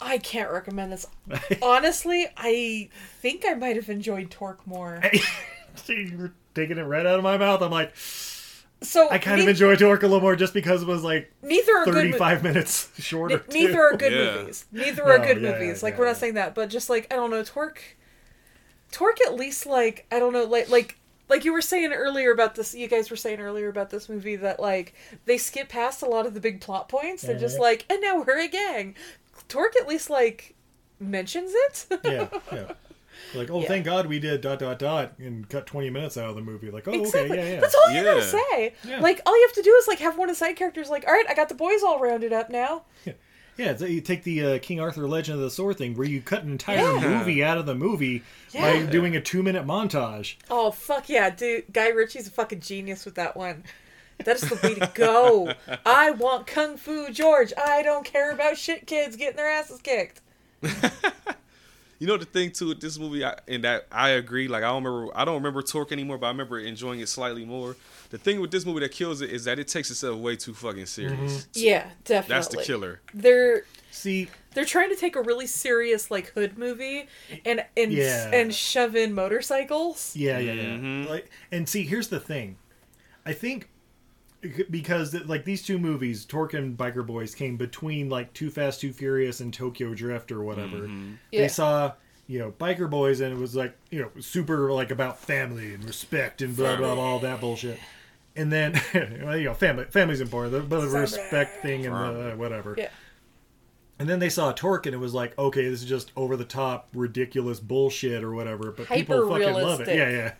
I 0.00 0.18
can't 0.18 0.50
recommend 0.50 0.92
this. 0.92 1.06
Honestly, 1.62 2.26
I 2.36 2.88
think 3.20 3.44
I 3.46 3.54
might 3.54 3.76
have 3.76 3.88
enjoyed 3.88 4.30
Torque 4.30 4.66
more. 4.66 5.02
See, 5.74 6.08
you 6.10 6.16
were 6.18 6.32
taking 6.54 6.78
it 6.78 6.82
right 6.82 7.04
out 7.04 7.18
of 7.18 7.22
my 7.24 7.36
mouth. 7.36 7.60
I'm 7.62 7.70
like, 7.72 7.92
So 7.96 9.08
I 9.10 9.18
kind 9.18 9.40
of 9.40 9.46
ne- 9.46 9.50
enjoyed 9.50 9.78
Torque 9.78 10.02
a 10.02 10.06
little 10.06 10.20
more 10.20 10.36
just 10.36 10.54
because 10.54 10.82
it 10.82 10.88
was 10.88 11.02
like 11.02 11.32
Neither 11.42 11.72
are 11.76 11.84
good 11.84 11.94
mo- 11.94 12.00
35 12.18 12.42
minutes 12.44 12.90
shorter. 12.98 13.44
Ne- 13.48 13.60
neither 13.66 13.80
are 13.82 13.96
good 13.96 14.12
Yeah. 14.12 14.40
movies. 14.40 14.64
Neither 14.72 15.02
are 15.04 15.18
No, 15.18 15.24
good 15.24 15.42
yeah, 15.42 15.52
movies. 15.52 15.78
yeah, 15.82 15.86
Like 15.86 15.94
yeah, 15.94 15.98
we're 15.98 16.04
not 16.06 16.10
yeah. 16.12 16.14
saying 16.18 16.34
that, 16.34 16.54
but 16.54 16.70
just 16.70 16.88
like 16.88 17.12
I 17.12 17.16
don't 17.16 17.30
know, 17.30 17.42
Torque. 17.44 17.82
Torque 18.92 19.20
at 19.26 19.34
least 19.34 19.66
like 19.66 20.06
I 20.12 20.18
don't 20.18 20.32
know, 20.32 20.44
like 20.44 20.70
like 20.70 20.98
like 21.28 21.44
you 21.44 21.52
were 21.52 21.60
saying 21.62 21.92
earlier 21.92 22.32
about 22.32 22.54
this. 22.54 22.74
You 22.74 22.88
guys 22.88 23.10
were 23.10 23.16
saying 23.16 23.40
earlier 23.40 23.68
about 23.68 23.90
this 23.90 24.08
movie 24.08 24.36
that 24.36 24.60
like 24.60 24.94
they 25.24 25.38
skip 25.38 25.68
past 25.68 26.02
a 26.02 26.06
lot 26.06 26.26
of 26.26 26.34
the 26.34 26.40
big 26.40 26.60
plot 26.60 26.88
points. 26.88 27.22
They're 27.22 27.38
just 27.38 27.58
like, 27.58 27.84
and 27.90 28.00
now 28.00 28.22
we're 28.22 28.38
a 28.40 28.48
gang. 28.48 28.94
Torque 29.48 29.76
at 29.80 29.86
least 29.88 30.10
like 30.10 30.54
mentions 31.00 31.52
it. 31.54 31.86
yeah, 32.04 32.28
yeah. 32.52 32.72
Like, 33.34 33.50
oh, 33.50 33.60
Yeah. 33.60 33.66
thank 33.68 33.84
God 33.84 34.06
we 34.06 34.20
did 34.20 34.40
dot 34.42 34.60
dot 34.60 34.78
dot 34.78 35.14
and 35.18 35.46
cut 35.48 35.66
20 35.66 35.90
minutes 35.90 36.16
out 36.16 36.30
of 36.30 36.36
the 36.36 36.40
movie. 36.40 36.70
Like, 36.70 36.86
oh, 36.86 36.92
Exactly. 36.92 37.32
okay, 37.38 37.48
yeah, 37.48 37.54
yeah. 37.56 37.60
That's 37.60 37.74
all 37.74 37.92
you 37.92 38.04
gotta 38.04 38.22
say. 38.22 38.74
Yeah. 38.84 39.00
Like 39.00 39.20
all 39.26 39.36
you 39.36 39.44
have 39.46 39.54
to 39.56 39.62
do 39.62 39.74
is 39.74 39.88
like 39.88 39.98
have 39.98 40.16
one 40.16 40.30
of 40.30 40.36
the 40.36 40.38
side 40.38 40.54
characters 40.54 40.88
like, 40.88 41.04
all 41.06 41.12
right, 41.12 41.26
I 41.28 41.34
got 41.34 41.48
the 41.48 41.56
boys 41.56 41.82
all 41.82 41.98
rounded 41.98 42.32
up 42.32 42.48
now. 42.48 42.82
Yeah, 43.58 43.76
you 43.78 44.00
take 44.00 44.22
the 44.22 44.44
uh, 44.44 44.58
King 44.60 44.80
Arthur 44.80 45.06
Legend 45.08 45.34
of 45.36 45.42
the 45.42 45.50
Sword 45.50 45.76
thing, 45.78 45.96
where 45.96 46.06
you 46.06 46.22
cut 46.22 46.44
an 46.44 46.50
entire 46.52 46.76
Yeah. 46.76 47.18
movie 47.18 47.42
out 47.44 47.58
of 47.58 47.66
the 47.66 47.74
movie 47.74 48.22
Yeah. 48.52 48.60
by 48.84 48.86
doing 48.86 49.16
a 49.16 49.20
two 49.20 49.42
minute 49.42 49.66
montage. 49.66 50.36
Oh 50.48 50.70
fuck 50.70 51.08
yeah, 51.08 51.28
dude! 51.30 51.64
Guy 51.72 51.88
Ritchie's 51.88 52.28
a 52.28 52.30
fucking 52.30 52.60
genius 52.60 53.04
with 53.04 53.16
that 53.16 53.36
one. 53.36 53.64
That's 54.24 54.48
the 54.48 54.54
way 54.62 54.74
to 54.76 54.90
go. 54.94 55.52
I 55.86 56.12
want 56.12 56.46
Kung 56.46 56.76
Fu 56.76 57.10
George. 57.10 57.52
I 57.58 57.82
don't 57.82 58.04
care 58.04 58.30
about 58.32 58.56
shit 58.56 58.86
kids 58.86 59.16
getting 59.16 59.36
their 59.36 59.50
asses 59.50 59.80
kicked. 59.80 60.20
You 61.98 62.06
know 62.06 62.16
the 62.16 62.24
thing 62.24 62.52
too 62.52 62.68
with 62.68 62.80
this 62.80 62.98
movie, 62.98 63.24
I, 63.24 63.36
and 63.48 63.64
that 63.64 63.86
I 63.90 64.10
agree. 64.10 64.46
Like 64.46 64.62
I 64.62 64.68
don't 64.68 64.84
remember, 64.84 65.16
I 65.16 65.24
don't 65.24 65.34
remember 65.34 65.62
Torque 65.62 65.90
anymore, 65.92 66.16
but 66.18 66.26
I 66.26 66.30
remember 66.30 66.58
enjoying 66.60 67.00
it 67.00 67.08
slightly 67.08 67.44
more. 67.44 67.76
The 68.10 68.18
thing 68.18 68.40
with 68.40 68.50
this 68.50 68.64
movie 68.64 68.80
that 68.80 68.92
kills 68.92 69.20
it 69.20 69.30
is 69.30 69.44
that 69.44 69.58
it 69.58 69.68
takes 69.68 69.90
itself 69.90 70.18
way 70.18 70.36
too 70.36 70.54
fucking 70.54 70.86
serious. 70.86 71.48
Yeah, 71.54 71.88
definitely. 72.04 72.34
That's 72.34 72.48
the 72.48 72.62
killer. 72.62 73.00
They're 73.12 73.64
See, 73.90 74.28
they're 74.54 74.64
trying 74.64 74.90
to 74.90 74.96
take 74.96 75.16
a 75.16 75.22
really 75.22 75.46
serious 75.48 76.08
like 76.10 76.28
hood 76.28 76.56
movie 76.56 77.08
and 77.44 77.64
and 77.76 77.92
Yeah. 77.92 78.30
and 78.32 78.54
shove 78.54 78.94
in 78.94 79.12
motorcycles. 79.12 80.14
Yeah, 80.14 80.38
yeah, 80.38 80.52
yeah. 80.52 80.62
Mm-hmm. 80.62 81.10
Like, 81.10 81.30
and 81.50 81.68
see, 81.68 81.84
here's 81.84 82.08
the 82.08 82.20
thing. 82.20 82.58
I 83.26 83.32
think 83.32 83.68
because 84.70 85.14
like 85.26 85.44
these 85.44 85.62
two 85.62 85.78
movies, 85.78 86.24
Torque 86.24 86.54
and 86.54 86.76
Biker 86.76 87.06
Boyz, 87.06 87.34
came 87.34 87.56
between 87.56 88.08
like 88.08 88.32
Too 88.32 88.50
Fast, 88.50 88.80
Too 88.80 88.92
Furious, 88.92 89.40
and 89.40 89.52
Tokyo 89.52 89.94
Drift 89.94 90.30
or 90.30 90.42
whatever. 90.42 90.78
Mm-hmm. 90.78 91.14
Yeah. 91.32 91.42
They 91.42 91.48
saw 91.48 91.92
you 92.26 92.38
know 92.38 92.52
Biker 92.52 92.88
Boyz, 92.90 93.20
and 93.20 93.32
it 93.32 93.38
was 93.38 93.56
like 93.56 93.76
you 93.90 94.00
know 94.00 94.10
super 94.20 94.72
like 94.72 94.90
about 94.90 95.18
family 95.18 95.74
and 95.74 95.84
respect 95.84 96.42
and 96.42 96.56
blah 96.56 96.76
blah 96.76 96.94
blah 96.94 97.04
all 97.04 97.18
that 97.20 97.40
bullshit. 97.40 97.78
And 98.36 98.52
then 98.52 98.80
well, 99.22 99.36
you 99.36 99.44
know 99.44 99.54
family 99.54 99.84
family's 99.84 100.20
important, 100.20 100.68
the, 100.68 100.80
the 100.80 100.86
respect 100.86 101.62
thing 101.62 101.86
and 101.86 101.94
the 101.94 102.36
whatever. 102.36 102.74
Yeah. 102.78 102.90
And 104.00 104.08
then 104.08 104.20
they 104.20 104.28
saw 104.28 104.52
Torque, 104.52 104.86
and 104.86 104.94
it 104.94 104.98
was 104.98 105.12
like, 105.12 105.36
okay, 105.36 105.68
this 105.68 105.82
is 105.82 105.88
just 105.88 106.12
over 106.14 106.36
the 106.36 106.44
top, 106.44 106.88
ridiculous 106.94 107.58
bullshit 107.58 108.22
or 108.22 108.32
whatever. 108.32 108.70
But 108.70 108.86
people 108.86 109.28
fucking 109.28 109.54
love 109.54 109.80
it. 109.80 109.88
Yeah, 109.88 110.08
yeah. 110.08 110.34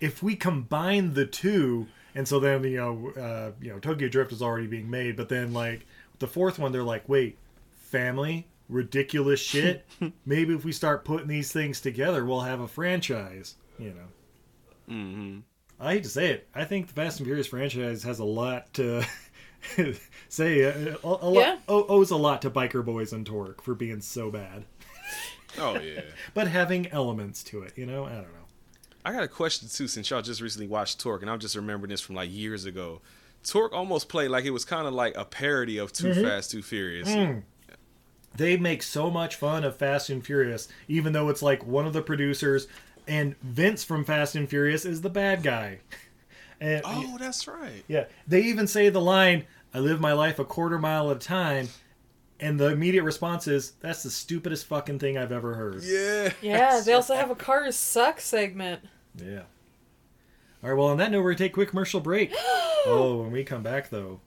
If 0.00 0.24
we 0.24 0.34
combine 0.34 1.14
the 1.14 1.24
two, 1.24 1.86
and 2.16 2.26
so 2.26 2.40
then 2.40 2.64
you 2.64 2.76
know, 2.78 3.12
uh, 3.22 3.52
you 3.60 3.70
know, 3.70 3.78
Tokyo 3.78 4.08
Drift 4.08 4.32
is 4.32 4.42
already 4.42 4.66
being 4.66 4.90
made, 4.90 5.16
but 5.16 5.28
then 5.28 5.52
like 5.52 5.86
the 6.18 6.26
fourth 6.26 6.58
one, 6.58 6.72
they're 6.72 6.82
like, 6.82 7.08
wait, 7.08 7.38
family, 7.76 8.48
ridiculous 8.68 9.38
shit. 9.52 9.86
Maybe 10.24 10.52
if 10.54 10.64
we 10.64 10.72
start 10.72 11.04
putting 11.04 11.28
these 11.28 11.52
things 11.52 11.80
together, 11.80 12.24
we'll 12.24 12.40
have 12.40 12.60
a 12.60 12.66
franchise. 12.68 13.54
You 13.78 13.90
know. 13.94 14.94
Mm-hmm. 14.94 15.38
I 15.78 15.92
hate 15.92 16.04
to 16.04 16.08
say 16.08 16.30
it. 16.30 16.48
I 16.54 16.64
think 16.64 16.86
the 16.88 16.94
Fast 16.94 17.18
and 17.20 17.26
Furious 17.26 17.48
franchise 17.48 18.02
has 18.04 18.18
a 18.18 18.24
lot 18.24 18.72
to 18.74 19.04
say. 20.28 20.64
uh, 20.64 20.96
A, 21.04 21.06
a 21.06 21.28
lot, 21.28 21.34
Yeah. 21.34 21.58
o- 21.68 21.86
owes 21.86 22.10
a 22.10 22.16
lot 22.16 22.40
to 22.42 22.50
Biker 22.50 22.82
Boyz 22.84 23.12
and 23.12 23.26
Torque 23.26 23.60
for 23.62 23.74
being 23.74 24.00
so 24.00 24.30
bad, 24.30 24.64
Oh 25.58 25.78
yeah. 25.80 26.00
but 26.34 26.48
having 26.48 26.86
elements 26.92 27.42
to 27.44 27.62
it. 27.62 27.72
You 27.76 27.84
know, 27.86 28.04
I 28.06 28.12
don't 28.12 28.22
know. 28.22 28.45
I 29.06 29.12
got 29.12 29.22
a 29.22 29.28
question 29.28 29.68
too, 29.68 29.86
since 29.86 30.10
y'all 30.10 30.20
just 30.22 30.40
recently 30.40 30.66
watched 30.66 30.98
Torque, 31.00 31.22
and 31.22 31.30
I'm 31.30 31.38
just 31.38 31.54
remembering 31.54 31.90
this 31.90 32.00
from 32.00 32.16
like 32.16 32.28
years 32.32 32.64
ago. 32.64 33.00
Torque 33.44 33.72
almost 33.72 34.08
played 34.08 34.28
like 34.30 34.44
it 34.44 34.50
was 34.50 34.64
kind 34.64 34.86
of 34.88 34.94
like 34.94 35.16
a 35.16 35.24
parody 35.24 35.78
of 35.78 35.92
Too 35.92 36.08
Mhm. 36.08 36.22
Fast, 36.22 36.50
Too 36.50 36.62
Furious. 36.62 37.08
Mm. 37.08 37.42
They 38.36 38.56
make 38.56 38.82
so 38.82 39.10
much 39.10 39.36
fun 39.36 39.62
of 39.64 39.76
Fast 39.76 40.10
and 40.10 40.24
Furious, 40.26 40.68
even 40.88 41.12
though 41.12 41.28
it's 41.28 41.40
like 41.42 41.64
one 41.64 41.86
of 41.86 41.92
the 41.92 42.02
producers 42.02 42.66
and 43.06 43.36
Vince 43.42 43.84
from 43.84 44.04
Fast 44.04 44.34
and 44.34 44.48
Furious 44.50 44.84
is 44.84 45.00
the 45.02 45.10
bad 45.10 45.42
guy. 45.42 45.78
And 46.58 46.80
Oh, 46.86 47.16
that's 47.20 47.46
right. 47.46 47.84
Yeah, 47.86 48.06
they 48.26 48.40
even 48.44 48.66
say 48.66 48.88
the 48.88 48.98
line, 49.00 49.44
"I 49.74 49.78
live 49.78 50.00
my 50.00 50.14
life 50.14 50.38
a 50.38 50.44
quarter 50.46 50.78
mile 50.78 51.10
at 51.10 51.18
a 51.18 51.20
time," 51.20 51.68
and 52.40 52.58
the 52.58 52.68
immediate 52.70 53.02
response 53.04 53.46
is, 53.46 53.72
"That's 53.80 54.02
the 54.02 54.10
stupidest 54.10 54.64
fucking 54.64 54.98
thing 54.98 55.18
I've 55.18 55.32
ever 55.32 55.52
heard." 55.54 55.82
Yeah. 55.84 56.32
Yeah, 56.40 56.80
they 56.80 56.92
also 56.94 57.14
have 57.14 57.30
a 57.30 57.34
cars 57.34 57.76
suck 57.76 58.20
segment. 58.22 58.80
Yeah. 59.16 59.42
All 60.62 60.70
right. 60.70 60.74
Well, 60.76 60.88
on 60.88 60.98
that 60.98 61.10
note, 61.10 61.22
we're 61.22 61.32
gonna 61.32 61.38
take 61.38 61.52
a 61.52 61.54
quick 61.54 61.70
commercial 61.70 62.00
break. 62.00 62.32
oh, 62.86 63.20
when 63.22 63.32
we 63.32 63.44
come 63.44 63.62
back, 63.62 63.90
though, 63.90 64.20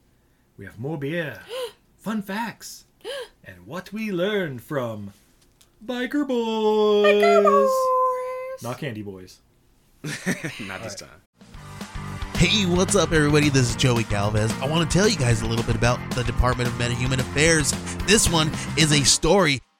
we 0.57 0.65
have 0.65 0.79
more 0.79 0.97
beer, 0.97 1.41
fun 1.97 2.21
facts, 2.21 2.85
and 3.43 3.65
what 3.65 3.93
we 3.93 4.11
learned 4.11 4.61
from 4.61 5.13
Biker 5.85 6.27
Boyz. 6.27 7.69
Not 8.61 8.77
Candy 8.77 9.01
Boys. 9.01 9.39
Not 10.03 10.83
this 10.83 10.95
time. 10.95 11.21
Hey, 12.35 12.65
what's 12.65 12.95
up, 12.95 13.11
everybody? 13.11 13.49
This 13.49 13.71
is 13.71 13.75
Joey 13.75 14.03
Galvez. 14.03 14.51
I 14.61 14.67
want 14.67 14.89
to 14.89 14.97
tell 14.97 15.09
you 15.09 15.17
guys 15.17 15.41
a 15.41 15.45
little 15.45 15.65
bit 15.65 15.75
about 15.75 15.99
the 16.11 16.23
Department 16.23 16.69
of 16.69 16.75
Metahuman 16.75 17.19
Affairs. 17.19 17.73
This 18.05 18.29
one 18.29 18.49
is 18.77 18.93
a 18.93 19.03
story 19.03 19.59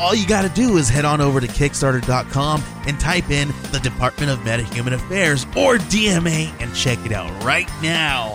All 0.00 0.14
you 0.14 0.26
got 0.28 0.42
to 0.42 0.48
do 0.48 0.76
is 0.76 0.88
head 0.88 1.04
on 1.04 1.20
over 1.20 1.40
to 1.40 1.48
Kickstarter.com 1.48 2.62
and 2.86 3.00
type 3.00 3.30
in 3.30 3.48
the 3.72 3.80
Department 3.80 4.30
of 4.30 4.38
Meta 4.44 4.62
Human 4.62 4.92
Affairs 4.92 5.44
or 5.56 5.78
DMA 5.78 6.52
and 6.60 6.74
check 6.74 6.98
it 7.04 7.12
out 7.12 7.30
right 7.42 7.68
now. 7.82 8.34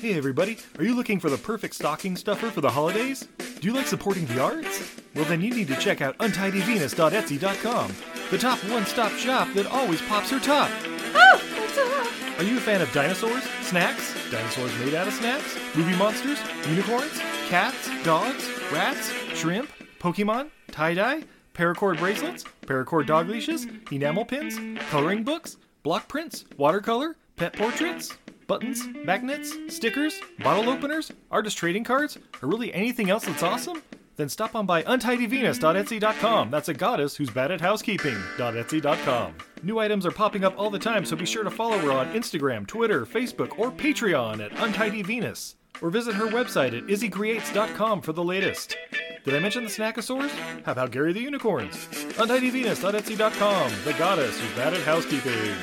Hey 0.00 0.14
everybody, 0.14 0.58
are 0.78 0.84
you 0.84 0.94
looking 0.94 1.18
for 1.18 1.28
the 1.28 1.38
perfect 1.38 1.74
stocking 1.74 2.14
stuffer 2.14 2.50
for 2.50 2.60
the 2.60 2.70
holidays? 2.70 3.26
Do 3.60 3.66
you 3.66 3.74
like 3.74 3.88
supporting 3.88 4.26
the 4.26 4.40
arts? 4.40 5.00
Well 5.16 5.24
then 5.24 5.40
you 5.40 5.52
need 5.52 5.66
to 5.68 5.76
check 5.76 6.00
out 6.00 6.16
untidyvenus.etsy.com, 6.18 7.92
the 8.30 8.38
top 8.38 8.58
one-stop 8.70 9.12
shop 9.12 9.48
that 9.54 9.66
always 9.66 10.00
pops 10.02 10.30
her 10.30 10.38
top. 10.38 10.70
Oh, 11.14 11.42
what's 11.56 11.78
up? 11.78 12.07
Are 12.38 12.44
you 12.44 12.56
a 12.56 12.60
fan 12.60 12.80
of 12.80 12.92
dinosaurs, 12.92 13.42
snacks, 13.62 14.14
dinosaurs 14.30 14.72
made 14.78 14.94
out 14.94 15.08
of 15.08 15.12
snacks, 15.14 15.58
movie 15.74 15.96
monsters, 15.96 16.38
unicorns, 16.68 17.18
cats, 17.48 17.90
dogs, 18.04 18.48
rats, 18.72 19.10
shrimp, 19.34 19.68
Pokemon, 19.98 20.48
tie-dye, 20.70 21.24
paracord 21.52 21.98
bracelets, 21.98 22.44
paracord 22.62 23.06
dog 23.06 23.28
leashes, 23.28 23.66
enamel 23.90 24.24
pins, 24.24 24.56
coloring 24.88 25.24
books, 25.24 25.56
block 25.82 26.06
prints, 26.06 26.44
watercolor, 26.56 27.16
pet 27.34 27.54
portraits, 27.54 28.16
buttons, 28.46 28.86
magnets, 29.04 29.56
stickers, 29.66 30.20
bottle 30.38 30.70
openers, 30.70 31.10
artist 31.32 31.58
trading 31.58 31.82
cards, 31.82 32.18
or 32.40 32.48
really 32.48 32.72
anything 32.72 33.10
else 33.10 33.24
that's 33.24 33.42
awesome? 33.42 33.82
Then 34.18 34.28
stop 34.28 34.54
on 34.56 34.66
by 34.66 34.82
untidyvenus.etsy.com. 34.82 36.50
That's 36.50 36.68
a 36.68 36.74
goddess 36.74 37.16
who's 37.16 37.30
bad 37.30 37.52
at 37.52 37.60
housekeeping.etsy.com. 37.60 39.34
New 39.62 39.78
items 39.78 40.04
are 40.04 40.10
popping 40.10 40.44
up 40.44 40.58
all 40.58 40.70
the 40.70 40.78
time, 40.78 41.04
so 41.04 41.14
be 41.16 41.24
sure 41.24 41.44
to 41.44 41.50
follow 41.50 41.78
her 41.78 41.92
on 41.92 42.12
Instagram, 42.12 42.66
Twitter, 42.66 43.06
Facebook, 43.06 43.56
or 43.58 43.70
Patreon 43.70 44.44
at 44.44 44.50
untidyvenus. 44.52 45.54
Or 45.80 45.90
visit 45.90 46.16
her 46.16 46.26
website 46.26 46.76
at 46.76 46.84
izzycreates.com 46.88 48.02
for 48.02 48.12
the 48.12 48.24
latest. 48.24 48.76
Did 49.24 49.36
I 49.36 49.38
mention 49.38 49.62
the 49.62 49.70
Snackosaurs? 49.70 50.30
How 50.64 50.72
about 50.72 50.90
Gary 50.90 51.12
the 51.12 51.20
Unicorns? 51.20 51.76
Untidyvenus.etsy.com. 52.16 53.72
The 53.84 53.92
goddess 53.92 54.40
who's 54.40 54.56
bad 54.56 54.74
at 54.74 54.82
housekeeping. 54.82 55.54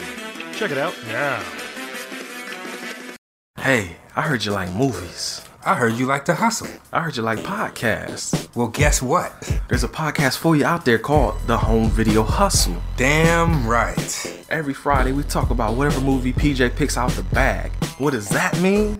Check 0.53 0.71
it 0.71 0.77
out 0.77 0.95
now. 1.07 1.43
Hey, 3.59 3.97
I 4.15 4.21
heard 4.21 4.45
you 4.45 4.53
like 4.53 4.71
movies. 4.73 5.41
I 5.67 5.73
heard 5.73 5.93
you 5.93 6.05
like 6.05 6.25
to 6.25 6.35
hustle. 6.35 6.67
I 6.93 7.01
heard 7.01 7.17
you 7.17 7.23
like 7.23 7.39
podcasts. 7.39 8.55
Well, 8.55 8.67
guess 8.67 9.01
what? 9.01 9.33
There's 9.67 9.83
a 9.83 9.87
podcast 9.87 10.37
for 10.37 10.55
you 10.55 10.63
out 10.63 10.85
there 10.85 10.99
called 10.99 11.41
The 11.47 11.57
Home 11.57 11.89
Video 11.89 12.21
Hustle. 12.21 12.79
Damn 12.97 13.67
right. 13.67 14.45
Every 14.51 14.75
Friday, 14.75 15.11
we 15.11 15.23
talk 15.23 15.49
about 15.49 15.73
whatever 15.73 16.01
movie 16.01 16.33
PJ 16.33 16.75
picks 16.75 16.97
out 16.97 17.09
the 17.13 17.23
bag. 17.23 17.71
What 17.97 18.11
does 18.11 18.29
that 18.29 18.61
mean? 18.61 18.99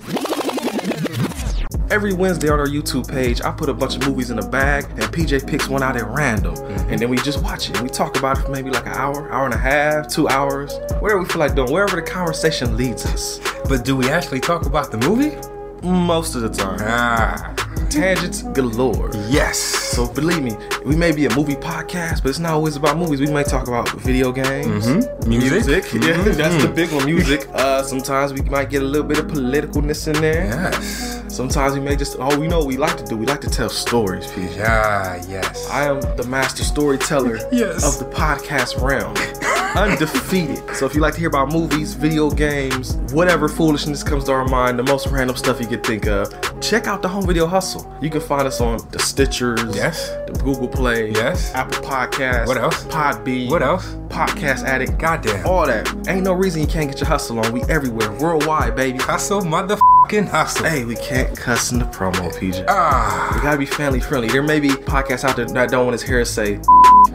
Every 1.91 2.13
Wednesday 2.13 2.49
on 2.49 2.59
our 2.59 2.65
YouTube 2.65 3.07
page, 3.07 3.41
I 3.41 3.51
put 3.51 3.69
a 3.69 3.73
bunch 3.75 3.95
of 3.97 4.07
movies 4.07 4.31
in 4.31 4.39
a 4.39 4.49
bag, 4.49 4.85
and 4.89 5.03
PJ 5.03 5.47
picks 5.47 5.67
one 5.67 5.83
out 5.83 5.95
at 5.95 6.07
random. 6.07 6.55
And 6.89 6.99
then 6.99 7.09
we 7.09 7.17
just 7.17 7.43
watch 7.43 7.69
it. 7.69 7.79
We 7.79 7.89
talk 7.89 8.17
about 8.17 8.39
it 8.39 8.41
for 8.41 8.49
maybe 8.49 8.71
like 8.71 8.87
an 8.87 8.93
hour, 8.93 9.31
hour 9.31 9.45
and 9.45 9.53
a 9.53 9.57
half, 9.57 10.07
two 10.07 10.27
hours, 10.29 10.73
whatever 10.99 11.19
we 11.19 11.25
feel 11.27 11.37
like 11.37 11.53
doing, 11.53 11.71
wherever 11.71 11.95
the 11.95 12.01
conversation 12.01 12.75
leads 12.75 13.05
us. 13.05 13.39
But 13.69 13.85
do 13.85 13.95
we 13.95 14.09
actually 14.09 14.39
talk 14.39 14.65
about 14.65 14.89
the 14.89 14.97
movie? 14.97 15.37
Most 15.85 16.33
of 16.35 16.41
the 16.41 16.49
time. 16.49 16.79
Ah. 16.81 17.53
Tangents 17.89 18.41
galore. 18.41 19.11
Yes. 19.29 19.57
So 19.59 20.07
believe 20.07 20.41
me, 20.41 20.57
we 20.83 20.95
may 20.95 21.11
be 21.11 21.27
a 21.27 21.35
movie 21.35 21.55
podcast, 21.55 22.23
but 22.23 22.29
it's 22.29 22.39
not 22.39 22.53
always 22.53 22.75
about 22.75 22.97
movies. 22.97 23.19
We 23.21 23.27
might 23.31 23.47
talk 23.47 23.67
about 23.67 23.89
video 24.01 24.31
games, 24.31 24.87
Mhm. 24.87 25.27
Music. 25.27 25.83
Yeah, 25.93 26.15
Mhm. 26.17 26.35
that's 26.35 26.61
the 26.63 26.67
big 26.67 26.91
one. 26.91 27.05
Music. 27.05 27.47
Uh, 27.53 27.83
sometimes 27.83 28.33
we 28.33 28.41
might 28.49 28.69
get 28.71 28.81
a 28.81 28.85
little 28.85 29.07
bit 29.07 29.19
of 29.19 29.27
politicalness 29.27 30.07
in 30.07 30.19
there. 30.19 30.45
Yes. 30.45 31.21
Sometimes 31.27 31.75
we 31.75 31.79
may 31.81 31.95
just 31.95 32.17
oh, 32.19 32.35
we 32.39 32.47
know 32.47 32.59
what 32.59 32.67
we 32.67 32.77
like 32.77 32.97
to 32.97 33.03
do. 33.03 33.15
We 33.15 33.25
like 33.27 33.41
to 33.41 33.49
tell 33.49 33.69
stories, 33.69 34.25
PJ. 34.25 34.57
Ah, 34.65 35.17
yes. 35.29 35.67
I 35.71 35.83
am 35.83 36.01
the 36.17 36.23
master 36.27 36.63
storyteller 36.63 37.37
Yes. 37.51 37.83
of 37.85 37.99
the 37.99 38.05
podcast 38.05 38.81
realm. 38.81 39.13
Undefeated. 39.76 40.76
So 40.76 40.85
if 40.85 40.95
you 40.95 41.02
like 41.02 41.14
to 41.15 41.19
hear 41.19 41.27
about 41.30 41.52
movies, 41.52 41.93
video 41.93 42.30
games, 42.30 42.95
whatever 43.14 43.47
foolishness 43.49 44.03
comes 44.03 44.23
to 44.26 44.31
our 44.31 44.45
mind, 44.47 44.80
the 44.80 44.84
most 44.84 45.07
random 45.07 45.35
stuff 45.35 45.60
you 45.60 45.68
could 45.68 45.85
think 45.85 46.07
of, 46.07 46.30
check 46.61 46.88
out 46.88 47.02
the 47.02 47.07
Home 47.07 47.26
Video 47.27 47.45
Hustle. 47.45 47.85
You 48.02 48.10
can 48.10 48.22
find 48.22 48.47
us 48.47 48.61
on 48.61 48.77
the 48.91 48.97
Stitchers, 48.99 49.76
Yes. 49.76 50.10
the 50.27 50.34
Google 50.43 50.68
Play, 50.68 51.11
Yes. 51.11 51.53
Apple 51.53 51.81
Podcasts, 51.84 52.47
What 52.47 52.57
else? 52.57 52.84
Podbean, 52.85 53.49
What 53.49 53.61
else? 53.61 53.85
Podcast 54.07 54.64
Addict, 54.65 54.97
Goddamn. 54.97 55.45
all 55.45 55.65
that. 55.68 55.88
Ain't 56.07 56.23
no 56.23 56.34
reason 56.34 56.61
you 56.61 56.68
can't 56.68 56.89
get 56.89 56.99
your 57.02 57.10
hustle 57.10 57.39
on. 57.39 57.52
We 57.52 57.61
everywhere, 57.64 58.11
worldwide, 58.14 58.76
baby. 58.76 58.97
Hustle, 58.99 59.41
motherfucking 59.41 60.30
hustle. 60.30 60.65
Hey, 60.65 60.85
we 60.85 60.95
can't 60.95 61.35
cuss 61.38 61.72
in 61.73 61.80
the 61.80 61.85
promo, 61.85 62.34
PJ. 62.34 62.64
Ah. 62.69 63.31
We 63.35 63.41
gotta 63.41 63.57
be 63.57 63.65
family 63.65 63.99
friendly. 63.99 64.30
There 64.30 64.41
may 64.43 64.60
be 64.61 64.69
podcasts 64.69 65.26
out 65.27 65.35
there 65.35 65.45
that 65.45 65.69
don't 65.69 65.85
want 65.85 65.93
his 65.99 66.03
hair 66.03 66.23
say 66.23 66.60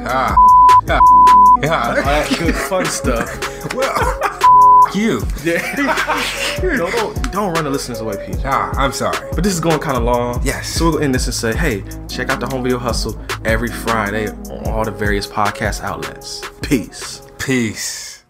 Ah. 0.07 0.35
Ah. 1.65 1.89
all 1.91 1.97
Yeah. 1.97 2.03
that 2.03 2.39
good 2.39 2.55
fun 2.55 2.87
stuff. 2.87 3.28
Well, 3.74 4.91
you. 4.95 5.20
Yeah. 5.45 5.74
no, 6.62 6.91
don't, 6.91 7.32
don't 7.32 7.53
run 7.53 7.65
the 7.65 7.70
listeners 7.70 8.01
away, 8.01 8.16
PJ. 8.16 8.43
Ah, 8.45 8.73
I'm 8.77 8.91
sorry. 8.93 9.16
But 9.32 9.45
this 9.45 9.53
is 9.53 9.61
going 9.61 9.78
kind 9.78 9.97
of 9.97 10.03
long. 10.03 10.41
Yes. 10.43 10.69
So 10.70 10.87
we'll 10.91 10.99
end 11.01 11.15
this 11.15 11.27
and 11.27 11.35
say, 11.35 11.55
hey, 11.55 11.85
check 12.09 12.31
out 12.31 12.41
the 12.41 12.47
Home 12.47 12.62
Video 12.65 12.78
Hustle 12.78 13.20
every 13.45 13.69
Friday 13.69 14.28
on 14.28 14.66
all 14.66 14.85
the 14.85 14.91
various 14.91 15.27
podcast 15.27 15.82
outlets. 15.82 16.43
Peace. 16.62 17.23
Peace. 17.39 18.24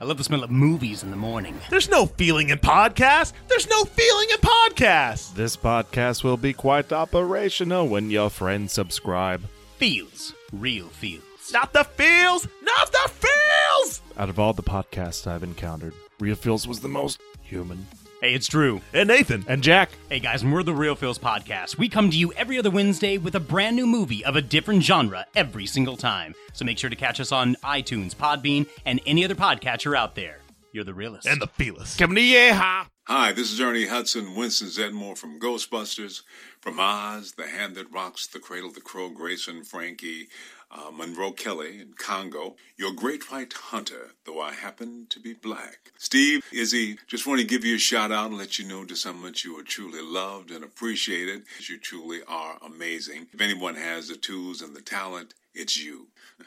I 0.00 0.04
love 0.04 0.18
the 0.18 0.24
smell 0.24 0.44
of 0.44 0.50
movies 0.50 1.02
in 1.02 1.10
the 1.10 1.16
morning. 1.16 1.58
There's 1.70 1.88
no 1.88 2.06
feeling 2.06 2.50
in 2.50 2.58
podcast. 2.58 3.32
There's 3.48 3.68
no 3.68 3.84
feeling 3.84 4.28
in 4.30 4.36
podcast. 4.38 5.34
This 5.34 5.56
podcast 5.56 6.22
will 6.22 6.36
be 6.36 6.52
quite 6.52 6.92
operational 6.92 7.88
when 7.88 8.10
your 8.10 8.28
friends 8.30 8.72
subscribe. 8.74 9.42
Feels. 9.78 10.34
Real 10.52 10.88
feels. 10.88 11.22
Not 11.52 11.72
the 11.72 11.84
feels. 11.84 12.48
Not 12.62 12.90
the 12.90 13.10
feels. 13.10 14.02
Out 14.16 14.28
of 14.28 14.38
all 14.38 14.52
the 14.52 14.62
podcasts 14.62 15.26
I've 15.26 15.42
encountered, 15.42 15.92
Real 16.18 16.36
Feels 16.36 16.66
was 16.66 16.80
the 16.80 16.88
most 16.88 17.20
human. 17.42 17.86
Hey, 18.20 18.32
it's 18.32 18.46
Drew. 18.48 18.80
And 18.94 19.08
Nathan. 19.08 19.44
And 19.46 19.62
Jack. 19.62 19.90
Hey 20.08 20.20
guys, 20.20 20.42
and 20.42 20.52
we're 20.52 20.62
the 20.62 20.72
Real 20.72 20.94
Feels 20.94 21.18
Podcast. 21.18 21.76
We 21.76 21.90
come 21.90 22.10
to 22.10 22.16
you 22.16 22.32
every 22.32 22.58
other 22.58 22.70
Wednesday 22.70 23.18
with 23.18 23.34
a 23.34 23.40
brand 23.40 23.76
new 23.76 23.86
movie 23.86 24.24
of 24.24 24.36
a 24.36 24.42
different 24.42 24.82
genre 24.82 25.26
every 25.36 25.66
single 25.66 25.98
time. 25.98 26.34
So 26.54 26.64
make 26.64 26.78
sure 26.78 26.88
to 26.88 26.96
catch 26.96 27.20
us 27.20 27.30
on 27.32 27.56
iTunes, 27.56 28.14
Podbean, 28.14 28.66
and 28.86 29.00
any 29.04 29.24
other 29.24 29.34
podcatcher 29.34 29.96
out 29.96 30.14
there. 30.14 30.38
You're 30.72 30.84
the 30.84 30.94
realest. 30.94 31.26
And 31.26 31.40
the 31.42 31.46
feelers. 31.46 31.94
Come 31.96 32.14
to 32.14 32.20
yeehaw. 32.20 32.86
Hi, 33.06 33.32
this 33.32 33.52
is 33.52 33.60
Ernie 33.60 33.86
Hudson, 33.86 34.34
Winston 34.34 34.68
Zeddemore 34.68 35.18
from 35.18 35.38
Ghostbusters, 35.38 36.22
from 36.60 36.80
Oz, 36.80 37.32
The 37.36 37.46
Hand 37.46 37.74
That 37.76 37.92
Rocks, 37.92 38.26
The 38.26 38.38
Cradle, 38.38 38.72
The 38.72 38.80
Crow, 38.80 39.10
Grayson, 39.10 39.62
Frankie, 39.62 40.28
uh, 40.74 40.90
Monroe 40.90 41.32
Kelly, 41.32 41.80
and 41.80 41.96
Congo. 41.96 42.56
Your 42.76 42.92
great 42.92 43.30
white 43.30 43.52
hunter, 43.52 44.10
though 44.24 44.40
I 44.40 44.52
happen 44.52 45.06
to 45.10 45.20
be 45.20 45.32
black. 45.32 45.92
Steve, 45.98 46.44
Izzy, 46.52 46.98
just 47.06 47.26
want 47.26 47.40
to 47.40 47.46
give 47.46 47.64
you 47.64 47.76
a 47.76 47.78
shout 47.78 48.10
out 48.10 48.30
and 48.30 48.38
let 48.38 48.58
you 48.58 48.66
know 48.66 48.84
just 48.84 49.04
how 49.04 49.12
much 49.12 49.44
you 49.44 49.58
are 49.58 49.62
truly 49.62 50.02
loved 50.02 50.50
and 50.50 50.64
appreciated. 50.64 51.44
You 51.68 51.78
truly 51.78 52.20
are 52.26 52.58
amazing. 52.64 53.28
If 53.32 53.40
anyone 53.40 53.76
has 53.76 54.08
the 54.08 54.16
tools 54.16 54.60
and 54.60 54.74
the 54.74 54.82
talent, 54.82 55.34
it's 55.54 55.82
you. 55.82 56.08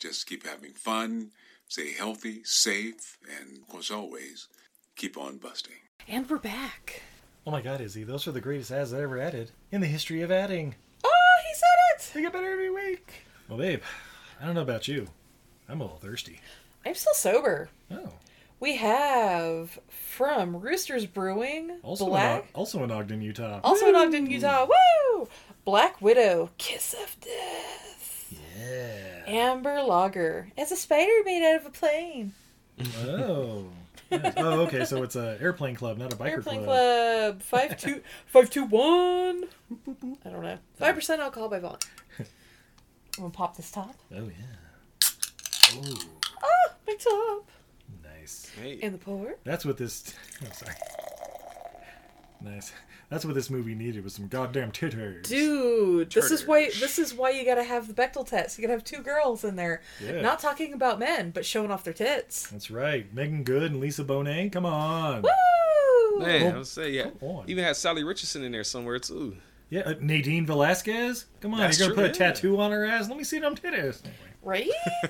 just 0.00 0.26
keep 0.26 0.46
having 0.46 0.72
fun, 0.72 1.30
stay 1.68 1.92
healthy, 1.92 2.42
safe, 2.44 3.18
and 3.38 3.58
of 3.58 3.68
course, 3.68 3.90
always 3.90 4.48
keep 4.96 5.16
on 5.16 5.38
busting. 5.38 5.74
And 6.08 6.28
we're 6.28 6.38
back. 6.38 7.02
Oh 7.46 7.50
my 7.50 7.60
god, 7.60 7.80
Izzy, 7.80 8.04
those 8.04 8.26
are 8.26 8.32
the 8.32 8.40
greatest 8.40 8.70
ads 8.70 8.92
I 8.92 9.02
ever 9.02 9.20
added 9.20 9.50
in 9.70 9.80
the 9.80 9.86
history 9.86 10.22
of 10.22 10.30
adding. 10.30 10.74
Oh, 11.04 11.36
he 11.48 11.54
said 11.54 11.66
it! 11.96 12.10
They 12.14 12.22
get 12.22 12.32
better 12.32 12.52
every 12.52 12.70
week. 12.70 13.24
Well, 13.48 13.58
babe, 13.58 13.82
I 14.40 14.46
don't 14.46 14.54
know 14.54 14.62
about 14.62 14.88
you. 14.88 15.08
I'm 15.68 15.80
a 15.80 15.84
little 15.84 15.98
thirsty. 15.98 16.40
I'm 16.84 16.94
still 16.94 17.14
sober. 17.14 17.68
Oh. 17.90 18.12
We 18.60 18.76
have 18.76 19.78
from 19.88 20.56
Roosters 20.56 21.06
Brewing, 21.06 21.78
Also, 21.82 22.04
in, 22.04 22.10
Black, 22.10 22.38
Og- 22.40 22.46
also 22.54 22.84
in 22.84 22.90
Ogden, 22.90 23.20
Utah. 23.22 23.60
also 23.64 23.88
in 23.88 23.94
Ogden, 23.96 24.30
Utah. 24.30 24.66
Woo! 24.66 25.28
Black 25.64 26.00
Widow, 26.00 26.50
Kiss 26.58 26.94
of 26.94 27.16
Death. 27.20 28.34
Yeah. 28.58 29.22
Amber 29.26 29.82
Lager. 29.82 30.48
It's 30.56 30.70
a 30.70 30.76
spider 30.76 31.10
made 31.24 31.42
out 31.44 31.60
of 31.60 31.66
a 31.66 31.70
plane. 31.70 32.32
Oh. 32.98 33.66
Nice. 34.10 34.34
Oh, 34.36 34.60
okay. 34.62 34.84
So 34.84 35.02
it's 35.02 35.16
an 35.16 35.38
airplane 35.40 35.74
club, 35.74 35.96
not 35.98 36.12
a 36.12 36.16
biker 36.16 36.16
club. 36.16 36.28
Airplane 36.28 36.64
club. 36.64 37.40
Club. 37.40 37.42
Five 37.42 37.80
two 37.80 38.02
five 38.26 38.50
two 38.50 38.64
one. 38.64 39.44
I 40.24 40.28
don't 40.28 40.42
know. 40.42 40.58
Five 40.78 40.94
percent 40.94 41.22
alcohol 41.22 41.48
by 41.48 41.60
volume. 41.60 41.78
I'm 43.18 43.24
gonna 43.24 43.30
pop 43.30 43.56
this 43.56 43.70
top. 43.70 43.94
Oh 44.14 44.24
yeah. 44.24 45.08
Oh, 45.74 45.98
Ah, 46.42 46.72
my 46.86 46.94
top. 46.94 47.48
nice. 48.02 48.50
And 48.82 48.94
the 48.94 48.98
pour. 48.98 49.34
That's 49.44 49.64
what 49.64 49.76
this. 49.76 50.14
Oh, 50.42 50.46
sorry. 50.52 50.74
Nice. 52.40 52.72
That's 53.08 53.24
what 53.24 53.34
this 53.34 53.50
movie 53.50 53.74
needed 53.74 54.02
was 54.02 54.14
some 54.14 54.26
goddamn 54.26 54.72
titties. 54.72 55.24
Dude, 55.28 56.10
this 56.10 56.30
is 56.30 56.46
why 56.46 56.70
this 56.80 56.98
is 56.98 57.14
why 57.14 57.30
you 57.30 57.44
gotta 57.44 57.62
have 57.62 57.86
the 57.86 57.94
Bechdel 57.94 58.26
test. 58.26 58.58
You 58.58 58.62
gotta 58.62 58.72
have 58.72 58.84
two 58.84 59.02
girls 59.02 59.44
in 59.44 59.54
there, 59.56 59.82
Yeah. 60.02 60.22
not 60.22 60.40
talking 60.40 60.72
about 60.72 60.98
men, 60.98 61.30
but 61.30 61.44
showing 61.44 61.70
off 61.70 61.84
their 61.84 61.92
tits. 61.92 62.48
That's 62.48 62.70
right. 62.70 63.12
Meagan 63.14 63.44
Good 63.44 63.62
and 63.62 63.78
Lisa 63.80 64.02
Bonet. 64.02 64.50
Come 64.52 64.64
on. 64.66 65.22
Woo! 65.22 66.20
Man, 66.20 66.52
Oh, 66.52 66.56
I 66.56 66.58
was 66.58 66.70
say 66.70 66.90
yeah. 66.90 67.10
come 67.10 67.28
on. 67.28 67.44
Even 67.50 67.64
had 67.64 67.74
Salli 67.76 68.04
Richardson 68.06 68.42
in 68.44 68.52
there 68.52 68.64
somewhere 68.64 68.98
too. 68.98 69.36
Yeah, 69.72 69.80
uh, 69.86 69.94
Nadine 70.02 70.44
Velasquez. 70.44 71.24
Come 71.40 71.54
on, 71.54 71.60
That's 71.60 71.78
you're 71.78 71.88
gonna 71.88 71.94
true, 71.94 72.08
put 72.10 72.20
a 72.20 72.24
yeah. 72.24 72.30
tattoo 72.32 72.60
on 72.60 72.72
her 72.72 72.84
ass? 72.84 73.08
Let 73.08 73.16
me 73.16 73.24
see 73.24 73.38
them 73.38 73.54
titties. 73.54 74.02
Right? 74.42 74.68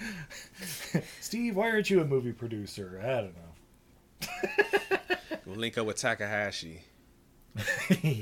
Steve, 1.20 1.56
why 1.56 1.70
aren't 1.70 1.90
you 1.90 2.00
a 2.02 2.04
movie 2.04 2.30
producer? 2.30 3.00
I 3.02 3.06
don't 3.20 3.34
know. 3.34 5.16
We'll 5.46 5.56
link 5.58 5.76
up 5.76 5.86
with 5.86 5.96
Takahashi. 5.96 6.82
Yeah, 8.00 8.12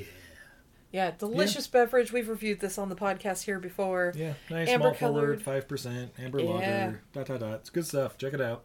Yeah, 0.90 1.10
delicious 1.18 1.66
beverage. 1.66 2.10
We've 2.10 2.28
reviewed 2.30 2.60
this 2.60 2.78
on 2.78 2.88
the 2.88 2.96
podcast 2.96 3.42
here 3.42 3.58
before. 3.60 4.14
Yeah, 4.16 4.32
nice 4.48 4.68
Amber 4.68 4.86
malt 4.86 4.96
forward, 4.96 5.20
colored. 5.20 5.42
five 5.42 5.68
percent, 5.68 6.12
amber 6.18 6.40
Yeah. 6.40 6.48
lager. 6.48 7.02
Dot 7.12 7.26
dot 7.26 7.40
dot. 7.40 7.54
It's 7.60 7.68
good 7.68 7.86
stuff. 7.86 8.16
Check 8.16 8.32
it 8.32 8.40
out. 8.40 8.64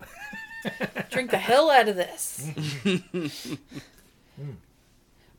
Drink 1.09 1.31
the 1.31 1.37
hell 1.37 1.69
out 1.69 1.89
of 1.89 1.97
this. 1.97 2.49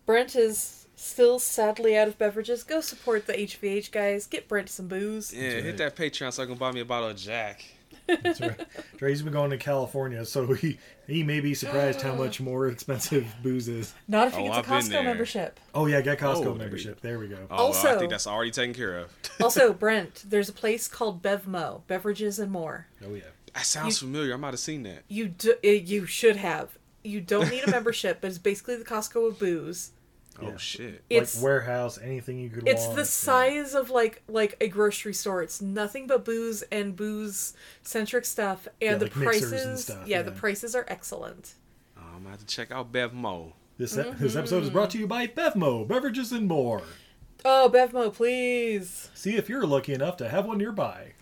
Brent 0.06 0.36
is 0.36 0.86
still 0.96 1.38
sadly 1.38 1.96
out 1.96 2.08
of 2.08 2.18
beverages. 2.18 2.62
Go 2.62 2.80
support 2.80 3.26
the 3.26 3.32
HVH 3.34 3.90
guys. 3.90 4.26
Get 4.26 4.48
Brent 4.48 4.68
some 4.68 4.88
booze. 4.88 5.32
Yeah, 5.32 5.60
hit 5.60 5.76
that 5.78 5.96
Patreon 5.96 6.32
so 6.32 6.42
I 6.42 6.46
can 6.46 6.56
buy 6.56 6.72
me 6.72 6.80
a 6.80 6.84
bottle 6.84 7.08
of 7.10 7.16
Jack. 7.16 7.64
That's 8.06 8.40
right. 8.40 8.60
Dre's 8.98 9.22
been 9.22 9.32
going 9.32 9.50
to 9.50 9.56
California, 9.56 10.26
so 10.26 10.52
he 10.52 10.78
he 11.06 11.22
may 11.22 11.40
be 11.40 11.54
surprised 11.54 12.02
how 12.02 12.14
much 12.14 12.38
more 12.40 12.66
expensive 12.68 13.34
booze 13.42 13.66
is. 13.66 13.94
Not 14.08 14.28
if 14.28 14.34
he 14.34 14.42
Oh, 14.42 14.46
gets 14.46 14.56
a 14.56 14.58
I've 14.58 14.66
Costco 14.84 15.04
membership. 15.04 15.60
Oh 15.74 15.86
yeah, 15.86 16.02
get 16.02 16.18
Costco 16.18 16.46
Oh, 16.46 16.54
membership. 16.54 17.00
There 17.00 17.18
we 17.18 17.28
go. 17.28 17.38
Oh, 17.50 17.70
well, 17.70 17.86
I 17.96 17.98
think 17.98 18.10
that's 18.10 18.26
already 18.26 18.50
taken 18.50 18.74
care 18.74 18.98
of. 18.98 19.10
also, 19.40 19.72
Brent, 19.72 20.24
there's 20.28 20.48
a 20.50 20.52
place 20.52 20.86
called 20.86 21.22
Bevmo, 21.22 21.82
beverages 21.86 22.38
and 22.38 22.52
more. 22.52 22.88
Oh 23.04 23.14
yeah. 23.14 23.22
That 23.54 23.64
sounds 23.64 24.00
familiar. 24.00 24.34
I 24.34 24.36
might 24.36 24.48
have 24.48 24.58
seen 24.60 24.82
that. 24.82 25.04
You 25.08 25.28
do, 25.28 25.54
uh, 25.64 25.68
you 25.68 26.04
should 26.06 26.36
have. 26.36 26.76
You 27.04 27.20
don't 27.20 27.50
need 27.50 27.64
a 27.64 27.70
membership, 27.70 28.20
but 28.20 28.28
it's 28.28 28.38
basically 28.38 28.76
the 28.76 28.84
Costco 28.84 29.28
of 29.28 29.38
booze. 29.38 29.92
Oh 30.42 30.56
shit. 30.56 31.04
It's 31.08 31.36
like 31.36 31.44
warehouse, 31.44 31.98
anything 32.02 32.38
you 32.38 32.50
could 32.50 32.66
it's 32.66 32.86
want. 32.86 32.96
the 32.96 33.04
size 33.04 33.74
of 33.74 33.90
like 33.90 34.22
like 34.26 34.56
a 34.60 34.68
grocery 34.68 35.14
store. 35.14 35.42
It's 35.42 35.62
nothing 35.62 36.06
but 36.06 36.24
booze 36.24 36.62
and 36.72 36.96
booze 36.96 37.54
centric 37.82 38.24
stuff, 38.24 38.66
and 38.80 38.92
Yeah, 38.92 38.96
the 38.96 39.04
like 39.04 39.12
prices. 39.12 39.52
and 39.64 39.78
stuff, 39.78 40.08
yeah, 40.08 40.22
the 40.22 40.32
prices 40.32 40.74
are 40.74 40.84
excellent. 40.88 41.54
Oh, 41.96 42.00
I'm 42.16 42.22
gonna 42.22 42.30
have 42.30 42.40
to 42.40 42.46
check 42.46 42.72
out 42.72 42.90
Bev 42.90 43.12
Mo. 43.12 43.52
This, 43.76 43.96
ep- 43.96 44.18
this 44.18 44.32
mm-hmm. 44.32 44.38
episode 44.38 44.62
is 44.62 44.70
brought 44.70 44.90
to 44.90 44.98
you 44.98 45.06
by 45.06 45.26
Bevmo, 45.26 45.86
beverages 45.86 46.30
and 46.30 46.46
more. 46.46 46.82
Oh, 47.44 47.70
Bevmo, 47.72 48.12
please. 48.14 49.10
See 49.14 49.36
if 49.36 49.48
you're 49.48 49.66
lucky 49.66 49.92
enough 49.92 50.16
to 50.18 50.28
have 50.28 50.46
one 50.46 50.58
nearby. 50.58 51.14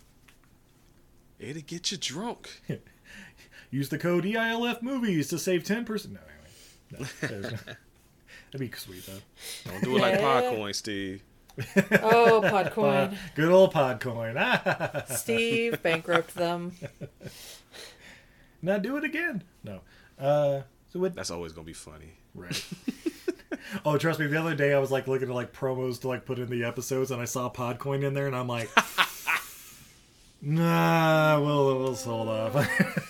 It'll 1.38 1.62
get 1.62 1.90
you 1.90 1.98
drunk. 1.98 2.62
Use 3.72 3.88
the 3.88 3.98
code 3.98 4.22
EILF 4.24 4.82
movies 4.82 5.28
to 5.28 5.38
save 5.38 5.64
10%. 5.64 6.10
No, 6.12 6.20
anyway. 6.92 7.08
No, 8.52 8.58
that'd 8.60 8.70
be 8.70 8.76
sweet, 8.76 9.04
though. 9.06 9.70
Don't 9.70 9.82
do 9.82 9.96
it 9.96 10.00
like 10.00 10.14
Yeah. 10.20 10.42
Podcoin, 10.42 10.74
Steve. 10.74 11.22
Oh, 12.02 12.42
Podcoin. 12.44 13.16
Good 13.34 13.50
old 13.50 13.72
Podcoin. 13.72 15.06
Steve 15.16 15.82
bankrupt 15.82 16.34
them. 16.34 16.72
now 18.60 18.76
do 18.76 18.98
it 18.98 19.04
again. 19.04 19.42
No. 19.64 19.80
Uh, 20.18 20.62
so 20.92 20.98
what? 21.00 21.14
That's 21.14 21.30
always 21.30 21.52
gonna 21.52 21.64
be 21.64 21.72
funny. 21.72 22.12
Right. 22.34 22.62
oh, 23.86 23.96
trust 23.96 24.20
me. 24.20 24.26
The 24.26 24.38
other 24.38 24.54
day 24.54 24.74
I 24.74 24.78
was 24.78 24.90
like 24.90 25.08
looking 25.08 25.28
at 25.30 25.34
like 25.34 25.54
promos 25.54 25.98
to 26.02 26.08
like 26.08 26.26
put 26.26 26.38
in 26.38 26.50
the 26.50 26.64
episodes, 26.64 27.10
and 27.10 27.22
I 27.22 27.24
saw 27.24 27.48
Podcoin 27.50 28.02
in 28.04 28.12
there, 28.12 28.26
and 28.26 28.36
I'm 28.36 28.48
like, 28.48 28.68
Nah, 30.42 31.40
we'll 31.40 31.78
we'll 31.78 31.94
hold 31.94 32.28
off. 32.28 33.08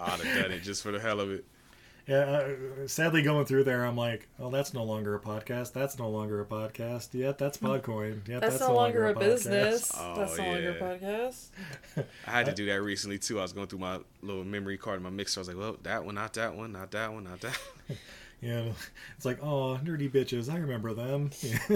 I'd 0.00 0.20
have 0.20 0.42
done 0.42 0.52
it 0.52 0.62
just 0.62 0.82
for 0.82 0.92
the 0.92 1.00
hell 1.00 1.20
of 1.20 1.30
it. 1.30 1.44
yeah. 2.06 2.16
Uh, 2.18 2.86
sadly, 2.86 3.22
going 3.22 3.44
through 3.44 3.64
there, 3.64 3.84
I'm 3.84 3.96
like, 3.96 4.28
oh, 4.40 4.50
that's 4.50 4.72
no 4.72 4.82
longer 4.84 5.14
a 5.14 5.20
podcast. 5.20 5.72
That's 5.72 5.98
no 5.98 6.08
longer 6.08 6.40
a 6.40 6.44
podcast. 6.46 7.08
Yeah, 7.12 7.32
that's 7.32 7.58
Podcoin. 7.58 8.26
Yeah, 8.28 8.38
That's, 8.40 8.60
no 8.60 8.74
longer 8.74 9.06
a 9.08 9.14
podcast. 9.14 9.18
business. 9.20 9.92
Oh, 9.98 10.14
That's 10.16 10.38
no 10.38 10.44
longer 10.44 10.70
a 10.70 10.74
podcast. 10.80 11.48
I 12.26 12.30
had 12.30 12.46
to 12.46 12.54
do 12.54 12.66
that 12.66 12.80
recently 12.82 13.18
too. 13.18 13.38
I 13.38 13.42
was 13.42 13.52
going 13.52 13.66
through 13.66 13.80
my 13.80 13.98
little 14.22 14.44
memory 14.44 14.78
card 14.78 14.96
in 14.98 15.02
my 15.02 15.10
mixer. 15.10 15.40
I 15.40 15.42
was 15.42 15.48
like, 15.48 15.58
well, 15.58 15.76
that 15.82 16.04
one, 16.04 16.14
not 16.14 16.32
that 16.34 16.54
one, 16.54 16.72
not 16.72 16.90
that 16.92 17.12
one, 17.12 17.24
not 17.24 17.40
that. 17.40 17.58
Yeah, 18.40 18.66
it's 19.16 19.24
like, 19.24 19.42
oh, 19.42 19.80
nerdy 19.82 20.08
bitches. 20.08 20.48
I 20.48 20.58
remember 20.58 20.94
them. 20.94 21.30
Yeah. 21.42 21.66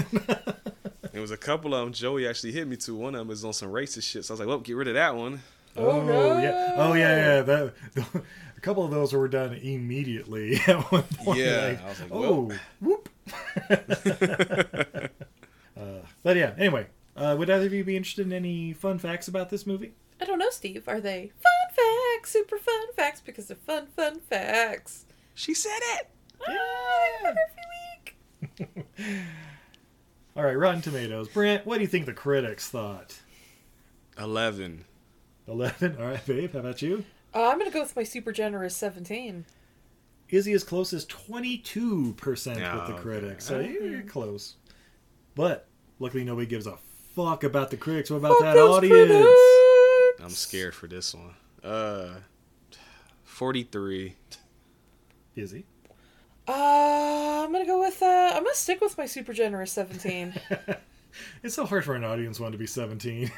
There 1.10 1.20
was 1.20 1.32
a 1.32 1.36
couple 1.36 1.74
of 1.74 1.84
them. 1.84 1.92
Joey 1.92 2.26
actually 2.28 2.52
hit 2.52 2.66
me 2.68 2.76
to. 2.76 2.94
One 2.94 3.16
of 3.16 3.18
them 3.18 3.30
is 3.30 3.44
on 3.44 3.52
some 3.52 3.68
racist 3.70 4.04
shit. 4.04 4.24
So 4.24 4.32
I 4.32 4.34
was 4.34 4.40
like, 4.40 4.48
well, 4.48 4.60
get 4.60 4.76
rid 4.76 4.86
of 4.86 4.94
that 4.94 5.14
one. 5.16 5.42
Oh, 5.76 6.38
yeah. 6.38 6.74
Oh 6.76 6.92
yeah, 6.94 7.16
yeah. 7.16 7.42
That 7.42 7.74
a 8.56 8.60
couple 8.60 8.84
of 8.84 8.90
those 8.90 9.12
were 9.12 9.28
done 9.28 9.54
immediately 9.54 10.56
at 10.66 10.80
one 10.92 11.02
point. 11.02 11.38
Yeah, 11.38 11.78
I 11.84 11.88
was 11.88 12.00
like, 12.00 12.10
oh, 12.12 12.50
whoop. 12.80 13.08
uh, 15.76 16.00
but 16.22 16.36
yeah. 16.36 16.54
Anyway, 16.58 16.86
uh, 17.16 17.36
would 17.38 17.48
either 17.50 17.66
of 17.66 17.72
you 17.72 17.84
be 17.84 17.96
interested 17.96 18.26
in 18.26 18.32
any 18.32 18.72
fun 18.72 18.98
facts 18.98 19.28
about 19.28 19.50
this 19.50 19.66
movie? 19.66 19.92
I 20.20 20.24
don't 20.24 20.38
know, 20.38 20.50
Steve. 20.50 20.88
Are 20.88 21.00
they 21.00 21.32
fun 21.42 21.74
facts? 21.74 22.30
Super 22.30 22.58
fun 22.58 22.92
facts 22.94 23.20
because 23.20 23.46
they're 23.46 23.56
fun, 23.56 23.86
fun 23.96 24.20
facts. 24.20 25.06
She 25.34 25.54
said 25.54 25.80
it. 25.98 26.08
Ah, 26.46 27.28
every 27.28 28.68
week. 28.68 29.26
All 30.36 30.44
right, 30.44 30.56
Rotten 30.56 30.80
Tomatoes. 30.80 31.28
Brent, 31.28 31.66
what 31.66 31.76
do 31.76 31.82
you 31.82 31.88
think 31.88 32.06
the 32.06 32.12
critics 32.12 32.68
thought? 32.68 33.20
Eleven. 34.18 34.84
Eleven. 35.48 35.96
All 35.98 36.06
right, 36.06 36.24
babe. 36.26 36.52
How 36.52 36.60
about 36.60 36.82
you? 36.82 37.04
Uh, 37.34 37.48
I'm 37.48 37.58
gonna 37.58 37.70
go 37.70 37.80
with 37.80 37.96
my 37.96 38.04
super 38.04 38.32
generous 38.32 38.76
17. 38.76 39.44
Izzy 40.28 40.52
as 40.52 40.64
close 40.64 40.92
as 40.92 41.04
22% 41.06 42.16
with 42.16 42.34
the 42.44 42.60
Yeah, 42.60 42.76
okay. 42.84 42.98
critics. 43.02 43.44
So 43.46 43.60
you're 43.60 44.02
close. 44.02 44.56
But 45.34 45.66
luckily 45.98 46.24
nobody 46.24 46.46
gives 46.46 46.66
a 46.66 46.76
fuck 47.14 47.44
about 47.44 47.70
the 47.70 47.76
critics. 47.76 48.10
What 48.10 48.18
about 48.18 48.40
that 48.40 48.56
audience? 48.56 50.22
I'm 50.22 50.30
scared 50.30 50.74
for 50.74 50.86
this 50.86 51.14
one. 51.14 51.34
Uh, 51.62 52.14
forty-three. 53.24 54.14
Izzy. 55.36 55.64
Uh, 56.46 57.42
I'm 57.44 57.52
gonna 57.52 57.66
go 57.66 57.80
with. 57.80 58.02
Uh, 58.02 58.30
I'm 58.34 58.42
gonna 58.44 58.54
stick 58.54 58.80
with 58.80 58.96
my 58.98 59.06
super 59.06 59.32
generous 59.32 59.72
17. 59.72 60.34
It's 61.42 61.54
so 61.54 61.66
hard 61.66 61.84
for 61.84 61.94
an 61.94 62.04
audience 62.04 62.38
one 62.40 62.52
to 62.52 62.58
be 62.58 62.66
17. 62.66 63.30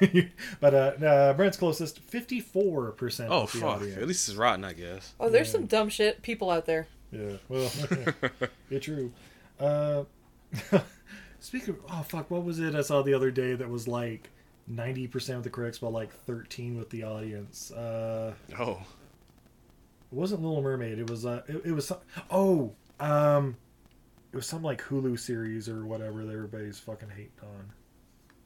but 0.60 0.74
uh, 0.74 1.05
uh, 1.06 1.32
Brent's 1.34 1.56
closest, 1.56 2.05
54% 2.10 3.26
Oh 3.30 3.42
of 3.42 3.52
the 3.52 3.59
fuck! 3.59 3.68
audience. 3.68 3.96
At 3.98 4.06
least 4.09 4.28
it's 4.28 4.36
rotten, 4.36 4.64
I 4.64 4.72
guess. 4.72 5.14
Oh, 5.18 5.28
there's 5.28 5.51
some 5.51 5.66
dumb 5.66 5.88
shit 5.88 6.22
people 6.22 6.51
out 6.51 6.66
there. 6.66 6.86
Yeah, 7.12 7.32
well, 7.48 7.70
it's 8.70 8.84
true. 8.86 9.12
Uh, 9.60 10.05
speaking 11.40 11.70
of, 11.70 11.76
oh 11.90 12.02
fuck, 12.02 12.30
what 12.30 12.44
was 12.44 12.59
it 12.60 12.74
I 12.74 12.82
saw 12.82 13.02
the 13.02 13.14
other 13.14 13.30
day 13.30 13.55
that 13.55 13.68
was 13.68 13.86
like 13.88 14.30
90% 14.70 15.36
of 15.36 15.42
the 15.42 15.51
critics, 15.51 15.78
but 15.78 15.90
like 15.92 16.12
13 16.26 16.76
with 16.78 16.90
the 16.90 17.05
audience? 17.05 17.70
Uh, 17.70 18.34
Oh, 18.59 18.80
It 20.12 20.16
wasn't 20.16 20.42
Little 20.42 20.62
Mermaid. 20.62 20.98
It 20.98 21.09
was 21.10 21.24
uh, 21.26 21.42
it, 21.48 21.62
it 21.66 21.72
was 21.72 21.92
oh 22.30 22.72
um, 23.01 23.56
it 24.35 24.39
was 24.39 24.47
some 24.47 24.62
like 24.65 24.82
Hulu 24.82 25.16
series 25.16 25.69
or 25.69 25.86
whatever 25.86 26.24
that 26.24 26.32
everybody's 26.35 26.81
fucking 26.81 27.09
hating 27.09 27.31
on. 27.40 27.70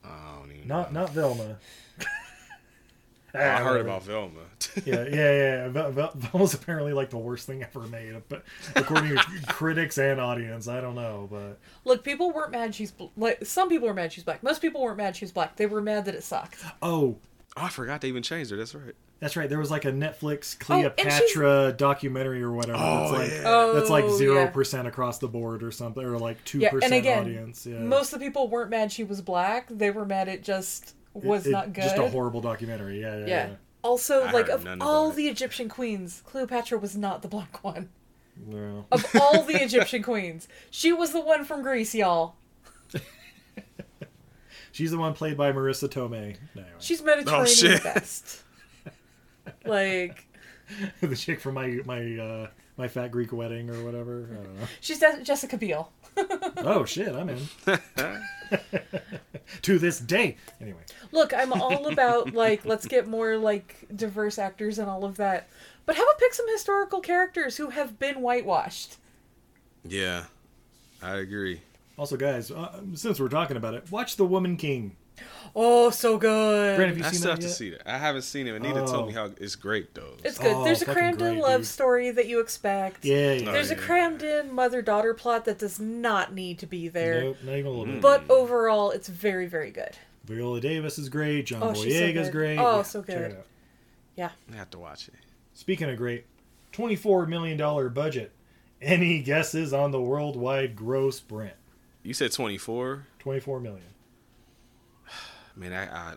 I 0.05 0.39
don't 0.39 0.53
even. 0.53 0.69
Not 0.69 0.93
not 0.93 1.11
Velma. 1.15 1.57
I 3.35 3.57
heard 3.63 3.81
about 3.81 4.03
Velma. 4.05 4.41
yeah, 4.85 5.05
yeah, 5.05 5.33
yeah. 5.33 5.69
Vel- 5.69 5.93
Vel- 5.93 6.13
Velma's 6.15 6.53
apparently 6.53 6.93
like 6.93 7.09
the 7.09 7.17
worst 7.19 7.47
thing 7.47 7.63
ever 7.63 7.81
made, 7.87 8.21
but 8.29 8.45
according 8.77 9.17
to 9.17 9.25
critics 9.49 9.97
and 9.97 10.21
audience, 10.21 10.69
I 10.69 10.83
don't 10.83 10.95
know, 10.95 11.27
but 11.31 11.59
Look, 11.87 12.05
people 12.05 12.33
weren't 12.33 12.53
mad 12.53 12.75
she's 12.75 12.91
bl- 12.91 13.07
like 13.17 13.47
some 13.47 13.71
people 13.71 13.89
were 13.89 13.95
mad 13.95 14.13
she's 14.13 14.25
black. 14.25 14.43
Most 14.43 14.61
people 14.61 14.83
weren't 14.83 14.99
mad 14.99 15.17
she 15.17 15.25
was 15.25 15.33
black. 15.33 15.57
They 15.57 15.65
were 15.67 15.81
mad 15.81 16.05
that 16.05 16.15
it 16.15 16.23
sucked. 16.23 16.63
oh, 16.83 17.17
Oh, 17.57 17.65
I 17.65 17.71
forgot 17.71 18.03
they 18.03 18.09
even 18.09 18.23
changed 18.23 18.51
her. 18.51 18.57
That's 18.59 18.75
right. 18.75 18.95
That's 19.21 19.37
right. 19.37 19.49
There 19.49 19.59
was 19.59 19.71
like 19.71 19.85
a 19.85 19.91
Netflix 19.91 20.57
Oh, 20.71 20.75
and 20.75 20.95
Cleopatra 20.95 21.75
documentary 21.77 22.41
or 22.43 22.53
whatever. 22.53 22.79
Oh, 22.81 23.01
that's 23.01 23.13
like 23.13 23.31
yeah. 23.43 23.73
that's 23.75 23.91
like 23.91 24.05
Oh, 24.05 24.17
zero 24.17 24.43
yeah. 24.43 24.51
percent 24.51 24.87
across 24.87 25.19
the 25.19 25.27
board 25.29 25.63
or 25.65 25.73
something, 25.73 26.05
or 26.05 26.19
like 26.19 26.45
two 26.45 26.59
Yeah, 26.61 26.71
percent 26.71 26.93
and 26.93 27.01
again, 27.01 27.19
audience. 27.25 27.67
Yeah, 27.67 27.79
most 27.81 28.13
of 28.13 28.21
the 28.21 28.27
people 28.27 28.49
weren't 28.49 28.71
mad 28.71 28.93
she 28.93 29.03
was 29.03 29.21
black. 29.21 29.67
They 29.69 29.91
were 29.91 30.05
mad 30.07 30.29
it 30.29 30.45
just 30.45 30.95
was 31.15 31.47
It- 31.47 31.51
it- 31.51 31.53
not 31.53 31.73
good. 31.73 31.83
Just 31.83 31.99
a 31.99 32.09
horrible 32.09 32.41
documentary. 32.41 33.01
Yeah, 33.01 33.17
yeah. 33.19 33.27
yeah. 33.27 33.47
yeah. 33.49 33.55
Also, 33.83 34.23
I 34.25 34.31
like 34.33 34.49
of 34.49 34.67
all 34.81 35.11
it. 35.11 35.17
the 35.17 35.29
Egyptian 35.29 35.69
queens, 35.69 36.23
Cleopatra 36.27 36.79
was 36.79 36.97
not 36.97 37.23
the 37.23 37.29
black 37.29 37.63
one. 37.65 37.89
No. 38.47 38.87
Of 38.93 39.05
all 39.21 39.43
the 39.43 39.55
Egyptian 39.63 40.03
queens, 40.03 40.47
she 40.71 40.93
was 40.93 41.13
the 41.13 41.21
one 41.21 41.45
from 41.45 41.63
Greece, 41.63 41.93
y'all. 41.95 42.37
She's 44.73 44.91
the 44.93 44.99
one 44.99 45.15
played 45.15 45.37
by 45.37 45.51
Marisa 45.53 45.89
Tomei. 45.89 46.37
No, 46.55 46.63
anyway. 46.63 46.69
She's 46.79 47.01
oh, 47.01 47.05
Mediterranean 47.05 47.43
Oh, 47.43 47.47
shit. 47.47 47.83
best. 47.83 48.43
Like, 49.65 50.27
the 51.01 51.17
chick 51.17 51.41
from 51.41 51.55
my 51.55 51.81
my 51.85 52.17
uh, 52.19 52.49
my 52.77 52.89
fat 52.89 53.11
Greek 53.11 53.33
wedding 53.33 53.71
or 53.71 53.85
whatever. 53.85 54.29
I 54.33 54.45
don't 54.45 54.59
know. 54.59 54.67
She's 54.81 55.01
Je- 55.01 55.23
Jessica 55.23 55.57
Biel. 55.57 55.91
Oh 56.59 56.85
shit, 56.85 57.15
I'm 57.15 57.29
in. 57.29 57.39
to 59.63 59.79
this 59.79 60.01
day. 60.01 60.37
Anyway. 60.61 60.81
Look, 61.13 61.33
I'm 61.33 61.53
all 61.53 61.87
about 61.87 62.35
like 62.35 62.65
let's 62.65 62.87
get 62.87 63.07
more 63.07 63.37
like 63.37 63.87
diverse 63.95 64.39
actors 64.39 64.79
and 64.81 64.91
all 64.91 65.05
of 65.05 65.17
that. 65.19 65.49
But 65.87 65.97
how 65.97 66.03
about 66.03 66.19
pick 66.19 66.35
some 66.35 66.49
historical 66.49 67.01
characters 67.01 67.57
who 67.57 67.71
have 67.71 67.99
been 67.99 68.17
whitewashed? 68.17 68.97
Yeah, 69.85 70.25
I 71.03 71.17
agree. 71.17 71.61
Also, 71.97 72.17
guys, 72.17 72.51
uh, 72.51 72.81
since 72.95 73.19
we're 73.21 73.29
talking 73.29 73.57
about 73.57 73.75
it, 73.75 73.91
watch 73.91 74.17
The 74.17 74.27
Woman 74.27 74.57
King. 74.57 74.97
Oh, 75.57 75.91
so 75.91 76.19
good. 76.19 76.77
Brandon, 76.77 76.89
have 76.97 76.99
you 76.99 77.05
I 77.05 77.11
seen 77.11 77.19
still 77.21 77.35
that 77.35 77.43
have 77.43 77.51
to 77.51 77.55
see 77.57 77.71
that. 77.71 77.83
I 77.91 77.99
haven't 77.99 78.23
seen 78.23 78.47
it. 78.47 78.55
Anita 78.55 78.83
Oh. 78.83 78.87
told 78.87 79.09
me 79.09 79.17
oh. 79.17 79.29
how 79.29 79.31
it's 79.41 79.57
great 79.57 79.95
though. 79.95 80.15
It's 80.25 80.39
good. 80.39 80.55
Oh, 80.55 80.65
There's 80.65 80.83
a 80.83 80.85
fucking 80.85 80.95
crammed 81.01 81.23
in 81.23 81.39
love 81.39 81.61
dude. 81.63 81.67
story 81.67 82.11
that 82.11 82.27
you 82.27 82.41
expect. 82.41 83.05
Yeah, 83.05 83.33
yeah. 83.33 83.49
Oh, 83.49 83.53
There's 83.53 83.71
Oh, 83.71 83.75
a 83.75 83.79
crammed 83.79 84.23
in 84.23 84.53
mother 84.53 84.83
daughter 84.83 85.15
plot 85.15 85.47
that 85.47 85.59
does 85.59 85.81
not 85.81 86.33
need 86.35 86.59
to 86.61 86.67
be 86.67 86.89
there. 86.89 87.23
Nope, 87.23 87.37
not 87.45 87.53
even 87.55 87.67
a 87.67 87.71
little 87.71 87.87
bit. 87.95 88.03
But 88.03 88.31
overall, 88.31 88.91
it's 88.91 89.09
very, 89.09 89.47
very 89.47 89.71
good. 89.71 89.97
Viola 90.25 90.61
Davis 90.61 90.99
is 90.99 91.09
great. 91.09 91.47
John 91.47 91.63
Oh, 91.63 91.73
she's 91.75 91.95
so 91.95 92.01
Boyega 92.03 92.17
is 92.17 92.31
great. 92.31 92.59
Oh, 92.59 92.77
Yeah, 92.77 92.83
so 92.83 93.03
good. 93.03 93.37
Yeah. 94.17 94.31
I 94.53 94.57
have 94.57 94.71
to 94.71 94.79
watch 94.79 95.09
it. 95.09 95.15
Speaking 95.55 95.89
of 95.91 95.97
great, 95.97 96.27
twenty-four 96.73 97.27
million 97.27 97.57
dollar 97.57 97.89
budget. 97.89 98.33
Any 98.81 99.21
guesses 99.23 99.73
on 99.73 99.91
the 99.91 100.01
worldwide 100.01 100.77
gross, 100.77 101.19
Brent? 101.19 101.55
You 102.05 102.15
said 102.15 102.31
24. 102.31 103.07
Twenty-four 103.19 103.59
million. 103.59 103.83
Man, 105.59 105.73
I, 105.73 106.13
I 106.13 106.15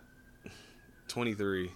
23. 1.08 1.70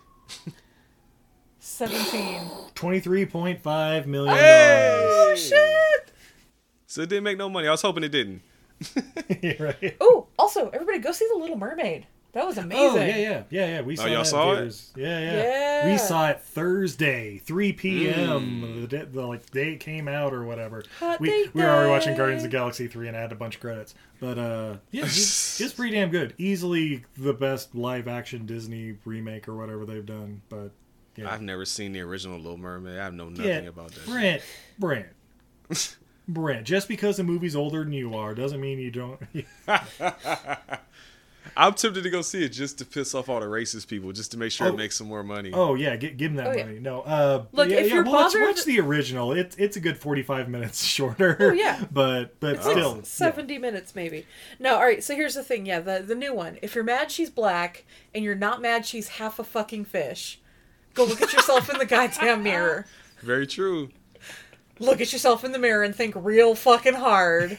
17. 1.58 2.40
Twenty-three 2.76 3.26
point 3.26 3.60
five 3.60 4.06
million 4.06 4.36
Hey! 4.36 5.00
Oh, 5.02 5.34
shit! 5.36 6.12
So 6.86 7.02
it 7.02 7.08
didn't 7.08 7.24
make 7.24 7.36
no 7.36 7.48
money. 7.48 7.66
I 7.66 7.72
was 7.72 7.82
hoping 7.82 8.04
it 8.04 8.10
didn't. 8.10 8.42
right. 9.58 9.96
Oh, 10.00 10.28
also, 10.38 10.68
everybody 10.68 10.98
go 10.98 11.10
see 11.10 11.26
The 11.32 11.38
Little 11.38 11.56
Mermaid. 11.58 12.06
That 12.36 12.46
was 12.46 12.58
amazing. 12.58 12.86
Oh 12.86 12.96
yeah, 12.96 13.16
yeah, 13.16 13.42
yeah, 13.48 13.66
yeah. 13.66 13.80
We 13.80 13.96
saw, 13.96 14.02
Oh, 14.02 14.06
saw 14.06 14.12
y'all 14.12 14.56
that 14.56 14.64
in 14.64 14.70
saw 14.70 14.92
it? 14.92 15.00
Yeah, 15.00 15.20
yeah, 15.20 15.42
Yeah. 15.42 15.90
We 15.90 15.96
saw 15.96 16.28
it 16.28 16.42
Thursday, 16.42 17.38
three 17.38 17.72
p.m. 17.72 18.60
Mm. 18.60 18.80
The, 18.82 18.86
day, 18.86 19.04
the 19.10 19.26
like 19.26 19.50
day 19.52 19.72
it 19.72 19.80
came 19.80 20.06
out 20.06 20.34
or 20.34 20.44
whatever. 20.44 20.84
Hot 21.00 21.18
we 21.18 21.48
we 21.54 21.62
were 21.62 21.66
already 21.66 21.88
watching. 21.88 22.14
Guardians 22.14 22.44
of 22.44 22.50
the 22.50 22.54
Galaxy 22.54 22.88
three 22.88 23.08
and 23.08 23.16
I 23.16 23.22
had 23.22 23.32
a 23.32 23.36
bunch 23.36 23.54
of 23.54 23.62
credits. 23.62 23.94
But 24.20 24.38
uh, 24.38 24.76
yeah, 24.90 25.04
it's, 25.04 25.58
it's 25.62 25.72
pretty 25.76 25.94
damn 25.94 26.10
good. 26.10 26.34
Easily 26.36 27.06
the 27.16 27.32
best 27.32 27.74
live 27.74 28.06
action 28.06 28.44
Disney 28.44 28.98
remake 29.06 29.48
or 29.48 29.56
whatever 29.56 29.86
they've 29.86 30.04
done. 30.04 30.42
But 30.50 30.72
yeah, 31.16 31.32
I've 31.32 31.40
never 31.40 31.64
seen 31.64 31.92
the 31.92 32.00
original 32.00 32.36
Little 32.36 32.58
Mermaid. 32.58 32.98
I 32.98 33.08
know 33.08 33.30
nothing 33.30 33.46
yeah, 33.46 33.60
about 33.60 33.92
that. 33.92 34.04
Brent, 34.04 34.42
Brent. 34.78 35.06
Brent, 36.28 36.66
just 36.66 36.88
because 36.88 37.16
the 37.16 37.24
movie's 37.24 37.54
older 37.54 37.84
than 37.84 37.92
you 37.92 38.14
are 38.14 38.34
doesn't 38.34 38.60
mean 38.60 38.78
you 38.78 38.90
don't. 38.90 39.20
I'm 41.56 41.74
tempted 41.74 42.02
to 42.02 42.10
go 42.10 42.22
see 42.22 42.44
it 42.44 42.48
just 42.50 42.78
to 42.78 42.84
piss 42.86 43.14
off 43.14 43.28
all 43.28 43.40
the 43.40 43.46
racist 43.46 43.88
people, 43.88 44.12
just 44.12 44.30
to 44.32 44.38
make 44.38 44.52
sure 44.52 44.66
Oh. 44.68 44.70
it 44.70 44.76
makes 44.76 44.96
some 44.96 45.06
more 45.06 45.22
money. 45.22 45.50
Oh 45.52 45.74
yeah, 45.74 45.96
give, 45.96 46.16
give 46.16 46.34
them 46.34 46.44
that 46.44 46.54
Oh, 46.54 46.56
yeah. 46.56 46.64
money. 46.64 46.78
No, 46.78 47.02
uh, 47.02 47.44
Look, 47.52 47.68
yeah, 47.68 47.76
if 47.76 47.88
yeah, 47.88 47.94
you're 47.94 48.04
well, 48.04 48.24
bothered- 48.24 48.42
watch 48.42 48.64
the 48.64 48.80
original. 48.80 49.32
It's 49.32 49.54
it's 49.56 49.76
a 49.76 49.80
good 49.80 49.98
forty 49.98 50.22
five 50.22 50.48
minutes 50.48 50.82
shorter. 50.84 51.36
Oh, 51.38 51.52
yeah. 51.52 51.84
but 51.92 52.40
but 52.40 52.56
It's 52.56 52.66
like 52.66 52.76
still, 52.76 53.02
70 53.02 53.58
minutes 53.58 53.94
maybe. 53.94 54.26
No, 54.58 54.74
all 54.76 54.82
right, 54.84 55.02
so 55.04 55.14
here's 55.14 55.34
the 55.34 55.42
thing. 55.44 55.66
Yeah, 55.66 55.80
the, 55.80 56.02
the 56.06 56.14
new 56.14 56.32
one. 56.34 56.58
If 56.62 56.74
you're 56.74 56.84
mad 56.84 57.10
she's 57.10 57.30
black 57.30 57.84
and 58.14 58.24
you're 58.24 58.34
not 58.34 58.60
mad 58.62 58.86
she's 58.86 59.08
half 59.08 59.38
a 59.38 59.44
fucking 59.44 59.84
fish, 59.86 60.40
go 60.94 61.04
look 61.04 61.20
at 61.22 61.32
yourself 61.32 61.68
in 61.70 61.78
the 61.78 61.86
goddamn 61.86 62.42
mirror. 62.42 62.86
Very 63.22 63.46
true. 63.46 63.90
Look 64.78 65.00
at 65.00 65.10
yourself 65.12 65.42
in 65.44 65.52
the 65.52 65.58
mirror 65.58 65.82
and 65.82 65.94
think 65.94 66.14
real 66.16 66.54
fucking 66.54 66.94
hard. 66.94 67.58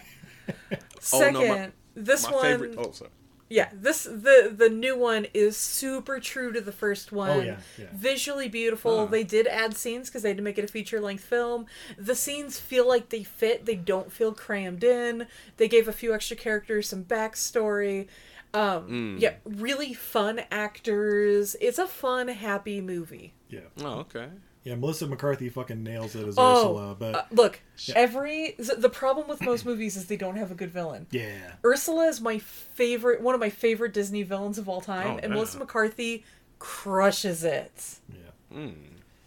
Oh, 0.72 0.76
Second, 1.00 1.34
no, 1.34 1.48
my- 1.48 1.72
this 1.96 2.26
My 2.28 2.32
one 2.34 2.42
favorite. 2.44 2.76
Oh, 2.78 2.92
sorry. 2.92 3.10
Yeah, 3.50 3.70
this 3.72 4.04
the 4.04 4.54
the 4.54 4.68
new 4.70 4.98
one 4.98 5.26
is 5.34 5.56
super 5.56 6.20
true 6.20 6.52
to 6.52 6.60
the 6.60 6.72
first 6.74 7.12
one. 7.14 7.30
Oh, 7.30 7.40
yeah, 7.42 7.58
yeah. 7.78 7.86
Visually 7.94 8.50
beautiful. 8.50 9.08
They 9.08 9.24
did 9.24 9.48
add 9.48 9.76
scenes 9.78 10.10
because 10.10 10.24
they 10.24 10.30
had 10.30 10.38
to 10.38 10.44
make 10.44 10.58
it 10.58 10.66
a 10.66 10.68
feature 10.68 11.00
length 11.00 11.24
film. 11.24 11.66
The 11.98 12.14
scenes 12.16 12.60
feel 12.60 12.86
like 12.88 13.10
they 13.10 13.24
fit. 13.24 13.66
They 13.66 13.76
don't 13.76 14.12
feel 14.12 14.34
crammed 14.34 14.84
in. 14.84 15.28
They 15.56 15.68
gave 15.70 15.88
a 15.88 15.94
few 15.94 16.14
extra 16.14 16.36
characters 16.36 16.90
some 16.90 17.04
backstory. 17.06 18.08
Um, 18.54 18.88
Mm. 18.90 19.22
Yeah, 19.22 19.34
really 19.46 19.94
fun 19.94 20.42
actors. 20.52 21.56
It's 21.62 21.80
a 21.80 21.88
fun, 21.88 22.28
happy 22.30 22.82
movie. 22.82 23.34
yeah, 23.50 23.62
Oh, 23.82 24.00
okay. 24.00 24.28
Yeah. 24.68 24.76
Melissa 24.76 25.08
McCarthy 25.08 25.50
fucking 25.50 25.84
nails 25.84 26.16
it 26.16 26.28
as 26.28 26.36
Oh, 26.38 26.58
Ursula, 26.60 26.96
but 27.00 27.16
uh, 27.16 27.24
look, 27.32 27.60
every 27.96 28.56
the 28.58 28.90
problem 28.90 29.28
with 29.28 29.42
most 29.42 29.66
movies 29.66 29.96
is 29.98 30.06
they 30.08 30.18
don't 30.18 30.36
have 30.38 30.52
a 30.52 30.56
good 30.56 30.72
villain. 30.72 31.08
yeah, 31.12 31.54
Ursula 31.66 32.06
is 32.08 32.20
my 32.22 32.40
favorite, 32.40 33.22
one 33.22 33.34
of 33.36 33.40
my 33.42 33.50
favorite 33.50 33.94
Disney 33.94 34.24
villains 34.24 34.58
of 34.58 34.68
all 34.70 34.82
time, 34.82 35.08
Oh, 35.08 35.18
and 35.18 35.24
yeah. 35.24 35.34
Melissa 35.34 35.60
McCarthy 35.60 36.24
crushes 36.60 37.44
it. 37.44 37.96
yeah. 38.12 38.68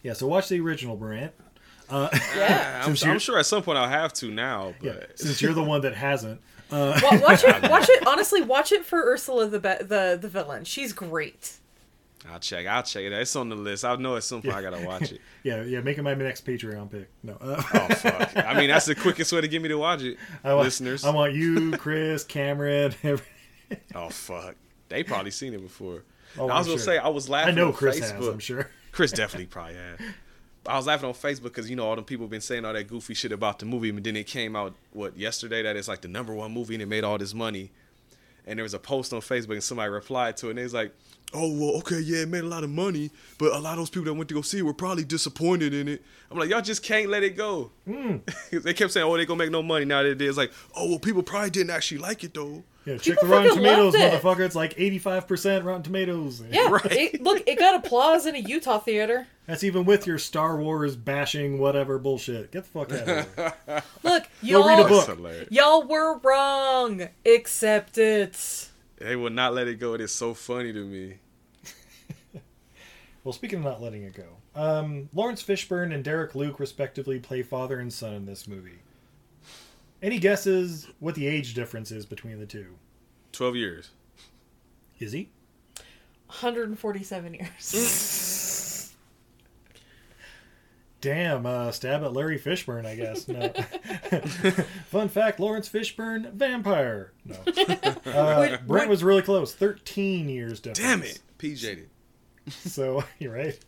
Yeah, 0.02 0.14
so 0.14 0.26
watch 0.26 0.48
the 0.48 0.58
original, 0.60 0.96
Brent. 0.96 1.32
Uh, 1.88 2.08
Yeah. 2.36 2.82
I'm, 2.86 2.96
I'm 3.10 3.18
sure 3.18 3.38
at 3.38 3.46
some 3.46 3.62
point 3.62 3.76
I'll 3.78 3.88
have 3.88 4.12
to 4.14 4.30
now, 4.30 4.74
yeah, 4.80 4.92
but 4.98 5.18
since 5.18 5.42
you're 5.42 5.52
the 5.52 5.62
one 5.62 5.80
that 5.82 5.94
hasn't. 5.94 6.40
Uh, 6.70 6.98
Wa- 7.02 7.18
watch 7.20 7.42
it, 7.44 7.62
watch 7.70 7.88
it. 7.88 8.06
Honestly, 8.06 8.42
watch 8.42 8.70
it 8.72 8.84
for 8.84 8.98
Ursula 9.00 9.48
the 9.48 9.58
be- 9.58 9.82
the 9.84 10.16
the 10.20 10.28
villain. 10.28 10.64
She's 10.64 10.92
great. 10.92 11.58
I'll 12.28 12.38
check. 12.38 12.66
I'll 12.66 12.82
check 12.82 13.02
it. 13.04 13.12
It's 13.12 13.34
on 13.36 13.48
the 13.48 13.56
list. 13.56 13.84
I 13.84 13.96
know 13.96 14.16
at 14.16 14.24
some 14.24 14.42
point 14.42 14.54
I 14.54 14.62
gotta 14.62 14.84
watch 14.86 15.12
it. 15.12 15.20
yeah, 15.42 15.62
yeah. 15.62 15.80
Make 15.80 15.96
it 15.98 16.02
my 16.02 16.14
next 16.14 16.44
Patreon 16.44 16.90
pick. 16.90 17.08
No. 17.22 17.34
Uh, 17.40 17.62
Oh 17.74 17.88
fuck! 17.94 18.36
I 18.36 18.54
mean, 18.54 18.68
that's 18.68 18.86
the 18.86 18.94
quickest 18.94 19.32
way 19.32 19.40
to 19.40 19.48
get 19.48 19.62
me 19.62 19.68
to 19.68 19.78
watch 19.78 20.02
it, 20.02 20.18
I 20.44 20.52
want, 20.54 20.64
listeners. 20.66 21.04
I 21.04 21.10
want 21.10 21.32
you, 21.34 21.72
Chris, 21.72 22.24
Cameron. 22.24 22.94
Oh 23.94 24.08
fuck! 24.08 24.56
They 24.88 25.04
probably 25.04 25.30
seen 25.30 25.54
it 25.54 25.62
before. 25.62 26.02
Oh, 26.36 26.48
I 26.48 26.58
was 26.58 26.66
I'm 26.66 26.72
gonna 26.72 26.78
sure. 26.78 26.78
say 26.78 26.98
I 26.98 27.08
was 27.08 27.28
laughing. 27.28 27.52
I 27.52 27.56
know 27.56 27.72
Chris 27.72 28.00
Facebook. 28.00 28.16
has. 28.16 28.26
I'm 28.26 28.38
sure. 28.40 28.68
Chris 28.90 29.12
definitely 29.12 29.46
probably 29.46 29.74
had. 29.74 30.00
I 30.66 30.76
was 30.76 30.86
laughing 30.88 31.06
on 31.08 31.14
Facebook 31.14 31.44
because 31.44 31.70
you 31.70 31.76
know 31.76 31.86
all 31.86 31.94
them 31.94 32.04
people 32.04 32.26
been 32.26 32.40
saying 32.40 32.64
all 32.64 32.72
that 32.72 32.88
goofy 32.88 33.14
shit 33.14 33.30
about 33.30 33.60
the 33.60 33.66
movie, 33.66 33.90
and 33.90 34.02
then 34.02 34.16
it 34.16 34.26
came 34.26 34.56
out 34.56 34.74
what 34.92 35.16
yesterday 35.16 35.62
that 35.62 35.76
it's 35.76 35.86
like 35.86 36.00
the 36.00 36.08
number 36.08 36.34
one 36.34 36.52
movie 36.52 36.74
and 36.74 36.82
it 36.82 36.86
made 36.86 37.04
all 37.04 37.16
this 37.16 37.32
money. 37.32 37.70
And 38.46 38.58
there 38.58 38.64
was 38.64 38.74
a 38.74 38.78
post 38.80 39.12
on 39.12 39.20
Facebook 39.20 39.52
and 39.52 39.62
somebody 39.62 39.90
replied 39.90 40.36
to 40.38 40.46
it 40.48 40.50
and 40.50 40.58
they 40.58 40.62
was 40.64 40.74
like, 40.74 40.92
"Oh 41.32 41.52
well, 41.52 41.76
okay, 41.78 42.00
yeah, 42.00 42.18
it 42.22 42.28
made 42.28 42.44
a 42.44 42.48
lot 42.48 42.64
of 42.64 42.70
money, 42.70 43.10
but 43.38 43.52
a 43.54 43.58
lot 43.58 43.72
of 43.72 43.78
those 43.78 43.90
people 43.90 44.04
that 44.06 44.14
went 44.14 44.28
to 44.28 44.34
go 44.34 44.42
see 44.42 44.58
it 44.58 44.62
were 44.62 44.74
probably 44.74 45.04
disappointed 45.04 45.72
in 45.74 45.88
it." 45.88 46.02
I'm 46.30 46.38
like, 46.38 46.50
y'all 46.50 46.62
just 46.62 46.82
can't 46.82 47.08
let 47.08 47.22
it 47.22 47.36
go. 47.36 47.70
Hmm. 47.86 48.16
they 48.52 48.74
kept 48.74 48.92
saying, 48.92 49.06
"Oh, 49.06 49.16
they 49.16 49.26
gonna 49.26 49.38
make 49.38 49.50
no 49.50 49.62
money 49.62 49.84
now." 49.84 50.02
That 50.02 50.20
it's 50.20 50.36
like, 50.38 50.52
"Oh 50.76 50.88
well, 50.88 50.98
people 50.98 51.22
probably 51.22 51.50
didn't 51.50 51.70
actually 51.70 51.98
like 51.98 52.24
it 52.24 52.34
though." 52.34 52.64
Yeah, 52.86 52.94
check 52.96 53.16
People 53.18 53.28
the 53.28 53.34
Rotten 53.34 53.54
Tomatoes, 53.56 53.94
it. 53.94 54.00
motherfucker. 54.22 54.40
It's 54.40 54.54
like 54.54 54.74
85% 54.74 55.64
Rotten 55.64 55.82
Tomatoes. 55.82 56.42
Yeah, 56.50 56.78
it, 56.86 57.22
look, 57.22 57.46
it 57.46 57.58
got 57.58 57.74
applause 57.84 58.24
in 58.24 58.34
a 58.34 58.38
Utah 58.38 58.78
theater. 58.78 59.26
That's 59.46 59.62
even 59.64 59.84
with 59.84 60.06
your 60.06 60.16
Star 60.16 60.56
Wars 60.56 60.96
bashing 60.96 61.58
whatever 61.58 61.98
bullshit. 61.98 62.50
Get 62.52 62.64
the 62.64 62.70
fuck 62.70 62.92
out 62.92 63.06
of 63.08 63.34
here. 63.36 63.82
Look, 64.02 64.24
Go 64.48 64.66
read 64.66 64.78
a 64.78 64.88
y'all, 64.88 64.88
book. 64.88 65.48
y'all 65.50 65.82
were 65.86 66.18
wrong. 66.20 67.06
Accept 67.26 67.98
it. 67.98 68.69
They 69.00 69.16
will 69.16 69.30
not 69.30 69.54
let 69.54 69.66
it 69.66 69.80
go. 69.80 69.94
It 69.94 70.00
is 70.00 70.12
so 70.12 70.34
funny 70.34 70.72
to 70.72 70.84
me. 70.84 71.14
Well, 73.22 73.34
speaking 73.34 73.58
of 73.58 73.66
not 73.66 73.82
letting 73.82 74.04
it 74.04 74.14
go, 74.14 74.24
um, 74.54 75.10
Laurence 75.12 75.42
Fishburne 75.42 75.94
and 75.94 76.02
Derek 76.02 76.34
Luke 76.34 76.58
respectively 76.58 77.18
play 77.18 77.42
father 77.42 77.78
and 77.78 77.92
son 77.92 78.14
in 78.14 78.24
this 78.24 78.48
movie. 78.48 78.78
Any 80.02 80.18
guesses 80.18 80.88
what 81.00 81.16
the 81.16 81.26
age 81.26 81.52
difference 81.52 81.90
is 81.90 82.06
between 82.06 82.40
the 82.40 82.46
two? 82.46 82.68
Twelve 83.30 83.56
years. 83.56 83.90
Is 84.98 85.12
he? 85.12 85.28
147 86.28 87.34
years. 87.34 87.50
Damn, 91.00 91.46
uh, 91.46 91.70
stab 91.72 92.02
at 92.04 92.12
Larry 92.12 92.38
Fishburne, 92.38 92.84
I 92.84 92.94
guess. 92.94 93.26
No. 93.26 93.48
Fun 94.90 95.08
fact 95.08 95.40
Laurence 95.40 95.68
Fishburne, 95.68 96.32
vampire. 96.32 97.12
No. 97.24 97.36
Uh, 98.06 98.36
Would- 98.50 98.66
Brent 98.66 98.68
would- 98.68 98.88
was 98.88 99.04
really 99.04 99.22
close. 99.22 99.54
13 99.54 100.28
years 100.28 100.60
difference. 100.60 100.78
Damn 100.78 101.02
it, 101.02 101.20
PJ'd. 101.38 101.86
So, 102.50 103.04
you're 103.18 103.32
right. 103.32 103.58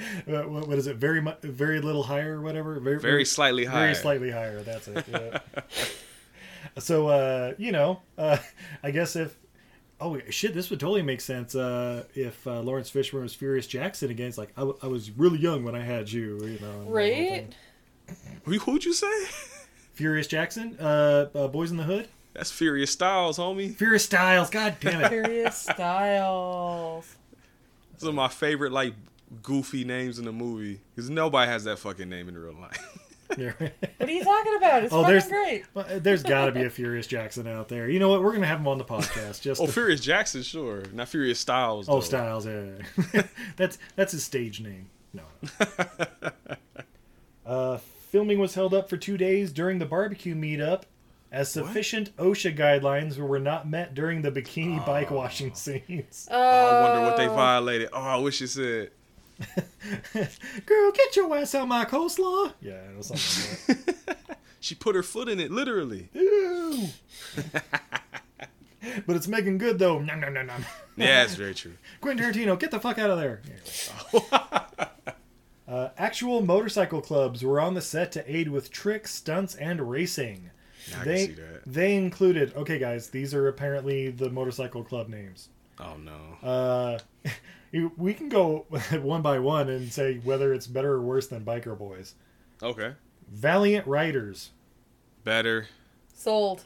Uh, 0.00 0.42
what, 0.42 0.68
what 0.68 0.78
is 0.78 0.86
it? 0.86 0.96
Very 0.96 1.20
mu- 1.20 1.32
very 1.42 1.80
little 1.80 2.02
higher 2.04 2.38
or 2.38 2.40
whatever? 2.42 2.78
Very, 2.78 2.98
Very 3.00 3.24
slightly 3.24 3.64
higher. 3.64 3.84
Very 3.86 3.94
slightly 3.94 4.30
higher. 4.30 4.62
That's 4.62 4.86
it. 4.88 5.04
Yeah. 5.10 5.38
so, 6.78 7.08
uh, 7.08 7.54
you 7.58 7.72
know, 7.72 8.00
uh, 8.16 8.38
I 8.82 8.90
guess 8.90 9.16
if. 9.16 9.34
Oh, 10.00 10.18
shit, 10.30 10.54
this 10.54 10.70
would 10.70 10.78
totally 10.78 11.02
make 11.02 11.20
sense 11.20 11.54
uh, 11.56 12.04
if 12.14 12.46
uh, 12.46 12.60
Laurence 12.60 12.88
Fishburne 12.90 13.22
was 13.22 13.34
Furious 13.34 13.66
Jackson 13.66 14.10
again. 14.10 14.28
It's 14.28 14.38
like, 14.38 14.50
I, 14.56 14.60
w- 14.60 14.78
I 14.80 14.86
was 14.86 15.10
really 15.10 15.38
young 15.38 15.64
when 15.64 15.74
I 15.74 15.82
had 15.82 16.10
you, 16.10 16.36
you 16.44 16.58
know. 16.60 16.70
and 16.70 16.80
the 16.80 16.84
whole 16.84 16.92
right? 16.92 17.54
Who, 18.44 18.58
who'd 18.58 18.84
you 18.84 18.92
say? 18.92 19.24
Furious 19.94 20.28
Jackson, 20.28 20.76
uh, 20.78 21.28
uh, 21.34 21.48
Boyz 21.48 21.70
n 21.70 21.76
the 21.78 21.82
Hood. 21.82 22.08
That's 22.34 22.52
Furious 22.52 22.92
Styles, 22.92 23.36
homie. 23.38 23.74
Furious 23.74 24.04
Styles, 24.04 24.48
god 24.50 24.76
damn 24.78 25.00
it. 25.00 25.08
Furious 25.08 25.56
Styles. 25.56 27.16
Some 27.96 28.10
of 28.10 28.14
my 28.14 28.28
favorite 28.28 28.70
like 28.70 28.94
goofy 29.42 29.84
names 29.84 30.20
in 30.20 30.24
the 30.24 30.32
movie 30.32 30.80
because 30.94 31.10
nobody 31.10 31.50
has 31.50 31.64
that 31.64 31.80
fucking 31.80 32.08
name 32.08 32.28
in 32.28 32.38
real 32.38 32.54
life. 32.54 32.98
Yeah. 33.36 33.52
What 33.58 34.08
are 34.08 34.12
you 34.12 34.24
talking 34.24 34.54
about? 34.56 34.84
It's 34.84 34.92
oh, 34.92 35.02
fucking 35.02 35.12
there's 35.12 35.28
great. 35.28 35.64
well, 35.74 35.86
there's 36.00 36.22
got 36.22 36.46
to 36.46 36.52
be 36.52 36.64
a 36.64 36.70
Furious 36.70 37.06
Jackson 37.06 37.46
out 37.46 37.68
there. 37.68 37.88
You 37.88 37.98
know 37.98 38.08
what? 38.08 38.22
We're 38.22 38.32
gonna 38.32 38.46
have 38.46 38.60
him 38.60 38.68
on 38.68 38.78
the 38.78 38.84
podcast. 38.84 39.42
Just 39.42 39.60
oh, 39.60 39.66
to- 39.66 39.72
Furious 39.72 40.00
Jackson, 40.00 40.42
sure, 40.42 40.84
not 40.92 41.08
Furious 41.08 41.38
Styles. 41.38 41.88
Oh, 41.88 41.96
though. 41.96 42.00
Styles. 42.00 42.46
Yeah, 42.46 42.64
yeah. 43.12 43.22
that's 43.56 43.78
that's 43.96 44.12
his 44.12 44.24
stage 44.24 44.60
name. 44.60 44.88
No. 45.12 45.22
uh, 47.46 47.78
filming 48.10 48.38
was 48.38 48.54
held 48.54 48.74
up 48.74 48.88
for 48.88 48.96
two 48.96 49.16
days 49.16 49.52
during 49.52 49.78
the 49.78 49.86
barbecue 49.86 50.34
meetup, 50.34 50.82
as 51.30 51.50
sufficient 51.50 52.16
OSHA 52.16 52.56
guidelines 52.56 53.18
were 53.18 53.38
not 53.38 53.68
met 53.68 53.94
during 53.94 54.22
the 54.22 54.32
bikini 54.32 54.84
bike 54.84 55.10
washing 55.10 55.54
scenes. 55.54 56.28
Oh, 56.30 56.36
I 56.40 56.82
wonder 56.82 57.06
what 57.06 57.16
they 57.16 57.26
violated. 57.26 57.90
Oh, 57.92 58.00
I 58.00 58.16
wish 58.16 58.40
you 58.40 58.46
said. 58.46 58.90
Girl, 60.66 60.92
get 60.92 61.16
your 61.16 61.36
ass 61.36 61.54
out 61.54 61.68
my 61.68 61.84
coleslaw. 61.84 62.52
Yeah, 62.60 62.72
it 62.72 62.96
was 62.96 63.06
something 63.06 63.76
like 63.86 64.06
that. 64.06 64.16
She 64.60 64.74
put 64.74 64.96
her 64.96 65.04
foot 65.04 65.28
in 65.28 65.38
it, 65.38 65.52
literally. 65.52 66.08
Ew. 66.12 66.88
but 69.06 69.14
it's 69.14 69.28
making 69.28 69.58
good 69.58 69.78
though. 69.78 70.00
Nom, 70.00 70.20
nom, 70.20 70.34
nom, 70.34 70.46
nom. 70.48 70.64
Yeah, 70.96 71.22
that's 71.22 71.36
very 71.36 71.54
true. 71.54 71.74
Quentin 72.00 72.26
Tarantino, 72.32 72.58
get 72.58 72.72
the 72.72 72.80
fuck 72.80 72.98
out 72.98 73.08
of 73.10 73.18
there. 73.18 73.40
uh, 75.68 75.90
actual 75.96 76.42
motorcycle 76.42 77.00
clubs 77.00 77.44
were 77.44 77.60
on 77.60 77.74
the 77.74 77.80
set 77.80 78.10
to 78.12 78.36
aid 78.36 78.48
with 78.48 78.72
tricks, 78.72 79.14
stunts, 79.14 79.54
and 79.54 79.88
racing. 79.88 80.50
I 80.90 81.04
can 81.04 81.08
they 81.12 81.26
see 81.26 81.32
that. 81.34 81.62
they 81.64 81.94
included. 81.94 82.52
Okay, 82.56 82.80
guys, 82.80 83.10
these 83.10 83.32
are 83.34 83.46
apparently 83.46 84.10
the 84.10 84.28
motorcycle 84.28 84.82
club 84.82 85.08
names. 85.08 85.50
Oh 85.78 85.96
no. 85.96 86.48
Uh, 86.48 86.98
we 87.72 88.14
can 88.14 88.28
go 88.28 88.66
one 89.02 89.22
by 89.22 89.38
one 89.38 89.68
and 89.68 89.92
say 89.92 90.18
whether 90.24 90.52
it's 90.52 90.66
better 90.66 90.94
or 90.94 91.02
worse 91.02 91.26
than 91.28 91.44
Biker 91.44 91.76
Boyz. 91.78 92.14
Okay. 92.62 92.94
Valiant 93.30 93.86
Riders, 93.86 94.50
Better. 95.24 95.68
Sold. 96.14 96.64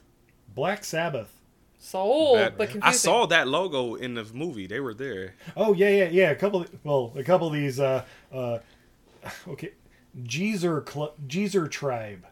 Black 0.54 0.84
Sabbath. 0.84 1.40
Sold, 1.78 2.36
better. 2.36 2.54
but 2.56 2.68
confusing. 2.70 2.82
I 2.88 2.92
saw 2.92 3.26
that 3.26 3.48
logo 3.48 3.96
in 3.96 4.14
the 4.14 4.24
movie. 4.32 4.68
They 4.68 4.78
were 4.78 4.94
there. 4.94 5.34
Oh 5.56 5.72
yeah, 5.72 5.88
yeah, 5.88 6.08
yeah. 6.10 6.30
A 6.30 6.36
couple. 6.36 6.64
Well, 6.84 7.12
a 7.16 7.24
couple 7.24 7.48
of 7.48 7.52
these. 7.54 7.80
Uh, 7.80 8.04
uh, 8.32 8.58
okay, 9.48 9.72
Jeezer 10.22 10.88
Cl- 10.88 11.14
Jeezer 11.26 11.68
Tribe. 11.68 12.24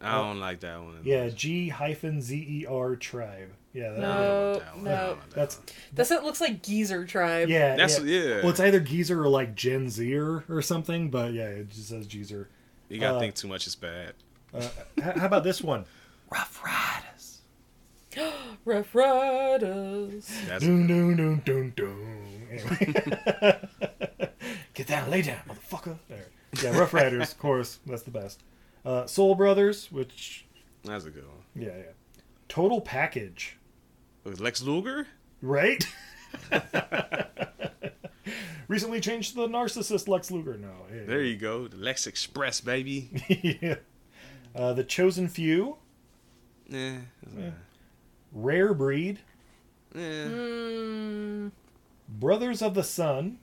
I 0.00 0.12
don't 0.16 0.40
like 0.40 0.60
that 0.60 0.80
one. 0.82 1.00
Yeah, 1.04 1.28
G 1.28 1.68
hyphen 1.68 2.22
Z 2.22 2.36
E 2.36 2.66
R 2.66 2.96
Tribe. 2.96 3.50
Yeah. 3.74 3.90
That 3.90 4.00
No, 4.00 4.62
no. 4.80 5.18
That's 5.34 5.60
That's 5.92 6.10
it. 6.10 6.22
Looks 6.22 6.40
like 6.40 6.62
Geezer 6.62 7.04
Tribe. 7.06 7.48
yeah. 7.50 7.74
That's- 7.76 8.00
yeah. 8.02 8.20
yeah. 8.22 8.34
Well, 8.36 8.50
it's 8.50 8.60
either 8.60 8.80
Geezer 8.80 9.20
or 9.22 9.28
like 9.28 9.54
Gen 9.54 9.90
Zer 9.90 10.44
or 10.48 10.62
something, 10.62 11.10
but 11.10 11.32
yeah, 11.34 11.46
it 11.48 11.68
just 11.70 11.88
says 11.88 12.06
Geezer. 12.06 12.48
You 12.88 13.00
gotta 13.00 13.16
Uh, 13.16 13.20
think 13.20 13.34
too 13.34 13.48
much 13.48 13.66
is 13.66 13.74
bad. 13.74 14.14
Uh, 14.54 14.68
how 15.02 15.26
about 15.26 15.42
this 15.44 15.60
one? 15.60 15.84
Ruff 16.30 16.62
Ryders. 16.64 17.40
Ruff 18.64 18.92
That's 18.92 20.64
Doom, 20.64 20.86
doom, 20.86 21.16
doom, 21.16 21.42
doom, 21.44 21.70
doom. 21.74 22.46
Anyway. 22.50 22.94
Get 24.74 24.86
down, 24.86 25.10
lay 25.10 25.22
down, 25.22 25.40
motherfucker. 25.48 25.98
There. 26.08 26.26
Yeah, 26.62 26.78
Ruff 26.78 26.92
Ryders, 26.94 27.32
of 27.32 27.38
course. 27.38 27.80
That's 27.86 28.02
the 28.02 28.10
best. 28.12 28.42
Uh, 28.84 29.06
Soul 29.06 29.34
Brothers, 29.34 29.90
which 29.90 30.44
that's 30.84 31.04
a 31.06 31.10
good 31.10 31.26
one. 31.26 31.38
yeah, 31.56 31.76
yeah. 31.76 31.82
Total 32.48 32.80
Package, 32.80 33.56
With 33.56 33.63
Lex 34.24 34.62
Luger? 34.62 35.06
right? 35.42 35.86
Recently 38.68 39.00
changed 39.00 39.30
to 39.34 39.36
the 39.42 39.48
narcissist 39.48 40.08
Lex 40.08 40.30
Luger. 40.30 40.56
No, 40.56 40.72
yeah, 40.92 41.02
There 41.06 41.22
you 41.22 41.36
go. 41.36 41.68
The 41.68 41.76
Lex 41.76 42.06
Express, 42.06 42.60
baby. 42.62 43.10
yeah. 43.60 43.74
Uh, 44.54 44.72
the 44.72 44.84
Chosen 44.84 45.28
Few, 45.28 45.76
Yeah. 46.68 46.98
Rare 48.32 48.72
Breed, 48.72 49.18
Yeah. 49.94 50.00
Mm, 50.00 51.50
Brothers 52.08 52.62
of 52.62 52.74
the 52.74 52.82
Sun, 52.84 53.38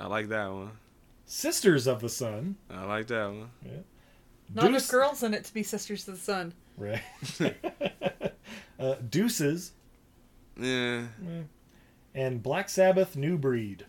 I 0.00 0.06
like 0.06 0.28
that 0.30 0.50
one. 0.50 0.70
Sisters 1.26 1.86
of 1.86 2.00
the 2.00 2.08
Sun, 2.08 2.56
I 2.70 2.84
like 2.84 3.06
that 3.08 3.26
one. 3.28 3.50
not 4.54 4.66
enough 4.66 4.88
girls 4.88 5.22
in 5.22 5.34
it 5.34 5.44
to 5.44 5.54
be 5.54 5.62
sisters 5.62 6.08
of 6.08 6.14
the 6.14 6.20
sun. 6.20 6.54
right? 6.76 7.02
uh, 8.80 8.94
Deuces, 9.08 9.72
Yeah. 10.58 11.02
and 12.14 12.42
Black 12.42 12.68
Sabbath 12.68 13.16
New 13.16 13.38
Breed. 13.38 13.86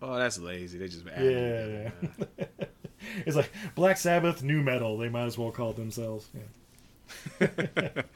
Oh, 0.00 0.16
that's 0.16 0.38
lazy. 0.38 0.78
They 0.78 0.86
just 0.88 1.04
been 1.04 1.14
Yeah, 1.22 1.90
yeah. 2.38 2.66
it's 3.26 3.36
like 3.36 3.50
Black 3.74 3.96
Sabbath 3.96 4.42
New 4.42 4.62
Metal. 4.62 4.96
They 4.96 5.08
might 5.08 5.24
as 5.26 5.36
well 5.36 5.50
call 5.50 5.70
it 5.70 5.76
themselves. 5.76 6.28
Yeah. 7.40 7.48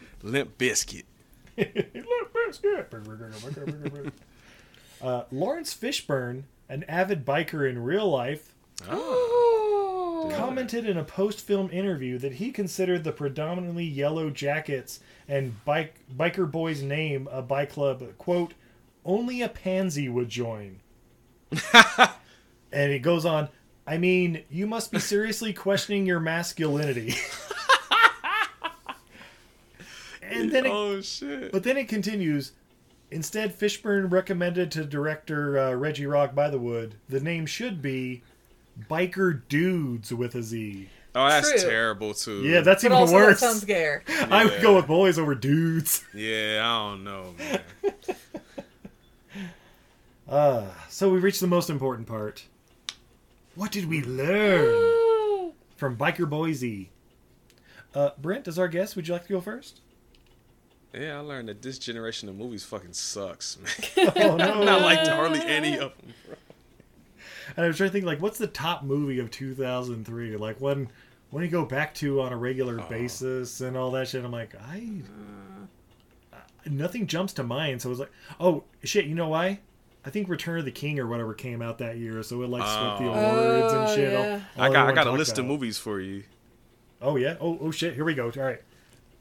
Limp 0.23 0.57
Biscuit. 0.59 1.07
Limp 1.57 2.33
Biscuit. 2.47 4.13
uh, 5.03 5.25
Laurence 5.33 5.75
Fishburne, 5.75 6.45
an 6.69 6.85
avid 6.85 7.25
biker 7.25 7.69
in 7.69 7.83
real 7.83 8.09
life, 8.09 8.55
Oh. 8.89 9.62
Commented 10.31 10.87
in 10.87 10.97
a 10.97 11.05
post-film 11.05 11.71
interview 11.71 12.19
that 12.19 12.35
he 12.35 12.51
considered 12.51 13.05
the 13.05 13.13
predominantly 13.13 13.85
yellow 13.85 14.31
jackets 14.31 15.01
and 15.29 15.65
bike 15.65 16.01
Biker 16.15 16.51
Boyz 16.51 16.83
name 16.83 17.29
a 17.31 17.43
bike 17.43 17.71
club 17.71 18.03
quote 18.19 18.55
only 19.05 19.43
a 19.43 19.49
pansy 19.49 20.09
would 20.09 20.29
join. 20.29 20.81
and 22.73 22.93
it 22.93 23.01
goes 23.01 23.25
on. 23.25 23.49
I 23.87 23.99
mean, 23.99 24.45
you 24.49 24.67
must 24.67 24.93
be 24.93 25.01
seriously 25.01 25.53
questioning 25.53 26.07
your 26.07 26.21
masculinity. 26.21 27.17
and 30.23 30.53
then, 30.53 30.67
it, 30.67 30.73
oh 30.73 31.01
shit. 31.01 31.51
but 31.51 31.65
then 31.65 31.77
it 31.77 31.89
continues. 31.89 32.53
Instead, 33.11 33.59
Fishburne 33.59 34.11
recommended 34.11 34.71
to 34.71 34.85
director 34.85 35.59
uh, 35.59 35.75
Reggie 35.75 36.07
Rock 36.07 36.35
Bythewood 36.35 36.93
the 37.09 37.21
name 37.21 37.45
should 37.45 37.83
be 37.83 38.23
Biker 38.91 39.43
Dudes 39.49 40.13
with 40.13 40.35
a 40.35 40.43
Z. 40.43 40.89
Oh, 41.15 41.29
that's 41.29 41.51
True. 41.51 41.71
terrible 41.71 42.15
too. 42.15 42.43
Yeah, 42.43 42.63
that's 42.63 42.83
But 42.83 42.89
even 42.89 42.99
also, 42.99 43.15
worse. 43.15 43.41
that 43.41 43.47
sounds 43.51 43.65
gayer. 43.67 44.03
I 44.31 44.45
would 44.47 44.63
go 44.63 44.77
with 44.77 44.87
boys 44.87 45.19
over 45.19 45.35
dudes. 45.35 46.05
Yeah, 46.15 46.61
I 46.65 46.79
don't 46.91 47.05
know, 47.05 47.35
man. 47.39 47.61
Uh, 50.29 50.67
so 50.89 51.11
we 51.11 51.19
reached 51.19 51.41
the 51.41 51.47
most 51.47 51.69
important 51.69 52.07
part. 52.09 52.45
What 53.55 53.71
did 53.71 53.87
we 53.87 54.03
learn 54.03 55.53
from 55.77 55.97
Biker 55.97 56.27
Boyz? 56.29 56.87
Uh, 57.95 58.11
Brent, 58.19 58.49
as 58.49 58.59
our 58.59 58.69
guest, 58.69 58.97
would 58.97 59.07
you 59.07 59.13
like 59.13 59.25
to 59.27 59.33
go 59.33 59.41
first? 59.43 59.81
yeah, 60.95 61.17
I 61.17 61.21
learned 61.21 61.49
that 61.49 61.61
this 61.61 61.79
generation 61.79 62.29
of 62.31 62.37
movies 62.37 62.65
fucking 62.65 62.93
sucks, 62.95 63.59
man. 63.59 64.13
Oh 64.17 64.37
no! 64.37 64.63
Not 64.65 64.81
like 64.83 65.07
hardly 65.07 65.41
any 65.41 65.75
of 65.79 65.93
them. 65.99 66.15
Bro. 66.27 66.37
And 67.57 67.65
I 67.65 67.69
was 67.69 67.77
trying 67.77 67.91
to 67.91 67.93
think, 67.93 68.05
like, 68.07 68.21
what's 68.23 68.39
the 68.39 68.47
top 68.47 68.83
movie 68.83 69.19
of 69.19 69.31
2003? 69.31 70.37
Like, 70.37 70.61
when 70.61 70.89
when 71.31 71.43
you 71.45 71.51
go 71.51 71.65
back 71.65 71.95
to 71.95 72.21
on 72.21 72.33
a 72.33 72.37
regular 72.37 72.79
Oh. 72.81 72.87
basis 72.89 73.61
and 73.63 73.77
all 73.77 73.91
that 73.93 74.09
shit, 74.09 74.25
I'm 74.25 74.31
like, 74.33 74.55
I 74.55 74.89
uh, 76.33 76.37
nothing 76.67 77.07
jumps 77.07 77.33
to 77.35 77.43
mind. 77.43 77.83
So 77.83 77.89
it 77.89 77.91
was 77.91 77.99
like, 78.01 78.13
oh 78.41 78.65
shit, 78.85 79.07
you 79.07 79.15
know 79.15 79.29
why? 79.29 79.61
I 80.05 80.11
think 80.11 80.29
Return 80.29 80.59
of 80.59 80.65
the 80.65 80.73
King 80.73 80.99
or 80.99 81.07
whatever 81.07 81.33
came 81.33 81.63
out 81.63 81.79
that 81.79 81.97
year, 81.97 82.23
so 82.23 82.43
it 82.43 82.49
like 82.51 82.63
swept 82.63 82.99
the 82.99 83.07
Oh. 83.07 83.13
awards 83.13 83.73
and 83.73 83.83
Oh, 83.89 83.95
shit. 83.95 84.13
yeah. 84.13 84.41
all 84.59 84.65
I 84.65 84.73
got 84.73 84.89
I 84.89 84.93
got 84.93 85.03
a 85.03 85.05
talked 85.11 85.19
list 85.19 85.39
of 85.39 85.47
movies 85.47 85.79
for 85.79 86.01
you. 86.01 86.25
Oh 87.01 87.17
yeah. 87.17 87.37
Oh 87.41 87.59
oh 87.61 87.71
shit. 87.71 87.95
Here 87.95 88.05
we 88.05 88.15
go. 88.15 88.25
All 88.27 88.43
right. 88.43 88.61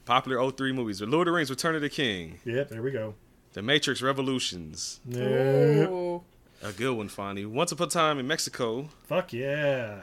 Popular 0.04 0.50
03 0.50 0.72
movies. 0.72 0.98
The 0.98 1.06
Lord 1.06 1.28
of 1.28 1.32
the 1.32 1.36
Rings, 1.36 1.48
Return 1.50 1.76
of 1.76 1.80
the 1.80 1.88
King. 1.88 2.40
Yep. 2.44 2.70
There 2.70 2.82
we 2.82 2.90
go. 2.90 3.14
The 3.52 3.62
Matrix 3.62 4.02
Revolutions. 4.02 5.00
Yep. 5.06 5.88
Ooh. 5.90 6.22
A 6.62 6.72
good 6.72 6.96
one, 6.96 7.08
finally. 7.08 7.44
Once 7.44 7.72
Upon 7.72 7.88
a 7.88 7.90
Time 7.90 8.18
in 8.18 8.26
Mexico. 8.26 8.88
Fuck 9.08 9.32
yeah. 9.32 10.00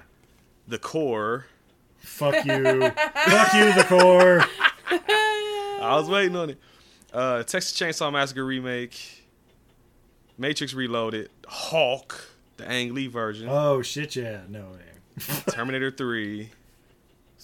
The 0.67 0.77
Core. 0.77 1.45
Fuck 1.99 2.45
you. 2.45 2.63
Fuck 2.63 3.53
you, 3.53 3.73
the 3.73 3.85
core. 3.87 4.41
I 4.89 5.95
was 5.95 6.09
waiting 6.09 6.35
on 6.35 6.51
it. 6.51 6.59
Uh, 7.13 7.43
Texas 7.43 7.77
Chainsaw 7.77 8.11
Massacre 8.11 8.45
remake. 8.45 9.25
Matrix 10.37 10.73
Reloaded. 10.73 11.29
Hulk, 11.47 12.29
the 12.57 12.69
Ang 12.69 12.93
Lee 12.93 13.07
version. 13.07 13.49
Oh 13.49 13.81
shit 13.81 14.15
yeah. 14.15 14.41
No. 14.47 14.65
Terminator 15.51 15.91
3. 15.91 16.49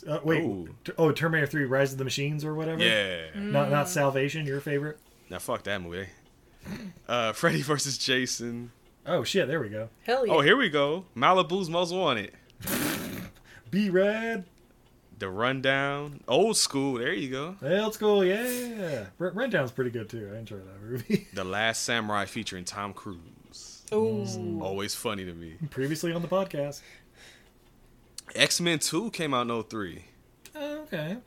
Uh, 0.08 0.20
wait. 0.24 0.44
Ooh. 0.44 0.70
Oh, 0.98 1.12
Terminator 1.12 1.48
Three: 1.48 1.66
Rise 1.66 1.92
of 1.92 1.98
the 1.98 2.04
Machines 2.04 2.46
or 2.46 2.54
whatever. 2.54 2.82
Yeah. 2.82 3.26
Not 3.36 3.70
not 3.72 3.90
Salvation. 3.90 4.46
Your 4.46 4.62
favorite? 4.62 5.00
Now 5.30 5.40
fuck 5.40 5.64
that 5.64 5.82
movie. 5.82 6.08
Uh, 7.08 7.34
Freddy 7.34 7.62
versus 7.62 7.98
Jason. 7.98 8.72
Oh 9.06 9.24
shit. 9.24 9.48
There 9.48 9.60
we 9.60 9.70
go. 9.70 9.90
Hell 10.04 10.20
oh, 10.22 10.26
yeah. 10.26 10.34
Oh, 10.34 10.42
here 10.42 10.58
we 10.58 10.70
go. 10.70 11.06
Malibu's 11.16 11.70
Most 11.70 11.94
Wanted. 11.94 12.32
B 13.72 13.90
Rad. 13.90 14.46
The 15.18 15.30
Rundown. 15.30 16.22
Old 16.28 16.58
School. 16.58 16.96
There 16.96 17.14
you 17.14 17.30
go. 17.30 17.56
Old 17.62 17.94
school. 17.94 18.26
Yeah. 18.26 19.06
R- 19.20 19.32
Rundown's 19.32 19.72
pretty 19.72 19.92
good 19.92 20.10
too. 20.10 20.30
I 20.34 20.40
enjoy 20.40 20.58
that 20.58 20.82
movie. 20.82 21.28
The 21.34 21.44
Last 21.44 21.84
Samurai 21.84 22.26
featuring 22.26 22.66
Tom 22.66 22.94
Cruise. 22.94 23.84
Oh. 23.92 24.26
Always 24.62 24.96
funny 24.96 25.26
to 25.26 25.34
me. 25.34 25.56
Previously 25.70 26.12
on 26.12 26.22
the 26.22 26.28
podcast. 26.28 26.82
X 28.34 28.60
Men 28.60 28.80
2 28.80 29.12
came 29.12 29.34
out 29.34 29.50
in 29.50 29.64
03. 29.64 30.04
Oh, 30.56 30.82
okay. 30.82 31.18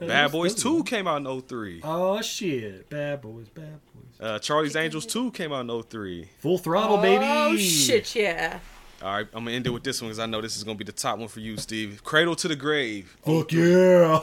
Bad 0.00 0.32
Boys 0.32 0.54
2 0.54 0.84
came 0.84 1.06
out 1.06 1.24
in 1.26 1.40
03. 1.42 1.80
Oh 1.84 2.20
shit! 2.22 2.88
Bad 2.90 3.20
boys, 3.22 3.48
bad 3.48 3.80
boys. 3.94 4.20
Uh, 4.20 4.38
Charlie's 4.38 4.76
Angels 4.76 5.06
2 5.06 5.30
came 5.32 5.52
out 5.52 5.68
in 5.68 5.82
03. 5.82 6.28
Full 6.38 6.58
throttle, 6.58 6.98
baby. 6.98 7.24
Oh 7.26 7.56
shit, 7.56 8.14
yeah. 8.14 8.58
All 9.02 9.12
right, 9.12 9.26
I'm 9.34 9.44
gonna 9.44 9.56
end 9.56 9.66
it 9.66 9.70
with 9.70 9.84
this 9.84 10.00
one 10.00 10.08
because 10.08 10.18
I 10.18 10.26
know 10.26 10.40
this 10.40 10.56
is 10.56 10.64
gonna 10.64 10.78
be 10.78 10.84
the 10.84 10.92
top 10.92 11.18
one 11.18 11.28
for 11.28 11.40
you, 11.40 11.56
Steve. 11.58 12.02
Cradle 12.02 12.34
2 12.34 12.48
the 12.48 12.56
Grave. 12.56 13.16
Fuck 13.24 13.52
yeah! 13.52 14.20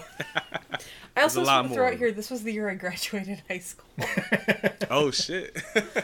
I 1.16 1.22
also 1.22 1.42
a 1.42 1.44
just 1.44 1.48
lot 1.48 1.56
want 1.58 1.68
to 1.70 1.74
throw 1.76 1.84
more. 1.84 1.94
out 1.94 1.98
here. 2.00 2.12
This 2.12 2.32
was 2.32 2.42
the 2.44 2.52
year 2.52 2.70
I 2.70 2.74
graduated 2.76 3.42
high 3.50 3.60
school. 3.60 3.86
Oh 4.90 5.12
shit. 5.12 5.56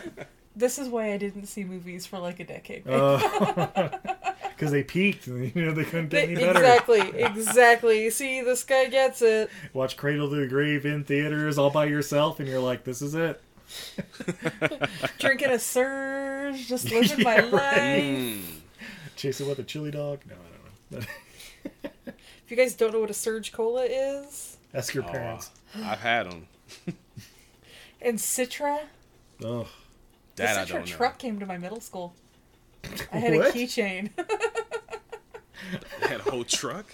this 0.56 0.80
is 0.80 0.88
why 0.88 1.12
I 1.14 1.18
didn't 1.18 1.46
see 1.48 1.64
movies 1.64 2.06
for 2.06 2.18
like 2.18 2.40
a 2.40 2.44
decade. 2.46 2.86
Because 4.60 4.74
they 4.74 4.84
peaked, 4.84 5.28
and 5.28 5.52
you 5.56 5.66
know 5.66 5.72
they 5.72 5.86
couldn't 5.86 6.10
get 6.10 6.26
any 6.26 6.36
better. 6.36 6.60
exactly, 6.60 7.00
exactly. 7.24 8.10
See, 8.10 8.42
this 8.42 8.64
guy 8.66 8.88
gets 8.88 9.22
it. 9.22 9.50
Watch 9.72 9.96
Cradle 9.96 10.30
2 10.30 10.36
the 10.42 10.48
Grave 10.48 10.86
in 10.86 11.06
theaters 11.06 11.58
all 11.58 11.70
by 11.70 11.86
yourself, 11.86 12.40
and 12.42 12.48
you're 12.50 12.60
like, 12.60 12.84
"This 12.84 13.02
is 13.02 13.16
it." 13.16 13.42
Drinking 15.20 15.52
a 15.52 15.60
surge, 15.60 16.68
just 16.68 16.92
living 16.92 17.24
my 17.24 17.36
Yeah, 17.38 17.42
life. 17.44 17.54
right. 17.54 18.42
Chase 19.16 19.40
it 19.40 19.48
with 19.48 19.60
a 19.60 19.64
chili 19.64 19.92
dog? 19.92 20.20
No, 20.28 20.36
I 20.36 20.94
don't 20.96 21.02
know. 21.02 21.08
If 22.08 22.50
you 22.52 22.58
guys 22.58 22.74
don't 22.74 22.92
know 22.94 23.00
what 23.00 23.10
a 23.12 23.14
surge 23.14 23.52
cola 23.54 23.84
is, 23.86 24.58
Ask 24.74 24.94
your 24.94 25.04
Oh, 25.06 25.12
parents. 25.12 25.52
I've 25.76 26.00
had 26.00 26.30
them. 26.32 26.48
and 28.02 28.18
Citra, 28.18 28.80
Oh, 29.44 29.68
the 30.36 30.44
That 30.44 30.58
I 30.58 30.66
don't 30.66 30.80
know. 30.82 30.86
truck 30.86 31.18
came 31.20 31.40
to 31.40 31.46
my 31.46 31.58
middle 31.58 31.80
school. 31.80 32.14
I 33.12 33.18
had 33.18 33.36
What? 33.36 33.50
a 33.50 33.58
keychain. 33.58 34.10
They 36.02 36.08
had 36.08 36.20
a 36.22 36.24
whole 36.32 36.44
truck. 36.44 36.86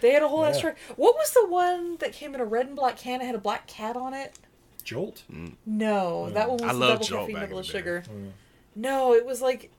they 0.00 0.10
had 0.12 0.22
a 0.22 0.28
whole 0.28 0.44
ass 0.44 0.60
truck. 0.60 0.76
What 0.96 1.14
was 1.14 1.30
the 1.32 1.46
one 1.46 1.96
that 1.98 2.12
came 2.12 2.34
in 2.34 2.40
a 2.40 2.44
red 2.44 2.66
and 2.66 2.76
black 2.76 2.96
can? 2.98 3.20
It 3.20 3.24
had 3.26 3.34
a 3.34 3.38
black 3.38 3.66
cat 3.66 3.96
on 3.96 4.12
it. 4.14 4.38
Jolt. 4.84 5.22
No, 5.66 6.30
that 6.30 6.48
one 6.48 6.58
was 6.58 6.68
I 6.70 6.72
the 6.72 6.78
loved 6.78 6.92
double 6.92 7.04
Jolt 7.06 7.20
caffeine, 7.22 7.34
back 7.36 7.44
double 7.48 7.58
in 7.58 7.62
the 7.64 7.68
sugar. 7.70 8.02
Mm. 8.10 8.30
No, 8.76 9.14
it 9.14 9.24
was 9.26 9.40
like, 9.42 9.70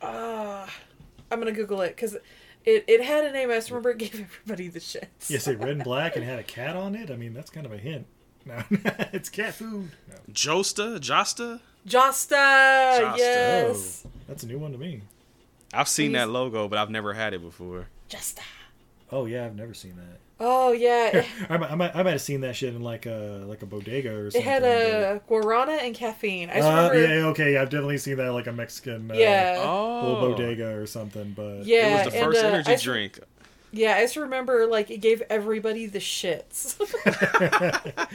uh, 0.00 0.66
I'm 1.30 1.38
gonna 1.38 1.52
Google 1.52 1.80
it 1.82 1.90
because 1.96 2.14
it 2.64 2.84
it 2.86 3.02
had 3.02 3.24
a 3.24 3.32
name. 3.32 3.50
I 3.50 3.54
just 3.54 3.70
remember 3.70 3.90
it 3.90 3.98
gave 3.98 4.14
everybody 4.20 4.68
the 4.68 4.80
shits. 4.80 5.28
Yeah, 5.30 5.38
say 5.38 5.54
red 5.56 5.70
and 5.70 5.84
black 5.84 6.16
and 6.16 6.24
had 6.32 6.38
a 6.38 6.42
cat 6.44 6.76
on 6.76 6.94
it. 6.94 7.10
I 7.10 7.16
mean, 7.16 7.32
that's 7.34 7.50
kind 7.50 7.66
of 7.66 7.72
a 7.72 7.78
hint. 7.78 8.06
No, 8.44 8.62
it's 9.12 9.28
cat 9.28 9.54
food. 9.54 9.90
No. 10.08 10.14
Josta, 10.32 10.98
Josta. 11.00 11.60
Josta, 11.86 13.00
Josta. 13.00 13.16
yes, 13.16 14.02
Oh, 14.06 14.10
that's 14.28 14.42
a 14.42 14.46
new 14.46 14.58
one 14.58 14.72
to 14.72 14.78
me. 14.78 15.02
I've 15.74 15.88
seen 15.88 16.10
Please. 16.12 16.18
that 16.18 16.28
logo, 16.30 16.68
but 16.68 16.78
I've 16.78 16.90
never 16.90 17.12
had 17.14 17.34
it 17.34 17.42
before. 17.42 17.88
Josta. 18.08 18.40
Oh 19.12 19.26
yeah, 19.26 19.44
I've 19.46 19.56
never 19.56 19.74
seen 19.74 19.96
that. 19.96 20.18
Oh 20.38 20.72
yeah, 20.72 21.24
I 21.48 21.56
might, 21.56 21.70
I 21.70 21.74
might, 21.76 21.96
I 21.96 22.02
might 22.02 22.10
have 22.10 22.20
seen 22.20 22.42
that 22.42 22.54
shit 22.56 22.74
in 22.74 22.82
like 22.82 23.06
a 23.06 23.42
like 23.46 23.62
a 23.62 23.66
bodega 23.66 24.10
or 24.12 24.30
something. 24.30 24.40
it 24.48 24.54
something. 24.54 24.62
had 24.62 24.62
but- 24.62 25.16
a 25.16 25.20
guarana 25.46 25.78
and 25.82 25.94
caffeine. 25.94 26.50
I 26.50 26.56
just 26.56 26.68
Uh, 26.68 26.88
remember. 26.92 27.14
yeah, 27.14 27.24
okay, 27.28 27.52
yeah, 27.54 27.62
I've 27.62 27.70
definitely 27.70 27.98
seen 27.98 28.16
that 28.18 28.28
like 28.32 28.46
a 28.46 28.52
Mexican 28.52 29.10
uh, 29.10 29.14
Yeah. 29.14 29.56
little 29.58 30.16
Oh. 30.16 30.20
bodega 30.30 30.74
or 30.76 30.86
something. 30.86 31.32
But 31.36 31.64
Yeah, 31.64 31.86
it 32.02 32.04
was 32.04 32.12
the 32.12 32.18
and, 32.18 32.26
first 32.26 32.44
uh, 32.44 32.48
energy 32.48 32.70
I 32.70 32.74
s- 32.74 32.82
drink. 32.82 33.20
Yeah, 33.72 33.96
I 33.96 34.02
just 34.02 34.16
remember 34.16 34.66
like 34.66 34.90
it 34.90 34.98
gave 34.98 35.22
everybody 35.30 35.86
the 35.86 35.98
shits. 36.00 36.76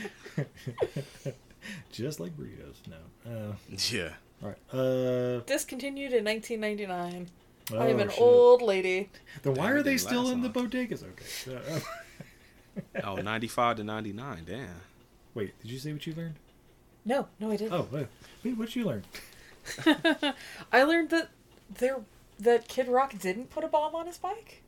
just 1.91 2.19
like 2.19 2.31
burritos. 2.37 2.75
No. 2.87 3.31
Uh, 3.31 3.53
Yeah. 3.89 4.09
All 4.43 4.49
right. 4.49 4.57
Uh, 4.73 5.39
Discontinued 5.45 6.13
in 6.13 6.25
1999. 6.25 7.29
oh, 7.73 7.77
I 7.77 7.87
am 7.87 7.99
an 7.99 8.09
shit. 8.09 8.19
old 8.21 8.61
lady. 8.61 9.09
Then 9.43 9.53
why 9.55 9.71
are 9.71 9.83
they 9.83 9.97
still 9.97 10.21
lasts 10.23 10.33
in 10.33 10.41
the 10.41 10.49
long. 10.49 10.69
bodegas? 10.69 11.03
Okay. 11.03 11.59
Uh, 11.75 11.79
Oh, 13.03 13.15
95 13.15 13.77
to 13.77 13.83
99. 13.83 14.43
Damn. 14.45 14.67
wait, 15.35 15.53
did 15.61 15.71
you 15.71 15.77
say 15.77 15.91
what 15.91 16.07
you 16.07 16.13
learned? 16.15 16.35
No, 17.03 17.27
no, 17.39 17.51
I 17.51 17.57
didn't. 17.57 17.73
Oh, 17.73 17.87
wait, 17.91 18.07
wait 18.43 18.57
what 18.57 18.67
did 18.67 18.75
you 18.77 18.85
learn? 18.85 19.03
I 20.71 20.83
learned 20.83 21.09
that 21.09 21.29
there 21.79 21.97
that 22.39 22.67
Kid 22.67 22.87
Rock 22.87 23.17
didn't 23.19 23.49
put 23.49 23.63
a 23.63 23.67
bomb 23.67 23.93
on 23.93 24.07
his 24.07 24.17
bike. 24.17 24.61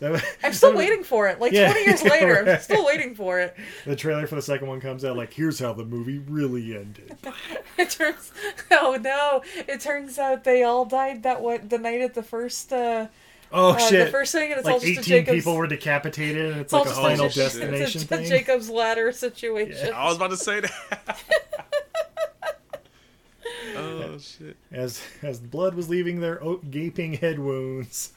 That 0.00 0.12
was- 0.12 0.22
I'm 0.42 0.52
still 0.52 0.70
was- 0.70 0.78
waiting 0.78 1.02
for 1.04 1.28
it. 1.28 1.40
Like 1.40 1.52
Yeah, 1.52 1.72
20 1.72 1.84
years 1.86 2.02
later, 2.04 2.48
I'm 2.48 2.60
still 2.60 2.84
waiting 2.86 3.14
for 3.14 3.40
it. 3.40 3.56
The 3.84 3.96
trailer 3.96 4.26
for 4.26 4.36
the 4.36 4.42
second 4.42 4.68
one 4.68 4.80
comes 4.80 5.04
out 5.04 5.16
like, 5.16 5.32
here's 5.32 5.58
how 5.58 5.72
the 5.72 5.84
movie 5.84 6.18
really 6.18 6.76
ended. 6.76 7.16
It 7.76 7.90
turns 7.90 8.30
oh 8.70 8.96
no! 9.00 9.42
It 9.66 9.80
turns 9.80 10.16
out 10.16 10.44
they 10.44 10.62
all 10.62 10.84
died 10.84 11.24
that 11.24 11.42
one 11.42 11.66
the 11.68 11.76
night 11.78 12.00
at 12.02 12.14
the 12.14 12.22
first. 12.22 12.72
uh 12.72 13.08
Oh 13.52 13.70
uh, 13.70 13.78
shit! 13.78 14.06
The 14.06 14.12
first 14.12 14.30
thing, 14.32 14.50
and 14.52 14.58
it's 14.58 14.64
like 14.64 14.74
all 14.74 14.80
just 14.80 15.08
18 15.08 15.28
a 15.28 15.32
people 15.32 15.56
were 15.56 15.66
decapitated, 15.66 16.52
and 16.52 16.60
it's, 16.60 16.72
it's 16.72 16.72
like 16.72 16.84
a 16.84 16.88
just 16.88 17.00
final 17.00 17.26
it's 17.26 17.34
destination 17.34 18.00
a, 18.02 18.04
thing. 18.04 18.26
Jacob's 18.26 18.70
ladder 18.70 19.10
situation. 19.10 19.92
I 19.92 20.04
was 20.06 20.16
about 20.16 20.30
to 20.30 20.36
say 20.36 20.60
that. 20.60 21.18
oh 23.76 24.18
shit. 24.18 24.56
As 24.72 25.02
as 25.22 25.38
blood 25.40 25.74
was 25.74 25.88
leaving 25.88 26.20
their 26.20 26.42
o- 26.42 26.58
gaping 26.70 27.14
head 27.14 27.38
wounds, 27.38 28.12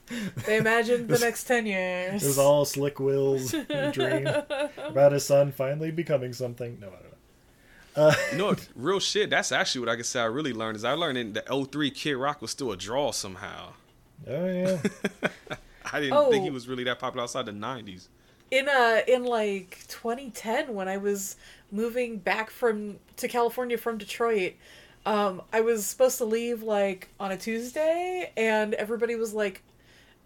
They 0.45 0.57
imagined 0.57 1.07
the 1.09 1.19
next 1.19 1.43
ten 1.45 1.65
years. 1.65 2.23
it 2.23 2.27
was 2.27 2.37
all 2.37 2.65
Slick 2.65 2.99
Will's 2.99 3.51
dream 3.91 4.27
about 4.77 5.11
his 5.11 5.25
son 5.25 5.51
finally 5.51 5.91
becoming 5.91 6.33
something. 6.33 6.77
No, 6.79 6.87
I 6.87 6.91
don't 6.91 7.01
know. 7.03 7.07
Uh, 8.09 8.15
You 8.31 8.37
know, 8.37 8.45
what? 8.47 8.67
real 8.75 8.99
shit. 8.99 9.29
That's 9.29 9.51
actually 9.51 9.81
what 9.81 9.89
I 9.89 9.95
can 9.95 10.03
say. 10.03 10.19
I 10.21 10.25
really 10.25 10.53
learned 10.53 10.75
is 10.77 10.83
I 10.83 10.93
learned 10.93 11.17
in 11.17 11.33
the 11.33 11.41
03 11.71 11.89
Kid 11.91 12.15
Rock 12.15 12.41
was 12.41 12.51
still 12.51 12.71
a 12.71 12.77
draw 12.77 13.11
somehow. 13.11 13.73
Oh 14.27 14.45
yeah. 14.47 14.77
I 15.91 16.01
didn't 16.01 16.29
think 16.31 16.43
he 16.43 16.49
Oh. 16.49 16.53
was 16.53 16.67
really 16.67 16.83
that 16.85 16.99
popular 16.99 17.23
outside 17.23 17.45
the 17.45 17.51
90s. 17.53 18.07
in 18.51 18.67
uh 18.69 19.01
in 19.07 19.23
like 19.25 19.79
2010 19.87 20.73
when 20.73 20.87
I 20.87 20.97
was 20.97 21.35
moving 21.71 22.17
back 22.17 22.49
from 22.49 22.97
to 23.17 23.27
California 23.27 23.77
from 23.77 23.97
Detroit. 23.97 24.53
Um, 25.07 25.41
I 25.53 25.61
was 25.61 25.85
supposed 25.85 26.17
to 26.17 26.25
leave 26.25 26.63
like 26.63 27.07
on 27.19 27.31
a 27.31 27.37
Tuesday, 27.37 28.31
and 28.35 28.73
everybody 28.73 29.15
was 29.15 29.33
like, 29.33 29.63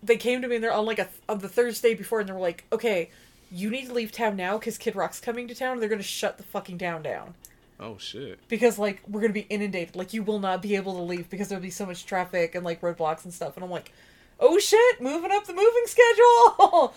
they 0.02 0.18
came 0.18 0.42
to 0.42 0.48
me 0.48 0.56
and 0.56 0.64
they're 0.64 0.74
on 0.74 0.86
like 0.88 0.98
a 1.00 1.08
on 1.30 1.38
the 1.40 1.48
Thursday 1.50 1.94
before, 1.94 2.20
and 2.22 2.28
they 2.30 2.34
were 2.34 2.40
like, 2.40 2.66
okay, 2.74 3.12
you 3.52 3.70
need 3.70 3.88
to 3.88 3.94
leave 3.94 4.12
town 4.12 4.36
now 4.36 4.58
because 4.58 4.78
Kid 4.80 4.96
Rock's 4.96 5.20
coming 5.20 5.48
to 5.48 5.54
town. 5.56 5.74
and 5.74 5.82
They're 5.82 5.90
gonna 5.90 6.02
shut 6.02 6.38
the 6.38 6.44
fucking 6.44 6.80
town 6.80 7.04
down 7.04 7.36
Oh 7.80 7.98
shit. 8.00 8.40
because 8.48 8.80
like 8.80 9.04
we're 9.08 9.22
gonna 9.22 9.34
be 9.34 9.42
inundated. 9.50 9.96
Like 9.96 10.14
you 10.14 10.24
will 10.24 10.40
not 10.40 10.62
be 10.64 10.76
able 10.76 10.94
to 10.96 11.02
leave 11.02 11.30
because 11.30 11.50
there'll 11.50 11.62
be 11.62 11.70
so 11.70 11.86
much 11.86 12.06
traffic 12.08 12.56
and 12.56 12.66
like 12.66 12.82
roadblocks 12.82 13.24
and 13.24 13.32
stuff. 13.34 13.56
And 13.58 13.64
I'm 13.64 13.70
like, 13.70 13.92
oh 14.40 14.58
shit, 14.58 15.00
moving 15.00 15.32
up 15.32 15.46
the 15.46 15.54
moving 15.54 15.86
schedule. 15.86 16.94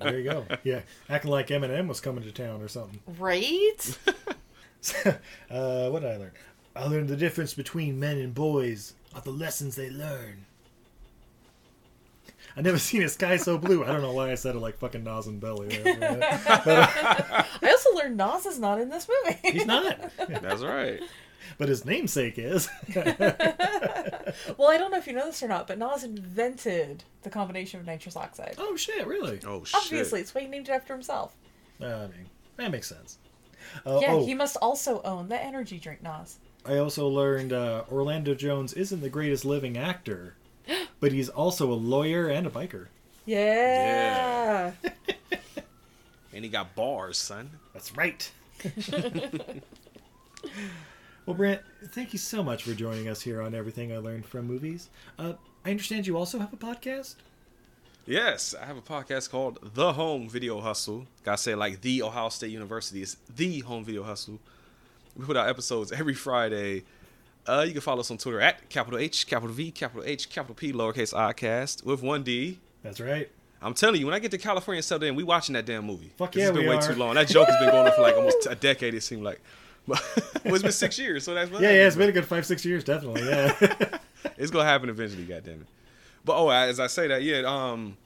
there 0.00 0.18
you 0.18 0.24
go. 0.30 0.44
Yeah, 0.64 0.80
acting 1.08 1.30
like 1.30 1.46
Eminem 1.48 1.86
was 1.88 2.00
coming 2.00 2.24
to 2.24 2.32
town 2.32 2.60
or 2.60 2.68
something. 2.68 3.00
right? 3.18 3.98
uh, 5.06 5.88
what 5.88 6.02
did 6.02 6.10
I 6.12 6.16
learn? 6.18 6.32
I 6.78 6.86
learned 6.86 7.08
the 7.08 7.16
difference 7.16 7.54
between 7.54 7.98
men 7.98 8.18
and 8.18 8.32
boys 8.32 8.94
are 9.12 9.20
the 9.20 9.30
lessons 9.32 9.74
they 9.74 9.90
learn. 9.90 10.46
I 12.56 12.60
never 12.60 12.78
seen 12.88 13.02
a 13.02 13.08
sky 13.08 13.36
so 13.36 13.58
blue. 13.58 13.82
I 13.84 13.88
don't 13.88 14.00
know 14.02 14.12
why 14.12 14.30
I 14.30 14.36
said 14.36 14.54
it 14.54 14.60
like 14.60 14.78
fucking 14.78 15.02
Nas 15.02 15.26
and 15.26 15.40
Belly. 15.40 15.68
there. 15.68 16.18
But, 16.64 16.66
I 17.62 17.70
also 17.70 17.94
learned 17.94 18.16
Nas 18.16 18.46
is 18.46 18.60
not 18.60 18.80
in 18.80 18.90
this 18.90 19.08
movie. 19.08 19.38
he's 19.42 19.66
not. 19.66 20.12
That's 20.28 20.62
right. 20.62 21.00
But 21.56 21.68
his 21.68 21.84
namesake 21.84 22.38
is. 22.38 22.68
Well, 22.94 24.68
I 24.68 24.78
don't 24.78 24.92
know 24.92 24.98
if 24.98 25.06
you 25.08 25.14
know 25.14 25.26
this 25.26 25.42
or 25.42 25.48
not, 25.48 25.66
but 25.66 25.78
Nas 25.78 26.04
invented 26.04 27.02
the 27.22 27.30
combination 27.30 27.80
of 27.80 27.86
nitrous 27.86 28.16
oxide. 28.16 28.54
oh 28.58 28.76
shit! 28.76 29.04
Really? 29.06 29.40
Oh 29.46 29.64
shit. 29.64 29.74
Obviously, 29.82 30.20
it's 30.20 30.32
why 30.34 30.42
he 30.42 30.46
named 30.46 30.68
it 30.68 30.72
after 30.72 30.92
himself. 30.92 31.36
Uh, 31.80 31.86
I 31.86 32.06
mean, 32.08 32.26
that 32.56 32.70
makes 32.70 32.86
sense. 32.88 33.18
Uh, 33.84 33.98
yeah, 34.00 34.12
oh, 34.12 34.24
he 34.24 34.34
must 34.34 34.56
also 34.62 35.02
own 35.02 35.28
the 35.28 35.42
energy 35.42 35.78
drink 35.78 36.02
Nas. 36.02 36.38
I 36.64 36.76
also 36.78 37.08
learned 37.08 37.52
uh, 37.52 37.84
Orlando 37.90 38.34
Jones 38.34 38.72
isn't 38.74 39.00
the 39.00 39.08
greatest 39.08 39.44
living 39.44 39.76
actor, 39.76 40.34
but 41.00 41.12
he's 41.12 41.28
also 41.28 41.72
a 41.72 41.74
lawyer 41.74 42.28
and 42.28 42.46
a 42.46 42.50
biker. 42.50 42.86
Yeah. 43.26 44.72
And 46.30 46.44
he 46.44 46.50
got 46.52 46.76
bars, 46.76 47.18
son. 47.18 47.50
That's 47.72 47.96
right. 47.96 48.30
Well, 51.28 51.36
Brent, 51.36 51.60
thank 51.88 52.14
you 52.14 52.18
so 52.18 52.42
much 52.42 52.62
for 52.62 52.72
joining 52.72 53.06
us 53.06 53.20
here 53.20 53.42
on 53.42 53.54
Everything 53.54 53.92
I 53.92 53.98
Learned 53.98 54.24
from 54.24 54.46
Movies. 54.46 54.88
Uh, 55.18 55.34
I 55.62 55.70
understand 55.70 56.06
you 56.06 56.16
also 56.16 56.38
have 56.38 56.54
a 56.54 56.56
podcast. 56.56 57.16
Yes, 58.06 58.54
I 58.58 58.64
have 58.64 58.78
a 58.78 58.80
podcast 58.80 59.28
called 59.28 59.58
The 59.74 59.92
Home 59.92 60.30
Video 60.30 60.58
Hustle. 60.62 61.06
Gotta 61.24 61.36
say, 61.36 61.54
like 61.54 61.82
the 61.82 62.02
Ohio 62.02 62.30
State 62.30 62.50
University 62.50 63.02
is 63.02 63.18
the 63.36 63.58
Home 63.60 63.84
Video 63.84 64.04
Hustle. 64.04 64.38
We 65.18 65.24
put 65.24 65.36
out 65.36 65.48
episodes 65.48 65.90
every 65.90 66.14
Friday. 66.14 66.84
Uh, 67.46 67.64
you 67.66 67.72
can 67.72 67.80
follow 67.80 68.00
us 68.00 68.10
on 68.10 68.18
Twitter 68.18 68.40
at 68.40 68.68
capital 68.68 68.98
H, 68.98 69.26
capital 69.26 69.54
V, 69.54 69.72
capital 69.72 70.04
H, 70.04 70.30
capital 70.30 70.54
P, 70.54 70.72
lowercase 70.72 71.16
i 71.16 71.32
cast 71.32 71.84
with 71.84 72.02
one 72.02 72.22
D. 72.22 72.60
That's 72.82 73.00
right. 73.00 73.28
I'm 73.60 73.74
telling 73.74 74.00
you, 74.00 74.06
when 74.06 74.14
I 74.14 74.20
get 74.20 74.30
to 74.30 74.38
California 74.38 74.78
and 74.78 74.84
settle 74.84 75.08
in, 75.08 75.16
we 75.16 75.24
watching 75.24 75.54
that 75.54 75.66
damn 75.66 75.84
movie. 75.84 76.12
Fuck 76.16 76.36
yeah, 76.36 76.44
it's 76.44 76.52
been 76.52 76.62
we 76.62 76.68
way 76.68 76.76
are. 76.76 76.82
too 76.82 76.94
long. 76.94 77.14
That 77.14 77.26
joke 77.26 77.48
has 77.48 77.56
been 77.58 77.70
going 77.70 77.88
on 77.88 77.92
for 77.92 78.02
like 78.02 78.16
almost 78.16 78.46
a 78.48 78.54
decade. 78.54 78.94
It 78.94 79.02
seemed 79.02 79.24
like, 79.24 79.40
well, 79.88 80.00
it's 80.44 80.62
been 80.62 80.70
six 80.70 80.98
years, 80.98 81.24
so 81.24 81.34
that's 81.34 81.50
Yeah, 81.50 81.60
yeah, 81.60 81.86
it's 81.86 81.96
been 81.96 82.08
a 82.08 82.12
good 82.12 82.26
five, 82.26 82.46
six 82.46 82.64
years, 82.64 82.84
definitely. 82.84 83.22
Yeah. 83.26 83.98
it's 84.36 84.52
gonna 84.52 84.64
happen 84.64 84.88
eventually, 84.88 85.24
goddamn 85.24 85.62
it. 85.62 85.66
But 86.24 86.38
oh, 86.38 86.50
as 86.50 86.78
I 86.78 86.86
say 86.86 87.08
that, 87.08 87.22
yeah, 87.22 87.42
um, 87.46 87.96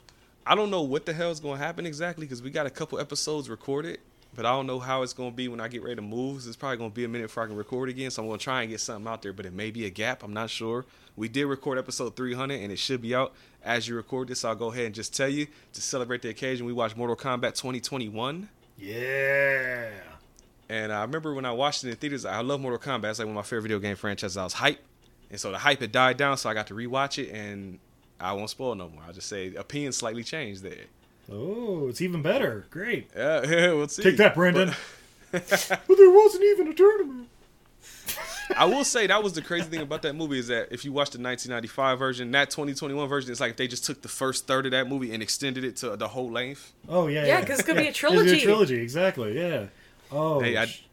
I 0.47 0.55
don't 0.55 0.71
know 0.71 0.81
what 0.81 1.05
the 1.05 1.13
hell 1.13 1.29
is 1.29 1.39
gonna 1.39 1.57
happen 1.57 1.85
exactly 1.85 2.25
because 2.25 2.41
we 2.41 2.49
got 2.49 2.65
a 2.65 2.71
couple 2.71 2.99
episodes 2.99 3.49
recorded, 3.49 3.99
but 4.35 4.45
I 4.45 4.51
don't 4.51 4.67
know 4.67 4.79
how 4.79 5.03
it's 5.03 5.13
gonna 5.13 5.31
be 5.31 5.47
when 5.47 5.59
I 5.59 5.67
get 5.67 5.83
ready 5.83 5.95
to 5.95 6.01
move. 6.01 6.43
It's 6.47 6.55
probably 6.55 6.77
gonna 6.77 6.89
be 6.89 7.03
a 7.03 7.07
minute 7.07 7.25
before 7.25 7.43
I 7.43 7.47
can 7.47 7.55
record 7.55 7.89
again, 7.89 8.11
so 8.11 8.21
I'm 8.23 8.27
gonna 8.27 8.39
try 8.39 8.61
and 8.61 8.71
get 8.71 8.79
something 8.79 9.11
out 9.11 9.21
there, 9.21 9.33
but 9.33 9.45
it 9.45 9.53
may 9.53 9.71
be 9.71 9.85
a 9.85 9.89
gap. 9.89 10.23
I'm 10.23 10.33
not 10.33 10.49
sure. 10.49 10.85
We 11.15 11.29
did 11.29 11.45
record 11.45 11.77
episode 11.77 12.15
300, 12.15 12.59
and 12.61 12.71
it 12.71 12.79
should 12.79 13.01
be 13.01 13.13
out 13.13 13.33
as 13.63 13.87
you 13.87 13.95
record 13.95 14.29
this. 14.29 14.43
I'll 14.43 14.55
go 14.55 14.71
ahead 14.71 14.85
and 14.87 14.95
just 14.95 15.15
tell 15.15 15.29
you 15.29 15.47
to 15.73 15.81
celebrate 15.81 16.21
the 16.23 16.29
occasion. 16.29 16.65
We 16.65 16.73
watched 16.73 16.97
Mortal 16.97 17.15
Kombat 17.15 17.55
2021. 17.55 18.49
Yeah. 18.77 19.91
And 20.69 20.91
I 20.91 21.01
remember 21.01 21.35
when 21.35 21.45
I 21.45 21.51
watched 21.51 21.83
it 21.83 21.89
in 21.89 21.95
theaters, 21.97 22.25
I 22.25 22.41
love 22.41 22.59
Mortal 22.59 22.79
Kombat. 22.79 23.11
It's 23.11 23.19
like 23.19 23.27
one 23.27 23.33
of 23.33 23.35
my 23.35 23.43
favorite 23.43 23.63
video 23.63 23.79
game 23.79 23.95
franchises. 23.95 24.37
I 24.37 24.43
was 24.43 24.53
hype. 24.53 24.79
And 25.29 25.39
so 25.39 25.51
the 25.51 25.59
hype 25.59 25.81
had 25.81 25.91
died 25.91 26.17
down, 26.17 26.37
so 26.37 26.49
I 26.49 26.53
got 26.53 26.67
to 26.67 26.73
rewatch 26.73 27.21
it, 27.23 27.29
and 27.31 27.79
I 28.19 28.33
won't 28.33 28.49
spoil 28.49 28.73
no 28.75 28.89
more. 28.89 29.03
I'll 29.05 29.13
just 29.13 29.27
say 29.27 29.53
opinion 29.55 29.91
slightly 29.91 30.23
changed 30.23 30.63
there. 30.63 30.85
Oh, 31.31 31.87
it's 31.87 32.01
even 32.01 32.21
better. 32.21 32.65
Great. 32.69 33.09
Yeah, 33.15 33.41
yeah 33.49 33.73
we'll 33.73 33.87
see. 33.87 34.03
Take 34.03 34.17
that, 34.17 34.35
Brendan. 34.35 34.73
but 35.31 35.39
there 35.87 36.11
wasn't 36.11 36.43
even 36.43 36.67
a 36.67 36.73
tournament. 36.73 37.29
I 38.57 38.65
will 38.65 38.83
say 38.83 39.07
that 39.07 39.23
was 39.23 39.33
the 39.33 39.41
crazy 39.41 39.65
thing 39.65 39.79
about 39.79 40.01
that 40.01 40.13
movie 40.13 40.37
is 40.37 40.47
that 40.47 40.67
if 40.71 40.83
you 40.83 40.91
watch 40.91 41.11
the 41.11 41.17
1995 41.19 41.97
version, 41.97 42.29
that 42.31 42.49
2021 42.49 43.07
version, 43.07 43.31
it's 43.31 43.39
like 43.39 43.51
if 43.51 43.57
they 43.57 43.67
just 43.67 43.85
took 43.85 44.01
the 44.01 44.09
first 44.09 44.45
third 44.47 44.65
of 44.65 44.71
that 44.73 44.87
movie 44.87 45.13
and 45.13 45.23
extended 45.23 45.63
it 45.63 45.77
to 45.77 45.95
the 45.95 46.09
whole 46.09 46.29
length. 46.29 46.73
Oh 46.89 47.07
yeah, 47.07 47.21
yeah. 47.21 47.39
Yeah, 47.39 47.45
'cause 47.45 47.59
it's 47.59 47.67
gonna 47.67 47.79
be 47.79 47.85
a 47.87 47.89
It's 47.89 47.97
trilogy. 47.97 48.37
a 48.37 48.41
trilogy, 48.41 48.81
exactly. 48.81 49.37
Yeah. 49.39 49.67
Oh, 50.11 50.39
they, 50.41 50.57
I, 50.57 50.65
sh- 50.65 50.83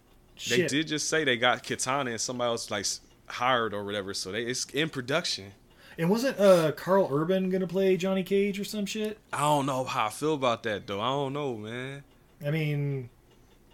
they 0.49 0.67
did 0.69 0.87
just 0.87 1.09
say 1.09 1.25
they 1.25 1.37
got 1.37 1.63
Katana 1.65 2.13
and 2.13 2.21
somebody 2.21 2.49
else 2.49 2.71
like 2.71 2.87
hired 3.27 3.75
or 3.75 3.85
whatever, 3.85 4.15
so 4.15 4.33
they 4.33 4.45
it's 4.45 4.65
in 4.67 4.89
production. 4.89 5.53
And 6.01 6.09
wasn't 6.09 6.41
uh 6.41 6.73
Karl 6.73 7.09
Urban 7.13 7.51
gonna 7.51 7.67
play 7.67 7.99
Johnny 7.99 8.23
Cage 8.23 8.59
or 8.59 8.65
some 8.65 8.87
shit? 8.87 9.19
I 9.35 9.41
don't 9.41 9.67
know 9.67 9.85
how 9.85 10.07
I 10.07 10.09
feel 10.09 10.33
about 10.33 10.63
that 10.63 10.87
though. 10.87 11.01
I 11.01 11.09
don't 11.09 11.35
know, 11.35 11.57
man. 11.57 12.03
I 12.45 12.51
mean, 12.51 13.11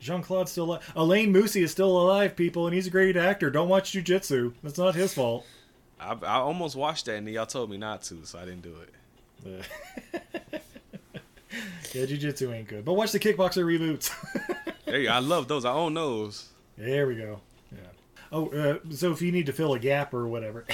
Jean 0.01 0.23
Claude's 0.23 0.51
still 0.51 0.65
alive. 0.65 0.93
Alain 0.97 1.33
Moussi 1.33 1.63
is 1.63 1.71
still 1.71 1.97
alive, 1.97 2.35
people, 2.35 2.67
and 2.67 2.75
he's 2.75 2.89
a 2.89 2.91
great 2.91 3.17
actor. 3.17 3.49
Don't 3.49 3.69
watch 3.69 3.93
jujitsu. 3.93 4.55
That's 4.65 4.77
not 4.77 4.97
his 4.97 5.15
fault. 5.15 5.47
I, 6.01 6.17
I 6.23 6.39
almost 6.39 6.75
watched 6.75 7.07
that 7.07 7.15
and 7.15 7.29
y'all 7.29 7.47
told 7.47 7.71
me 7.71 7.77
not 7.77 8.03
to, 8.03 8.25
so 8.25 8.41
I 8.41 8.45
didn't 8.45 8.63
do 8.63 8.75
it. 8.83 9.65
Yeah, 11.95 12.05
jujitsu 12.05 12.53
ain't 12.53 12.69
good. 12.69 12.85
But 12.85 12.93
watch 12.93 13.13
the 13.13 13.19
kickboxer 13.19 13.65
reboots. 13.65 14.13
Go. 14.87 14.93
I 14.93 15.19
love 15.21 15.49
those. 15.49 15.65
I 15.65 15.73
own 15.73 15.95
those. 15.95 16.51
There 16.77 17.07
we 17.07 17.17
go. 17.17 17.41
Yeah. 18.31 18.39
Oh, 18.39 18.49
uh, 18.49 18.79
so 18.91 19.13
if 19.13 19.23
you 19.23 19.33
need 19.33 19.47
to 19.47 19.53
fill 19.53 19.75
a 19.75 19.79
gap 19.79 20.13
or 20.15 20.27
whatever, 20.29 20.65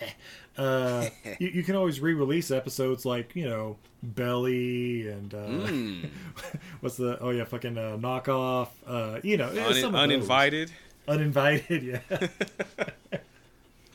uh, 0.58 1.08
you, 1.38 1.48
you 1.48 1.62
can 1.62 1.76
always 1.76 2.00
re-release 2.00 2.50
episodes 2.50 3.04
like 3.04 3.34
you 3.36 3.48
know 3.48 3.76
Belly 4.02 5.08
and 5.08 5.34
uh, 5.34 5.38
Mm. 5.38 6.08
what's 6.80 6.96
the 6.96 7.18
oh 7.20 7.30
yeah 7.30 7.44
fucking 7.44 7.76
uh, 7.78 7.96
knockoff. 7.98 8.68
Uh, 8.86 9.20
you 9.22 9.36
know 9.36 9.48
Un- 9.48 9.54
some 9.56 9.66
of 9.68 9.92
those. 9.92 9.94
uninvited. 9.94 10.70
Uninvited, 11.06 11.82
yeah, 11.82 11.98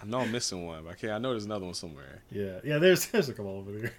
I 0.02 0.06
know 0.06 0.20
I'm 0.20 0.32
missing 0.32 0.66
one, 0.66 0.84
but 0.84 0.92
I 0.92 0.94
can't. 0.94 1.14
I 1.14 1.18
know 1.18 1.32
there's 1.32 1.46
another 1.46 1.66
one 1.66 1.74
somewhere. 1.74 2.22
yeah, 2.32 2.60
yeah. 2.64 2.78
There's 2.78 3.08
there's 3.08 3.30
a 3.30 3.34
couple 3.34 3.52
over 3.58 3.72
there, 3.72 3.92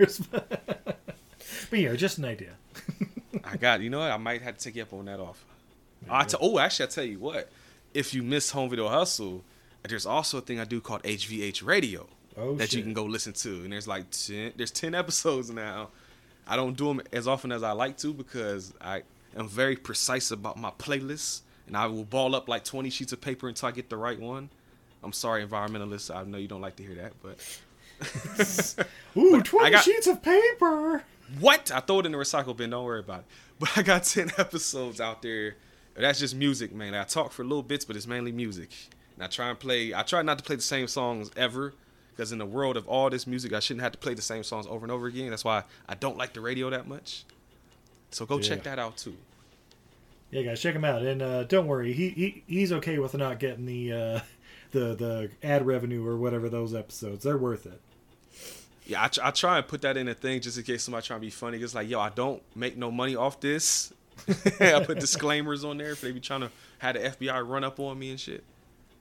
but 1.70 1.78
yeah, 1.78 1.94
just 1.94 2.18
an 2.18 2.24
idea. 2.24 2.52
I 3.44 3.56
got. 3.56 3.80
You 3.80 3.90
know 3.90 3.98
what? 3.98 4.10
I 4.12 4.16
might 4.16 4.42
have 4.42 4.56
to 4.58 4.64
take 4.64 4.76
you 4.76 4.82
up 4.82 4.92
on 4.92 5.06
that 5.06 5.18
offer. 5.20 5.44
I 6.08 6.24
t- 6.24 6.36
oh, 6.40 6.58
actually, 6.58 6.86
I 6.86 6.89
tell 6.89 7.05
you 7.05 7.18
what. 7.18 7.50
If 7.94 8.15
you 8.15 8.23
miss 8.23 8.51
Home 8.51 8.70
Video 8.70 8.89
Hustle, 8.89 9.43
there's 9.89 10.07
also 10.07 10.39
a 10.39 10.41
thing 10.41 10.60
I 10.60 10.65
do 10.65 10.81
called 10.81 11.02
HVH 11.02 11.65
Radio 11.65 12.07
Oh, 12.36 12.55
that 12.57 12.73
you 12.73 12.83
can 12.83 12.93
go 12.93 13.05
listen 13.05 13.33
to, 13.33 13.51
and 13.65 13.73
there's 13.73 13.89
like 13.89 14.10
ten. 14.10 14.52
There's 14.57 14.70
ten 14.70 14.94
episodes 15.02 15.51
now. 15.51 15.89
I 16.47 16.57
don't 16.57 16.77
do 16.77 16.86
them 16.89 17.01
as 17.12 17.27
often 17.28 17.52
as 17.52 17.62
I 17.62 17.73
like 17.73 17.97
to 17.99 18.12
because 18.12 18.73
I 18.81 19.02
am 19.36 19.49
very 19.49 19.77
precise 19.77 20.31
about 20.31 20.57
my 20.59 20.70
playlists, 20.70 21.43
and 21.67 21.77
I 21.77 21.86
will 21.86 22.05
ball 22.05 22.35
up 22.35 22.49
like 22.49 22.65
20 22.65 22.91
sheets 22.91 23.12
of 23.12 23.20
paper 23.20 23.49
until 23.49 23.69
I 23.69 23.73
get 23.73 23.89
the 23.91 23.97
right 23.97 24.19
one. 24.19 24.49
I'm 25.02 25.12
sorry, 25.12 25.47
environmentalists. 25.47 26.15
I 26.15 26.23
know 26.25 26.39
you 26.39 26.49
don't 26.49 26.60
like 26.60 26.77
to 26.77 26.83
hear 26.83 26.94
that, 26.97 27.12
but 27.23 27.39
Ooh, 29.17 29.33
But 29.36 29.44
20 29.44 29.70
got- 29.70 29.85
sheets 29.85 30.07
of 30.07 30.23
paper. 30.23 31.02
what? 31.39 31.70
I 31.73 31.81
throw 31.81 32.01
it 32.01 32.07
in 32.07 32.12
the 32.12 32.19
recycle 32.19 32.57
bin. 32.57 32.70
Don't 32.70 32.85
worry 32.85 33.01
about 33.01 33.20
it. 33.20 33.25
But 33.60 33.77
I 33.77 33.83
got 33.83 34.05
10 34.05 34.33
episodes 34.39 35.01
out 35.02 35.20
there. 35.23 35.57
That's 35.94 36.19
just 36.19 36.35
music, 36.35 36.75
man. 36.75 36.94
I 36.94 37.05
talk 37.05 37.33
for 37.33 37.44
little 37.44 37.62
bits, 37.62 37.85
but 37.85 37.97
it's 37.97 38.07
mainly 38.07 38.33
music. 38.33 38.70
And 39.17 39.25
I 39.25 39.27
try 39.27 39.51
and 39.51 39.59
play, 39.59 39.93
I 39.93 40.02
try 40.02 40.23
not 40.23 40.39
to 40.39 40.44
play 40.44 40.57
the 40.57 40.62
same 40.62 40.89
songs 40.89 41.31
ever. 41.36 41.75
Because 42.10 42.33
in 42.33 42.39
the 42.39 42.47
world 42.47 42.77
of 42.77 42.86
all 42.86 43.09
this 43.09 43.27
music, 43.27 43.52
I 43.52 43.60
shouldn't 43.60 43.83
have 43.83 43.93
to 43.93 43.99
play 43.99 44.15
the 44.15 44.23
same 44.23 44.43
songs 44.43 44.67
over 44.67 44.85
and 44.85 44.93
over 44.93 45.07
again. 45.07 45.31
That's 45.31 45.44
why 45.44 45.65
I 45.89 45.94
don't 45.94 46.19
like 46.19 46.35
the 46.35 46.41
radio 46.41 46.69
that 46.69 46.86
much. 46.86 47.25
So 48.10 48.27
go 48.27 48.41
check 48.41 48.65
that 48.65 48.78
out 48.78 48.97
too. 48.97 49.17
Yeah, 50.31 50.43
guys, 50.43 50.60
check 50.60 50.75
him 50.75 50.85
out, 50.85 51.02
and 51.02 51.23
uh, 51.23 51.44
don't 51.44 51.67
worry, 51.67 51.93
he, 51.93 52.10
he 52.10 52.43
he's 52.47 52.73
okay 52.73 52.99
with 52.99 53.15
not 53.15 53.41
getting 53.41 53.67
the 53.67 53.93
uh, 53.93 54.20
the 54.70 54.94
the 54.94 55.31
ad 55.43 55.67
revenue 55.67 56.07
or 56.07 56.17
whatever 56.17 56.49
those 56.49 56.75
episodes. 56.75 57.25
They're 57.25 57.39
worth 57.39 57.67
it. 57.67 57.81
Yeah, 58.86 59.02
I, 59.02 59.28
I 59.28 59.31
try 59.31 59.59
and 59.59 59.67
put 59.67 59.83
that 59.83 59.97
in 59.97 60.09
a 60.09 60.15
thing 60.15 60.41
just 60.41 60.59
in 60.59 60.65
case 60.65 60.83
somebody 60.83 61.07
trying 61.07 61.20
to 61.20 61.27
be 61.27 61.31
funny. 61.31 61.59
It's 61.59 61.75
like, 61.75 61.89
yo, 61.89 62.01
I 62.01 62.10
don't 62.10 62.43
make 62.57 62.77
no 62.77 62.91
money 62.91 63.17
off 63.17 63.41
this. 63.41 63.93
I 64.60 64.84
put 64.84 65.00
disclaimers 65.00 65.65
on 65.65 65.78
there 65.78 65.92
if 65.92 66.00
they 66.00 66.12
be 66.12 66.20
trying 66.20 66.40
to 66.40 66.50
have 66.78 66.94
the 66.94 67.26
FBI 67.26 67.47
run 67.47 67.65
up 67.65 67.78
on 67.81 67.99
me 67.99 68.10
and 68.10 68.20
shit. 68.20 68.44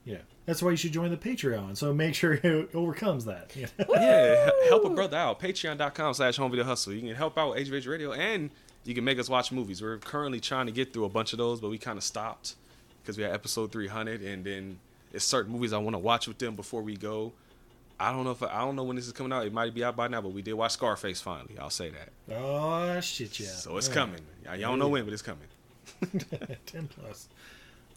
Yeah, 0.06 0.18
that's 0.46 0.64
why 0.64 0.72
you 0.72 0.78
should 0.78 0.94
join 0.94 1.12
the 1.12 1.18
Patreon. 1.18 1.78
So 1.78 1.94
make 1.94 2.16
sure 2.16 2.34
it 2.34 2.74
overcomes 2.74 3.26
that. 3.26 3.56
you 3.56 3.68
know? 3.80 3.86
yeah, 3.90 4.50
help 4.70 4.86
a 4.86 4.90
brother 4.90 5.18
out. 5.18 5.40
Patreon.com 5.40 6.14
slash 6.14 6.38
home 6.38 6.52
video 6.52 6.66
hustle. 6.66 6.94
You 6.94 7.02
can 7.02 7.16
help 7.16 7.38
out 7.38 7.54
with 7.56 7.68
HVH 7.68 7.88
Radio 7.88 8.14
and 8.14 8.50
you 8.86 8.96
can 8.96 9.04
make 9.04 9.20
us 9.20 9.30
watch 9.30 9.52
movies. 9.52 9.82
We're 9.82 9.98
currently 9.98 10.40
trying 10.40 10.66
to 10.66 10.72
get 10.72 10.94
through 10.94 11.06
a 11.06 11.10
bunch 11.10 11.34
of 11.34 11.38
those, 11.38 11.60
but 11.60 11.70
we 11.70 11.78
kind 11.78 11.98
of 11.98 12.04
stopped 12.04 12.56
because 13.02 13.18
we 13.18 13.24
had 13.24 13.34
episode 13.34 13.72
300 13.72 14.22
and 14.22 14.44
then 14.44 14.80
it's 15.14 15.26
certain 15.26 15.52
movies 15.52 15.74
I 15.74 15.78
want 15.80 15.96
to 15.96 16.00
watch 16.00 16.28
with 16.28 16.38
them 16.40 16.56
before 16.56 16.82
we 16.82 16.96
go. 16.96 17.34
I 18.00 18.12
don't 18.12 18.24
know 18.24 18.32
if 18.32 18.42
I 18.42 18.62
don't 18.62 18.76
know 18.76 18.84
when 18.84 18.96
this 18.96 19.08
is 19.08 19.12
coming 19.14 19.34
out. 19.34 19.46
It 19.46 19.54
might 19.54 19.74
be 19.74 19.84
out 19.84 19.96
by 19.96 20.08
now, 20.08 20.22
but 20.22 20.32
we 20.32 20.42
did 20.42 20.54
watch 20.54 20.72
Scarface 20.74 21.20
finally. 21.22 21.58
I'll 21.60 21.70
say 21.70 21.92
that. 21.92 22.36
Oh 22.36 23.00
shit, 23.02 23.40
yeah. 23.40 23.48
So 23.48 23.78
it's 23.78 23.90
All 23.90 23.94
coming. 23.94 24.22
Y'all, 24.46 24.56
y'all 24.56 24.70
don't 24.72 24.80
know 24.80 24.88
when, 24.88 25.04
but 25.04 25.14
it's 25.14 25.22
coming. 25.22 25.48
Ten 26.66 26.88
plus. 26.88 27.28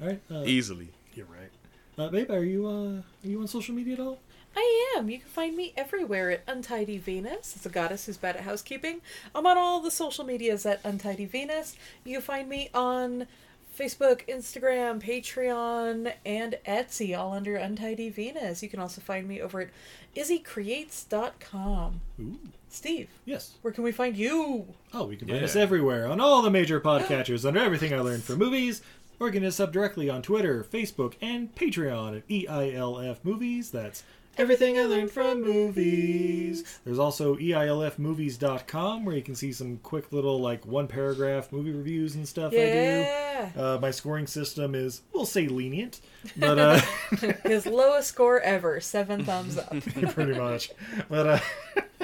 All 0.00 0.08
right. 0.08 0.20
Uh, 0.30 0.42
Easily. 0.44 0.88
You're 1.14 1.26
right. 1.26 1.50
Uh, 1.98 2.08
babe, 2.08 2.30
are 2.30 2.44
you 2.44 2.66
uh 2.66 3.26
are 3.26 3.28
you 3.28 3.40
on 3.40 3.46
social 3.46 3.74
media 3.74 3.94
at 3.94 4.00
all? 4.00 4.18
I 4.56 4.94
am. 4.96 5.08
You 5.08 5.18
can 5.18 5.28
find 5.28 5.56
me 5.56 5.72
everywhere 5.76 6.30
at 6.30 6.42
Untidy 6.46 6.98
Venus. 6.98 7.54
It's 7.56 7.64
a 7.64 7.70
goddess 7.70 8.06
who's 8.06 8.18
bad 8.18 8.36
at 8.36 8.42
housekeeping. 8.42 9.00
I'm 9.34 9.46
on 9.46 9.56
all 9.56 9.80
the 9.80 9.90
social 9.90 10.24
medias 10.24 10.66
at 10.66 10.80
Untidy 10.84 11.24
Venus. 11.24 11.76
You 12.04 12.14
can 12.14 12.22
find 12.22 12.48
me 12.48 12.68
on 12.74 13.26
Facebook, 13.76 14.26
Instagram, 14.28 15.00
Patreon, 15.02 16.12
and 16.26 16.58
Etsy, 16.66 17.16
all 17.18 17.32
under 17.32 17.56
Untidy 17.56 18.10
Venus. 18.10 18.62
You 18.62 18.68
can 18.68 18.80
also 18.80 19.00
find 19.00 19.26
me 19.26 19.40
over 19.40 19.62
at 19.62 19.68
izzycreates.com. 20.16 22.00
Ooh. 22.20 22.38
Steve. 22.68 23.08
Yes. 23.24 23.52
Where 23.62 23.72
can 23.72 23.84
we 23.84 23.92
find 23.92 24.16
you? 24.16 24.66
Oh, 24.94 25.04
we 25.04 25.16
can 25.16 25.28
find 25.28 25.40
Yeah. 25.40 25.44
us 25.44 25.56
everywhere 25.56 26.06
on 26.06 26.20
all 26.20 26.42
the 26.42 26.50
major 26.50 26.80
podcatchers 26.82 27.44
under 27.46 27.60
everything 27.60 27.92
I 27.92 28.00
learned 28.00 28.24
from 28.24 28.38
movies. 28.38 28.82
Or 29.20 29.30
get 29.30 29.44
us 29.44 29.60
up 29.60 29.72
directly 29.72 30.10
on 30.10 30.20
Twitter, 30.22 30.64
Facebook, 30.64 31.14
and 31.20 31.54
Patreon 31.54 32.16
at 32.16 32.22
E 32.28 32.46
EILF 32.48 33.18
Movies. 33.22 33.70
That's 33.70 34.02
everything 34.38 34.78
I 34.78 34.82
learned 34.84 35.10
from 35.10 35.42
movies. 35.42 36.64
There's 36.84 36.98
also 36.98 37.36
EILFmovies.com 37.36 39.04
where 39.04 39.14
you 39.16 39.22
can 39.22 39.34
see 39.34 39.52
some 39.52 39.78
quick 39.78 40.12
little 40.12 40.40
like 40.40 40.66
one 40.66 40.88
paragraph 40.88 41.52
movie 41.52 41.70
reviews 41.72 42.14
and 42.14 42.26
stuff 42.26 42.52
Yeah. 42.52 43.50
I 43.54 43.54
do. 43.54 43.60
Uh, 43.60 43.78
my 43.80 43.90
scoring 43.90 44.26
system 44.26 44.74
is, 44.74 45.02
we'll 45.12 45.26
say 45.26 45.48
lenient, 45.48 46.00
but 46.36 46.58
uh, 46.58 46.80
His 47.44 47.66
lowest 47.66 48.08
score 48.08 48.40
ever, 48.40 48.80
seven 48.80 49.24
thumbs 49.24 49.58
up. 49.58 49.70
pretty 50.14 50.38
much. 50.38 50.70
But 51.08 51.26
uh, 51.26 51.38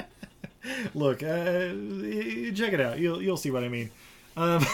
look, 0.93 1.23
uh, 1.23 1.69
check 2.53 2.73
it 2.73 2.81
out. 2.81 2.99
You'll 2.99 3.21
you'll 3.21 3.37
see 3.37 3.51
what 3.51 3.63
I 3.63 3.69
mean. 3.69 3.89
Um, 4.37 4.65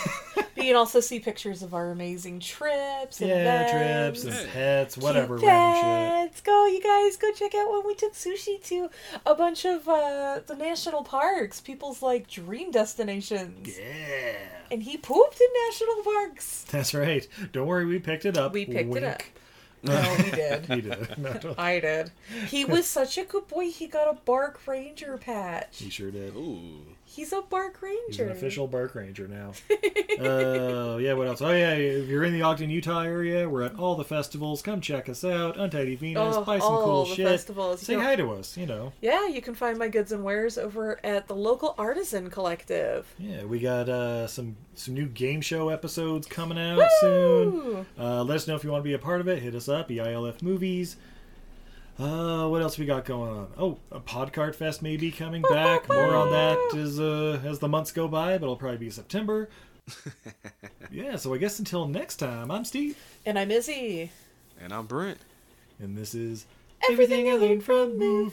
you 0.56 0.64
can 0.64 0.76
also 0.76 1.00
see 1.00 1.20
pictures 1.20 1.62
of 1.64 1.74
our 1.74 1.92
amazing 1.92 2.40
trips 2.40 3.20
and 3.22 3.30
yeah, 3.30 3.66
events. 3.68 4.22
trips 4.24 4.36
and 4.38 4.50
pets, 4.52 4.98
whatever 4.98 5.38
Cute 5.38 5.50
random 5.50 5.76
shit. 5.76 6.32
pets. 6.32 6.42
Go, 6.42 6.66
you 6.66 6.82
guys, 6.82 7.18
go 7.18 7.32
check 7.34 7.54
out 7.56 7.72
when 7.72 7.86
we 7.86 7.96
took 7.96 8.14
sushi 8.14 8.64
to 8.66 8.90
a 9.26 9.36
bunch 9.36 9.66
of 9.66 9.88
uh, 9.88 10.40
the 10.48 10.56
national 10.56 11.04
parks, 11.04 11.60
people's 11.62 12.02
like 12.02 12.28
dream 12.30 12.72
destinations. 12.72 13.78
Yeah. 13.78 14.38
And 14.72 14.84
he 14.84 14.98
pooped 14.98 15.40
in 15.40 15.48
national 15.70 16.04
parks. 16.04 16.64
That's 16.70 16.94
right. 16.94 17.28
Don't 17.52 17.68
worry, 17.68 17.86
we 17.86 18.00
picked 18.00 18.26
it 18.26 18.38
up. 18.38 18.54
We 18.54 18.66
picked 18.66 18.96
it 18.96 19.04
up. 19.04 19.22
No, 19.84 20.02
he 20.02 20.32
did. 20.32 20.66
he 20.66 20.82
did. 20.82 21.16
No. 21.20 21.54
I 21.60 21.80
did. 21.80 22.12
He 22.48 22.66
was 22.66 22.88
such 22.88 23.20
a 23.20 23.24
good 23.24 23.48
boy. 23.48 23.70
He 23.70 23.86
got 23.86 24.10
a 24.10 24.16
Bark 24.20 24.60
Ranger 24.66 25.16
patch. 25.20 25.78
He 25.78 25.92
sure 25.92 26.10
did. 26.10 26.36
Ooh. 26.36 26.95
He's 27.16 27.32
a 27.32 27.42
Bark 27.42 27.82
Ranger. 27.82 28.02
He's 28.10 28.20
an 28.20 28.30
official 28.32 28.68
Bark 28.68 28.94
Ranger 28.94 29.28
now. 29.28 29.54
uh, 30.20 30.98
yeah, 31.02 31.14
what 31.14 31.28
else? 31.28 31.42
Oh, 31.42 31.52
yeah, 31.52 31.74
if 31.74 32.08
you're 32.10 32.24
in 32.26 32.34
the 32.34 32.42
Ogden, 32.42 32.70
Utah 32.70 33.02
area, 33.04 33.48
we're 33.48 33.64
at 33.64 33.76
all 33.80 33.96
the 33.96 34.04
festivals. 34.04 34.62
Come 34.62 34.82
check 34.82 35.08
us 35.08 35.24
out. 35.24 35.58
Untidy 35.58 35.96
Venus, 35.96 36.36
Oh, 36.36 36.44
buy 36.44 36.60
some 36.60 36.68
all 36.74 36.84
cool 36.84 37.06
the 37.06 37.16
shit. 37.16 37.28
festivals. 37.28 37.82
Say 37.82 37.94
You 37.94 38.00
know- 38.00 38.06
hi 38.06 38.16
to 38.18 38.32
us, 38.34 38.58
you 38.58 38.66
know. 38.66 38.92
Yeah, 39.02 39.28
you 39.28 39.42
can 39.42 39.56
find 39.56 39.78
my 39.78 39.88
goods 39.88 40.12
and 40.12 40.24
wares 40.24 40.58
over 40.58 41.00
at 41.06 41.28
the 41.28 41.36
local 41.36 41.74
artisan 41.78 42.30
collective. 42.30 43.14
Yeah, 43.18 43.46
we 43.46 43.60
got 43.60 43.88
uh, 43.88 44.28
some 44.28 44.58
some 44.74 44.94
new 44.94 45.06
game 45.06 45.40
show 45.40 45.70
episodes 45.70 46.28
coming 46.28 46.60
out 46.60 46.82
soon. 47.00 47.86
Uh, 47.98 48.24
let 48.24 48.36
us 48.36 48.48
know 48.48 48.56
if 48.56 48.64
you 48.66 48.72
want 48.72 48.84
to 48.84 48.88
be 48.88 48.94
a 48.94 49.00
part 49.00 49.22
of 49.22 49.28
it. 49.30 49.42
Hit 49.42 49.56
us 49.56 49.70
up, 49.70 49.90
EILF 49.90 50.42
Movies. 50.42 50.98
Uh, 51.98 52.48
what 52.50 52.62
else 52.62 52.78
we 52.78 52.86
got 52.86 53.06
going 53.06 53.32
on? 53.32 53.48
Oh, 53.58 53.78
a 53.90 54.02
Podcart 54.02 54.56
Fest 54.56 54.82
may 54.82 54.98
be 54.98 55.12
coming 55.12 55.42
back. 55.44 55.88
More 55.88 56.14
on 56.14 56.30
that 56.32 56.76
as 56.78 57.00
uh, 57.00 57.40
as 57.46 57.60
the 57.60 57.70
months 57.70 57.94
go 57.94 58.08
by, 58.10 58.38
but 58.38 58.44
it'll 58.44 58.58
probably 58.58 58.80
be 58.80 58.90
September. 58.90 59.50
yeah, 60.92 61.16
so 61.16 61.34
I 61.34 61.38
guess 61.38 61.58
until 61.60 61.88
next 61.88 62.18
time, 62.18 62.52
I'm 62.52 62.66
Steve. 62.66 62.98
And 63.26 63.40
I'm 63.40 63.50
Izzy. 63.50 64.12
And 64.62 64.74
I'm 64.74 64.88
Brent. 64.88 65.20
And 65.80 65.98
this 65.98 66.14
is 66.14 66.46
Everything 66.90 67.30
I 67.30 67.36
Learned 67.36 67.64
from 67.64 67.98
Movies. 67.98 68.30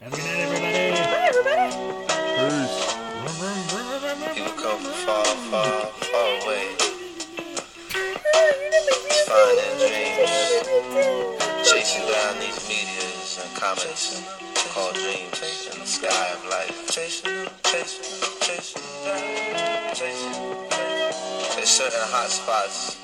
Have 0.00 0.12
a 0.12 0.16
good 0.16 0.24
night, 0.24 0.38
everybody. 0.38 0.92
Bye, 1.00 1.28
everybody. 1.28 1.72
People 4.34 4.52
come 4.52 4.80
from 4.80 4.92
far, 4.92 5.24
far, 5.24 5.86
far 5.86 6.28
away. 6.42 6.76
Finding 9.26 9.73
comets 13.54 14.22
called 14.72 14.94
dreams 14.94 15.70
in 15.72 15.78
the 15.78 15.86
sky 15.86 16.28
of 16.32 16.44
life. 16.50 16.94
There's 21.54 21.68
certain 21.68 22.00
hot 22.10 22.28
spots 22.28 22.96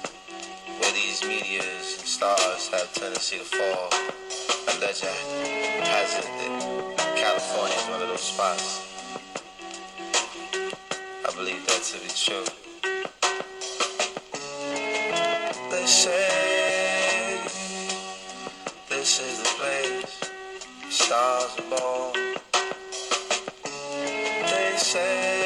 where 0.81 0.93
these 0.93 1.23
meteors 1.23 1.99
and 1.99 2.09
stars 2.09 2.69
have 2.69 2.93
tendency 2.95 3.39
to 3.39 3.45
fall. 3.45 3.89
A 4.69 4.75
legend 4.81 5.17
has 5.87 6.19
it 6.19 6.25
that 6.25 7.17
California 7.17 7.77
is 7.77 7.87
one 7.89 8.03
of 8.03 8.09
those 8.09 8.21
spots. 8.21 8.87
I 11.27 11.31
believe 11.35 11.65
that 11.67 11.83
to 11.83 11.99
be 12.01 12.09
true. 12.15 12.45
They 15.71 15.87
say 15.87 16.70
stars 21.01 21.57
born. 21.71 22.13
They 24.51 24.77
say 24.77 25.40